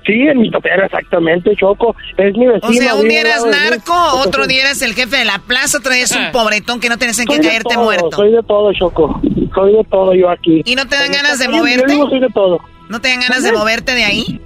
Sí, 0.06 0.14
en 0.14 0.38
mi 0.38 0.50
topera, 0.50 0.86
exactamente, 0.86 1.54
Choco. 1.56 1.94
Es 2.16 2.34
mi 2.34 2.46
vecino. 2.46 2.68
O 2.68 2.72
sea, 2.72 2.94
un 2.94 3.06
día 3.06 3.20
eras 3.20 3.44
narco, 3.44 3.94
otro 4.24 4.46
día 4.46 4.62
eras 4.62 4.80
el 4.82 4.94
jefe 4.94 5.18
de 5.18 5.24
la 5.24 5.38
plaza, 5.38 5.78
otro 5.78 5.92
día 5.92 6.04
es 6.04 6.12
un 6.12 6.22
pobretón 6.32 6.80
que 6.80 6.88
no 6.88 6.96
tienes 6.96 7.18
en 7.18 7.26
soy 7.26 7.36
qué 7.36 7.42
de 7.42 7.48
caerte 7.48 7.74
todo, 7.74 7.84
muerto. 7.84 8.10
Soy 8.12 8.32
de 8.32 8.42
todo, 8.42 8.72
Choco. 8.72 9.20
Soy 9.54 9.74
de 9.74 9.84
todo 9.84 10.14
yo 10.14 10.30
aquí. 10.30 10.62
¿Y 10.64 10.74
no 10.74 10.86
te 10.86 10.96
dan 10.96 11.12
ganas 11.12 11.38
de 11.38 11.48
moverte? 11.48 11.82
Yo 11.82 11.86
digo, 11.86 12.08
soy 12.08 12.20
de 12.20 12.28
todo. 12.30 12.60
¿No 12.90 13.00
te 13.00 13.08
dan 13.08 13.20
ganas 13.20 13.42
de 13.42 13.52
moverte 13.52 13.94
de 13.94 14.04
ahí? 14.04 14.40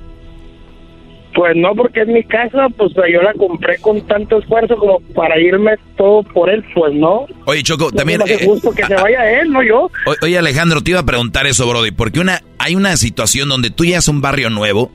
Pues 1.35 1.57
no, 1.57 1.75
porque 1.75 2.03
es 2.03 2.07
mi 2.07 2.23
casa, 2.23 2.69
pues 2.77 2.93
yo 3.13 3.21
la 3.21 3.33
compré 3.35 3.79
con 3.79 4.01
tanto 4.07 4.39
esfuerzo 4.39 4.77
como 4.77 5.01
para 5.17 5.37
irme 5.41 5.73
todo 5.97 6.23
por 6.23 6.49
él, 6.49 6.65
pues 6.73 6.95
no. 6.95 7.27
Oye, 7.47 7.65
Choco, 7.65 7.87
No 7.87 7.91
también... 7.91 8.23
hace 8.23 8.35
eh, 8.35 8.47
gusto 8.47 8.71
que 8.71 8.87
se 8.87 8.95
vaya 8.95 9.41
él, 9.41 9.51
no 9.51 9.61
yo. 9.65 9.91
Oye 10.23 10.39
Alejandro, 10.39 10.81
te 10.81 10.93
iba 10.93 11.01
a 11.01 11.05
preguntar 11.07 11.49
eso, 11.49 11.67
Brody, 11.69 11.91
porque 11.91 12.21
una 12.21 12.41
hay 12.59 12.77
una 12.77 12.97
situación 12.97 13.49
donde 13.49 13.71
tú 13.71 13.85
ya 13.85 13.99
es 13.99 14.07
un 14.07 14.21
barrio 14.21 14.49
nuevo 14.49 14.93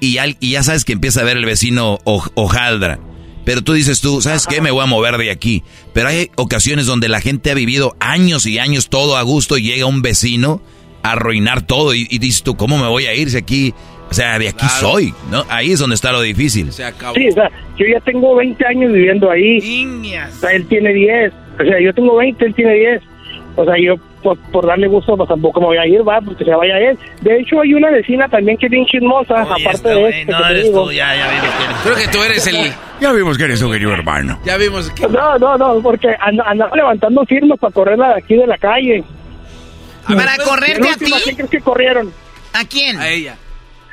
y, 0.00 0.16
al- 0.16 0.38
y 0.40 0.52
ya 0.52 0.62
sabes 0.62 0.86
que 0.86 0.94
empieza 0.94 1.20
a 1.20 1.24
ver 1.24 1.36
el 1.36 1.44
vecino 1.44 1.98
Oj- 2.04 2.30
hojaldra. 2.36 2.98
Pero 3.44 3.60
tú 3.60 3.74
dices 3.74 4.00
tú, 4.00 4.22
¿sabes 4.22 4.46
qué? 4.46 4.60
Me 4.62 4.70
voy 4.70 4.82
a 4.84 4.86
mover 4.86 5.18
de 5.18 5.30
aquí. 5.30 5.62
Pero 5.92 6.08
hay 6.08 6.30
ocasiones 6.36 6.86
donde 6.86 7.08
la 7.10 7.20
gente 7.20 7.50
ha 7.50 7.54
vivido 7.54 7.96
años 8.00 8.46
y 8.46 8.58
años 8.60 8.88
todo 8.88 9.16
a 9.18 9.22
gusto 9.22 9.58
y 9.58 9.62
llega 9.64 9.84
un 9.84 10.00
vecino 10.00 10.62
a 10.62 10.62
arruinar 11.02 11.62
todo 11.62 11.94
y, 11.94 12.06
y 12.10 12.18
dices 12.18 12.42
tú, 12.42 12.56
¿cómo 12.56 12.78
me 12.78 12.88
voy 12.88 13.06
a 13.06 13.14
ir 13.14 13.30
si 13.30 13.36
aquí, 13.36 13.74
o 14.10 14.14
sea, 14.14 14.38
de 14.38 14.48
aquí 14.48 14.66
soy? 14.80 15.14
¿no? 15.30 15.44
Ahí 15.48 15.72
es 15.72 15.78
donde 15.78 15.94
está 15.94 16.12
lo 16.12 16.20
difícil. 16.20 16.72
Se 16.72 16.84
acabó. 16.84 17.14
Sí, 17.14 17.28
o 17.28 17.32
sea, 17.32 17.50
yo 17.76 17.86
ya 17.86 18.00
tengo 18.00 18.34
20 18.36 18.66
años 18.66 18.92
viviendo 18.92 19.30
ahí. 19.30 19.86
O 20.28 20.36
sea, 20.36 20.50
él 20.52 20.66
tiene 20.66 20.92
10. 20.92 21.32
O 21.60 21.64
sea, 21.64 21.80
yo 21.80 21.92
tengo 21.94 22.16
20, 22.16 22.44
él 22.44 22.54
tiene 22.54 22.74
10. 22.74 23.02
O 23.54 23.64
sea, 23.66 23.74
yo 23.78 23.96
por, 24.22 24.38
por 24.50 24.66
darle 24.66 24.86
gusto, 24.86 25.14
pues 25.16 25.28
tampoco 25.28 25.60
me 25.60 25.66
voy 25.66 25.76
a 25.76 25.86
ir, 25.86 26.06
va, 26.08 26.20
porque 26.22 26.44
se 26.44 26.54
vaya 26.54 26.78
él. 26.78 26.98
De 27.20 27.38
hecho, 27.40 27.60
hay 27.60 27.74
una 27.74 27.90
vecina 27.90 28.26
también 28.28 28.56
que 28.56 28.66
es 28.66 28.70
bien 28.72 28.86
chismosa, 28.86 29.42
Oye, 29.44 29.62
aparte 29.66 29.88
de 29.90 30.08
este 30.08 30.32
no 30.32 30.46
eres 30.48 30.64
digo. 30.64 30.84
tú, 30.84 30.92
ya, 30.92 31.14
ya 31.14 31.28
vimos 31.28 31.50
que 31.54 31.64
eres 31.64 31.76
Creo 31.82 31.96
que 31.96 32.08
tú 32.08 32.22
eres 32.24 32.46
el. 32.46 32.72
Ya 33.00 33.12
vimos 33.12 33.36
que 33.36 33.44
eres 33.44 33.60
un 33.60 33.72
querido 33.72 33.92
hermano. 33.92 34.38
Ya 34.44 34.56
vimos 34.56 34.90
que. 34.92 35.06
No, 35.08 35.38
no, 35.38 35.58
no, 35.58 35.80
porque 35.82 36.08
and- 36.20 36.40
andaba 36.46 36.74
levantando 36.74 37.26
firmas 37.26 37.58
para 37.58 37.72
correrla 37.74 38.08
de 38.10 38.14
aquí 38.22 38.36
de 38.36 38.46
la 38.46 38.56
calle. 38.56 39.04
¿Para 40.06 40.36
correrte 40.38 40.88
a 40.88 40.96
ti? 40.96 41.12
¿Quién 41.24 41.36
crees 41.36 41.50
que 41.50 41.60
corrieron? 41.60 42.12
¿A 42.52 42.64
quién? 42.64 42.98
A 42.98 43.08
ella. 43.08 43.36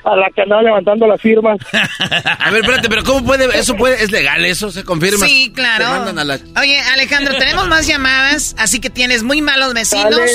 A 0.04 0.16
la 0.16 0.30
que 0.34 0.42
andaba 0.42 0.62
levantando 0.64 1.06
las 1.08 1.22
firmas. 1.22 1.58
A 2.40 2.52
ver, 2.52 2.62
espérate, 2.62 2.90
pero 2.90 3.04
¿cómo 3.04 3.24
puede? 3.26 3.46
¿Eso 3.58 3.76
puede? 3.76 4.02
¿Es 4.02 4.12
legal 4.12 4.44
eso? 4.46 4.72
¿Se 4.72 4.84
confirma? 4.84 5.26
Sí, 5.28 5.52
claro. 5.54 5.86
Te 5.86 5.92
mandan 5.92 6.20
a 6.20 6.24
la... 6.24 6.40
Oye, 6.60 6.80
Alejandro, 6.94 7.38
tenemos 7.38 7.68
más 7.68 7.86
llamadas, 7.86 8.56
así 8.58 8.80
que 8.80 8.90
tienes 8.90 9.24
muy 9.24 9.42
malos 9.42 9.74
vecinos. 9.74 10.16
Dale. 10.16 10.32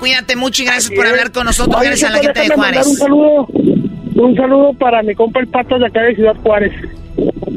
Cuídate 0.00 0.34
mucho 0.36 0.62
y 0.62 0.66
gracias 0.66 0.86
Así 0.86 0.96
por 0.96 1.06
es. 1.06 1.12
hablar 1.12 1.30
con 1.30 1.46
nosotros. 1.46 1.76
Oye, 1.80 1.90
Gracias 1.90 2.10
a 2.10 2.14
la 2.16 2.22
gente 2.22 2.40
de 2.40 2.48
Juárez. 2.48 2.86
Un 2.86 2.96
saludo, 2.96 3.46
un 3.46 4.36
saludo 4.36 4.72
para 4.74 5.02
mi 5.02 5.14
compa 5.14 5.40
el 5.40 5.46
Patas 5.46 5.78
de 5.80 5.86
acá 5.86 6.02
de 6.02 6.16
Ciudad 6.16 6.34
Juárez. 6.42 6.72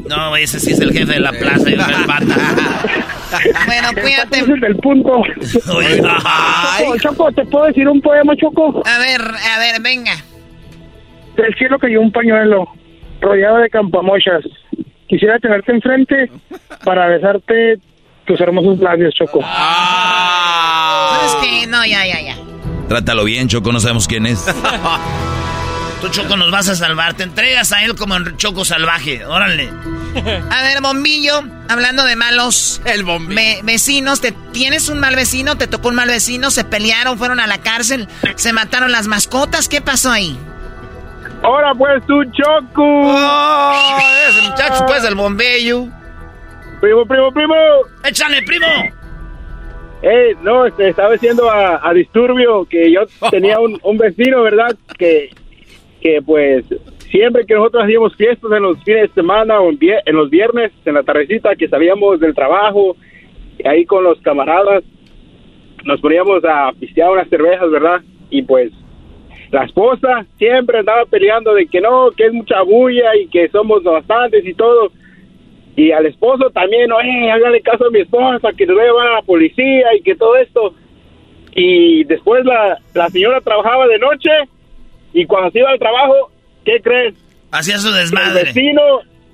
No, 0.08 0.36
ese 0.36 0.60
sí 0.60 0.72
es 0.72 0.78
el 0.80 0.92
jefe 0.92 1.12
de 1.14 1.20
la 1.20 1.32
plaza 1.32 1.68
y 1.68 1.72
el 1.74 1.80
pata. 2.06 2.36
Bueno, 3.66 3.88
cuídate. 4.00 4.38
Ese 4.40 4.52
es 4.52 4.62
el 4.62 4.76
punto. 4.76 5.22
Oye, 5.74 6.02
ay. 6.24 6.84
Choco, 6.84 6.98
Choco, 6.98 7.32
¿te 7.32 7.44
puedo 7.46 7.66
decir 7.66 7.88
un 7.88 8.00
poema, 8.00 8.34
Choco? 8.36 8.82
A 8.84 8.98
ver, 8.98 9.20
a 9.20 9.58
ver, 9.58 9.80
venga. 9.82 10.12
Del 11.36 11.54
cielo 11.56 11.78
cayó 11.78 12.00
un 12.00 12.10
pañuelo 12.12 12.66
rodeado 13.20 13.58
de 13.58 13.70
campamochas. 13.70 14.44
Quisiera 15.08 15.38
tenerte 15.38 15.72
enfrente 15.72 16.30
para 16.84 17.06
besarte 17.08 17.78
tus 18.26 18.40
hermosos 18.40 18.78
labios, 18.80 19.14
Choco. 19.14 19.40
¿Sabes 19.42 21.36
qué? 21.42 21.66
No, 21.66 21.84
ya, 21.86 22.06
ya, 22.06 22.20
ya. 22.20 22.36
Trátalo 22.88 23.24
bien, 23.24 23.48
Choco, 23.48 23.72
no 23.72 23.80
sabemos 23.80 24.06
quién 24.08 24.26
es. 24.26 24.46
Tú, 26.00 26.08
Choco, 26.10 26.36
nos 26.36 26.50
vas 26.52 26.68
a 26.68 26.76
salvar. 26.76 27.14
Te 27.14 27.24
entregas 27.24 27.72
a 27.72 27.82
él 27.84 27.96
como 27.96 28.16
en 28.16 28.36
Choco 28.36 28.64
Salvaje. 28.64 29.24
Órale. 29.24 29.68
A 30.50 30.62
ver, 30.62 30.80
bombillo, 30.80 31.42
hablando 31.68 32.04
de 32.04 32.14
malos 32.16 32.80
El 32.84 33.02
bombillo. 33.04 33.34
ve- 33.36 33.60
vecinos, 33.64 34.20
¿te, 34.20 34.32
¿tienes 34.52 34.88
un 34.88 35.00
mal 35.00 35.16
vecino? 35.16 35.56
¿Te 35.58 35.66
tocó 35.66 35.88
un 35.88 35.96
mal 35.96 36.08
vecino? 36.08 36.50
¿Se 36.50 36.64
pelearon? 36.64 37.18
¿Fueron 37.18 37.40
a 37.40 37.46
la 37.48 37.58
cárcel? 37.58 38.06
¿Se 38.36 38.52
mataron 38.52 38.92
las 38.92 39.06
mascotas? 39.08 39.68
¿Qué 39.68 39.80
pasó 39.80 40.10
ahí? 40.12 40.38
Ahora 41.42 41.72
pues 41.74 42.04
tu 42.06 42.22
Choco. 42.24 42.82
Oh, 42.84 43.98
ese 44.28 44.48
muchacho, 44.48 44.84
pues, 44.86 45.04
el 45.04 45.14
bombillo. 45.16 45.86
Primo, 46.80 47.04
primo, 47.06 47.32
primo. 47.32 47.54
¡Échale, 48.04 48.42
primo! 48.42 48.66
Hey, 50.00 50.32
no, 50.42 50.64
este, 50.66 50.90
estaba 50.90 51.12
diciendo 51.12 51.50
a, 51.50 51.80
a 51.88 51.92
Disturbio 51.92 52.64
que 52.66 52.92
yo 52.92 53.00
tenía 53.30 53.58
un, 53.58 53.78
un 53.82 53.98
vecino, 53.98 54.42
¿verdad? 54.42 54.76
Que, 54.96 55.30
que 56.00 56.22
pues 56.22 56.64
siempre 57.10 57.46
que 57.46 57.54
nosotros 57.54 57.84
hacíamos 57.84 58.14
fiestas 58.16 58.50
en 58.52 58.62
los 58.62 58.82
fines 58.84 59.08
de 59.08 59.14
semana 59.14 59.60
o 59.60 59.70
en, 59.70 59.78
en 59.80 60.16
los 60.16 60.30
viernes, 60.30 60.72
en 60.84 60.94
la 60.94 61.02
tardecita, 61.02 61.56
que 61.56 61.68
salíamos 61.68 62.20
del 62.20 62.34
trabajo, 62.34 62.96
ahí 63.64 63.84
con 63.84 64.04
los 64.04 64.20
camaradas, 64.20 64.84
nos 65.84 66.00
poníamos 66.00 66.44
a 66.44 66.72
pistear 66.78 67.10
unas 67.10 67.28
cervezas, 67.28 67.70
¿verdad? 67.70 68.02
Y 68.30 68.42
pues 68.42 68.72
la 69.50 69.64
esposa 69.64 70.26
siempre 70.36 70.78
andaba 70.78 71.04
peleando 71.06 71.54
de 71.54 71.66
que 71.66 71.80
no, 71.80 72.10
que 72.16 72.26
es 72.26 72.32
mucha 72.32 72.62
bulla 72.62 73.16
y 73.16 73.28
que 73.28 73.48
somos 73.48 73.82
bastantes 73.82 74.44
y 74.44 74.54
todo. 74.54 74.92
Y 75.76 75.92
al 75.92 76.06
esposo 76.06 76.50
también, 76.50 76.90
oye, 76.92 77.30
hágale 77.30 77.60
caso 77.62 77.86
a 77.86 77.90
mi 77.90 78.00
esposa, 78.00 78.52
que 78.52 78.66
nos 78.66 78.76
va 78.76 78.82
a 78.82 78.86
llevar 78.86 79.06
a 79.06 79.14
la 79.14 79.22
policía 79.22 79.94
y 79.96 80.02
que 80.02 80.14
todo 80.16 80.36
esto. 80.36 80.74
Y 81.54 82.04
después 82.04 82.44
la, 82.44 82.78
la 82.94 83.08
señora 83.08 83.40
trabajaba 83.40 83.86
de 83.86 83.98
noche 83.98 84.30
y 85.12 85.26
cuando 85.26 85.50
se 85.50 85.58
iba 85.60 85.70
al 85.70 85.78
trabajo, 85.78 86.30
¿qué 86.64 86.80
crees? 86.82 87.14
Hacía 87.50 87.78
su 87.78 87.88
El 87.88 87.94
desmadre. 87.94 88.44
vecino 88.44 88.82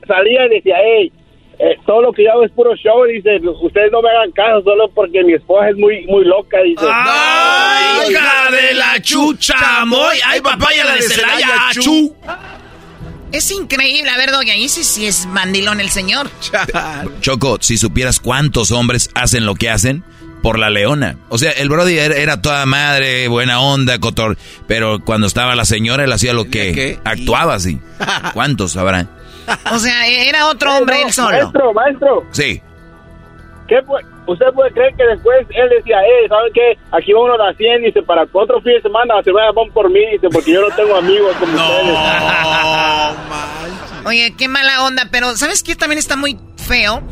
salía 0.06 0.46
y 0.46 0.56
decía, 0.56 0.76
hey, 0.84 1.12
eh, 1.58 1.76
todo 1.86 2.02
lo 2.02 2.12
que 2.12 2.24
yo 2.24 2.32
hago 2.32 2.44
es 2.44 2.50
puro 2.52 2.74
show, 2.76 3.04
dice, 3.04 3.38
ustedes 3.62 3.90
no 3.92 4.02
me 4.02 4.08
hagan 4.10 4.30
caso 4.32 4.62
solo 4.62 4.88
porque 4.94 5.22
mi 5.24 5.34
esposa 5.34 5.70
es 5.70 5.76
muy 5.76 6.04
muy 6.06 6.24
loca, 6.24 6.58
dice. 6.62 6.84
¡Ay, 6.90 8.10
hija 8.10 8.50
de 8.50 8.74
la 8.74 9.00
chucha, 9.00 9.84
moy! 9.86 10.16
¡Ay, 10.26 10.40
papaya, 10.40 10.84
la 10.84 10.94
de 10.94 11.02
Celaya, 11.02 11.56
chu! 11.80 12.14
Es 13.32 13.50
increíble. 13.50 14.10
A 14.10 14.16
ver, 14.16 14.30
Doggy, 14.30 14.50
ahí 14.50 14.68
sí, 14.68 14.84
sí 14.84 15.06
es 15.06 15.26
mandilón 15.26 15.80
el 15.80 15.90
señor. 15.90 16.28
Choco, 17.20 17.58
si 17.60 17.76
supieras 17.76 18.20
cuántos 18.20 18.70
hombres 18.70 19.10
hacen 19.14 19.44
lo 19.44 19.54
que 19.56 19.70
hacen 19.70 20.04
por 20.44 20.58
la 20.58 20.68
leona. 20.68 21.16
O 21.30 21.38
sea, 21.38 21.52
el 21.52 21.70
Brody 21.70 21.98
era, 21.98 22.14
era 22.16 22.42
toda 22.42 22.66
madre, 22.66 23.28
buena 23.28 23.60
onda, 23.60 23.98
cotor. 23.98 24.36
Pero 24.66 25.00
cuando 25.02 25.26
estaba 25.26 25.54
la 25.54 25.64
señora, 25.64 26.04
él 26.04 26.12
hacía 26.12 26.34
lo 26.34 26.44
que 26.44 26.72
qué? 26.74 26.98
actuaba 27.02 27.54
así. 27.54 27.80
¿Cuántos 28.34 28.76
habrá? 28.76 29.06
O 29.72 29.78
sea, 29.78 30.06
era 30.06 30.46
otro 30.48 30.76
hombre 30.76 31.00
él 31.00 31.10
solo. 31.14 31.30
Maestro, 31.38 31.72
maestro, 31.72 32.26
Sí. 32.30 32.60
¿qué 33.66 33.76
¿usted 34.26 34.46
puede 34.54 34.70
creer 34.72 34.94
que 34.94 35.04
después 35.04 35.46
él 35.48 35.68
decía, 35.78 35.96
eh, 36.02 36.28
¿saben 36.28 36.52
qué? 36.52 36.78
Aquí 36.92 37.14
va 37.14 37.22
uno 37.22 37.34
a 37.34 37.38
la 37.38 37.54
100, 37.54 37.82
dice, 37.82 38.02
para 38.02 38.24
otro 38.30 38.60
fin 38.60 38.74
de 38.74 38.82
semana 38.82 39.14
se 39.24 39.32
vayan 39.32 39.54
por 39.72 39.90
mí, 39.90 40.00
dice, 40.12 40.28
porque 40.30 40.52
yo 40.52 40.60
no 40.60 40.76
tengo 40.76 40.94
amigos 40.94 41.34
como 41.40 41.52
ustedes. 41.56 41.96
Oye, 44.04 44.34
qué 44.36 44.48
mala 44.48 44.84
onda, 44.84 45.08
pero 45.10 45.34
¿sabes 45.36 45.62
qué? 45.62 45.74
También 45.74 45.98
está 45.98 46.16
muy 46.16 46.38
feo 46.58 47.02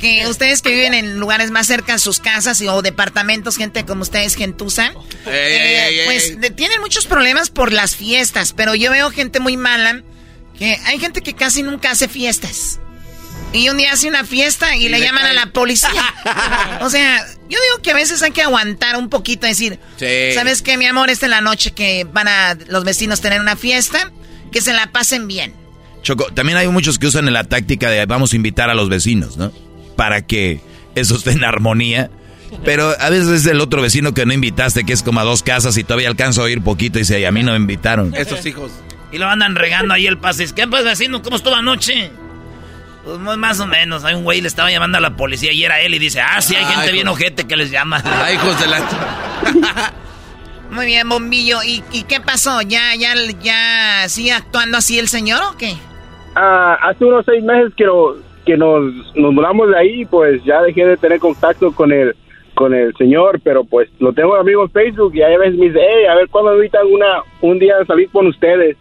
que 0.00 0.26
ustedes 0.26 0.62
que 0.62 0.70
viven 0.70 0.94
en 0.94 1.20
lugares 1.20 1.50
más 1.50 1.66
cerca 1.66 1.92
de 1.92 1.98
sus 1.98 2.18
casas 2.18 2.60
y, 2.60 2.68
o 2.68 2.82
departamentos, 2.82 3.56
gente 3.56 3.84
como 3.84 4.02
ustedes, 4.02 4.34
gentuza, 4.34 4.92
eh, 5.26 6.02
pues 6.06 6.36
tienen 6.56 6.80
muchos 6.80 7.06
problemas 7.06 7.50
por 7.50 7.72
las 7.72 7.94
fiestas, 7.94 8.52
pero 8.52 8.74
yo 8.74 8.90
veo 8.90 9.10
gente 9.10 9.38
muy 9.38 9.56
mala, 9.56 10.02
que 10.58 10.78
hay 10.86 10.98
gente 10.98 11.20
que 11.20 11.34
casi 11.34 11.62
nunca 11.62 11.90
hace 11.90 12.08
fiestas. 12.08 12.80
Y 13.52 13.68
un 13.68 13.78
día 13.78 13.92
hace 13.92 14.08
una 14.08 14.24
fiesta 14.24 14.76
y, 14.76 14.88
le, 14.88 15.00
llaman 15.00 15.26
a 15.26 15.32
la 15.32 15.46
policía. 15.46 15.90
o 16.82 16.88
sea, 16.88 17.26
yo 17.48 17.58
digo 17.60 17.82
que 17.82 17.90
a 17.90 17.94
veces 17.94 18.22
hay 18.22 18.30
que 18.30 18.42
aguantar 18.42 18.96
un 18.96 19.08
poquito, 19.08 19.46
decir, 19.46 19.78
¿sabes 20.34 20.62
qué, 20.62 20.78
mi 20.78 20.86
amor? 20.86 21.10
Esta 21.10 21.26
es 21.26 21.30
la 21.30 21.40
noche 21.40 21.72
que 21.72 22.04
van 22.04 22.28
a 22.28 22.56
los 22.68 22.84
vecinos 22.84 23.20
tener 23.20 23.40
una 23.40 23.56
fiesta, 23.56 24.12
que 24.52 24.60
se 24.60 24.72
la 24.72 24.92
pasen 24.92 25.26
bien. 25.26 25.54
Choco, 26.02 26.26
también 26.32 26.58
hay 26.58 26.68
muchos 26.68 26.98
que 26.98 27.08
usan 27.08 27.30
la 27.32 27.44
táctica 27.44 27.90
de 27.90 28.06
vamos 28.06 28.32
a 28.32 28.36
invitar 28.36 28.70
a 28.70 28.74
los 28.74 28.88
vecinos, 28.88 29.36
¿no? 29.36 29.52
Para 30.00 30.22
que 30.22 30.62
eso 30.94 31.14
esté 31.14 31.32
en 31.32 31.44
armonía. 31.44 32.08
Pero 32.64 32.94
a 32.98 33.10
veces 33.10 33.28
es 33.28 33.46
el 33.46 33.60
otro 33.60 33.82
vecino 33.82 34.14
que 34.14 34.24
no 34.24 34.32
invitaste, 34.32 34.84
que 34.84 34.94
es 34.94 35.02
como 35.02 35.20
a 35.20 35.24
dos 35.24 35.42
casas 35.42 35.76
y 35.76 35.84
todavía 35.84 36.08
alcanzo 36.08 36.40
a 36.40 36.44
oír 36.44 36.62
poquito 36.62 36.98
y 36.98 37.02
dice, 37.02 37.26
a 37.26 37.30
mí 37.30 37.42
no 37.42 37.52
me 37.52 37.58
invitaron. 37.58 38.14
Esos 38.14 38.46
hijos. 38.46 38.72
Y 39.12 39.18
lo 39.18 39.28
andan 39.28 39.56
regando 39.56 39.92
ahí 39.92 40.06
el 40.06 40.16
pase. 40.16 40.46
¿Qué 40.54 40.66
pues 40.66 40.86
vecino? 40.86 41.20
¿Cómo 41.20 41.36
estuvo 41.36 41.54
anoche? 41.54 42.10
Pues 43.04 43.18
más 43.18 43.60
o 43.60 43.66
menos. 43.66 44.02
Hay 44.06 44.14
un 44.14 44.24
güey 44.24 44.40
le 44.40 44.48
estaba 44.48 44.70
llamando 44.70 44.96
a 44.96 45.02
la 45.02 45.16
policía 45.16 45.52
y 45.52 45.64
era 45.64 45.82
él 45.82 45.92
y 45.92 45.98
dice, 45.98 46.22
ah, 46.22 46.40
sí, 46.40 46.56
hay 46.56 46.64
gente 46.64 46.92
bien 46.92 47.06
ojete 47.06 47.46
que 47.46 47.58
les 47.58 47.70
llama. 47.70 48.02
Ay, 48.02 48.34
hijos 48.36 48.58
de 48.58 48.68
la... 48.68 48.80
Muy 50.70 50.86
bien, 50.86 51.06
bombillo. 51.10 51.58
¿Y, 51.62 51.82
qué 52.08 52.20
pasó? 52.20 52.62
¿Ya, 52.62 52.94
ya, 52.94 53.12
ya 53.42 54.08
sigue 54.08 54.32
actuando 54.32 54.78
así 54.78 54.98
el 54.98 55.08
señor 55.08 55.42
o 55.42 55.58
qué? 55.58 55.76
Ah, 56.36 56.78
hace 56.88 57.04
unos 57.04 57.26
seis 57.26 57.44
meses 57.44 57.74
que, 57.76 57.84
que 58.44 58.56
nos, 58.56 58.92
nos 59.14 59.32
mudamos 59.32 59.68
de 59.68 59.78
ahí, 59.78 60.04
pues 60.06 60.42
ya 60.44 60.62
dejé 60.62 60.84
de 60.84 60.96
tener 60.96 61.18
contacto 61.18 61.72
con 61.72 61.92
el, 61.92 62.14
con 62.54 62.74
el 62.74 62.94
señor, 62.96 63.40
pero 63.42 63.64
pues 63.64 63.88
lo 63.98 64.12
tengo 64.12 64.34
amigo 64.34 64.62
en 64.62 64.70
Facebook 64.70 65.14
y 65.14 65.22
a 65.22 65.28
veces 65.28 65.58
me 65.58 65.66
dice, 65.66 65.78
hey, 65.80 66.06
a 66.10 66.14
ver 66.14 66.28
cuándo 66.28 66.54
invitan 66.54 66.86
una, 66.86 67.22
un 67.40 67.58
día 67.58 67.74
a 67.80 67.86
salir 67.86 68.10
con 68.10 68.26
ustedes. 68.26 68.76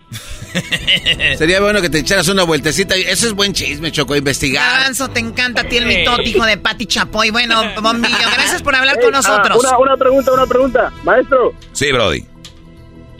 Sería 1.37 1.61
bueno 1.61 1.81
que 1.81 1.89
te 1.89 1.99
echaras 1.99 2.27
una 2.27 2.43
vueltecita. 2.43 2.95
Eso 2.95 3.27
es 3.27 3.33
buen 3.33 3.53
chisme, 3.53 3.91
Choco, 3.91 4.15
investigar. 4.15 4.81
Avanzo, 4.81 5.09
te 5.09 5.19
encanta 5.19 5.61
a 5.61 5.63
ti 5.65 5.77
el 5.77 5.85
mitote, 5.85 6.29
hijo 6.29 6.45
de 6.45 6.57
Pati 6.57 6.87
Chapoy. 6.87 7.29
Bueno, 7.29 7.55
Bombillo, 7.81 8.17
gracias 8.33 8.61
por 8.61 8.75
hablar 8.75 8.99
con 8.99 9.13
ah, 9.13 9.17
nosotros. 9.17 9.63
una, 9.63 9.77
una, 9.77 9.97
pregunta, 9.97 10.33
una 10.33 10.47
pregunta. 10.47 10.91
Maestro. 11.03 11.53
Sí, 11.71 11.91
Brody. 11.91 12.21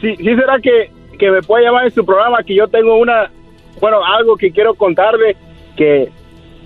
Sí, 0.02 0.16
sí 0.18 0.24
será 0.24 0.60
que, 0.62 0.92
que 1.18 1.30
me 1.30 1.42
puede 1.42 1.66
llamar 1.66 1.86
en 1.86 1.92
su 1.92 2.06
programa, 2.06 2.44
que 2.44 2.56
yo 2.56 2.68
tengo 2.68 2.98
una, 2.98 3.32
bueno, 3.80 4.04
algo 4.04 4.36
que 4.36 4.52
quiero 4.52 4.74
contarle, 4.74 5.36
que 5.78 6.10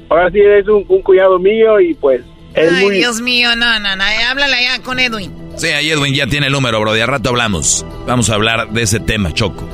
ahora 0.10 0.30
sí 0.32 0.40
es 0.40 0.68
un, 0.68 0.84
cuidado 1.02 1.40
mío 1.40 1.80
y 1.80 1.94
pues... 1.94 2.22
Ay, 2.56 2.90
Dios 2.92 3.20
mío, 3.20 3.56
no, 3.56 3.80
no, 3.80 3.96
no, 3.96 4.04
háblale 4.30 4.64
ya 4.64 4.80
con 4.84 5.00
Edwin. 5.00 5.34
Sí, 5.56 5.68
ahí 5.68 5.90
Edwin 5.90 6.14
ya 6.14 6.28
tiene 6.28 6.48
el 6.48 6.54
número, 6.54 6.80
Brody. 6.80 7.02
A 7.02 7.06
rato 7.08 7.30
hablamos. 7.30 7.86
Vamos 8.06 8.30
a 8.30 8.36
hablar 8.36 8.70
de 8.70 8.84
ese 8.84 9.00
tema, 9.00 9.34
Choco. 9.34 9.68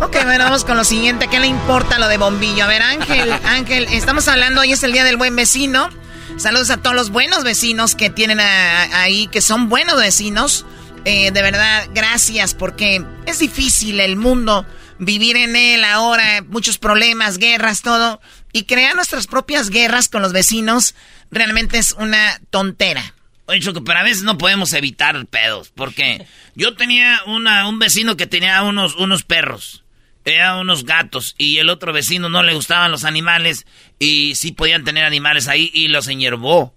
Ok, 0.00 0.16
bueno, 0.24 0.44
vamos 0.44 0.64
con 0.64 0.76
lo 0.76 0.84
siguiente. 0.84 1.28
¿Qué 1.28 1.40
le 1.40 1.46
importa 1.46 1.98
lo 1.98 2.08
de 2.08 2.18
bombillo? 2.18 2.64
A 2.64 2.68
ver, 2.68 2.82
Ángel, 2.82 3.32
Ángel, 3.44 3.86
estamos 3.90 4.28
hablando, 4.28 4.60
hoy 4.60 4.72
es 4.72 4.82
el 4.82 4.92
Día 4.92 5.04
del 5.04 5.16
Buen 5.16 5.34
Vecino. 5.34 5.88
Saludos 6.36 6.70
a 6.70 6.76
todos 6.76 6.94
los 6.94 7.10
buenos 7.10 7.42
vecinos 7.42 7.96
que 7.96 8.10
tienen 8.10 8.38
ahí, 8.40 9.26
que 9.26 9.40
son 9.40 9.68
buenos 9.68 9.98
vecinos. 9.98 10.64
Eh, 11.04 11.32
de 11.32 11.42
verdad, 11.42 11.88
gracias, 11.92 12.54
porque 12.54 13.04
es 13.26 13.38
difícil 13.40 13.98
el 13.98 14.16
mundo, 14.16 14.64
vivir 14.98 15.36
en 15.36 15.56
él 15.56 15.82
ahora, 15.84 16.44
muchos 16.46 16.78
problemas, 16.78 17.38
guerras, 17.38 17.82
todo. 17.82 18.20
Y 18.52 18.64
crear 18.64 18.94
nuestras 18.94 19.26
propias 19.26 19.70
guerras 19.70 20.08
con 20.08 20.22
los 20.22 20.32
vecinos 20.32 20.94
realmente 21.30 21.78
es 21.78 21.92
una 21.92 22.40
tontera. 22.50 23.14
Oye, 23.46 23.60
Choco, 23.60 23.82
pero 23.82 23.98
a 23.98 24.02
veces 24.02 24.24
no 24.24 24.36
podemos 24.36 24.72
evitar 24.74 25.26
pedos, 25.26 25.70
porque 25.74 26.26
yo 26.54 26.74
tenía 26.74 27.20
una, 27.26 27.68
un 27.68 27.78
vecino 27.78 28.16
que 28.16 28.26
tenía 28.26 28.62
unos, 28.62 28.96
unos 28.96 29.22
perros. 29.22 29.84
Eran 30.24 30.58
unos 30.58 30.84
gatos 30.84 31.34
y 31.38 31.56
el 31.56 31.70
otro 31.70 31.94
vecino 31.94 32.28
no 32.28 32.42
le 32.42 32.52
gustaban 32.52 32.90
los 32.90 33.04
animales 33.04 33.64
y 33.98 34.34
sí 34.34 34.52
podían 34.52 34.84
tener 34.84 35.04
animales 35.04 35.48
ahí 35.48 35.70
y 35.72 35.88
los 35.88 36.06
enyerbó. 36.08 36.74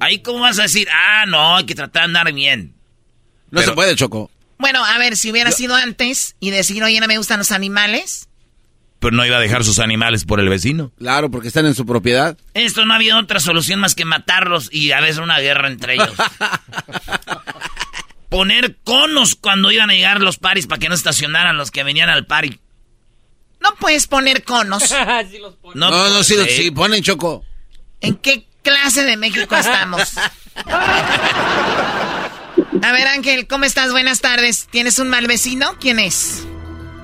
Ahí 0.00 0.20
cómo 0.20 0.40
vas 0.40 0.60
a 0.60 0.62
decir, 0.62 0.88
ah, 0.92 1.24
no, 1.26 1.56
hay 1.56 1.66
que 1.66 1.74
tratar 1.74 2.02
de 2.02 2.04
andar 2.04 2.32
bien. 2.32 2.74
No 3.50 3.60
se 3.62 3.72
puede, 3.72 3.96
Choco. 3.96 4.30
Bueno, 4.58 4.84
a 4.84 4.96
ver, 4.98 5.16
si 5.16 5.32
hubiera 5.32 5.50
sido 5.50 5.74
antes 5.74 6.36
y 6.38 6.50
decir, 6.50 6.84
oye, 6.84 7.00
no 7.00 7.08
me 7.08 7.18
gustan 7.18 7.38
los 7.38 7.50
animales. 7.50 8.28
Pero 9.02 9.16
no 9.16 9.26
iba 9.26 9.36
a 9.36 9.40
dejar 9.40 9.64
sus 9.64 9.80
animales 9.80 10.24
por 10.24 10.38
el 10.38 10.48
vecino. 10.48 10.92
Claro, 10.96 11.28
porque 11.28 11.48
están 11.48 11.66
en 11.66 11.74
su 11.74 11.84
propiedad. 11.84 12.38
Esto 12.54 12.86
no 12.86 12.94
había 12.94 13.18
otra 13.18 13.40
solución 13.40 13.80
más 13.80 13.96
que 13.96 14.04
matarlos 14.04 14.68
y 14.72 14.92
a 14.92 15.00
veces 15.00 15.18
una 15.18 15.40
guerra 15.40 15.66
entre 15.66 15.94
ellos. 15.94 16.14
Poner 18.28 18.76
conos 18.84 19.34
cuando 19.34 19.72
iban 19.72 19.90
a 19.90 19.94
llegar 19.94 20.20
los 20.20 20.38
paris 20.38 20.68
para 20.68 20.78
que 20.78 20.88
no 20.88 20.94
estacionaran 20.94 21.56
los 21.56 21.72
que 21.72 21.82
venían 21.82 22.10
al 22.10 22.26
pari. 22.26 22.60
No 23.60 23.74
puedes 23.74 24.06
poner 24.06 24.44
conos. 24.44 24.94
no, 25.74 25.90
no, 25.90 26.22
sí, 26.22 26.36
sí, 26.48 26.70
ponen 26.70 27.02
choco. 27.02 27.44
¿En 28.00 28.14
qué 28.14 28.46
clase 28.62 29.02
de 29.04 29.16
México 29.16 29.56
estamos? 29.56 30.12
A 32.82 32.92
ver, 32.92 33.08
Ángel, 33.08 33.48
¿cómo 33.48 33.64
estás? 33.64 33.90
Buenas 33.90 34.20
tardes. 34.20 34.68
¿Tienes 34.70 35.00
un 35.00 35.08
mal 35.08 35.26
vecino? 35.26 35.76
¿Quién 35.80 35.98
es? 35.98 36.46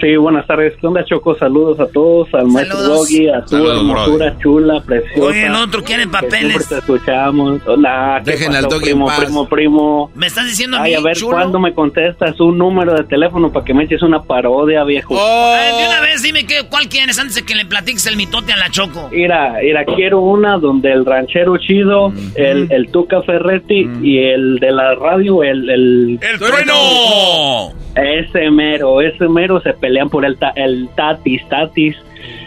Sí, 0.00 0.16
buenas 0.16 0.46
tardes. 0.46 0.74
¿Qué 0.80 0.86
onda, 0.86 1.04
Choco? 1.04 1.36
Saludos 1.36 1.80
a 1.80 1.86
todos, 1.88 2.32
al 2.32 2.46
maestro 2.46 2.80
Doggy, 2.80 3.28
a 3.28 3.44
tu 3.44 3.56
hermosura 3.56 4.38
chula, 4.38 4.80
preciosa. 4.80 5.20
Oye, 5.22 5.46
el 5.46 5.54
otro 5.54 5.82
quiere 5.82 6.06
papeles. 6.06 6.68
Te 6.68 6.78
escuchamos. 6.78 7.60
Hola, 7.66 8.20
Dejen 8.24 8.54
al 8.54 8.64
Doggy 8.64 8.90
primo, 8.90 9.10
primo, 9.16 9.48
primo. 9.48 10.10
¿Me 10.14 10.28
estás 10.28 10.46
diciendo 10.46 10.76
a 10.76 10.82
mí, 10.82 10.94
a 10.94 11.00
ver 11.00 11.16
cuándo 11.20 11.58
me 11.58 11.74
contestas 11.74 12.38
un 12.38 12.58
número 12.58 12.94
de 12.94 13.04
teléfono 13.04 13.52
para 13.52 13.64
que 13.64 13.74
me 13.74 13.84
eches 13.84 14.02
una 14.02 14.22
parodia, 14.22 14.84
viejo. 14.84 15.14
Oh. 15.18 15.54
de 15.54 15.86
una 15.88 16.00
vez 16.00 16.22
dime 16.22 16.46
qué, 16.46 16.66
cuál 16.70 16.88
quieres 16.88 17.18
antes 17.18 17.34
de 17.34 17.42
que 17.44 17.56
le 17.56 17.64
platiques 17.64 18.06
el 18.06 18.16
mitote 18.16 18.52
a 18.52 18.56
la 18.56 18.70
Choco. 18.70 19.08
Mira, 19.10 19.56
mira, 19.60 19.84
quiero 19.84 20.20
una 20.20 20.58
donde 20.58 20.92
el 20.92 21.04
ranchero 21.04 21.56
chido, 21.58 22.12
el, 22.36 22.70
el 22.70 22.90
Tuca 22.92 23.22
Ferretti 23.22 23.88
y 24.02 24.18
el 24.18 24.58
de 24.60 24.70
la 24.70 24.94
radio, 24.94 25.42
el... 25.42 25.68
¡El, 25.68 26.18
¡El 26.22 26.38
trueno! 26.38 27.87
Ese 27.94 28.50
mero, 28.50 29.00
ese 29.00 29.28
mero 29.28 29.60
se 29.60 29.72
pelean 29.72 30.08
por 30.08 30.24
el, 30.24 30.38
el 30.56 30.88
tatis, 30.94 31.46
tatis. 31.48 31.96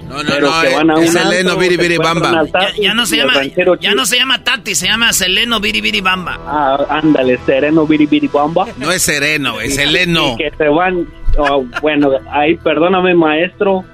No, 0.07 0.23
no, 0.23 0.39
no, 0.39 0.61
que 0.61 0.75
van 0.75 0.91
a 0.91 1.01
es 1.01 1.13
Seleno 1.13 1.55
Biri 1.57 1.97
Bamba. 1.97 2.43
Ya, 2.77 2.93
no 2.93 3.05
se 3.05 3.17
llama, 3.17 3.33
ya 3.79 3.93
no 3.95 4.05
se 4.05 4.17
llama 4.17 4.43
Tati, 4.43 4.75
se 4.75 4.87
llama 4.87 5.13
Seleno 5.13 5.59
Biri 5.59 6.01
Bamba. 6.01 6.37
Ah, 6.45 6.85
ándale, 6.89 7.39
Sereno 7.45 7.87
Biri 7.87 8.07
Bamba. 8.27 8.67
No 8.77 8.91
es 8.91 9.01
Sereno, 9.01 9.61
es 9.61 9.75
Seleno. 9.75 10.33
Y 10.33 10.37
que 10.37 10.51
se 10.57 10.67
van, 10.67 11.07
oh, 11.37 11.65
bueno, 11.81 12.11
ahí 12.29 12.57
perdóname 12.57 13.15
maestro, 13.15 13.85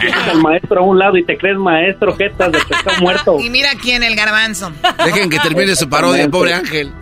Tienes 0.00 0.28
al 0.28 0.42
maestro 0.42 0.80
a 0.80 0.84
un 0.84 0.98
lado 0.98 1.16
y 1.16 1.24
te 1.24 1.38
crees 1.38 1.56
maestro, 1.56 2.16
¿qué 2.16 2.26
estás 2.26 2.52
de 2.52 2.58
pescado 2.58 3.00
muerto? 3.00 3.40
Y 3.40 3.48
mira 3.48 3.70
quién, 3.80 4.02
el 4.02 4.14
garbanzo. 4.14 4.72
Dejen 5.04 5.30
que 5.30 5.38
termine 5.38 5.74
su 5.74 5.88
parodia, 5.88 6.28
pobre 6.28 6.52
Ángel. 6.52 6.92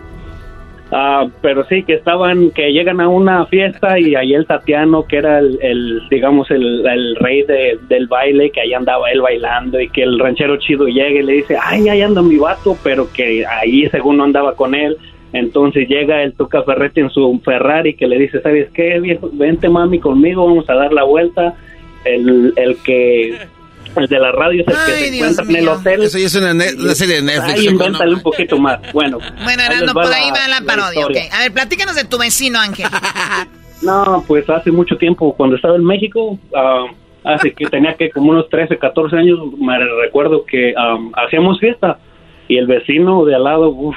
Ah, 0.93 1.25
pero 1.41 1.63
sí, 1.67 1.83
que 1.83 1.93
estaban, 1.93 2.51
que 2.51 2.73
llegan 2.73 2.99
a 2.99 3.07
una 3.07 3.45
fiesta 3.45 3.97
y 3.97 4.13
ahí 4.15 4.33
el 4.33 4.45
Tatiano, 4.45 5.05
que 5.07 5.17
era 5.17 5.39
el, 5.39 6.01
digamos, 6.09 6.51
el, 6.51 7.15
rey 7.15 7.43
del 7.43 8.07
baile, 8.07 8.49
que 8.51 8.59
ahí 8.59 8.73
andaba 8.73 9.09
él 9.09 9.21
bailando 9.21 9.79
y 9.79 9.87
que 9.87 10.03
el 10.03 10.19
ranchero 10.19 10.57
chido 10.57 10.87
llega 10.87 11.21
y 11.21 11.23
le 11.23 11.33
dice, 11.33 11.57
ay, 11.61 11.87
ahí 11.87 12.01
anda 12.01 12.21
mi 12.21 12.35
vato, 12.35 12.77
pero 12.83 13.07
que 13.13 13.45
ahí 13.45 13.87
según 13.89 14.17
no 14.17 14.25
andaba 14.25 14.53
con 14.55 14.75
él. 14.75 14.97
Entonces 15.31 15.87
llega 15.87 16.23
el 16.23 16.33
Tuca 16.33 16.63
Ferretti 16.63 16.99
en 16.99 17.09
su 17.09 17.39
Ferrari 17.45 17.93
que 17.93 18.07
le 18.07 18.19
dice, 18.19 18.41
¿sabes 18.41 18.69
qué, 18.71 18.99
viejo? 18.99 19.29
Vente 19.31 19.69
mami 19.69 19.97
conmigo, 19.97 20.45
vamos 20.45 20.69
a 20.69 20.75
dar 20.75 20.91
la 20.91 21.03
vuelta. 21.03 21.55
El, 22.03 22.51
el 22.57 22.75
que 22.83 23.37
el 23.95 24.07
de 24.07 24.19
la 24.19 24.31
radio 24.31 24.63
es 24.65 24.67
el 24.67 24.73
que 24.85 24.91
se 24.91 25.15
encuentra 25.15 25.45
en 25.45 25.55
el 25.55 25.67
hotel. 25.67 26.01
Eso 26.03 26.17
ya 26.17 26.25
es 26.25 26.35
una, 26.35 26.53
serie 26.95 27.15
de 27.15 27.21
Netflix. 27.21 27.59
Ahí 27.59 27.67
invéntale 27.67 28.13
un 28.13 28.21
poquito 28.21 28.57
más. 28.57 28.79
Bueno. 28.93 29.19
Bueno, 29.43 29.63
Arando, 29.63 29.93
por 29.93 30.05
ahí 30.05 30.29
va 30.31 30.47
la, 30.47 30.65
parodia. 30.65 31.05
A 31.31 31.39
ver, 31.41 31.53
platícanos 31.53 31.95
de 31.95 32.05
tu 32.05 32.17
vecino, 32.17 32.59
Ángel. 32.59 32.87
no, 33.81 34.23
pues 34.27 34.49
hace 34.49 34.71
mucho 34.71 34.97
tiempo, 34.97 35.33
cuando 35.35 35.55
estaba 35.55 35.75
en 35.75 35.83
México, 35.83 36.39
uh, 36.51 36.87
hace 37.23 37.53
que 37.53 37.65
tenía 37.67 37.95
que 37.95 38.09
como 38.09 38.31
unos 38.31 38.49
13, 38.49 38.77
14 38.77 39.15
años, 39.15 39.39
me 39.57 39.77
recuerdo 40.01 40.45
que 40.45 40.73
hacíamos 41.15 41.59
fiesta 41.59 41.99
y 42.47 42.57
el 42.57 42.67
vecino 42.67 43.25
de 43.25 43.35
al 43.35 43.43
lado, 43.43 43.69
uff, 43.69 43.95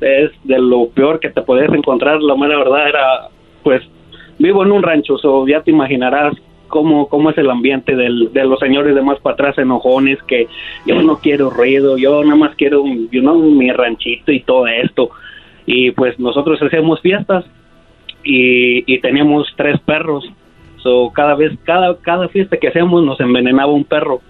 es 0.00 0.30
de 0.44 0.58
lo 0.58 0.88
peor 0.88 1.20
que 1.20 1.30
te 1.30 1.42
podías 1.42 1.72
encontrar. 1.72 2.20
La 2.20 2.36
mera 2.36 2.58
verdad 2.58 2.88
era, 2.88 3.28
pues, 3.62 3.82
vivo 4.38 4.64
en 4.64 4.72
un 4.72 4.82
rancho, 4.82 5.16
so 5.18 5.46
ya 5.46 5.62
te 5.62 5.70
imaginarás 5.70 6.34
cómo, 6.68 7.08
cómo 7.08 7.30
es 7.30 7.38
el 7.38 7.50
ambiente 7.50 7.94
de 7.96 8.08
los 8.08 8.58
señores 8.60 8.94
de 8.94 9.02
más 9.02 9.18
para 9.20 9.34
atrás 9.34 9.58
enojones 9.58 10.22
que 10.24 10.48
yo 10.86 11.02
no 11.02 11.18
quiero 11.18 11.50
ruido, 11.50 11.96
yo 11.96 12.22
nada 12.22 12.36
más 12.36 12.56
quiero 12.56 12.84
mi 12.84 13.70
ranchito 13.70 14.32
y 14.32 14.40
todo 14.40 14.66
esto. 14.66 15.10
Y 15.66 15.92
pues 15.92 16.18
nosotros 16.18 16.60
hacemos 16.62 17.00
fiestas 17.00 17.44
y, 18.22 18.92
y 18.92 19.00
teníamos 19.00 19.52
tres 19.56 19.80
perros. 19.80 20.24
So, 20.78 21.10
cada 21.14 21.34
vez, 21.34 21.52
cada, 21.64 21.96
cada 21.98 22.28
fiesta 22.28 22.58
que 22.58 22.68
hacíamos 22.68 23.02
nos 23.04 23.18
envenenaba 23.20 23.72
un 23.72 23.84
perro. 23.84 24.20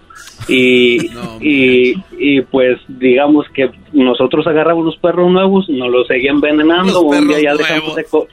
Y, 0.48 1.10
y, 1.40 1.94
y 2.18 2.40
pues 2.42 2.78
digamos 2.88 3.46
que 3.54 3.70
nosotros 3.92 4.46
agarramos 4.46 4.84
los 4.84 4.96
perros 4.98 5.30
nuevos, 5.30 5.68
nos 5.68 5.90
los 5.90 6.06
seguían 6.06 6.36
envenenando, 6.36 7.00
un 7.00 7.28
día 7.28 7.40
ya 7.42 7.54
dejamos 7.54 7.94
de 7.96 8.04
co- 8.04 8.26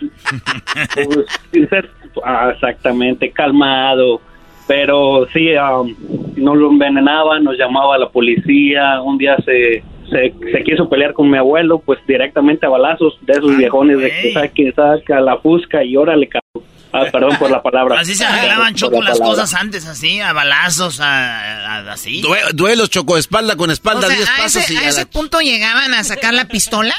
pues, 0.96 1.70
ser 1.70 1.90
ah, 2.26 2.52
exactamente 2.54 3.32
calmado, 3.32 4.20
pero 4.68 5.26
sí, 5.34 5.50
um, 5.56 5.96
nos 6.36 6.58
lo 6.58 6.70
envenenaba, 6.72 7.40
nos 7.40 7.58
llamaba 7.58 7.98
la 7.98 8.10
policía, 8.10 9.02
un 9.02 9.18
día 9.18 9.38
se, 9.46 9.84
se, 10.10 10.34
se 10.52 10.64
quiso 10.64 10.90
pelear 10.90 11.14
con 11.14 11.30
mi 11.30 11.38
abuelo, 11.38 11.80
pues 11.80 12.00
directamente 12.08 12.66
a 12.66 12.70
balazos 12.70 13.18
de 13.22 13.34
esos 13.34 13.58
viejones 13.58 14.00
de 14.00 14.12
que 14.22 14.34
saque, 14.34 14.72
saca 14.74 15.22
la 15.22 15.38
fusca 15.38 15.84
y 15.84 15.96
órale, 15.96 16.28
cabrón. 16.28 16.42
Ah, 16.94 17.06
perdón 17.10 17.38
por 17.40 17.50
la 17.50 17.62
palabra. 17.64 18.02
Así 18.02 18.14
se 18.16 18.26
arreglaban, 18.26 18.76
Choco, 18.76 19.02
la 19.02 19.12
las 19.12 19.20
palabra. 19.20 19.42
cosas 19.44 19.62
antes, 19.62 19.88
así, 19.88 20.20
a 20.20 20.34
balazos, 20.34 21.00
a- 21.00 21.61
así. 21.88 22.22
Due- 22.22 22.52
duelos, 22.54 22.90
Choco, 22.90 23.18
espalda 23.18 23.56
con 23.56 23.72
espalda, 23.72 24.08
O 24.08 24.10
sea, 24.10 24.16
10 24.18 24.30
pasos 24.38 24.64
ese, 24.64 24.74
y 24.74 24.78
a 24.78 24.82
a 24.82 24.90
ese 24.90 25.02
la- 25.02 25.10
punto 25.10 25.40
llegaban 25.42 25.94
a 25.94 26.04
sacar 26.04 26.34
la 26.34 26.46
pistola. 26.46 26.94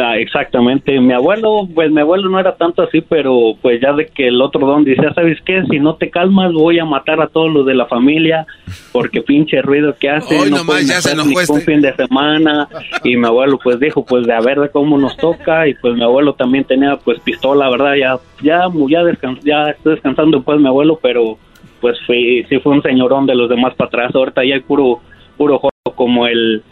Ah, 0.00 0.16
exactamente. 0.18 1.00
Mi 1.00 1.12
abuelo, 1.14 1.68
pues 1.74 1.90
mi 1.90 2.00
abuelo 2.00 2.28
no 2.28 2.38
era 2.38 2.54
tanto 2.54 2.82
así, 2.82 3.00
pero 3.00 3.56
pues 3.60 3.80
ya 3.80 3.92
de 3.92 4.06
que 4.06 4.28
el 4.28 4.40
otro 4.40 4.64
don 4.64 4.84
decía, 4.84 5.12
¿sabes 5.14 5.38
qué? 5.44 5.64
Si 5.68 5.80
no 5.80 5.96
te 5.96 6.10
calmas 6.10 6.52
voy 6.52 6.78
a 6.78 6.84
matar 6.84 7.20
a 7.20 7.26
todos 7.26 7.52
los 7.52 7.66
de 7.66 7.74
la 7.74 7.86
familia 7.86 8.46
porque 8.92 9.20
pinche 9.20 9.60
ruido 9.62 9.96
que 9.98 10.10
hace. 10.10 10.38
Hoy 10.38 10.48
no 10.48 10.58
nomás 10.58 10.86
ya 10.86 11.00
se 11.02 11.10
enojó 11.10 11.28
ni 11.28 11.34
este. 11.34 11.52
un 11.52 11.60
fin 11.62 11.80
de 11.80 11.92
semana. 11.96 12.68
Y 13.02 13.16
mi 13.16 13.26
abuelo 13.26 13.58
pues 13.60 13.80
dijo, 13.80 14.04
pues 14.06 14.24
de 14.28 14.32
a 14.34 14.40
ver 14.40 14.60
de 14.60 14.68
cómo 14.70 14.96
nos 14.96 15.16
toca. 15.16 15.66
Y 15.66 15.74
pues 15.74 15.94
mi 15.96 16.04
abuelo 16.04 16.34
también 16.34 16.62
tenía 16.62 16.94
pues 16.96 17.18
pistola, 17.24 17.68
¿verdad? 17.68 17.94
Ya, 17.96 18.18
ya, 18.44 18.68
ya, 18.88 19.02
descan- 19.02 19.40
ya 19.42 19.70
está 19.70 19.90
descansando 19.90 20.40
pues 20.44 20.60
mi 20.60 20.68
abuelo, 20.68 21.00
pero 21.02 21.36
pues 21.80 21.96
fue, 22.06 22.44
sí 22.48 22.58
fue 22.60 22.72
un 22.72 22.82
señorón 22.82 23.26
de 23.26 23.34
los 23.34 23.48
demás 23.48 23.74
para 23.76 23.88
atrás. 23.88 24.14
Ahorita 24.14 24.44
ya 24.44 24.54
hay 24.54 24.60
puro, 24.60 25.00
puro 25.36 25.58
jodo 25.58 25.70
como 25.96 26.26
el, 26.26 26.62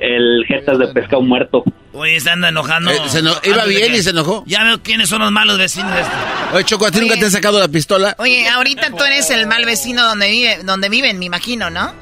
el 0.00 0.44
jetas 0.46 0.78
de 0.78 0.88
pescado 0.88 1.22
muerto. 1.22 1.64
Oye, 1.92 2.18
se 2.18 2.28
anda 2.30 2.48
enojando. 2.48 2.90
Eh, 2.90 2.98
se 3.06 3.20
iba 3.20 3.64
bien 3.66 3.92
que- 3.92 3.98
y 3.98 4.02
se 4.02 4.10
enojó. 4.10 4.42
Ya 4.46 4.64
veo 4.64 4.82
quiénes 4.82 5.08
son 5.08 5.20
los 5.20 5.30
malos 5.30 5.58
vecinos. 5.58 5.92
Oye, 6.52 6.64
Choco, 6.64 6.86
¿a 6.86 6.90
ti 6.90 7.00
nunca 7.00 7.14
te 7.14 7.24
han 7.26 7.30
sacado 7.30 7.60
la 7.60 7.68
pistola? 7.68 8.14
Oye, 8.18 8.48
ahorita 8.48 8.90
tú 8.90 9.04
eres 9.04 9.30
el 9.30 9.46
mal 9.46 9.64
vecino 9.64 10.02
donde 10.04 10.28
vive, 10.30 10.58
donde 10.64 10.88
viven, 10.88 11.18
me 11.18 11.26
imagino, 11.26 11.70
¿no? 11.70 11.92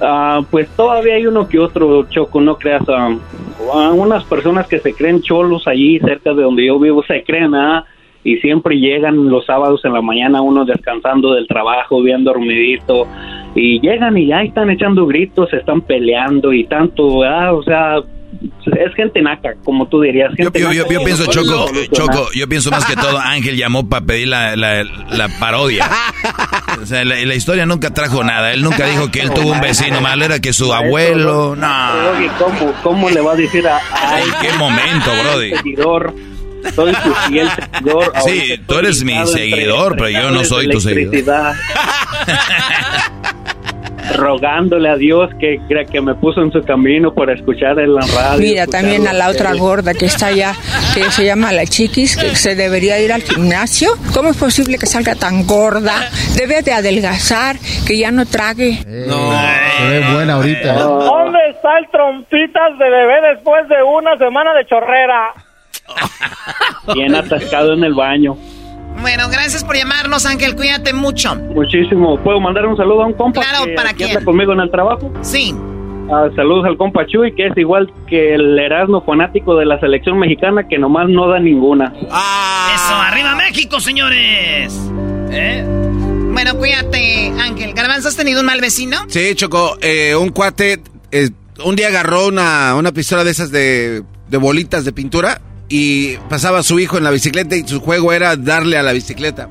Ah, 0.00 0.40
pues 0.50 0.66
todavía 0.76 1.16
hay 1.16 1.26
uno 1.26 1.46
que 1.46 1.58
otro 1.58 2.06
choco, 2.08 2.40
no 2.40 2.56
creas. 2.56 2.82
ah, 2.88 3.14
ah, 3.74 3.90
unas 3.92 4.24
personas 4.24 4.66
que 4.66 4.78
se 4.78 4.94
creen 4.94 5.20
cholos 5.20 5.66
allí 5.66 5.98
cerca 6.00 6.32
de 6.32 6.42
donde 6.42 6.64
yo 6.66 6.78
vivo 6.78 7.02
se 7.06 7.22
creen, 7.22 7.54
ah, 7.54 7.84
y 8.24 8.36
siempre 8.36 8.76
llegan 8.78 9.28
los 9.28 9.46
sábados 9.46 9.80
en 9.84 9.92
la 9.94 10.02
mañana 10.02 10.42
uno 10.42 10.64
descansando 10.64 11.32
del 11.34 11.46
trabajo, 11.46 12.02
bien 12.02 12.22
dormidito, 12.24 13.06
y 13.54 13.80
llegan 13.80 14.16
y 14.18 14.26
ya 14.26 14.42
están 14.42 14.70
echando 14.70 15.06
gritos, 15.06 15.52
están 15.52 15.80
peleando 15.80 16.52
y 16.52 16.64
tanto, 16.64 17.06
o 17.06 17.62
sea, 17.64 17.96
es 18.66 18.94
gente 18.94 19.20
naca, 19.22 19.54
como 19.64 19.88
tú 19.88 20.00
dirías. 20.02 20.30
Yo, 20.38 20.44
Gente 20.44 20.60
yo- 20.60 20.72
yo- 20.72 20.82
naca. 20.84 20.94
yo 20.94 21.04
pienso, 21.04 21.26
Choco. 21.26 21.66
Choco, 21.92 22.28
yo 22.34 22.48
pienso 22.48 22.70
más 22.70 22.84
que 22.86 22.94
todo, 22.94 23.18
Ángel 23.18 23.56
llamó 23.56 23.88
para 23.88 24.04
pedir 24.06 24.28
la, 24.28 24.54
la- 24.56 24.84
la 24.84 25.28
parodia. 25.40 25.86
O 26.80 26.86
sea, 26.86 27.04
la, 27.04 27.16
la 27.24 27.34
historia 27.34 27.66
nunca 27.66 27.92
trajo 27.92 28.22
nada. 28.22 28.52
Él 28.52 28.62
nunca 28.62 28.86
dijo 28.86 29.10
que 29.10 29.20
él 29.20 29.30
tuvo 29.34 29.50
un 29.52 29.60
vecino 29.60 30.00
malo, 30.00 30.24
era 30.24 30.38
que 30.40 30.52
su 30.52 30.72
abuelo. 30.72 31.56
No. 31.56 31.66
Oye, 32.16 32.30
¿cómo, 32.38 32.72
¿cómo 32.82 33.10
le 33.10 33.20
va 33.20 33.32
a 33.32 33.36
decir 33.36 33.66
a... 33.66 33.76
a 33.76 34.20
¿En 34.20 34.28
qué 34.40 34.56
momento, 34.58 35.10
Brody? 35.24 35.50
Soy 36.74 36.92
tu 36.92 37.14
fiel 37.28 37.48
seguidor. 37.48 38.12
Sí, 38.24 38.58
tú 38.66 38.78
eres 38.78 39.02
mi 39.04 39.26
seguidor, 39.26 39.96
pero 39.96 40.08
yo 40.10 40.30
no 40.30 40.44
soy 40.44 40.68
tu 40.68 40.80
seguidor. 40.80 41.54
Rogándole 44.16 44.88
a 44.90 44.96
Dios 44.96 45.30
que, 45.38 45.60
que 45.90 46.00
me 46.00 46.14
puso 46.16 46.42
en 46.42 46.50
su 46.50 46.62
camino 46.62 47.14
por 47.14 47.30
escuchar 47.30 47.78
en 47.78 47.94
la 47.94 48.02
radio. 48.02 48.40
Mira, 48.40 48.66
también 48.66 49.06
a 49.06 49.12
la 49.12 49.28
otra 49.30 49.54
gorda 49.54 49.94
que 49.94 50.06
está 50.06 50.26
allá, 50.26 50.52
que 50.94 51.04
se 51.10 51.24
llama 51.24 51.52
la 51.52 51.64
chiquis, 51.64 52.16
que 52.16 52.34
se 52.34 52.54
debería 52.56 52.98
ir 53.00 53.12
al 53.12 53.22
gimnasio. 53.22 53.90
¿Cómo 54.12 54.30
es 54.30 54.36
posible 54.36 54.78
que 54.78 54.86
salga 54.86 55.14
tan 55.14 55.46
gorda? 55.46 55.94
Debe 56.36 56.62
de 56.62 56.72
adelgazar, 56.72 57.56
que 57.86 57.96
ya 57.98 58.10
no 58.10 58.26
trague. 58.26 58.82
No, 58.84 59.32
se 59.78 59.88
ve 59.88 60.12
buena 60.12 60.34
ahorita. 60.34 60.74
¿Dónde 60.74 61.38
está 61.54 61.78
el 61.78 61.88
trompitas 61.90 62.78
de 62.78 62.90
bebé 62.90 63.34
después 63.34 63.68
de 63.68 63.82
una 63.82 64.18
semana 64.18 64.52
de 64.54 64.66
chorrera? 64.66 65.34
Bien 66.94 67.14
atascado 67.14 67.74
en 67.74 67.84
el 67.84 67.94
baño. 67.94 68.36
Bueno, 69.00 69.28
gracias 69.30 69.64
por 69.64 69.76
llamarnos, 69.76 70.26
Ángel. 70.26 70.56
Cuídate 70.56 70.92
mucho. 70.92 71.34
Muchísimo. 71.36 72.18
¿Puedo 72.22 72.40
mandar 72.40 72.66
un 72.66 72.76
saludo 72.76 73.02
a 73.02 73.06
un 73.06 73.12
compa 73.14 73.40
Claro, 73.40 73.64
que, 73.64 73.72
¿para 73.72 73.90
que 73.90 73.96
quién? 74.04 74.10
anda 74.10 74.24
conmigo 74.24 74.52
en 74.52 74.60
el 74.60 74.70
trabajo? 74.70 75.10
Sí. 75.22 75.54
Ah, 76.12 76.28
saludos 76.34 76.66
al 76.66 76.76
compa 76.76 77.06
Chuy, 77.06 77.34
que 77.34 77.46
es 77.46 77.56
igual 77.56 77.90
que 78.08 78.34
el 78.34 78.58
Erasmo 78.58 79.02
fanático 79.04 79.56
de 79.56 79.64
la 79.64 79.78
selección 79.78 80.18
mexicana, 80.18 80.66
que 80.68 80.76
nomás 80.76 81.08
no 81.08 81.28
da 81.28 81.38
ninguna. 81.38 81.92
Eso, 81.96 82.94
arriba 82.94 83.36
México, 83.36 83.78
señores. 83.78 84.76
¿Eh? 85.30 85.64
Bueno, 86.32 86.56
cuídate, 86.56 87.32
Ángel. 87.40 87.72
Garbanzo, 87.74 88.08
¿has 88.08 88.16
tenido 88.16 88.40
un 88.40 88.46
mal 88.46 88.60
vecino? 88.60 88.96
Sí, 89.08 89.34
Choco, 89.36 89.76
eh, 89.80 90.16
un 90.16 90.30
cuate 90.30 90.82
eh, 91.12 91.30
un 91.64 91.76
día 91.76 91.88
agarró 91.88 92.26
una, 92.26 92.74
una 92.74 92.92
pistola 92.92 93.22
de 93.22 93.30
esas 93.30 93.50
de, 93.52 94.02
de 94.28 94.36
bolitas 94.36 94.84
de 94.84 94.92
pintura 94.92 95.40
y 95.70 96.16
pasaba 96.28 96.58
a 96.58 96.62
su 96.62 96.78
hijo 96.80 96.98
en 96.98 97.04
la 97.04 97.10
bicicleta 97.10 97.56
y 97.56 97.66
su 97.66 97.80
juego 97.80 98.12
era 98.12 98.36
darle 98.36 98.76
a 98.76 98.82
la 98.82 98.92
bicicleta. 98.92 99.48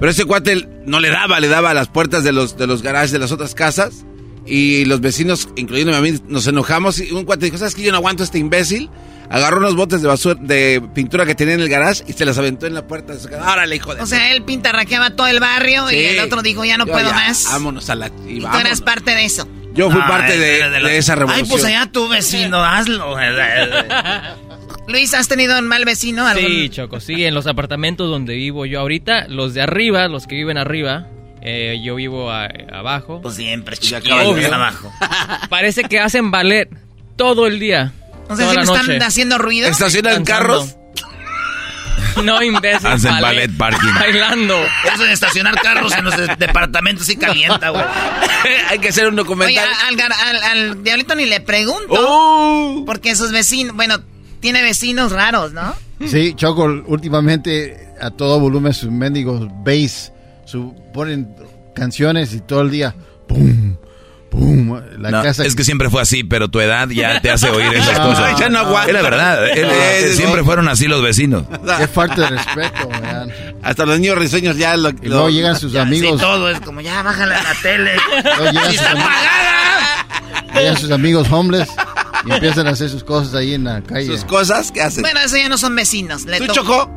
Pero 0.00 0.10
ese 0.10 0.24
cuate 0.24 0.66
no 0.86 0.98
le 0.98 1.10
daba, 1.10 1.38
le 1.40 1.48
daba 1.48 1.70
a 1.70 1.74
las 1.74 1.88
puertas 1.88 2.24
de 2.24 2.32
los, 2.32 2.56
de 2.56 2.66
los 2.66 2.82
garajes 2.82 3.10
de 3.12 3.18
las 3.18 3.32
otras 3.32 3.54
casas 3.54 4.06
y 4.46 4.86
los 4.86 5.00
vecinos, 5.00 5.48
incluyéndome 5.56 5.98
a 5.98 6.00
mí, 6.00 6.18
nos 6.26 6.46
enojamos 6.46 6.98
y 7.00 7.12
un 7.12 7.24
cuate 7.24 7.44
dijo, 7.44 7.58
¿sabes 7.58 7.74
qué? 7.74 7.82
Yo 7.82 7.92
no 7.92 7.98
aguanto 7.98 8.22
a 8.22 8.24
este 8.24 8.38
imbécil. 8.38 8.90
Agarró 9.30 9.58
unos 9.58 9.76
botes 9.76 10.00
de 10.00 10.08
basura, 10.08 10.40
de 10.40 10.82
pintura 10.94 11.26
que 11.26 11.34
tenía 11.34 11.52
en 11.52 11.60
el 11.60 11.68
garage 11.68 12.02
y 12.06 12.14
se 12.14 12.24
las 12.24 12.38
aventó 12.38 12.66
en 12.66 12.72
la 12.72 12.86
puerta 12.86 13.12
de 13.12 13.20
su 13.20 13.28
casa. 13.28 13.52
Órale, 13.52 13.76
hijo 13.76 13.94
de... 13.94 14.00
O 14.00 14.06
sea, 14.06 14.32
él 14.32 14.42
pintarraqueaba 14.42 15.10
todo 15.10 15.26
el 15.26 15.38
barrio 15.38 15.90
y 15.90 15.96
el 15.96 16.20
otro 16.20 16.40
dijo, 16.40 16.64
ya 16.64 16.78
no 16.78 16.86
Yo 16.86 16.94
puedo 16.94 17.10
ya, 17.10 17.14
más. 17.14 17.44
Vámonos 17.44 17.90
a 17.90 17.94
la... 17.94 18.10
Y, 18.26 18.38
Y 18.38 18.40
tú 18.40 18.56
eras 18.56 18.80
parte 18.80 19.10
de 19.14 19.26
eso. 19.26 19.46
Yo 19.74 19.90
fui 19.90 20.00
No, 20.00 20.06
parte 20.08 20.34
eh, 20.34 20.70
de, 20.70 20.80
de 20.80 20.96
esa 20.96 21.14
revolución. 21.14 21.44
Ay, 21.44 21.50
pues 21.50 21.64
allá 21.66 21.92
tu 21.92 22.08
vecino, 22.08 22.64
hazlo. 22.64 23.16
Luis, 24.88 25.12
¿has 25.14 25.28
tenido 25.28 25.58
un 25.58 25.66
mal 25.66 25.84
vecino? 25.84 26.26
¿Algún- 26.26 26.46
Sí, 26.46 26.68
Choco, 26.70 26.98
sí, 27.00 27.24
en 27.24 27.34
los 27.34 27.46
apartamentos 27.46 28.10
donde 28.10 28.34
vivo 28.34 28.64
yo 28.66 28.80
ahorita, 28.80 29.26
los 29.28 29.54
de 29.54 29.62
arriba, 29.62 30.08
los 30.08 30.26
que 30.26 30.34
viven 30.34 30.56
arriba, 30.58 31.06
eh, 31.42 31.78
yo 31.84 31.94
vivo 31.94 32.30
a- 32.30 32.48
abajo. 32.72 33.20
Pues 33.22 33.36
siempre, 33.36 33.76
Obvio. 34.24 34.54
abajo. 34.54 34.90
Parece 35.50 35.84
que 35.84 36.00
hacen 36.00 36.30
ballet 36.30 36.68
todo 37.16 37.46
el 37.46 37.60
día. 37.60 37.92
O 38.30 38.36
sea, 38.36 38.46
toda 38.46 38.54
la 38.54 38.62
¿siempre 38.64 38.80
están 38.82 38.86
noche. 38.96 39.04
haciendo 39.06 39.38
ruido? 39.38 39.68
¿Estacionan 39.68 40.24
carros? 40.24 40.74
No, 42.24 42.42
imbécil. 42.42 42.86
Hacen 42.88 43.12
ballet, 43.20 43.48
ballet 43.56 43.56
parking. 43.56 43.94
Bailando. 44.00 44.56
Eso 44.92 45.04
de 45.04 45.12
estacionar 45.12 45.54
carros 45.60 45.92
en 45.96 46.04
los 46.04 46.16
de- 46.16 46.34
departamentos 46.36 47.06
sí 47.06 47.16
calienta, 47.16 47.68
güey. 47.70 47.84
Hay 48.68 48.78
que 48.80 48.88
hacer 48.88 49.04
un 49.06 49.14
Oye, 49.14 49.22
documental. 49.22 49.68
al, 49.88 49.96
gar- 49.96 50.12
al- 50.12 50.42
al 50.42 50.82
diablito 50.82 51.14
ni 51.14 51.26
le 51.26 51.40
pregunto. 51.40 51.86
Oh. 51.96 52.82
Porque 52.86 53.14
sus 53.14 53.30
vecinos, 53.30 53.76
bueno, 53.76 53.98
tiene 54.40 54.62
vecinos 54.62 55.12
raros, 55.12 55.52
¿no? 55.52 55.74
Sí, 56.06 56.34
Choco, 56.36 56.64
últimamente 56.86 57.88
a 58.00 58.10
todo 58.10 58.38
volumen 58.38 58.72
sus 58.72 58.90
mendigos 58.90 59.48
bass, 59.64 60.12
su, 60.44 60.74
ponen 60.94 61.34
canciones 61.74 62.32
y 62.34 62.40
todo 62.40 62.60
el 62.62 62.70
día, 62.70 62.94
¡pum! 63.26 63.76
¡pum! 64.30 64.80
La 64.98 65.10
No, 65.10 65.22
casa... 65.22 65.44
es 65.44 65.54
que 65.56 65.64
siempre 65.64 65.90
fue 65.90 66.02
así, 66.02 66.22
pero 66.22 66.48
tu 66.48 66.60
edad 66.60 66.88
ya 66.88 67.20
te 67.20 67.30
hace 67.30 67.50
oír 67.50 67.72
esas 67.74 67.98
No, 67.98 68.04
cosas. 68.10 68.38
ya 68.38 68.48
no 68.48 68.58
aguanta. 68.60 68.88
Es 68.88 68.94
la 68.94 69.02
verdad. 69.02 69.48
él- 69.48 69.66
No, 69.66 70.08
sí, 70.10 70.16
siempre 70.16 70.40
no. 70.40 70.44
fueron 70.44 70.68
así 70.68 70.86
los 70.86 71.02
vecinos. 71.02 71.44
Qué 71.78 71.88
falta 71.88 72.22
de 72.22 72.28
respeto, 72.30 72.88
man. 72.90 73.32
Hasta 73.62 73.84
los 73.86 73.98
niños 73.98 74.18
risueños 74.18 74.56
ya 74.56 74.76
lo... 74.76 74.90
Y 74.90 75.08
luego 75.08 75.30
llegan 75.30 75.58
sus 75.58 75.74
amigos, 75.76 76.12
Sí, 76.12 76.18
todo 76.20 76.48
es 76.50 76.60
como, 76.60 76.80
ya 76.80 77.02
bájale 77.02 77.34
a 77.34 77.42
la 77.42 77.54
tele. 77.62 77.92
luego 78.36 78.44
llegan 78.52 78.70
¡Y 78.72 78.76
sus, 78.76 78.86
está 78.86 78.92
ami- 78.92 79.00
apagada! 79.00 80.60
llegan 80.60 80.76
sus 80.76 80.90
amigos 80.90 81.26
homeless 81.30 81.68
y 82.26 82.32
empiezan 82.32 82.66
a 82.66 82.70
hacer 82.70 82.90
sus 82.90 83.04
cosas 83.04 83.34
ahí 83.34 83.54
en 83.54 83.64
la 83.64 83.82
calle. 83.82 84.06
Sus 84.06 84.24
cosas, 84.24 84.72
¿qué 84.72 84.82
hacen? 84.82 85.02
Bueno, 85.02 85.20
eso 85.20 85.36
ya 85.36 85.48
no 85.48 85.58
son 85.58 85.74
vecinos. 85.74 86.24
Le 86.24 86.38
¿Tú, 86.38 86.46
Choco? 86.52 86.90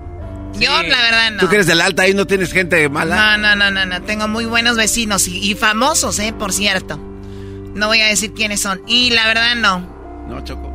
Yo, 0.60 0.72
la 0.84 1.02
verdad, 1.02 1.32
no. 1.32 1.40
¿Tú 1.40 1.48
que 1.50 1.56
eres 1.56 1.68
del 1.68 1.82
alta 1.82 2.04
ahí 2.04 2.14
no 2.14 2.28
tienes 2.28 2.52
gente 2.52 2.88
mala? 2.90 3.38
No, 3.38 3.38
no, 3.38 3.56
no, 3.56 3.72
no, 3.72 3.86
no. 3.86 4.02
Tengo 4.04 4.28
muy 4.28 4.46
buenos 4.46 4.76
vecinos 4.78 5.28
y, 5.28 5.38
y 5.38 5.56
famosos, 5.56 6.20
¿eh? 6.20 6.34
Por 6.34 6.52
cierto. 6.52 6.98
No 7.74 7.88
voy 7.88 8.02
a 8.02 8.08
decir 8.08 8.34
quiénes 8.34 8.62
son. 8.62 8.82
Y 8.88 9.12
la 9.12 9.26
verdad, 9.28 9.56
no. 9.56 9.80
No, 10.28 10.44
Choco. 10.44 10.70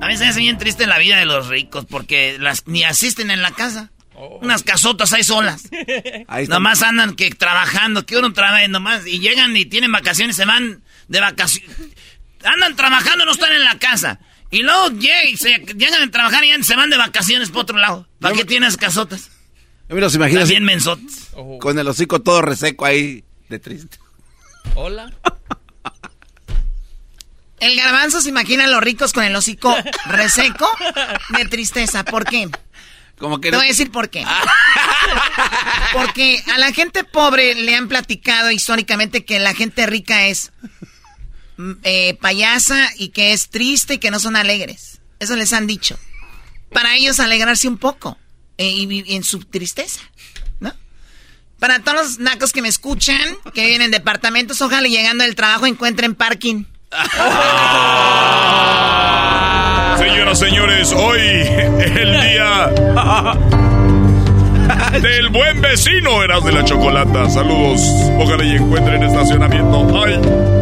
A 0.00 0.08
mí 0.08 0.16
se 0.16 0.24
me 0.24 0.30
hace 0.30 0.40
bien 0.40 0.58
triste 0.58 0.86
la 0.88 0.98
vida 0.98 1.16
de 1.16 1.24
los 1.24 1.46
ricos 1.46 1.86
porque 1.88 2.36
las, 2.40 2.66
ni 2.66 2.82
asisten 2.82 3.30
en 3.30 3.40
la 3.40 3.52
casa. 3.52 3.90
Unas 4.40 4.62
casotas 4.62 5.12
ahí 5.12 5.24
solas. 5.24 5.68
Ahí 6.28 6.46
nomás 6.46 6.82
andan 6.82 7.14
que 7.14 7.30
trabajando, 7.30 8.04
que 8.04 8.16
uno 8.16 8.32
trabaja 8.32 8.66
nomás. 8.68 9.06
Y 9.06 9.20
llegan 9.20 9.56
y 9.56 9.64
tienen 9.64 9.90
vacaciones, 9.90 10.36
se 10.36 10.44
van 10.44 10.82
de 11.08 11.20
vacaciones. 11.20 11.76
Andan 12.44 12.76
trabajando, 12.76 13.24
no 13.24 13.32
están 13.32 13.52
en 13.52 13.64
la 13.64 13.78
casa. 13.78 14.20
Y 14.50 14.62
luego 14.62 14.88
llegan, 14.90 15.36
se, 15.36 15.58
llegan 15.74 16.02
a 16.02 16.10
trabajar 16.10 16.44
y 16.44 16.62
se 16.62 16.76
van 16.76 16.90
de 16.90 16.98
vacaciones 16.98 17.50
por 17.50 17.62
otro 17.62 17.78
lado. 17.78 18.06
¿Para 18.20 18.34
qué 18.34 18.44
tienes 18.44 18.76
casotas? 18.76 19.30
Yo 19.88 19.94
me 19.94 20.00
los 20.00 20.14
imagino 20.14 20.44
Bien 20.46 20.64
mensotes. 20.64 21.30
Con 21.60 21.78
el 21.78 21.88
hocico 21.88 22.20
todo 22.20 22.42
reseco 22.42 22.84
ahí 22.84 23.24
de 23.48 23.58
triste. 23.58 23.98
Hola. 24.74 25.12
El 27.60 27.76
garbanzo 27.76 28.20
se 28.20 28.28
imagina 28.28 28.64
a 28.64 28.66
los 28.66 28.80
ricos 28.80 29.12
con 29.12 29.22
el 29.22 29.36
hocico 29.36 29.72
reseco 30.06 30.68
de 31.28 31.44
tristeza. 31.44 32.04
¿Por 32.04 32.24
qué? 32.24 32.50
Como 33.18 33.40
que 33.40 33.52
Te 33.52 33.56
voy 33.56 33.66
a 33.66 33.68
decir 33.68 33.92
por 33.92 34.10
qué. 34.10 34.24
Porque 35.92 36.42
a 36.52 36.58
la 36.58 36.72
gente 36.72 37.04
pobre 37.04 37.54
le 37.54 37.76
han 37.76 37.86
platicado 37.86 38.50
históricamente 38.50 39.24
que 39.24 39.38
la 39.38 39.54
gente 39.54 39.86
rica 39.86 40.26
es 40.26 40.50
eh, 41.82 42.16
payasa 42.20 42.90
y 42.96 43.08
que 43.08 43.32
es 43.32 43.48
triste 43.48 43.94
y 43.94 43.98
que 43.98 44.10
no 44.10 44.18
son 44.18 44.36
alegres. 44.36 45.00
Eso 45.18 45.36
les 45.36 45.52
han 45.52 45.66
dicho. 45.66 45.98
Para 46.70 46.96
ellos 46.96 47.20
alegrarse 47.20 47.68
un 47.68 47.78
poco 47.78 48.18
eh, 48.58 49.04
en 49.08 49.24
su 49.24 49.40
tristeza. 49.40 50.00
Para 51.62 51.78
todos 51.78 51.96
los 51.96 52.18
nacos 52.18 52.50
que 52.50 52.60
me 52.60 52.66
escuchan, 52.66 53.36
que 53.54 53.64
viven 53.64 53.82
en 53.82 53.92
departamentos, 53.92 54.60
ojalá 54.62 54.88
llegando 54.88 55.22
del 55.22 55.36
trabajo 55.36 55.64
encuentren 55.64 56.16
parking. 56.16 56.64
Señoras, 59.96 60.40
señores, 60.40 60.92
hoy 60.92 61.20
el 61.20 62.20
día 62.20 62.68
del 65.02 65.28
buen 65.28 65.60
vecino 65.60 66.24
eras 66.24 66.44
de 66.44 66.50
la 66.50 66.64
chocolata. 66.64 67.30
Saludos. 67.30 67.80
Ojalá 68.18 68.44
y 68.44 68.56
encuentren 68.56 69.04
estacionamiento. 69.04 70.04
Ay. 70.04 70.61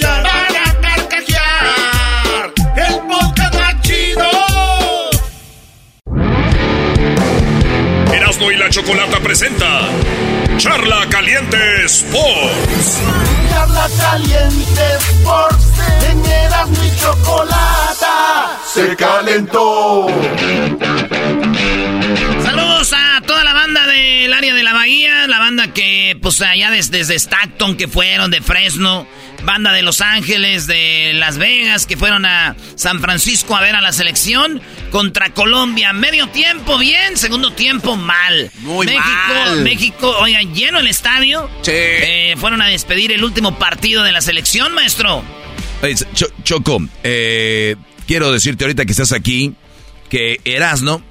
La 8.61 8.69
chocolata 8.69 9.19
presenta 9.19 9.87
Charla 10.57 11.07
Caliente 11.09 11.57
Sports. 11.85 13.01
Charla 13.49 13.87
caliente 13.99 14.81
Sports. 14.99 15.65
En 16.07 16.19
y 16.83 16.95
chocolata. 16.95 18.59
Se 18.63 18.95
calentó. 18.95 20.05
Saludos 22.43 22.93
a 22.93 23.10
banda 23.61 23.85
del 23.85 24.33
área 24.33 24.55
de 24.55 24.63
la 24.63 24.73
bahía, 24.73 25.27
la 25.27 25.37
banda 25.37 25.71
que 25.71 26.17
pues 26.19 26.41
allá 26.41 26.71
desde, 26.71 26.97
desde 26.97 27.13
Stockton 27.13 27.77
que 27.77 27.87
fueron, 27.87 28.31
de 28.31 28.41
Fresno, 28.41 29.07
banda 29.43 29.71
de 29.71 29.83
Los 29.83 30.01
Ángeles, 30.01 30.65
de 30.65 31.11
Las 31.13 31.37
Vegas 31.37 31.85
que 31.85 31.95
fueron 31.95 32.25
a 32.25 32.55
San 32.73 32.99
Francisco 33.01 33.55
a 33.55 33.61
ver 33.61 33.75
a 33.75 33.81
la 33.81 33.91
selección 33.91 34.59
contra 34.89 35.29
Colombia. 35.35 35.93
Medio 35.93 36.27
tiempo 36.29 36.79
bien, 36.79 37.17
segundo 37.17 37.51
tiempo 37.51 37.95
mal. 37.95 38.49
Muy 38.61 38.87
México, 38.87 39.05
mal. 39.27 39.61
México, 39.61 40.09
oigan, 40.19 40.55
lleno 40.55 40.79
el 40.79 40.87
estadio. 40.87 41.47
Sí. 41.61 41.71
Eh, 41.71 42.35
fueron 42.37 42.63
a 42.63 42.67
despedir 42.67 43.11
el 43.11 43.23
último 43.23 43.59
partido 43.59 44.01
de 44.01 44.11
la 44.11 44.21
selección, 44.21 44.73
maestro. 44.73 45.23
Choco, 46.43 46.79
eh, 47.03 47.75
quiero 48.07 48.31
decirte 48.31 48.63
ahorita 48.63 48.85
que 48.85 48.91
estás 48.91 49.11
aquí 49.11 49.53
que 50.09 50.41
Erasno 50.45 51.03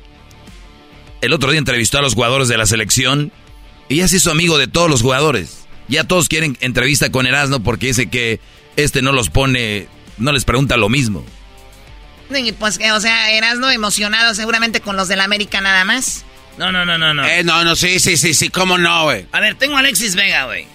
el 1.21 1.33
otro 1.33 1.51
día 1.51 1.59
entrevistó 1.59 1.99
a 1.99 2.03
los 2.03 2.15
jugadores 2.15 2.49
de 2.49 2.57
la 2.57 2.67
selección 2.67 3.33
y 3.89 3.97
ya 3.97 4.09
se 4.09 4.17
hizo 4.17 4.31
amigo 4.31 4.59
de 4.59 4.69
todos 4.69 4.89
los 4.89 5.03
jugadores. 5.03 5.67
Ya 5.89 6.05
todos 6.05 6.29
quieren 6.29 6.57
entrevista 6.61 7.11
con 7.11 7.27
Erasno 7.27 7.63
porque 7.63 7.89
dice 7.89 8.09
que 8.09 8.41
este 8.77 9.03
no 9.03 9.13
los 9.13 9.31
pone, 9.31 9.89
no 10.19 10.33
les 10.33 10.45
pregunta 10.45 10.77
lo 10.77 10.89
mismo. 10.89 11.25
Y 12.35 12.53
pues, 12.53 12.79
que, 12.79 12.93
o 12.93 13.01
sea, 13.01 13.33
Erasmo 13.33 13.69
emocionado 13.71 14.35
seguramente 14.35 14.81
con 14.81 14.97
los 14.97 15.09
del 15.09 15.21
América 15.21 15.61
nada 15.61 15.85
más. 15.85 16.25
No, 16.59 16.71
no, 16.71 16.85
no, 16.85 16.97
no, 16.97 17.15
no. 17.15 17.27
Eh, 17.27 17.43
no, 17.43 17.65
no, 17.65 17.75
sí, 17.75 17.99
sí, 17.99 18.17
sí, 18.17 18.35
sí, 18.35 18.51
cómo 18.51 18.79
no, 18.79 19.05
güey. 19.05 19.27
A 19.33 19.41
ver, 19.41 19.57
tengo 19.57 19.77
a 19.77 19.81
Alexis 19.81 20.15
Vega, 20.15 20.45
güey. 20.45 20.67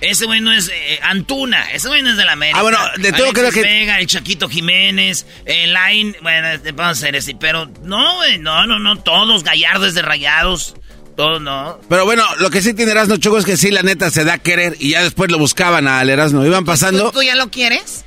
Ese 0.00 0.26
güey 0.26 0.40
no 0.40 0.52
es 0.52 0.68
eh, 0.72 1.00
Antuna, 1.02 1.70
ese 1.72 1.88
güey 1.88 2.02
no 2.02 2.10
es 2.10 2.16
de 2.16 2.24
la 2.24 2.32
América. 2.32 2.60
Ah, 2.60 2.62
bueno, 2.62 2.78
de 2.98 3.12
todo 3.12 3.24
Alexis 3.26 3.32
creo 3.32 3.50
que- 3.52 3.62
Vega, 3.62 3.98
el 3.98 4.06
Chaquito 4.06 4.48
Jiménez, 4.48 5.26
el 5.44 5.74
Line, 5.74 6.16
bueno, 6.22 6.48
este, 6.48 6.70
vamos 6.72 6.98
a 6.98 7.00
hacer 7.00 7.16
así, 7.16 7.34
pero 7.34 7.68
no, 7.82 8.16
güey, 8.16 8.38
no, 8.38 8.66
no, 8.66 8.78
no, 8.78 8.96
todos 9.02 9.42
gallardos 9.42 9.94
de 9.94 10.02
rayados, 10.02 10.76
todos 11.16 11.40
no. 11.42 11.80
Pero 11.88 12.04
bueno, 12.04 12.22
lo 12.38 12.48
que 12.50 12.62
sí 12.62 12.74
tiene 12.74 12.92
Erasmo 12.92 13.16
Choco 13.16 13.38
es 13.38 13.44
que 13.44 13.56
sí, 13.56 13.70
la 13.72 13.82
neta, 13.82 14.08
se 14.10 14.22
da 14.24 14.34
a 14.34 14.38
querer 14.38 14.76
y 14.78 14.90
ya 14.90 15.02
después 15.02 15.32
lo 15.32 15.38
buscaban 15.38 15.88
al 15.88 16.08
Erasmo. 16.10 16.44
Iban 16.46 16.64
pasando. 16.64 17.10
¿Tú 17.10 17.22
ya 17.22 17.34
lo 17.34 17.50
quieres? 17.50 18.04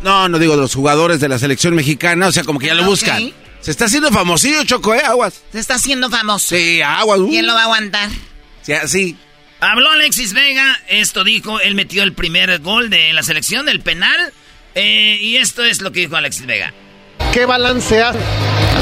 No, 0.00 0.28
no 0.30 0.38
digo 0.38 0.56
los 0.56 0.74
jugadores 0.74 1.20
de 1.20 1.28
la 1.28 1.38
selección 1.38 1.74
mexicana, 1.74 2.28
o 2.28 2.32
sea, 2.32 2.44
como 2.44 2.58
que 2.58 2.68
ya 2.68 2.74
lo 2.74 2.84
Ah, 2.84 2.86
buscan. 2.86 3.32
Se 3.60 3.70
está 3.72 3.86
haciendo 3.86 4.10
famosillo, 4.12 4.64
Choco, 4.64 4.94
¿eh? 4.94 5.02
Aguas. 5.04 5.42
Se 5.52 5.58
está 5.58 5.74
haciendo 5.74 6.08
famoso. 6.08 6.54
Sí, 6.56 6.80
aguas. 6.80 7.18
uh. 7.18 7.28
¿Quién 7.28 7.46
lo 7.46 7.52
va 7.54 7.62
a 7.62 7.64
aguantar? 7.64 8.08
Sí, 8.62 8.72
así. 8.72 9.16
Habló 9.60 9.90
Alexis 9.90 10.34
Vega, 10.34 10.78
esto 10.86 11.24
dijo, 11.24 11.58
él 11.60 11.74
metió 11.74 12.04
el 12.04 12.12
primer 12.12 12.60
gol 12.60 12.90
de 12.90 13.12
la 13.12 13.24
selección, 13.24 13.66
del 13.66 13.80
penal, 13.80 14.32
eh, 14.76 15.18
y 15.20 15.36
esto 15.36 15.64
es 15.64 15.80
lo 15.80 15.90
que 15.90 16.00
dijo 16.00 16.16
Alexis 16.16 16.46
Vega. 16.46 16.72
¿Qué 17.32 17.44
balance 17.44 18.00
hace 18.00 18.18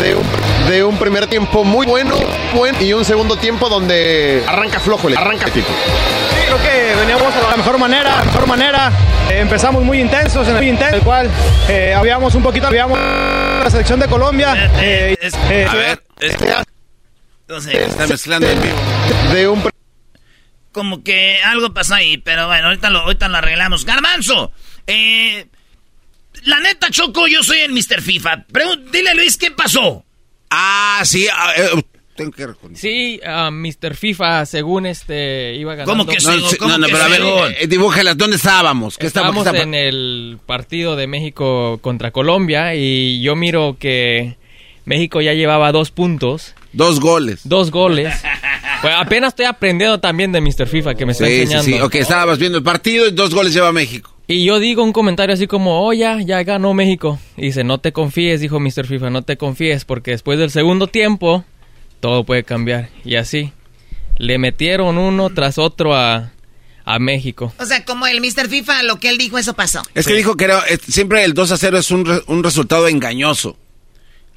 de 0.03 0.15
un, 0.15 0.25
de 0.69 0.85
un 0.85 0.99
primer 0.99 1.27
tiempo 1.29 1.65
muy 1.65 1.87
bueno 1.87 2.15
buen, 2.55 2.77
y 2.83 2.93
un 2.93 3.07
segundo 3.07 3.37
tiempo 3.37 3.71
donde 3.71 4.45
arranca 4.47 4.79
flojo, 4.79 5.09
le 5.09 5.17
arranca 5.17 5.47
tipo? 5.47 5.69
Creo 6.45 6.59
que 6.59 6.95
veníamos 7.01 7.35
a 7.35 7.51
la 7.51 7.57
mejor 7.57 7.79
manera, 7.79 8.23
mejor 8.25 8.47
manera. 8.47 8.93
Eh, 9.31 9.41
empezamos 9.41 9.83
muy 9.83 10.01
intensos, 10.01 10.47
en 10.47 10.57
el, 10.57 10.61
muy 10.63 10.69
intenso, 10.71 10.97
el 10.97 11.03
cual 11.03 11.31
eh, 11.69 11.95
habíamos 11.95 12.35
un 12.35 12.43
poquito, 12.43 12.67
habíamos 12.67 12.99
la 12.99 13.71
selección 13.71 13.99
de 13.99 14.07
Colombia. 14.09 14.71
eh, 14.81 15.17
eh, 15.51 15.67
A 15.69 15.75
ver, 15.75 16.01
Entonces, 17.49 17.75
está 17.75 18.07
mezclando 18.07 18.47
en 18.49 18.61
vivo. 18.61 18.77
De 19.33 19.49
un 19.49 19.63
como 20.77 21.03
que 21.03 21.39
algo 21.43 21.73
pasó 21.73 21.95
ahí, 21.95 22.19
pero 22.19 22.47
bueno, 22.49 22.67
ahorita 22.69 22.91
lo, 22.91 22.99
ahorita 22.99 23.29
lo 23.31 23.39
arreglamos. 23.39 23.87
Garbanzo, 23.87 24.53
eh, 24.87 25.47
la 26.45 26.61
neta, 26.61 26.91
Choco, 26.91 27.27
yo 27.27 27.43
soy 27.43 27.61
el 27.61 27.73
Mr. 27.73 28.03
FIFA. 28.03 28.45
Pregun- 28.53 28.91
dile, 28.93 29.15
Luis, 29.15 29.39
¿qué 29.39 29.51
pasó? 29.51 30.05
Ah, 30.51 31.01
sí, 31.05 31.27
ah, 31.35 31.53
eh, 31.57 31.83
tengo 32.15 32.31
que 32.31 32.47
reconocer. 32.49 32.79
Sí, 32.79 33.21
ah, 33.27 33.51
Mr. 33.51 33.95
FIFA, 33.97 34.45
según 34.45 34.85
este, 34.85 35.55
iba 35.55 35.75
ganando. 35.77 35.93
¿Cómo 35.93 36.07
que 36.07 36.19
No, 36.23 36.49
sí, 36.49 36.57
no, 36.61 36.77
no, 36.77 36.87
pero 36.89 37.03
a 37.03 37.09
ver, 37.09 37.23
eh, 37.59 37.67
dibújala, 37.67 38.15
¿dónde 38.15 38.37
estábamos? 38.37 38.99
¿Qué 38.99 39.07
Estábamos 39.07 39.45
qué 39.45 39.49
estaba- 39.49 39.63
en 39.65 39.73
el 39.75 40.39
partido 40.45 40.95
de 40.95 41.07
México 41.07 41.79
contra 41.81 42.11
Colombia 42.11 42.75
y 42.75 43.23
yo 43.23 43.35
miro 43.35 43.79
que 43.81 44.37
México 44.85 45.23
ya 45.23 45.33
llevaba 45.33 45.73
dos 45.73 45.91
puntos. 45.91 46.55
Dos 46.75 47.01
goles. 47.01 47.41
Dos 47.49 47.71
goles. 47.71 48.15
Pues 48.83 48.95
apenas 48.97 49.29
estoy 49.29 49.47
aprendiendo 49.47 49.99
también 50.01 50.33
de 50.33 50.41
Mr. 50.41 50.67
FIFA 50.67 50.95
que 50.95 51.07
me 51.07 51.13
está 51.13 51.27
Sí, 51.27 51.31
sí, 51.33 51.41
enseñando. 51.43 51.65
sí. 51.77 51.81
Ok, 51.81 51.95
estábamos 51.97 52.39
viendo 52.39 52.59
el 52.59 52.65
partido 52.65 53.07
y 53.09 53.13
dos 53.13 53.35
goles 53.35 53.53
lleva 53.55 53.73
México. 53.73 54.13
Y 54.29 54.45
yo 54.45 54.59
digo 54.59 54.83
un 54.83 54.93
comentario 54.93 55.35
así 55.35 55.47
como, 55.47 55.87
oh, 55.87 55.93
ya, 55.93 56.21
ya 56.21 56.43
ganó 56.43 56.75
México. 56.75 57.19
Y 57.37 57.43
dice, 57.47 57.63
no 57.65 57.79
te 57.79 57.93
confíes, 57.93 58.41
dijo 58.41 58.59
Mr. 58.61 58.87
FIFA, 58.87 59.11
no 59.11 59.23
te 59.23 59.37
confíes, 59.37 59.85
porque 59.85 60.11
después 60.13 60.39
del 60.39 60.51
segundo 60.51 60.89
tiempo, 60.89 61.45
todo 62.01 62.25
puede 62.25 62.43
cambiar. 62.45 62.89
Y 63.05 63.17
así, 63.17 63.53
le 64.19 64.39
metieron 64.39 64.99
uno 64.99 65.31
tras 65.31 65.59
otro 65.59 65.95
a, 65.95 66.33
a 66.85 66.99
México. 66.99 67.53
O 67.61 67.65
sea, 67.67 67.85
como 67.85 68.07
el 68.09 68.21
Mr. 68.21 68.49
FIFA, 68.49 68.83
lo 68.83 68.99
que 68.99 69.11
él 69.11 69.19
dijo, 69.19 69.39
eso 69.39 69.55
pasó. 69.55 69.83
Es 69.95 70.07
que 70.07 70.15
dijo 70.15 70.37
que 70.37 70.45
era, 70.47 70.59
es- 70.69 70.81
siempre 70.89 71.23
el 71.25 71.33
2 71.33 71.53
a 71.53 71.57
0 71.57 71.79
es 71.79 71.91
un, 71.93 72.05
re- 72.05 72.23
un 72.27 72.43
resultado 72.43 72.89
engañoso. 72.89 73.57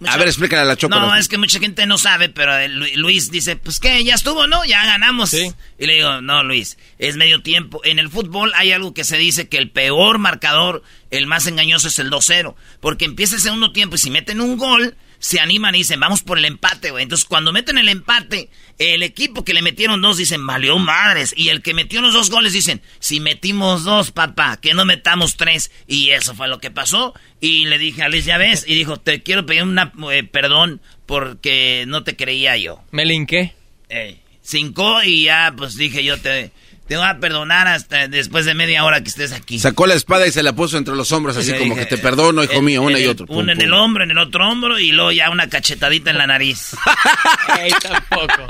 A 0.07 0.17
ver, 0.17 0.27
explícale 0.27 0.61
a 0.61 0.65
la 0.65 0.77
Choco. 0.77 0.97
No, 0.97 1.15
es 1.15 1.27
que 1.27 1.37
mucha 1.37 1.59
gente 1.59 1.85
no 1.85 1.97
sabe, 1.97 2.29
pero 2.29 2.53
Luis 2.95 3.31
dice, 3.31 3.55
pues 3.55 3.79
que 3.79 4.03
ya 4.03 4.15
estuvo, 4.15 4.47
¿no? 4.47 4.63
Ya 4.65 4.85
ganamos. 4.85 5.33
Y 5.33 5.53
le 5.77 5.95
digo, 5.95 6.21
no, 6.21 6.43
Luis, 6.43 6.77
es 6.97 7.17
medio 7.17 7.41
tiempo. 7.41 7.81
En 7.83 7.99
el 7.99 8.09
fútbol 8.09 8.53
hay 8.55 8.71
algo 8.71 8.93
que 8.93 9.03
se 9.03 9.17
dice 9.17 9.49
que 9.49 9.57
el 9.57 9.69
peor 9.69 10.17
marcador, 10.17 10.83
el 11.11 11.27
más 11.27 11.47
engañoso 11.47 11.89
es 11.89 11.99
el 11.99 12.09
2-0. 12.09 12.55
Porque 12.79 13.05
empieza 13.05 13.35
el 13.35 13.41
segundo 13.41 13.71
tiempo 13.71 13.95
y 13.95 13.99
si 13.99 14.09
meten 14.09 14.39
un 14.39 14.57
gol, 14.57 14.95
se 15.19 15.39
animan 15.39 15.75
y 15.75 15.79
dicen, 15.79 15.99
vamos 15.99 16.23
por 16.23 16.37
el 16.37 16.45
empate, 16.45 16.91
güey. 16.91 17.03
Entonces 17.03 17.25
cuando 17.25 17.51
meten 17.51 17.77
el 17.77 17.89
empate, 17.89 18.49
el 18.77 19.03
equipo 19.03 19.43
que 19.43 19.53
le 19.53 19.61
metieron 19.61 20.01
dos 20.01 20.17
dicen, 20.17 20.45
valió 20.47 20.77
madres. 20.79 21.33
Y 21.35 21.49
el 21.49 21.61
que 21.61 21.73
metió 21.73 22.01
los 22.01 22.13
dos 22.13 22.29
goles 22.29 22.53
dicen, 22.53 22.81
si 22.99 23.19
metimos 23.19 23.83
dos, 23.83 24.11
papá, 24.11 24.57
que 24.61 24.73
no 24.73 24.85
metamos 24.85 25.35
tres. 25.35 25.71
Y 25.87 26.09
eso 26.11 26.33
fue 26.33 26.47
lo 26.47 26.59
que 26.59 26.71
pasó. 26.71 27.13
Y 27.41 27.65
le 27.65 27.77
dije 27.77 28.03
a 28.03 28.09
Luis, 28.09 28.25
ya 28.25 28.37
ves, 28.37 28.65
y 28.67 28.75
dijo, 28.75 28.97
te 28.97 29.21
quiero 29.21 29.45
pedir 29.45 29.63
una 29.63 29.91
eh, 30.11 30.23
perdón 30.23 30.81
porque 31.05 31.83
no 31.87 32.03
te 32.03 32.15
creía 32.15 32.55
yo. 32.57 32.81
Me 32.91 33.05
linqué. 33.05 33.53
Eh, 33.89 34.19
cinco 34.41 35.03
y 35.03 35.23
ya, 35.23 35.53
pues 35.55 35.75
dije 35.75 36.03
yo, 36.03 36.19
te, 36.19 36.51
te 36.89 36.97
voy 36.97 37.05
a 37.07 37.19
perdonar 37.19 37.67
hasta 37.67 38.07
después 38.07 38.45
de 38.45 38.53
media 38.55 38.83
hora 38.83 39.01
que 39.01 39.09
estés 39.09 39.31
aquí. 39.31 39.59
Sacó 39.59 39.85
la 39.87 39.93
espada 39.93 40.25
y 40.27 40.31
se 40.31 40.41
la 40.43 40.53
puso 40.53 40.75
entre 40.77 40.95
los 40.95 41.11
hombros, 41.11 41.37
así 41.37 41.51
como 41.53 41.75
dije, 41.75 41.87
que 41.87 41.95
te 41.95 41.97
perdono, 41.99 42.43
hijo 42.43 42.53
en- 42.53 42.65
mío, 42.65 42.81
una 42.81 42.99
y 42.99 43.05
otro. 43.05 43.27
Pum, 43.27 43.37
Una 43.37 43.51
en 43.53 43.59
pum. 43.59 43.65
el 43.67 43.73
hombro, 43.73 44.03
en 44.03 44.11
el 44.11 44.17
otro 44.17 44.49
hombro 44.49 44.79
y 44.79 44.91
luego 44.91 45.11
ya 45.11 45.29
una 45.29 45.47
cachetadita 45.47 46.09
en 46.09 46.17
la 46.17 46.25
nariz. 46.27 46.71
Ey, 47.61 47.71
tampoco. 47.81 48.43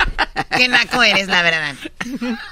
Qué 0.57 0.67
naco 0.69 1.03
eres, 1.03 1.27
la 1.27 1.41
verdad. 1.43 1.75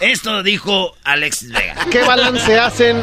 Esto 0.02 0.44
dijo 0.44 0.96
Alexis 1.06 1.52
Vega. 1.54 1.76
¿Qué 1.90 2.02
balance 2.04 2.60
hacen 2.60 2.98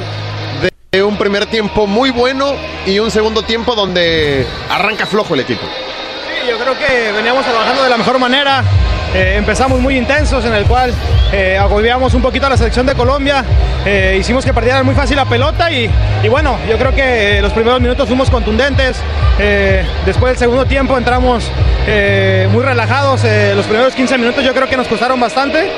de, 0.61 0.71
de 0.93 1.03
un 1.03 1.17
primer 1.17 1.47
tiempo 1.47 1.87
muy 1.87 2.11
bueno 2.11 2.55
y 2.87 2.99
un 2.99 3.11
segundo 3.11 3.43
tiempo 3.43 3.75
donde 3.75 4.47
arranca 4.69 5.07
flojo 5.07 5.33
el 5.35 5.41
equipo? 5.41 5.63
Sí, 5.63 6.51
yo 6.51 6.59
creo 6.59 6.79
que 6.79 7.13
veníamos 7.13 7.45
trabajando 7.45 7.83
de 7.83 7.89
la 7.89 7.97
mejor 7.97 8.19
manera. 8.19 8.63
Eh, 9.15 9.37
empezamos 9.37 9.81
muy 9.81 9.97
intensos, 9.97 10.45
en 10.45 10.55
el 10.55 10.65
cual 10.65 10.93
eh, 11.33 11.57
agobiamos 11.57 12.15
un 12.15 12.23
poquito 12.23 12.47
a 12.47 12.51
la 12.51 12.57
selección 12.57 12.85
de 12.85 12.95
Colombia. 12.95 13.45
Eh, 13.87 14.17
hicimos 14.19 14.45
que 14.45 14.53
perdieran 14.53 14.85
muy 14.85 14.95
fácil 14.95 15.17
la 15.17 15.25
pelota 15.25 15.71
y, 15.71 15.89
y 16.23 16.29
bueno, 16.29 16.57
yo 16.69 16.77
creo 16.77 16.93
que 16.93 17.41
los 17.41 17.53
primeros 17.53 17.81
minutos 17.81 18.09
fuimos 18.09 18.29
contundentes. 18.29 18.97
Eh, 19.39 19.85
después 20.07 20.33
del 20.33 20.39
segundo 20.39 20.65
tiempo 20.65 20.97
entramos 20.97 21.51
eh, 21.87 22.49
muy 22.51 22.63
relajados. 22.63 23.23
Eh, 23.25 23.53
los 23.55 23.67
primeros 23.67 23.95
15 23.95 24.19
minutos 24.19 24.45
yo 24.45 24.53
creo 24.53 24.69
que 24.69 24.77
nos 24.77 24.89
costaron 24.89 25.21
bastante. 25.21 25.71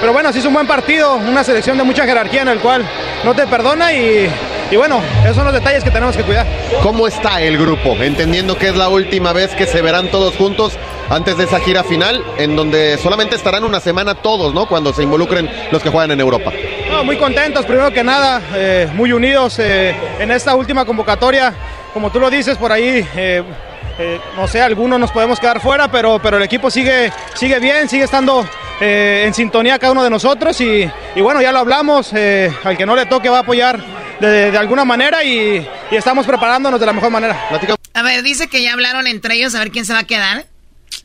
Pero 0.00 0.12
bueno, 0.12 0.32
sí 0.32 0.38
es 0.38 0.46
un 0.46 0.54
buen 0.54 0.66
partido, 0.66 1.16
una 1.16 1.44
selección 1.44 1.76
de 1.76 1.84
mucha 1.84 2.04
jerarquía 2.06 2.42
en 2.42 2.48
el 2.48 2.58
cual 2.58 2.84
no 3.22 3.34
te 3.34 3.46
perdona 3.46 3.92
y, 3.92 4.30
y 4.70 4.76
bueno, 4.76 5.02
esos 5.24 5.36
son 5.36 5.44
los 5.44 5.54
detalles 5.54 5.82
que 5.82 5.90
tenemos 5.90 6.16
que 6.16 6.22
cuidar. 6.22 6.46
¿Cómo 6.82 7.06
está 7.08 7.42
el 7.42 7.58
grupo? 7.58 7.96
Entendiendo 7.96 8.56
que 8.56 8.68
es 8.68 8.76
la 8.76 8.88
última 8.88 9.32
vez 9.32 9.54
que 9.54 9.66
se 9.66 9.82
verán 9.82 10.10
todos 10.10 10.36
juntos 10.36 10.78
antes 11.08 11.36
de 11.36 11.44
esa 11.44 11.58
gira 11.58 11.82
final, 11.82 12.24
en 12.38 12.54
donde 12.54 12.96
solamente 12.98 13.34
estarán 13.34 13.64
una 13.64 13.80
semana 13.80 14.14
todos, 14.14 14.54
¿no? 14.54 14.66
Cuando 14.66 14.92
se 14.92 15.02
involucren 15.02 15.50
los 15.72 15.82
que 15.82 15.90
juegan 15.90 16.12
en 16.12 16.20
Europa. 16.20 16.52
No, 16.88 17.02
muy 17.02 17.16
contentos, 17.16 17.66
primero 17.66 17.90
que 17.90 18.04
nada, 18.04 18.40
eh, 18.54 18.88
muy 18.94 19.12
unidos 19.12 19.58
eh, 19.58 19.92
en 20.20 20.30
esta 20.30 20.54
última 20.54 20.84
convocatoria. 20.84 21.52
Como 21.92 22.12
tú 22.12 22.20
lo 22.20 22.30
dices, 22.30 22.56
por 22.56 22.70
ahí, 22.70 23.04
eh, 23.16 23.42
no 24.36 24.46
sé, 24.46 24.62
algunos 24.62 25.00
nos 25.00 25.10
podemos 25.10 25.40
quedar 25.40 25.60
fuera, 25.60 25.90
pero, 25.90 26.20
pero 26.22 26.36
el 26.36 26.44
equipo 26.44 26.70
sigue, 26.70 27.12
sigue 27.34 27.58
bien, 27.58 27.88
sigue 27.88 28.04
estando 28.04 28.46
en 28.80 29.34
sintonía 29.34 29.78
cada 29.78 29.92
uno 29.92 30.02
de 30.02 30.08
nosotros 30.08 30.58
y, 30.62 30.90
y 31.14 31.20
bueno, 31.20 31.42
ya 31.42 31.52
lo 31.52 31.58
hablamos, 31.58 32.14
al 32.14 32.78
que 32.78 32.86
no 32.86 32.96
le 32.96 33.04
toque 33.04 33.28
va 33.28 33.38
a 33.38 33.40
apoyar 33.40 33.99
de, 34.20 34.50
de 34.50 34.58
alguna 34.58 34.84
manera 34.84 35.24
y, 35.24 35.66
y 35.90 35.96
estamos 35.96 36.26
preparándonos 36.26 36.78
de 36.80 36.86
la 36.86 36.92
mejor 36.92 37.10
manera. 37.10 37.48
A 37.94 38.02
ver, 38.02 38.22
dice 38.22 38.48
que 38.48 38.62
ya 38.62 38.72
hablaron 38.72 39.06
entre 39.06 39.34
ellos 39.36 39.54
a 39.54 39.58
ver 39.60 39.70
quién 39.70 39.84
se 39.86 39.92
va 39.92 40.00
a 40.00 40.04
quedar. 40.06 40.46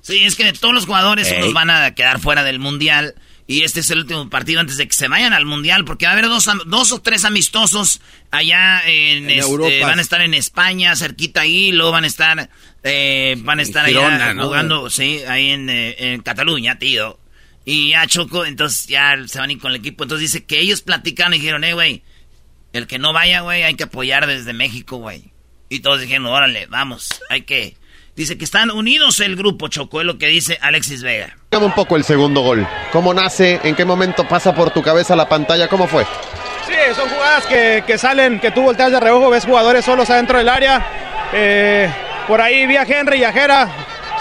Sí, 0.02 0.24
es 0.24 0.36
que 0.36 0.44
de 0.46 0.54
todos 0.54 0.74
los 0.74 0.86
jugadores 0.86 1.32
Ey. 1.32 1.40
unos 1.42 1.54
van 1.54 1.70
a 1.70 1.94
quedar 1.96 2.20
fuera 2.20 2.44
del 2.44 2.60
mundial. 2.60 3.16
Y 3.48 3.64
este 3.64 3.82
es 3.82 3.90
el 3.92 4.00
último 4.00 4.28
partido 4.28 4.60
antes 4.60 4.78
de 4.78 4.88
que 4.88 4.94
se 4.94 5.08
vayan 5.08 5.32
al 5.32 5.46
mundial, 5.46 5.86
porque 5.86 6.06
va 6.08 6.12
a 6.12 6.14
haber 6.14 6.26
dos, 6.26 6.50
dos 6.66 6.92
o 6.92 7.00
tres 7.02 7.26
amistosos 7.26 8.02
allá 8.32 8.82
en, 8.88 9.26
En 9.26 9.30
este, 9.30 9.42
Europa. 9.52 9.86
van 9.86 10.00
a 10.00 10.02
estar 10.02 10.22
en 10.22 10.34
España, 10.34 10.96
cerquita 10.96 11.42
ahí, 11.42 11.72
luego 11.72 11.92
van 11.92 12.06
a 12.06 12.08
estar, 12.08 12.50
eh, 12.82 13.36
van 13.40 13.60
a 13.60 13.62
estar 13.62 13.86
Girona, 13.86 14.16
allá 14.16 14.34
¿no? 14.34 14.46
jugando, 14.46 14.90
sí, 14.90 15.20
ahí 15.28 15.52
en, 15.52 15.70
eh, 15.70 15.96
en 16.00 16.22
Cataluña, 16.24 16.80
tío. 16.80 17.20
Y 17.66 17.90
ya 17.90 18.08
Choco, 18.08 18.46
entonces 18.46 18.88
ya 18.88 19.16
se 19.28 19.38
van 19.38 19.50
a 19.50 19.54
ir 19.54 19.60
con 19.60 19.70
el 19.72 19.78
equipo. 19.78 20.06
Entonces 20.06 20.32
dice 20.32 20.46
que 20.46 20.60
ellos 20.60 20.82
platicaron 20.82 21.36
y 21.36 21.38
dijeron, 21.38 21.64
eh, 21.66 21.74
güey, 21.76 22.02
el 22.78 22.88
que 22.88 23.00
no 23.00 23.14
vaya, 23.14 23.42
güey, 23.42 23.64
hay 23.64 23.76
que 23.76 23.86
apoyar 23.86 24.28
desde 24.28 24.54
México, 24.54 24.98
güey. 24.98 25.32
Y 25.70 25.80
todos 25.80 26.02
dijeron, 26.02 26.26
órale, 26.28 26.68
vamos, 26.68 27.22
hay 27.30 27.42
que... 27.42 27.76
Dice 28.16 28.38
que 28.38 28.46
están 28.46 28.72
unidos 28.72 29.20
el 29.20 29.36
grupo, 29.36 29.68
Choco, 29.68 30.00
es 30.00 30.08
lo 30.08 30.18
que 30.18 30.28
dice 30.28 30.58
Alexis 30.62 31.04
Vega. 31.04 31.36
Dígame 31.52 31.66
un 31.66 31.74
poco 31.74 31.98
el 31.98 32.06
segundo 32.06 32.40
gol. 32.42 32.66
¿Cómo 32.94 33.14
nace? 33.14 33.60
¿En 33.64 33.76
qué 33.76 33.84
momento 33.84 34.26
pasa 34.26 34.56
por 34.56 34.72
tu 34.72 34.82
cabeza 34.82 35.18
la 35.18 35.28
pantalla? 35.28 35.68
¿Cómo 35.68 35.86
fue? 35.86 36.06
Sí, 36.66 36.74
son 36.96 37.10
jugadas 37.10 37.46
que, 37.46 37.84
que 37.86 37.98
salen, 37.98 38.40
que 38.40 38.52
tú 38.52 38.62
volteas 38.62 38.92
de 38.92 39.02
reojo, 39.02 39.30
ves 39.30 39.44
jugadores 39.44 39.84
solos 39.84 40.10
adentro 40.10 40.38
del 40.38 40.48
área. 40.48 40.86
Eh, 41.34 41.92
por 42.28 42.40
ahí 42.40 42.66
vi 42.68 42.78
a 42.78 42.84
Henry 42.84 43.20
y 43.20 43.24
a 43.26 43.34
Jera. 43.34 43.70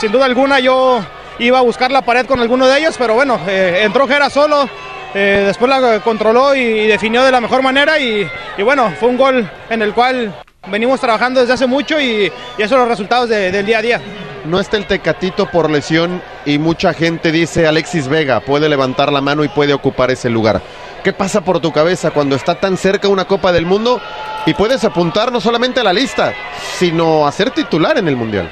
Sin 0.00 0.10
duda 0.10 0.24
alguna 0.24 0.58
yo 0.58 1.04
iba 1.38 1.58
a 1.60 1.62
buscar 1.62 1.92
la 1.92 2.02
pared 2.02 2.26
con 2.26 2.40
alguno 2.40 2.66
de 2.66 2.80
ellos, 2.80 2.96
pero 2.98 3.14
bueno, 3.14 3.40
eh, 3.46 3.82
entró 3.84 4.08
Jera 4.08 4.28
solo. 4.28 4.68
Eh, 5.14 5.44
después 5.46 5.70
la 5.70 6.00
controló 6.00 6.54
y, 6.54 6.60
y 6.60 6.86
definió 6.86 7.22
de 7.24 7.30
la 7.30 7.40
mejor 7.40 7.62
manera 7.62 7.98
y, 7.98 8.28
y 8.58 8.62
bueno, 8.62 8.92
fue 8.98 9.08
un 9.08 9.16
gol 9.16 9.48
en 9.70 9.82
el 9.82 9.92
cual 9.94 10.34
venimos 10.68 11.00
trabajando 11.00 11.40
desde 11.40 11.52
hace 11.54 11.66
mucho 11.66 12.00
y, 12.00 12.24
y 12.58 12.62
esos 12.62 12.70
son 12.70 12.80
los 12.80 12.88
resultados 12.88 13.28
de- 13.28 13.50
del 13.52 13.64
día 13.66 13.78
a 13.78 13.82
día. 13.82 14.00
No 14.44 14.60
está 14.60 14.76
el 14.76 14.86
Tecatito 14.86 15.46
por 15.46 15.70
lesión 15.70 16.20
y 16.44 16.58
mucha 16.58 16.92
gente 16.92 17.32
dice 17.32 17.66
Alexis 17.66 18.08
Vega 18.08 18.40
puede 18.40 18.68
levantar 18.68 19.10
la 19.12 19.20
mano 19.22 19.42
y 19.44 19.48
puede 19.48 19.72
ocupar 19.72 20.10
ese 20.10 20.28
lugar. 20.28 20.60
¿Qué 21.02 21.12
pasa 21.12 21.42
por 21.42 21.60
tu 21.60 21.70
cabeza 21.72 22.10
cuando 22.10 22.34
está 22.34 22.54
tan 22.54 22.76
cerca 22.76 23.08
una 23.08 23.26
Copa 23.26 23.52
del 23.52 23.66
Mundo 23.66 24.00
y 24.46 24.54
puedes 24.54 24.84
apuntar 24.84 25.30
no 25.32 25.40
solamente 25.40 25.80
a 25.80 25.84
la 25.84 25.92
lista, 25.92 26.32
sino 26.78 27.26
a 27.26 27.32
ser 27.32 27.50
titular 27.50 27.96
en 27.98 28.08
el 28.08 28.16
Mundial? 28.16 28.50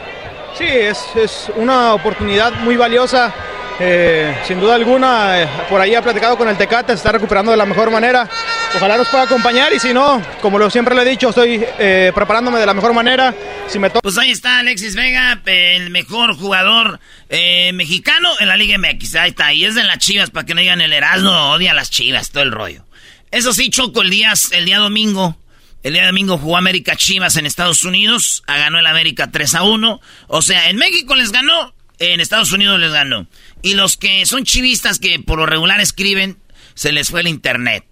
Sí, 0.56 0.66
es, 0.66 1.04
es 1.16 1.50
una 1.56 1.94
oportunidad 1.94 2.52
muy 2.60 2.76
valiosa. 2.76 3.32
Eh, 3.80 4.34
sin 4.46 4.60
duda 4.60 4.74
alguna, 4.74 5.42
eh, 5.42 5.48
por 5.68 5.80
ahí 5.80 5.94
ha 5.94 6.02
platicado 6.02 6.36
con 6.36 6.48
el 6.48 6.56
Tecate, 6.56 6.92
se 6.92 6.96
está 6.96 7.12
recuperando 7.12 7.50
de 7.50 7.56
la 7.56 7.66
mejor 7.66 7.90
manera. 7.90 8.28
Ojalá 8.74 8.96
nos 8.96 9.08
pueda 9.08 9.24
acompañar 9.24 9.72
y 9.72 9.78
si 9.78 9.92
no, 9.92 10.22
como 10.40 10.58
lo 10.58 10.70
siempre 10.70 10.94
le 10.94 11.02
he 11.02 11.10
dicho, 11.10 11.28
estoy 11.28 11.62
eh, 11.78 12.10
preparándome 12.14 12.58
de 12.58 12.66
la 12.66 12.74
mejor 12.74 12.94
manera. 12.94 13.34
Si 13.68 13.78
me. 13.78 13.90
Pues 13.90 14.16
ahí 14.18 14.30
está 14.30 14.58
Alexis 14.58 14.94
Vega, 14.94 15.40
el 15.44 15.90
mejor 15.90 16.36
jugador 16.36 16.98
eh, 17.28 17.72
mexicano 17.74 18.30
en 18.40 18.48
la 18.48 18.56
Liga 18.56 18.78
MX. 18.78 19.14
Ahí 19.16 19.30
está, 19.30 19.52
y 19.52 19.64
es 19.64 19.74
de 19.74 19.84
las 19.84 19.98
chivas, 19.98 20.30
para 20.30 20.46
que 20.46 20.54
no 20.54 20.60
digan 20.60 20.80
el 20.80 20.92
Erasmo 20.92 21.30
odia 21.52 21.72
a 21.72 21.74
las 21.74 21.90
chivas, 21.90 22.30
todo 22.30 22.42
el 22.42 22.52
rollo. 22.52 22.84
Eso 23.30 23.52
sí, 23.52 23.70
Choco, 23.70 24.02
el 24.02 24.10
día, 24.10 24.32
el 24.52 24.64
día 24.64 24.78
domingo, 24.78 25.36
el 25.82 25.94
día 25.94 26.06
domingo 26.06 26.38
jugó 26.38 26.56
América 26.56 26.96
Chivas 26.96 27.36
en 27.36 27.46
Estados 27.46 27.84
Unidos, 27.84 28.42
ah, 28.46 28.56
ganó 28.56 28.78
el 28.78 28.86
América 28.86 29.30
3 29.30 29.54
a 29.56 29.62
1. 29.64 30.00
O 30.28 30.42
sea, 30.42 30.70
en 30.70 30.76
México 30.76 31.14
les 31.14 31.32
ganó, 31.32 31.74
en 31.98 32.20
Estados 32.20 32.52
Unidos 32.52 32.78
les 32.78 32.92
ganó. 32.92 33.26
Y 33.62 33.74
los 33.74 33.96
que 33.96 34.26
son 34.26 34.44
chivistas 34.44 34.98
que 34.98 35.18
por 35.20 35.38
lo 35.38 35.46
regular 35.46 35.80
escriben, 35.80 36.38
se 36.74 36.92
les 36.92 37.10
fue 37.10 37.20
el 37.20 37.28
internet. 37.28 37.84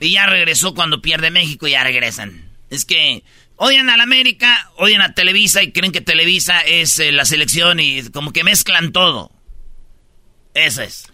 Y 0.00 0.12
ya 0.12 0.26
regresó 0.26 0.74
cuando 0.74 1.02
pierde 1.02 1.30
México 1.30 1.66
y 1.66 1.72
ya 1.72 1.84
regresan. 1.84 2.50
Es 2.70 2.84
que 2.84 3.22
odian 3.56 3.90
a 3.90 3.96
la 3.96 4.02
América, 4.04 4.70
odian 4.76 5.02
a 5.02 5.14
Televisa 5.14 5.62
y 5.62 5.72
creen 5.72 5.92
que 5.92 6.00
Televisa 6.00 6.60
es 6.60 6.98
eh, 6.98 7.12
la 7.12 7.24
selección 7.24 7.80
y 7.80 8.02
como 8.10 8.32
que 8.32 8.44
mezclan 8.44 8.92
todo. 8.92 9.32
Eso 10.54 10.82
es. 10.82 11.04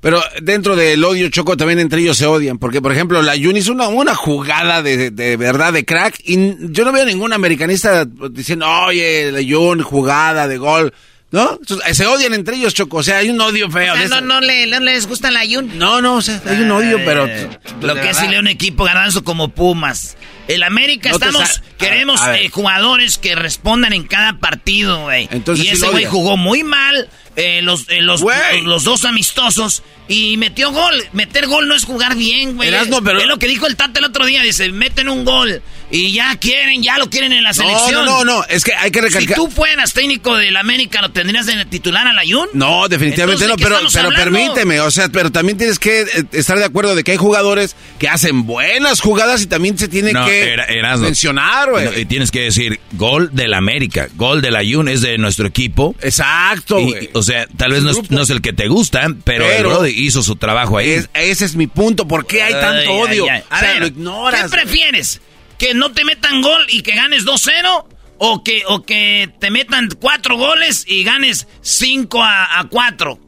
Pero 0.00 0.22
dentro 0.40 0.76
del 0.76 1.04
odio, 1.04 1.28
Choco, 1.28 1.58
también 1.58 1.78
entre 1.78 2.00
ellos 2.00 2.16
se 2.16 2.24
odian. 2.24 2.58
Porque, 2.58 2.80
por 2.80 2.90
ejemplo, 2.90 3.20
la 3.20 3.32
Jun 3.32 3.58
hizo 3.58 3.72
una, 3.72 3.88
una 3.88 4.14
jugada 4.14 4.82
de, 4.82 5.10
de 5.10 5.36
verdad 5.36 5.74
de 5.74 5.84
crack. 5.84 6.18
Y 6.24 6.72
yo 6.72 6.86
no 6.86 6.92
veo 6.92 7.04
ningún 7.04 7.34
americanista 7.34 8.06
diciendo, 8.30 8.66
oye, 8.86 9.30
la 9.30 9.40
Jun, 9.46 9.82
jugada 9.82 10.48
de 10.48 10.56
gol. 10.56 10.94
¿No? 11.32 11.58
Entonces, 11.60 11.96
se 11.96 12.06
odian 12.06 12.34
entre 12.34 12.56
ellos, 12.56 12.74
Choco. 12.74 12.98
O 12.98 13.02
sea, 13.02 13.18
hay 13.18 13.30
un 13.30 13.40
odio 13.40 13.70
feo. 13.70 13.92
O 13.94 13.96
sea, 13.96 14.04
de 14.04 14.08
no, 14.08 14.20
no, 14.20 14.40
le, 14.40 14.66
no 14.66 14.80
les 14.80 15.06
gusta 15.06 15.30
la 15.30 15.44
Yun. 15.44 15.78
No, 15.78 16.00
no, 16.02 16.16
o 16.16 16.22
sea, 16.22 16.42
hay 16.44 16.60
un 16.60 16.70
odio, 16.70 16.98
pero. 17.04 17.26
Eh, 17.26 17.48
Lo 17.80 17.94
que 17.94 18.10
es 18.10 18.16
si 18.16 18.26
un 18.26 18.48
equipo 18.48 18.84
ganando 18.84 19.22
como 19.22 19.48
Pumas. 19.48 20.16
El 20.54 20.62
América 20.62 21.10
No 21.10 21.16
estamos, 21.16 21.62
queremos 21.78 22.20
a 22.22 22.38
eh, 22.38 22.48
jugadores 22.48 23.18
que 23.18 23.34
respondan 23.34 23.92
en 23.92 24.04
cada 24.04 24.38
partido, 24.38 25.02
güey. 25.02 25.28
Entonces 25.30 25.66
Y 25.66 25.68
ese 25.68 25.88
güey 25.88 26.04
jugó 26.04 26.36
muy 26.36 26.62
mal 26.62 27.08
eh, 27.36 27.62
los, 27.62 27.86
eh, 27.88 28.00
los, 28.02 28.84
dos 28.84 29.04
amistosos 29.04 29.82
y 30.08 30.36
metió 30.36 30.72
gol. 30.72 31.04
Meter 31.12 31.46
gol 31.46 31.68
no 31.68 31.74
es 31.76 31.84
jugar 31.84 32.16
bien, 32.16 32.56
güey. 32.56 32.68
Es- 32.74 32.88
pero- 33.04 33.20
Es 33.20 33.26
lo 33.26 33.38
que 33.38 33.46
dijo 33.46 33.66
el 33.66 33.76
Tata 33.76 34.00
el 34.00 34.06
otro 34.06 34.26
día. 34.26 34.42
Dice, 34.42 34.68
meten 34.72 35.08
un 35.08 35.24
gol 35.24 35.62
y 35.92 36.12
ya 36.12 36.36
quieren, 36.36 36.82
ya 36.82 36.98
lo 36.98 37.08
quieren 37.08 37.32
en 37.32 37.42
la 37.44 37.50
No, 37.50 37.54
selección. 37.54 38.04
no, 38.04 38.24
no, 38.24 38.38
no, 38.38 38.44
es 38.48 38.64
que 38.64 38.74
hay 38.74 38.90
que 38.90 39.00
Si 39.00 39.06
recalcar. 39.06 39.36
tú 39.36 39.48
fueras 39.48 39.92
técnico 39.92 40.36
del 40.36 40.56
América, 40.56 41.00
¿lo 41.02 41.10
tendrías 41.12 41.46
de 41.46 41.64
titular 41.64 42.06
a 42.06 42.12
la 42.12 42.22
Jun? 42.22 42.48
No, 42.52 42.88
definitivamente 42.88 43.44
Entonces, 43.44 43.48
no, 43.48 43.56
¿de 43.56 43.62
qué 43.62 43.64
pero, 43.64 43.88
pero 43.92 44.08
hablando? 44.08 44.38
permíteme, 44.40 44.80
o 44.80 44.90
sea, 44.90 45.08
pero 45.08 45.30
también 45.32 45.56
tienes 45.58 45.78
que 45.78 46.02
eh, 46.02 46.06
estar 46.32 46.58
de 46.58 46.64
acuerdo 46.64 46.94
de 46.94 47.04
que 47.04 47.12
hay 47.12 47.16
jugadores 47.16 47.74
que 47.98 48.08
hacen 48.08 48.44
buenas 48.46 49.00
jugadas 49.00 49.42
y 49.42 49.46
también 49.46 49.78
se 49.78 49.88
tiene 49.88 50.12
No, 50.12 50.26
que 50.26 50.39
era- 50.42 50.96
mencionar, 50.96 51.70
güey. 51.70 51.84
No, 51.84 51.98
y 51.98 52.04
tienes 52.06 52.30
que 52.30 52.40
decir, 52.42 52.80
gol 52.92 53.30
del 53.32 53.54
América, 53.54 54.08
gol 54.16 54.42
del 54.42 54.56
Ayun 54.56 54.88
es 54.88 55.00
de 55.02 55.16
nuestro 55.18 55.46
equipo. 55.46 55.94
Exacto, 56.00 56.78
Y-. 56.80 57.10
O 57.14 57.22
sea, 57.22 57.46
tal 57.56 57.72
vez 57.72 57.82
no 57.82 57.90
es, 57.90 58.10
no 58.10 58.22
es 58.22 58.30
el 58.30 58.40
que 58.42 58.52
te 58.52 58.68
gusta, 58.68 59.06
pero, 59.24 59.44
el 59.46 59.56
Pero- 59.56 59.70
Brody 59.70 59.90
hizo 59.90 60.22
su 60.22 60.36
trabajo 60.36 60.78
ahí. 60.78 60.90
Es- 60.90 61.10
ese 61.14 61.44
es 61.44 61.56
mi 61.56 61.66
punto. 61.66 62.06
¿Por 62.08 62.26
qué 62.26 62.42
hay 62.42 62.52
tanto 62.54 62.90
Ay, 62.90 62.98
odio? 63.00 63.26
ay. 63.30 63.42
A 63.50 63.78
lo 63.80 63.86
ignoras. 63.86 64.42
¿Qué 64.44 64.48
prefieres? 64.50 65.20
¿Que 65.58 65.74
no 65.74 65.92
te 65.92 66.04
metan 66.04 66.40
gol 66.42 66.64
y 66.68 66.82
que 66.82 66.92
ganes 66.92 67.24
2-0? 67.24 67.86
¿O 68.22 68.44
que, 68.44 68.62
¿O 68.68 68.82
que 68.82 69.30
te 69.40 69.50
metan 69.50 69.88
cuatro 69.98 70.36
goles 70.36 70.84
y 70.86 71.04
ganes 71.04 71.48
5 71.62 72.22
a, 72.22 72.60
a 72.60 72.68
4? 72.68 73.18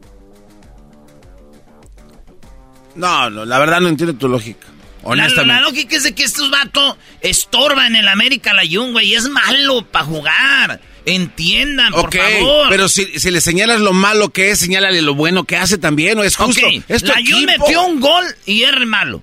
No, 2.95 3.31
no, 3.31 3.45
la 3.47 3.59
verdad 3.59 3.81
no 3.81 3.89
entiendo 3.89 4.15
tu 4.17 4.29
lógica. 4.29 4.67
La, 5.03 5.09
Honestamente. 5.09 5.55
la 5.55 5.61
lógica 5.61 5.97
es 5.97 6.03
de 6.05 6.15
que 6.15 6.23
estos 6.23 6.51
vatos 6.51 6.97
estorban 7.21 7.95
en 7.95 7.97
el 7.97 8.09
América 8.09 8.53
la 8.55 8.63
Jun, 8.69 8.93
güey. 8.93 9.09
Y 9.09 9.15
es 9.15 9.29
malo 9.29 9.85
para 9.87 10.05
jugar. 10.05 10.81
Entiendan, 11.05 11.93
por 11.93 12.15
favor. 12.15 12.69
pero 12.69 12.89
si, 12.89 13.19
si 13.19 13.31
le 13.33 13.41
señalas 13.41 13.81
lo 13.81 13.93
malo 13.93 14.29
que 14.31 14.51
es, 14.51 14.61
señálale 14.61 15.03
lo 15.03 15.15
bueno 15.15 15.45
que 15.45 15.57
hace 15.57 15.77
también, 15.79 16.17
¿no? 16.17 16.23
Es 16.23 16.37
justo. 16.37 16.65
Ok, 16.65 16.85
Es 16.89 17.03
la 17.03 17.17
Jun 17.17 17.45
metió 17.45 17.85
un 17.85 18.01
gol 18.01 18.25
y 18.47 18.63
es 18.63 18.73
malo. 18.87 19.23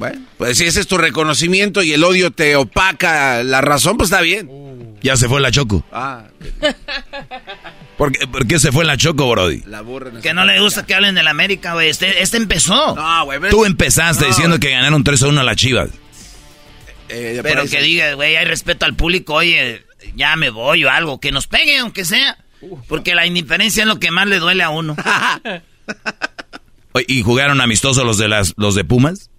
Bueno, 0.00 0.18
pues 0.38 0.56
si 0.56 0.64
ese 0.64 0.80
es 0.80 0.86
tu 0.86 0.96
reconocimiento 0.96 1.82
y 1.82 1.92
el 1.92 2.02
odio 2.02 2.30
te 2.30 2.56
opaca 2.56 3.44
la 3.44 3.60
razón, 3.60 3.98
pues 3.98 4.08
está 4.10 4.22
bien. 4.22 4.48
Ya 5.02 5.14
se 5.18 5.28
fue 5.28 5.42
la 5.42 5.50
Choco. 5.50 5.84
Ah, 5.92 6.24
¿Por 7.98 8.10
qué, 8.12 8.26
por 8.26 8.46
qué 8.46 8.58
se 8.58 8.72
fue 8.72 8.86
la 8.86 8.96
Choco, 8.96 9.28
Brody? 9.30 9.62
la 9.66 9.82
burra. 9.82 10.22
Que 10.22 10.32
no 10.32 10.46
le 10.46 10.58
gusta 10.58 10.86
que 10.86 10.94
hablen 10.94 11.14
del 11.14 11.28
América, 11.28 11.74
güey. 11.74 11.90
Este, 11.90 12.22
este 12.22 12.38
empezó. 12.38 12.94
No, 12.96 13.24
güey. 13.26 13.40
pero- 13.40 13.50
Tú 13.50 13.66
empezaste 13.66 14.22
No. 14.24 14.28
diciendo 14.28 14.58
que 14.58 14.70
ganaron 14.70 15.04
3 15.04 15.22
a 15.22 15.28
1 15.28 15.40
a 15.42 15.44
las 15.44 15.56
Chivas. 15.56 15.90
Eh, 17.10 17.34
ya 17.36 17.42
Pero 17.42 17.56
parece- 17.56 17.76
que 17.76 17.82
diga, 17.82 18.14
güey, 18.14 18.36
hay 18.36 18.46
respeto 18.46 18.86
al 18.86 18.94
público, 18.96 19.34
oye, 19.34 19.84
ya 20.16 20.34
me 20.36 20.48
voy 20.48 20.82
o 20.84 20.90
algo. 20.90 21.20
Que 21.20 21.30
nos 21.30 21.46
pegue, 21.46 21.76
aunque 21.76 22.06
sea. 22.06 22.38
Porque 22.88 23.14
la 23.14 23.26
indiferencia 23.26 23.82
es 23.82 23.86
lo 23.86 24.00
que 24.00 24.10
más 24.10 24.26
le 24.28 24.38
duele 24.38 24.62
a 24.62 24.70
uno. 24.70 24.96
¿Y 27.06 27.22
jugaron 27.22 27.60
amistosos 27.60 28.04
los 28.04 28.18
de 28.18 28.28
las 28.28 28.54
los 28.56 28.74
de 28.74 28.84
Pumas? 28.84 29.29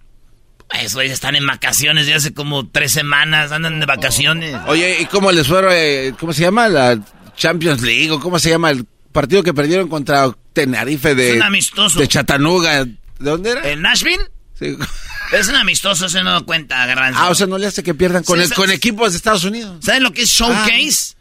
Eso, 0.80 0.96
güey, 0.96 1.10
están 1.10 1.34
en 1.36 1.46
vacaciones 1.46 2.06
de 2.06 2.14
hace 2.14 2.32
como 2.32 2.68
tres 2.68 2.92
semanas, 2.92 3.52
andan 3.52 3.78
de 3.80 3.86
vacaciones. 3.86 4.56
Oye, 4.66 4.98
¿y 5.00 5.06
cómo 5.06 5.30
les 5.32 5.46
fue, 5.46 6.08
eh, 6.08 6.14
cómo 6.18 6.32
se 6.32 6.42
llama? 6.42 6.68
La 6.68 6.98
Champions 7.36 7.82
League, 7.82 8.10
o 8.10 8.20
cómo 8.20 8.38
se 8.38 8.50
llama 8.50 8.70
el 8.70 8.86
partido 9.12 9.42
que 9.42 9.52
perdieron 9.54 9.88
contra 9.88 10.30
Tenerife 10.52 11.14
de... 11.14 11.30
Es 11.30 11.36
un 11.36 11.42
amistoso. 11.42 11.98
De 11.98 12.08
Chattanooga. 12.08 12.84
¿De 12.84 12.94
dónde 13.18 13.50
era? 13.50 13.68
¿En 13.70 13.82
Nashville? 13.82 14.22
Sí. 14.58 14.76
Es 15.32 15.48
un 15.48 15.54
amistoso, 15.56 16.10
se 16.10 16.22
no 16.22 16.30
da 16.32 16.40
cuenta, 16.42 16.84
Garbanzo. 16.84 17.18
Ah, 17.18 17.30
o 17.30 17.34
sea, 17.34 17.46
no 17.46 17.56
le 17.56 17.66
hace 17.66 17.82
que 17.82 17.94
pierdan 17.94 18.22
con, 18.22 18.38
Sí, 18.38 18.44
el- 18.44 18.52
con 18.52 18.70
equipos 18.70 19.12
de 19.12 19.16
Estados 19.16 19.44
Unidos. 19.44 19.82
¿Sabes 19.82 20.02
lo 20.02 20.12
que 20.12 20.22
es 20.22 20.28
showcase? 20.28 21.14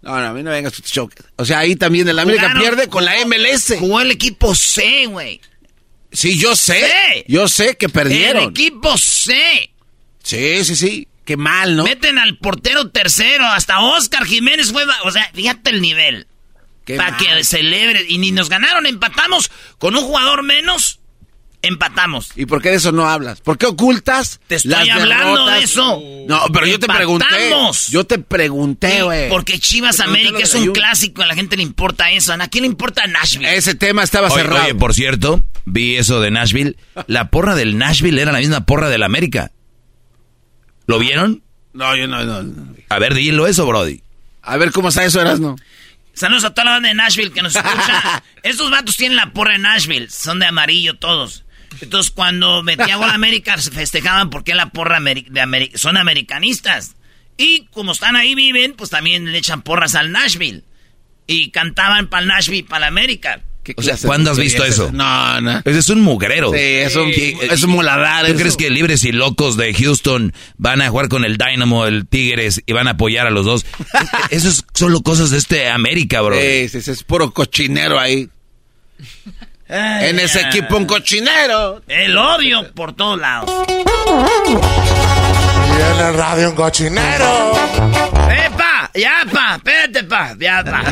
No, 0.00 0.18
no, 0.18 0.26
a 0.28 0.32
mí 0.32 0.42
no 0.42 0.50
vengas 0.50 0.72
tu 0.72 0.80
show. 0.82 1.10
O 1.36 1.44
sea, 1.44 1.58
ahí 1.58 1.76
también 1.76 2.08
el 2.08 2.18
América 2.18 2.48
Jugaron- 2.48 2.60
pierde 2.62 2.88
con 2.88 3.04
la 3.04 3.12
MLS. 3.26 3.74
Jugó 3.78 4.00
el 4.00 4.10
equipo 4.10 4.54
C, 4.54 5.04
güey. 5.06 5.38
Sí, 6.12 6.38
yo 6.38 6.56
sé. 6.56 7.24
Yo 7.28 7.48
sé 7.48 7.76
que 7.76 7.86
El 7.86 7.92
perdieron. 7.92 8.50
equipo 8.50 8.96
C. 8.96 9.70
Sí, 10.22 10.64
sí, 10.64 10.76
sí. 10.76 11.08
Qué 11.24 11.36
mal, 11.36 11.76
¿no? 11.76 11.84
Meten 11.84 12.18
al 12.18 12.38
portero 12.38 12.90
tercero, 12.90 13.46
hasta 13.46 13.80
Oscar 13.80 14.24
Jiménez 14.24 14.72
fue... 14.72 14.84
O 15.04 15.10
sea, 15.10 15.30
fíjate 15.34 15.70
el 15.70 15.82
nivel. 15.82 16.26
Para 16.96 17.18
que 17.18 17.44
celebre. 17.44 18.06
Y 18.08 18.16
ni 18.18 18.32
nos 18.32 18.48
ganaron, 18.48 18.86
empatamos 18.86 19.50
con 19.78 19.94
un 19.94 20.02
jugador 20.04 20.42
menos. 20.42 20.97
Empatamos. 21.60 22.30
¿Y 22.36 22.46
por 22.46 22.62
qué 22.62 22.70
de 22.70 22.76
eso 22.76 22.92
no 22.92 23.08
hablas? 23.08 23.40
¿Por 23.40 23.58
qué 23.58 23.66
ocultas? 23.66 24.38
Te 24.46 24.54
estoy 24.56 24.88
hablando 24.90 25.46
de 25.46 25.62
eso. 25.64 26.00
No, 26.28 26.42
pero 26.52 26.66
yo 26.66 26.78
te 26.78 26.86
pregunté. 26.86 27.26
Yo 27.90 28.04
te 28.04 28.18
pregunté, 28.20 28.96
Sí, 28.98 29.00
güey. 29.02 29.28
porque 29.28 29.58
Chivas 29.58 29.98
América 29.98 30.38
es 30.38 30.54
un 30.54 30.62
Ayun. 30.62 30.74
clásico, 30.74 31.22
a 31.22 31.26
la 31.26 31.34
gente 31.34 31.56
le 31.56 31.64
importa 31.64 32.10
eso. 32.12 32.32
¿A 32.32 32.46
quién 32.46 32.62
le 32.62 32.68
importa 32.68 33.06
Nashville? 33.08 33.56
Ese 33.56 33.74
tema 33.74 34.04
estaba 34.04 34.28
Oye, 34.28 34.36
cerrado. 34.42 34.64
oye, 34.64 34.74
por 34.76 34.94
cierto, 34.94 35.42
vi 35.64 35.96
eso 35.96 36.20
de 36.20 36.30
Nashville. 36.30 36.76
La 37.08 37.28
porra 37.30 37.56
del 37.56 37.76
Nashville 37.76 38.22
era 38.22 38.30
la 38.30 38.38
misma 38.38 38.64
porra 38.64 38.88
del 38.88 39.02
América. 39.02 39.50
¿Lo 40.86 40.98
vieron? 40.98 41.42
No, 41.72 41.94
yo 41.96 42.06
no, 42.06 42.24
no, 42.24 42.42
no. 42.44 42.74
A 42.88 42.98
ver, 42.98 43.14
dilo 43.14 43.46
eso, 43.48 43.66
Brody. 43.66 44.00
A 44.42 44.56
ver 44.56 44.70
cómo 44.70 44.88
está 44.90 45.04
eso, 45.04 45.20
Erasno. 45.20 45.56
Saludos 46.14 46.44
a 46.44 46.50
toda 46.54 46.64
la 46.66 46.70
banda 46.72 46.88
de 46.88 46.94
Nashville 46.94 47.30
que 47.32 47.42
nos 47.42 47.54
escucha. 47.54 48.22
Estos 48.42 48.70
vatos 48.70 48.96
tienen 48.96 49.16
la 49.16 49.32
porra 49.32 49.52
de 49.52 49.58
Nashville. 49.58 50.08
Son 50.10 50.38
de 50.38 50.46
amarillo 50.46 50.96
todos. 50.98 51.44
Entonces, 51.80 52.10
cuando 52.12 52.62
metía 52.62 52.96
gol 52.96 53.10
a 53.10 53.14
América, 53.14 53.56
se 53.58 53.70
festejaban 53.70 54.30
porque 54.30 54.54
la 54.54 54.70
porra 54.70 55.00
de 55.00 55.40
Ameri- 55.40 55.76
son 55.76 55.96
americanistas. 55.96 56.96
Y 57.36 57.66
como 57.72 57.92
están 57.92 58.16
ahí, 58.16 58.34
viven, 58.34 58.74
pues 58.74 58.90
también 58.90 59.30
le 59.30 59.38
echan 59.38 59.62
porras 59.62 59.94
al 59.94 60.10
Nashville. 60.12 60.64
Y 61.26 61.50
cantaban 61.50 62.08
para 62.08 62.22
el 62.22 62.28
Nashville 62.28 62.58
y 62.60 62.62
para 62.62 62.80
la 62.80 62.86
América. 62.88 63.42
O 63.76 63.82
sea, 63.82 63.98
¿cuándo 64.02 64.30
has 64.30 64.38
visto 64.38 64.64
eso? 64.64 64.90
No, 64.92 65.42
no. 65.42 65.58
Ese 65.58 65.78
es 65.80 65.88
un 65.90 66.00
mugrero. 66.00 66.50
Sí, 66.52 66.58
es 66.58 66.96
un, 66.96 67.10
¿Qué- 67.10 67.36
es 67.50 67.62
un 67.62 67.70
muladar. 67.72 68.24
¿Tú 68.24 68.30
eso. 68.32 68.40
crees 68.40 68.56
que 68.56 68.70
libres 68.70 69.04
y 69.04 69.12
locos 69.12 69.58
de 69.58 69.74
Houston 69.74 70.32
van 70.56 70.80
a 70.80 70.88
jugar 70.88 71.08
con 71.10 71.22
el 71.26 71.36
Dynamo, 71.36 71.84
el 71.86 72.06
Tigres 72.06 72.62
y 72.64 72.72
van 72.72 72.88
a 72.88 72.92
apoyar 72.92 73.26
a 73.26 73.30
los 73.30 73.44
dos? 73.44 73.66
Eso 74.30 74.48
es 74.48 74.64
solo 74.72 75.02
cosas 75.02 75.30
de 75.30 75.36
este 75.36 75.68
América, 75.68 76.22
bro. 76.22 76.40
Sí, 76.40 76.70
sí, 76.70 76.80
sí, 76.80 76.90
es 76.92 77.02
puro 77.04 77.30
cochinero 77.34 78.00
ahí. 78.00 78.30
Ay, 79.68 80.08
en 80.10 80.20
ese 80.20 80.40
ya. 80.42 80.48
equipo 80.48 80.76
un 80.76 80.86
cochinero. 80.86 81.82
El 81.88 82.16
odio 82.16 82.72
por 82.74 82.94
todos 82.94 83.18
lados. 83.20 83.50
Y 84.48 84.52
en 86.00 86.06
el 86.06 86.14
radio 86.14 86.50
un 86.50 86.56
cochinero. 86.56 87.52
¡Epa! 88.46 88.90
¡Ya, 88.94 89.24
pa! 89.32 89.56
¡Espérate, 89.56 90.04
pa! 90.04 90.34
¡Ya, 90.38 90.64
pa! 90.64 90.82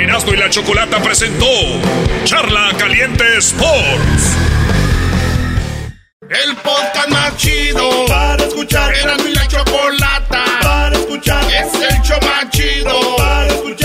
Erasmo 0.00 0.32
y 0.32 0.36
la 0.36 0.50
Chocolata 0.50 1.00
presentó 1.00 1.46
Charla 2.24 2.70
Caliente 2.76 3.24
Sports. 3.38 4.36
El 6.28 6.56
podcast 6.56 7.08
más 7.08 7.36
chido 7.36 8.06
para 8.06 8.42
escuchar. 8.44 8.94
Era 8.96 9.16
mi 9.18 9.32
la 9.32 9.46
chocolata 9.46 10.44
para 10.62 10.96
escuchar. 10.96 11.44
Es 11.44 11.74
el 11.74 12.02
show 12.02 12.18
más 12.22 12.50
chido 12.50 13.16
para 13.16 13.46
escuchar. 13.48 13.81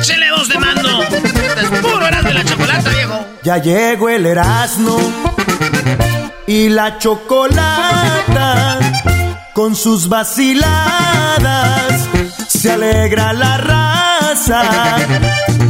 ¡Échele 0.00 0.30
voz 0.32 0.48
de 0.48 0.58
mando! 0.58 1.02
Es 1.02 1.80
puro 1.80 2.06
eras 2.06 2.24
de 2.24 2.34
la 2.34 2.44
chocolata, 2.44 2.90
viejo. 2.90 3.26
Ya 3.42 3.58
llegó 3.58 4.08
el 4.08 4.26
Erasmo 4.26 4.98
y 6.46 6.68
la 6.70 6.98
chocolata 6.98 8.78
con 9.52 9.76
sus 9.76 10.08
vaciladas. 10.08 12.08
Se 12.48 12.72
alegra 12.72 13.32
la 13.32 13.56
raza, 13.58 14.62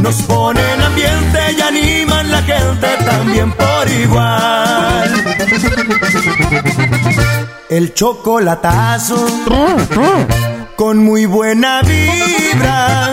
nos 0.01 0.17
ponen 0.23 0.81
ambiente 0.81 1.39
y 1.57 1.61
animan 1.61 2.31
la 2.31 2.43
gente 2.43 2.89
también 3.05 3.53
por 3.53 3.89
igual. 3.89 5.25
El 7.69 7.95
chocolatazo 7.95 9.27
con 10.77 10.99
muy 10.99 11.27
buena 11.27 11.83
vibra, 11.83 13.11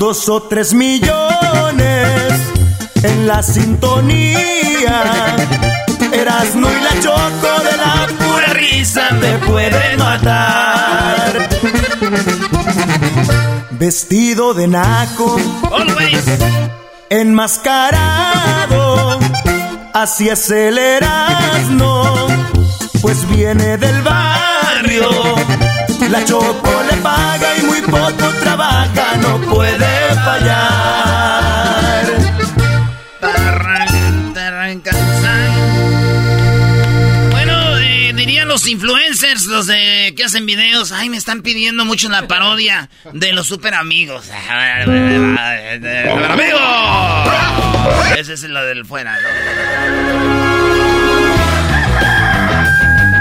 dos 0.00 0.28
o 0.30 0.42
tres 0.44 0.72
millones 0.72 1.12
en 3.02 3.26
la 3.26 3.42
sintonía. 3.42 5.36
Erasmo 6.10 6.68
y 6.70 6.80
la 6.82 6.98
choco 7.02 7.60
de 7.62 7.76
la 7.76 8.06
pura 8.18 8.54
risa 8.54 9.10
te 9.20 9.36
pueden 9.46 9.98
matar. 9.98 11.50
Vestido 13.72 14.54
de 14.54 14.68
naco, 14.68 15.36
Always. 15.70 16.24
enmascarado, 17.10 19.18
así 19.92 20.30
es 20.30 20.50
el 20.50 20.78
Erasmo, 20.78 22.26
pues 23.02 23.28
viene 23.28 23.76
del 23.76 24.00
barrio. 24.00 25.10
La 26.08 26.24
choco 26.24 26.82
le 26.90 26.96
paga 27.02 27.56
y 27.58 27.62
muy 27.62 27.80
poco 27.82 28.32
trabaja, 28.40 29.16
no 29.20 29.38
puede 29.42 30.14
fallar. 30.24 30.90
Bueno, 37.30 37.78
eh, 37.78 38.12
dirían 38.16 38.48
los 38.48 38.66
influencers, 38.66 39.44
los 39.46 39.66
de 39.66 40.14
que 40.16 40.24
hacen 40.24 40.46
videos, 40.46 40.90
ay, 40.90 41.10
me 41.10 41.16
están 41.16 41.42
pidiendo 41.42 41.84
mucho 41.84 42.08
la 42.08 42.26
parodia 42.26 42.88
de 43.12 43.32
los 43.32 43.46
super 43.46 43.74
amigos. 43.74 44.24
¡Super 44.84 46.30
amigos! 46.30 46.60
Ese 48.16 48.34
es 48.34 48.42
lo 48.44 48.64
del 48.64 48.84
fuera, 48.86 49.16
¿no? 49.20 50.99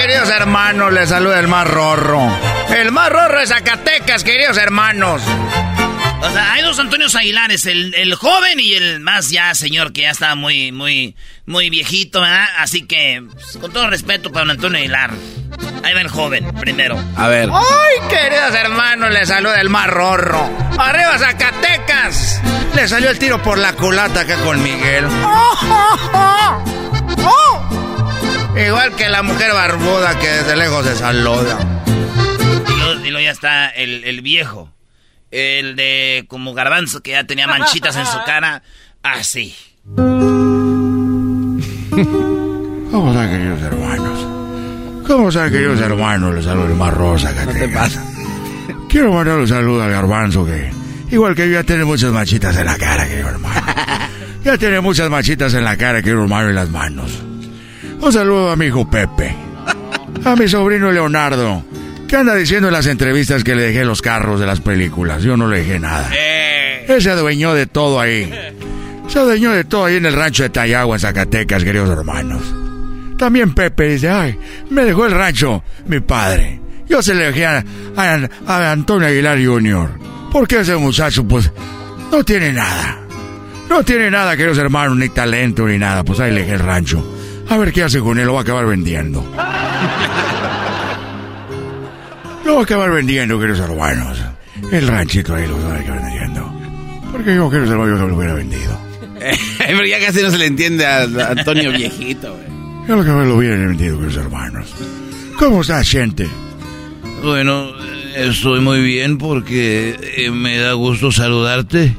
¡Ay, 0.00 0.06
pelado, 0.06 0.06
queridos 0.06 0.30
hermanos! 0.30 0.92
Les 0.92 1.08
saluda 1.08 1.38
el 1.38 1.48
más 1.48 1.66
rorro. 1.66 2.30
El 2.74 2.92
más 2.92 3.10
rorro 3.10 3.40
de 3.40 3.46
Zacatecas, 3.46 4.24
queridos 4.24 4.56
hermanos. 4.56 5.22
O 6.22 6.30
sea, 6.30 6.52
hay 6.52 6.62
dos 6.62 6.78
Antonios 6.78 7.14
Aguilares, 7.14 7.66
el, 7.66 7.94
el, 7.94 8.14
joven 8.14 8.60
y 8.60 8.74
el 8.74 9.00
más 9.00 9.30
ya 9.30 9.54
señor 9.54 9.92
que 9.92 10.02
ya 10.02 10.10
está 10.10 10.34
muy, 10.34 10.70
muy, 10.70 11.16
muy 11.46 11.70
viejito, 11.70 12.20
¿verdad? 12.20 12.46
Así 12.58 12.86
que, 12.86 13.22
pues, 13.32 13.56
con 13.58 13.72
todo 13.72 13.88
respeto 13.88 14.30
para 14.30 14.42
don 14.44 14.50
Antonio 14.50 14.78
Aguilar. 14.78 15.10
Ahí 15.82 15.94
va 15.94 16.00
el 16.00 16.08
joven, 16.08 16.52
primero. 16.60 17.02
A 17.16 17.28
ver. 17.28 17.48
¡Ay, 17.52 18.08
queridos 18.08 18.54
hermanos! 18.54 19.10
Le 19.10 19.24
saluda 19.24 19.60
el 19.60 19.70
más 19.70 19.86
rorro. 19.88 20.48
¡Arriba, 20.78 21.18
Zacatecas! 21.18 22.40
Le 22.74 22.86
salió 22.86 23.10
el 23.10 23.18
tiro 23.18 23.42
por 23.42 23.58
la 23.58 23.72
culata 23.72 24.20
acá 24.20 24.36
con 24.44 24.62
Miguel. 24.62 25.06
Igual 28.56 28.94
que 28.96 29.08
la 29.08 29.22
mujer 29.22 29.52
barbuda 29.52 30.18
que 30.18 30.26
desde 30.28 30.56
lejos 30.56 30.84
se 30.86 30.96
saluda. 30.96 31.82
Y 33.04 33.10
luego, 33.10 33.20
ya 33.20 33.30
está 33.30 33.68
el, 33.70 34.04
el 34.04 34.20
viejo. 34.22 34.70
El 35.30 35.76
de 35.76 36.24
como 36.28 36.54
garbanzo 36.54 37.02
que 37.02 37.12
ya 37.12 37.24
tenía 37.24 37.46
manchitas 37.46 37.96
en 37.96 38.06
su 38.06 38.18
cara. 38.26 38.62
Así. 39.02 39.54
¿Cómo 42.90 43.12
están, 43.12 43.30
queridos 43.30 43.62
hermanos? 43.62 44.26
¿Cómo 45.06 45.28
están, 45.28 45.50
queridos 45.50 45.80
hermanos? 45.80 46.34
Les 46.34 46.44
saludo 46.44 46.66
el 46.66 46.74
más 46.74 46.92
rosa 46.92 47.32
que 47.34 47.52
te 47.52 47.68
pasa? 47.68 48.04
Quiero 48.88 49.12
mandar 49.12 49.38
un 49.38 49.48
saludo 49.48 49.82
al 49.84 49.90
garbanzo 49.90 50.44
que, 50.44 50.70
igual 51.10 51.34
que 51.34 51.46
yo, 51.48 51.54
ya 51.54 51.62
tiene 51.64 51.84
muchas 51.84 52.10
manchitas 52.12 52.56
en 52.56 52.66
la 52.66 52.76
cara, 52.76 53.06
querido 53.08 53.28
hermano. 53.28 53.60
Ya 54.42 54.56
tiene 54.56 54.80
muchas 54.80 55.10
manchitas 55.10 55.52
en 55.52 55.64
la 55.64 55.76
cara, 55.76 56.00
querido 56.00 56.22
hermano, 56.22 56.48
y 56.48 56.54
las 56.54 56.70
manos. 56.70 57.12
Un 58.00 58.12
saludo 58.12 58.50
a 58.50 58.56
mi 58.56 58.66
hijo 58.66 58.88
Pepe. 58.88 59.34
A 60.24 60.36
mi 60.36 60.48
sobrino 60.48 60.90
Leonardo. 60.90 61.62
¿Qué 62.08 62.16
anda 62.16 62.34
diciendo 62.34 62.68
en 62.68 62.74
las 62.74 62.86
entrevistas 62.86 63.44
que 63.44 63.54
le 63.54 63.62
dejé 63.62 63.84
los 63.84 64.02
carros 64.02 64.40
de 64.40 64.46
las 64.46 64.60
películas? 64.60 65.22
Yo 65.22 65.36
no 65.36 65.46
le 65.48 65.58
dejé 65.58 65.78
nada. 65.78 66.10
Él 66.88 67.00
se 67.00 67.10
adueñó 67.10 67.54
de 67.54 67.66
todo 67.66 68.00
ahí. 68.00 68.32
Se 69.06 69.18
adueñó 69.18 69.52
de 69.52 69.64
todo 69.64 69.84
ahí 69.84 69.96
en 69.96 70.06
el 70.06 70.14
rancho 70.14 70.42
de 70.42 70.50
Tayagua, 70.50 70.96
en 70.96 71.00
Zacatecas, 71.00 71.62
queridos 71.62 71.90
hermanos. 71.90 72.42
También 73.16 73.54
Pepe 73.54 73.88
dice, 73.90 74.08
ay, 74.08 74.38
me 74.70 74.84
dejó 74.84 75.06
el 75.06 75.12
rancho 75.12 75.62
mi 75.86 76.00
padre. 76.00 76.60
Yo 76.88 77.02
se 77.02 77.14
le 77.14 77.26
dejé 77.26 77.46
a, 77.46 77.64
a 77.96 78.72
Antonio 78.72 79.06
Aguilar 79.06 79.38
Jr. 79.44 79.90
Porque 80.32 80.60
ese 80.60 80.76
muchacho, 80.76 81.22
pues, 81.28 81.50
no 82.10 82.24
tiene 82.24 82.52
nada. 82.52 82.98
No 83.68 83.84
tiene 83.84 84.10
nada, 84.10 84.36
queridos 84.36 84.58
hermanos, 84.58 84.96
ni 84.96 85.08
talento, 85.10 85.66
ni 85.68 85.78
nada. 85.78 86.02
Pues 86.02 86.18
ahí 86.18 86.32
le 86.32 86.40
dejé 86.40 86.54
el 86.54 86.60
rancho. 86.60 87.19
A 87.50 87.56
ver 87.56 87.72
qué 87.72 87.82
hace 87.82 87.98
con 87.98 88.16
él, 88.16 88.26
lo 88.26 88.34
va 88.34 88.38
a 88.38 88.42
acabar 88.42 88.64
vendiendo. 88.64 89.24
Lo 92.44 92.54
va 92.54 92.60
a 92.60 92.62
acabar 92.62 92.92
vendiendo, 92.92 93.40
queridos 93.40 93.58
hermanos. 93.68 94.18
El 94.70 94.86
ranchito 94.86 95.34
ahí 95.34 95.48
lo 95.48 95.60
va 95.60 95.74
a 95.74 95.80
acabar 95.80 96.00
vendiendo. 96.00 96.52
Porque 97.10 97.34
yo, 97.34 97.50
queridos 97.50 97.70
hermanos, 97.72 97.98
yo 97.98 98.02
no 98.04 98.08
lo 98.08 98.16
hubiera 98.16 98.34
vendido. 98.34 98.78
Pero 99.58 99.84
ya 99.84 99.98
casi 99.98 100.22
no 100.22 100.30
se 100.30 100.38
le 100.38 100.46
entiende 100.46 100.86
a 100.86 101.02
Antonio 101.02 101.72
viejito, 101.72 102.32
güey. 102.32 102.86
Yo 102.86 102.94
lo 102.96 103.02
que 103.02 103.10
lo 103.10 103.36
hubiera 103.36 103.56
vendido, 103.56 103.98
queridos 103.98 104.24
hermanos. 104.24 104.72
¿Cómo 105.36 105.62
estás, 105.62 105.90
gente? 105.90 106.28
Bueno, 107.24 107.72
estoy 108.14 108.60
muy 108.60 108.80
bien 108.80 109.18
porque 109.18 109.96
eh, 110.16 110.30
me 110.30 110.56
da 110.58 110.74
gusto 110.74 111.10
saludarte. 111.10 111.96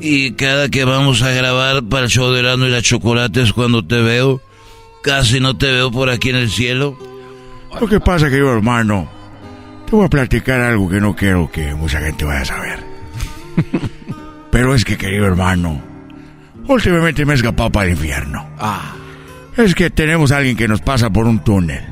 Y 0.00 0.32
cada 0.32 0.68
que 0.68 0.84
vamos 0.84 1.22
a 1.22 1.30
grabar 1.30 1.84
para 1.84 2.06
el 2.06 2.10
show 2.10 2.32
de 2.32 2.40
y 2.40 2.68
la 2.68 2.82
Chocolate 2.82 3.42
es 3.42 3.52
cuando 3.52 3.86
te 3.86 4.02
veo. 4.02 4.42
Casi 5.02 5.40
no 5.40 5.56
te 5.56 5.66
veo 5.66 5.90
por 5.90 6.10
aquí 6.10 6.30
en 6.30 6.36
el 6.36 6.50
cielo. 6.50 6.96
Lo 7.80 7.88
que 7.88 7.98
pasa, 7.98 8.30
querido 8.30 8.52
hermano, 8.52 9.08
te 9.86 9.96
voy 9.96 10.06
a 10.06 10.08
platicar 10.08 10.60
algo 10.60 10.88
que 10.88 11.00
no 11.00 11.16
quiero 11.16 11.50
que 11.50 11.74
mucha 11.74 12.00
gente 12.00 12.24
vaya 12.24 12.42
a 12.42 12.44
saber. 12.44 12.78
Pero 14.50 14.74
es 14.74 14.84
que, 14.84 14.96
querido 14.96 15.26
hermano, 15.26 15.82
últimamente 16.68 17.24
me 17.24 17.32
he 17.32 17.36
escapado 17.36 17.70
para 17.70 17.86
el 17.86 17.92
infierno. 17.92 18.48
Ah. 18.58 18.94
Es 19.56 19.74
que 19.74 19.90
tenemos 19.90 20.30
a 20.30 20.36
alguien 20.36 20.56
que 20.56 20.68
nos 20.68 20.80
pasa 20.80 21.10
por 21.10 21.26
un 21.26 21.42
túnel. 21.42 21.82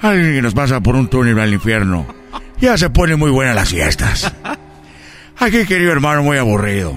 Alguien 0.00 0.34
que 0.34 0.42
nos 0.42 0.54
pasa 0.54 0.80
por 0.80 0.94
un 0.94 1.08
túnel 1.08 1.38
al 1.38 1.52
infierno. 1.52 2.06
Ya 2.60 2.78
se 2.78 2.90
pone 2.90 3.16
muy 3.16 3.30
buenas 3.30 3.54
las 3.54 3.68
fiestas. 3.68 4.32
Aquí, 5.38 5.64
querido 5.66 5.92
hermano, 5.92 6.22
muy 6.22 6.36
aburrido. 6.36 6.94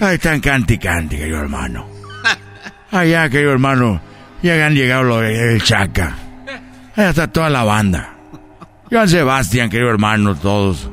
Ahí 0.00 0.14
están 0.14 0.40
canti 0.40 0.78
canti, 0.78 1.16
querido 1.16 1.40
hermano. 1.40 1.93
Allá, 2.94 3.28
querido 3.28 3.50
hermano, 3.50 4.00
ya 4.40 4.64
han 4.64 4.76
llegado 4.76 5.02
los 5.02 5.20
del 5.20 5.60
Chaca. 5.60 6.14
Allá 6.94 7.10
está 7.10 7.26
toda 7.26 7.50
la 7.50 7.64
banda. 7.64 8.14
Joan 8.88 9.08
Sebastián, 9.08 9.68
querido 9.68 9.90
hermano, 9.90 10.36
todos. 10.36 10.88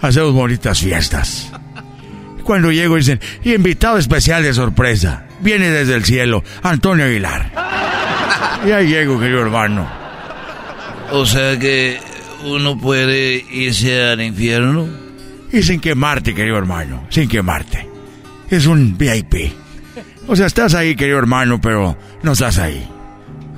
Hacemos 0.00 0.32
bonitas 0.32 0.78
fiestas. 0.78 1.50
Cuando 2.44 2.70
llego 2.70 2.94
dicen, 2.94 3.18
y 3.42 3.52
invitado 3.52 3.98
especial 3.98 4.44
de 4.44 4.54
sorpresa. 4.54 5.24
Viene 5.40 5.70
desde 5.70 5.96
el 5.96 6.04
cielo, 6.04 6.44
Antonio 6.62 7.06
Aguilar. 7.06 7.50
Y 8.64 8.70
ahí 8.70 8.86
llego, 8.86 9.18
querido 9.18 9.40
hermano. 9.40 9.90
O 11.10 11.26
sea 11.26 11.58
que 11.58 11.98
uno 12.44 12.78
puede 12.78 13.44
irse 13.50 14.04
al 14.04 14.22
infierno. 14.22 14.86
Y 15.52 15.64
sin 15.64 15.80
quemarte, 15.80 16.32
querido 16.32 16.58
hermano, 16.58 17.06
sin 17.10 17.28
quemarte. 17.28 17.88
Es 18.48 18.66
un 18.66 18.96
VIP. 18.96 19.52
O 20.30 20.36
sea, 20.36 20.46
estás 20.46 20.74
ahí, 20.74 20.94
querido 20.94 21.18
hermano, 21.18 21.60
pero 21.60 21.96
no 22.22 22.32
estás 22.32 22.58
ahí. 22.58 22.88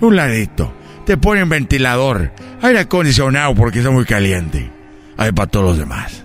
Un 0.01 0.17
ladito. 0.17 0.73
Te 1.05 1.19
ponen 1.19 1.51
ventilador, 1.51 2.33
aire 2.63 2.79
acondicionado 2.79 3.55
porque 3.55 3.81
está 3.81 3.91
muy 3.91 4.07
caliente. 4.07 4.71
Ahí 5.19 5.33
para 5.33 5.51
todos 5.51 5.67
los 5.67 5.79
demás. 5.79 6.25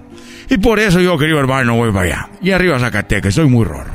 Y 0.49 0.57
por 0.57 0.79
eso 0.79 1.01
yo, 1.01 1.17
querido 1.17 1.37
hermano, 1.37 1.75
voy 1.75 1.91
para 1.91 2.05
allá. 2.05 2.29
Y 2.41 2.51
arriba 2.51 2.79
Zacatecas, 2.79 3.31
estoy 3.31 3.49
muy 3.49 3.65
raro. 3.65 3.91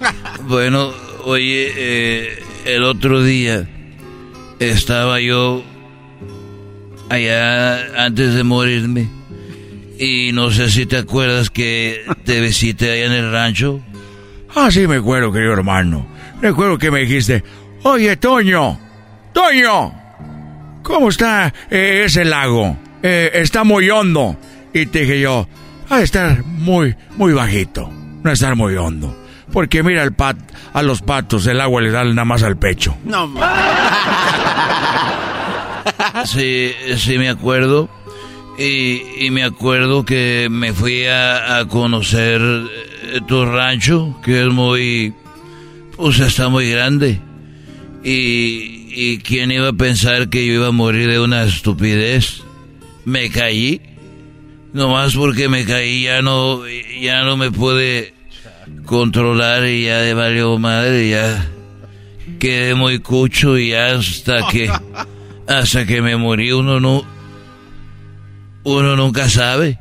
Bueno, 0.48 0.92
oye, 1.24 1.72
eh, 1.76 2.42
el 2.64 2.82
otro 2.84 3.22
día 3.22 3.68
estaba 4.58 5.20
yo 5.20 5.62
allá 7.10 8.06
antes 8.06 8.32
de 8.32 8.44
morirme. 8.44 9.08
Y 9.98 10.30
no 10.32 10.50
sé 10.50 10.70
si 10.70 10.86
te 10.86 10.96
acuerdas 10.96 11.50
que 11.50 12.02
te 12.24 12.40
visité 12.40 12.92
allá 12.92 13.06
en 13.06 13.12
el 13.12 13.30
rancho. 13.30 13.82
Ah, 14.58 14.70
sí, 14.70 14.86
me 14.86 14.96
acuerdo, 14.96 15.30
querido 15.30 15.52
hermano. 15.52 16.06
Recuerdo 16.40 16.78
que 16.78 16.90
me 16.90 17.00
dijiste, 17.00 17.44
oye, 17.82 18.16
Toño, 18.16 18.78
Toño, 19.34 19.92
¿cómo 20.82 21.10
está 21.10 21.52
eh, 21.70 22.04
ese 22.06 22.24
lago? 22.24 22.74
Eh, 23.02 23.32
está 23.34 23.64
muy 23.64 23.90
hondo. 23.90 24.34
Y 24.72 24.86
te 24.86 25.00
dije 25.00 25.20
yo, 25.20 25.46
a 25.90 26.00
estar 26.00 26.42
muy, 26.42 26.96
muy 27.18 27.34
bajito, 27.34 27.90
no 28.22 28.32
estar 28.32 28.56
muy 28.56 28.74
hondo. 28.76 29.14
Porque 29.52 29.82
mira 29.82 30.02
el 30.02 30.14
pat, 30.14 30.38
a 30.72 30.82
los 30.82 31.02
patos 31.02 31.46
el 31.46 31.60
agua 31.60 31.82
le 31.82 31.90
da 31.90 32.02
nada 32.04 32.24
más 32.24 32.42
al 32.42 32.56
pecho. 32.56 32.96
No. 33.04 33.28
sí, 36.24 36.72
sí 36.96 37.18
me 37.18 37.28
acuerdo. 37.28 37.90
Y, 38.58 39.02
y, 39.26 39.30
me 39.30 39.44
acuerdo 39.44 40.04
que 40.04 40.48
me 40.50 40.72
fui 40.72 41.04
a, 41.04 41.58
a, 41.58 41.68
conocer 41.68 42.40
eh, 42.40 43.20
tu 43.26 43.44
rancho, 43.44 44.18
que 44.24 44.46
es 44.46 44.48
muy... 44.48 45.12
Pues 45.96 46.20
está 46.20 46.48
muy 46.48 46.70
grande. 46.70 47.20
Y, 48.02 48.86
y 48.94 49.18
quién 49.18 49.50
iba 49.50 49.68
a 49.68 49.72
pensar 49.74 50.28
que 50.30 50.46
yo 50.46 50.54
iba 50.54 50.68
a 50.68 50.72
morir 50.72 51.08
de 51.08 51.20
una 51.20 51.44
estupidez. 51.44 52.42
Me 53.04 53.28
caí. 53.30 53.80
Nomás 54.72 55.14
porque 55.14 55.48
me 55.48 55.64
caí 55.64 56.04
ya 56.04 56.22
no, 56.22 56.62
ya 57.00 57.24
no 57.24 57.36
me 57.36 57.50
pude 57.50 58.14
controlar 58.84 59.66
y 59.66 59.84
ya 59.84 59.98
de 59.98 60.14
valió 60.14 60.58
madre, 60.58 61.10
ya 61.10 61.50
quedé 62.38 62.74
muy 62.74 62.98
cucho 62.98 63.58
y 63.58 63.72
hasta 63.72 64.48
que, 64.48 64.70
hasta 65.46 65.86
que 65.86 66.02
me 66.02 66.16
morí 66.16 66.52
uno 66.52 66.80
no, 66.80 67.06
uno 68.66 68.96
nunca 68.96 69.30
sabe. 69.30 69.78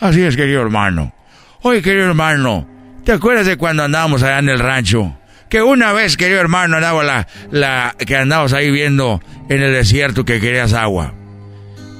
Así 0.00 0.20
es, 0.22 0.36
querido 0.36 0.60
hermano. 0.60 1.14
Oye, 1.62 1.82
querido 1.82 2.06
hermano, 2.06 2.68
¿te 3.04 3.12
acuerdas 3.12 3.46
de 3.46 3.56
cuando 3.56 3.84
andábamos 3.84 4.22
allá 4.22 4.40
en 4.40 4.48
el 4.48 4.58
rancho? 4.58 5.16
Que 5.48 5.62
una 5.62 5.92
vez, 5.92 6.16
querido 6.16 6.40
hermano, 6.40 6.76
andaba 6.76 7.04
la, 7.04 7.28
la, 7.52 7.94
que 7.96 8.16
andabas 8.16 8.52
ahí 8.52 8.72
viendo 8.72 9.22
en 9.48 9.62
el 9.62 9.72
desierto 9.72 10.24
que 10.24 10.40
querías 10.40 10.72
agua. 10.72 11.14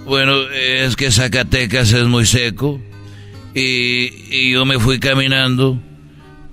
Bueno, 0.05 0.35
es 0.51 0.97
que 0.97 1.13
Zacatecas 1.13 1.93
es 1.93 2.05
muy 2.05 2.27
seco 2.27 2.81
y, 3.55 4.11
y 4.31 4.53
yo 4.53 4.65
me 4.65 4.81
fui 4.81 4.99
caminando 4.99 5.81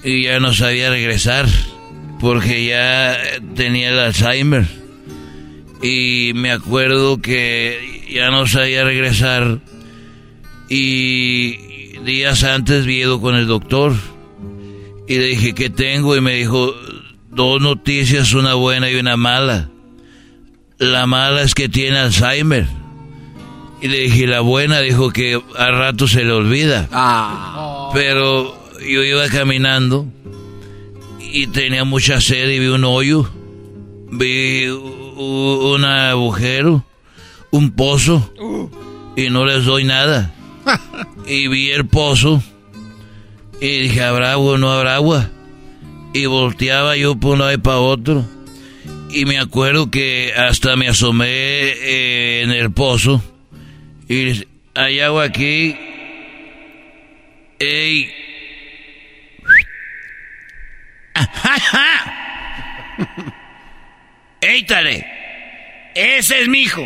y 0.04 0.26
ya 0.26 0.40
no 0.40 0.54
sabía 0.54 0.92
regresar 0.92 1.48
porque 2.20 2.66
ya 2.68 3.18
tenía 3.56 3.90
el 3.90 4.00
Alzheimer. 4.00 4.83
Y 5.84 6.32
me 6.34 6.52
acuerdo 6.52 7.22
que 7.22 8.08
ya 8.10 8.32
no 8.32 8.48
sabía 8.48 8.86
regresar 8.86 9.60
y 10.70 11.98
días 12.06 12.46
antes 12.46 12.86
vi 12.86 13.04
con 13.20 13.36
el 13.36 13.48
doctor 13.48 13.94
y 15.10 15.18
le 15.18 15.26
dije, 15.26 15.54
¿qué 15.54 15.70
tengo? 15.70 16.16
Y 16.16 16.22
me 16.22 16.36
dijo, 16.36 16.74
dos 17.30 17.62
noticias, 17.62 18.34
una 18.34 18.54
buena 18.54 18.90
y 18.90 18.96
una 18.96 19.18
mala. 19.18 19.70
La 20.78 21.06
mala 21.06 21.42
es 21.42 21.54
que 21.54 21.70
tiene 21.70 21.98
Alzheimer 21.98 22.68
Y 23.82 23.88
le 23.88 24.00
dije, 24.00 24.26
la 24.28 24.40
buena 24.40 24.80
dijo 24.80 25.12
que 25.12 25.42
a 25.58 25.72
rato 25.72 26.08
se 26.08 26.24
le 26.24 26.32
olvida. 26.32 26.88
Ah. 26.94 27.90
Pero 27.94 28.58
yo 28.80 29.04
iba 29.04 29.28
caminando 29.28 30.08
y 31.20 31.48
tenía 31.48 31.84
mucha 31.84 32.22
sed 32.22 32.50
y 32.50 32.60
vi 32.60 32.68
un 32.68 32.86
hoyo. 32.86 33.30
Vi 34.12 34.70
un 35.16 35.86
agujero, 35.86 36.86
un 37.52 37.72
pozo 37.72 38.34
y 39.16 39.30
no 39.30 39.46
les 39.46 39.66
doy 39.66 39.84
nada. 39.84 40.34
Y 41.26 41.48
vi 41.48 41.72
el 41.72 41.86
pozo 41.86 42.44
y 43.62 43.80
dije, 43.84 44.04
¿habrá 44.04 44.34
agua 44.34 44.54
o 44.54 44.58
no 44.58 44.72
habrá 44.74 44.96
agua? 44.96 45.30
Y 46.14 46.26
volteaba 46.26 46.98
yo 46.98 47.16
por 47.16 47.34
un 47.34 47.40
lado 47.40 47.54
y 47.54 47.58
para 47.58 47.78
otro. 47.78 48.26
Y 49.10 49.24
me 49.26 49.40
acuerdo 49.40 49.90
que 49.90 50.34
hasta 50.36 50.76
me 50.76 50.90
asomé 50.90 51.28
eh, 51.30 52.42
en 52.44 52.52
el 52.52 52.72
pozo. 52.72 53.24
Y 54.10 54.46
hay 54.76 55.00
agua 55.00 55.24
aquí. 55.24 55.78
¡Ey! 57.60 58.12
¡Éitale! 64.44 65.06
Ese 65.96 66.42
es 66.42 66.48
mi 66.50 66.64
hijo. 66.64 66.86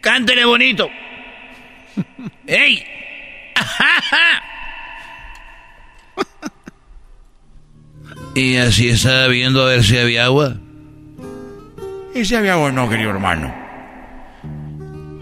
Cántele 0.00 0.44
bonito. 0.46 0.88
¡Ey! 2.46 2.84
Y 8.34 8.56
así 8.56 8.90
estaba 8.90 9.28
viendo 9.28 9.62
a 9.62 9.70
ver 9.70 9.82
si 9.82 9.96
había 9.96 10.26
agua. 10.26 10.58
¿Y 12.14 12.22
si 12.26 12.34
había 12.34 12.52
agua 12.52 12.66
o 12.66 12.72
no, 12.72 12.86
querido 12.86 13.08
hermano? 13.08 13.54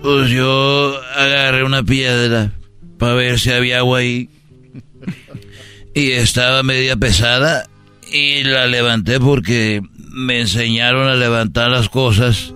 Pues 0.02 0.30
yo 0.30 1.00
agarré 1.14 1.62
una 1.62 1.84
piedra 1.84 2.50
para 2.98 3.14
ver 3.14 3.38
si 3.38 3.52
había 3.52 3.78
agua 3.78 4.00
ahí. 4.00 4.28
Y 5.94 6.10
estaba 6.10 6.64
media 6.64 6.96
pesada 6.96 7.68
y 8.10 8.42
la 8.42 8.66
levanté 8.66 9.20
porque 9.20 9.80
me 10.14 10.40
enseñaron 10.40 11.08
a 11.08 11.16
levantar 11.16 11.70
las 11.70 11.88
cosas 11.88 12.54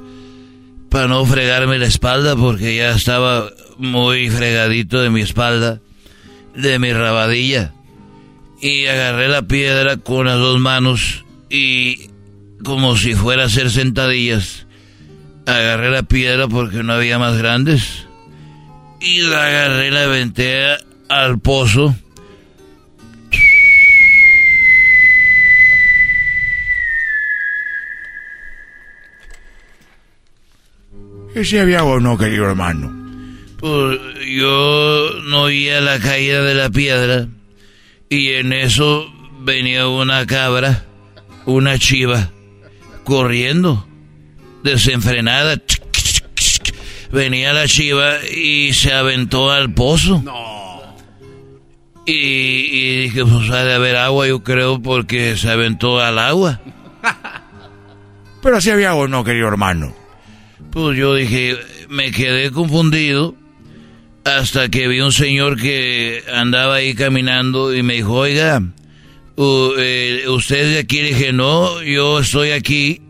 para 0.90 1.08
no 1.08 1.24
fregarme 1.26 1.78
la 1.78 1.86
espalda 1.86 2.36
porque 2.36 2.76
ya 2.76 2.90
estaba 2.90 3.50
muy 3.78 4.30
fregadito 4.30 5.00
de 5.00 5.10
mi 5.10 5.22
espalda, 5.22 5.80
de 6.54 6.78
mi 6.78 6.92
rabadilla. 6.92 7.74
Y 8.60 8.86
agarré 8.86 9.28
la 9.28 9.42
piedra 9.42 9.96
con 9.96 10.26
las 10.26 10.38
dos 10.38 10.58
manos 10.60 11.24
y 11.50 12.10
como 12.64 12.96
si 12.96 13.14
fuera 13.14 13.42
a 13.42 13.46
hacer 13.46 13.70
sentadillas. 13.70 14.66
Agarré 15.46 15.90
la 15.90 16.02
piedra 16.02 16.48
porque 16.48 16.82
no 16.82 16.92
había 16.92 17.18
más 17.18 17.36
grandes. 17.38 18.06
Y 19.00 19.20
la 19.22 19.46
agarré 19.46 19.90
la 19.90 20.04
aventé 20.04 20.76
al 21.08 21.38
pozo. 21.40 21.94
¿Y 31.38 31.44
si 31.44 31.56
había 31.56 31.80
agua 31.80 31.94
o 31.94 32.00
no, 32.00 32.18
querido 32.18 32.46
hermano? 32.46 32.92
Pues 33.58 34.00
yo 34.26 35.10
no 35.26 35.42
oía 35.42 35.80
la 35.80 36.00
caída 36.00 36.42
de 36.42 36.54
la 36.54 36.68
piedra. 36.68 37.28
Y 38.08 38.30
en 38.30 38.52
eso 38.52 39.06
venía 39.40 39.86
una 39.86 40.26
cabra, 40.26 40.84
una 41.46 41.78
chiva, 41.78 42.30
corriendo, 43.04 43.86
desenfrenada. 44.64 45.62
Venía 47.12 47.52
la 47.52 47.68
chiva 47.68 48.16
y 48.24 48.72
se 48.72 48.92
aventó 48.92 49.52
al 49.52 49.72
pozo. 49.72 50.24
Y, 52.04 52.12
y 52.12 53.02
dije, 53.02 53.24
pues 53.24 53.48
ha 53.50 53.62
de 53.62 53.74
haber 53.74 53.96
agua, 53.96 54.26
yo 54.26 54.42
creo, 54.42 54.82
porque 54.82 55.36
se 55.36 55.48
aventó 55.50 56.00
al 56.00 56.18
agua. 56.18 56.60
Pero 58.42 58.60
si 58.60 58.70
había 58.70 58.90
agua 58.90 59.04
o 59.04 59.08
no, 59.08 59.22
querido 59.22 59.46
hermano. 59.46 59.97
Pues 60.70 60.98
yo 60.98 61.14
dije, 61.14 61.56
me 61.88 62.10
quedé 62.10 62.50
confundido 62.50 63.34
hasta 64.24 64.68
que 64.68 64.88
vi 64.88 65.00
un 65.00 65.12
señor 65.12 65.56
que 65.60 66.22
andaba 66.32 66.76
ahí 66.76 66.94
caminando 66.94 67.74
y 67.74 67.82
me 67.82 67.94
dijo, 67.94 68.12
oiga, 68.14 68.62
eh, 69.38 70.24
¿usted 70.28 70.72
de 70.72 70.78
aquí? 70.80 71.00
Le 71.00 71.08
dije, 71.08 71.32
no, 71.32 71.82
yo 71.82 72.20
estoy 72.20 72.50
aquí 72.50 73.00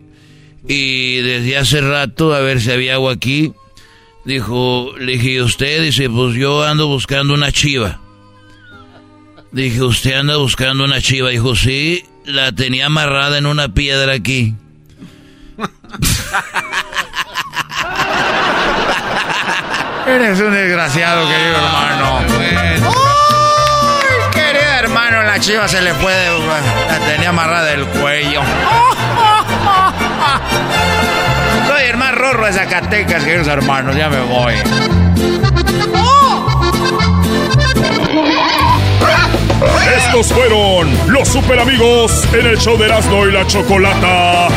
y 0.68 1.16
desde 1.16 1.56
hace 1.56 1.80
rato 1.80 2.34
a 2.34 2.40
ver 2.40 2.60
si 2.60 2.70
había 2.70 2.94
agua 2.94 3.12
aquí. 3.14 3.52
Dijo, 4.24 4.92
le 4.98 5.12
dije, 5.12 5.32
¿y 5.32 5.40
usted? 5.40 5.82
Dice, 5.82 6.10
pues 6.10 6.34
yo 6.36 6.62
ando 6.62 6.86
buscando 6.86 7.32
una 7.32 7.50
chiva. 7.50 8.00
Dije, 9.50 9.82
¿usted 9.82 10.12
anda 10.12 10.36
buscando 10.36 10.84
una 10.84 11.00
chiva? 11.00 11.30
Dijo, 11.30 11.56
sí, 11.56 12.04
la 12.26 12.52
tenía 12.52 12.86
amarrada 12.86 13.38
en 13.38 13.46
una 13.46 13.72
piedra 13.72 14.12
aquí. 14.12 14.54
Eres 20.08 20.40
un 20.40 20.52
desgraciado, 20.52 21.28
querido 21.28 21.56
hermano. 21.56 22.20
Ay, 22.20 22.80
querido 24.32 24.72
hermano, 24.78 25.22
la 25.22 25.38
chiva 25.38 25.68
se 25.68 25.82
le 25.82 25.92
puede. 25.94 26.30
La 26.88 26.98
tenía 27.06 27.28
amarrada 27.28 27.66
del 27.66 27.86
cuello. 27.86 28.40
Soy 31.66 31.84
el 31.90 31.96
más 31.98 32.14
rorro 32.14 32.46
de 32.46 32.54
Zacatecas, 32.54 33.22
queridos 33.22 33.48
hermanos. 33.48 33.96
Ya 33.96 34.08
me 34.08 34.20
voy. 34.22 34.54
Estos 39.94 40.32
fueron 40.32 40.90
los 41.08 41.28
super 41.28 41.60
amigos 41.60 42.26
en 42.32 42.46
el 42.46 42.56
show 42.58 42.78
de 42.78 42.86
Erasmo 42.86 43.26
y 43.26 43.32
la 43.32 43.46
Chocolata. 43.46 44.48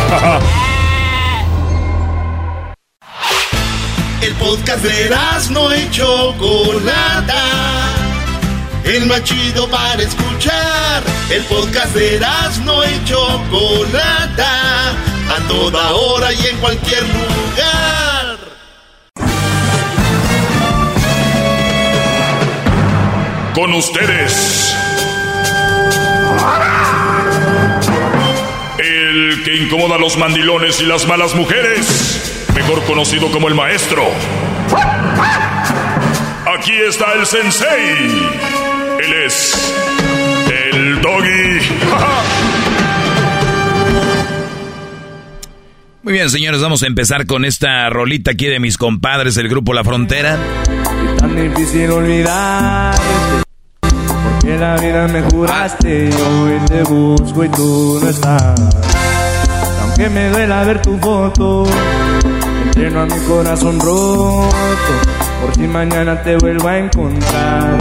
El 4.21 4.33
podcast 4.35 4.83
de 4.83 5.05
Erasmo 5.05 5.73
y 5.73 5.89
Chocolata. 5.89 7.43
El 8.83 9.07
más 9.07 9.23
chido 9.23 9.67
para 9.67 10.03
escuchar. 10.03 11.01
El 11.31 11.43
podcast 11.45 11.95
de 11.95 12.17
Erasmo 12.17 12.83
y 12.83 13.03
Chocolata. 13.05 14.91
A 14.91 15.47
toda 15.47 15.93
hora 15.93 16.31
y 16.33 16.45
en 16.45 16.57
cualquier 16.57 17.01
lugar. 17.01 18.37
Con 23.55 23.73
ustedes. 23.73 24.75
El 28.77 29.41
que 29.43 29.55
incomoda 29.55 29.95
a 29.95 29.99
los 29.99 30.15
mandilones 30.17 30.79
y 30.79 30.85
las 30.85 31.07
malas 31.07 31.33
mujeres. 31.33 32.40
Mejor 32.55 32.83
conocido 32.85 33.31
como 33.31 33.47
el 33.47 33.55
maestro. 33.55 34.03
Aquí 36.57 36.73
está 36.87 37.13
el 37.13 37.25
sensei. 37.25 38.29
Él 39.03 39.13
es 39.25 39.73
el 40.73 41.01
doggy. 41.01 41.59
Muy 46.03 46.13
bien, 46.13 46.31
señores, 46.31 46.61
vamos 46.61 46.81
a 46.81 46.87
empezar 46.87 47.27
con 47.27 47.45
esta 47.45 47.87
rolita 47.91 48.31
aquí 48.31 48.47
de 48.47 48.59
mis 48.59 48.79
compadres 48.79 49.35
del 49.35 49.47
grupo 49.47 49.71
La 49.71 49.83
Frontera. 49.83 50.35
Tan 51.19 51.35
difícil 51.35 51.91
olvidarte. 51.91 52.99
Porque 53.81 54.57
la 54.57 54.77
vida 54.77 55.07
me 55.07 55.21
juraste 55.21 56.09
hoy 56.11 56.53
te 56.67 56.81
busco 56.83 57.43
y 57.43 57.49
tú 57.49 57.99
no 58.01 58.09
estás. 58.09 58.59
Aunque 59.83 60.09
me 60.09 60.29
duela 60.29 60.63
ver 60.63 60.81
tu 60.81 60.97
foto, 60.97 61.65
entreno 62.71 63.01
a 63.01 63.05
mi 63.05 63.19
corazón 63.27 63.79
roto. 63.79 64.49
Por 65.41 65.55
si 65.55 65.67
mañana 65.67 66.21
te 66.23 66.37
vuelvo 66.37 66.67
a 66.67 66.77
encontrar. 66.77 67.77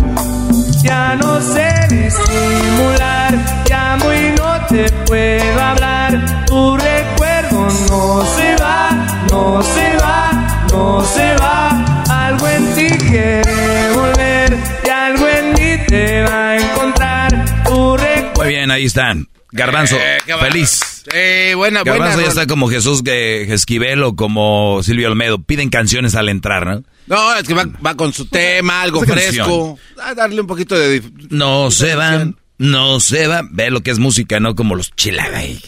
Ya 0.83 1.15
no 1.17 1.41
sé 1.41 1.73
disimular, 1.89 3.35
llamo 3.69 4.13
y 4.13 4.35
no 4.37 4.67
te 4.67 4.91
puedo 5.07 5.61
hablar. 5.61 6.45
Tu 6.47 6.77
recuerdo 6.77 7.69
no 7.91 8.25
se 8.25 8.57
va, 8.57 8.91
no 9.31 9.63
se 9.63 9.97
va, 9.97 10.67
no 10.73 11.05
se 11.05 11.37
va. 11.37 11.85
Algo 12.27 12.49
en 12.49 12.75
ti 12.75 12.89
quiere 12.99 13.93
volver 13.95 14.59
y 14.85 14.89
algo 14.89 15.29
en 15.29 15.53
mí 15.53 15.85
te 15.87 16.23
va 16.23 16.49
a 16.51 16.57
encontrar. 16.57 17.45
Tu 17.65 17.97
recuerdo. 17.97 18.33
Muy 18.43 18.49
bien, 18.49 18.71
ahí 18.71 18.87
están. 18.87 19.29
Garbanzo, 19.53 19.97
Eh, 19.97 20.19
feliz. 20.41 20.90
Sí, 21.05 21.55
buena, 21.55 21.83
buena. 21.83 21.83
Garbanzo 21.85 22.11
ya 22.21 22.27
rola. 22.27 22.29
está 22.29 22.47
como 22.47 22.69
Jesús 22.69 23.03
que- 23.03 23.53
Esquivel 23.53 24.03
o 24.03 24.17
como 24.17 24.81
Silvio 24.83 25.09
Almedo. 25.09 25.43
Piden 25.43 25.71
canciones 25.71 26.15
al 26.15 26.29
entrar, 26.29 26.67
¿no? 26.67 26.83
No, 27.07 27.35
es 27.35 27.47
que 27.47 27.55
va, 27.55 27.67
va 27.85 27.97
con 27.97 28.13
su 28.13 28.27
tema, 28.27 28.83
algo 28.83 29.03
fresco. 29.05 29.79
A 30.03 30.15
darle 30.15 30.41
un 30.41 30.47
poquito 30.47 30.79
de... 30.79 31.03
No 31.31 31.71
se 31.71 31.95
van, 31.97 32.37
no 32.59 33.01
se 33.01 33.27
va. 33.27 33.43
Ve 33.51 33.71
lo 33.71 33.81
que 33.83 33.91
es 33.91 33.99
música, 33.99 34.39
no 34.39 34.55
como 34.55 34.75
los 34.77 34.95
chilagay. 34.95 35.61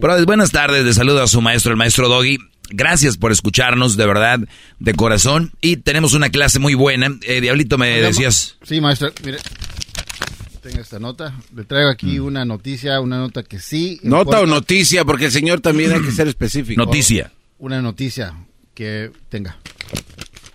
Pero 0.00 0.24
buenas 0.26 0.50
tardes, 0.52 0.84
le 0.84 0.92
saludo 0.92 1.22
a 1.22 1.26
su 1.26 1.40
maestro, 1.40 1.72
el 1.72 1.76
maestro 1.78 2.08
Doggy. 2.08 2.38
Gracias 2.70 3.16
por 3.16 3.30
escucharnos, 3.32 3.96
de 3.96 4.06
verdad, 4.06 4.38
de 4.78 4.94
corazón. 4.94 5.52
Y 5.60 5.76
tenemos 5.78 6.14
una 6.14 6.30
clase 6.30 6.58
muy 6.58 6.74
buena. 6.74 7.08
Eh, 7.22 7.40
Diablito, 7.40 7.76
me 7.76 8.00
decías. 8.00 8.56
Sí, 8.62 8.80
maestro. 8.80 9.12
Mire, 9.24 9.38
tengo 10.64 10.80
esta 10.80 10.98
nota. 10.98 11.34
Le 11.54 11.64
traigo 11.64 11.90
aquí 11.90 12.18
una 12.18 12.46
noticia, 12.46 12.98
una 13.00 13.18
nota 13.18 13.42
que 13.42 13.60
sí. 13.60 14.00
¿Nota 14.02 14.40
o 14.40 14.46
noticia? 14.46 15.04
Porque 15.04 15.26
el 15.26 15.32
señor 15.32 15.60
también 15.60 15.92
hay 15.92 16.00
que 16.00 16.10
ser 16.10 16.26
específico. 16.26 16.82
Noticia. 16.82 17.30
Una 17.58 17.82
noticia 17.82 18.32
que 18.72 19.10
tenga. 19.28 19.58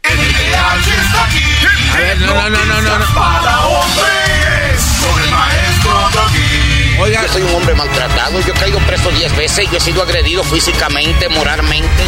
A 0.03 1.97
ver, 1.97 2.19
no, 2.21 2.49
no, 2.49 2.65
no, 2.65 2.81
no, 2.81 2.99
no. 2.99 3.05
Para 3.13 3.67
hombres, 3.67 4.81
con 4.99 5.23
el 5.23 5.29
maestro 5.29 5.91
Doggy. 6.13 7.01
Oiga, 7.01 7.21
yo 7.21 7.33
soy 7.33 7.41
un 7.43 7.55
hombre 7.55 7.75
maltratado, 7.75 8.41
yo 8.41 8.53
he 8.53 8.57
caído 8.57 8.79
preso 8.79 9.11
10 9.11 9.37
veces, 9.37 9.71
yo 9.71 9.77
he 9.77 9.79
sido 9.79 10.01
agredido 10.01 10.43
físicamente, 10.43 11.29
moralmente. 11.29 12.03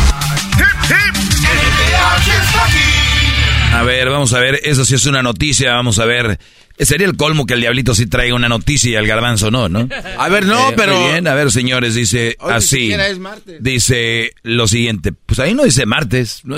A 3.73 3.83
ver, 3.83 4.09
vamos 4.09 4.33
a 4.33 4.39
ver, 4.39 4.59
eso 4.63 4.83
sí 4.85 4.95
es 4.95 5.05
una 5.05 5.21
noticia, 5.21 5.73
vamos 5.73 5.99
a 5.99 6.05
ver. 6.05 6.39
Sería 6.85 7.07
el 7.07 7.15
colmo 7.17 7.45
que 7.45 7.53
el 7.53 7.61
diablito 7.61 7.93
sí 7.95 8.07
traiga 8.07 8.35
una 8.35 8.49
noticia 8.49 8.91
y 8.91 8.95
el 8.95 9.07
garbanzo 9.07 9.51
no, 9.51 9.69
¿no? 9.69 9.87
A 10.17 10.29
ver, 10.29 10.45
no, 10.45 10.69
Eh, 10.69 10.73
pero. 10.75 10.99
Muy 10.99 11.11
bien, 11.11 11.27
a 11.27 11.33
ver, 11.35 11.51
señores, 11.51 11.95
dice 11.95 12.35
Hoy 12.39 12.53
así. 12.53 12.79
siquiera 12.81 13.07
es 13.07 13.19
martes. 13.19 13.61
Dice 13.63 14.31
lo 14.43 14.67
siguiente. 14.67 15.11
Pues 15.13 15.39
ahí 15.39 15.53
no 15.53 15.63
dice 15.63 15.85
martes. 15.85 16.41
No, 16.43 16.57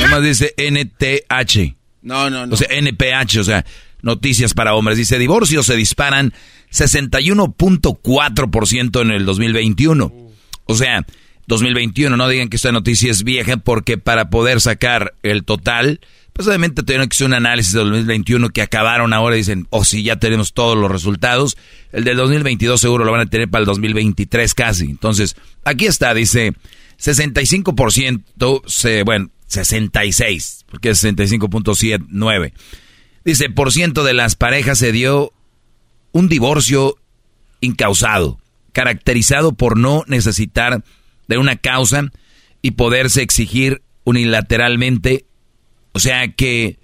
Nomás 0.00 0.22
dice 0.22 0.54
NTH. 0.58 1.74
No, 2.02 2.30
no, 2.30 2.46
no. 2.46 2.54
O 2.54 2.56
sea, 2.56 2.68
NPH, 2.70 3.38
o 3.40 3.44
sea, 3.44 3.64
noticias 4.02 4.54
para 4.54 4.74
hombres. 4.74 4.96
Dice, 4.98 5.18
divorcios 5.18 5.66
se 5.66 5.74
disparan 5.76 6.32
61.4% 6.72 9.02
en 9.02 9.10
el 9.10 9.24
2021. 9.24 10.12
O 10.66 10.74
sea, 10.74 11.04
2021, 11.46 12.16
no 12.16 12.28
digan 12.28 12.48
que 12.48 12.56
esta 12.56 12.72
noticia 12.72 13.10
es 13.10 13.22
vieja 13.24 13.56
porque 13.56 13.98
para 13.98 14.30
poder 14.30 14.60
sacar 14.60 15.14
el 15.22 15.44
total, 15.44 16.00
pues 16.36 16.46
obviamente 16.48 16.82
tuvieron 16.82 17.08
que 17.08 17.14
hacer 17.14 17.26
un 17.26 17.32
análisis 17.32 17.72
del 17.72 17.88
2021 17.88 18.50
que 18.50 18.60
acabaron 18.60 19.14
ahora 19.14 19.36
y 19.36 19.38
dicen, 19.38 19.66
oh 19.70 19.84
sí, 19.84 20.02
ya 20.02 20.16
tenemos 20.16 20.52
todos 20.52 20.76
los 20.76 20.90
resultados. 20.90 21.56
El 21.92 22.04
del 22.04 22.18
2022 22.18 22.78
seguro 22.78 23.06
lo 23.06 23.12
van 23.12 23.22
a 23.22 23.26
tener 23.26 23.48
para 23.48 23.60
el 23.60 23.66
2023 23.66 24.52
casi. 24.52 24.84
Entonces, 24.84 25.34
aquí 25.64 25.86
está, 25.86 26.12
dice 26.12 26.52
65%, 27.00 28.62
se, 28.66 29.02
bueno, 29.02 29.30
66, 29.46 30.66
porque 30.68 30.90
es 30.90 31.02
65.79. 31.02 32.52
Dice, 33.24 33.48
por 33.48 33.72
ciento 33.72 34.04
de 34.04 34.12
las 34.12 34.36
parejas 34.36 34.78
se 34.78 34.92
dio 34.92 35.32
un 36.12 36.28
divorcio 36.28 36.96
incausado, 37.60 38.38
caracterizado 38.72 39.52
por 39.52 39.78
no 39.78 40.04
necesitar 40.06 40.84
de 41.28 41.38
una 41.38 41.56
causa 41.56 42.10
y 42.60 42.72
poderse 42.72 43.22
exigir 43.22 43.82
unilateralmente. 44.04 45.24
O 45.96 45.98
sea 45.98 46.28
que 46.28 46.76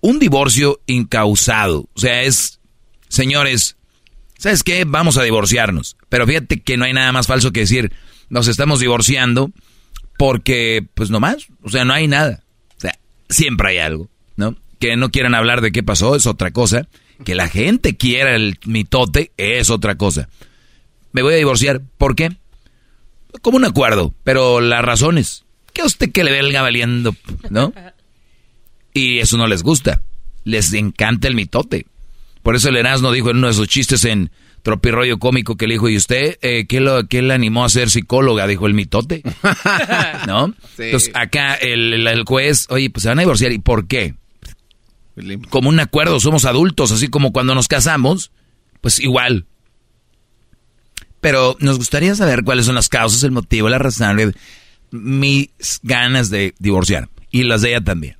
un 0.00 0.18
divorcio 0.18 0.80
incausado, 0.86 1.90
o 1.92 2.00
sea, 2.00 2.22
es, 2.22 2.58
señores, 3.08 3.76
¿sabes 4.38 4.62
qué? 4.62 4.86
Vamos 4.86 5.18
a 5.18 5.22
divorciarnos. 5.24 5.98
Pero 6.08 6.26
fíjate 6.26 6.62
que 6.62 6.78
no 6.78 6.86
hay 6.86 6.94
nada 6.94 7.12
más 7.12 7.26
falso 7.26 7.52
que 7.52 7.60
decir, 7.60 7.92
nos 8.30 8.48
estamos 8.48 8.80
divorciando 8.80 9.50
porque, 10.16 10.86
pues 10.94 11.10
nomás, 11.10 11.48
o 11.62 11.68
sea, 11.68 11.84
no 11.84 11.92
hay 11.92 12.08
nada. 12.08 12.44
O 12.78 12.80
sea, 12.80 12.98
siempre 13.28 13.72
hay 13.72 13.78
algo, 13.80 14.08
¿no? 14.36 14.56
Que 14.78 14.96
no 14.96 15.10
quieran 15.10 15.34
hablar 15.34 15.60
de 15.60 15.70
qué 15.70 15.82
pasó 15.82 16.16
es 16.16 16.24
otra 16.24 16.50
cosa. 16.50 16.88
Que 17.26 17.34
la 17.34 17.48
gente 17.48 17.98
quiera 17.98 18.34
el 18.36 18.58
mitote 18.64 19.32
es 19.36 19.68
otra 19.68 19.96
cosa. 19.96 20.30
Me 21.12 21.20
voy 21.20 21.34
a 21.34 21.36
divorciar. 21.36 21.82
¿Por 21.98 22.16
qué? 22.16 22.30
Como 23.42 23.58
un 23.58 23.66
acuerdo, 23.66 24.14
pero 24.24 24.62
las 24.62 24.82
razones. 24.82 25.44
Que 25.74 25.82
a 25.82 25.86
usted 25.86 26.10
que 26.10 26.24
le 26.24 26.30
venga 26.30 26.62
valiendo, 26.62 27.14
¿no? 27.50 27.74
Y 28.94 29.18
eso 29.18 29.36
no 29.36 29.46
les 29.46 29.62
gusta. 29.62 30.00
Les 30.44 30.72
encanta 30.72 31.28
el 31.28 31.34
mitote. 31.34 31.86
Por 32.42 32.54
eso 32.56 32.68
el 32.68 32.76
Erasmo 32.76 33.12
dijo 33.12 33.30
en 33.30 33.38
uno 33.38 33.48
de 33.48 33.54
sus 33.54 33.68
chistes 33.68 34.04
en 34.04 34.30
Tropirroyo 34.62 35.18
Cómico 35.18 35.56
que 35.56 35.66
le 35.66 35.74
dijo, 35.74 35.88
¿y 35.88 35.96
usted 35.96 36.38
eh, 36.42 36.66
¿qué, 36.68 36.80
lo, 36.80 37.06
qué 37.08 37.20
le 37.22 37.34
animó 37.34 37.64
a 37.64 37.68
ser 37.68 37.90
psicóloga? 37.90 38.46
Dijo 38.46 38.66
el 38.66 38.74
mitote. 38.74 39.22
¿No? 40.26 40.54
Sí. 40.76 40.84
Entonces 40.84 41.10
acá 41.14 41.54
el, 41.54 41.92
el- 41.94 42.06
el 42.06 42.24
juez, 42.24 42.66
oye, 42.70 42.88
pues 42.90 43.02
se 43.02 43.08
van 43.08 43.18
a 43.18 43.22
divorciar. 43.22 43.52
¿Y 43.52 43.58
por 43.58 43.86
qué? 43.86 44.14
Como 45.50 45.68
un 45.68 45.80
acuerdo, 45.80 46.18
somos 46.20 46.44
adultos, 46.44 46.90
así 46.92 47.08
como 47.08 47.32
cuando 47.32 47.54
nos 47.54 47.68
casamos, 47.68 48.30
pues 48.80 48.98
igual. 49.00 49.46
Pero 51.20 51.56
nos 51.60 51.78
gustaría 51.78 52.14
saber 52.14 52.44
cuáles 52.44 52.66
son 52.66 52.74
las 52.74 52.88
causas, 52.88 53.22
el 53.22 53.30
motivo, 53.30 53.68
la 53.68 53.78
razón, 53.78 54.16
de 54.16 54.34
mis 54.90 55.48
ganas 55.82 56.30
de 56.30 56.54
divorciar. 56.58 57.08
Y 57.30 57.44
las 57.44 57.62
de 57.62 57.70
ella 57.70 57.80
también. 57.82 58.16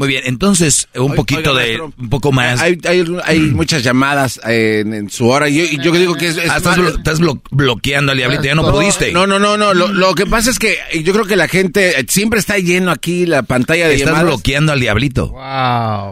Muy 0.00 0.08
bien, 0.08 0.22
entonces, 0.24 0.88
un 0.94 1.02
Oiga, 1.02 1.14
poquito 1.16 1.52
de, 1.54 1.62
maestro, 1.66 1.92
un 1.98 2.08
poco 2.08 2.32
más. 2.32 2.58
Hay, 2.62 2.78
hay, 2.88 3.04
hay 3.22 3.38
muchas 3.40 3.82
llamadas 3.82 4.40
eh, 4.48 4.80
en, 4.80 4.94
en 4.94 5.10
su 5.10 5.28
hora. 5.28 5.50
y 5.50 5.76
Yo, 5.76 5.82
yo 5.82 5.92
digo 5.92 6.14
que 6.14 6.28
es. 6.28 6.38
es 6.38 6.48
Ah, 6.50 6.56
estás, 6.56 6.78
blo- 6.78 6.96
estás 6.96 7.20
blo- 7.20 7.42
bloqueando 7.50 8.12
al 8.12 8.16
diablito, 8.16 8.44
ya 8.44 8.54
no, 8.54 8.70
pudiste. 8.72 9.12
No, 9.12 9.26
no, 9.26 9.38
no, 9.38 9.58
no. 9.58 9.74
Lo, 9.74 9.88
lo 9.88 10.14
que 10.14 10.24
pasa 10.24 10.48
es 10.48 10.58
que 10.58 10.78
yo 11.04 11.12
creo 11.12 11.26
que 11.26 11.36
la 11.36 11.48
gente 11.48 12.00
eh, 12.00 12.06
siempre 12.08 12.40
está 12.40 12.56
lleno 12.58 12.90
aquí 12.90 13.26
la 13.26 13.42
pantalla 13.42 13.88
de 13.88 13.96
Estás 13.96 14.06
llamadas. 14.08 14.26
bloqueando 14.28 14.72
al 14.72 14.80
diablito. 14.80 15.28
Wow. 15.32 15.40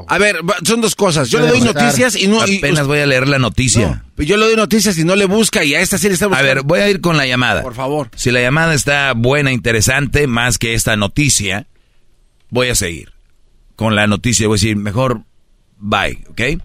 A 0.06 0.18
ver, 0.20 0.36
son 0.66 0.82
dos 0.82 0.94
cosas. 0.94 1.30
Yo 1.30 1.40
le 1.40 1.46
doy 1.48 1.62
noticias 1.62 2.14
y 2.14 2.28
no. 2.28 2.46
y- 2.46 2.58
Apenas 2.58 2.86
voy 2.86 2.98
a 2.98 3.06
leer 3.06 3.26
la 3.26 3.38
noticia. 3.38 4.04
no, 4.18 4.22
yo 4.22 4.36
le 4.36 4.44
doy 4.44 4.56
noticias 4.56 4.98
y 4.98 5.04
no 5.04 5.16
le 5.16 5.24
busca 5.24 5.64
y 5.64 5.74
a 5.74 5.80
esta 5.80 5.96
sí 5.96 6.08
le 6.08 6.12
está 6.12 6.26
A 6.26 6.28
buscando. 6.28 6.46
ver, 6.54 6.62
voy 6.62 6.80
a 6.80 6.90
ir 6.90 7.00
con 7.00 7.16
la 7.16 7.24
llamada. 7.26 7.62
Por 7.62 7.74
favor. 7.74 8.10
Si 8.16 8.30
la 8.32 8.42
llamada 8.42 8.74
está 8.74 9.14
buena, 9.16 9.50
interesante, 9.50 10.26
más 10.26 10.58
que 10.58 10.74
esta 10.74 10.94
noticia, 10.96 11.66
voy 12.50 12.68
a 12.68 12.74
seguir. 12.74 13.12
Con 13.78 13.94
la 13.94 14.08
noticia 14.08 14.48
voy 14.48 14.54
a 14.54 14.58
decir, 14.58 14.74
mejor 14.76 15.20
bye, 15.78 16.18
¿ok? 16.30 16.60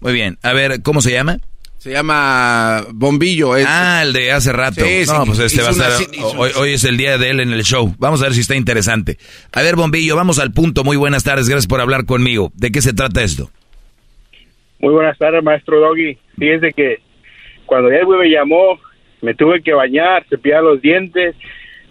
Muy 0.00 0.12
bien. 0.12 0.36
A 0.42 0.52
ver, 0.52 0.82
¿cómo 0.82 1.00
se 1.00 1.10
llama? 1.12 1.38
Se 1.78 1.90
llama 1.90 2.84
Bombillo. 2.92 3.56
es- 3.56 3.64
Ah, 3.66 4.02
el 4.04 4.12
de 4.12 4.32
hace 4.32 4.52
rato. 4.52 4.84
Sí, 4.84 5.06
sí, 5.06 5.10
no, 5.10 5.24
pues 5.24 5.38
este 5.38 5.62
va 5.62 5.68
a 5.68 5.70
estar. 5.70 5.92
Hoy, 6.36 6.50
hoy 6.58 6.72
es 6.74 6.84
el 6.84 6.98
día 6.98 7.16
de 7.16 7.30
él 7.30 7.40
en 7.40 7.54
el 7.54 7.62
show. 7.62 7.94
Vamos 7.98 8.20
a 8.20 8.24
ver 8.24 8.34
si 8.34 8.40
está 8.42 8.54
interesante. 8.54 9.16
A 9.54 9.62
ver, 9.62 9.76
Bombillo, 9.76 10.14
vamos 10.14 10.38
al 10.38 10.52
punto. 10.52 10.84
Muy 10.84 10.98
buenas 10.98 11.24
tardes. 11.24 11.48
Gracias 11.48 11.66
por 11.66 11.80
hablar 11.80 12.04
conmigo. 12.04 12.52
¿De 12.54 12.70
qué 12.70 12.82
se 12.82 12.92
trata 12.92 13.22
esto? 13.22 13.48
Muy 14.78 14.92
buenas 14.92 15.16
tardes, 15.16 15.42
maestro 15.42 15.80
Doggy. 15.80 16.18
Fíjese 16.38 16.74
que 16.74 16.96
cuando 17.64 17.90
Edwin 17.90 18.18
me 18.18 18.28
llamó, 18.28 18.78
me 19.22 19.34
tuve 19.34 19.62
que 19.62 19.72
bañar, 19.72 20.26
cepillar 20.28 20.62
los 20.62 20.82
dientes, 20.82 21.34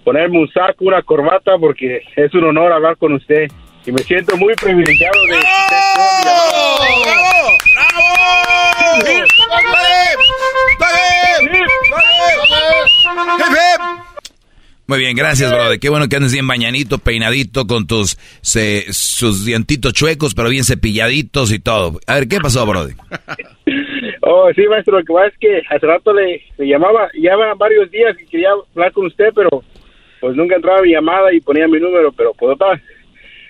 ponerme 0.03 0.37
un 0.39 0.47
saco, 0.51 0.85
una 0.85 1.01
corbata, 1.01 1.53
porque 1.59 2.01
es 2.15 2.31
un 2.35 2.43
honor 2.43 2.71
hablar 2.71 2.95
con 2.97 3.13
usted. 3.13 3.47
Y 3.87 3.91
me 3.91 3.99
siento 4.03 4.35
muy 4.37 4.53
privilegiado 4.55 5.13
de 5.27 5.33
sea 5.33 5.39
mi 6.89 7.03
llamado. 7.05 7.57
Muy 14.87 14.99
bien, 14.99 15.15
gracias, 15.17 15.51
brother. 15.51 15.79
Qué 15.79 15.89
bueno 15.89 16.07
que 16.07 16.15
andes 16.15 16.31
bien 16.31 16.47
bañanito, 16.47 16.97
peinadito, 16.97 17.67
con 17.67 17.87
tus 17.87 18.17
se- 18.41 18.85
sus 18.93 19.45
dientitos 19.45 19.91
chuecos, 19.93 20.33
pero 20.33 20.47
bien 20.49 20.63
cepilladitos 20.63 21.51
y 21.51 21.59
todo. 21.59 21.99
A 22.07 22.15
ver, 22.15 22.27
¿qué 22.27 22.39
pasó, 22.39 22.65
brother? 22.65 22.95
Oh, 24.29 24.49
sí, 24.53 24.63
maestro, 24.67 24.99
lo 24.99 25.05
que 25.05 25.13
pasa 25.13 25.27
es 25.27 25.37
que 25.39 25.61
hace 25.69 25.85
rato 25.87 26.11
le, 26.11 26.43
le 26.57 26.67
llamaba, 26.67 27.07
ya 27.17 27.33
varios 27.57 27.89
días 27.91 28.15
que 28.17 28.25
quería 28.25 28.49
hablar 28.75 28.91
con 28.91 29.05
usted, 29.05 29.29
pero 29.33 29.63
pues 30.19 30.35
nunca 30.35 30.55
entraba 30.55 30.81
mi 30.81 30.91
llamada 30.91 31.31
y 31.33 31.39
ponía 31.39 31.65
mi 31.69 31.79
número, 31.79 32.11
pero 32.11 32.33
pues 32.33 32.55
otra 32.55 32.77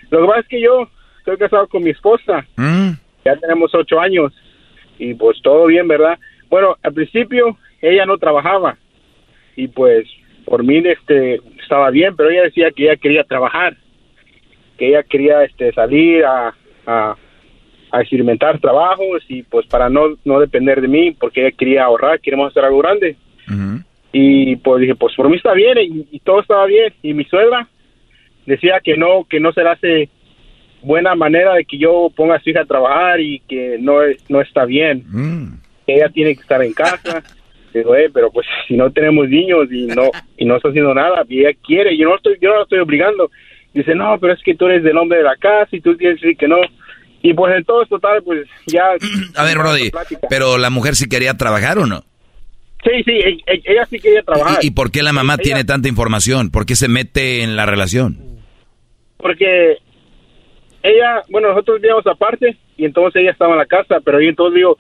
Lo 0.10 0.22
que 0.22 0.28
pasa 0.28 0.40
es 0.42 0.48
que 0.48 0.62
yo 0.62 0.88
estoy 1.20 1.38
casado 1.38 1.68
con 1.68 1.84
mi 1.84 1.90
esposa, 1.90 2.46
¿Mm? 2.56 2.92
ya 3.26 3.36
tenemos 3.38 3.74
ocho 3.74 4.00
años 4.00 4.34
y 4.98 5.14
pues 5.14 5.38
todo 5.42 5.66
bien, 5.66 5.88
¿verdad? 5.88 6.18
Bueno, 6.50 6.76
al 6.82 6.94
principio 6.94 7.58
ella 7.82 8.06
no 8.06 8.18
trabajaba 8.18 8.78
y 9.56 9.68
pues 9.68 10.08
por 10.46 10.64
mí 10.64 10.78
este 10.78 11.42
estaba 11.62 11.90
bien, 11.92 12.16
pero 12.16 12.30
ella 12.30 12.44
decía 12.44 12.72
que 12.72 12.84
ella 12.84 12.96
quería 12.96 13.24
trabajar, 13.24 13.76
que 14.78 14.90
ella 14.90 15.04
quería 15.04 15.44
este 15.44 15.74
salir 15.74 16.24
a, 16.24 16.54
a, 16.86 17.16
a 17.92 18.02
experimentar 18.02 18.60
trabajos 18.60 19.24
y 19.28 19.44
pues 19.44 19.66
para 19.68 19.90
no, 19.90 20.16
no 20.24 20.40
depender 20.40 20.80
de 20.82 20.88
mí, 20.88 21.12
porque 21.12 21.42
ella 21.42 21.56
quería 21.58 21.84
ahorrar, 21.84 22.22
queremos 22.22 22.52
hacer 22.52 22.64
algo 22.64 22.80
grande. 22.80 23.18
Y 24.14 24.56
pues 24.58 24.82
dije, 24.82 24.96
pues 24.96 25.14
por 25.16 25.30
mí 25.30 25.36
está 25.36 25.54
bien 25.54 25.78
y, 25.78 26.08
y 26.12 26.20
todo 26.20 26.40
estaba 26.40 26.66
bien. 26.66 26.94
Y 27.04 27.14
mi 27.14 27.26
suegra 27.26 27.68
decía 28.48 28.80
que 28.84 28.98
no, 28.98 29.26
que 29.30 29.40
no 29.40 29.54
se 29.54 29.62
le 29.62 29.70
hace 29.70 30.10
buena 30.82 31.14
manera 31.14 31.54
de 31.54 31.66
que 31.66 31.78
yo 31.78 32.10
ponga 32.16 32.36
a 32.36 32.40
su 32.42 32.50
hija 32.50 32.62
a 32.62 32.66
trabajar 32.66 33.20
y 33.20 33.40
que 33.48 33.78
no, 33.80 34.00
no 34.30 34.42
está 34.42 34.66
bien. 34.66 35.04
Que 35.86 35.96
ella 35.96 36.10
tiene 36.10 36.34
que 36.36 36.42
estar 36.42 36.64
en 36.64 36.74
casa. 36.74 37.22
Digo, 37.74 37.96
eh, 37.96 38.10
pero 38.12 38.32
pues 38.32 38.48
si 38.68 38.76
no 38.76 38.90
tenemos 38.92 39.30
niños 39.30 39.68
y 39.72 39.86
no 39.88 40.10
y 40.38 40.46
no 40.46 40.56
está 40.56 40.70
haciendo 40.70 40.94
nada, 40.96 41.24
y 41.30 41.42
ella 41.42 41.52
quiere, 41.64 41.96
yo 41.98 42.10
no 42.10 42.16
estoy, 42.16 42.38
yo 42.42 42.50
no 42.50 42.56
la 42.58 42.64
estoy 42.64 42.80
obligando. 42.80 43.30
Dice, 43.74 43.94
no, 43.94 44.18
pero 44.20 44.34
es 44.34 44.42
que 44.42 44.56
tú 44.56 44.66
eres 44.66 44.84
el 44.84 44.98
hombre 44.98 45.20
de 45.20 45.26
la 45.26 45.36
casa 45.36 45.68
y 45.76 45.82
tú 45.82 45.96
tienes 45.96 46.20
que 46.20 46.28
decir 46.28 46.38
que 46.40 46.48
no. 46.48 46.58
Y 47.22 47.34
pues 47.34 47.54
entonces, 47.56 47.90
total, 47.90 48.24
pues 48.24 48.48
ya... 48.66 48.84
A 49.36 49.44
ver, 49.44 49.58
Brody, 49.58 49.92
pero 50.30 50.58
la 50.58 50.70
mujer 50.70 50.96
sí 50.96 51.08
quería 51.10 51.36
trabajar 51.36 51.78
o 51.78 51.86
no? 51.86 52.04
Sí, 52.84 53.04
sí, 53.04 53.12
e- 53.12 53.38
e- 53.54 53.62
ella 53.66 53.86
sí 53.90 54.00
quería 54.00 54.24
trabajar. 54.24 54.60
¿Y, 54.64 54.68
y 54.68 54.72
por 54.72 54.90
qué 54.92 55.04
la 55.04 55.12
mamá 55.14 55.34
Ella- 55.34 55.44
tiene 55.44 55.64
tanta 55.66 55.90
información? 55.90 56.50
¿Por 56.50 56.66
qué 56.66 56.76
se 56.76 56.88
mete 56.88 57.44
en 57.44 57.56
la 57.56 57.66
relación? 57.66 58.18
Porque 59.18 59.78
ella, 60.84 61.22
bueno, 61.30 61.50
nosotros 61.50 61.82
vivíamos 61.82 62.06
aparte 62.08 62.58
y 62.78 62.86
entonces 62.86 63.22
ella 63.22 63.32
estaba 63.32 63.54
en 63.54 63.60
la 63.60 63.66
casa, 63.66 64.00
pero 64.04 64.22
yo 64.22 64.30
entonces 64.30 64.56
digo, 64.56 64.78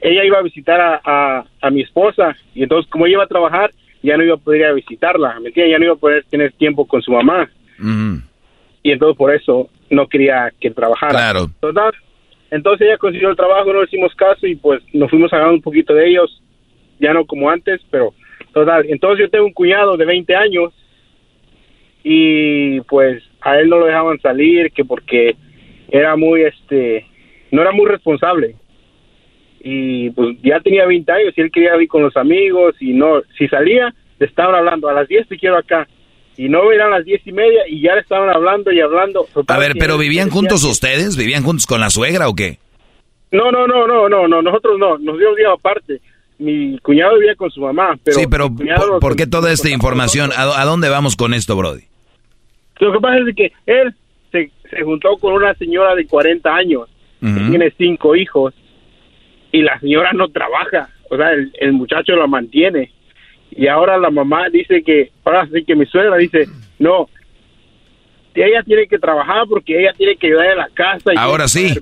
ella 0.00 0.24
iba 0.24 0.38
a 0.38 0.42
visitar 0.42 0.80
a, 0.80 1.00
a, 1.04 1.44
a 1.60 1.70
mi 1.70 1.82
esposa 1.82 2.36
y 2.54 2.62
entonces 2.62 2.90
como 2.90 3.06
ella 3.06 3.14
iba 3.14 3.24
a 3.24 3.28
trabajar, 3.28 3.70
ya 4.02 4.16
no 4.16 4.24
iba 4.24 4.34
a 4.34 4.38
poder 4.38 4.60
ir 4.60 4.66
a 4.66 4.72
visitarla, 4.72 5.40
¿me 5.40 5.48
entiendes? 5.48 5.72
Ya 5.72 5.78
no 5.78 5.84
iba 5.84 5.94
a 5.94 5.98
poder 5.98 6.24
tener 6.24 6.52
tiempo 6.52 6.86
con 6.86 7.02
su 7.02 7.12
mamá 7.12 7.50
y 8.82 8.90
entonces 8.90 9.16
por 9.16 9.34
eso 9.34 9.68
no 9.90 10.06
quería 10.08 10.52
que 10.60 10.70
trabajara. 10.70 11.12
Claro. 11.12 11.46
Total, 11.60 11.92
entonces 12.50 12.86
ella 12.86 12.98
consiguió 12.98 13.30
el 13.30 13.36
trabajo, 13.36 13.72
no 13.72 13.80
le 13.80 13.86
hicimos 13.86 14.14
caso 14.14 14.46
y 14.46 14.54
pues 14.54 14.82
nos 14.92 15.10
fuimos 15.10 15.32
agarrando 15.32 15.56
un 15.56 15.62
poquito 15.62 15.94
de 15.94 16.08
ellos, 16.08 16.42
ya 17.00 17.12
no 17.12 17.24
como 17.26 17.50
antes, 17.50 17.80
pero 17.90 18.14
total. 18.52 18.86
Entonces 18.88 19.26
yo 19.26 19.30
tengo 19.30 19.46
un 19.46 19.52
cuñado 19.52 19.96
de 19.96 20.04
20 20.04 20.34
años 20.34 20.72
y 22.04 22.80
pues 22.82 23.22
a 23.46 23.60
él 23.60 23.68
no 23.68 23.78
lo 23.78 23.86
dejaban 23.86 24.20
salir 24.20 24.72
que 24.72 24.84
porque 24.84 25.36
era 25.88 26.16
muy, 26.16 26.42
este, 26.42 27.06
no 27.52 27.62
era 27.62 27.70
muy 27.70 27.86
responsable. 27.86 28.56
Y 29.60 30.10
pues 30.10 30.36
ya 30.42 30.58
tenía 30.60 30.84
20 30.84 31.10
años 31.12 31.34
y 31.36 31.40
él 31.40 31.50
quería 31.52 31.80
ir 31.80 31.88
con 31.88 32.02
los 32.02 32.16
amigos 32.16 32.74
y 32.80 32.92
no, 32.92 33.22
si 33.38 33.46
salía, 33.46 33.94
le 34.18 34.26
estaban 34.26 34.56
hablando, 34.56 34.88
a 34.88 34.92
las 34.92 35.06
10 35.06 35.28
te 35.28 35.38
quiero 35.38 35.56
acá. 35.56 35.86
Y 36.36 36.48
no 36.48 36.70
eran 36.70 36.90
las 36.90 37.04
diez 37.06 37.22
y 37.24 37.32
media 37.32 37.62
y 37.66 37.80
ya 37.80 37.94
le 37.94 38.02
estaban 38.02 38.28
hablando 38.28 38.70
y 38.70 38.78
hablando. 38.78 39.26
A 39.46 39.58
ver, 39.58 39.72
pero 39.78 39.96
¿vivían 39.96 40.28
juntos 40.28 40.64
ustedes? 40.64 41.16
¿Vivían 41.16 41.42
juntos 41.42 41.64
con 41.64 41.80
la 41.80 41.88
suegra 41.88 42.28
o 42.28 42.34
qué? 42.34 42.58
No, 43.30 43.50
no, 43.50 43.66
no, 43.66 43.86
no, 43.86 44.06
no, 44.06 44.28
no, 44.28 44.42
nosotros 44.42 44.78
no, 44.78 44.98
nos 44.98 45.18
dio 45.18 45.34
día 45.34 45.48
aparte. 45.54 45.98
Mi 46.38 46.78
cuñado 46.80 47.14
vivía 47.14 47.34
con 47.36 47.50
su 47.50 47.62
mamá, 47.62 47.96
pero... 48.04 48.18
sí, 48.18 48.26
pero 48.30 48.50
¿por, 49.00 49.16
qué 49.16 49.26
toda 49.26 49.50
esta 49.50 49.70
información? 49.70 50.30
¿A, 50.36 50.60
a 50.60 50.64
dónde 50.66 50.90
vamos 50.90 51.16
con 51.16 51.32
esto, 51.32 51.56
Brody? 51.56 51.84
Lo 52.80 52.92
que 52.92 53.00
pasa 53.00 53.18
es 53.28 53.34
que 53.34 53.52
él 53.66 53.94
se, 54.32 54.50
se 54.70 54.82
juntó 54.82 55.16
con 55.18 55.32
una 55.34 55.54
señora 55.54 55.94
de 55.94 56.06
40 56.06 56.54
años, 56.54 56.88
que 57.20 57.26
tiene 57.50 57.72
cinco 57.78 58.14
hijos, 58.14 58.54
y 59.52 59.62
la 59.62 59.78
señora 59.80 60.12
no 60.12 60.28
trabaja, 60.28 60.90
o 61.10 61.16
sea, 61.16 61.30
el, 61.30 61.50
el 61.60 61.72
muchacho 61.72 62.14
la 62.16 62.26
mantiene. 62.26 62.92
Y 63.50 63.68
ahora 63.68 63.96
la 63.96 64.10
mamá 64.10 64.48
dice 64.50 64.82
que, 64.82 65.10
ahora 65.24 65.48
sí 65.52 65.64
que 65.64 65.74
mi 65.74 65.86
suegra 65.86 66.16
dice, 66.16 66.46
no, 66.78 67.08
ella 68.34 68.62
tiene 68.64 68.86
que 68.86 68.98
trabajar 68.98 69.44
porque 69.48 69.80
ella 69.80 69.92
tiene 69.96 70.16
que 70.16 70.26
ayudar 70.26 70.50
en 70.50 70.58
la 70.58 70.68
casa. 70.74 71.12
Y 71.14 71.16
Ahora 71.16 71.48
sí. 71.48 71.72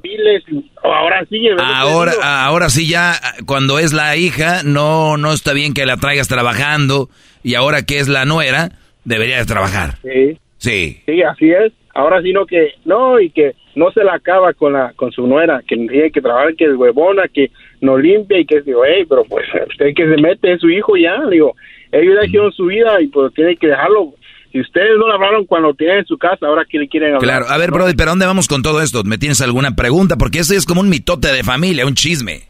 y- 0.48 0.70
ahora 0.82 1.24
sí. 1.28 1.48
Ahora, 1.58 2.12
ahora 2.44 2.68
sí 2.70 2.86
ya, 2.88 3.14
cuando 3.46 3.80
es 3.80 3.92
la 3.92 4.16
hija, 4.16 4.62
no, 4.62 5.16
no 5.16 5.32
está 5.32 5.52
bien 5.52 5.74
que 5.74 5.84
la 5.84 5.96
traigas 5.96 6.28
trabajando. 6.28 7.08
Y 7.42 7.56
ahora 7.56 7.82
que 7.82 7.98
es 7.98 8.06
la 8.08 8.24
nuera, 8.24 8.70
debería 9.04 9.38
de 9.38 9.46
trabajar. 9.46 9.98
Sí. 10.04 10.38
Sí. 10.64 11.02
Sí, 11.04 11.22
así 11.22 11.50
es. 11.50 11.72
Ahora 11.94 12.22
sí 12.22 12.32
no 12.32 12.46
que 12.46 12.72
no 12.84 13.20
y 13.20 13.30
que 13.30 13.54
no 13.74 13.92
se 13.92 14.02
la 14.02 14.14
acaba 14.14 14.52
con 14.54 14.72
la 14.72 14.92
con 14.96 15.12
su 15.12 15.26
nuera, 15.26 15.62
que 15.66 15.76
tiene 15.76 16.10
que 16.10 16.22
trabajar, 16.22 16.54
que 16.54 16.64
es 16.64 16.74
huevona, 16.74 17.28
que 17.28 17.50
no 17.80 17.98
limpia 17.98 18.38
y 18.38 18.46
que 18.46 18.62
digo, 18.62 18.82
hey, 18.84 19.04
pero 19.08 19.24
pues 19.24 19.46
usted 19.68 19.94
que 19.94 20.08
se 20.08 20.20
mete 20.20 20.54
es 20.54 20.60
su 20.60 20.70
hijo 20.70 20.96
ya, 20.96 21.18
le 21.18 21.34
digo, 21.34 21.54
ellos 21.92 22.14
ya 22.18 22.26
hicieron 22.26 22.52
su 22.52 22.66
vida 22.66 23.00
y 23.00 23.08
pues 23.08 23.32
tiene 23.34 23.56
que 23.56 23.68
dejarlo. 23.68 24.14
Si 24.50 24.60
ustedes 24.60 24.96
no 24.98 25.08
le 25.08 25.14
hablaron 25.14 25.44
cuando 25.44 25.74
tienen 25.74 25.98
en 25.98 26.06
su 26.06 26.16
casa, 26.16 26.46
ahora 26.46 26.64
que 26.64 26.78
le 26.78 26.88
quieren 26.88 27.16
hablar. 27.16 27.22
Claro. 27.22 27.46
A 27.48 27.58
ver, 27.58 27.70
¿no? 27.70 27.76
Brody, 27.76 27.94
¿pero 27.94 28.10
dónde 28.10 28.26
vamos 28.26 28.48
con 28.48 28.62
todo 28.62 28.80
esto? 28.80 29.02
¿Me 29.04 29.18
tienes 29.18 29.40
alguna 29.42 29.74
pregunta? 29.76 30.16
Porque 30.16 30.38
eso 30.38 30.54
es 30.54 30.64
como 30.64 30.80
un 30.80 30.88
mitote 30.88 31.32
de 31.32 31.42
familia, 31.42 31.86
un 31.86 31.94
chisme. 31.94 32.42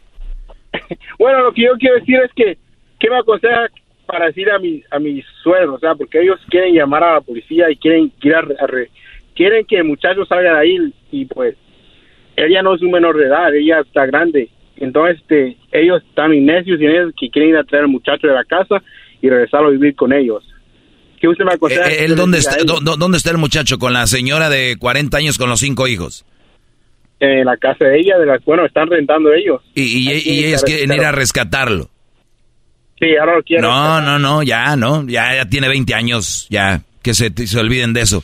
Bueno, 1.17 1.41
lo 1.41 1.53
que 1.53 1.63
yo 1.63 1.71
quiero 1.79 1.95
decir 1.95 2.19
es 2.23 2.31
que, 2.35 2.57
¿qué 2.99 3.09
me 3.09 3.17
aconseja 3.17 3.67
para 4.05 4.27
decir 4.27 4.49
a 4.49 4.59
mi, 4.59 4.83
a 4.91 4.99
mis 4.99 5.25
suegros? 5.43 5.75
O 5.75 5.79
sea, 5.79 5.95
porque 5.95 6.21
ellos 6.21 6.39
quieren 6.49 6.73
llamar 6.73 7.03
a 7.03 7.13
la 7.15 7.21
policía 7.21 7.69
y 7.71 7.75
quieren, 7.77 8.09
quieren, 8.19 8.53
a 8.59 8.67
re- 8.67 8.89
quieren 9.35 9.65
que 9.65 9.77
el 9.77 9.83
muchacho 9.85 10.25
salga 10.25 10.53
de 10.53 10.59
ahí 10.59 10.93
y 11.11 11.25
pues 11.25 11.55
ella 12.37 12.61
no 12.61 12.75
es 12.75 12.81
un 12.81 12.91
menor 12.91 13.17
de 13.17 13.25
edad, 13.25 13.53
ella 13.55 13.79
está 13.81 14.05
grande. 14.05 14.49
Entonces, 14.77 15.17
este, 15.21 15.57
ellos 15.71 16.01
están 16.07 16.31
necios 16.45 16.79
y 16.81 16.85
ellos 16.85 17.13
que 17.17 17.29
quieren 17.29 17.51
ir 17.51 17.57
a 17.57 17.63
traer 17.63 17.83
al 17.85 17.89
muchacho 17.89 18.27
de 18.27 18.33
la 18.33 18.43
casa 18.43 18.83
y 19.21 19.29
regresarlo 19.29 19.67
a 19.67 19.71
vivir 19.71 19.95
con 19.95 20.11
ellos. 20.11 20.43
¿Qué 21.19 21.29
usted 21.29 21.45
me 21.45 21.53
aconseja? 21.53 21.89
Eh, 21.89 21.97
que 21.97 22.05
¿Él 22.05 22.15
dónde 22.15 22.39
está, 22.39 22.55
ellos? 22.59 22.83
dónde 22.83 23.17
el 23.31 23.37
muchacho? 23.37 23.79
¿Con 23.79 23.93
la 23.93 24.05
señora 24.05 24.49
de 24.49 24.75
40 24.77 25.17
años 25.17 25.37
con 25.37 25.49
los 25.49 25.61
cinco 25.61 25.87
hijos? 25.87 26.25
En 27.21 27.45
la 27.45 27.55
casa 27.55 27.85
de 27.85 27.99
ella, 27.99 28.17
de 28.19 28.25
la, 28.25 28.37
bueno, 28.45 28.65
están 28.65 28.89
rentando 28.89 29.33
ellos. 29.33 29.61
Y, 29.73 29.83
y, 29.83 30.11
y 30.17 30.51
que 30.65 30.73
quieren 30.73 30.93
ir 30.93 31.05
a 31.05 31.13
rescatarlo. 31.13 31.87
Sí, 32.99 33.07
ahora 33.19 33.35
lo 33.35 33.43
quieren. 33.43 33.63
No, 33.63 34.01
no, 34.01 34.19
no, 34.19 34.43
ya, 34.43 34.75
no, 34.75 35.05
ya, 35.07 35.35
ya 35.35 35.45
tiene 35.45 35.67
20 35.67 35.93
años, 35.93 36.47
ya, 36.49 36.81
que 37.01 37.13
se, 37.13 37.31
se 37.45 37.59
olviden 37.59 37.93
de 37.93 38.01
eso. 38.01 38.23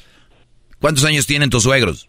¿Cuántos 0.80 1.06
años 1.06 1.28
tienen 1.28 1.50
tus 1.50 1.64
suegros? 1.64 2.08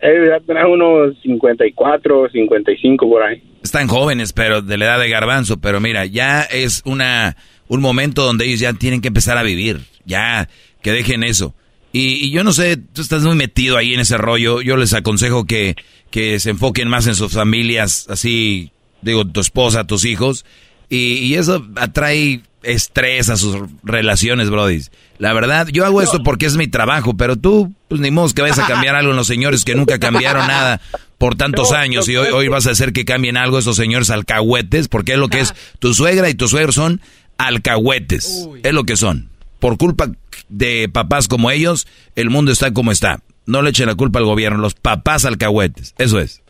Ellos 0.00 0.28
ya 0.28 0.44
tienen 0.44 0.66
unos 0.66 1.16
54, 1.22 2.28
55 2.30 3.08
por 3.08 3.22
ahí. 3.22 3.42
Están 3.62 3.86
jóvenes, 3.86 4.32
pero 4.32 4.60
de 4.60 4.76
la 4.76 4.86
edad 4.86 4.98
de 4.98 5.08
garbanzo, 5.08 5.60
pero 5.60 5.80
mira, 5.80 6.04
ya 6.06 6.42
es 6.42 6.82
una 6.84 7.36
un 7.68 7.80
momento 7.80 8.24
donde 8.24 8.44
ellos 8.44 8.60
ya 8.60 8.74
tienen 8.74 9.00
que 9.00 9.08
empezar 9.08 9.38
a 9.38 9.42
vivir, 9.42 9.80
ya 10.04 10.48
que 10.82 10.92
dejen 10.92 11.22
eso. 11.22 11.54
Y, 11.92 12.26
y 12.26 12.30
yo 12.30 12.44
no 12.44 12.52
sé, 12.52 12.76
tú 12.76 13.00
estás 13.00 13.22
muy 13.22 13.36
metido 13.36 13.78
ahí 13.78 13.94
en 13.94 14.00
ese 14.00 14.18
rollo, 14.18 14.60
yo 14.60 14.76
les 14.76 14.92
aconsejo 14.92 15.46
que, 15.46 15.76
que 16.10 16.38
se 16.38 16.50
enfoquen 16.50 16.88
más 16.88 17.06
en 17.06 17.14
sus 17.14 17.32
familias, 17.32 18.06
así, 18.10 18.72
digo, 19.00 19.26
tu 19.26 19.40
esposa, 19.40 19.86
tus 19.86 20.04
hijos, 20.04 20.44
y, 20.92 21.14
y 21.24 21.34
eso 21.36 21.66
atrae 21.76 22.42
estrés 22.62 23.30
a 23.30 23.38
sus 23.38 23.56
relaciones, 23.82 24.50
Brody. 24.50 24.82
La 25.16 25.32
verdad, 25.32 25.68
yo 25.68 25.86
hago 25.86 26.02
esto 26.02 26.22
porque 26.22 26.44
es 26.44 26.56
mi 26.56 26.68
trabajo, 26.68 27.16
pero 27.16 27.36
tú, 27.36 27.72
pues 27.88 28.00
ni 28.00 28.10
modo 28.10 28.28
que 28.34 28.42
vayas 28.42 28.58
a 28.58 28.66
cambiar 28.66 28.94
algo 28.94 29.12
en 29.12 29.16
los 29.16 29.26
señores 29.26 29.64
que 29.64 29.74
nunca 29.74 29.98
cambiaron 29.98 30.46
nada 30.46 30.82
por 31.16 31.34
tantos 31.34 31.72
años 31.72 32.08
y 32.08 32.16
hoy, 32.16 32.28
hoy 32.28 32.48
vas 32.48 32.66
a 32.66 32.72
hacer 32.72 32.92
que 32.92 33.06
cambien 33.06 33.38
algo 33.38 33.58
esos 33.58 33.76
señores 33.76 34.10
alcahuetes, 34.10 34.88
porque 34.88 35.12
es 35.12 35.18
lo 35.18 35.28
que 35.28 35.40
es 35.40 35.54
tu 35.78 35.94
suegra 35.94 36.28
y 36.28 36.34
tu 36.34 36.46
suegro 36.46 36.72
son 36.72 37.00
alcahuetes, 37.38 38.48
es 38.62 38.72
lo 38.74 38.84
que 38.84 38.96
son. 38.96 39.30
Por 39.60 39.78
culpa 39.78 40.10
de 40.50 40.90
papás 40.92 41.26
como 41.26 41.50
ellos, 41.50 41.86
el 42.16 42.28
mundo 42.28 42.52
está 42.52 42.74
como 42.74 42.92
está. 42.92 43.22
No 43.46 43.62
le 43.62 43.70
echen 43.70 43.86
la 43.86 43.94
culpa 43.94 44.18
al 44.18 44.26
gobierno, 44.26 44.58
los 44.58 44.74
papás 44.74 45.24
alcahuetes, 45.24 45.94
eso 45.96 46.20
es. 46.20 46.41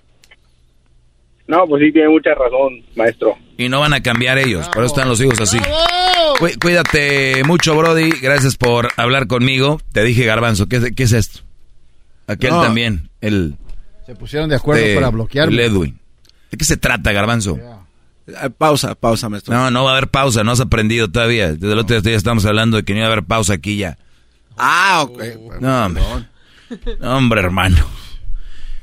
No, 1.48 1.66
pues 1.66 1.82
sí, 1.82 1.92
tiene 1.92 2.08
mucha 2.08 2.30
razón, 2.34 2.82
maestro. 2.96 3.36
Y 3.58 3.68
no 3.68 3.80
van 3.80 3.92
a 3.94 4.02
cambiar 4.02 4.38
ellos, 4.38 4.68
por 4.68 4.84
eso 4.84 4.94
están 4.94 5.08
los 5.08 5.20
hijos 5.20 5.40
así. 5.40 5.58
Cu- 6.38 6.58
Cuídate 6.60 7.42
mucho, 7.44 7.76
Brody. 7.76 8.10
Gracias 8.22 8.56
por 8.56 8.88
hablar 8.96 9.26
conmigo. 9.26 9.80
Te 9.92 10.02
dije, 10.04 10.24
Garbanzo, 10.24 10.66
¿qué, 10.68 10.76
es- 10.76 10.92
qué 10.94 11.02
es 11.02 11.12
esto? 11.12 11.40
Aquel 12.26 12.50
No. 12.50 12.62
también, 12.62 13.10
el... 13.20 13.56
Se 14.06 14.14
pusieron 14.14 14.48
de 14.48 14.56
acuerdo 14.56 14.82
de- 14.82 14.94
para 14.94 15.10
bloquearme. 15.10 15.62
Edwin. 15.64 15.98
¿De 16.50 16.56
qué 16.58 16.64
se 16.64 16.76
trata, 16.76 17.12
Garbanzo? 17.12 17.58
Ah, 18.36 18.48
Pausa, 18.56 18.94
pausa, 18.94 19.28
maestro. 19.28 19.52
No, 19.52 19.70
no 19.70 19.84
va 19.84 19.90
a 19.90 19.96
haber 19.96 20.08
pausa, 20.08 20.44
no 20.44 20.52
has 20.52 20.60
aprendido 20.60 21.10
todavía. 21.10 21.52
Desde 21.52 21.72
el 21.72 21.78
otro 21.78 22.00
día 22.00 22.16
estamos 22.16 22.44
hablando 22.46 22.76
de 22.76 22.84
que 22.84 22.92
no 22.92 23.00
iba 23.00 23.08
a 23.08 23.12
haber 23.12 23.24
pausa 23.24 23.54
aquí 23.54 23.76
ya. 23.76 23.98
Ah, 24.56 25.02
ok. 25.04 25.22
No, 25.60 25.86
hombre. 25.86 26.02
No, 27.00 27.16
hombre, 27.16 27.40
hermano. 27.40 27.76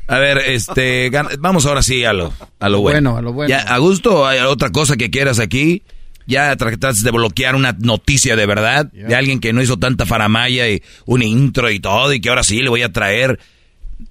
A 0.09 0.17
ver, 0.17 0.39
este, 0.47 1.11
vamos 1.37 1.67
ahora 1.67 1.83
sí 1.83 2.03
a 2.03 2.13
lo, 2.13 2.33
a 2.59 2.67
lo 2.67 2.81
bueno. 2.81 3.11
Bueno, 3.11 3.17
a 3.17 3.21
lo 3.21 3.31
bueno. 3.31 3.47
Ya, 3.47 3.59
a 3.59 3.77
gusto, 3.77 4.25
hay 4.25 4.39
otra 4.39 4.71
cosa 4.71 4.97
que 4.97 5.11
quieras 5.11 5.37
aquí. 5.37 5.83
Ya 6.25 6.55
trataste 6.55 7.03
de 7.03 7.11
bloquear 7.11 7.55
una 7.55 7.75
noticia 7.79 8.35
de 8.35 8.47
verdad 8.47 8.91
de 8.91 9.13
alguien 9.15 9.39
que 9.39 9.53
no 9.53 9.61
hizo 9.61 9.77
tanta 9.77 10.07
faramaya 10.07 10.67
y 10.69 10.81
un 11.05 11.21
intro 11.21 11.69
y 11.71 11.79
todo 11.79 12.11
y 12.13 12.21
que 12.21 12.29
ahora 12.29 12.41
sí 12.43 12.59
le 12.61 12.69
voy 12.69 12.81
a 12.81 12.91
traer. 12.91 13.39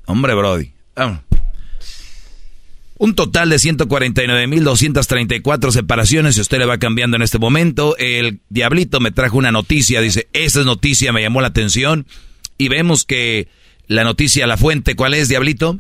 Hombre, 0.07 0.35
Brody. 0.35 0.71
Vamos. 0.95 1.19
Un 2.97 3.15
total 3.15 3.51
de 3.51 3.57
149.234 3.57 5.71
separaciones. 5.71 6.37
Si 6.37 6.41
usted 6.41 6.59
le 6.59 6.67
va 6.67 6.79
cambiando 6.79 7.17
en 7.17 7.23
este 7.23 7.39
momento, 7.39 7.97
el 7.99 8.41
Diablito 8.49 9.01
me 9.01 9.11
trajo 9.13 9.37
una 9.37 9.53
noticia. 9.53 10.01
Dice, 10.01 10.29
esta 10.33 10.65
noticia 10.65 11.13
me 11.13 11.23
llamó 11.23 11.41
la 11.41 11.47
atención. 11.49 12.07
Y 12.57 12.69
vemos 12.69 13.05
que 13.05 13.49
la 13.87 14.05
noticia, 14.05 14.47
la 14.49 14.57
fuente, 14.57 14.97
¿cuál 14.97 15.15
es, 15.15 15.29
Diablito? 15.29 15.79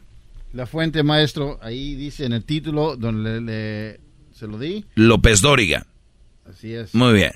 La 0.53 0.67
fuente, 0.67 1.03
maestro, 1.03 1.59
ahí 1.63 1.95
dice 1.95 2.25
en 2.25 2.33
el 2.33 2.45
título 2.45 2.97
donde 2.97 3.41
le, 3.41 3.43
le- 3.93 4.01
se 4.35 4.47
lo 4.47 4.59
di. 4.59 4.85
López 4.95 5.41
Dóriga. 5.41 5.87
Así 6.49 6.73
es. 6.73 6.95
Muy 6.95 7.13
bien. 7.13 7.33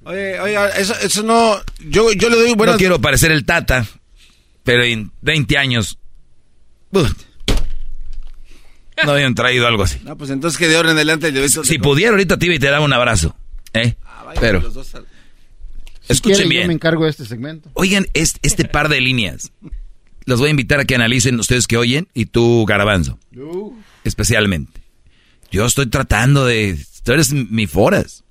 Oye, 0.04 0.40
oiga, 0.40 0.70
eso, 0.70 0.94
eso 1.02 1.24
no. 1.24 1.58
Yo, 1.80 2.12
yo 2.14 2.30
le 2.30 2.36
doy 2.38 2.54
buenas. 2.54 2.76
No 2.76 2.80
quiero 2.80 3.00
parecer 3.00 3.32
el 3.32 3.46
tata, 3.46 3.86
pero 4.64 4.84
en 4.84 5.12
20 5.22 5.58
años. 5.58 5.98
uf, 6.92 7.12
no 9.06 9.12
habían 9.12 9.36
traído 9.36 9.68
algo 9.68 9.84
así. 9.84 10.00
No, 10.04 10.18
pues 10.18 10.30
entonces 10.30 10.58
que 10.58 10.68
de 10.68 10.76
ahora 10.78 10.92
en 10.92 10.98
adelante 10.98 11.32
beso 11.32 11.64
Si 11.64 11.78
pudiera, 11.80 12.12
ahorita 12.12 12.38
te 12.38 12.46
iba 12.48 12.56
y 12.56 12.60
te 12.60 12.70
daba 12.70 12.84
un 12.86 12.94
abrazo. 12.94 13.36
¿eh? 13.74 13.96
Pero, 14.40 14.62
los 14.62 14.74
dos 14.74 14.94
al- 14.96 15.06
Si 16.02 16.14
escuchen 16.14 16.36
quieren, 16.36 16.50
bien. 16.50 16.62
Yo 16.64 16.68
me 16.68 16.74
encargo 16.74 17.04
de 17.06 17.12
este 17.12 17.26
segmento. 17.26 17.70
Oigan, 17.74 18.08
es- 18.14 18.36
este 18.42 18.66
par 18.66 18.90
de 18.90 19.02
líneas. 19.02 19.52
Los 20.26 20.40
voy 20.40 20.48
a 20.48 20.52
invitar 20.52 20.80
a 20.80 20.86
que 20.86 20.94
analicen 20.96 21.40
ustedes 21.40 21.66
que 21.66 21.78
oyen 21.78 22.08
y 22.14 22.26
tú, 22.28 22.66
Garabanzo, 22.68 23.18
especialmente. 24.04 24.82
Yo 25.52 25.66
estoy 25.66 25.88
tratando 25.88 26.46
de... 26.46 26.78
Tú 27.04 27.14
eres 27.14 27.32
mi 27.34 27.66
foras. 27.66 28.24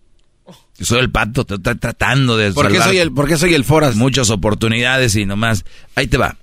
Yo 0.79 0.85
soy 0.85 1.01
el 1.01 1.11
pato, 1.11 1.45
te 1.45 1.55
estoy 1.57 1.75
tratando 1.75 2.37
de... 2.37 2.53
¿Por 2.53 2.71
qué 2.71 2.81
soy 2.81 2.99
el- 2.99 3.13
por 3.13 3.27
qué 3.27 3.37
soy 3.37 3.55
el 3.55 3.65
foras? 3.65 3.97
Muchas 3.97 4.31
oportunidades 4.31 5.17
y 5.17 5.27
nomás... 5.27 5.65
Ahí 5.97 6.07
te 6.07 6.17
va. 6.19 6.37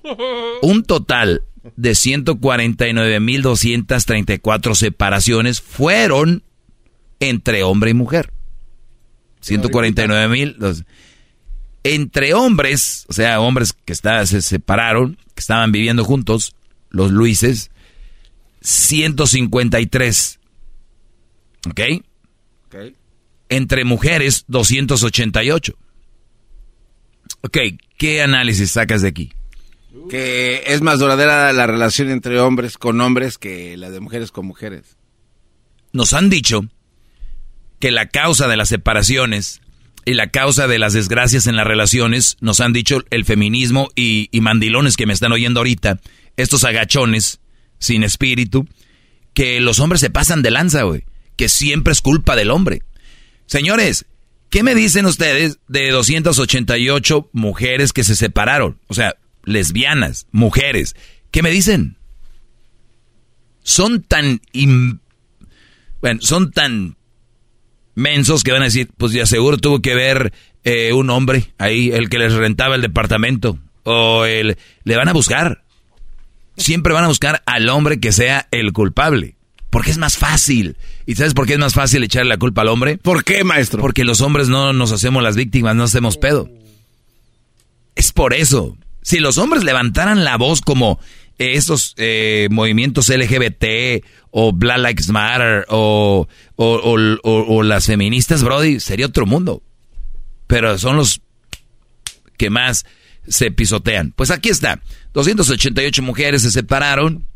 Un 0.62 0.84
total 0.84 1.44
de 1.76 1.92
149.234 1.92 4.76
separaciones 4.76 5.62
fueron 5.62 6.44
entre 7.20 7.64
hombre 7.64 7.92
y 7.92 7.94
mujer. 7.94 8.32
149.000... 9.42 10.56
los- 10.58 10.84
Entre 11.84 12.34
hombres, 12.34 13.06
o 13.10 13.14
sea, 13.14 13.40
hombres 13.40 13.74
que 13.74 13.94
está- 13.94 14.26
se 14.26 14.42
separaron, 14.42 15.18
que 15.36 15.40
estaban 15.42 15.72
viviendo 15.72 16.04
juntos, 16.04 16.56
los 16.90 17.12
Luises, 17.12 17.70
153. 18.62 20.40
¿Ok? 21.70 21.82
Entre 23.50 23.86
mujeres, 23.86 24.46
288. 24.48 25.78
Ok, 27.42 27.58
¿qué 27.98 28.24
análisis 28.24 28.72
sacas 28.72 29.04
de 29.04 29.10
aquí? 29.10 29.34
Que 30.10 30.64
es 30.68 30.82
más 30.82 31.00
duradera 31.00 31.52
la 31.54 31.68
relación 31.68 32.10
entre 32.10 32.40
hombres 32.40 32.78
con 32.78 33.00
hombres 33.02 33.38
que 33.38 33.78
la 33.78 33.90
de 33.90 34.00
mujeres 34.00 34.32
con 34.32 34.46
mujeres. 34.46 34.98
Nos 35.94 36.14
han 36.14 36.30
dicho 36.30 36.66
que 37.80 37.92
la 37.92 38.08
causa 38.08 38.48
de 38.48 38.58
las 38.58 38.70
separaciones 38.70 39.62
y 40.06 40.14
la 40.14 40.30
causa 40.30 40.68
de 40.68 40.78
las 40.78 40.94
desgracias 40.94 41.48
en 41.48 41.56
las 41.56 41.66
relaciones, 41.66 42.38
nos 42.40 42.60
han 42.60 42.74
dicho 42.74 43.04
el 43.10 43.26
feminismo 43.26 43.90
y, 43.96 44.30
y 44.32 44.42
mandilones 44.42 44.98
que 44.98 45.08
me 45.08 45.14
están 45.14 45.32
oyendo 45.32 45.60
ahorita, 45.62 46.00
estos 46.38 46.64
agachones 46.64 47.40
sin 47.80 48.04
espíritu, 48.04 48.68
que 49.34 49.60
los 49.60 49.80
hombres 49.80 50.02
se 50.02 50.12
pasan 50.12 50.44
de 50.44 50.52
lanza, 50.52 50.84
güey, 50.84 51.06
que 51.36 51.50
siempre 51.50 51.92
es 51.92 52.02
culpa 52.02 52.36
del 52.36 52.52
hombre. 52.52 52.84
Señores, 53.48 54.06
¿qué 54.50 54.64
me 54.64 54.76
dicen 54.76 55.06
ustedes 55.06 55.60
de 55.68 55.90
288 55.90 57.30
mujeres 57.34 57.92
que 57.92 58.04
se 58.04 58.16
separaron? 58.16 58.80
O 58.88 58.94
sea, 58.94 59.16
lesbianas, 59.46 60.28
mujeres. 60.32 60.96
¿Qué 61.32 61.42
me 61.42 61.52
dicen? 61.52 61.98
Son 63.64 64.04
tan... 64.04 64.42
bueno, 66.02 66.22
son 66.22 66.52
tan 66.52 66.98
mensos 67.96 68.44
que 68.44 68.52
van 68.52 68.62
a 68.62 68.66
decir, 68.66 68.90
pues 68.98 69.14
ya 69.14 69.26
seguro 69.26 69.58
tuvo 69.58 69.82
que 69.82 69.96
ver 69.96 70.34
eh, 70.64 70.94
un 70.94 71.10
hombre 71.10 71.54
ahí, 71.58 71.92
el 71.92 72.10
que 72.10 72.20
les 72.20 72.34
rentaba 72.34 72.76
el 72.76 72.82
departamento. 72.82 73.58
O 73.84 74.26
el... 74.26 74.58
Le 74.84 74.96
van 74.96 75.08
a 75.08 75.14
buscar. 75.14 75.64
Siempre 76.58 76.94
van 76.94 77.06
a 77.06 77.10
buscar 77.10 77.44
al 77.46 77.70
hombre 77.70 78.00
que 78.00 78.12
sea 78.12 78.48
el 78.52 78.74
culpable. 78.74 79.36
Porque 79.70 79.92
es 79.92 79.98
más 79.98 80.18
fácil. 80.18 80.78
¿Y 81.06 81.16
sabes 81.16 81.34
por 81.34 81.46
qué 81.46 81.54
es 81.54 81.60
más 81.60 81.74
fácil 81.74 82.04
echarle 82.04 82.30
la 82.30 82.38
culpa 82.38 82.62
al 82.62 82.70
hombre? 82.70 82.98
¿Por 82.98 83.24
qué, 83.24 83.44
maestro? 83.44 83.82
Porque 83.82 84.06
los 84.06 84.22
hombres 84.22 84.48
no 84.48 84.74
nos 84.74 84.92
hacemos 84.92 85.22
las 85.22 85.36
víctimas, 85.36 85.76
no 85.76 85.84
hacemos 85.84 86.18
pedo. 86.18 86.50
Es 87.96 88.14
por 88.14 88.34
eso. 88.34 88.78
Si 89.06 89.20
los 89.20 89.38
hombres 89.38 89.64
levantaran 89.64 90.24
la 90.24 90.36
voz 90.36 90.62
como 90.62 91.00
eh, 91.38 91.52
estos 91.54 91.94
eh, 91.98 92.48
movimientos 92.50 93.10
LGBT 93.10 94.04
o 94.32 94.52
Black 94.52 94.80
Lives 94.80 95.10
Matter 95.10 95.68
o, 95.70 96.28
o, 96.56 97.64
las 97.64 97.86
feministas, 97.86 98.44
Brody, 98.44 98.80
sería 98.80 99.06
otro 99.06 99.28
mundo. 99.28 99.62
Pero 100.48 100.80
son 100.80 100.98
los 100.98 101.22
que 102.36 102.50
más 102.50 102.88
se 103.28 103.52
pisotean. 103.52 104.12
Pues 104.16 104.32
aquí 104.32 104.50
está. 104.50 104.82
288 105.14 106.02
mujeres 106.02 106.42
se 106.42 106.50
separaron. 106.50 107.28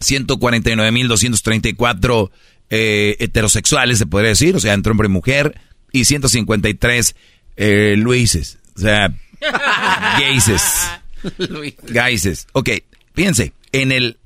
149.234 0.00 2.30
eh, 2.70 3.16
heterosexuales, 3.18 3.98
se 3.98 4.06
podría 4.06 4.30
decir, 4.30 4.56
o 4.56 4.60
sea, 4.60 4.72
entre 4.72 4.90
hombre 4.90 5.08
y 5.08 5.10
mujer, 5.10 5.60
y 5.92 6.06
153 6.06 7.14
eh, 7.56 7.94
Luises, 7.98 8.58
o 8.74 8.80
sea, 8.80 9.14
gayses. 10.18 10.90
Gayses. 11.88 12.46
Ok, 12.52 12.70
fíjense, 13.14 13.54
en 13.72 13.92
el 13.92 14.18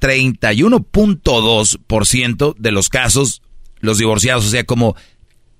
31.2% 0.00 2.54
de 2.56 2.72
los 2.72 2.88
casos, 2.88 3.42
los 3.80 3.98
divorciados, 3.98 4.46
o 4.46 4.50
sea, 4.50 4.64
como 4.64 4.96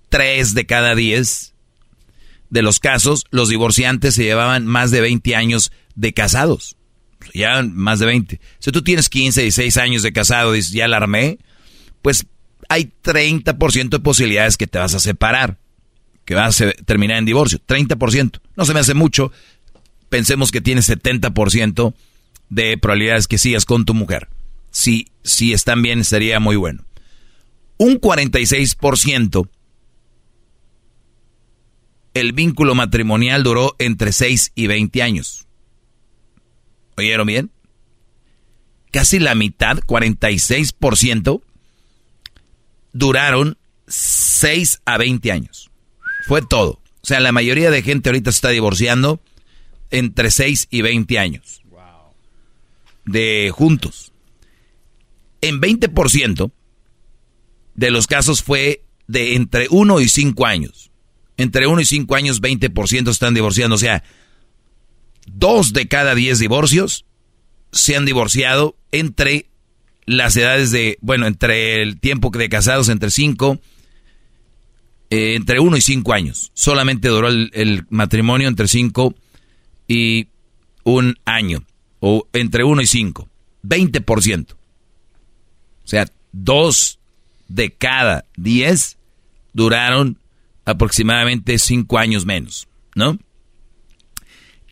3 0.08 0.54
de 0.54 0.66
cada 0.66 0.94
10 0.94 1.54
de 2.50 2.62
los 2.62 2.78
casos, 2.78 3.24
los 3.30 3.48
divorciantes 3.48 4.14
se 4.14 4.24
llevaban 4.24 4.66
más 4.66 4.90
de 4.90 5.00
20 5.00 5.34
años 5.36 5.72
de 5.94 6.12
casados. 6.12 6.76
Ya 7.34 7.62
más 7.62 7.98
de 7.98 8.06
20. 8.06 8.40
Si 8.58 8.70
tú 8.70 8.82
tienes 8.82 9.08
15, 9.08 9.42
16 9.42 9.76
años 9.78 10.02
de 10.02 10.12
casado 10.12 10.54
y 10.54 10.62
ya 10.62 10.86
la 10.86 10.98
armé, 10.98 11.38
pues 12.02 12.26
hay 12.68 12.92
30% 13.02 13.88
de 13.88 14.00
posibilidades 14.00 14.56
que 14.56 14.66
te 14.66 14.78
vas 14.78 14.94
a 14.94 15.00
separar, 15.00 15.58
que 16.26 16.34
vas 16.34 16.60
a 16.60 16.72
terminar 16.84 17.16
en 17.16 17.24
divorcio. 17.24 17.58
30%. 17.66 18.40
No 18.56 18.64
se 18.66 18.74
me 18.74 18.80
hace 18.80 18.92
mucho. 18.92 19.32
Pensemos 20.10 20.52
que 20.52 20.60
tienes 20.60 20.90
70% 20.90 21.94
de 22.50 22.76
probabilidades 22.76 23.26
que 23.26 23.38
sigas 23.38 23.64
con 23.64 23.86
tu 23.86 23.94
mujer. 23.94 24.28
Si, 24.70 25.08
si 25.22 25.54
están 25.54 25.80
bien, 25.80 26.04
sería 26.04 26.38
muy 26.38 26.56
bueno. 26.56 26.84
Un 27.78 28.00
46% 28.00 29.48
el 32.16 32.32
vínculo 32.32 32.74
matrimonial 32.74 33.42
duró 33.42 33.76
entre 33.78 34.10
6 34.10 34.52
y 34.54 34.66
20 34.66 35.02
años. 35.02 35.46
¿Oyeron 36.96 37.26
bien? 37.26 37.50
Casi 38.90 39.18
la 39.18 39.34
mitad, 39.34 39.80
46%, 39.80 41.42
duraron 42.94 43.58
6 43.86 44.80
a 44.86 44.96
20 44.96 45.30
años. 45.30 45.70
Fue 46.26 46.42
todo. 46.42 46.80
O 47.02 47.06
sea, 47.06 47.20
la 47.20 47.30
mayoría 47.30 47.70
de 47.70 47.82
gente 47.82 48.08
ahorita 48.08 48.32
se 48.32 48.38
está 48.38 48.48
divorciando 48.48 49.20
entre 49.90 50.32
6 50.32 50.66
y 50.70 50.82
20 50.82 51.18
años. 51.20 51.62
De 53.04 53.52
juntos. 53.54 54.12
En 55.40 55.60
20% 55.60 56.50
de 57.76 57.90
los 57.92 58.08
casos 58.08 58.42
fue 58.42 58.82
de 59.06 59.36
entre 59.36 59.68
1 59.70 60.00
y 60.00 60.08
5 60.08 60.46
años. 60.46 60.90
Entre 61.36 61.68
1 61.68 61.80
y 61.80 61.84
5 61.84 62.14
años, 62.16 62.42
20% 62.42 63.08
están 63.08 63.34
divorciando. 63.34 63.76
O 63.76 63.78
sea, 63.78 64.02
dos 65.26 65.72
de 65.72 65.86
cada 65.86 66.16
10 66.16 66.40
divorcios 66.40 67.04
se 67.70 67.94
han 67.94 68.04
divorciado 68.04 68.76
entre 68.90 69.46
las 70.06 70.36
edades 70.36 70.72
de, 70.72 70.98
bueno, 71.02 71.28
entre 71.28 71.82
el 71.82 72.00
tiempo 72.00 72.30
de 72.30 72.48
casados, 72.48 72.88
entre 72.88 73.10
5, 73.10 73.60
entre 75.10 75.60
1 75.60 75.76
y 75.76 75.80
5 75.80 76.12
años. 76.12 76.50
Solamente 76.54 77.08
duró 77.08 77.28
el, 77.28 77.86
matrimonio 77.90 78.48
entre 78.48 78.68
5 78.68 79.14
y 79.88 80.28
un 80.84 81.16
año. 81.24 81.64
O 82.00 82.26
entre 82.32 82.64
1 82.64 82.82
y 82.82 82.86
5. 82.86 83.28
20%. 83.64 84.52
O 84.52 84.56
sea, 85.84 86.06
dos 86.32 86.98
de 87.48 87.72
cada 87.72 88.24
10 88.36 88.98
duraron 89.52 90.18
aproximadamente 90.64 91.58
5 91.58 91.98
años 91.98 92.26
menos, 92.26 92.68
¿no? 92.94 93.18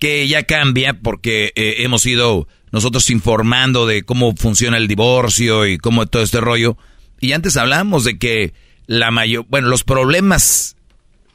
que 0.05 0.29
ya 0.29 0.43
cambia 0.43 0.93
porque 1.01 1.53
eh, 1.55 1.77
hemos 1.79 2.05
ido 2.05 2.47
nosotros 2.73 3.09
informando 3.09 3.87
de 3.87 4.03
cómo 4.03 4.35
funciona 4.37 4.77
el 4.77 4.87
divorcio 4.87 5.67
y 5.67 5.79
cómo 5.79 6.05
todo 6.05 6.23
este 6.23 6.43
rollo. 6.43 6.77
Y 7.21 7.33
antes 7.33 7.57
hablamos 7.57 8.05
de 8.05 8.19
que 8.19 8.53
la 8.87 9.11
mayor, 9.11 9.47
bueno, 9.49 9.69
los 9.69 9.85
problemas 9.85 10.77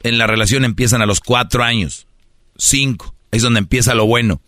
en 0.02 0.18
la 0.18 0.26
relación 0.26 0.64
empiezan 0.64 1.02
a 1.02 1.06
los 1.06 1.20
cuatro 1.20 1.62
años, 1.62 2.06
cinco, 2.56 3.14
es 3.30 3.42
donde 3.42 3.58
empieza 3.60 3.94
lo 3.94 4.06
bueno. 4.06 4.40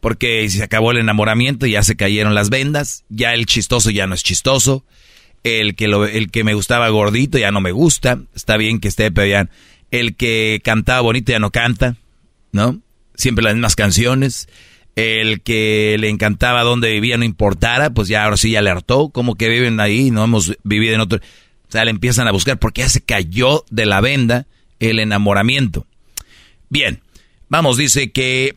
Porque 0.00 0.46
se 0.50 0.62
acabó 0.62 0.90
el 0.90 0.98
enamoramiento, 0.98 1.64
ya 1.64 1.82
se 1.82 1.96
cayeron 1.96 2.34
las 2.34 2.50
vendas, 2.50 3.04
ya 3.08 3.32
el 3.32 3.46
chistoso 3.46 3.88
ya 3.90 4.06
no 4.06 4.14
es 4.14 4.22
chistoso, 4.22 4.84
El 5.44 5.76
que, 5.76 5.88
lo, 5.88 6.04
el 6.04 6.30
que 6.30 6.44
me 6.44 6.52
gustaba 6.52 6.90
gordito 6.90 7.38
ya 7.38 7.50
no 7.50 7.62
me 7.62 7.72
gusta. 7.72 8.20
Está 8.34 8.58
bien 8.58 8.80
que 8.80 8.88
esté, 8.88 9.10
pero 9.10 9.26
ya. 9.26 9.48
El 9.90 10.14
que 10.16 10.60
cantaba 10.62 11.00
bonito 11.00 11.32
ya 11.32 11.38
no 11.38 11.50
canta, 11.50 11.96
¿no? 12.52 12.80
Siempre 13.14 13.44
las 13.44 13.54
mismas 13.54 13.76
canciones. 13.76 14.48
El 14.94 15.40
que 15.40 15.96
le 15.98 16.10
encantaba 16.10 16.64
donde 16.64 16.92
vivía 16.92 17.16
no 17.16 17.24
importara, 17.24 17.90
pues 17.90 18.08
ya 18.08 18.24
ahora 18.24 18.36
sí 18.36 18.50
ya 18.50 18.60
le 18.60 18.70
hartó. 18.70 19.08
Como 19.08 19.36
que 19.36 19.48
viven 19.48 19.80
ahí, 19.80 20.10
no 20.10 20.22
hemos 20.22 20.54
vivido 20.64 20.94
en 20.94 21.00
otro. 21.00 21.20
Le 21.82 21.90
empiezan 21.90 22.28
a 22.28 22.32
buscar 22.32 22.58
porque 22.58 22.82
ya 22.82 22.88
se 22.88 23.00
cayó 23.00 23.64
de 23.70 23.86
la 23.86 24.02
venda 24.02 24.46
el 24.78 25.00
enamoramiento. 25.00 25.86
Bien, 26.68 27.00
vamos, 27.48 27.76
dice 27.76 28.12
que 28.12 28.54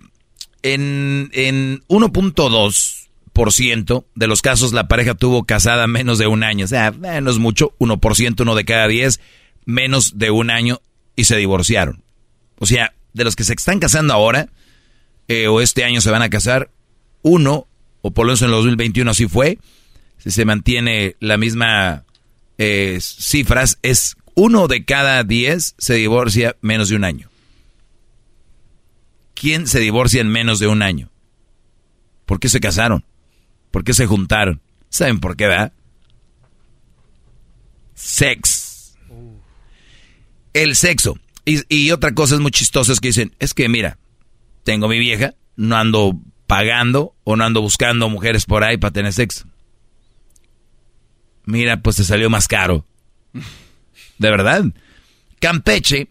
en, 0.62 1.32
en 1.34 1.82
1.2% 1.88 4.06
de 4.16 4.28
los 4.28 4.42
casos 4.42 4.72
la 4.74 4.88
pareja 4.88 5.14
tuvo 5.16 5.46
casada 5.46 5.88
menos 5.88 6.18
de 6.18 6.28
un 6.28 6.44
año. 6.44 6.66
O 6.66 6.68
sea, 6.68 6.92
no 6.92 7.30
es 7.30 7.38
mucho, 7.38 7.74
1%, 7.80 8.42
uno 8.42 8.56
de 8.56 8.66
cada 8.66 8.88
10, 8.88 9.20
menos 9.66 10.18
de 10.18 10.32
un 10.32 10.50
año 10.50 10.82
y 11.16 11.26
se 11.26 11.38
divorciaron. 11.38 12.04
O 12.60 12.66
sea, 12.66 12.94
de 13.14 13.24
los 13.24 13.36
que 13.36 13.44
se 13.44 13.54
están 13.54 13.80
casando 13.80 14.14
ahora, 14.14 14.50
eh, 15.28 15.48
o 15.48 15.62
este 15.62 15.84
año 15.84 16.02
se 16.02 16.12
van 16.12 16.22
a 16.22 16.30
casar, 16.30 16.70
uno, 17.22 17.68
o 18.02 18.12
por 18.12 18.26
lo 18.26 18.30
menos 18.30 18.42
en 18.42 18.48
el 18.48 18.54
2021 18.54 19.12
así 19.12 19.28
fue, 19.28 19.60
si 20.18 20.32
se 20.32 20.46
mantiene 20.46 21.16
la 21.20 21.38
misma 21.38 22.06
eh, 22.58 22.98
cifras, 23.02 23.80
es 23.82 24.16
uno 24.36 24.68
de 24.68 24.86
cada 24.86 25.24
diez 25.24 25.76
se 25.77 25.95
divorcia 25.95 26.56
menos 26.61 26.90
de 26.90 26.95
un 26.95 27.03
año. 27.03 27.30
¿Quién 29.34 29.68
se 29.68 29.80
divorcia 29.80 30.22
en 30.22 30.30
menos 30.30 30.60
de 30.60 30.68
un 30.68 30.82
año? 30.82 31.10
¿Por 32.26 32.40
qué 32.40 32.50
se 32.50 32.60
casaron? 32.60 33.06
¿Por 33.72 33.84
qué 33.84 33.94
se 33.94 34.06
juntaron? 34.06 34.61
¿Saben 34.90 35.19
por 35.19 35.36
qué, 35.36 35.48
va? 35.48 35.72
Sex. 37.94 38.95
El 40.53 40.76
sexo. 40.76 41.19
Y, 41.45 41.61
y, 41.69 41.92
otra 41.92 42.14
cosa 42.14 42.36
es 42.36 42.42
muy 42.42 42.52
chistosa 42.52 42.92
es 42.92 43.00
que 43.00 43.10
dicen, 43.10 43.36
es 43.40 43.53
que 43.53 43.69
mira, 43.69 43.98
tengo 44.64 44.88
mi 44.88 45.00
vieja, 45.00 45.34
no 45.56 45.77
ando 45.77 46.19
pagando 46.45 47.16
o 47.24 47.36
no 47.36 47.44
ando 47.45 47.61
buscando 47.61 48.10
mujeres 48.10 48.45
por 48.45 48.64
ahí 48.64 48.77
para 48.77 48.92
tener 48.92 49.14
sexo. 49.14 49.45
Mira, 51.48 51.82
pues 51.82 51.95
te 51.95 52.03
salió 52.03 52.30
más 52.30 52.48
caro. 52.48 52.85
De 54.17 54.30
verdad. 54.30 54.66
Campeche 55.40 56.09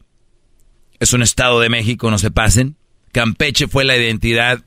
es 0.98 1.12
un 1.12 1.22
estado 1.22 1.60
de 1.60 1.68
México, 1.68 2.10
no 2.10 2.16
se 2.18 2.30
pasen. 2.30 2.76
Campeche 3.12 3.68
fue 3.68 3.84
la 3.84 3.98
identidad, 3.98 4.64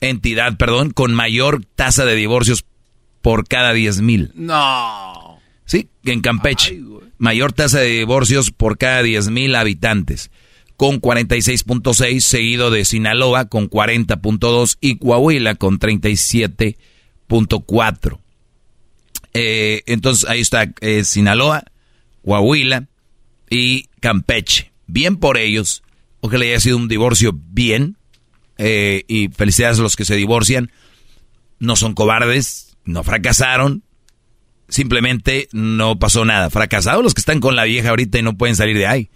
entidad, 0.00 0.56
perdón, 0.56 0.90
con 0.90 1.14
mayor 1.14 1.64
tasa 1.76 2.04
de 2.04 2.16
divorcios 2.16 2.64
por 3.22 3.46
cada 3.46 3.72
10 3.72 4.00
mil. 4.00 4.32
No. 4.34 5.38
Sí, 5.66 5.88
en 6.04 6.20
Campeche. 6.20 6.82
mayor 7.16 7.52
tasa 7.52 7.78
de 7.78 7.90
divorcios 7.90 8.50
por 8.50 8.76
cada 8.76 9.04
10 9.04 9.30
mil 9.30 9.54
habitantes. 9.54 10.32
Con 10.76 11.00
46.6, 11.00 12.18
seguido 12.20 12.72
de 12.72 12.84
Sinaloa 12.84 13.44
con 13.44 13.70
40.2 13.70 14.78
y 14.80 14.98
Coahuila 14.98 15.54
con 15.54 15.78
37.4. 15.78 18.18
Eh, 19.38 19.82
entonces 19.84 20.28
ahí 20.30 20.40
está 20.40 20.72
eh, 20.80 21.04
Sinaloa, 21.04 21.64
Coahuila 22.24 22.86
y 23.50 23.88
Campeche. 24.00 24.72
Bien 24.86 25.16
por 25.16 25.36
ellos. 25.36 25.82
Ojalá 26.20 26.46
haya 26.46 26.60
sido 26.60 26.78
un 26.78 26.88
divorcio 26.88 27.32
bien. 27.34 27.98
Eh, 28.58 29.04
y 29.08 29.28
felicidades 29.28 29.78
a 29.78 29.82
los 29.82 29.94
que 29.94 30.06
se 30.06 30.16
divorcian. 30.16 30.72
No 31.58 31.76
son 31.76 31.92
cobardes, 31.92 32.78
no 32.86 33.04
fracasaron. 33.04 33.82
Simplemente 34.68 35.48
no 35.52 35.98
pasó 35.98 36.24
nada. 36.24 36.48
Fracasados 36.48 37.04
los 37.04 37.12
que 37.12 37.20
están 37.20 37.40
con 37.40 37.56
la 37.56 37.64
vieja 37.64 37.90
ahorita 37.90 38.18
y 38.18 38.22
no 38.22 38.38
pueden 38.38 38.56
salir 38.56 38.78
de 38.78 38.86
ahí. 38.86 39.10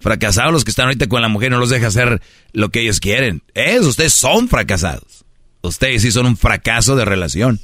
Fracasados 0.00 0.52
los 0.52 0.64
que 0.64 0.70
están 0.70 0.86
ahorita 0.86 1.06
con 1.06 1.22
la 1.22 1.28
mujer 1.28 1.48
y 1.48 1.50
no 1.52 1.60
los 1.60 1.70
deja 1.70 1.86
hacer 1.86 2.20
lo 2.52 2.68
que 2.70 2.82
ellos 2.82 3.00
quieren. 3.00 3.42
Es, 3.54 3.80
ustedes 3.86 4.12
son 4.12 4.48
fracasados. 4.48 5.24
Ustedes 5.62 6.02
sí 6.02 6.12
son 6.12 6.26
un 6.26 6.36
fracaso 6.36 6.94
de 6.94 7.06
relación. 7.06 7.58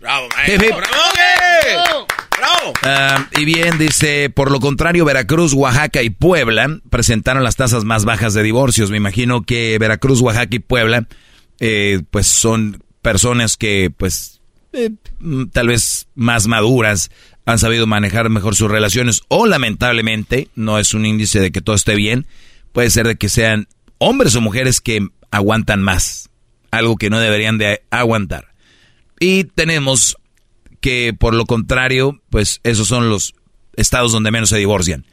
Bravo, 0.00 0.28
Bravo. 0.28 2.06
Bravo. 2.38 2.72
Ah, 2.82 3.28
y 3.36 3.44
bien, 3.44 3.78
dice, 3.78 4.30
por 4.30 4.52
lo 4.52 4.60
contrario, 4.60 5.04
Veracruz, 5.04 5.52
Oaxaca 5.54 6.02
y 6.02 6.10
Puebla 6.10 6.78
presentaron 6.88 7.42
las 7.42 7.56
tasas 7.56 7.84
más 7.84 8.04
bajas 8.04 8.32
de 8.32 8.44
divorcios. 8.44 8.90
Me 8.90 8.96
imagino 8.96 9.42
que 9.42 9.76
Veracruz, 9.78 10.20
Oaxaca 10.20 10.54
y 10.54 10.60
Puebla, 10.60 11.08
eh, 11.58 12.02
pues 12.10 12.28
son 12.28 12.82
personas 13.02 13.56
que, 13.56 13.90
pues, 13.96 14.40
eh, 14.72 14.90
tal 15.52 15.68
vez 15.68 16.06
más 16.14 16.46
maduras, 16.46 17.10
han 17.44 17.58
sabido 17.58 17.86
manejar 17.86 18.28
mejor 18.28 18.54
sus 18.54 18.70
relaciones 18.70 19.22
o 19.28 19.46
lamentablemente, 19.46 20.48
no 20.54 20.78
es 20.78 20.94
un 20.94 21.06
índice 21.06 21.40
de 21.40 21.50
que 21.50 21.62
todo 21.62 21.74
esté 21.74 21.94
bien, 21.94 22.26
puede 22.72 22.90
ser 22.90 23.06
de 23.06 23.16
que 23.16 23.30
sean 23.30 23.68
hombres 23.96 24.36
o 24.36 24.40
mujeres 24.40 24.80
que 24.80 25.08
aguantan 25.30 25.82
más, 25.82 26.28
algo 26.70 26.96
que 26.96 27.10
no 27.10 27.18
deberían 27.18 27.56
de 27.56 27.82
aguantar. 27.90 28.47
Y 29.20 29.44
tenemos 29.44 30.16
que, 30.80 31.14
por 31.18 31.34
lo 31.34 31.46
contrario, 31.46 32.20
pues 32.30 32.60
esos 32.62 32.88
son 32.88 33.08
los 33.08 33.34
estados 33.76 34.12
donde 34.12 34.30
menos 34.30 34.50
se 34.50 34.58
divorcian. 34.58 35.04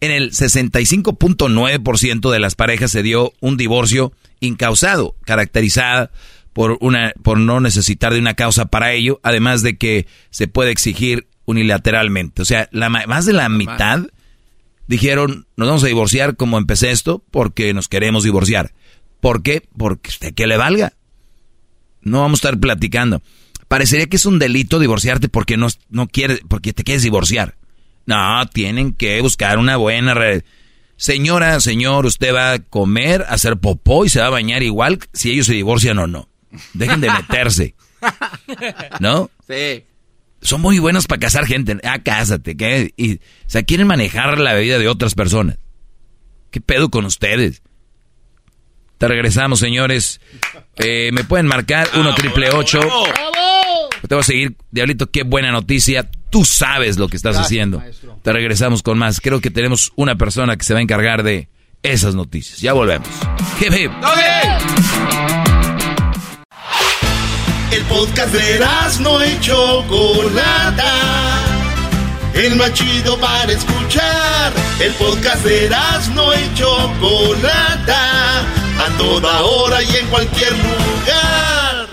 En 0.00 0.10
el 0.10 0.32
65.9% 0.32 2.30
de 2.30 2.40
las 2.40 2.54
parejas 2.56 2.90
se 2.90 3.02
dio 3.02 3.32
un 3.40 3.56
divorcio 3.56 4.12
incausado, 4.40 5.14
caracterizada 5.24 6.10
por, 6.52 6.76
una, 6.80 7.12
por 7.22 7.38
no 7.38 7.60
necesitar 7.60 8.12
de 8.12 8.18
una 8.18 8.34
causa 8.34 8.66
para 8.66 8.92
ello, 8.92 9.20
además 9.22 9.62
de 9.62 9.76
que 9.76 10.06
se 10.30 10.48
puede 10.48 10.72
exigir 10.72 11.28
unilateralmente. 11.44 12.42
O 12.42 12.44
sea, 12.44 12.68
la, 12.72 12.88
más 12.88 13.26
de 13.26 13.32
la 13.32 13.48
mitad 13.48 14.00
dijeron, 14.88 15.46
nos 15.56 15.68
vamos 15.68 15.84
a 15.84 15.88
divorciar 15.88 16.36
como 16.36 16.58
empecé 16.58 16.90
esto, 16.90 17.22
porque 17.30 17.72
nos 17.72 17.88
queremos 17.88 18.24
divorciar. 18.24 18.72
¿Por 19.20 19.44
qué? 19.44 19.62
Porque 19.76 20.10
usted 20.10 20.34
que 20.34 20.48
le 20.48 20.56
valga. 20.56 20.94
No 22.00 22.22
vamos 22.22 22.38
a 22.38 22.48
estar 22.48 22.58
platicando 22.58 23.22
parecería 23.72 24.06
que 24.06 24.16
es 24.16 24.26
un 24.26 24.38
delito 24.38 24.78
divorciarte 24.78 25.30
porque 25.30 25.56
no, 25.56 25.66
no 25.88 26.06
quieres, 26.06 26.42
porque 26.46 26.74
te 26.74 26.84
quieres 26.84 27.04
divorciar. 27.04 27.56
No, 28.04 28.46
tienen 28.52 28.92
que 28.92 29.18
buscar 29.22 29.56
una 29.56 29.78
buena 29.78 30.12
red. 30.12 30.44
Señora, 30.96 31.58
señor, 31.58 32.04
usted 32.04 32.34
va 32.34 32.52
a 32.52 32.58
comer, 32.58 33.22
a 33.22 33.32
hacer 33.32 33.56
popó 33.56 34.04
y 34.04 34.10
se 34.10 34.20
va 34.20 34.26
a 34.26 34.28
bañar 34.28 34.62
igual 34.62 34.98
si 35.14 35.30
ellos 35.30 35.46
se 35.46 35.54
divorcian 35.54 35.98
o 36.00 36.06
no. 36.06 36.28
Dejen 36.74 37.00
de 37.00 37.12
meterse. 37.12 37.74
¿No? 39.00 39.30
Sí. 39.48 39.84
Son 40.42 40.60
muy 40.60 40.78
buenos 40.78 41.06
para 41.06 41.20
casar 41.20 41.46
gente. 41.46 41.78
Ah, 41.82 42.02
cásate. 42.02 42.54
¿qué? 42.58 42.92
Y, 42.98 43.14
o 43.14 43.20
sea, 43.46 43.62
quieren 43.62 43.86
manejar 43.86 44.38
la 44.38 44.54
vida 44.54 44.78
de 44.78 44.88
otras 44.88 45.14
personas. 45.14 45.56
¿Qué 46.50 46.60
pedo 46.60 46.90
con 46.90 47.06
ustedes? 47.06 47.62
Te 48.98 49.08
regresamos, 49.08 49.60
señores. 49.60 50.20
Eh, 50.76 51.08
me 51.10 51.24
pueden 51.24 51.46
marcar 51.46 51.88
1 51.94 52.14
triple 52.16 52.50
8 52.50 52.80
te 54.08 54.14
voy 54.14 54.20
a 54.20 54.24
seguir, 54.24 54.56
Diablito, 54.70 55.10
qué 55.10 55.22
buena 55.22 55.52
noticia. 55.52 56.10
Tú 56.30 56.44
sabes 56.44 56.98
lo 56.98 57.08
que 57.08 57.16
estás 57.16 57.36
haciendo. 57.36 57.82
Te 58.22 58.32
regresamos 58.32 58.82
con 58.82 58.98
más. 58.98 59.20
Creo 59.20 59.40
que 59.40 59.50
tenemos 59.50 59.92
una 59.96 60.16
persona 60.16 60.56
que 60.56 60.64
se 60.64 60.72
va 60.74 60.80
a 60.80 60.82
encargar 60.82 61.22
de 61.22 61.48
esas 61.82 62.14
noticias. 62.14 62.60
Ya 62.60 62.72
volvemos. 62.72 63.08
Hip, 63.60 63.72
hip. 63.72 63.92
El 67.70 67.82
podcast 67.84 68.34
de 68.34 68.60
no 69.00 69.22
hecho 69.22 69.84
Chocolata. 69.88 70.94
El 72.34 72.56
más 72.56 72.72
chido 72.74 73.18
para 73.18 73.52
escuchar. 73.52 74.52
El 74.80 74.92
podcast 74.94 75.44
de 75.44 75.70
no 76.14 76.32
hecho 76.32 76.92
Chocolata. 77.00 78.40
A 78.40 78.98
toda 78.98 79.42
hora 79.42 79.82
y 79.82 79.96
en 79.96 80.06
cualquier 80.08 80.52
lugar. 80.52 81.88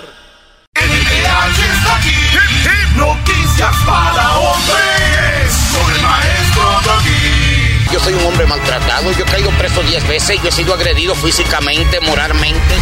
Noticias 2.96 3.76
para 3.86 4.38
hombres 4.38 5.70
con 5.74 5.96
el 5.96 6.02
maestro 6.02 6.64
Doggy. 6.84 7.94
Yo 7.94 8.00
soy 8.00 8.14
un 8.14 8.26
hombre 8.26 8.46
maltratado, 8.46 9.12
yo 9.12 9.26
he 9.26 9.32
caído 9.32 9.50
preso 9.52 9.82
10 9.82 10.08
veces, 10.08 10.42
yo 10.42 10.50
he 10.50 10.52
sido 10.52 10.74
agredido 10.74 11.16
físicamente, 11.16 12.00
moralmente. 12.02 12.76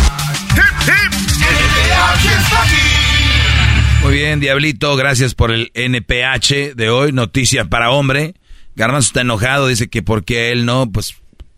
Muy 4.02 4.14
bien, 4.14 4.40
Diablito, 4.40 4.96
gracias 4.96 5.34
por 5.34 5.52
el 5.52 5.72
NPH 5.74 6.76
de 6.76 6.90
hoy, 6.90 7.12
noticias 7.12 7.68
para 7.68 7.92
hombre. 7.92 8.36
Garbanzo 8.76 9.08
está 9.08 9.22
enojado, 9.22 9.68
dice 9.68 9.90
que 9.90 10.02
porque 10.02 10.52
él 10.52 10.66
no, 10.66 10.90
pues, 10.90 11.16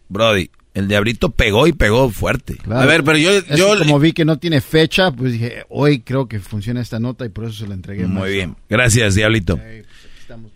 Brody, 0.07 0.49
el 0.79 0.87
diablito 0.87 1.31
pegó 1.31 1.67
y 1.67 1.73
pegó 1.73 2.09
fuerte. 2.09 2.57
A 2.69 2.85
ver, 2.85 3.03
pero 3.03 3.17
yo, 3.17 3.31
yo 3.55 3.77
como 3.77 3.99
vi 3.99 4.13
que 4.13 4.25
no 4.25 4.39
tiene 4.39 4.61
fecha, 4.61 5.11
pues 5.11 5.33
dije, 5.33 5.63
hoy 5.69 6.01
creo 6.01 6.27
que 6.27 6.39
funciona 6.39 6.81
esta 6.81 6.99
nota 6.99 7.25
y 7.25 7.29
por 7.29 7.45
eso 7.45 7.53
se 7.53 7.67
la 7.67 7.75
entregué. 7.75 8.07
Muy 8.07 8.31
bien, 8.31 8.55
gracias 8.69 9.15
diablito. 9.15 9.57
Pues, 9.57 9.85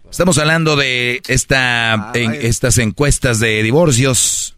estamos, 0.10 0.38
hablando 0.38 0.76
de 0.76 1.22
esta, 1.28 1.94
ah, 1.94 2.12
en, 2.16 2.34
estas 2.34 2.78
encuestas 2.78 3.40
de 3.40 3.62
divorcios 3.64 4.56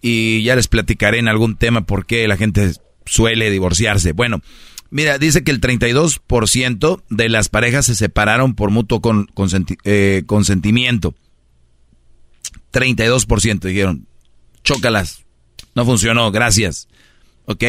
y 0.00 0.42
ya 0.42 0.56
les 0.56 0.68
platicaré 0.68 1.18
en 1.18 1.28
algún 1.28 1.56
tema 1.56 1.82
por 1.82 2.06
qué 2.06 2.26
la 2.28 2.36
gente 2.36 2.72
suele 3.04 3.50
divorciarse. 3.50 4.12
Bueno, 4.12 4.42
Mira, 4.90 5.18
dice 5.18 5.44
que 5.44 5.50
el 5.50 5.60
32% 5.60 7.02
de 7.10 7.28
las 7.28 7.48
parejas 7.50 7.86
se 7.86 7.94
separaron 7.94 8.54
por 8.54 8.70
mutuo 8.70 9.02
con, 9.02 9.28
eh, 9.84 10.22
consentimiento. 10.26 11.14
32% 12.72 13.60
dijeron, 13.60 14.06
chócalas, 14.68 15.24
no 15.74 15.86
funcionó, 15.86 16.30
gracias. 16.30 16.88
¿Ok? 17.46 17.64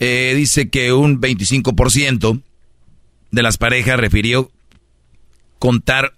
Eh, 0.00 0.34
dice 0.36 0.68
que 0.68 0.92
un 0.92 1.20
25% 1.20 2.42
de 3.30 3.42
las 3.42 3.58
parejas 3.58 4.00
refirió 4.00 4.50
contar 5.60 6.14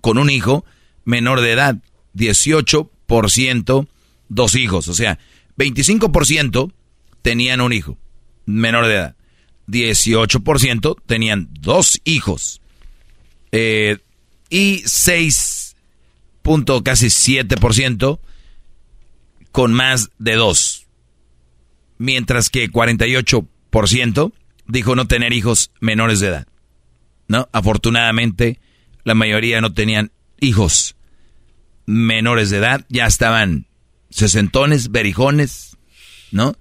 con 0.00 0.18
un 0.18 0.30
hijo 0.30 0.64
menor 1.04 1.40
de 1.40 1.50
edad, 1.52 1.76
18% 2.14 3.88
dos 4.28 4.54
hijos, 4.54 4.86
o 4.86 4.94
sea, 4.94 5.18
25% 5.58 6.72
tenían 7.22 7.60
un 7.60 7.72
hijo 7.72 7.98
menor 8.44 8.86
de 8.86 8.94
edad, 8.94 9.16
18% 9.66 10.96
tenían 11.04 11.48
dos 11.50 12.00
hijos 12.04 12.60
eh, 13.50 13.98
y 14.50 14.82
6. 14.86 15.74
casi 16.84 17.06
7% 17.06 18.20
con 19.56 19.72
más 19.72 20.10
de 20.18 20.34
dos, 20.34 20.86
mientras 21.96 22.50
que 22.50 22.70
48% 22.70 24.32
dijo 24.66 24.94
no 24.94 25.06
tener 25.06 25.32
hijos 25.32 25.70
menores 25.80 26.20
de 26.20 26.26
edad. 26.26 26.46
¿No? 27.26 27.48
Afortunadamente, 27.52 28.60
la 29.02 29.14
mayoría 29.14 29.62
no 29.62 29.72
tenían 29.72 30.12
hijos 30.40 30.94
menores 31.86 32.50
de 32.50 32.58
edad, 32.58 32.84
ya 32.90 33.06
estaban 33.06 33.66
sesentones, 34.10 34.90
berijones, 34.90 35.78
¿no? 36.32 36.54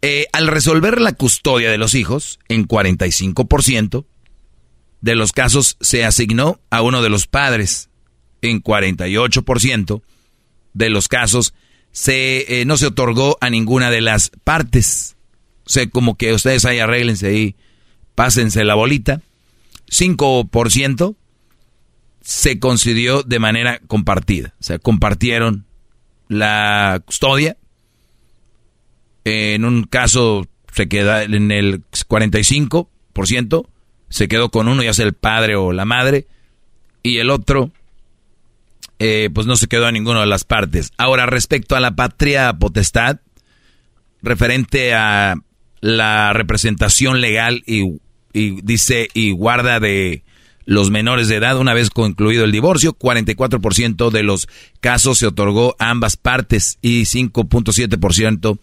Eh, 0.00 0.28
al 0.32 0.46
resolver 0.46 1.02
la 1.02 1.12
custodia 1.12 1.70
de 1.70 1.76
los 1.76 1.94
hijos, 1.94 2.38
en 2.48 2.66
45% 2.66 4.06
de 5.02 5.14
los 5.14 5.32
casos 5.32 5.76
se 5.82 6.06
asignó 6.06 6.58
a 6.70 6.80
uno 6.80 7.02
de 7.02 7.10
los 7.10 7.26
padres, 7.26 7.90
en 8.40 8.62
48% 8.62 10.00
de 10.72 10.88
los 10.88 11.08
casos 11.08 11.52
se, 11.92 12.60
eh, 12.60 12.64
no 12.64 12.76
se 12.76 12.86
otorgó 12.86 13.38
a 13.40 13.50
ninguna 13.50 13.90
de 13.90 14.00
las 14.00 14.30
partes. 14.44 15.16
O 15.66 15.70
sea, 15.70 15.88
como 15.88 16.16
que 16.16 16.32
ustedes 16.32 16.64
ahí 16.64 16.78
arréglense 16.78 17.28
ahí, 17.28 17.56
pásense 18.14 18.64
la 18.64 18.74
bolita. 18.74 19.20
5% 19.90 21.16
se 22.20 22.58
concedió 22.58 23.22
de 23.22 23.38
manera 23.38 23.80
compartida. 23.86 24.54
O 24.60 24.62
sea, 24.62 24.78
compartieron 24.78 25.66
la 26.28 27.02
custodia. 27.04 27.56
En 29.24 29.64
un 29.64 29.84
caso 29.84 30.46
se 30.72 30.88
queda 30.88 31.24
en 31.24 31.50
el 31.50 31.82
45%, 31.90 33.68
se 34.08 34.28
quedó 34.28 34.50
con 34.50 34.68
uno, 34.68 34.82
ya 34.82 34.94
sea 34.94 35.06
el 35.06 35.14
padre 35.14 35.56
o 35.56 35.72
la 35.72 35.84
madre, 35.84 36.26
y 37.02 37.18
el 37.18 37.30
otro, 37.30 37.72
eh, 38.98 39.30
pues 39.32 39.46
no 39.46 39.56
se 39.56 39.66
quedó 39.68 39.86
a 39.86 39.92
ninguna 39.92 40.20
de 40.20 40.26
las 40.26 40.44
partes. 40.44 40.92
Ahora, 40.96 41.26
respecto 41.26 41.76
a 41.76 41.80
la 41.80 41.94
patria 41.94 42.52
potestad, 42.54 43.18
referente 44.22 44.94
a 44.94 45.36
la 45.80 46.32
representación 46.32 47.20
legal 47.20 47.62
y, 47.66 47.98
dice 48.32 49.08
y 49.14 49.32
guarda 49.32 49.80
de 49.80 50.22
los 50.64 50.90
menores 50.90 51.28
de 51.28 51.36
edad 51.36 51.56
una 51.58 51.74
vez 51.74 51.90
concluido 51.90 52.44
el 52.44 52.52
divorcio. 52.52 52.96
44% 52.96 54.10
de 54.10 54.22
los 54.22 54.48
casos 54.80 55.18
se 55.18 55.26
otorgó 55.26 55.76
a 55.78 55.90
ambas 55.90 56.16
partes 56.16 56.78
y 56.82 57.02
5.7% 57.02 58.58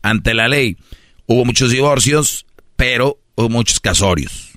ante 0.10 0.34
la 0.34 0.48
ley. 0.48 0.78
Hubo 1.26 1.46
muchos 1.46 1.72
divorcios, 1.72 2.46
pero 2.76 3.20
hubo 3.36 3.50
muchos 3.50 3.80
casorios. 3.80 4.54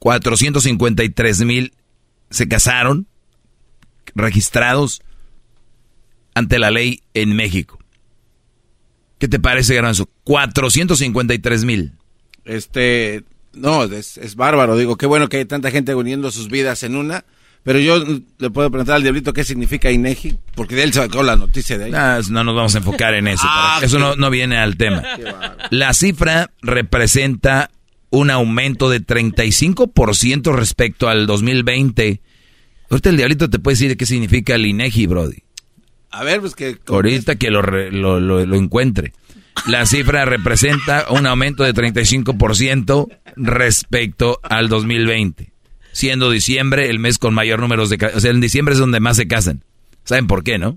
453.000 0.00 1.72
se 2.30 2.48
casaron 2.48 3.06
registrados 4.14 5.02
ante 6.34 6.58
la 6.58 6.70
ley 6.70 7.02
en 7.14 7.34
México. 7.34 7.78
¿Qué 9.18 9.28
te 9.28 9.40
parece, 9.40 9.74
Garanzo? 9.74 10.08
453 10.24 11.64
mil. 11.64 11.92
Este, 12.44 13.24
no, 13.54 13.84
es, 13.84 14.36
bárbaro. 14.36 14.76
Digo, 14.76 14.96
qué 14.96 15.06
bueno 15.06 15.28
que 15.28 15.38
hay 15.38 15.44
tanta 15.46 15.70
gente 15.70 15.94
uniendo 15.94 16.30
sus 16.30 16.50
vidas 16.50 16.82
en 16.82 16.96
una. 16.96 17.24
Pero 17.66 17.80
yo 17.80 17.98
le 17.98 18.50
puedo 18.50 18.70
preguntar 18.70 18.94
al 18.94 19.02
diablito 19.02 19.32
qué 19.32 19.42
significa 19.42 19.90
INEGI, 19.90 20.38
porque 20.54 20.76
de 20.76 20.84
él 20.84 20.92
sacó 20.92 21.24
la 21.24 21.34
noticia 21.34 21.76
de 21.76 21.86
ahí. 21.86 21.92
Ah, 21.92 22.20
no 22.30 22.44
nos 22.44 22.54
vamos 22.54 22.76
a 22.76 22.78
enfocar 22.78 23.12
en 23.14 23.26
eso. 23.26 23.42
Ah, 23.44 23.80
eso 23.82 23.98
no, 23.98 24.14
no, 24.14 24.30
viene 24.30 24.56
al 24.56 24.76
tema. 24.76 25.02
La 25.70 25.92
cifra 25.92 26.52
representa 26.62 27.72
un 28.10 28.30
aumento 28.30 28.88
de 28.88 29.04
35% 29.04 30.54
respecto 30.54 31.08
al 31.08 31.26
2020. 31.26 32.20
Ahorita 32.88 33.10
el 33.10 33.16
diablito 33.16 33.50
te 33.50 33.58
puede 33.58 33.72
decir 33.72 33.96
qué 33.96 34.06
significa 34.06 34.54
el 34.54 34.64
INEGI, 34.64 35.08
Brody. 35.08 35.42
A 36.12 36.22
ver, 36.22 36.38
pues 36.38 36.54
que... 36.54 36.78
Ahorita 36.86 37.34
que 37.34 37.50
lo, 37.50 37.62
lo, 37.62 38.20
lo, 38.20 38.54
encuentre. 38.54 39.12
La 39.66 39.86
cifra 39.86 40.24
representa 40.24 41.06
un 41.10 41.26
aumento 41.26 41.64
de 41.64 41.74
35% 41.74 43.08
respecto 43.34 44.38
al 44.44 44.68
2020. 44.68 45.55
Siendo 45.96 46.30
diciembre 46.30 46.90
el 46.90 46.98
mes 46.98 47.16
con 47.16 47.32
mayor 47.32 47.58
número 47.58 47.88
de... 47.88 47.96
O 48.14 48.20
sea, 48.20 48.30
en 48.30 48.42
diciembre 48.42 48.74
es 48.74 48.78
donde 48.78 49.00
más 49.00 49.16
se 49.16 49.26
casan. 49.26 49.64
¿Saben 50.04 50.26
por 50.26 50.44
qué, 50.44 50.58
no? 50.58 50.76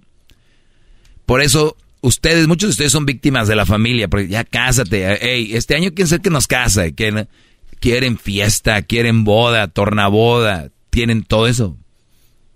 Por 1.25 1.41
eso 1.41 1.75
ustedes, 1.99 2.47
muchos 2.47 2.69
de 2.69 2.71
ustedes 2.71 2.93
son 2.93 3.05
víctimas 3.05 3.49
de 3.49 3.57
la 3.57 3.65
familia, 3.65 4.07
porque 4.07 4.29
ya 4.29 4.45
cásate, 4.45 5.17
hey, 5.19 5.51
este 5.55 5.75
año 5.75 5.91
quién 5.93 6.07
sabe 6.07 6.21
que 6.21 6.29
nos 6.29 6.47
casa, 6.47 6.91
que 6.91 7.27
quieren 7.81 8.17
fiesta, 8.17 8.81
quieren 8.83 9.25
boda, 9.25 9.67
tornaboda, 9.67 10.69
tienen 10.89 11.23
todo 11.23 11.47
eso. 11.47 11.77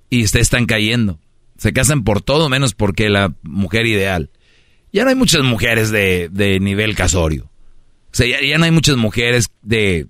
Y 0.09 0.24
ustedes 0.24 0.45
están 0.45 0.66
cayendo. 0.66 1.19
Se 1.58 1.74
casan 1.74 2.06
por 2.06 2.22
todo 2.22 2.48
menos 2.48 2.74
porque 2.75 3.09
la 3.09 3.33
mujer 3.42 3.88
ideal. 3.88 4.30
Ya 4.93 5.03
no 5.03 5.09
hay 5.09 5.16
muchas 5.16 5.42
mujeres 5.43 5.92
de, 5.92 6.30
nivel 6.61 6.95
casorio. 6.95 7.43
O 7.43 8.16
sea, 8.16 8.25
ya, 8.25 8.58
no 8.58 8.64
hay 8.64 8.72
muchas 8.72 8.95
mujeres 8.95 9.50
de, 9.64 10.08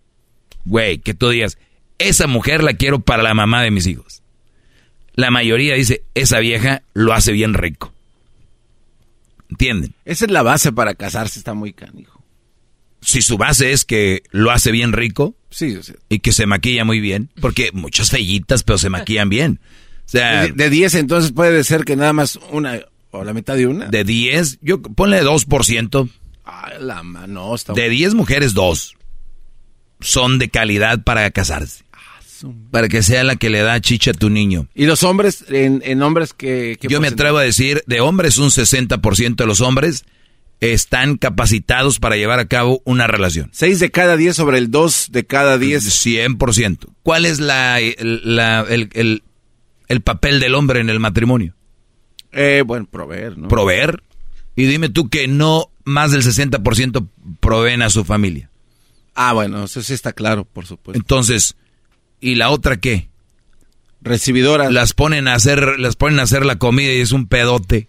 güey, 0.66 1.00
que 1.00 1.16
tú 1.16 1.30
digas, 1.30 1.58
esa 1.98 2.28
mujer 2.28 2.64
la 2.64 2.74
quiero 2.74 3.00
para 3.00 3.24
la 3.24 3.34
mamá 3.34 3.62
de 3.62 3.72
mis 3.72 3.88
hijos. 3.88 4.22
La 5.14 5.32
mayoría 5.32 5.76
dice, 5.76 6.04
esa 6.16 6.40
vieja 6.40 6.84
lo 6.94 7.14
hace 7.14 7.32
bien 7.32 7.54
rico. 7.54 7.94
¿Entienden? 9.50 9.94
Esa 10.06 10.26
es 10.26 10.32
la 10.32 10.42
base 10.42 10.72
para 10.72 10.96
casarse, 10.96 11.38
está 11.38 11.54
muy 11.54 11.74
canijo. 11.74 12.24
Si 13.02 13.22
su 13.22 13.38
base 13.38 13.72
es 13.72 13.86
que 13.86 14.24
lo 14.32 14.50
hace 14.52 14.72
bien 14.72 14.94
rico 14.94 15.36
sí, 15.50 15.78
y 16.10 16.20
que 16.20 16.32
se 16.32 16.46
maquilla 16.46 16.86
muy 16.86 17.00
bien, 17.00 17.30
porque 17.42 17.72
muchas 17.74 18.10
fellitas, 18.10 18.64
pero 18.64 18.78
se 18.78 18.90
maquillan 18.90 19.30
bien 19.30 19.60
sea, 20.06 20.48
de 20.48 20.70
10 20.70 20.96
entonces 20.96 21.32
puede 21.32 21.64
ser 21.64 21.86
que 21.86 21.96
nada 21.96 22.14
más 22.14 22.40
una 22.52 22.80
o 23.12 23.24
la 23.24 23.34
mitad 23.34 23.56
de 23.56 23.68
una. 23.68 23.88
De 23.88 24.04
10, 24.04 24.60
yo 24.62 24.82
ponle 24.82 25.24
2%. 25.24 26.10
Ay, 26.46 26.74
la 26.82 27.04
mano, 27.04 27.56
está 27.56 27.74
De 27.74 27.90
10 27.90 28.16
mujeres, 28.16 28.54
2 28.54 28.96
son 30.00 30.38
de 30.38 30.50
calidad 30.50 31.04
para 31.04 31.30
casarse. 31.32 31.83
Para 32.72 32.90
que 32.90 33.04
sea 33.04 33.24
la 33.24 33.36
que 33.36 33.50
le 33.50 33.62
da 33.62 33.80
chicha 33.80 34.12
a 34.12 34.14
tu 34.14 34.30
niño. 34.30 34.68
¿Y 34.74 34.86
los 34.86 35.04
hombres, 35.04 35.46
en, 35.50 36.02
hombres 36.02 36.34
que, 36.34 36.78
Yo 36.82 37.00
me 37.00 37.08
atrevo 37.08 37.38
a 37.38 37.44
decir, 37.44 37.84
de 37.88 38.02
hombres 38.02 38.38
un 38.38 38.50
60% 38.50 39.36
de 39.36 39.46
los 39.46 39.62
hombres 39.62 40.06
están 40.60 41.18
capacitados 41.18 42.00
para 42.00 42.16
llevar 42.16 42.40
a 42.40 42.48
cabo 42.48 42.82
una 42.86 43.08
relación. 43.08 43.50
6 43.54 43.80
de 43.80 43.92
cada 43.92 44.18
10 44.18 44.36
sobre 44.36 44.58
el 44.58 44.72
2 44.72 45.10
de 45.12 45.26
cada 45.26 45.58
10. 45.58 46.06
100%. 46.06 46.88
¿Cuál 47.04 47.26
es 47.26 47.40
la, 47.40 47.80
la 48.00 48.62
el, 48.62 49.24
el 49.88 50.02
papel 50.02 50.40
del 50.40 50.56
hombre 50.56 50.80
en 50.80 50.90
el 50.90 51.00
matrimonio? 51.00 51.56
Eh, 52.34 52.64
bueno, 52.66 52.88
proveer, 52.90 53.38
¿no? 53.38 53.48
Proveer. 53.48 54.04
Y 54.56 54.66
dime 54.66 54.90
tú 54.90 55.10
que 55.10 55.28
no 55.28 55.70
más 55.84 56.12
del 56.12 56.24
60% 56.24 57.08
proveen 57.40 57.82
a 57.82 57.90
su 57.90 58.04
familia. 58.04 58.50
Ah, 59.16 59.34
bueno, 59.34 59.66
eso 59.66 59.82
sí 59.82 59.94
está 59.94 60.14
claro, 60.14 60.46
por 60.46 60.66
supuesto. 60.66 61.00
Entonces, 61.00 61.56
¿y 62.24 62.36
la 62.36 62.50
otra 62.50 62.78
qué? 62.78 63.10
Recibidoras. 64.02 64.72
Las 64.72 64.94
ponen 64.94 65.28
a 65.28 65.36
hacer, 65.36 65.80
las 65.80 65.96
ponen 65.96 66.20
a 66.20 66.24
hacer 66.24 66.46
la 66.46 66.58
comida 66.58 66.92
y 66.92 67.02
es 67.02 67.12
un 67.12 67.28
pedote. 67.28 67.88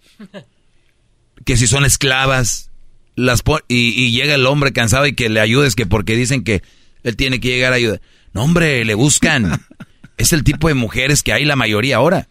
Que 1.45 1.57
si 1.57 1.67
son 1.67 1.85
esclavas, 1.85 2.71
las 3.15 3.43
y, 3.67 3.89
y 3.89 4.11
llega 4.11 4.35
el 4.35 4.45
hombre 4.45 4.73
cansado 4.73 5.05
y 5.07 5.13
que 5.13 5.29
le 5.29 5.39
ayudes, 5.39 5.75
que 5.75 5.85
porque 5.85 6.15
dicen 6.15 6.43
que 6.43 6.63
él 7.03 7.15
tiene 7.15 7.39
que 7.39 7.49
llegar 7.49 7.73
a 7.73 7.77
ayudar. 7.77 8.01
No, 8.33 8.43
hombre, 8.43 8.83
le 8.83 8.93
buscan. 8.93 9.65
es 10.17 10.33
el 10.33 10.43
tipo 10.43 10.67
de 10.67 10.73
mujeres 10.73 11.23
que 11.23 11.33
hay 11.33 11.45
la 11.45 11.55
mayoría 11.55 11.97
ahora. 11.97 12.27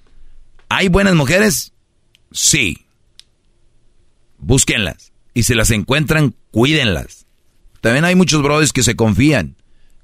¿Hay 0.69 0.89
buenas 0.89 1.15
mujeres? 1.15 1.73
Sí. 2.33 2.87
Búsquenlas. 4.39 5.13
Y 5.33 5.45
si 5.45 5.55
las 5.55 5.71
encuentran, 5.71 6.35
cuídenlas. 6.51 7.27
También 7.81 8.05
hay 8.05 8.15
muchos 8.15 8.43
brothers 8.43 8.73
que 8.73 8.83
se 8.83 8.97
confían 8.97 9.57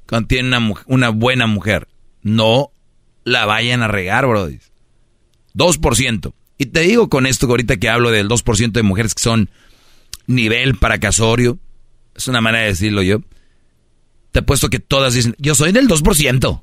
cuando 0.06 0.26
tienen 0.28 0.52
una, 0.52 0.74
una 0.86 1.08
buena 1.10 1.46
mujer. 1.46 1.88
No 2.22 2.72
la 3.24 3.46
vayan 3.46 3.82
a 3.82 3.88
regar, 3.88 4.26
brothers. 4.26 4.72
2%. 5.54 6.32
Y 6.58 6.66
te 6.66 6.80
digo 6.80 7.08
con 7.08 7.26
esto 7.26 7.46
ahorita 7.46 7.78
que 7.78 7.88
hablo 7.88 8.10
del 8.10 8.28
2% 8.28 8.72
de 8.72 8.82
mujeres 8.82 9.14
que 9.14 9.22
son 9.22 9.50
nivel 10.26 10.76
para 10.76 11.00
casorio. 11.00 11.58
Es 12.14 12.28
una 12.28 12.40
manera 12.40 12.64
de 12.64 12.70
decirlo 12.70 13.02
yo. 13.02 13.20
Te 14.32 14.40
apuesto 14.40 14.70
que 14.70 14.78
todas 14.78 15.14
dicen, 15.14 15.34
yo 15.38 15.54
soy 15.54 15.72
del 15.72 15.88
2%. 15.88 16.62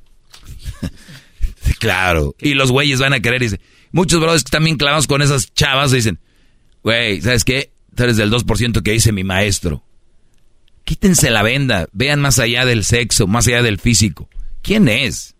claro. 1.79 2.35
Y 2.39 2.53
los 2.53 2.71
güeyes 2.71 2.99
van 2.99 3.13
a 3.13 3.19
querer, 3.19 3.41
dice. 3.41 3.59
Muchos 3.91 4.19
brothers 4.19 4.43
que 4.43 4.49
están 4.49 4.63
bien 4.63 4.77
clavados 4.77 5.07
con 5.07 5.21
esas 5.21 5.53
chavas 5.53 5.91
dicen, 5.91 6.19
güey, 6.83 7.21
¿sabes 7.21 7.43
qué? 7.43 7.71
Tú 7.95 8.03
eres 8.03 8.17
del 8.17 8.31
2% 8.31 8.83
que 8.83 8.91
dice 8.91 9.11
mi 9.11 9.23
maestro. 9.23 9.83
Quítense 10.83 11.29
la 11.31 11.41
venda, 11.41 11.87
vean 11.91 12.21
más 12.21 12.39
allá 12.39 12.65
del 12.65 12.85
sexo, 12.85 13.27
más 13.27 13.47
allá 13.47 13.63
del 13.63 13.79
físico. 13.79 14.29
¿Quién 14.61 14.87
es? 14.87 15.35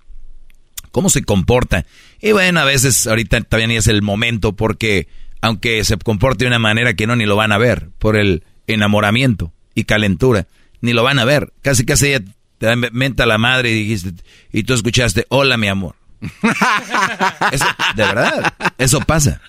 ¿Cómo 0.91 1.09
se 1.09 1.24
comporta? 1.24 1.85
Y 2.22 2.32
bueno, 2.32 2.59
a 2.59 2.66
veces 2.66 3.07
ahorita 3.07 3.41
también 3.41 3.72
es 3.72 3.88
el 3.88 4.01
momento 4.01 4.56
porque 4.56 5.07
aunque 5.41 5.83
se 5.83 5.98
comporte 5.98 6.45
de 6.45 6.49
una 6.49 6.59
manera 6.59 6.95
que 6.95 7.07
no 7.07 7.16
ni 7.16 7.25
lo 7.25 7.35
van 7.35 7.51
a 7.51 7.57
ver 7.57 7.90
por 7.99 8.16
el 8.16 8.43
enamoramiento 8.67 9.53
y 9.75 9.83
calentura, 9.83 10.48
ni 10.82 10.93
lo 10.93 11.03
van 11.03 11.19
a 11.19 11.25
ver. 11.25 11.53
Casi 11.61 11.85
casi 11.85 12.07
ella 12.07 12.25
te 12.57 12.75
menta 12.75 13.25
la 13.25 13.38
madre 13.38 13.69
y 13.72 13.83
dijiste 13.83 14.24
y 14.51 14.64
tú 14.64 14.74
escuchaste, 14.74 15.25
"Hola, 15.30 15.57
mi 15.57 15.67
amor." 15.67 15.95
de 17.95 18.03
verdad, 18.03 18.53
eso 18.77 18.99
pasa. 19.01 19.40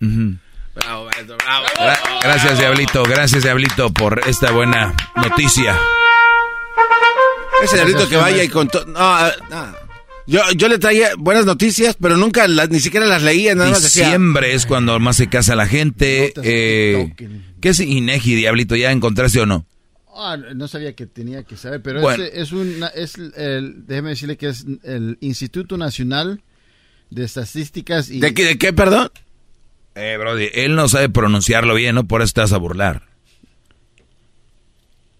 bravo, 0.00 1.08
bravo. 1.38 2.20
gracias, 2.22 2.58
Diablito. 2.58 3.02
Gracias, 3.02 3.42
Diablito, 3.42 3.92
por 3.92 4.20
esta 4.28 4.52
buena 4.52 4.94
noticia. 5.16 5.76
Ese 7.62 7.76
Diablito 7.76 8.08
que 8.08 8.16
vaya 8.16 8.42
y 8.44 8.48
con 8.48 8.68
todo. 8.68 8.84
No, 8.86 9.26
no. 9.50 9.83
Yo, 10.26 10.40
yo 10.56 10.68
le 10.68 10.78
traía 10.78 11.10
buenas 11.18 11.44
noticias, 11.44 11.96
pero 12.00 12.16
nunca 12.16 12.48
las, 12.48 12.70
ni 12.70 12.80
siquiera 12.80 13.06
las 13.06 13.22
leía. 13.22 13.54
Nada 13.54 13.78
Diciembre 13.78 14.54
es 14.54 14.64
cuando 14.64 14.98
más 14.98 15.16
se 15.16 15.28
casa 15.28 15.54
la 15.54 15.66
gente. 15.66 16.32
Eh, 16.42 17.14
¿Qué 17.60 17.68
es 17.68 17.80
Inegi, 17.80 18.34
Diablito? 18.34 18.74
¿Ya 18.76 18.90
encontraste 18.90 19.40
o 19.40 19.46
no? 19.46 19.66
Ah, 20.16 20.36
no 20.36 20.68
sabía 20.68 20.94
que 20.94 21.06
tenía 21.06 21.42
que 21.42 21.56
saber, 21.56 21.82
pero 21.82 22.08
es, 22.10 22.52
un, 22.52 22.84
es 22.94 23.16
el, 23.16 23.84
déjeme 23.86 24.10
decirle 24.10 24.36
que 24.36 24.48
es 24.48 24.64
el 24.84 25.18
Instituto 25.20 25.76
Nacional 25.76 26.40
de 27.10 27.24
Estadísticas 27.24 28.10
y... 28.10 28.20
¿De 28.20 28.32
qué, 28.32 28.44
de 28.44 28.58
qué 28.58 28.72
perdón? 28.72 29.10
Eh, 29.96 30.16
Brody, 30.18 30.48
él 30.54 30.76
no 30.76 30.88
sabe 30.88 31.08
pronunciarlo 31.08 31.74
bien, 31.74 31.96
¿no? 31.96 32.06
Por 32.06 32.22
eso 32.22 32.26
estás 32.26 32.52
a 32.52 32.58
burlar. 32.58 33.02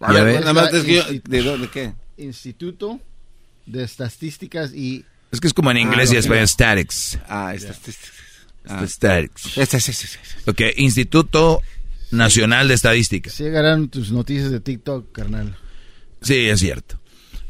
¿De 0.00 1.68
qué? 1.72 1.94
Instituto 2.16 3.00
de 3.66 3.84
estadísticas 3.84 4.72
y... 4.74 5.04
Es 5.30 5.40
que 5.40 5.46
es 5.48 5.54
como 5.54 5.70
en 5.70 5.78
inglés 5.78 6.12
y 6.12 6.16
español, 6.16 6.46
statics. 6.46 7.18
Ah, 7.28 7.52
statistics. 7.56 8.12
Ah, 8.66 8.86
statistics. 8.86 10.18
Ok, 10.46 10.60
Instituto 10.76 11.60
Nacional 12.10 12.68
de 12.68 12.74
Estadística. 12.74 13.30
Sí 13.30 13.42
llegarán 13.42 13.88
tus 13.88 14.12
noticias 14.12 14.50
de 14.50 14.60
TikTok, 14.60 15.12
carnal. 15.12 15.56
Sí, 16.20 16.48
es 16.48 16.60
cierto. 16.60 17.00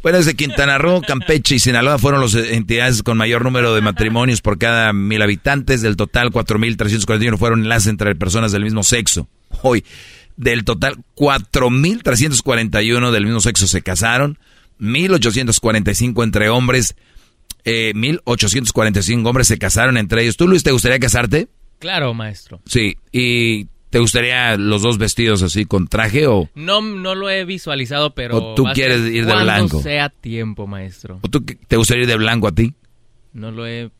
Bueno, 0.02 0.18
desde 0.18 0.34
Quintana 0.34 0.76
Roo, 0.76 1.00
Campeche 1.00 1.54
y 1.54 1.58
Sinaloa 1.58 1.98
fueron 1.98 2.20
las 2.20 2.34
entidades 2.34 3.02
con 3.02 3.16
mayor 3.16 3.42
número 3.42 3.74
de 3.74 3.80
matrimonios 3.80 4.42
por 4.42 4.58
cada 4.58 4.92
mil 4.92 5.22
habitantes. 5.22 5.80
Del 5.80 5.96
total, 5.96 6.30
4.341 6.30 7.38
fueron 7.38 7.62
enlaces 7.62 7.88
entre 7.88 8.14
personas 8.14 8.52
del 8.52 8.64
mismo 8.64 8.82
sexo. 8.82 9.28
Hoy, 9.62 9.82
del 10.36 10.64
total, 10.64 10.98
4.341 11.16 13.10
del 13.12 13.24
mismo 13.24 13.40
sexo 13.40 13.66
se 13.66 13.80
casaron. 13.80 14.38
1845 14.78 16.24
entre 16.24 16.48
hombres, 16.48 16.96
eh, 17.64 17.92
1845 17.94 19.28
hombres 19.28 19.48
se 19.48 19.58
casaron 19.58 19.96
entre 19.96 20.22
ellos. 20.22 20.36
¿Tú, 20.36 20.48
Luis, 20.48 20.62
te 20.62 20.72
gustaría 20.72 20.98
casarte? 20.98 21.48
Claro, 21.78 22.14
maestro. 22.14 22.60
Sí, 22.66 22.96
¿y 23.12 23.66
te 23.90 23.98
gustaría 23.98 24.56
los 24.56 24.82
dos 24.82 24.98
vestidos 24.98 25.42
así 25.42 25.64
con 25.64 25.86
traje 25.86 26.26
o...? 26.26 26.48
No, 26.54 26.80
no 26.80 27.14
lo 27.14 27.30
he 27.30 27.44
visualizado, 27.44 28.14
pero... 28.14 28.36
¿O 28.38 28.54
tú 28.54 28.64
quieres 28.74 29.00
ir 29.02 29.26
de 29.26 29.34
blanco? 29.34 29.80
sea 29.82 30.08
tiempo, 30.08 30.66
maestro. 30.66 31.18
¿O 31.22 31.28
tú 31.28 31.44
te 31.44 31.76
gustaría 31.76 32.02
ir 32.02 32.08
de 32.08 32.16
blanco 32.16 32.48
a 32.48 32.52
ti? 32.52 32.74
No 33.32 33.50
lo 33.50 33.66
he 33.66 33.90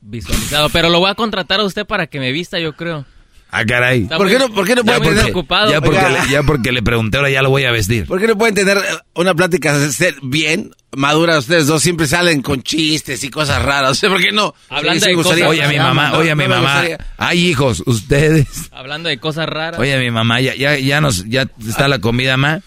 visualizado, 0.00 0.68
pero 0.70 0.88
lo 0.88 0.98
voy 1.00 1.10
a 1.10 1.14
contratar 1.14 1.60
a 1.60 1.64
usted 1.64 1.86
para 1.86 2.06
que 2.06 2.20
me 2.20 2.32
vista, 2.32 2.58
yo 2.58 2.74
creo. 2.74 3.04
Ah, 3.52 3.64
caray. 3.64 4.04
¿Por 4.04 4.28
qué, 4.28 4.38
no, 4.38 4.52
¿Por 4.52 4.66
qué 4.66 4.76
no 4.76 4.84
pueden 4.84 5.02
tener... 5.02 5.30
Ocupado. 5.30 5.70
Ya, 5.70 5.80
porque 5.80 5.98
le, 6.00 6.30
ya 6.30 6.42
porque 6.42 6.72
le 6.72 6.82
pregunté, 6.82 7.16
ahora 7.16 7.30
ya 7.30 7.42
lo 7.42 7.50
voy 7.50 7.64
a 7.64 7.72
vestir. 7.72 8.06
¿Por 8.06 8.20
qué 8.20 8.28
no 8.28 8.38
pueden 8.38 8.54
tener 8.54 8.78
una 9.14 9.34
plática 9.34 9.76
bien 10.22 10.70
madura 10.92 11.38
ustedes 11.38 11.66
dos? 11.66 11.82
Siempre 11.82 12.06
salen 12.06 12.42
con 12.42 12.62
chistes 12.62 13.24
y 13.24 13.30
cosas 13.30 13.62
raras. 13.62 14.00
¿por 14.00 14.20
qué 14.20 14.30
no? 14.30 14.54
Hablando 14.68 15.04
de 15.04 15.14
cosas 15.14 15.40
Oye, 15.42 15.62
a 15.62 15.68
mi 15.68 15.78
mamá, 15.78 16.12
oye, 16.14 16.30
a 16.30 16.36
mi 16.36 16.46
mamá. 16.46 16.84
Ay, 17.16 17.46
hijos, 17.46 17.82
ustedes. 17.86 18.70
Hablando 18.70 19.08
de 19.08 19.18
cosas 19.18 19.48
raras. 19.48 19.80
Oye, 19.80 19.98
mi 19.98 20.10
mamá, 20.10 20.40
ya, 20.40 20.54
ya, 20.54 20.78
ya, 20.78 21.00
nos, 21.00 21.24
ya 21.28 21.46
está 21.66 21.88
la 21.88 21.98
comida, 21.98 22.36
ma. 22.36 22.60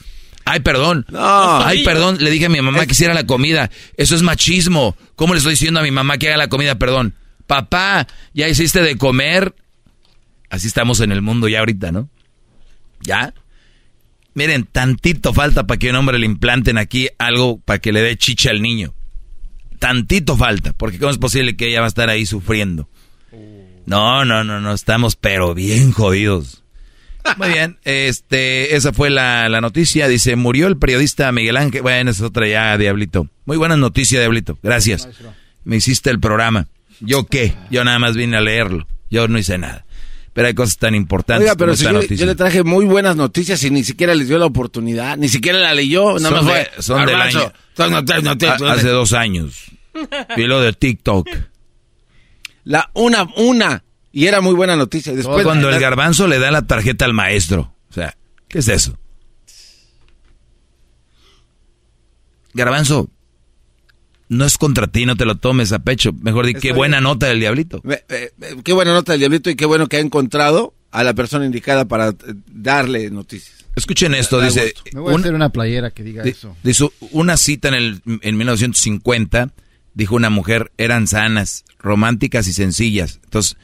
Ay, 0.45 0.59
perdón. 0.59 1.05
No. 1.09 1.63
Ay, 1.63 1.85
perdón. 1.85 2.17
Le 2.19 2.29
dije 2.29 2.47
a 2.47 2.49
mi 2.49 2.61
mamá 2.61 2.85
que 2.85 2.91
hiciera 2.91 3.13
la 3.13 3.25
comida. 3.25 3.69
Eso 3.95 4.15
es 4.15 4.21
machismo. 4.21 4.97
¿Cómo 5.15 5.33
le 5.33 5.37
estoy 5.37 5.53
diciendo 5.53 5.79
a 5.79 5.83
mi 5.83 5.91
mamá 5.91 6.17
que 6.17 6.27
haga 6.27 6.37
la 6.37 6.49
comida? 6.49 6.75
Perdón. 6.75 7.15
Papá, 7.47 8.07
¿ya 8.33 8.47
hiciste 8.49 8.81
de 8.81 8.97
comer? 8.97 9.53
Así 10.53 10.67
estamos 10.67 10.99
en 10.99 11.11
el 11.11 11.23
mundo 11.23 11.47
ya 11.47 11.61
ahorita, 11.61 11.91
¿no? 11.91 12.09
¿Ya? 13.01 13.33
Miren, 14.35 14.65
tantito 14.71 15.33
falta 15.33 15.65
para 15.65 15.79
que 15.79 15.89
un 15.89 15.95
hombre 15.95 16.19
le 16.19 16.27
implanten 16.27 16.77
aquí 16.77 17.09
algo 17.17 17.59
para 17.59 17.79
que 17.79 17.91
le 17.91 18.03
dé 18.03 18.15
chicha 18.17 18.51
al 18.51 18.61
niño. 18.61 18.93
Tantito 19.79 20.37
falta, 20.37 20.71
porque 20.73 20.99
¿cómo 20.99 21.09
es 21.09 21.17
posible 21.17 21.55
que 21.55 21.69
ella 21.69 21.79
va 21.79 21.87
a 21.87 21.87
estar 21.87 22.07
ahí 22.07 22.27
sufriendo? 22.27 22.87
No, 23.87 24.25
no, 24.25 24.43
no, 24.43 24.61
no, 24.61 24.73
estamos 24.75 25.15
pero 25.15 25.55
bien 25.55 25.91
jodidos. 25.91 26.63
Muy 27.37 27.47
bien, 27.47 27.79
este, 27.83 28.75
esa 28.75 28.93
fue 28.93 29.09
la, 29.09 29.49
noticia. 29.59 30.07
Dice, 30.07 30.35
murió 30.35 30.67
el 30.67 30.77
periodista 30.77 31.31
Miguel 31.31 31.57
Ángel. 31.57 31.81
Bueno, 31.81 32.11
es 32.11 32.21
otra 32.21 32.47
ya, 32.47 32.77
Diablito. 32.77 33.27
Muy 33.45 33.57
buena 33.57 33.75
noticia, 33.75 34.19
Diablito. 34.19 34.59
Gracias. 34.61 35.09
Me 35.63 35.77
hiciste 35.77 36.11
el 36.11 36.19
programa. 36.19 36.67
¿Yo 36.99 37.25
qué? 37.25 37.55
Yo 37.71 37.83
nada 37.83 37.97
más 37.97 38.15
vine 38.15 38.37
a 38.37 38.41
leerlo. 38.41 38.85
Yo 39.09 39.27
no 39.27 39.39
hice 39.39 39.57
nada 39.57 39.83
pero 40.33 40.47
hay 40.47 40.53
cosas 40.53 40.77
tan 40.77 40.95
importantes. 40.95 41.43
Oiga, 41.43 41.55
pero 41.55 41.75
si 41.75 41.85
yo, 42.15 42.25
le 42.25 42.35
traje 42.35 42.63
muy 42.63 42.85
buenas 42.85 43.15
noticias 43.15 43.63
y 43.63 43.69
ni 43.69 43.83
siquiera 43.83 44.15
les 44.15 44.27
dio 44.27 44.39
la 44.39 44.47
oportunidad, 44.47 45.15
ni 45.17 45.29
siquiera 45.29 45.59
la 45.59 45.73
leyó, 45.73 46.19
no 46.19 46.29
son, 46.29 46.45
fue. 46.45 46.69
son 46.79 47.05
del 47.05 47.21
año. 47.21 47.51
hace 47.77 48.89
dos 48.89 49.13
años. 49.13 49.65
Lo 50.37 50.61
de 50.61 50.73
TikTok. 50.73 51.29
La 52.63 52.89
una, 52.93 53.27
una. 53.37 53.83
Y 54.11 54.25
era 54.25 54.41
muy 54.41 54.53
buena 54.53 54.75
noticia. 54.75 55.13
Después, 55.13 55.43
cuando 55.43 55.69
el 55.69 55.79
garbanzo 55.79 56.27
le 56.27 56.39
da 56.39 56.51
la 56.51 56.63
tarjeta 56.63 57.05
al 57.05 57.13
maestro. 57.13 57.75
O 57.89 57.93
sea, 57.93 58.15
¿qué 58.47 58.59
es 58.59 58.67
eso? 58.67 58.97
Garbanzo, 62.53 63.09
no 64.33 64.45
es 64.45 64.57
contra 64.57 64.87
ti, 64.87 65.05
no 65.05 65.15
te 65.15 65.25
lo 65.25 65.35
tomes 65.35 65.71
a 65.71 65.79
pecho. 65.79 66.11
Mejor 66.13 66.45
di, 66.45 66.53
qué 66.55 66.73
buena 66.73 67.01
nota 67.01 67.27
del 67.27 67.39
diablito. 67.39 67.81
qué 68.63 68.73
buena 68.73 68.93
nota 68.93 69.13
del 69.13 69.19
diablito 69.19 69.49
y 69.49 69.55
qué 69.55 69.65
bueno 69.65 69.87
que 69.87 69.97
ha 69.97 70.01
encontrado 70.01 70.73
a 70.91 71.03
la 71.03 71.13
persona 71.13 71.45
indicada 71.45 71.85
para 71.85 72.09
eh, 72.09 72.15
darle 72.51 73.09
noticias. 73.09 73.65
Escuchen 73.75 74.13
esto, 74.13 74.39
dice... 74.39 74.73
Me 74.93 74.99
voy 74.99 75.13
a 75.13 75.17
hacer 75.17 75.33
una 75.33 75.49
playera 75.49 75.89
que 75.89 76.03
diga 76.03 76.23
eso. 76.23 76.55
Dice, 76.63 76.89
una 77.11 77.37
cita 77.37 77.69
en, 77.69 77.73
el, 77.73 78.01
en 78.21 78.37
1950, 78.37 79.51
dijo 79.95 80.15
una 80.15 80.29
mujer, 80.29 80.71
eran 80.77 81.07
sanas, 81.07 81.65
románticas 81.79 82.47
y 82.47 82.53
sencillas. 82.53 83.19
Entonces, 83.23 83.57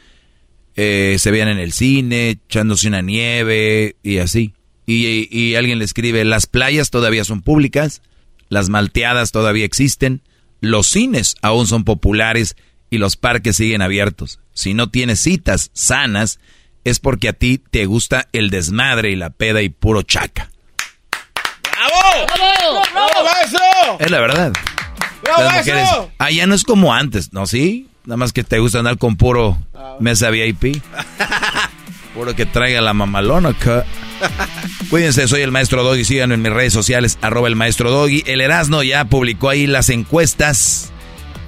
eh, 0.76 1.18
se 1.20 1.30
veían 1.30 1.50
en 1.50 1.60
el 1.60 1.74
cine, 1.74 2.30
echándose 2.32 2.88
una 2.88 3.02
nieve 3.04 3.98
y 4.02 4.18
así. 4.18 4.56
Y, 4.88 5.28
y 5.30 5.54
alguien 5.54 5.78
le 5.78 5.86
escribe, 5.86 6.26
las 6.26 6.48
playas 6.48 6.90
todavía 6.90 7.24
son 7.24 7.44
públicas, 7.44 8.02
las 8.50 8.70
malteadas 8.70 9.32
todavía 9.32 9.66
existen, 9.66 10.24
los 10.62 10.88
cines 10.88 11.36
aún 11.42 11.68
son 11.68 11.84
populares 11.84 12.56
y 12.90 12.98
los 12.98 13.16
parques 13.16 13.58
siguen 13.58 13.82
abiertos. 13.82 14.40
Si 14.54 14.74
no 14.74 14.90
tienes 14.90 15.20
citas 15.20 15.72
sanas, 15.74 16.40
es 16.84 17.00
porque 17.00 17.30
a 17.30 17.34
ti 17.34 17.58
te 17.58 17.86
gusta 17.86 18.28
el 18.34 18.50
desmadre 18.50 19.12
y 19.12 19.16
la 19.16 19.30
peda 19.30 19.62
y 19.62 19.70
puro 19.70 20.02
chaca. 20.02 20.50
¡Bravo! 21.72 22.26
¡Bravo! 22.26 22.82
¡Bravo, 22.94 23.24
maestro! 23.24 24.00
Es 24.00 24.12
la 24.12 24.20
verdad. 24.20 24.54
Las 25.26 25.58
mujeres, 25.58 25.90
allá 26.18 26.48
no 26.48 26.56
es 26.56 26.64
como 26.64 26.94
antes, 26.94 27.34
¿no? 27.34 27.46
Sí, 27.46 27.90
nada 28.06 28.18
más 28.18 28.34
que 28.34 28.44
te 28.44 28.60
gusta 28.60 28.80
andar 28.80 28.98
con 28.98 29.16
puro 29.16 29.58
mesa 30.00 30.30
VIP. 30.30 30.82
Puro 32.14 32.36
que 32.36 32.46
traiga 32.46 32.82
la 32.82 32.94
mamalona 32.94 33.50
acá. 33.50 33.86
Cuídense, 34.90 35.28
soy 35.28 35.42
el 35.42 35.52
maestro 35.52 35.84
Doggy. 35.84 36.04
Síganme 36.04 36.36
en 36.36 36.42
mis 36.42 36.52
redes 36.52 36.74
sociales, 36.74 37.18
arroba 37.22 37.48
el 37.48 37.56
maestro 37.56 37.92
Doggy. 37.92 38.24
El 38.26 38.42
Erasmo 38.42 38.84
ya 38.84 39.06
publicó 39.06 39.50
ahí 39.50 39.68
las 39.68 39.90
encuestas. 39.90 40.92